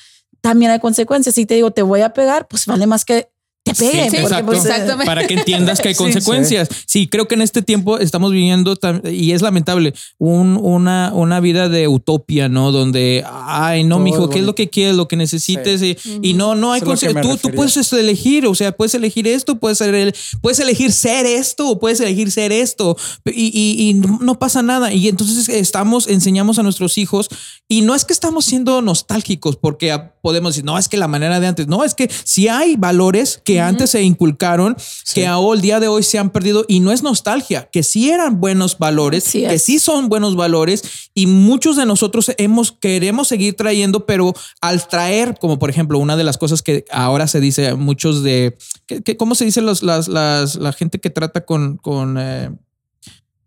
también 0.41 0.71
hay 0.71 0.79
consecuencias. 0.81 1.35
Si 1.35 1.47
te 1.47 1.55
digo 1.55 1.71
te 1.73 1.83
voy 1.83 2.03
a 2.03 2.13
pegar, 2.13 2.47
pues 2.49 2.67
vale 2.67 2.87
más 2.87 3.05
que 3.05 3.29
te 3.69 3.75
peguen. 3.75 4.11
Sí, 4.11 4.17
porque, 4.21 4.23
exacto. 4.23 4.47
pues, 4.47 4.65
Exactamente. 4.65 5.07
Para 5.07 5.27
que 5.27 5.35
entiendas 5.35 5.81
que 5.81 5.89
hay 5.89 5.95
Sí, 5.99 5.99
consecuencias. 5.99 6.69
Sí. 6.87 7.09
creo 7.09 7.29
que 7.29 7.35
en 7.35 7.43
este 7.43 7.63
tiempo 7.63 7.99
estamos 7.99 8.33
viviendo 8.33 8.77
y 9.11 9.33
es 9.33 9.43
lamentable 9.43 9.95
un- 10.19 10.57
una, 10.61 11.13
una 11.15 11.41
vida 11.41 11.69
de 11.69 11.89
utopia, 11.89 12.49
¿no? 12.49 12.73
Donde, 12.73 13.25
ay, 13.27 13.85
no, 13.85 13.97
Todo 13.97 14.05
mijo, 14.05 14.31
¿qué 14.31 14.39
es 14.41 14.45
lo 14.45 14.55
que 14.55 14.69
quieres, 14.71 14.97
lo 14.97 15.09
que 15.09 15.17
necesites? 15.17 15.83
Y, 15.83 15.97
y 16.23 16.35
no, 16.35 16.55
no 16.55 16.73
hay 16.73 16.81
Eso 16.83 16.93
es 16.93 17.03
lo 17.03 17.09
que 17.09 17.15
conse- 17.15 17.15
me 17.15 17.23
tú, 17.23 17.37
tú 17.49 17.55
puedes 17.55 17.93
elegir, 17.93 18.47
o 18.47 18.55
sea, 18.55 18.73
puedes 18.73 18.95
elegir 18.95 19.27
esto, 19.27 19.59
puedes, 19.59 19.79
ser 19.79 19.95
el- 19.95 20.15
puedes 20.41 20.59
elegir 20.61 20.93
ser 20.93 21.27
esto 21.27 21.69
o 21.69 21.79
puedes 21.79 22.01
elegir 22.01 22.31
ser 22.31 22.53
esto 22.53 22.97
y, 23.25 23.47
y- 23.53 23.89
y 23.91 23.95
no 23.95 24.39
pasa 24.39 24.63
nada. 24.63 24.93
Y 24.93 25.09
entonces 25.09 25.49
estamos, 25.49 26.09
enseñamos 26.09 26.59
a 26.59 26.63
nuestros 26.63 26.99
hijos 26.99 27.29
y 27.69 27.83
no 27.83 27.95
es 27.95 28.05
que 28.05 28.13
estamos 28.13 28.45
siendo 28.45 28.81
nostálgicos 28.83 29.57
porque 29.57 29.99
podemos 30.23 30.53
decir, 30.55 30.65
no, 30.65 30.79
es 30.79 30.89
que 30.89 30.97
la 30.97 31.09
manera 31.09 31.41
de 31.41 31.47
antes, 31.47 31.67
no, 31.69 31.85
es 31.85 31.95
que 31.95 32.11
si 32.25 32.49
hay 32.49 32.77
valores 32.77 33.41
que 33.45 33.58
antes 33.61 33.91
se 33.91 34.03
inculcaron, 34.03 34.77
que 35.15 35.27
ahora 35.27 35.57
el 35.57 35.63
día 35.63 35.81
de 35.81 35.89
hoy 35.89 36.03
se 36.03 36.19
han 36.19 36.31
perdido 36.31 36.65
y 36.69 36.81
no 36.81 36.93
es 36.93 37.03
nostalgia, 37.03 37.69
que 37.71 37.83
sí 37.83 38.11
eran 38.11 38.41
buenos 38.41 38.79
valores, 38.79 39.27
Así 39.27 39.41
que 39.41 39.55
es. 39.55 39.63
sí 39.65 39.79
son 39.79 40.09
buenos 40.09 40.37
valores 40.37 40.83
y 41.15 41.27
muchos 41.27 41.77
de 41.77 41.87
nosotros 41.87 42.31
hemos 42.39 42.73
queremos 42.73 43.29
seguir 43.29 43.55
trayendo, 43.55 44.07
pero 44.07 44.35
al 44.61 44.87
traer, 44.89 45.37
como 45.41 45.59
por 45.59 45.71
ejemplo, 45.71 45.99
una 45.99 46.17
de 46.17 46.25
las 46.25 46.39
cosas 46.39 46.63
que 46.63 46.85
ahora 46.91 47.27
se 47.27 47.41
dice 47.41 47.75
muchos 47.75 48.23
de, 48.23 48.57
que, 48.87 49.03
que- 49.03 49.17
¿cómo 49.17 49.35
se 49.35 49.45
dice 49.45 49.61
los, 49.61 49.83
las, 49.83 50.09
las, 50.09 50.57
la 50.57 50.73
gente 50.73 50.99
que 51.01 51.11
trata 51.11 51.45
con, 51.45 51.77
con 51.77 52.17
eh, 52.19 52.51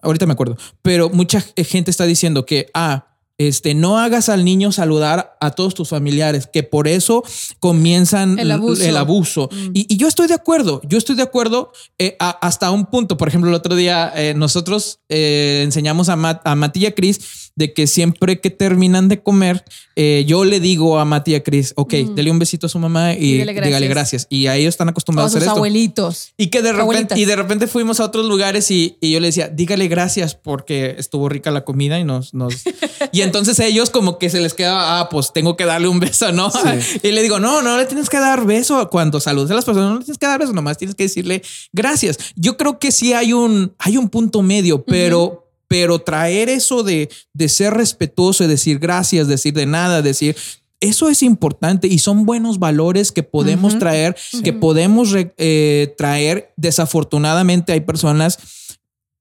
ahorita 0.01 0.25
me 0.25 0.33
acuerdo, 0.33 0.57
pero 0.81 1.09
mucha 1.09 1.41
gente 1.57 1.91
está 1.91 2.05
diciendo 2.05 2.45
que, 2.45 2.67
ah, 2.73 3.07
este, 3.47 3.73
no 3.73 3.97
hagas 3.99 4.29
al 4.29 4.43
niño 4.45 4.71
saludar 4.71 5.37
a 5.39 5.51
todos 5.51 5.73
tus 5.73 5.89
familiares, 5.89 6.47
que 6.51 6.63
por 6.63 6.87
eso 6.87 7.23
comienzan 7.59 8.39
El 8.39 8.51
abuso. 8.51 8.83
el 8.83 8.97
abuso. 8.97 9.49
Y, 9.73 9.85
y 9.93 9.97
yo 9.97 10.07
estoy 10.07 10.27
de 10.27 10.33
acuerdo, 10.33 10.81
yo 10.83 10.97
estoy 10.97 11.15
de 11.15 11.23
acuerdo 11.23 11.71
eh, 11.97 12.15
a- 12.19 12.29
hasta 12.45 12.71
un 12.71 12.85
punto. 12.85 13.17
Por 13.17 13.27
ejemplo, 13.27 13.49
el 13.49 13.55
otro 13.55 13.75
día 13.75 14.11
eh, 14.15 14.33
nosotros 14.35 14.99
eh, 15.09 15.61
enseñamos 15.63 16.09
a, 16.09 16.15
Mat, 16.15 16.41
a 16.43 16.55
Mati 16.55 16.81
y 16.81 16.85
a 16.87 16.95
Cris 16.95 17.40
de 17.55 17.73
que 17.73 17.87
siempre 17.87 18.39
que 18.39 18.49
terminan 18.49 19.07
de 19.07 19.21
comer, 19.21 19.63
eh, 19.95 20.23
yo 20.27 20.45
le 20.45 20.59
digo 20.59 20.99
a 20.99 21.05
Mati 21.05 21.31
y 21.31 21.35
a 21.35 21.43
Cris, 21.43 21.73
ok, 21.75 21.93
dele 21.93 22.31
un 22.31 22.39
besito 22.39 22.67
a 22.67 22.69
su 22.69 22.79
mamá 22.79 23.13
y 23.13 23.37
Dígale 23.39 23.61
dígale 23.61 23.87
gracias. 23.87 24.27
Y 24.29 24.47
a 24.47 24.55
ellos 24.55 24.69
están 24.69 24.87
O 24.87 24.91
acostumbrados 24.91 25.31
a 25.31 25.33
sus 25.33 25.37
hacer 25.37 25.47
esto. 25.49 25.57
abuelitos. 25.57 26.33
Y 26.37 26.47
que 26.47 26.61
de 26.61 26.71
repente, 26.71 26.81
Abuelitas. 26.81 27.17
y 27.17 27.25
de 27.25 27.35
repente 27.35 27.67
fuimos 27.67 27.99
a 27.99 28.05
otros 28.05 28.25
lugares 28.25 28.71
y, 28.71 28.97
y 29.01 29.11
yo 29.11 29.19
le 29.19 29.27
decía, 29.27 29.49
dígale 29.49 29.87
gracias 29.87 30.35
porque 30.35 30.95
estuvo 30.97 31.29
rica 31.29 31.51
la 31.51 31.65
comida 31.65 31.99
y 31.99 32.03
nos, 32.03 32.33
nos. 32.33 32.63
y 33.11 33.21
entonces 33.21 33.59
ellos 33.59 33.89
como 33.89 34.17
que 34.17 34.29
se 34.29 34.39
les 34.39 34.53
queda, 34.53 34.99
ah, 34.99 35.09
pues 35.09 35.33
tengo 35.33 35.57
que 35.57 35.65
darle 35.65 35.87
un 35.87 35.99
beso, 35.99 36.31
¿no? 36.31 36.51
Y 37.03 37.11
le 37.11 37.21
digo, 37.23 37.39
no, 37.39 37.61
no 37.61 37.77
le 37.77 37.85
tienes 37.85 38.09
que 38.09 38.17
dar 38.19 38.45
beso 38.45 38.89
cuando 38.89 39.19
saludes 39.19 39.51
a 39.51 39.55
las 39.55 39.65
personas, 39.65 39.89
no 39.89 39.99
le 39.99 40.05
tienes 40.05 40.17
que 40.17 40.25
dar 40.27 40.39
beso, 40.39 40.53
nomás 40.53 40.77
tienes 40.77 40.95
que 40.95 41.03
decirle 41.03 41.41
gracias. 41.73 42.17
Yo 42.35 42.57
creo 42.57 42.79
que 42.79 42.91
sí 42.91 43.13
hay 43.13 43.33
un, 43.33 43.73
hay 43.77 43.97
un 43.97 44.09
punto 44.09 44.41
medio, 44.41 44.83
pero, 44.83 45.40
pero 45.71 45.99
traer 45.99 46.49
eso 46.49 46.83
de, 46.83 47.09
de 47.33 47.47
ser 47.49 47.73
respetuoso 47.73 48.43
y 48.43 48.47
decir 48.47 48.77
gracias, 48.77 49.27
decir 49.27 49.53
de 49.53 49.65
nada, 49.65 50.01
decir 50.01 50.35
eso 50.81 51.09
es 51.09 51.21
importante 51.23 51.87
y 51.87 51.99
son 51.99 52.25
buenos 52.25 52.57
valores 52.59 53.11
que 53.11 53.23
podemos 53.23 53.79
traer, 53.79 54.15
que 54.43 54.51
podemos 54.51 55.11
re- 55.11 55.33
eh, 55.37 55.93
traer. 55.97 56.51
Desafortunadamente 56.57 57.71
hay 57.71 57.81
personas 57.81 58.37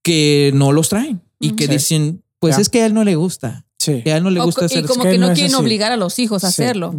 que 0.02 0.51
no 0.55 0.72
los 0.72 0.89
traen 0.89 1.20
y 1.39 1.52
que 1.56 1.66
Sí. 1.66 1.70
dicen, 1.72 2.22
pues 2.39 2.56
Ya. 2.56 2.62
es 2.62 2.68
que 2.68 2.82
a 2.82 2.86
él 2.86 2.94
no 2.94 3.05
le 3.05 3.14
gusta, 3.16 3.66
Sí. 3.78 4.01
que 4.02 4.12
a 4.12 4.16
él 4.16 4.22
no 4.24 4.31
le 4.31 4.40
O 4.40 4.44
gusta 4.44 4.60
co- 4.60 4.66
hacer 4.66 4.85
y 4.85 4.86
como 4.86 5.02
que 5.05 5.10
que 5.12 5.18
no 5.18 5.27
quieren 5.35 5.55
así. 5.55 5.62
obligar 5.62 5.93
a 5.93 5.97
los 5.98 6.18
hijos 6.18 6.44
a 6.44 6.51
Sí. 6.51 6.62
hacerlo. 6.62 6.94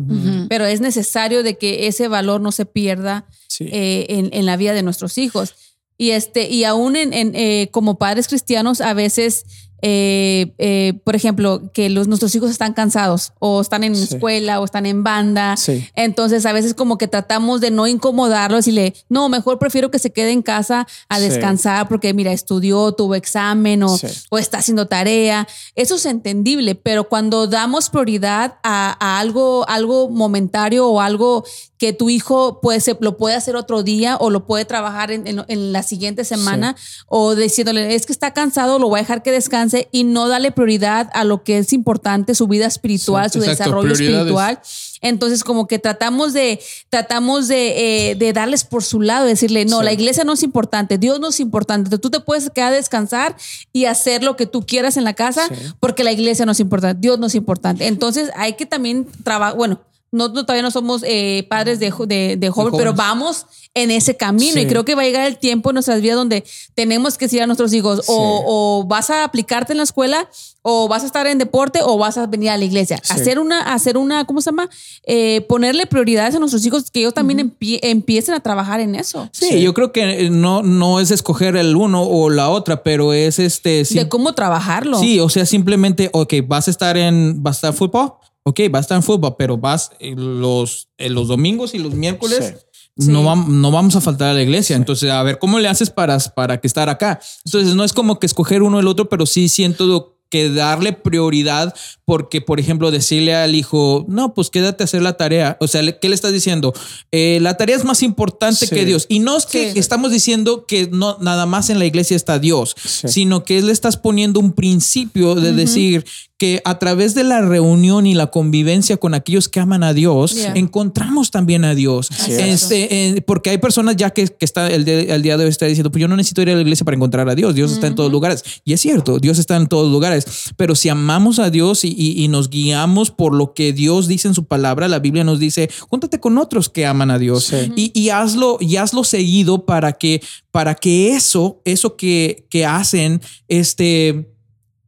Pero 0.50 0.66
es 0.66 0.80
necesario 0.82 1.42
de 1.44 1.58
que 1.58 1.88
ese 1.88 2.08
valor 2.08 2.40
no 2.42 2.52
se 2.52 2.66
pierda 2.66 3.26
Sí. 3.48 3.66
eh, 3.72 4.06
en, 4.10 4.30
en 4.32 4.46
la 4.46 4.58
vida 4.58 4.74
de 4.74 4.84
nuestros 4.84 5.18
hijos. 5.18 5.56
Y 6.02 6.12
este, 6.12 6.50
y 6.50 6.64
aún 6.64 6.96
en, 6.96 7.14
en, 7.14 7.32
eh, 7.36 7.68
como 7.72 8.00
padres 8.00 8.28
cristianos, 8.28 8.82
a 8.82 8.96
veces, 8.96 9.46
eh, 9.84 10.52
eh, 10.58 10.94
por 11.04 11.16
ejemplo, 11.16 11.72
que 11.74 11.90
los, 11.92 12.08
nuestros 12.08 12.34
hijos 12.34 12.50
están 12.50 12.74
cansados 12.74 13.34
o 13.40 13.62
están 13.62 13.84
en 13.84 13.96
Sí. 13.96 14.16
escuela 14.16 14.60
o 14.60 14.66
están 14.66 14.88
en 14.88 15.04
banda. 15.04 15.56
Sí. 15.58 15.88
Entonces, 15.96 16.46
a 16.48 16.54
veces 16.54 16.74
como 16.74 16.98
que 16.98 17.08
tratamos 17.08 17.62
de 17.62 17.70
no 17.70 17.86
incomodarlos 17.86 18.68
y 18.68 18.72
le, 18.72 18.96
no, 19.10 19.30
mejor 19.30 19.60
prefiero 19.60 19.92
que 19.92 20.00
se 20.00 20.12
quede 20.12 20.32
en 20.32 20.42
casa 20.42 20.88
a 21.08 21.18
Sí. 21.20 21.24
descansar 21.30 21.88
porque, 21.88 22.16
mira, 22.16 22.32
estudió, 22.32 22.92
tuvo 22.94 23.14
examen 23.14 23.84
o 23.84 24.38
está 24.40 24.58
haciendo 24.58 24.88
tarea. 24.88 25.48
Eso 25.76 25.96
es 25.96 26.06
entendible, 26.08 26.74
pero 26.74 27.10
cuando 27.10 27.46
damos 27.46 27.92
prioridad 27.92 28.56
a, 28.64 28.98
a 29.00 29.20
algo, 29.20 29.68
algo 29.70 30.10
momentario 30.10 30.88
o 30.88 31.00
algo 31.00 31.44
que 31.82 31.94
tu 31.94 32.12
hijo 32.12 32.60
ser, 32.80 33.00
lo 33.02 33.18
puede 33.18 33.36
hacer 33.36 33.56
otro 33.56 33.82
día 33.82 34.16
o 34.18 34.30
lo 34.30 34.46
puede 34.46 34.66
trabajar 34.66 35.10
en, 35.12 35.26
en- 35.26 35.44
en 35.48 35.74
la 35.74 35.82
siguiente 35.82 36.24
semana 36.26 36.76
o 37.08 37.34
diciéndole, 37.34 37.96
es 37.96 38.06
que 38.06 38.14
está 38.14 38.34
cansado, 38.36 38.78
lo 38.78 38.88
voy 38.88 39.00
a 39.00 39.02
dejar 39.02 39.24
que 39.24 39.32
descanse 39.32 39.88
y 39.92 40.04
no 40.04 40.28
darle 40.28 40.52
prioridad 40.52 41.10
a 41.16 41.24
lo 41.24 41.42
que 41.44 41.58
es 41.58 41.74
importante, 41.74 42.36
su 42.36 42.46
vida 42.48 42.68
espiritual, 42.68 43.32
Sí, 43.32 43.40
su 43.40 43.44
exacto, 43.46 43.64
desarrollo 43.64 43.94
espiritual. 43.94 44.60
Entonces, 45.02 45.44
como 45.44 45.66
que 45.66 45.80
tratamos 45.80 46.34
de, 46.34 46.60
tratamos 46.92 47.48
de, 47.48 48.12
eh, 48.12 48.16
de 48.16 48.32
darles 48.32 48.64
por 48.64 48.84
su 48.84 49.02
lado, 49.02 49.26
decirle, 49.26 49.66
no, 49.66 49.80
Sí. 49.80 49.86
la 49.86 49.94
iglesia 49.94 50.24
no 50.24 50.34
es 50.34 50.44
importante, 50.44 51.00
Dios 51.00 51.20
no 51.20 51.30
es 51.30 51.40
importante. 51.40 51.98
Tú 51.98 52.12
te 52.12 52.20
puedes 52.20 52.52
quedar 52.52 52.74
a 52.74 52.76
descansar 52.76 53.36
y 53.74 53.86
hacer 53.86 54.22
lo 54.24 54.36
que 54.36 54.46
tú 54.46 54.64
quieras 54.68 54.98
en 54.98 55.04
la 55.04 55.14
casa 55.16 55.48
Sí. 55.48 55.56
porque 55.80 56.04
la 56.04 56.12
iglesia 56.12 56.46
no 56.46 56.52
es 56.52 56.60
importante, 56.60 57.00
Dios 57.02 57.18
no 57.18 57.26
es 57.26 57.34
importante. 57.34 57.88
Entonces, 57.88 58.30
hay 58.36 58.54
que 58.54 58.68
también 58.68 59.08
trabajar, 59.24 59.58
bueno. 59.58 59.82
No, 60.12 60.28
no, 60.28 60.44
todavía 60.46 60.62
no 60.64 60.72
somos 60.72 61.04
eh, 61.06 61.46
padres 61.50 61.80
de, 61.80 61.92
de, 62.08 62.36
de 62.38 62.50
joven, 62.50 62.74
pero 62.78 62.92
jóvenes. 62.92 62.96
vamos 62.98 63.46
en 63.74 63.90
ese 63.92 64.18
camino 64.18 64.60
y 64.60 64.66
creo 64.68 64.84
que 64.84 64.96
va 64.96 65.04
a 65.04 65.06
llegar 65.06 65.26
el 65.26 65.38
tiempo 65.38 65.70
en 65.70 65.76
nuestras 65.76 66.02
vidas 66.02 66.18
donde 66.18 66.44
tenemos 66.76 67.18
que 67.18 67.26
decir 67.26 67.42
a 67.42 67.48
nuestros 67.48 67.72
hijos 67.72 68.04
o, 68.08 68.44
o 68.46 68.84
vas 68.86 69.10
a 69.10 69.24
aplicarte 69.24 69.72
en 69.72 69.78
la 69.78 69.84
escuela 69.84 70.30
o 70.62 70.90
vas 70.90 71.04
a 71.04 71.06
estar 71.06 71.26
en 71.28 71.38
deporte 71.38 71.80
o 71.82 71.98
vas 71.98 72.18
a 72.18 72.28
venir 72.28 72.50
a 72.50 72.58
la 72.58 72.66
iglesia. 72.66 73.00
Sí. 73.02 73.14
Hacer 73.14 73.40
una, 73.40 73.74
hacer 73.74 73.98
una, 73.98 74.26
¿cómo 74.26 74.42
se 74.42 74.50
llama? 74.50 74.70
Eh, 75.06 75.40
ponerle 75.48 75.86
prioridades 75.86 76.36
a 76.36 76.40
nuestros 76.40 76.66
hijos 76.66 76.92
que 76.92 77.00
ellos 77.00 77.14
también 77.14 77.40
empie- 77.40 77.80
empiecen 77.82 78.36
a 78.36 78.42
trabajar 78.42 78.82
en 78.82 78.96
eso. 78.96 79.30
Sí, 79.32 79.48
Sí. 79.52 79.62
yo 79.62 79.74
creo 79.74 79.94
que 79.94 80.30
no, 80.30 80.62
no 80.64 81.00
es 81.00 81.10
escoger 81.12 81.56
el 81.56 81.74
uno 81.78 82.04
o 82.04 82.30
la 82.30 82.50
otra, 82.50 82.84
pero 82.84 83.14
es 83.14 83.40
este. 83.40 83.86
sí- 83.86 83.96
De 83.96 84.10
cómo 84.10 84.34
trabajarlo. 84.34 85.00
Sí, 85.00 85.22
o 85.22 85.30
sea, 85.30 85.46
simplemente, 85.46 86.10
ok, 86.12 86.34
vas 86.46 86.68
a 86.68 86.72
estar 86.72 86.98
en, 86.98 87.42
vas 87.42 87.56
a 87.64 87.70
estar 87.70 87.74
fútbol, 87.74 88.14
ok, 88.44 88.60
vas 88.70 88.80
a 88.80 88.82
estar 88.82 88.96
en 88.98 89.04
fútbol, 89.04 89.36
pero 89.38 89.58
vas 89.58 89.92
los, 90.00 90.90
los 90.98 91.28
domingos 91.28 91.74
y 91.74 91.80
los 91.80 91.94
miércoles. 91.94 92.56
Sí. 92.98 93.10
No, 93.10 93.36
no 93.36 93.72
vamos 93.72 93.96
a 93.96 94.02
faltar 94.02 94.30
a 94.30 94.34
la 94.34 94.42
iglesia. 94.42 94.76
Entonces, 94.76 95.10
a 95.10 95.24
ver, 95.24 95.40
¿cómo 95.40 95.60
le 95.60 95.68
haces 95.68 95.90
para, 95.90 96.18
para 96.20 96.60
que 96.60 96.68
estar 96.68 96.90
acá? 96.90 97.20
Entonces, 97.46 97.74
no 97.74 97.84
es 97.84 97.94
como 97.94 98.20
que 98.20 98.26
escoger 98.26 98.64
uno 98.64 98.80
el 98.80 98.88
otro, 98.88 99.10
pero 99.10 99.26
sí 99.26 99.50
siento 99.50 100.18
que 100.30 100.50
darle 100.50 100.94
prioridad 100.94 101.76
porque, 102.12 102.42
por 102.42 102.60
ejemplo, 102.60 102.92
decirle 102.92 103.34
al 103.34 103.56
hijo, 103.56 104.04
no, 104.10 104.34
pues 104.34 104.50
quédate 104.50 104.84
a 104.84 104.86
hacer 104.86 105.02
la 105.02 105.14
tarea. 105.16 105.56
O 105.62 105.68
sea, 105.70 105.82
¿qué 105.98 106.10
le 106.10 106.16
estás 106.16 106.34
diciendo? 106.34 106.74
Eh, 107.14 107.40
la 107.42 107.56
tarea 107.56 107.78
es 107.78 107.86
más 107.86 108.04
importante 108.04 108.66
Sí. 108.68 108.76
que 108.76 108.84
Dios. 108.84 109.06
Y 109.08 109.20
no 109.20 109.38
es 109.38 109.46
que 109.46 109.72
Sí. 109.72 109.80
estamos 109.80 110.12
diciendo 110.12 110.66
que 110.68 110.90
no 110.92 111.16
nada 111.22 111.46
más 111.46 111.70
en 111.70 111.80
la 111.80 111.86
iglesia 111.86 112.18
está 112.18 112.38
Dios, 112.38 112.76
Sí. 112.84 113.08
sino 113.08 113.46
que 113.46 113.62
le 113.62 113.72
estás 113.72 113.96
poniendo 113.96 114.42
un 114.42 114.52
principio 114.52 115.36
de 115.36 115.54
decir 115.54 116.04
que 116.38 116.60
a 116.66 116.80
través 116.80 117.14
de 117.14 117.24
la 117.24 117.40
reunión 117.42 118.08
y 118.08 118.16
la 118.16 118.28
convivencia 118.32 118.98
con 118.98 119.14
aquellos 119.14 119.48
que 119.48 119.60
aman 119.60 119.84
a 119.84 119.94
Dios, 119.94 120.34
Yeah. 120.34 120.54
encontramos 120.56 121.30
también 121.30 121.64
a 121.64 121.76
Dios. 121.76 122.10
Este, 122.28 123.10
eh, 123.16 123.22
porque 123.22 123.52
hay 123.52 123.60
personas 123.60 123.96
ya 123.96 124.10
que, 124.10 124.26
que 124.28 124.44
está 124.44 124.68
el, 124.72 124.84
de- 124.84 125.14
el 125.14 125.22
día 125.22 125.38
de 125.38 125.44
hoy 125.44 125.52
está 125.52 125.68
diciendo, 125.68 125.92
pues 125.92 126.02
yo 126.02 126.08
no 126.08 126.16
necesito 126.18 126.42
ir 126.42 126.50
a 126.50 126.56
la 126.56 126.62
iglesia 126.62 126.84
para 126.84 126.96
encontrar 126.98 127.30
a 127.30 127.36
Dios. 127.36 127.54
Dios 127.54 127.72
está 127.72 127.86
en 127.86 127.94
todos 127.94 128.12
lugares. 128.12 128.44
Y 128.66 128.74
es 128.74 128.82
cierto, 128.82 129.20
Dios 129.20 129.38
está 129.38 129.56
en 129.56 129.68
todos 129.68 129.92
lugares. 129.92 130.26
Pero 130.58 130.74
si 130.74 130.90
amamos 130.90 131.38
a 131.38 131.52
Dios 131.52 131.86
y, 131.86 131.94
y- 132.02 132.24
y 132.24 132.28
nos 132.28 132.50
guiamos 132.50 133.12
por 133.12 133.36
lo 133.36 133.54
que 133.54 133.74
Dios 133.74 134.08
dice 134.08 134.28
en 134.28 134.34
su 134.34 134.46
palabra, 134.46 134.88
la 134.88 135.00
Biblia 135.00 135.24
nos 135.24 135.40
dice, 135.40 135.70
júntate 135.90 136.20
con 136.20 136.38
otros 136.38 136.70
que 136.70 136.86
aman 136.86 137.12
a 137.12 137.20
Dios 137.20 137.46
Sí. 137.46 137.72
y, 137.76 137.92
y 138.00 138.10
hazlo, 138.10 138.58
y 138.60 138.78
hazlo 138.78 139.04
seguido 139.04 139.66
para 139.66 139.94
que, 139.94 140.22
para 140.52 140.76
que 140.76 141.16
eso, 141.16 141.62
eso 141.66 141.96
que, 141.96 142.46
que 142.50 142.66
hacen, 142.66 143.22
este 143.48 144.28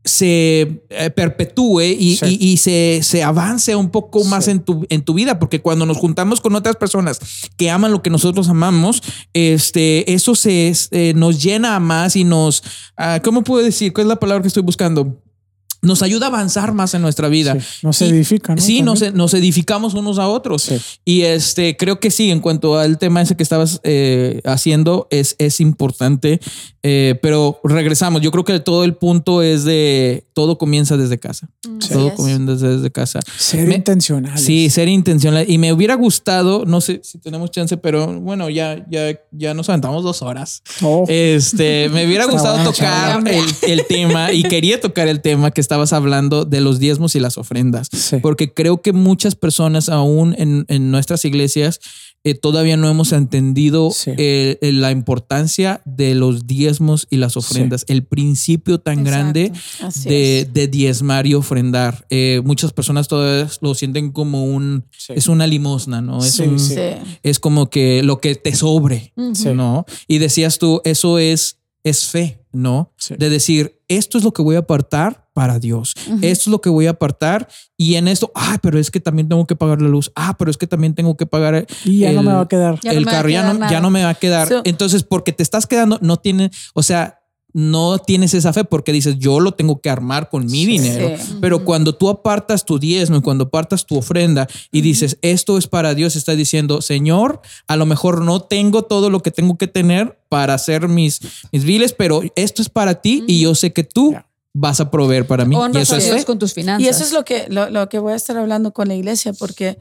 se 0.06 0.84
eh, 0.90 1.10
perpetúe 1.15 1.80
y, 1.98 2.18
Sí. 2.18 2.38
y- 2.38 2.48
y 2.52 2.57
se, 2.57 2.99
se 3.03 3.23
avance 3.23 3.73
un 3.77 3.90
poco 3.90 4.26
más 4.26 4.44
Sí. 4.45 4.52
en 4.52 4.60
tu, 4.60 4.85
en 4.90 5.02
tu 5.02 5.14
vida, 5.14 5.40
porque 5.40 5.61
cuando 5.61 5.85
nos 5.85 5.95
juntamos 5.95 6.41
con 6.41 6.53
otras 6.56 6.76
personas 6.76 7.19
que 7.56 7.69
aman 7.69 7.94
lo 7.94 8.02
que 8.02 8.10
nosotros 8.10 8.49
amamos, 8.49 9.02
este, 9.34 10.11
eso 10.14 10.35
se, 10.35 10.73
eh, 10.91 11.14
nos 11.15 11.41
llena 11.41 11.80
más 11.80 12.18
y 12.18 12.26
nos, 12.26 12.64
ah, 12.98 13.22
¿cómo 13.23 13.45
puedo 13.45 13.64
decir? 13.64 13.94
¿Cuál 13.94 14.07
es 14.07 14.10
la 14.10 14.19
palabra 14.19 14.41
que 14.41 14.49
estoy 14.49 14.64
buscando? 14.64 15.23
Nos 15.84 16.01
ayuda 16.01 16.26
a 16.27 16.30
avanzar 16.30 16.73
más 16.73 16.93
en 16.95 17.01
nuestra 17.03 17.27
vida. 17.27 17.60
Sí, 17.60 17.68
nos 17.84 18.01
Y- 18.01 18.05
edifica, 18.05 18.55
¿no? 18.55 18.61
Sí, 18.61 18.81
nos, 18.81 19.01
edificamos 19.34 19.93
unos 19.93 20.18
a 20.18 20.27
otros. 20.27 20.64
Sí. 20.64 20.77
Y 21.05 21.22
este, 21.23 21.77
creo 21.77 21.99
que 21.99 22.10
sí, 22.10 22.31
en 22.31 22.39
cuanto 22.39 22.77
al 22.80 22.97
tema 22.97 23.22
ese 23.22 23.35
que 23.35 23.43
estabas 23.43 23.80
eh, 23.84 24.41
haciendo, 24.45 25.07
es, 25.11 25.35
es 25.38 25.60
importante. 25.60 26.39
Eh, 26.85 27.18
pero 27.22 27.61
regresamos. 27.64 28.22
Yo 28.22 28.30
creo 28.31 28.43
que 28.43 28.60
todo 28.60 28.84
el 28.84 28.93
punto 28.95 29.41
es 29.41 29.64
de 29.64 30.26
todo 30.34 30.57
comienza 30.57 30.97
desde 30.97 31.18
casa. 31.18 31.47
Así 31.80 31.93
Todo 31.93 32.14
comienza 32.14 32.51
desde, 32.53 32.76
desde 32.76 32.91
casa. 32.91 33.22
Ser 33.38 33.68
Me- 33.68 33.76
intencional. 33.76 34.38
Sí, 34.38 34.69
ser 34.69 34.89
intencional. 34.89 35.45
Y 35.49 35.57
me 35.60 35.72
hubiera 35.72 35.95
gustado, 35.95 36.65
no 36.65 36.81
sé 36.81 36.99
si 37.01 37.19
tenemos 37.19 37.51
chance, 37.51 37.77
pero 37.77 38.19
bueno, 38.19 38.49
ya, 38.49 38.85
ya, 38.89 39.18
ya 39.31 39.53
nos 39.53 39.69
aventamos 39.69 40.03
dos 40.03 40.22
horas. 40.22 40.61
Oh, 40.81 41.05
Este, 41.07 41.88
me 41.88 42.05
hubiera 42.05 42.26
gustado 42.26 42.55
buena 42.55 42.69
tocar 42.72 43.23
el, 43.30 43.45
el 43.72 43.85
tema 43.88 44.34
y 44.34 44.43
quería 44.43 44.81
tocar 44.81 45.07
el 45.07 45.22
tema 45.22 45.51
que 45.51 45.61
estabas 45.61 45.93
hablando 45.93 46.43
de 46.43 46.60
los 46.60 46.80
diezmos 46.80 47.15
y 47.15 47.22
las 47.22 47.38
ofrendas, 47.38 47.88
Sí. 47.93 48.18
porque 48.22 48.53
creo 48.53 48.81
que 48.81 48.91
muchas 48.91 49.35
personas 49.35 49.88
aún 49.88 50.35
en, 50.38 50.65
en 50.68 50.91
nuestras 50.91 51.23
iglesias 51.23 51.80
eh, 52.24 52.34
todavía 52.36 52.78
no 52.78 52.90
hemos 52.90 53.12
entendido 53.12 53.91
Sí. 53.91 54.12
eh, 54.18 54.58
eh, 54.62 54.72
la 54.72 54.91
importancia 54.91 55.82
de 55.86 56.16
los 56.16 56.48
diezmos 56.48 57.08
y 57.10 57.18
las 57.18 57.36
ofrendas, 57.38 57.84
el 57.88 58.04
principio 58.06 58.80
tan 58.80 59.00
Exacto. 59.00 59.12
grande 59.12 59.52
de, 60.06 60.48
de 60.52 60.68
diezmar 60.68 61.28
y 61.28 61.34
ofrendar. 61.34 62.06
Eh, 62.10 62.41
muchas 62.45 62.72
personas 62.74 63.08
todavía 63.08 63.50
lo 63.62 63.76
sienten 63.76 64.12
como 64.12 64.45
un, 64.45 64.86
Sí. 64.98 65.14
es 65.16 65.28
una 65.28 65.48
limosna, 65.48 66.02
¿no? 66.02 66.20
Es, 66.24 66.34
Sí, 66.34 66.44
un- 66.44 66.58
es 67.24 67.40
como 67.40 67.70
que 67.70 68.04
lo 68.04 68.20
que 68.22 68.36
te 68.36 68.56
sobre. 68.56 69.12
¿no? 69.54 69.86
Y 70.08 70.20
decías 70.20 70.60
tú, 70.60 70.82
eso 70.86 71.20
es, 71.20 71.58
es 71.84 72.06
fe, 72.06 72.40
¿no? 72.53 72.93
Sí. 72.97 73.15
De 73.17 73.30
decir, 73.30 73.81
esto 73.89 74.17
es 74.17 74.23
lo 74.23 74.31
que 74.31 74.41
voy 74.41 74.55
a 74.55 74.59
apartar 74.59 75.27
para 75.34 75.59
Dios. 75.59 75.93
Esto 76.21 76.43
es 76.43 76.47
lo 76.47 76.61
que 76.61 76.69
voy 76.69 76.85
a 76.88 76.91
apartar 76.91 77.47
y 77.75 77.95
en 77.95 78.07
esto, 78.07 78.31
ah, 78.35 78.59
pero 78.61 78.80
es 78.80 78.91
que 78.91 78.99
también 78.99 79.27
tengo 79.27 79.45
que 79.47 79.55
pagar 79.55 79.81
la 79.81 79.89
luz. 79.89 80.11
Ah, 80.15 80.35
pero 80.38 80.51
es 80.51 80.57
que 80.57 80.67
también 80.67 80.93
tengo 80.93 81.17
que 81.17 81.25
pagar 81.25 81.65
Y 81.84 81.99
ya 81.99 82.11
no 82.13 82.19
el- 82.21 82.25
me 82.27 82.34
va 82.34 82.41
a 82.41 82.47
quedar. 82.47 82.80
Ya 82.84 82.93
no 82.93 82.99
el 82.99 83.05
carro, 83.05 83.30
ya 83.30 83.51
no, 83.53 83.69
ya 83.69 83.81
no 83.81 83.89
me 83.89 84.03
va 84.03 84.09
a 84.11 84.13
quedar. 84.15 84.47
So- 84.47 84.61
Entonces, 84.63 85.03
porque 85.03 85.34
te 85.34 85.41
estás 85.43 85.65
quedando, 85.67 85.97
no 86.01 86.17
tiene, 86.17 86.51
o 86.75 86.84
sea, 86.84 87.19
no 87.53 87.99
tienes 87.99 88.34
esa 88.34 88.51
fe 88.51 88.63
porque 88.63 88.91
dices, 88.91 89.17
yo 89.19 89.39
lo 89.39 89.53
tengo 89.53 89.80
que 89.80 89.89
armar 89.89 90.30
con 90.30 90.45
mi 90.47 90.65
dinero. 90.65 91.15
Sí. 91.17 91.38
Pero 91.39 91.63
cuando 91.63 91.95
tú 91.95 92.09
apartas 92.09 92.65
tu 92.65 92.80
diezmo 92.80 93.17
y 93.17 93.21
cuando 93.21 93.45
apartas 93.45 93.85
tu 93.85 93.97
ofrenda 93.97 94.47
y 94.71 94.81
dices, 94.81 95.17
esto 95.21 95.57
es 95.57 95.67
para 95.67 95.93
Dios, 95.93 96.15
estás 96.15 96.35
diciendo, 96.35 96.81
Señor, 96.81 97.41
a 97.67 97.75
lo 97.75 97.85
mejor 97.85 98.21
no 98.21 98.41
tengo 98.41 98.84
todo 98.84 99.09
lo 99.09 99.21
que 99.21 99.31
tengo 99.31 99.57
que 99.57 99.67
tener 99.67 100.19
para 100.30 100.55
hacer 100.55 100.88
mis, 100.88 101.19
mis 101.51 101.63
biles, 101.63 101.93
pero 101.93 102.21
esto 102.35 102.61
es 102.63 102.69
para 102.69 103.01
ti 103.01 103.23
y 103.27 103.41
yo 103.41 103.53
sé 103.53 103.71
que 103.71 103.84
tú 103.84 104.15
vas 104.53 104.80
a 104.80 104.89
proveer 104.89 105.27
para 105.27 105.45
mí. 105.45 105.55
y 105.55 105.77
eso 105.77 105.95
a 105.95 105.97
es 105.99 106.05
Dios 106.05 106.17
fe. 106.17 106.25
con 106.25 106.39
tus 106.39 106.53
finanzas. 106.53 106.84
Y 106.84 106.89
eso 106.89 107.03
es 107.03 107.13
lo 107.13 107.23
que, 107.23 107.45
lo, 107.49 107.69
lo 107.69 107.88
que 107.89 107.99
voy 107.99 108.13
a 108.13 108.15
estar 108.15 108.38
hablando 108.38 108.73
con 108.73 108.88
la 108.88 108.95
iglesia, 108.95 109.34
porque 109.34 109.77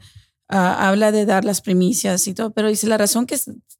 ah, 0.47 0.89
habla 0.89 1.11
de 1.11 1.25
dar 1.25 1.43
las 1.43 1.61
primicias 1.61 2.27
y 2.27 2.33
todo, 2.33 2.51
pero 2.51 2.67
dice 2.67 2.87
la 2.87 2.97
razón 2.97 3.25
que, 3.25 3.39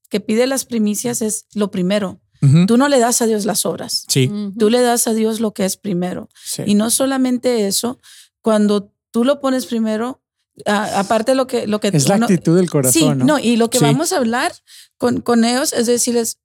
que 0.10 0.20
pide 0.20 0.48
las 0.48 0.66
primicias 0.66 1.22
es 1.22 1.46
lo 1.54 1.70
primero. 1.70 2.20
Tú 2.68 2.78
no 2.78 2.88
le 2.90 3.00
das 3.00 3.22
a 3.22 3.26
Dios 3.26 3.46
las 3.46 3.66
obras, 3.66 4.06
Sí. 4.10 4.30
Tú 4.60 4.70
le 4.70 4.82
das 4.82 5.08
a 5.08 5.14
Dios 5.14 5.40
lo 5.40 5.54
que 5.54 5.64
es 5.66 5.78
primero. 5.78 6.30
Sí. 6.44 6.64
Y 6.66 6.76
no 6.76 6.90
solamente 6.90 7.68
eso, 7.68 8.00
cuando 8.42 8.92
tú 9.12 9.24
lo 9.24 9.40
pones 9.40 9.66
primero, 9.66 10.22
aparte 10.66 11.36
lo 11.36 11.48
que, 11.48 11.68
lo 11.68 11.80
que 11.80 11.90
es 11.90 12.08
la 12.08 12.16
uno- 12.16 12.26
actitud 12.26 12.56
del 12.56 12.70
corazón, 12.70 12.94
Sí, 12.94 13.06
¿no? 13.10 13.26
no, 13.26 13.40
y 13.40 13.56
lo 13.56 13.70
que 13.70 13.80
Sí. 13.80 13.86
vamos 13.86 14.12
a 14.14 14.18
hablar 14.18 14.54
con, 14.98 15.22
con 15.22 15.46
ellos 15.46 15.74
es 15.74 15.88
decirles, 15.88 16.40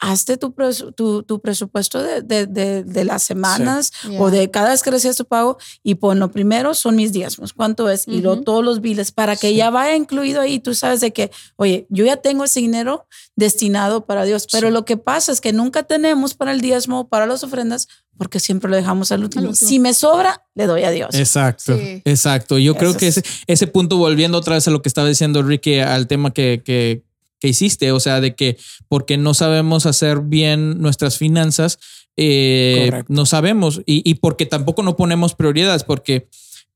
hazte 0.00 0.36
tu, 0.36 0.54
pres- 0.54 0.94
tu, 0.94 1.22
tu 1.22 1.40
presupuesto 1.40 2.02
de, 2.02 2.20
de, 2.20 2.46
de, 2.46 2.82
de 2.84 3.04
las 3.04 3.22
semanas 3.22 3.92
Yeah. 4.08 4.20
o 4.20 4.30
de 4.30 4.50
cada 4.50 4.70
vez 4.70 4.82
que 4.82 4.90
recibes 4.90 5.16
tu 5.16 5.24
pago 5.24 5.56
y 5.82 5.94
pon 5.94 6.18
lo 6.18 6.30
primero 6.30 6.74
son 6.74 6.96
mis 6.96 7.12
diezmos, 7.12 7.52
cuánto 7.54 7.88
es, 7.88 8.06
y 8.06 8.20
luego 8.20 8.42
todos 8.42 8.62
los 8.64 8.80
biles 8.80 9.12
para 9.12 9.36
que 9.36 9.48
Sí. 9.50 9.56
ya 9.56 9.70
vaya 9.70 9.96
incluido 9.96 10.40
ahí, 10.40 10.58
tú 10.58 10.74
sabes 10.74 11.00
de 11.00 11.12
que, 11.12 11.30
oye, 11.56 11.86
yo 11.88 12.04
ya 12.04 12.16
tengo 12.18 12.44
ese 12.44 12.60
dinero 12.60 13.06
destinado 13.36 14.04
para 14.04 14.24
Dios, 14.24 14.46
pero 14.50 14.68
Sí. 14.68 14.72
lo 14.74 14.84
que 14.84 14.96
pasa 14.96 15.32
es 15.32 15.40
que 15.40 15.52
nunca 15.52 15.84
tenemos 15.84 16.34
para 16.34 16.52
el 16.52 16.60
diezmo, 16.60 17.08
para 17.08 17.26
las 17.26 17.42
ofrendas, 17.44 17.88
porque 18.18 18.40
siempre 18.40 18.70
lo 18.70 18.76
dejamos 18.76 19.10
al 19.12 19.22
último. 19.24 19.42
Al 19.42 19.48
último. 19.50 19.68
Si 19.68 19.78
me 19.78 19.94
sobra, 19.94 20.44
le 20.54 20.66
doy 20.66 20.84
a 20.84 20.90
Dios. 20.90 21.14
Exacto, 21.14 21.76
Sí. 21.76 22.02
exacto. 22.04 22.58
Yo 22.58 22.74
creo 22.76 22.96
que 22.96 23.08
es- 23.08 23.18
ese, 23.18 23.28
ese 23.46 23.66
punto, 23.66 23.96
volviendo 23.96 24.38
otra 24.38 24.54
vez 24.56 24.68
a 24.68 24.70
lo 24.70 24.82
que 24.82 24.88
estaba 24.88 25.08
diciendo 25.08 25.42
Ricky, 25.42 25.78
al 25.80 26.06
tema 26.06 26.32
que, 26.32 26.62
que, 26.64 27.04
que 27.44 27.48
hiciste, 27.50 27.92
o 27.92 28.00
sea, 28.00 28.22
de 28.22 28.34
que 28.34 28.56
porque 28.88 29.18
no 29.18 29.34
sabemos 29.34 29.84
hacer 29.84 30.20
bien 30.20 30.80
nuestras 30.80 31.18
finanzas, 31.18 31.78
eh, 32.16 33.02
no 33.08 33.26
sabemos 33.26 33.82
y, 33.84 34.00
y 34.10 34.14
porque 34.14 34.46
tampoco 34.46 34.82
no 34.82 34.96
ponemos 34.96 35.34
prioridades, 35.34 35.84
porque 35.84 36.26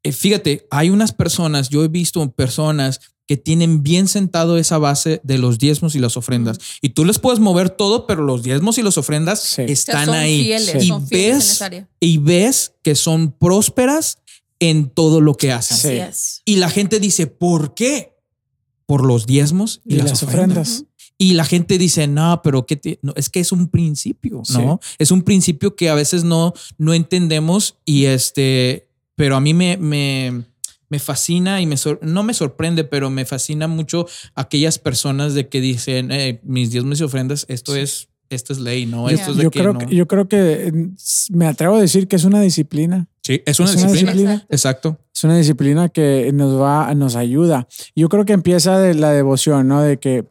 eh, 0.03 0.13
fíjate, 0.13 0.67
hay 0.71 0.91
unas 0.91 1.13
personas, 1.13 1.71
yo 1.71 1.85
he 1.85 1.89
visto 1.89 2.31
personas 2.33 3.01
que 3.27 3.39
tienen 3.39 3.83
bien 3.83 4.09
sentado 4.09 4.59
esa 4.59 4.77
base 4.77 5.23
de 5.25 5.39
los 5.39 5.59
diezmos 5.59 5.95
y 5.95 6.01
las 6.01 6.19
ofrendas. 6.19 6.59
Y 6.83 6.91
tú 6.91 7.07
les 7.07 7.19
puedes 7.19 7.41
mover 7.41 7.71
todo, 7.71 8.07
pero 8.07 8.23
los 8.23 8.43
diezmos 8.43 8.77
y 8.77 8.83
las 8.83 8.99
ofrendas 8.99 9.41
Sí. 9.41 9.63
O 9.63 9.65
sea, 9.65 9.73
están 9.73 10.05
son 10.05 10.17
ahí. 10.17 10.45
Fieles, 10.45 10.85
Y 10.85 10.93
ves 11.11 11.65
y 11.99 12.19
ves 12.19 12.75
que 12.83 12.95
son 12.95 13.33
prósperas 13.33 14.19
en 14.61 14.91
todo 14.91 15.23
lo 15.23 15.33
que 15.33 15.51
hacen. 15.51 16.13
Sí. 16.13 16.43
Y 16.45 16.57
la 16.57 16.69
gente 16.69 17.01
dice, 17.01 17.27
¿por 17.27 17.73
qué? 17.73 18.18
Por 18.89 19.05
los 19.05 19.27
diezmos 19.27 19.83
y, 19.85 19.95
Y 19.95 19.99
las, 19.99 20.09
las 20.11 20.23
ofrendas. 20.23 20.69
ofrendas. 20.69 20.85
Y 21.19 21.35
la 21.35 21.45
gente 21.45 21.77
dice, 21.79 22.07
no, 22.07 22.41
pero 22.43 22.65
¿qué 22.65 22.77
te-?" 22.77 22.99
no, 23.03 23.13
es 23.17 23.29
que 23.29 23.41
es 23.41 23.53
un 23.53 23.69
principio, 23.69 24.43
¿no? 24.55 24.81
Es 24.99 25.11
un 25.11 25.23
principio 25.23 25.77
que 25.77 25.91
a 25.91 25.95
veces 25.95 26.25
no, 26.25 26.55
no 26.79 26.95
entendemos 26.95 27.77
y 27.85 28.07
este, 28.07 28.89
pero 29.15 29.37
a 29.37 29.41
mí 29.41 29.53
me, 29.53 29.77
me, 29.77 30.45
me 30.89 30.99
fascina 31.01 31.61
y 31.61 31.67
me 31.67 31.77
sor- 31.77 31.99
no 32.03 32.23
me 32.23 32.33
sorprende, 32.35 32.85
pero 32.85 33.11
me 33.11 33.25
fascina 33.27 33.67
mucho 33.69 34.07
aquellas 34.35 34.79
personas 34.79 35.35
de 35.35 35.49
que 35.49 35.61
dicen, 35.61 36.11
eh, 36.13 36.41
mis 36.45 36.71
diezmos 36.71 37.01
y 37.01 37.05
ofrendas, 37.05 37.45
esto 37.49 37.77
es, 37.77 38.09
esto 38.31 38.53
es 38.53 38.59
ley, 38.61 38.87
¿no? 38.87 39.09
Esto 39.11 39.33
es 39.33 39.37
de 39.39 39.43
Yo 39.43 39.51
que 39.51 39.59
creo, 39.61 39.73
no. 39.75 39.81
que, 39.81 39.95
yo 39.95 40.07
creo 40.09 40.29
que 40.29 40.71
mm, 40.73 41.37
me 41.37 41.47
atrevo 41.47 41.77
a 41.77 41.81
decir 41.81 42.09
que 42.09 42.17
es 42.17 42.25
una 42.25 42.41
disciplina. 42.41 43.09
Sí, 43.29 43.43
es 43.45 43.61
una 43.61 43.69
es 43.69 43.77
una 43.77 43.93
disciplina. 43.93 44.13
disciplina. 44.13 44.47
Exacto. 44.49 44.99
Es 45.15 45.25
una 45.25 45.37
disciplina 45.37 45.89
que 45.91 46.31
nos 46.33 46.59
va, 46.59 46.95
nos 46.95 47.15
ayuda. 47.15 47.69
Yo 47.95 48.09
creo 48.09 48.25
que 48.25 48.33
empieza 48.33 48.79
de 48.79 48.95
la 48.95 49.13
devoción, 49.13 49.69
¿no? 49.69 49.83
De 49.83 49.99
que 49.99 50.25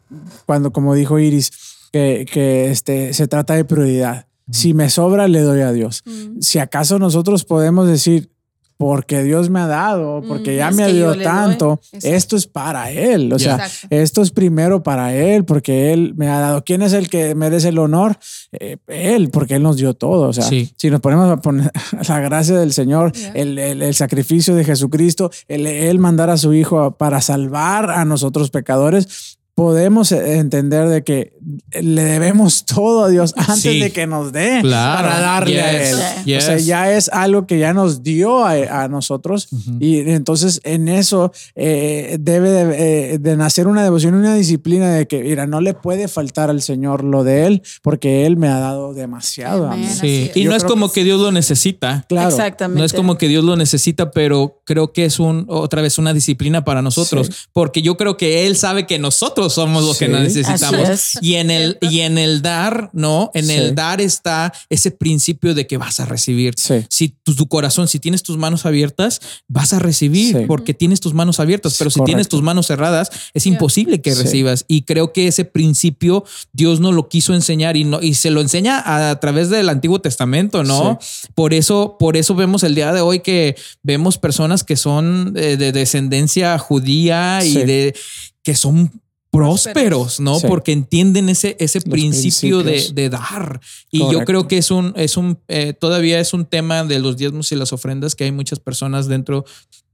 cuando, 0.48 0.72
como 0.72 0.96
dijo 0.96 1.20
Iris, 1.20 1.52
que, 1.92 2.26
que 2.32 2.72
este, 2.72 3.14
se 3.14 3.28
trata 3.28 3.54
de 3.54 3.66
prioridad. 3.66 4.26
Si 4.50 4.74
me 4.74 4.90
sobra, 4.90 5.28
le 5.28 5.42
doy 5.42 5.62
a 5.62 5.72
Dios. 5.72 6.02
Mm. 6.06 6.42
Si 6.42 6.58
acaso 6.58 6.98
nosotros 6.98 7.44
podemos 7.44 7.88
decir, 7.88 8.32
porque 8.78 9.24
Dios 9.24 9.50
me 9.50 9.60
ha 9.60 9.68
dado, 9.68 10.22
porque 10.28 10.54
Mm, 10.54 10.58
ya 10.58 10.72
me 10.72 10.94
le 10.94 11.00
doy. 11.00 11.24
tanto, 11.24 11.80
esto 12.04 12.36
es 12.38 12.46
para 12.48 12.92
Él. 12.92 13.34
O 13.34 13.40
sea, 13.40 13.56
Exacto. 13.56 13.88
esto 13.90 14.22
es 14.22 14.32
primero 14.32 14.84
para 14.84 15.16
Él, 15.16 15.46
porque 15.46 15.92
Él 15.94 16.14
me 16.16 16.30
ha 16.30 16.40
dado. 16.40 16.64
¿Quién 16.64 16.82
es 16.84 16.94
el 16.94 17.10
que 17.10 17.34
merece 17.36 17.70
el 17.70 17.80
honor? 17.80 18.18
Eh, 18.52 18.78
él, 18.88 19.30
porque 19.32 19.56
Él 19.56 19.64
nos 19.64 19.78
dio 19.78 19.94
todo. 19.96 20.30
O 20.30 20.34
sea, 20.34 20.44
Sí. 20.44 20.72
si 20.78 20.90
nos 20.90 21.02
ponemos 21.02 21.30
a 21.30 21.38
poner 21.42 21.72
la 22.08 22.20
gracia 22.20 22.56
del 22.58 22.72
Señor, 22.74 23.12
Yeah. 23.14 23.32
el, 23.36 23.58
el- 23.60 23.82
el 23.82 23.94
sacrificio 23.96 24.54
de 24.56 24.64
Jesucristo, 24.64 25.32
el, 25.48 25.66
Él 25.68 26.00
mandar 26.00 26.30
a 26.30 26.38
su 26.38 26.54
Hijo 26.54 26.92
para 26.98 27.20
salvar 27.22 27.90
a 27.90 28.06
nosotros 28.06 28.50
pecadores, 28.52 29.37
podemos 29.58 30.12
eh, 30.12 30.38
entender 30.38 30.88
de 30.88 31.04
que 31.04 31.34
le 31.82 32.04
debemos 32.04 32.64
todo 32.66 33.06
a 33.06 33.10
Dios 33.10 33.34
antes 33.36 33.62
Sí. 33.64 33.80
de 33.80 33.92
que 33.92 34.06
nos 34.06 34.32
dé 34.32 34.60
Claro. 34.62 35.02
para 35.08 35.20
darle 35.20 35.60
a. 35.60 35.90
Él. 35.90 35.98
Yes. 36.26 36.44
O 36.44 36.46
sea, 36.46 36.58
ya 36.60 36.92
es 36.94 37.10
algo 37.10 37.48
que 37.48 37.58
ya 37.58 37.74
nos 37.74 38.04
dio 38.04 38.46
a, 38.46 38.84
a 38.84 38.88
nosotros 38.88 39.48
y 39.80 39.98
entonces 40.12 40.62
en 40.64 40.88
eso 40.88 41.32
eh, 41.56 42.18
debe 42.20 42.52
de, 42.52 43.14
eh, 43.14 43.18
de 43.18 43.36
nacer 43.36 43.66
una 43.68 43.82
devoción, 43.84 44.14
una 44.14 44.36
disciplina 44.36 44.92
de 44.94 45.08
que, 45.08 45.24
mira, 45.24 45.48
no 45.48 45.60
le 45.60 45.74
puede 45.74 46.08
faltar 46.08 46.52
al 46.52 46.62
Señor 46.62 47.04
lo 47.04 47.24
de 47.24 47.48
Él 47.48 47.64
porque 47.82 48.28
Él 48.28 48.38
me 48.38 48.50
ha 48.50 48.60
dado 48.60 48.94
demasiado 48.94 49.66
a 49.72 49.76
mí. 49.76 49.86
Amén. 49.86 49.98
Sí. 50.00 50.30
Y 50.36 50.44
Yo 50.44 50.52
no 50.52 50.56
es 50.56 50.64
como 50.66 50.90
que 50.92 50.98
que 50.98 51.04
Dios 51.04 51.20
lo 51.20 51.32
necesita. 51.32 52.06
Claro. 52.10 52.30
Exactamente. 52.30 52.80
No 52.80 52.86
es 52.86 52.94
como 52.94 53.18
que 53.18 53.28
Dios 53.28 53.44
lo 53.44 53.56
necesita, 53.56 54.12
pero 54.12 54.62
creo 54.66 54.94
que 54.94 55.06
es 55.06 55.20
un 55.20 55.46
otra 55.48 55.82
vez 55.82 55.98
una 55.98 56.14
disciplina 56.14 56.64
para 56.64 56.84
nosotros, 56.84 57.28
Sí. 57.28 57.34
porque 57.54 57.82
yo 57.82 57.98
creo 57.98 58.18
que 58.18 58.46
él 58.48 58.56
sabe 58.56 58.86
que 58.86 59.00
nosotros 59.00 59.47
somos 59.50 59.84
los 59.84 59.98
que 59.98 60.08
necesitamos 60.08 61.18
y 61.22 61.36
en 61.36 61.52
el 61.52 61.78
y 61.82 62.00
en 62.02 62.18
el 62.18 62.42
dar, 62.42 62.90
no, 62.94 63.32
en 63.34 63.46
Sí. 63.46 63.54
el 63.54 63.76
dar 63.76 64.02
está 64.02 64.54
ese 64.70 64.92
principio 64.92 65.54
de 65.56 65.68
que 65.68 65.78
vas 65.78 66.00
a 66.00 66.06
recibir. 66.06 66.54
Sí. 66.58 66.86
Si 66.90 67.10
tu, 67.10 67.36
tu 67.36 67.48
corazón, 67.48 67.88
si 67.88 68.00
tienes 68.00 68.24
tus 68.24 68.38
manos 68.38 68.66
abiertas, 68.66 69.22
vas 69.48 69.74
a 69.74 69.80
recibir 69.80 70.36
Sí. 70.38 70.44
porque 70.48 70.74
tienes 70.74 71.00
tus 71.00 71.14
manos 71.14 71.40
abiertas, 71.40 71.76
pero 71.78 71.90
si 71.90 71.96
Correcto. 72.00 72.06
tienes 72.08 72.28
tus 72.30 72.42
manos 72.42 72.68
cerradas, 72.68 73.10
es 73.34 73.46
imposible 73.46 74.02
que 74.02 74.14
Sí. 74.16 74.24
recibas. 74.24 74.66
Y 74.68 74.82
creo 74.84 75.14
que 75.14 75.28
ese 75.28 75.46
principio 75.46 76.24
Dios 76.54 76.80
nos 76.80 76.94
lo 76.94 77.10
quiso 77.10 77.34
enseñar 77.34 77.78
y 77.78 77.84
no 77.84 78.02
y 78.02 78.14
se 78.16 78.30
lo 78.32 78.42
enseña 78.42 78.80
a, 78.80 79.12
a 79.12 79.20
través 79.20 79.50
del 79.50 79.70
Antiguo 79.70 80.00
Testamento, 80.02 80.64
¿no? 80.64 81.00
Por 81.36 81.54
eso, 81.54 81.96
por 82.00 82.18
eso 82.18 82.36
vemos 82.36 82.64
el 82.64 82.76
día 82.76 82.92
de 82.94 83.02
hoy 83.02 83.20
que 83.22 83.56
vemos 83.84 84.18
personas 84.18 84.64
que 84.64 84.76
son 84.76 85.34
eh, 85.36 85.58
de 85.58 85.72
descendencia 85.72 86.58
judía 86.58 87.44
y 87.44 87.54
de 87.66 87.96
que 88.44 88.56
son 88.56 88.92
prósperos, 89.38 90.20
¿no? 90.20 90.40
Sí. 90.40 90.48
Porque 90.48 90.72
entienden 90.72 91.30
ese, 91.30 91.56
ese 91.60 91.82
principio 91.82 92.64
de, 92.64 93.10
dar. 93.10 93.62
Y 93.92 94.00
yo 94.00 94.26
creo 94.26 94.48
que 94.48 94.58
es 94.58 94.72
un, 94.72 94.94
es 94.96 95.18
un, 95.18 95.40
eh, 95.48 95.74
todavía 95.74 96.20
es 96.20 96.34
un 96.34 96.46
tema 96.46 96.84
de 96.84 97.00
los 97.00 97.18
diezmos 97.18 97.52
y 97.52 97.56
las 97.56 97.74
ofrendas 97.74 98.16
que 98.16 98.24
hay 98.24 98.32
muchas 98.32 98.60
personas 98.60 99.08
dentro 99.08 99.46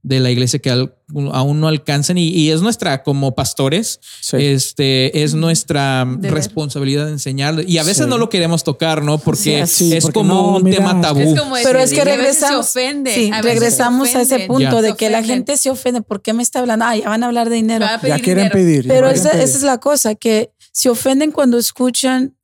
de 0.04 0.20
la 0.20 0.30
iglesia 0.30 0.58
que 0.58 0.70
al- 0.70 0.94
aún 1.32 1.60
no 1.60 1.66
alcanzan 1.68 2.18
y, 2.18 2.28
y 2.28 2.50
es 2.50 2.60
nuestra 2.60 3.02
como 3.02 3.34
pastores, 3.34 4.00
Sí. 4.20 4.36
este 4.38 5.22
es 5.24 5.32
nuestra 5.34 6.04
Deber. 6.06 6.34
responsabilidad 6.34 7.06
de 7.06 7.12
enseñar 7.12 7.64
y 7.66 7.78
a 7.78 7.82
veces 7.84 8.04
Sí. 8.04 8.10
no 8.10 8.18
lo 8.18 8.28
queremos 8.28 8.64
tocar, 8.64 9.02
¿no? 9.02 9.16
Porque 9.16 9.66
Sí, 9.66 9.88
sí, 9.90 9.96
es 9.96 10.02
porque 10.04 10.12
como 10.14 10.34
no, 10.34 10.56
un 10.58 10.62
mira, 10.62 10.76
tema 10.76 11.00
tabú. 11.00 11.20
Es 11.20 11.40
como 11.40 11.54
Pero 11.64 11.78
es 11.80 11.90
que 11.92 12.02
a 12.02 12.04
veces 12.04 12.36
se 12.38 12.46
regresamos, 12.50 12.76
a 12.76 12.82
veces 13.02 13.30
se 13.34 13.42
regresamos 13.42 14.14
a 14.14 14.20
ese 14.20 14.40
punto 14.40 14.60
Ya. 14.62 14.82
de 14.82 14.94
que 14.94 15.08
la 15.08 15.22
gente 15.24 15.56
se 15.56 15.70
ofende. 15.70 16.02
¿Por 16.02 16.20
qué 16.20 16.34
me 16.34 16.42
está 16.42 16.58
hablando? 16.60 16.84
Ah, 16.84 16.96
ya 16.96 17.08
van 17.08 17.22
a 17.22 17.26
hablar 17.26 17.48
de 17.48 17.56
dinero. 17.56 17.86
A 17.86 17.98
Ya 18.06 18.18
quieren 18.18 18.44
dinero. 18.48 18.52
pedir. 18.52 18.84
ya 18.84 18.92
Pero 18.92 19.08
esa, 19.08 19.30
pedir. 19.30 19.44
esa 19.44 19.56
es 19.56 19.62
la 19.62 19.78
cosa, 19.78 20.14
que 20.14 20.50
se 20.70 20.90
ofenden 20.90 21.30
cuando 21.32 21.56
escuchan 21.56 22.34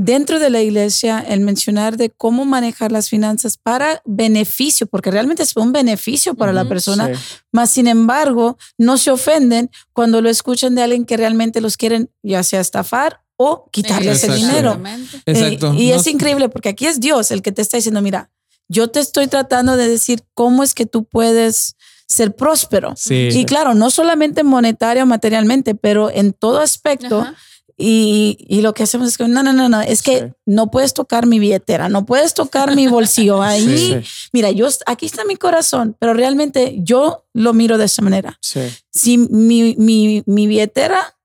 dentro 0.00 0.38
de 0.38 0.48
la 0.48 0.62
iglesia 0.62 1.18
el 1.18 1.40
mencionar 1.40 1.96
de 1.96 2.10
cómo 2.10 2.44
manejar 2.44 2.92
las 2.92 3.08
finanzas 3.08 3.56
para 3.56 4.00
beneficio, 4.04 4.86
porque 4.86 5.10
realmente 5.10 5.42
es 5.42 5.56
un 5.56 5.72
beneficio 5.72 6.34
para 6.34 6.52
la 6.52 6.60
Ujú. 6.62 6.68
persona, 6.68 7.08
Sí. 7.12 7.20
más 7.50 7.70
sin 7.70 7.88
embargo 7.88 8.56
no 8.78 8.96
se 8.96 9.10
ofenden 9.10 9.70
cuando 9.92 10.22
lo 10.22 10.30
escuchan 10.30 10.76
de 10.76 10.82
alguien 10.84 11.04
que 11.04 11.16
realmente 11.16 11.60
los 11.60 11.76
quieren 11.76 12.10
ya 12.22 12.44
sea 12.44 12.60
estafar 12.60 13.22
o 13.36 13.68
quitarles 13.72 14.22
el 14.22 14.36
dinero. 14.36 14.70
Exactamente. 14.70 15.22
Exacto. 15.26 15.72
Eh, 15.72 15.82
y 15.82 15.90
No- 15.90 15.96
es 15.96 16.06
increíble 16.06 16.48
porque 16.48 16.68
aquí 16.68 16.86
es 16.86 17.00
Dios 17.00 17.32
el 17.32 17.42
que 17.42 17.50
te 17.50 17.62
está 17.62 17.76
diciendo, 17.76 18.00
mira, 18.00 18.30
yo 18.68 18.88
te 18.88 19.00
estoy 19.00 19.26
tratando 19.26 19.76
de 19.76 19.88
decir 19.88 20.22
cómo 20.32 20.62
es 20.62 20.74
que 20.74 20.86
tú 20.86 21.04
puedes 21.06 21.74
ser 22.06 22.36
próspero. 22.36 22.94
Sí. 22.96 23.30
Y 23.32 23.44
claro, 23.46 23.74
no 23.74 23.90
solamente 23.90 24.44
monetario 24.44 25.02
o 25.02 25.06
materialmente, 25.06 25.74
pero 25.74 26.08
en 26.08 26.32
todo 26.32 26.60
aspecto. 26.60 27.22
Ajá. 27.22 27.34
Y, 27.80 28.36
y 28.48 28.60
lo 28.60 28.74
que 28.74 28.82
hacemos 28.82 29.06
es 29.06 29.16
que 29.16 29.28
no, 29.28 29.42
no, 29.44 29.52
no, 29.52 29.68
no, 29.68 29.80
es 29.80 30.02
que 30.02 30.18
Sí. 30.18 30.24
no 30.46 30.68
puedes 30.68 30.94
tocar 30.94 31.26
mi 31.26 31.38
billetera, 31.38 31.88
no 31.88 32.04
puedes 32.04 32.34
tocar 32.34 32.74
mi 32.74 32.88
bolsillo. 32.88 33.40
Ahí, 33.42 34.02
Sí. 34.02 34.28
mira, 34.32 34.50
yo 34.50 34.66
aquí 34.86 35.06
está 35.06 35.24
mi 35.24 35.36
corazón, 35.36 35.96
pero 36.00 36.12
realmente 36.12 36.74
yo 36.80 37.24
lo 37.34 37.52
miro 37.54 37.78
de 37.78 37.84
esta 37.84 38.02
manera. 38.02 38.36
Sí. 38.42 38.60
Si 38.92 39.16
mi, 39.16 39.76
mi, 39.78 40.24
mi 40.26 40.48
billetera 40.48 41.16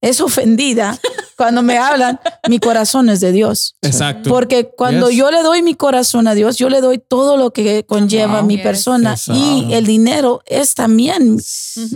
es 0.00 0.20
ofendida 0.20 0.98
cuando 1.36 1.62
me 1.62 1.76
hablan, 1.78 2.18
mi 2.48 2.58
corazón 2.58 3.08
es 3.10 3.20
de 3.20 3.30
Dios. 3.32 3.76
Exacto. 3.82 4.30
Porque 4.30 4.70
cuando 4.76 5.08
Yes. 5.10 5.18
yo 5.18 5.30
le 5.30 5.42
doy 5.42 5.62
mi 5.62 5.74
corazón 5.74 6.26
a 6.28 6.34
Dios, 6.34 6.56
yo 6.56 6.68
le 6.70 6.80
doy 6.80 6.98
todo 6.98 7.36
lo 7.36 7.52
que 7.52 7.84
conlleva 7.84 8.38
Wow. 8.40 8.46
mi 8.46 8.54
Yes. 8.56 8.62
persona 8.64 9.10
Exacto. 9.12 9.40
y 9.42 9.74
el 9.74 9.84
dinero 9.86 10.42
es 10.46 10.74
también 10.74 11.38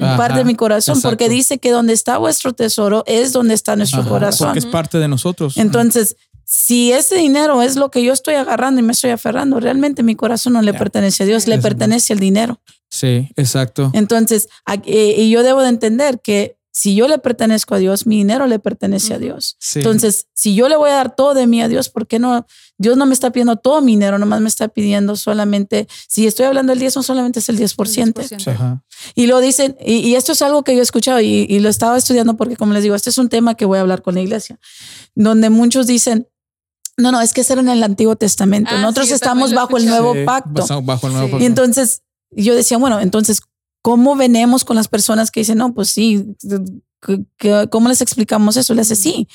Ajá. 0.02 0.16
parte 0.16 0.38
de 0.38 0.44
mi 0.44 0.54
corazón 0.54 0.96
Exacto. 0.96 1.08
porque 1.10 1.28
dice 1.28 1.58
que 1.58 1.70
donde 1.70 1.92
está 1.94 2.18
vuestro 2.18 2.52
tesoro 2.52 3.02
es 3.06 3.32
donde 3.32 3.54
está 3.54 3.76
nuestro 3.76 4.00
Ajá, 4.00 4.08
corazón. 4.10 4.48
Porque 4.48 4.58
es 4.60 4.66
parte 4.66 4.98
de 4.98 5.08
nosotros. 5.08 5.56
Entonces, 5.56 6.16
si 6.44 6.92
ese 6.92 7.14
dinero 7.16 7.62
es 7.62 7.76
lo 7.76 7.90
que 7.90 8.02
yo 8.02 8.12
estoy 8.12 8.34
agarrando 8.34 8.80
y 8.80 8.82
me 8.82 8.92
estoy 8.92 9.10
aferrando, 9.10 9.60
realmente 9.60 10.02
mi 10.02 10.16
corazón 10.16 10.52
no 10.54 10.62
le 10.62 10.74
pertenece 10.74 11.22
a 11.22 11.26
Dios, 11.26 11.46
le 11.46 11.54
Eso. 11.54 11.62
pertenece 11.62 12.12
el 12.12 12.18
dinero. 12.18 12.60
sí, 12.90 13.28
exacto. 13.36 13.90
Entonces, 13.94 14.48
eh, 14.84 15.14
y 15.16 15.30
yo 15.30 15.42
debo 15.44 15.62
de 15.62 15.68
entender 15.68 16.20
que 16.20 16.56
si 16.72 16.94
yo 16.94 17.08
le 17.08 17.18
pertenezco 17.18 17.74
a 17.74 17.78
Dios, 17.78 18.06
mi 18.06 18.16
dinero 18.18 18.46
le 18.46 18.58
pertenece 18.60 19.14
a 19.14 19.18
Dios. 19.18 19.56
Sí. 19.58 19.80
Entonces, 19.80 20.28
si 20.34 20.54
yo 20.54 20.68
le 20.68 20.76
voy 20.76 20.90
a 20.90 20.94
dar 20.94 21.16
todo 21.16 21.34
de 21.34 21.46
mí 21.46 21.60
a 21.62 21.68
Dios, 21.68 21.88
¿por 21.88 22.06
qué 22.06 22.18
no? 22.18 22.46
Dios 22.78 22.96
no 22.96 23.06
me 23.06 23.12
está 23.14 23.30
pidiendo 23.32 23.56
todo 23.56 23.82
mi 23.82 23.92
dinero, 23.92 24.18
nomás 24.18 24.40
me 24.40 24.48
está 24.48 24.68
pidiendo 24.68 25.16
solamente, 25.16 25.88
si 26.08 26.26
estoy 26.26 26.46
hablando 26.46 26.70
del 26.72 26.78
10, 26.78 26.96
no 26.96 27.02
solamente 27.02 27.40
es 27.40 27.48
el 27.48 27.58
10%. 27.58 28.14
10%. 28.14 28.52
Ajá. 28.52 28.82
Y 29.14 29.26
lo 29.26 29.40
dicen, 29.40 29.76
y, 29.84 29.96
y 29.96 30.14
esto 30.14 30.32
es 30.32 30.42
algo 30.42 30.62
que 30.62 30.74
yo 30.74 30.78
he 30.80 30.82
escuchado 30.82 31.20
y, 31.20 31.46
y 31.48 31.58
lo 31.60 31.68
estaba 31.68 31.96
estudiando 31.98 32.36
porque, 32.36 32.56
como 32.56 32.72
les 32.72 32.82
digo, 32.84 32.94
este 32.94 33.10
es 33.10 33.18
un 33.18 33.28
tema 33.28 33.54
que 33.56 33.64
voy 33.64 33.78
a 33.78 33.80
hablar 33.82 34.02
con 34.02 34.14
la 34.14 34.20
iglesia, 34.20 34.58
donde 35.14 35.50
muchos 35.50 35.86
dicen, 35.86 36.28
no, 36.96 37.12
no, 37.12 37.20
es 37.20 37.32
que 37.32 37.40
eso 37.40 37.54
era 37.54 37.62
en 37.62 37.68
el 37.70 37.82
Antiguo 37.82 38.14
Testamento. 38.16 38.70
Ah, 38.74 38.80
Nosotros 38.80 39.08
sí, 39.08 39.14
estamos 39.14 39.52
bajo 39.54 39.76
el 39.76 39.86
nuevo 39.86 40.12
Sí, 40.14 40.24
pacto. 40.24 40.50
Bajo- 40.66 40.82
Bajo 40.82 41.06
el 41.06 41.12
nuevo 41.14 41.26
Sí. 41.28 41.32
pacto. 41.32 41.42
Y 41.42 41.46
entonces 41.46 42.02
yo 42.30 42.54
decía, 42.54 42.76
bueno, 42.78 43.00
entonces, 43.00 43.40
¿cómo 43.82 44.16
venemos 44.16 44.64
con 44.64 44.76
las 44.76 44.88
personas 44.88 45.30
que 45.30 45.40
dicen, 45.40 45.58
no, 45.58 45.74
pues 45.74 45.90
sí, 45.90 46.36
¿cómo 47.70 47.88
les 47.88 48.00
explicamos 48.00 48.56
eso? 48.56 48.74
Le 48.74 48.82
hace, 48.82 48.96
sí, 48.96 49.28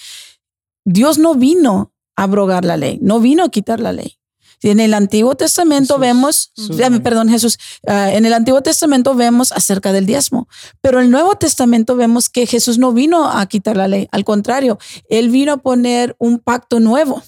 Dios 0.86 1.18
no 1.18 1.36
vino 1.36 1.94
a 2.16 2.24
abrogar 2.24 2.64
la 2.66 2.78
ley, 2.78 3.00
no 3.02 3.20
vino 3.20 3.44
a 3.44 3.50
quitar 3.50 3.80
la 3.80 3.94
ley. 3.94 4.18
En 4.62 4.80
el 4.80 4.94
Antiguo 4.94 5.36
Testamento 5.36 5.96
Jesús, 5.96 6.02
vemos, 6.02 6.52
Jesús, 6.56 7.00
perdón 7.04 7.30
Jesús, 7.30 7.60
ah, 7.88 8.12
en 8.12 8.26
el 8.26 8.34
Antiguo 8.34 8.62
Testamento 8.62 9.14
vemos 9.14 9.52
acerca 9.52 9.92
del 9.92 10.06
diezmo, 10.06 10.48
pero 10.82 11.00
en 11.00 11.06
el 11.06 11.12
Nuevo 11.12 11.36
Testamento 11.36 11.96
vemos 11.96 12.30
que 12.30 12.48
Jesús 12.48 12.80
no 12.80 12.92
vino 12.92 13.30
a 13.30 13.46
quitar 13.48 13.78
la 13.78 13.88
ley, 13.88 14.08
al 14.12 14.26
contrario, 14.26 14.80
Él 15.10 15.30
vino 15.30 15.54
a 15.54 15.58
poner 15.58 16.16
un 16.20 16.40
pacto 16.40 16.80
nuevo. 16.80 17.22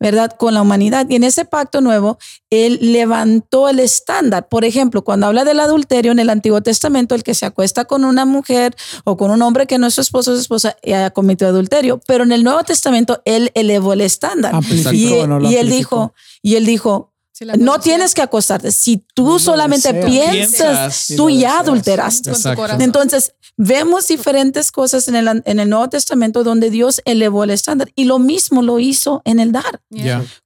¿Verdad? 0.00 0.32
Con 0.36 0.54
la 0.54 0.62
humanidad. 0.62 1.06
Y 1.08 1.16
en 1.16 1.24
ese 1.24 1.44
pacto 1.44 1.80
nuevo, 1.80 2.18
Él 2.50 2.78
levantó 2.80 3.68
el 3.68 3.80
estándar. 3.80 4.48
Por 4.48 4.64
ejemplo, 4.64 5.04
cuando 5.04 5.26
habla 5.26 5.44
del 5.44 5.60
adulterio 5.60 6.12
en 6.12 6.18
el 6.18 6.30
Antiguo 6.30 6.60
Testamento, 6.62 7.14
el 7.14 7.22
que 7.22 7.34
se 7.34 7.46
acuesta 7.46 7.84
con 7.84 8.04
una 8.04 8.24
mujer 8.24 8.74
o 9.04 9.16
con 9.16 9.30
un 9.30 9.42
hombre 9.42 9.66
que 9.66 9.78
no 9.78 9.86
es 9.86 9.94
su 9.94 10.00
esposo 10.00 10.32
o 10.32 10.34
su 10.34 10.40
esposa, 10.40 10.76
eh, 10.82 10.94
ha 10.94 11.10
cometido 11.10 11.50
adulterio. 11.50 12.00
Pero 12.06 12.24
en 12.24 12.32
el 12.32 12.44
Nuevo 12.44 12.62
Testamento, 12.64 13.22
Él 13.24 13.50
elevó 13.54 13.92
el 13.92 14.00
estándar. 14.00 14.54
Amplificó, 14.54 15.24
Y, 15.24 15.26
no 15.26 15.38
lo 15.40 15.50
y 15.50 15.56
Él 15.56 15.68
dijo, 15.70 16.14
y 16.42 16.56
Él 16.56 16.66
dijo, 16.66 17.12
no 17.58 17.78
tienes 17.80 18.14
que 18.14 18.22
acostarte. 18.22 18.72
Si 18.72 19.04
tú 19.14 19.38
solamente 19.38 19.92
deseas. 19.92 20.10
piensas, 20.10 20.58
Piensas. 20.58 21.14
tú 21.16 21.28
ya 21.28 21.36
deseas. 21.36 21.60
adulteraste. 21.60 22.30
Exacto. 22.30 22.66
Entonces, 22.80 23.34
vemos 23.56 24.08
diferentes 24.08 24.70
cosas 24.70 25.08
en 25.08 25.16
el, 25.16 25.42
en 25.44 25.60
el 25.60 25.68
Nuevo 25.68 25.88
Testamento 25.88 26.44
donde 26.44 26.70
Dios 26.70 27.00
elevó 27.04 27.44
el 27.44 27.50
estándar 27.50 27.90
y 27.94 28.04
lo 28.04 28.18
mismo 28.18 28.62
lo 28.62 28.78
hizo 28.78 29.22
en 29.24 29.40
el 29.40 29.52
dar 29.52 29.80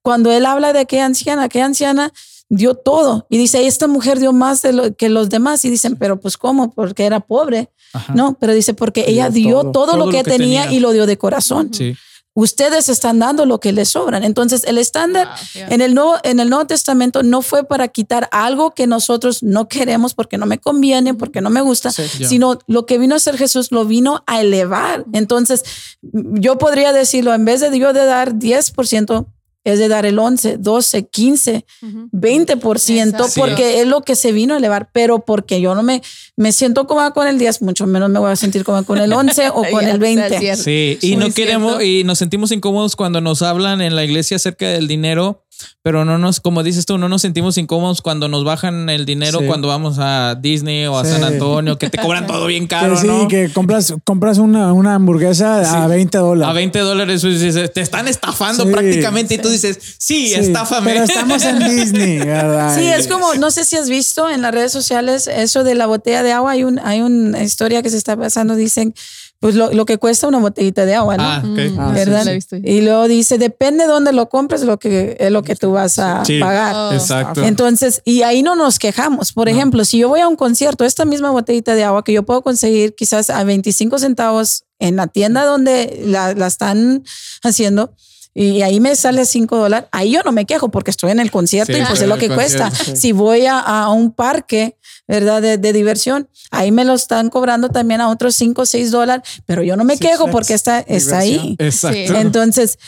cuando 0.02 0.30
él 0.30 0.46
habla 0.46 0.72
de 0.72 0.86
qué 0.86 1.00
anciana, 1.00 1.48
qué 1.48 1.60
anciana 1.62 2.12
dio 2.48 2.74
todo 2.74 3.26
y 3.30 3.38
dice, 3.38 3.66
esta 3.66 3.86
mujer 3.86 4.18
dio 4.18 4.32
más 4.32 4.62
de 4.62 4.72
lo 4.72 4.94
que 4.94 5.08
los 5.08 5.28
demás 5.28 5.64
y 5.64 5.70
dicen, 5.70 5.96
pero 5.96 6.20
pues 6.20 6.36
cómo, 6.36 6.72
porque 6.72 7.04
era 7.04 7.20
pobre. 7.20 7.70
Ajá. 7.92 8.12
No, 8.14 8.36
pero 8.38 8.52
dice, 8.52 8.74
porque 8.74 9.04
ella 9.06 9.30
dio 9.30 9.60
todo, 9.62 9.72
todo, 9.72 9.86
todo 9.86 9.96
lo 9.96 10.06
lo 10.06 10.12
que, 10.12 10.18
que 10.18 10.30
tenía, 10.30 10.62
tenía. 10.62 10.76
y 10.76 10.80
lo 10.80 10.92
dio 10.92 11.06
de 11.06 11.16
corazón. 11.16 11.72
Sí. 11.72 11.96
Ustedes 12.40 12.88
están 12.88 13.18
dando 13.18 13.44
lo 13.44 13.60
que 13.60 13.72
les 13.72 13.90
sobran. 13.90 14.24
Entonces, 14.24 14.64
el 14.64 14.78
estándar 14.78 15.28
Wow, 15.28 15.36
yeah. 15.52 15.68
en 15.68 15.80
el, 15.82 15.94
nuevo, 15.94 16.16
en 16.22 16.40
el 16.40 16.48
Nuevo 16.48 16.66
Testamento 16.66 17.22
no 17.22 17.42
fue 17.42 17.64
para 17.64 17.88
quitar 17.88 18.28
algo 18.32 18.70
que 18.70 18.86
nosotros 18.86 19.42
no 19.42 19.68
queremos 19.68 20.14
porque 20.14 20.38
no 20.38 20.46
me 20.46 20.58
conviene, 20.58 21.12
porque 21.12 21.40
no 21.40 21.50
me 21.50 21.60
gusta, 21.60 21.90
Sí. 21.90 22.24
Sino 22.24 22.58
lo 22.66 22.86
que 22.86 22.96
vino 22.98 23.14
a 23.14 23.16
hacer 23.16 23.36
Jesús 23.36 23.72
lo 23.72 23.84
vino 23.84 24.24
a 24.26 24.40
elevar. 24.40 25.04
Entonces, 25.12 25.64
yo 26.02 26.56
podría 26.56 26.92
decirlo, 26.92 27.34
en 27.34 27.44
vez 27.44 27.60
de 27.60 27.78
yo 27.78 27.92
de 27.92 28.06
dar 28.06 28.34
10%, 28.34 29.26
es 29.64 29.78
de 29.78 29.88
dar 29.88 30.06
el 30.06 30.18
11, 30.18 30.56
12, 30.58 31.06
15, 31.08 31.64
Ujú. 31.82 32.08
20%, 32.12 33.04
Exacto. 33.04 33.26
porque 33.36 33.80
es 33.80 33.86
lo 33.86 34.00
que 34.02 34.16
se 34.16 34.32
vino 34.32 34.54
a 34.54 34.56
elevar, 34.56 34.90
pero 34.92 35.20
porque 35.24 35.60
yo 35.60 35.74
no 35.74 35.82
me, 35.82 36.02
me 36.36 36.52
siento 36.52 36.86
cómoda 36.86 37.12
con 37.12 37.26
el 37.28 37.38
10, 37.38 37.62
mucho 37.62 37.86
menos 37.86 38.08
me 38.10 38.18
voy 38.18 38.32
a 38.32 38.36
sentir 38.36 38.64
cómoda 38.64 38.84
con 38.84 38.98
el 38.98 39.12
11 39.12 39.50
o 39.50 39.54
con 39.70 39.84
el 39.84 39.88
está 39.90 39.98
20. 39.98 40.38
cierto. 40.38 40.62
Sí, 40.62 40.98
y 41.02 41.16
Muy 41.16 41.28
no 41.28 41.34
queremos 41.34 41.72
cierto. 41.78 41.84
y 41.84 42.04
nos 42.04 42.18
sentimos 42.18 42.52
incómodos 42.52 42.96
cuando 42.96 43.20
nos 43.20 43.42
hablan 43.42 43.80
en 43.82 43.94
la 43.96 44.04
iglesia 44.04 44.36
acerca 44.36 44.68
del 44.68 44.88
dinero, 44.88 45.44
pero 45.82 46.04
no 46.04 46.18
nos, 46.18 46.40
como 46.40 46.62
dices 46.62 46.86
tú, 46.86 46.98
no 46.98 47.08
nos 47.08 47.22
sentimos 47.22 47.56
incómodos 47.58 48.02
cuando 48.02 48.28
nos 48.28 48.44
bajan 48.44 48.88
el 48.90 49.06
dinero 49.06 49.40
Sí. 49.40 49.46
cuando 49.46 49.68
vamos 49.68 49.96
a 49.98 50.34
Disney 50.40 50.86
o 50.86 50.98
a 50.98 51.04
Sí. 51.04 51.12
San 51.12 51.24
Antonio, 51.24 51.78
que 51.78 51.88
te 51.90 51.98
cobran 51.98 52.26
todo 52.26 52.46
bien 52.46 52.66
caro, 52.66 52.94
que 52.94 53.00
sí, 53.00 53.06
¿no? 53.06 53.28
que 53.28 53.50
compras, 53.52 53.94
compras 54.04 54.38
una, 54.38 54.72
una 54.72 54.94
hamburguesa 54.96 55.84
a 55.84 55.86
20 55.86 56.18
dólares. 56.18 56.50
A 56.50 56.52
20 56.54 56.78
dólares 56.80 57.22
pues, 57.22 57.72
te 57.72 57.80
están 57.80 58.08
estafando 58.08 58.64
Sí. 58.64 58.70
prácticamente 58.70 59.34
y 59.34 59.38
tú 59.38 59.48
dices, 59.48 59.78
sí, 59.98 60.28
Sí, 60.28 60.34
estáfame. 60.34 60.92
Pero 60.92 61.04
estamos 61.04 61.42
en 61.44 61.58
Disney, 61.60 62.18
¿verdad? 62.18 62.76
Sí, 62.76 62.86
es 62.86 63.06
como, 63.08 63.34
no 63.34 63.50
sé 63.50 63.64
si 63.64 63.76
has 63.76 63.88
visto 63.88 64.28
en 64.28 64.42
las 64.42 64.52
redes 64.52 64.72
sociales 64.72 65.26
eso 65.26 65.64
de 65.64 65.74
la 65.74 65.86
botella 65.86 66.22
de 66.22 66.32
agua. 66.32 66.52
Hay, 66.52 66.64
un, 66.64 66.78
hay 66.80 67.00
una 67.00 67.42
historia 67.42 67.82
que 67.82 67.90
se 67.90 67.96
está 67.96 68.16
pasando, 68.16 68.54
dicen, 68.56 68.94
pues 69.40 69.54
lo, 69.54 69.72
lo 69.72 69.86
que 69.86 69.96
cuesta 69.96 70.28
una 70.28 70.38
botellita 70.38 70.84
de 70.84 70.94
agua, 70.94 71.16
¿no? 71.16 71.22
Ah, 71.24 71.38
ok. 71.38 71.46
Mm, 71.48 71.78
Ah, 71.80 71.88
sí, 71.88 71.94
¿Verdad? 71.94 72.24
sí, 72.24 72.30
visto. 72.32 72.56
Y 72.56 72.82
luego 72.82 73.08
dice, 73.08 73.38
depende 73.38 73.84
de 73.84 73.90
dónde 73.90 74.12
lo 74.12 74.28
compres, 74.28 74.62
lo 74.64 74.78
que 74.78 75.16
es 75.18 75.32
lo 75.32 75.42
que 75.42 75.56
tú 75.56 75.72
vas 75.72 75.98
a 75.98 76.24
Sí. 76.26 76.38
pagar. 76.38 76.74
Oh. 76.76 76.92
Exacto. 76.92 77.42
Entonces, 77.44 78.02
y 78.04 78.20
ahí 78.22 78.42
no 78.42 78.54
nos 78.54 78.78
quejamos. 78.78 79.32
Por 79.32 79.48
ejemplo, 79.48 79.84
si 79.86 79.96
yo 79.98 80.08
voy 80.10 80.20
a 80.20 80.28
un 80.28 80.36
concierto, 80.36 80.84
esta 80.84 81.06
misma 81.06 81.30
botellita 81.30 81.74
de 81.74 81.84
agua 81.84 82.04
que 82.04 82.12
yo 82.12 82.22
puedo 82.24 82.42
conseguir 82.42 82.94
quizás 82.94 83.30
a 83.30 83.42
25 83.44 83.98
centavos 83.98 84.64
en 84.78 84.96
la 84.96 85.06
tienda 85.06 85.44
donde 85.46 86.02
la, 86.04 86.34
la 86.34 86.46
están 86.46 87.02
haciendo, 87.42 87.94
y 88.42 88.62
ahí 88.62 88.80
me 88.80 88.94
sale 88.96 89.24
5 89.24 89.56
dólares, 89.56 89.88
ahí 89.92 90.12
yo 90.12 90.22
no 90.24 90.32
me 90.32 90.46
quejo 90.46 90.70
porque 90.70 90.90
estoy 90.90 91.10
en 91.10 91.20
el 91.20 91.30
concierto 91.30 91.72
Sí, 91.72 91.78
y 91.80 91.84
pues 91.84 92.00
es 92.00 92.08
lo 92.08 92.16
que 92.18 92.28
cuesta. 92.28 92.68
concierto, 92.70 92.96
Si 93.00 93.12
voy 93.12 93.46
a, 93.46 93.58
a 93.58 93.90
un 93.90 94.12
parque, 94.12 94.76
¿verdad? 95.06 95.42
De, 95.42 95.58
de 95.58 95.72
diversión, 95.72 96.28
ahí 96.50 96.70
me 96.72 96.84
lo 96.84 96.94
están 96.94 97.30
cobrando 97.30 97.68
también 97.68 98.00
a 98.00 98.08
otros 98.08 98.34
5 98.36 98.62
o 98.62 98.66
6 98.66 98.90
dólares, 98.92 99.28
pero 99.46 99.62
yo 99.62 99.76
no 99.76 99.84
me 99.84 99.96
Six 99.96 100.06
quejo 100.08 100.28
porque 100.30 100.54
está, 100.54 100.78
está 100.80 101.18
ahí. 101.18 101.56
diversión. 101.58 101.92
Exacto. 101.94 102.20
Entonces, 102.20 102.78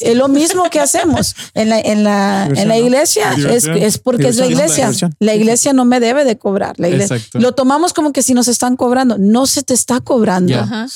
es 0.00 0.16
lo 0.16 0.28
mismo 0.28 0.64
que 0.70 0.80
hacemos 0.80 1.34
en 1.54 1.68
la, 1.68 1.78
en 1.80 2.02
la, 2.02 2.46
en 2.46 2.68
la 2.68 2.74
Diversión, 2.76 2.84
iglesia. 2.86 3.30
Es, 3.30 3.36
Diversión. 3.36 3.76
es 3.78 3.98
porque 3.98 4.28
es 4.28 4.36
la 4.36 4.46
Diversión, 4.46 4.64
iglesia. 4.66 4.84
diversión. 4.86 5.16
La 5.20 5.34
iglesia 5.34 5.72
no 5.72 5.84
me 5.84 6.00
debe 6.00 6.24
de 6.24 6.38
cobrar. 6.38 6.74
La 6.78 6.88
iglesia, 6.88 7.18
lo 7.34 7.52
tomamos 7.52 7.92
como 7.92 8.12
que 8.12 8.22
si 8.22 8.34
nos 8.34 8.48
están 8.48 8.76
cobrando. 8.76 9.18
No 9.18 9.46
se 9.46 9.62
te 9.62 9.74
está 9.74 10.00
cobrando. 10.00 10.52
Ya. 10.52 10.86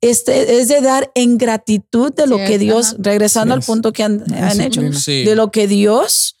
Este 0.00 0.58
es 0.60 0.68
de 0.68 0.80
dar 0.80 1.10
en 1.14 1.38
gratitud 1.38 2.12
de 2.12 2.26
lo 2.26 2.36
que 2.36 2.58
Dios, 2.58 2.88
ajá. 2.88 2.96
regresando 3.00 3.54
Sí 3.54 3.58
al 3.60 3.64
punto 3.64 3.92
que 3.92 4.02
han, 4.02 4.24
han 4.34 4.60
hecho, 4.60 4.80
de 4.82 5.34
lo 5.34 5.50
que 5.50 5.66
Dios 5.66 6.36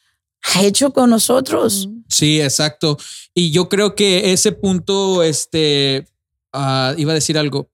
ha 0.54 0.62
hecho 0.62 0.92
con 0.92 1.10
nosotros. 1.10 1.88
Sí, 2.08 2.40
exacto. 2.40 2.98
Y 3.34 3.50
yo 3.50 3.68
creo 3.68 3.94
que 3.94 4.32
ese 4.32 4.52
punto, 4.52 5.22
este, 5.22 6.06
ah, 6.52 6.94
iba 6.96 7.12
a 7.12 7.14
decir 7.14 7.38
algo. 7.38 7.68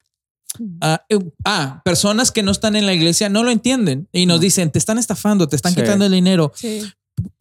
Ah, 0.81 1.05
eh, 1.09 1.19
ah, 1.45 1.81
personas 1.85 2.31
que 2.31 2.43
no 2.43 2.53
están 2.53 2.77
en 2.77 2.85
la 2.87 2.93
iglesia 2.93 3.29
no 3.29 3.43
lo 3.43 3.51
entienden 3.51 4.09
y 4.13 4.27
nos 4.27 4.41
dicen, 4.41 4.71
te 4.71 4.79
están 4.79 4.99
estafando, 4.99 5.49
te 5.49 5.57
están 5.57 5.75
Sí. 5.75 5.81
quitando 5.81 6.05
el 6.07 6.13
dinero. 6.13 6.53
Sí. 6.55 6.83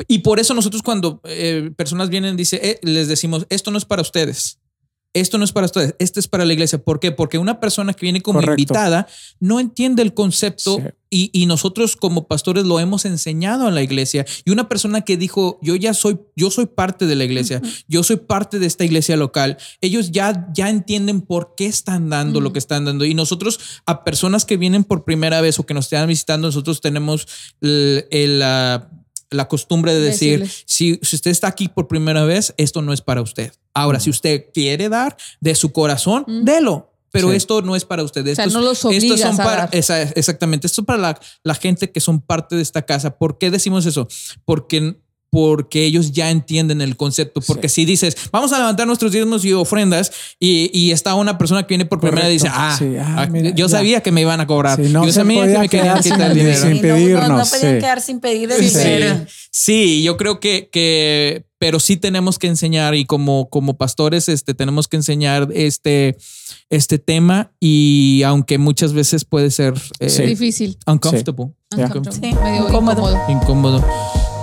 Y 0.07 0.19
por 0.19 0.39
eso 0.39 0.53
nosotros 0.53 0.81
cuando 0.81 1.21
eh, 1.25 1.71
personas 1.75 2.09
vienen, 2.09 2.37
dice, 2.37 2.59
eh, 2.63 2.79
les 2.83 3.07
decimos, 3.07 3.45
esto 3.49 3.71
no 3.71 3.77
es 3.77 3.85
para 3.85 4.01
ustedes. 4.01 4.59
Esto 5.13 5.37
no 5.37 5.43
es 5.43 5.51
para 5.51 5.65
ustedes, 5.65 5.93
esto 5.99 6.21
es 6.21 6.27
para 6.29 6.45
la 6.45 6.53
iglesia. 6.53 6.81
¿Por 6.81 7.01
qué? 7.01 7.11
Porque 7.11 7.37
una 7.37 7.59
persona 7.59 7.93
que 7.93 8.05
viene 8.05 8.21
como 8.21 8.39
Correcto. 8.39 8.53
invitada 8.61 9.07
no 9.41 9.59
entiende 9.59 10.01
el 10.03 10.13
concepto 10.13 10.77
Sí. 10.77 10.83
y, 11.09 11.29
y 11.33 11.45
nosotros 11.47 11.97
como 11.97 12.27
pastores 12.29 12.63
lo 12.65 12.79
hemos 12.79 13.03
enseñado 13.03 13.67
en 13.67 13.75
la 13.75 13.81
iglesia. 13.83 14.25
Y 14.45 14.51
una 14.51 14.69
persona 14.69 15.01
que 15.01 15.17
dijo, 15.17 15.59
yo 15.61 15.75
ya 15.75 15.93
soy, 15.93 16.17
yo 16.37 16.49
soy 16.49 16.65
parte 16.67 17.07
de 17.07 17.15
la 17.15 17.25
iglesia, 17.25 17.61
yo 17.89 18.03
soy 18.03 18.15
parte 18.17 18.57
de 18.57 18.67
esta 18.67 18.85
iglesia 18.85 19.17
local, 19.17 19.57
ellos 19.81 20.11
ya, 20.11 20.47
ya 20.53 20.69
entienden 20.69 21.19
por 21.19 21.55
qué 21.57 21.65
están 21.65 22.09
dando 22.09 22.39
lo 22.39 22.53
que 22.53 22.59
están 22.59 22.85
dando. 22.85 23.03
Y 23.03 23.13
nosotros 23.13 23.59
a 23.85 24.05
personas 24.05 24.45
que 24.45 24.55
vienen 24.55 24.85
por 24.85 25.03
primera 25.03 25.41
vez 25.41 25.59
o 25.59 25.65
que 25.65 25.73
nos 25.73 25.85
están 25.85 26.07
visitando, 26.07 26.47
nosotros 26.47 26.79
tenemos 26.79 27.27
el- 27.59 28.05
el, 28.11 28.39
la- 28.39 28.89
la 29.31 29.47
costumbre 29.47 29.93
de 29.93 30.01
decir, 30.01 30.41
Decirles. 30.41 30.63
si, 30.67 30.99
si 31.01 31.15
usted 31.15 31.31
está 31.31 31.47
aquí 31.47 31.67
por 31.69 31.87
primera 31.87 32.23
vez, 32.25 32.53
esto 32.57 32.81
no 32.81 32.93
es 32.93 33.01
para 33.01 33.21
usted. 33.21 33.51
Ahora, 33.73 33.99
si 33.99 34.09
usted 34.09 34.45
quiere 34.53 34.89
dar 34.89 35.17
de 35.39 35.55
su 35.55 35.71
corazón, 35.71 36.25
délo. 36.43 36.89
Pero 37.13 37.29
Sí. 37.31 37.35
esto 37.37 37.61
no 37.61 37.75
es 37.75 37.83
para 37.83 38.03
usted. 38.03 38.23
sea, 38.23 38.31
Estos- 38.45 38.53
no 38.53 38.61
los 38.61 38.85
estos 38.85 39.19
son 39.19 39.33
a 39.41 39.43
para, 39.43 39.55
dar. 39.63 39.69
esa- 39.73 40.01
exactamente. 40.03 40.67
Esto 40.67 40.81
es 40.81 40.85
para 40.87 40.99
la, 40.99 41.19
la 41.43 41.55
gente 41.55 41.91
que 41.91 41.99
son 41.99 42.21
parte 42.21 42.55
de 42.55 42.61
esta 42.61 42.83
casa. 42.83 43.17
¿Por 43.17 43.37
qué 43.37 43.51
decimos 43.51 43.85
eso? 43.85 44.07
Porque, 44.45 44.95
porque 45.31 45.85
ellos 45.85 46.11
ya 46.11 46.29
entienden 46.29 46.81
el 46.81 46.97
concepto. 46.97 47.39
Porque 47.41 47.69
si 47.69 47.85
dices, 47.85 48.15
vamos 48.31 48.51
a 48.53 48.57
levantar 48.59 48.85
nuestros 48.85 49.11
diezmos 49.13 49.43
y 49.45 49.53
ofrendas, 49.53 50.11
y, 50.39 50.69
y 50.77 50.91
está 50.91 51.15
una 51.15 51.37
persona 51.37 51.63
que 51.63 51.69
viene 51.69 51.85
por 51.85 51.99
primera 52.01 52.27
vez 52.27 52.31
y 52.31 52.33
dice, 52.45 52.47
Correcto. 52.49 52.61
ah, 52.69 52.75
Sí, 52.77 52.95
ah, 52.99 53.15
ah, 53.17 53.27
mira, 53.31 53.49
yo 53.51 53.65
ya. 53.67 53.69
sabía 53.69 54.01
que 54.03 54.11
me 54.11 54.21
iban 54.21 54.41
a 54.41 54.45
cobrar. 54.45 54.77
Sí, 54.83 54.91
no 54.91 55.03
yo 55.05 55.07
se 55.11 55.13
sabía 55.21 55.35
que 55.35 55.41
podía 55.47 55.59
me 55.59 55.69
querían 55.69 55.85
quedar 55.87 56.03
quitar 56.03 56.17
sin 56.19 56.21
el 56.27 56.33
dinero. 56.37 56.61
sin 56.61 56.75
Y 56.75 56.81
no- 56.81 56.81
no, 56.81 56.87
no, 56.87 56.95
pedirnos, 56.95 57.49
podían 57.49 57.73
sí. 57.75 57.79
quedar 57.79 58.01
sin 58.01 58.19
pedir 58.19 58.51
el 58.51 58.69
Sí. 58.69 58.77
dinero. 58.77 59.25
Sí, 59.51 60.03
yo 60.03 60.17
creo 60.17 60.39
que, 60.41 60.69
que, 60.71 61.45
pero 61.57 61.79
sí 61.79 61.95
tenemos 61.95 62.37
que 62.37 62.47
enseñar 62.47 62.93
y 62.95 63.05
como, 63.05 63.49
como 63.49 63.77
pastores, 63.77 64.27
este, 64.27 64.53
tenemos 64.53 64.87
que 64.89 64.97
enseñar 64.97 65.47
este, 65.53 66.17
este 66.69 66.97
tema 66.99 67.51
y 67.61 68.21
aunque 68.25 68.57
muchas 68.57 68.91
veces 68.93 69.23
puede 69.23 69.49
ser 69.49 69.75
eh, 69.99 70.09
Sí. 70.09 70.23
Difícil. 70.23 70.77
uncomfortable. 70.87 71.51
Uncomfortable. 71.73 72.11
Sí, 72.29 72.35
Medio 72.43 72.67
incómodo. 72.67 73.17
incómodo. 73.29 73.85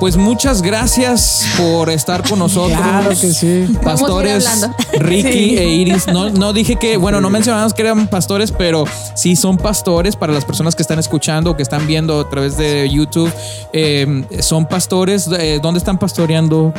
Pues 0.00 0.16
muchas 0.16 0.62
gracias 0.62 1.44
por 1.56 1.90
estar 1.90 2.26
con 2.28 2.38
nosotros. 2.38 2.78
Claro 2.88 3.10
que 3.10 3.32
sí. 3.32 3.76
Pastores. 3.82 4.68
Ricky 4.98 5.58
e 5.58 5.68
Iris. 5.68 6.06
No, 6.06 6.30
no 6.30 6.52
dije 6.52 6.76
que, 6.76 6.96
bueno, 6.96 7.20
no 7.20 7.30
mencionamos 7.30 7.74
que 7.74 7.82
eran 7.82 8.06
pastores, 8.08 8.52
pero 8.52 8.84
sí 9.14 9.36
son 9.36 9.56
pastores 9.56 10.16
para 10.16 10.32
las 10.32 10.44
personas 10.44 10.74
que 10.74 10.82
están 10.82 10.98
escuchando 10.98 11.50
o 11.50 11.56
que 11.56 11.62
están 11.62 11.86
viendo 11.86 12.20
a 12.20 12.28
través 12.28 12.56
de 12.56 12.88
YouTube. 12.88 13.32
Eh, 13.72 14.24
son 14.40 14.66
pastores. 14.66 15.28
Eh, 15.38 15.60
¿Dónde 15.62 15.78
están 15.78 15.98
pastoreando, 15.98 16.72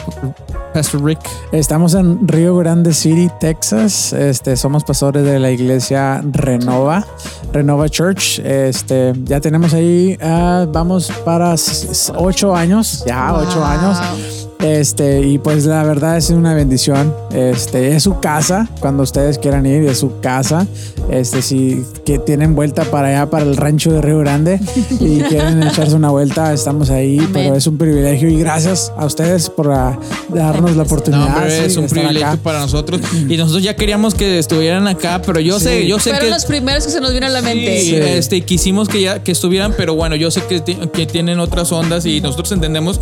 Pastor 0.73 1.03
Rick? 1.03 1.19
Estamos 1.51 1.93
en 1.93 2.27
Río 2.27 2.55
Grande 2.57 2.93
City, 2.93 3.29
Texas. 3.39 4.13
Este, 4.13 4.55
somos 4.55 4.83
pastores 4.83 5.23
de 5.23 5.39
la 5.39 5.51
iglesia 5.51 6.21
Renova, 6.31 7.05
Renova 7.51 7.89
Church. 7.89 8.39
Este, 8.39 9.13
ya 9.23 9.39
tenemos 9.39 9.73
ahí, 9.73 10.17
ah, 10.21 10.65
vamos 10.71 11.11
para 11.25 11.55
ocho 12.15 12.55
años, 12.55 13.03
ya 13.09 13.33
ocho 13.33 13.65
años. 13.65 14.38
Este, 14.59 15.21
y 15.21 15.37
pues 15.37 15.65
la 15.65 15.83
verdad 15.83 16.17
es 16.17 16.29
una 16.31 16.53
bendición. 16.53 17.15
Este, 17.31 17.95
es 17.95 18.03
su 18.03 18.19
casa 18.19 18.67
cuando 18.81 19.03
ustedes 19.03 19.37
quieran 19.37 19.65
ir, 19.65 19.83
es 19.85 19.99
su 19.99 20.19
casa. 20.19 20.67
Este, 21.09 21.41
si 21.41 21.81
que 22.05 22.19
tienen 22.19 22.55
vuelta 22.55 22.83
para 22.83 23.07
allá, 23.07 23.29
para 23.29 23.45
el 23.45 23.55
rancho 23.55 23.89
de 23.93 24.01
Río 24.01 24.19
Grande 24.19 24.59
y 24.99 25.21
quieren 25.21 25.63
echarse 25.63 25.95
una 25.95 26.09
vuelta, 26.09 26.51
estamos 26.53 26.89
ahí. 26.89 27.25
Pero 27.31 27.55
es 27.55 27.67
un 27.67 27.77
privilegio 27.77 28.27
y 28.29 28.37
gracias 28.37 28.91
a 28.97 29.05
ustedes 29.05 29.49
por 29.49 29.71
ah, 29.71 29.97
darnos 30.27 30.75
la 30.75 30.83
oportunidad. 30.83 31.29
No, 31.29 31.35
hombre, 31.37 31.57
sí, 31.57 31.65
es 31.65 31.77
un 31.77 31.87
privilegio 31.87 32.27
acá. 32.27 32.37
para 32.43 32.59
nosotros. 32.59 32.99
Y 33.29 33.37
nosotros 33.37 33.63
ya 33.63 33.77
queríamos 33.77 34.13
que 34.13 34.39
estuvieran 34.39 34.87
acá, 34.89 35.21
pero 35.25 35.39
yo 35.39 35.57
Sí. 35.59 35.65
sé, 35.65 35.87
yo 35.87 35.99
sé 35.99 36.09
Fueron 36.09 36.27
que. 36.27 36.33
los 36.33 36.45
primeros 36.45 36.85
que 36.85 36.91
se 36.91 36.99
nos 36.99 37.13
vino 37.13 37.27
a 37.27 37.29
la 37.29 37.41
mente. 37.41 37.79
Sí, 37.79 37.91
Sí. 37.91 37.95
este, 37.95 38.41
quisimos 38.41 38.89
que 38.89 39.01
ya 39.03 39.23
que 39.23 39.31
estuvieran, 39.31 39.73
pero 39.77 39.95
bueno, 39.95 40.17
yo 40.17 40.29
sé 40.31 40.41
que, 40.49 40.61
que 40.91 41.05
tienen 41.05 41.39
otras 41.39 41.71
ondas 41.71 42.05
y 42.05 42.19
nosotros 42.19 42.51
entendemos. 42.51 42.99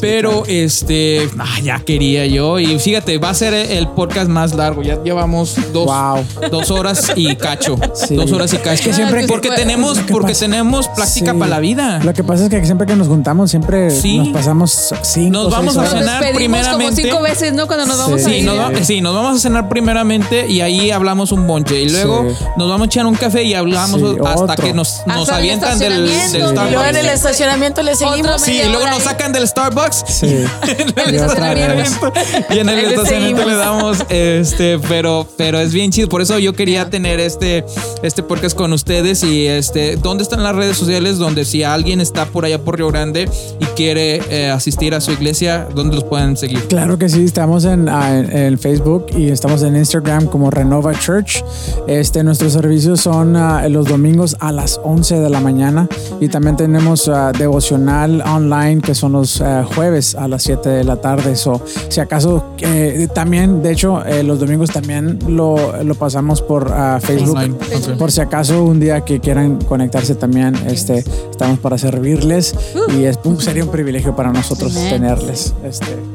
pero 0.00 0.44
este, 0.46 0.91
ah, 1.38 1.60
ya 1.62 1.80
quería 1.80 2.26
yo. 2.26 2.58
Y 2.58 2.78
fíjate, 2.78 3.18
va 3.18 3.30
a 3.30 3.34
ser 3.34 3.54
el 3.54 3.88
podcast 3.88 4.28
más 4.28 4.54
largo. 4.54 4.82
Ya 4.82 5.02
llevamos 5.02 5.54
dos, 5.72 5.86
Wow. 5.86 6.24
dos 6.50 6.70
horas 6.70 7.12
y 7.16 7.34
cacho. 7.36 7.76
Sí. 7.94 8.14
Dos 8.16 8.30
horas 8.32 8.52
y 8.52 8.56
cacho. 8.58 8.70
Es 8.72 8.80
que 8.82 8.92
siempre- 8.92 9.26
porque 9.26 9.50
tenemos, 9.50 9.98
porque 10.10 10.32
pasa- 10.32 10.40
tenemos 10.46 10.88
práctica 10.88 11.32
Sí. 11.32 11.38
para 11.38 11.50
la 11.50 11.60
vida. 11.60 12.00
Lo 12.02 12.12
que 12.14 12.24
pasa 12.24 12.44
es 12.44 12.50
que 12.50 12.64
siempre 12.64 12.86
que 12.86 12.96
nos 12.96 13.08
juntamos, 13.08 13.50
siempre 13.50 13.90
Sí. 13.90 14.18
nos 14.18 14.28
pasamos 14.28 14.94
cinco 15.02 15.32
Nos 15.32 15.50
vamos 15.50 15.74
seis 15.74 15.86
a 15.86 15.90
cenar 15.98 16.22
Nos 16.24 16.32
primeramente. 16.32 16.84
como 16.84 16.96
cinco 16.96 17.22
veces, 17.22 17.52
¿no? 17.52 17.66
Cuando 17.66 17.86
nos 17.86 17.98
vamos 17.98 18.20
Sí. 18.22 18.30
a 18.30 18.36
ir. 18.36 18.44
nos, 18.44 18.58
va- 18.58 18.84
sí, 18.84 19.00
nos 19.00 19.14
vamos 19.14 19.36
a 19.36 19.40
cenar 19.40 19.68
primeramente 19.68 20.46
y 20.48 20.60
ahí 20.60 20.90
hablamos 20.90 21.32
un 21.32 21.46
bonche. 21.46 21.80
Y 21.82 21.88
luego 21.90 22.26
Sí. 22.28 22.44
nos 22.56 22.68
vamos 22.68 22.82
a 22.82 22.86
echar 22.86 23.06
un 23.06 23.14
café 23.14 23.42
y 23.44 23.54
hablamos 23.54 24.00
Sí, 24.00 24.16
hasta 24.24 24.40
otro. 24.52 24.64
que 24.64 24.72
nos, 24.72 25.02
nos 25.06 25.28
avientan 25.28 25.78
del, 25.78 25.92
del 26.06 26.10
estacionamiento. 26.10 26.66
Y 26.66 26.70
luego 26.70 26.84
en 26.84 26.88
el 26.88 27.02
Starbucks. 27.02 27.14
estacionamiento 27.14 27.82
le 27.82 27.94
seguimos. 27.94 28.42
Sí, 28.42 28.60
y 28.64 28.68
luego 28.68 28.86
nos 28.86 28.98
ahí. 28.98 29.04
sacan 29.04 29.32
del 29.32 29.46
Starbucks. 29.48 30.04
Sí. 30.08 30.44
El 30.82 31.14
Y 31.14 31.18
otra 31.18 31.54
vez. 31.54 31.88
estacionamiento. 31.92 32.12
Y 32.54 32.58
en 32.58 32.68
el 32.68 32.78
estacionamiento 32.80 33.44
le 33.48 33.54
damos 33.56 33.98
este, 34.08 34.78
pero, 34.88 35.26
pero 35.36 35.58
es 35.58 35.72
bien 35.72 35.90
chido. 35.90 36.08
Por 36.08 36.22
eso 36.22 36.38
yo 36.38 36.52
quería 36.54 36.90
tener 36.90 37.20
este, 37.20 37.64
este 38.02 38.22
podcast 38.22 38.56
con 38.56 38.72
ustedes. 38.72 39.22
Y 39.22 39.46
este, 39.46 39.96
¿dónde 39.96 40.22
están 40.22 40.42
las 40.42 40.54
redes 40.54 40.76
sociales? 40.76 41.18
Donde 41.18 41.44
si 41.44 41.62
alguien 41.62 42.00
está 42.00 42.26
por 42.26 42.44
allá 42.44 42.58
por 42.62 42.76
Río 42.76 42.88
Grande 42.88 43.28
y 43.60 43.64
quiere 43.76 44.20
eh, 44.30 44.50
asistir 44.50 44.94
a 44.94 45.00
su 45.00 45.12
iglesia, 45.12 45.66
¿dónde 45.74 45.94
los 45.94 46.04
pueden 46.04 46.36
seguir? 46.36 46.66
Claro 46.68 46.98
que 46.98 47.08
sí, 47.08 47.24
estamos 47.24 47.64
en, 47.64 47.88
ah, 47.88 48.18
en- 48.18 48.36
en 48.36 48.58
Facebook 48.58 49.06
y 49.16 49.30
estamos 49.30 49.62
en 49.62 49.76
Instagram 49.76 50.26
como 50.26 50.50
Renova 50.50 50.94
Church. 50.98 51.44
Este, 51.86 52.22
nuestros 52.22 52.52
servicios 52.52 53.00
son 53.00 53.36
ah, 53.36 53.68
los 53.68 53.86
domingos 53.86 54.36
a 54.40 54.52
las 54.52 54.80
11 54.82 55.20
de 55.20 55.30
la 55.30 55.40
mañana 55.40 55.88
y 56.20 56.28
también 56.28 56.56
tenemos 56.56 57.08
ah, 57.08 57.32
devocional 57.36 58.22
online 58.22 58.80
que 58.80 58.94
son 58.94 59.12
los 59.12 59.42
jueves 59.74 60.14
a 60.14 60.28
las 60.28 60.42
7 60.42 60.68
de 60.72 60.84
la 60.84 60.96
tarde. 60.96 61.36
So, 61.36 61.62
si 61.88 62.00
acaso 62.00 62.54
eh, 62.58 63.08
también, 63.14 63.62
de 63.62 63.72
hecho, 63.72 64.04
eh, 64.04 64.22
los 64.22 64.40
domingos 64.40 64.70
también 64.70 65.18
lo, 65.26 65.82
lo 65.82 65.94
pasamos 65.94 66.42
por 66.42 66.70
ah, 66.72 66.98
Facebook. 67.00 67.58
Por 67.98 68.12
si 68.12 68.20
acaso 68.20 68.64
un 68.64 68.80
día 68.80 69.02
que 69.02 69.20
quieran 69.20 69.58
conectarse 69.60 70.14
también, 70.14 70.54
este, 70.66 71.04
estamos 71.30 71.58
para 71.58 71.78
servirles 71.78 72.54
y 72.96 73.04
es, 73.04 73.18
sería 73.38 73.64
un 73.64 73.70
privilegio 73.70 74.14
para 74.14 74.32
nosotros 74.32 74.74
tenerles. 74.74 75.54
Este, 75.64 76.11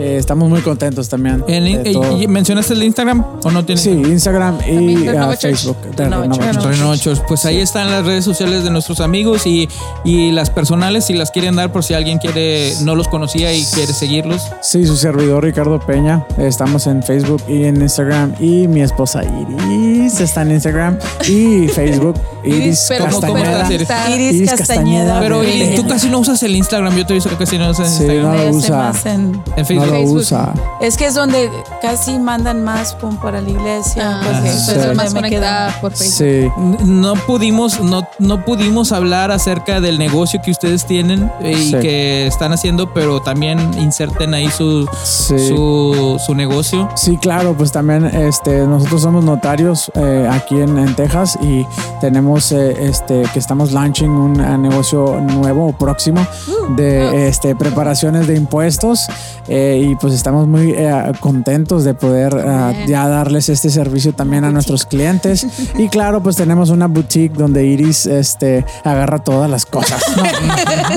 eh, 0.00 0.16
estamos 0.16 0.48
muy 0.48 0.60
contentos 0.62 1.08
también. 1.08 1.44
En- 1.48 1.66
eh, 1.66 1.92
y- 2.18 2.26
¿Mencionaste 2.26 2.74
el 2.74 2.82
Instagram 2.82 3.24
o 3.44 3.50
no 3.50 3.64
tienes? 3.64 3.82
Sí, 3.84 3.90
Instagram 3.90 4.58
y 4.68 5.06
ah. 5.08 5.36
Facebook. 5.40 5.76
de 5.96 6.98
Church. 6.98 7.20
Pues 7.28 7.44
ahí 7.44 7.58
están 7.60 7.90
las 7.90 8.04
redes 8.04 8.24
sociales 8.24 8.64
de 8.64 8.70
nuestros 8.70 9.00
amigos 9.00 9.46
y, 9.46 9.68
y 10.04 10.32
las 10.32 10.50
personales 10.50 11.06
si 11.06 11.14
las 11.14 11.30
quieren 11.30 11.56
dar 11.56 11.72
por 11.72 11.84
si 11.84 11.94
alguien 11.94 12.18
quiere 12.18 12.72
no 12.82 12.94
los 12.94 13.08
conocía 13.08 13.52
y 13.52 13.64
quiere 13.64 13.92
seguirlos. 13.92 14.42
Sí, 14.62 14.86
su 14.86 14.96
servidor 14.96 15.44
Ricardo 15.44 15.78
Peña. 15.80 16.24
Estamos 16.38 16.86
en 16.86 17.02
Facebook 17.02 17.42
y 17.48 17.64
en 17.64 17.80
Instagram 17.80 18.34
y 18.40 18.66
mi 18.68 18.82
esposa 18.82 19.22
Iris. 19.24 20.20
Está 20.20 20.42
en 20.42 20.52
Instagram 20.52 20.98
y 21.28 21.68
Facebook. 21.74 22.14
Iris, 22.44 22.86
pero 22.88 23.06
¿cómo- 23.06 23.20
cómo 23.20 23.32
Castañeda. 23.34 23.60
estás, 23.60 23.70
Iris? 23.70 23.82
Está- 23.82 24.10
Iris, 24.10 24.34
Iris 24.34 24.50
Castañeda. 24.50 25.14
Castañeda. 25.14 25.20
Pero 25.20 25.82
tú 25.82 25.88
casi 25.88 26.08
no 26.08 26.18
usas 26.18 26.42
el 26.42 26.56
Instagram. 26.56 26.96
Yo 26.96 27.06
te 27.06 27.12
he 27.12 27.14
visto 27.14 27.30
que 27.30 27.36
casi 27.36 27.58
no 27.58 27.70
usas 27.70 27.90
Sí, 27.90 28.04
Instagram. 28.04 28.36
no 28.36 28.44
lo 28.44 28.50
usa. 28.50 28.92
en- 29.04 29.32
No 29.32 29.42
Facebook. 29.64 29.89
Lo 29.90 29.98
Facebook. 29.98 30.16
usa. 30.18 30.54
es 30.80 30.96
que 30.96 31.06
es 31.06 31.14
donde 31.14 31.50
casi 31.82 32.18
mandan 32.18 32.64
más 32.64 32.94
como 32.94 33.20
para 33.20 33.40
la 33.40 33.48
iglesia. 33.50 34.20
Ah, 34.22 34.40
pues, 34.42 34.68
eso 34.68 34.90
es 34.90 34.96
más 34.96 35.12
conectada 35.14 35.78
por 35.80 35.92
Facebook. 35.92 36.16
Sí. 36.16 36.50
N- 36.58 36.76
No 36.84 37.14
pudimos, 37.26 37.80
no, 37.80 38.06
no 38.18 38.44
pudimos 38.44 38.92
hablar 38.92 39.30
acerca 39.30 39.80
del 39.80 39.98
negocio 39.98 40.40
que 40.44 40.50
ustedes 40.50 40.84
tienen 40.86 41.30
eh, 41.40 41.52
y 41.52 41.70
Sí. 41.70 41.76
que 41.80 42.26
están 42.26 42.52
haciendo, 42.52 42.92
pero 42.92 43.20
también 43.20 43.58
inserten 43.78 44.34
ahí 44.34 44.50
su, 44.50 44.88
Sí. 45.04 45.38
su, 45.48 46.20
su 46.24 46.34
negocio. 46.34 46.88
Sí, 46.94 47.16
claro, 47.16 47.54
pues 47.56 47.72
también 47.72 48.04
este, 48.06 48.66
nosotros 48.66 49.02
somos 49.02 49.24
notarios 49.24 49.90
eh, 49.94 50.28
aquí 50.30 50.56
en, 50.60 50.78
en 50.78 50.94
Texas 50.94 51.38
y 51.42 51.66
tenemos 52.00 52.52
eh, 52.52 52.76
este, 52.88 53.22
que 53.32 53.38
estamos 53.38 53.72
launching 53.72 54.10
un 54.10 54.32
negocio 54.62 55.20
nuevo 55.20 55.68
o 55.68 55.72
próximo 55.72 56.26
de 56.76 57.28
este, 57.28 57.54
preparaciones 57.54 58.26
de 58.26 58.36
impuestos 58.36 59.06
eh, 59.48 59.79
y 59.80 59.96
pues 59.96 60.14
estamos 60.14 60.46
muy 60.46 60.72
eh, 60.76 61.12
contentos 61.20 61.84
de 61.84 61.94
poder 61.94 62.36
eh, 62.44 62.84
ya 62.88 63.08
darles 63.08 63.48
este 63.48 63.70
servicio 63.70 64.12
también 64.12 64.44
a 64.44 64.50
nuestros 64.50 64.84
clientes 64.86 65.46
y 65.78 65.88
claro, 65.88 66.22
pues 66.22 66.36
tenemos 66.36 66.70
una 66.70 66.86
boutique 66.86 67.34
donde 67.36 67.64
Iris 67.66 68.06
este, 68.06 68.64
agarra 68.84 69.18
todas 69.18 69.48
las 69.50 69.66
cosas. 69.66 70.02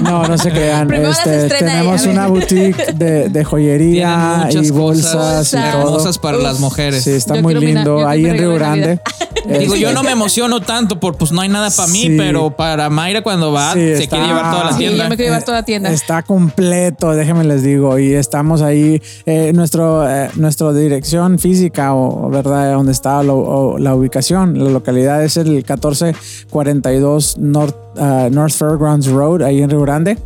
No, 0.01 0.11
no, 0.23 0.27
no 0.27 0.37
se 0.37 0.51
crean. 0.51 0.91
Este, 0.93 1.47
tenemos 1.49 2.05
una 2.05 2.27
boutique 2.27 2.93
de, 2.93 3.29
de 3.29 3.43
joyería 3.43 4.49
y 4.51 4.69
bolsas 4.71 5.13
cosas 5.13 5.53
y 5.53 5.71
todo. 5.71 5.81
hermosas 5.87 6.17
para 6.17 6.37
Uf. 6.37 6.43
las 6.43 6.59
mujeres. 6.59 7.03
Sí, 7.03 7.11
está 7.11 7.35
Yo 7.35 7.41
muy 7.41 7.53
lindo. 7.55 8.07
Ahí 8.07 8.25
en 8.25 8.37
Río 8.37 8.53
Grande. 8.55 8.99
Digo, 9.45 9.73
Este, 9.73 9.79
yo 9.81 9.91
no 9.93 10.03
me 10.03 10.11
emociono 10.11 10.61
tanto 10.61 10.99
por 11.01 11.15
pues 11.17 11.31
no 11.33 11.41
hay 11.41 11.49
nada 11.49 11.69
para 11.69 11.89
mí, 11.89 12.03
Sí. 12.03 12.15
pero 12.17 12.51
para 12.55 12.89
Mayra 12.89 13.21
cuando 13.23 13.51
va 13.51 13.73
Sí, 13.73 13.79
se 13.79 14.03
está- 14.03 14.15
quiere 14.15 14.27
llevar 14.27 14.51
toda 14.51 14.63
la 14.65 14.71
Sí, 14.71 14.77
tienda. 14.77 15.03
yo 15.03 15.09
me 15.09 15.15
quiero 15.17 15.31
llevar 15.31 15.43
toda 15.43 15.57
la 15.57 15.65
tienda. 15.65 15.91
Está 15.91 16.23
completo, 16.23 17.11
déjenme 17.11 17.43
les 17.43 17.61
digo. 17.61 17.99
Y 17.99 18.13
estamos 18.13 18.61
ahí. 18.63 19.01
eh, 19.25 19.51
nuestro, 19.53 20.09
eh, 20.09 20.29
nuestra 20.35 20.73
dirección 20.73 21.37
física, 21.39 21.93
o 21.93 22.29
verdad, 22.29 22.73
donde 22.73 22.91
está 22.91 23.21
lo- 23.23 23.37
o 23.37 23.77
la 23.77 23.95
ubicación, 23.95 24.57
la 24.63 24.69
localidad 24.71 25.23
es 25.23 25.37
el 25.37 25.49
1442 25.49 27.37
North, 27.37 27.75
ah, 27.97 28.29
North 28.31 28.53
Fairgrounds 28.53 29.07
Road, 29.07 29.41
ahí 29.43 29.61
en 29.61 29.69
Río 29.69 29.81
Grande. 29.81 30.17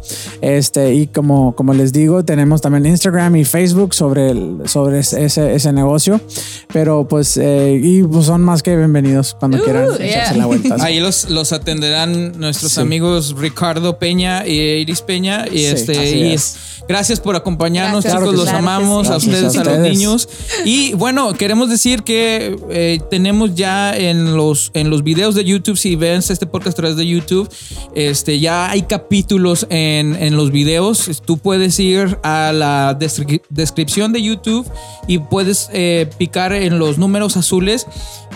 Este, 0.42 0.94
y 0.94 1.08
como, 1.08 1.56
como 1.56 1.74
les 1.74 1.92
digo, 1.94 2.24
tenemos 2.24 2.62
también 2.62 2.86
Instagram 2.86 3.36
y 3.36 3.46
Facebook 3.46 3.94
sobre, 3.94 4.32
el- 4.32 4.62
sobre 4.66 5.00
ese, 5.00 5.26
ese 5.56 5.74
negocio. 5.74 6.20
Pero 6.74 7.08
pues, 7.08 7.38
eh, 7.38 7.80
y 7.82 8.04
pues 8.04 8.26
son 8.26 8.42
más 8.44 8.62
que 8.64 8.76
bienvenidos 8.76 9.36
cuando 9.40 9.58
Uh, 9.58 9.64
quieran 9.64 9.98
yeah. 9.98 10.06
echarse 10.08 10.36
la 10.38 10.46
vuelta. 10.46 10.76
Ahí 10.82 11.00
los, 11.00 11.30
los 11.30 11.52
atenderán 11.54 12.38
nuestros 12.40 12.74
Sí. 12.74 12.82
amigos 12.82 13.36
Ricardo 13.38 13.98
Peña 13.98 14.46
y 14.46 14.60
Iris 14.60 15.02
Peña. 15.02 15.46
Y 15.48 15.60
Sí, 15.60 15.66
este, 15.66 16.18
y 16.18 16.34
es. 16.34 16.56
gracias 16.88 17.20
por 17.20 17.36
acompañarnos, 17.36 18.04
Gracias. 18.04 18.22
Chicos. 18.32 18.46
Claro 18.46 18.62
que 18.62 18.72
los 18.72 18.74
sí. 18.74 18.80
amamos 18.80 19.10
a 19.10 19.18
ustedes, 19.18 19.58
a 19.58 19.64
los 19.64 19.80
niños. 19.80 20.30
Y 20.66 20.94
bueno, 20.94 21.34
queremos 21.34 21.70
decir 21.70 22.04
que 22.04 22.56
eh, 22.70 23.00
tenemos 23.10 23.56
ya 23.56 23.96
en 23.96 24.36
los, 24.36 24.72
en 24.74 24.90
los 24.90 25.04
videos 25.04 25.36
de 25.36 25.44
YouTube, 25.44 25.78
si 25.78 25.96
ven 25.96 26.20
este 26.28 26.46
podcast 26.46 26.78
a 26.78 26.82
través 26.82 26.98
de 26.98 27.08
YouTube, 27.08 27.50
este, 27.96 28.40
ya 28.40 28.70
hay 28.70 28.84
capítulos 28.84 29.66
en, 29.70 30.16
en 30.16 30.36
los 30.36 30.52
videos. 30.52 31.22
Tú 31.26 31.38
puedes 31.38 31.80
ir 31.80 32.18
a 32.24 32.52
la 32.54 32.98
descri- 33.00 33.42
descripción 33.50 34.14
de 34.14 34.22
YouTube 34.22 34.68
y 35.08 35.20
puedes 35.20 35.70
eh, 35.74 36.10
picar 36.18 36.54
en 36.54 36.80
los 36.80 36.98
números 36.98 37.38
azules 37.38 37.88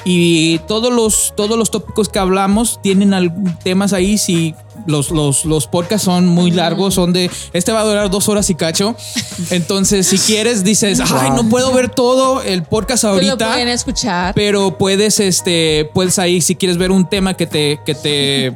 y 0.06 0.58
todos 0.68 0.92
los, 0.92 1.34
todos 1.36 1.58
los 1.58 1.70
tópicos 1.70 2.10
que 2.10 2.20
hablamos 2.20 2.80
tienen 2.82 3.32
temas 3.64 3.94
ahí. 3.94 4.18
Si 4.18 4.56
los, 4.86 5.12
los, 5.12 5.46
los 5.46 5.68
podcasts 5.68 6.06
son 6.06 6.28
muy 6.28 6.52
largos, 6.52 6.94
son 6.96 7.14
de. 7.14 7.30
Este 7.54 7.72
va 7.72 7.82
a 7.82 7.84
durar 7.84 8.10
dos 8.10 8.28
horas 8.30 8.50
y 8.50 8.56
cacho. 8.56 8.96
Entonces, 9.52 10.08
si 10.08 10.18
quieres, 10.18 10.64
dices, 10.64 11.00
ay, 11.12 11.32
no 11.32 11.48
puedo 11.50 11.72
ver 11.74 11.90
todo 11.90 12.42
el 12.42 12.64
podcast 12.64 13.04
Pues 13.04 13.24
lo 13.26 13.32
ahorita. 13.32 13.48
pueden 13.52 13.68
escuchar. 13.70 14.34
Pero 14.34 14.78
puedes, 14.78 15.20
este, 15.20 15.90
puedes 15.94 16.20
ahí, 16.20 16.42
si 16.42 16.56
quieres 16.56 16.78
ver 16.78 16.92
un 16.92 17.08
tema 17.10 17.34
que 17.34 17.48
te, 17.48 17.80
que 17.86 17.96
te, 17.96 18.56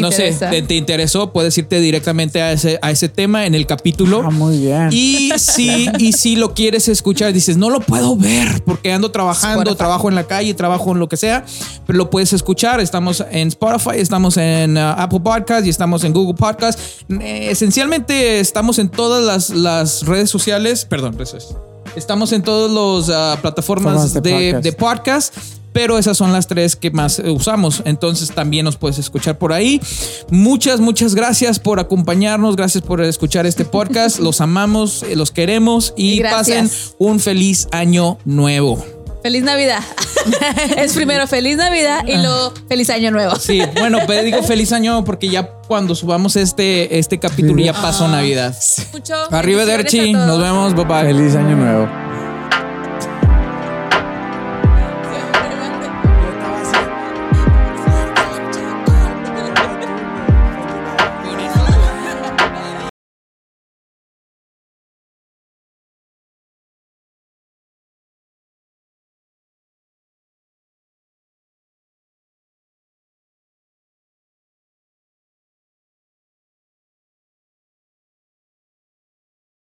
no 0.00 0.10
sé, 0.10 0.32
te, 0.32 0.62
te 0.62 0.74
interesó, 0.74 1.32
puedes 1.32 1.56
irte 1.58 1.80
directamente 1.80 2.40
a 2.42 2.52
ese, 2.52 2.78
a 2.82 2.90
ese 2.90 3.08
tema 3.08 3.46
en 3.46 3.54
el 3.54 3.66
capítulo. 3.66 4.22
Ah, 4.24 4.30
muy 4.30 4.58
bien. 4.58 4.88
Y 4.92 5.30
si, 5.38 5.88
y 5.98 6.12
si 6.12 6.36
lo 6.36 6.54
quieres 6.54 6.88
escuchar, 6.88 7.32
dices, 7.32 7.56
no 7.56 7.70
lo 7.70 7.80
puedo 7.80 8.16
ver 8.16 8.62
porque 8.64 8.92
ando 8.92 9.10
trabajando, 9.10 9.60
Spotify. 9.60 9.78
trabajo 9.78 10.08
en 10.08 10.14
la 10.14 10.24
calle, 10.24 10.54
trabajo 10.54 10.92
en 10.92 10.98
lo 10.98 11.08
que 11.08 11.16
sea, 11.16 11.44
pero 11.86 11.96
lo 11.96 12.10
puedes 12.10 12.32
escuchar. 12.32 12.80
Estamos 12.80 13.24
en 13.30 13.48
Spotify, 13.48 13.98
estamos 13.98 14.36
en 14.36 14.76
uh, 14.76 14.94
Apple 14.96 15.20
Podcast 15.20 15.66
y 15.66 15.70
estamos 15.70 16.04
en 16.04 16.12
Google 16.12 16.34
Podcast. 16.34 16.78
Eh, 17.08 17.48
esencialmente 17.50 18.40
estamos 18.40 18.78
en 18.78 18.88
todas 18.88 19.22
las, 19.22 19.50
las 19.50 20.06
redes 20.06 20.30
sociales, 20.30 20.84
perdón, 20.84 21.14
redes 21.14 21.30
sociales. 21.30 21.58
Estamos 21.96 22.32
en 22.32 22.42
todas 22.42 23.08
las 23.08 23.38
plataformas 23.38 23.94
Formas 23.94 24.14
de 24.14 24.20
de, 24.20 24.52
podcast. 24.52 24.64
de 24.64 24.72
podcast. 24.72 25.34
Pero 25.74 25.98
esas 25.98 26.16
son 26.16 26.32
las 26.32 26.46
tres 26.46 26.76
que 26.76 26.90
más 26.90 27.18
eh, 27.18 27.28
usamos. 27.30 27.82
Entonces 27.84 28.30
también 28.30 28.64
nos 28.64 28.76
puedes 28.76 28.98
escuchar 28.98 29.36
por 29.36 29.52
ahí. 29.52 29.82
Muchas, 30.30 30.80
muchas 30.80 31.14
gracias 31.14 31.58
por 31.58 31.80
acompañarnos. 31.80 32.56
Gracias 32.56 32.82
por 32.82 33.02
escuchar 33.02 33.44
este 33.44 33.66
podcast. 33.66 34.18
Los 34.24 34.40
amamos, 34.40 35.02
eh, 35.02 35.16
los 35.16 35.30
queremos 35.32 35.92
y 35.96 36.18
gracias. 36.20 36.70
pasen 36.70 36.94
un 36.98 37.20
feliz 37.20 37.68
año 37.72 38.18
nuevo. 38.24 38.82
Feliz 39.22 39.42
Navidad. 39.42 39.82
es 40.76 40.92
primero 40.92 41.26
feliz 41.26 41.56
Navidad 41.56 42.06
y 42.06 42.16
luego 42.16 42.52
feliz 42.68 42.90
Año 42.90 43.10
Nuevo. 43.10 43.36
Sí, 43.36 43.62
bueno, 43.78 44.00
pero 44.06 44.22
digo 44.22 44.42
feliz 44.46 44.72
año 44.72 45.04
porque 45.04 45.28
ya 45.28 45.48
cuando 45.66 45.94
subamos 45.94 46.36
este, 46.36 46.98
este 46.98 47.18
capítulo 47.18 47.62
ya 47.62 47.72
pasó 47.72 48.06
Navidad. 48.08 48.54
Mucho 48.92 49.14
Arriba 49.32 49.64
todos. 49.64 49.94
nos 50.12 50.40
vemos, 50.40 50.74
bye 50.74 50.84
bye. 50.84 51.02
Feliz 51.04 51.34
año 51.36 51.56
nuevo. 51.56 52.23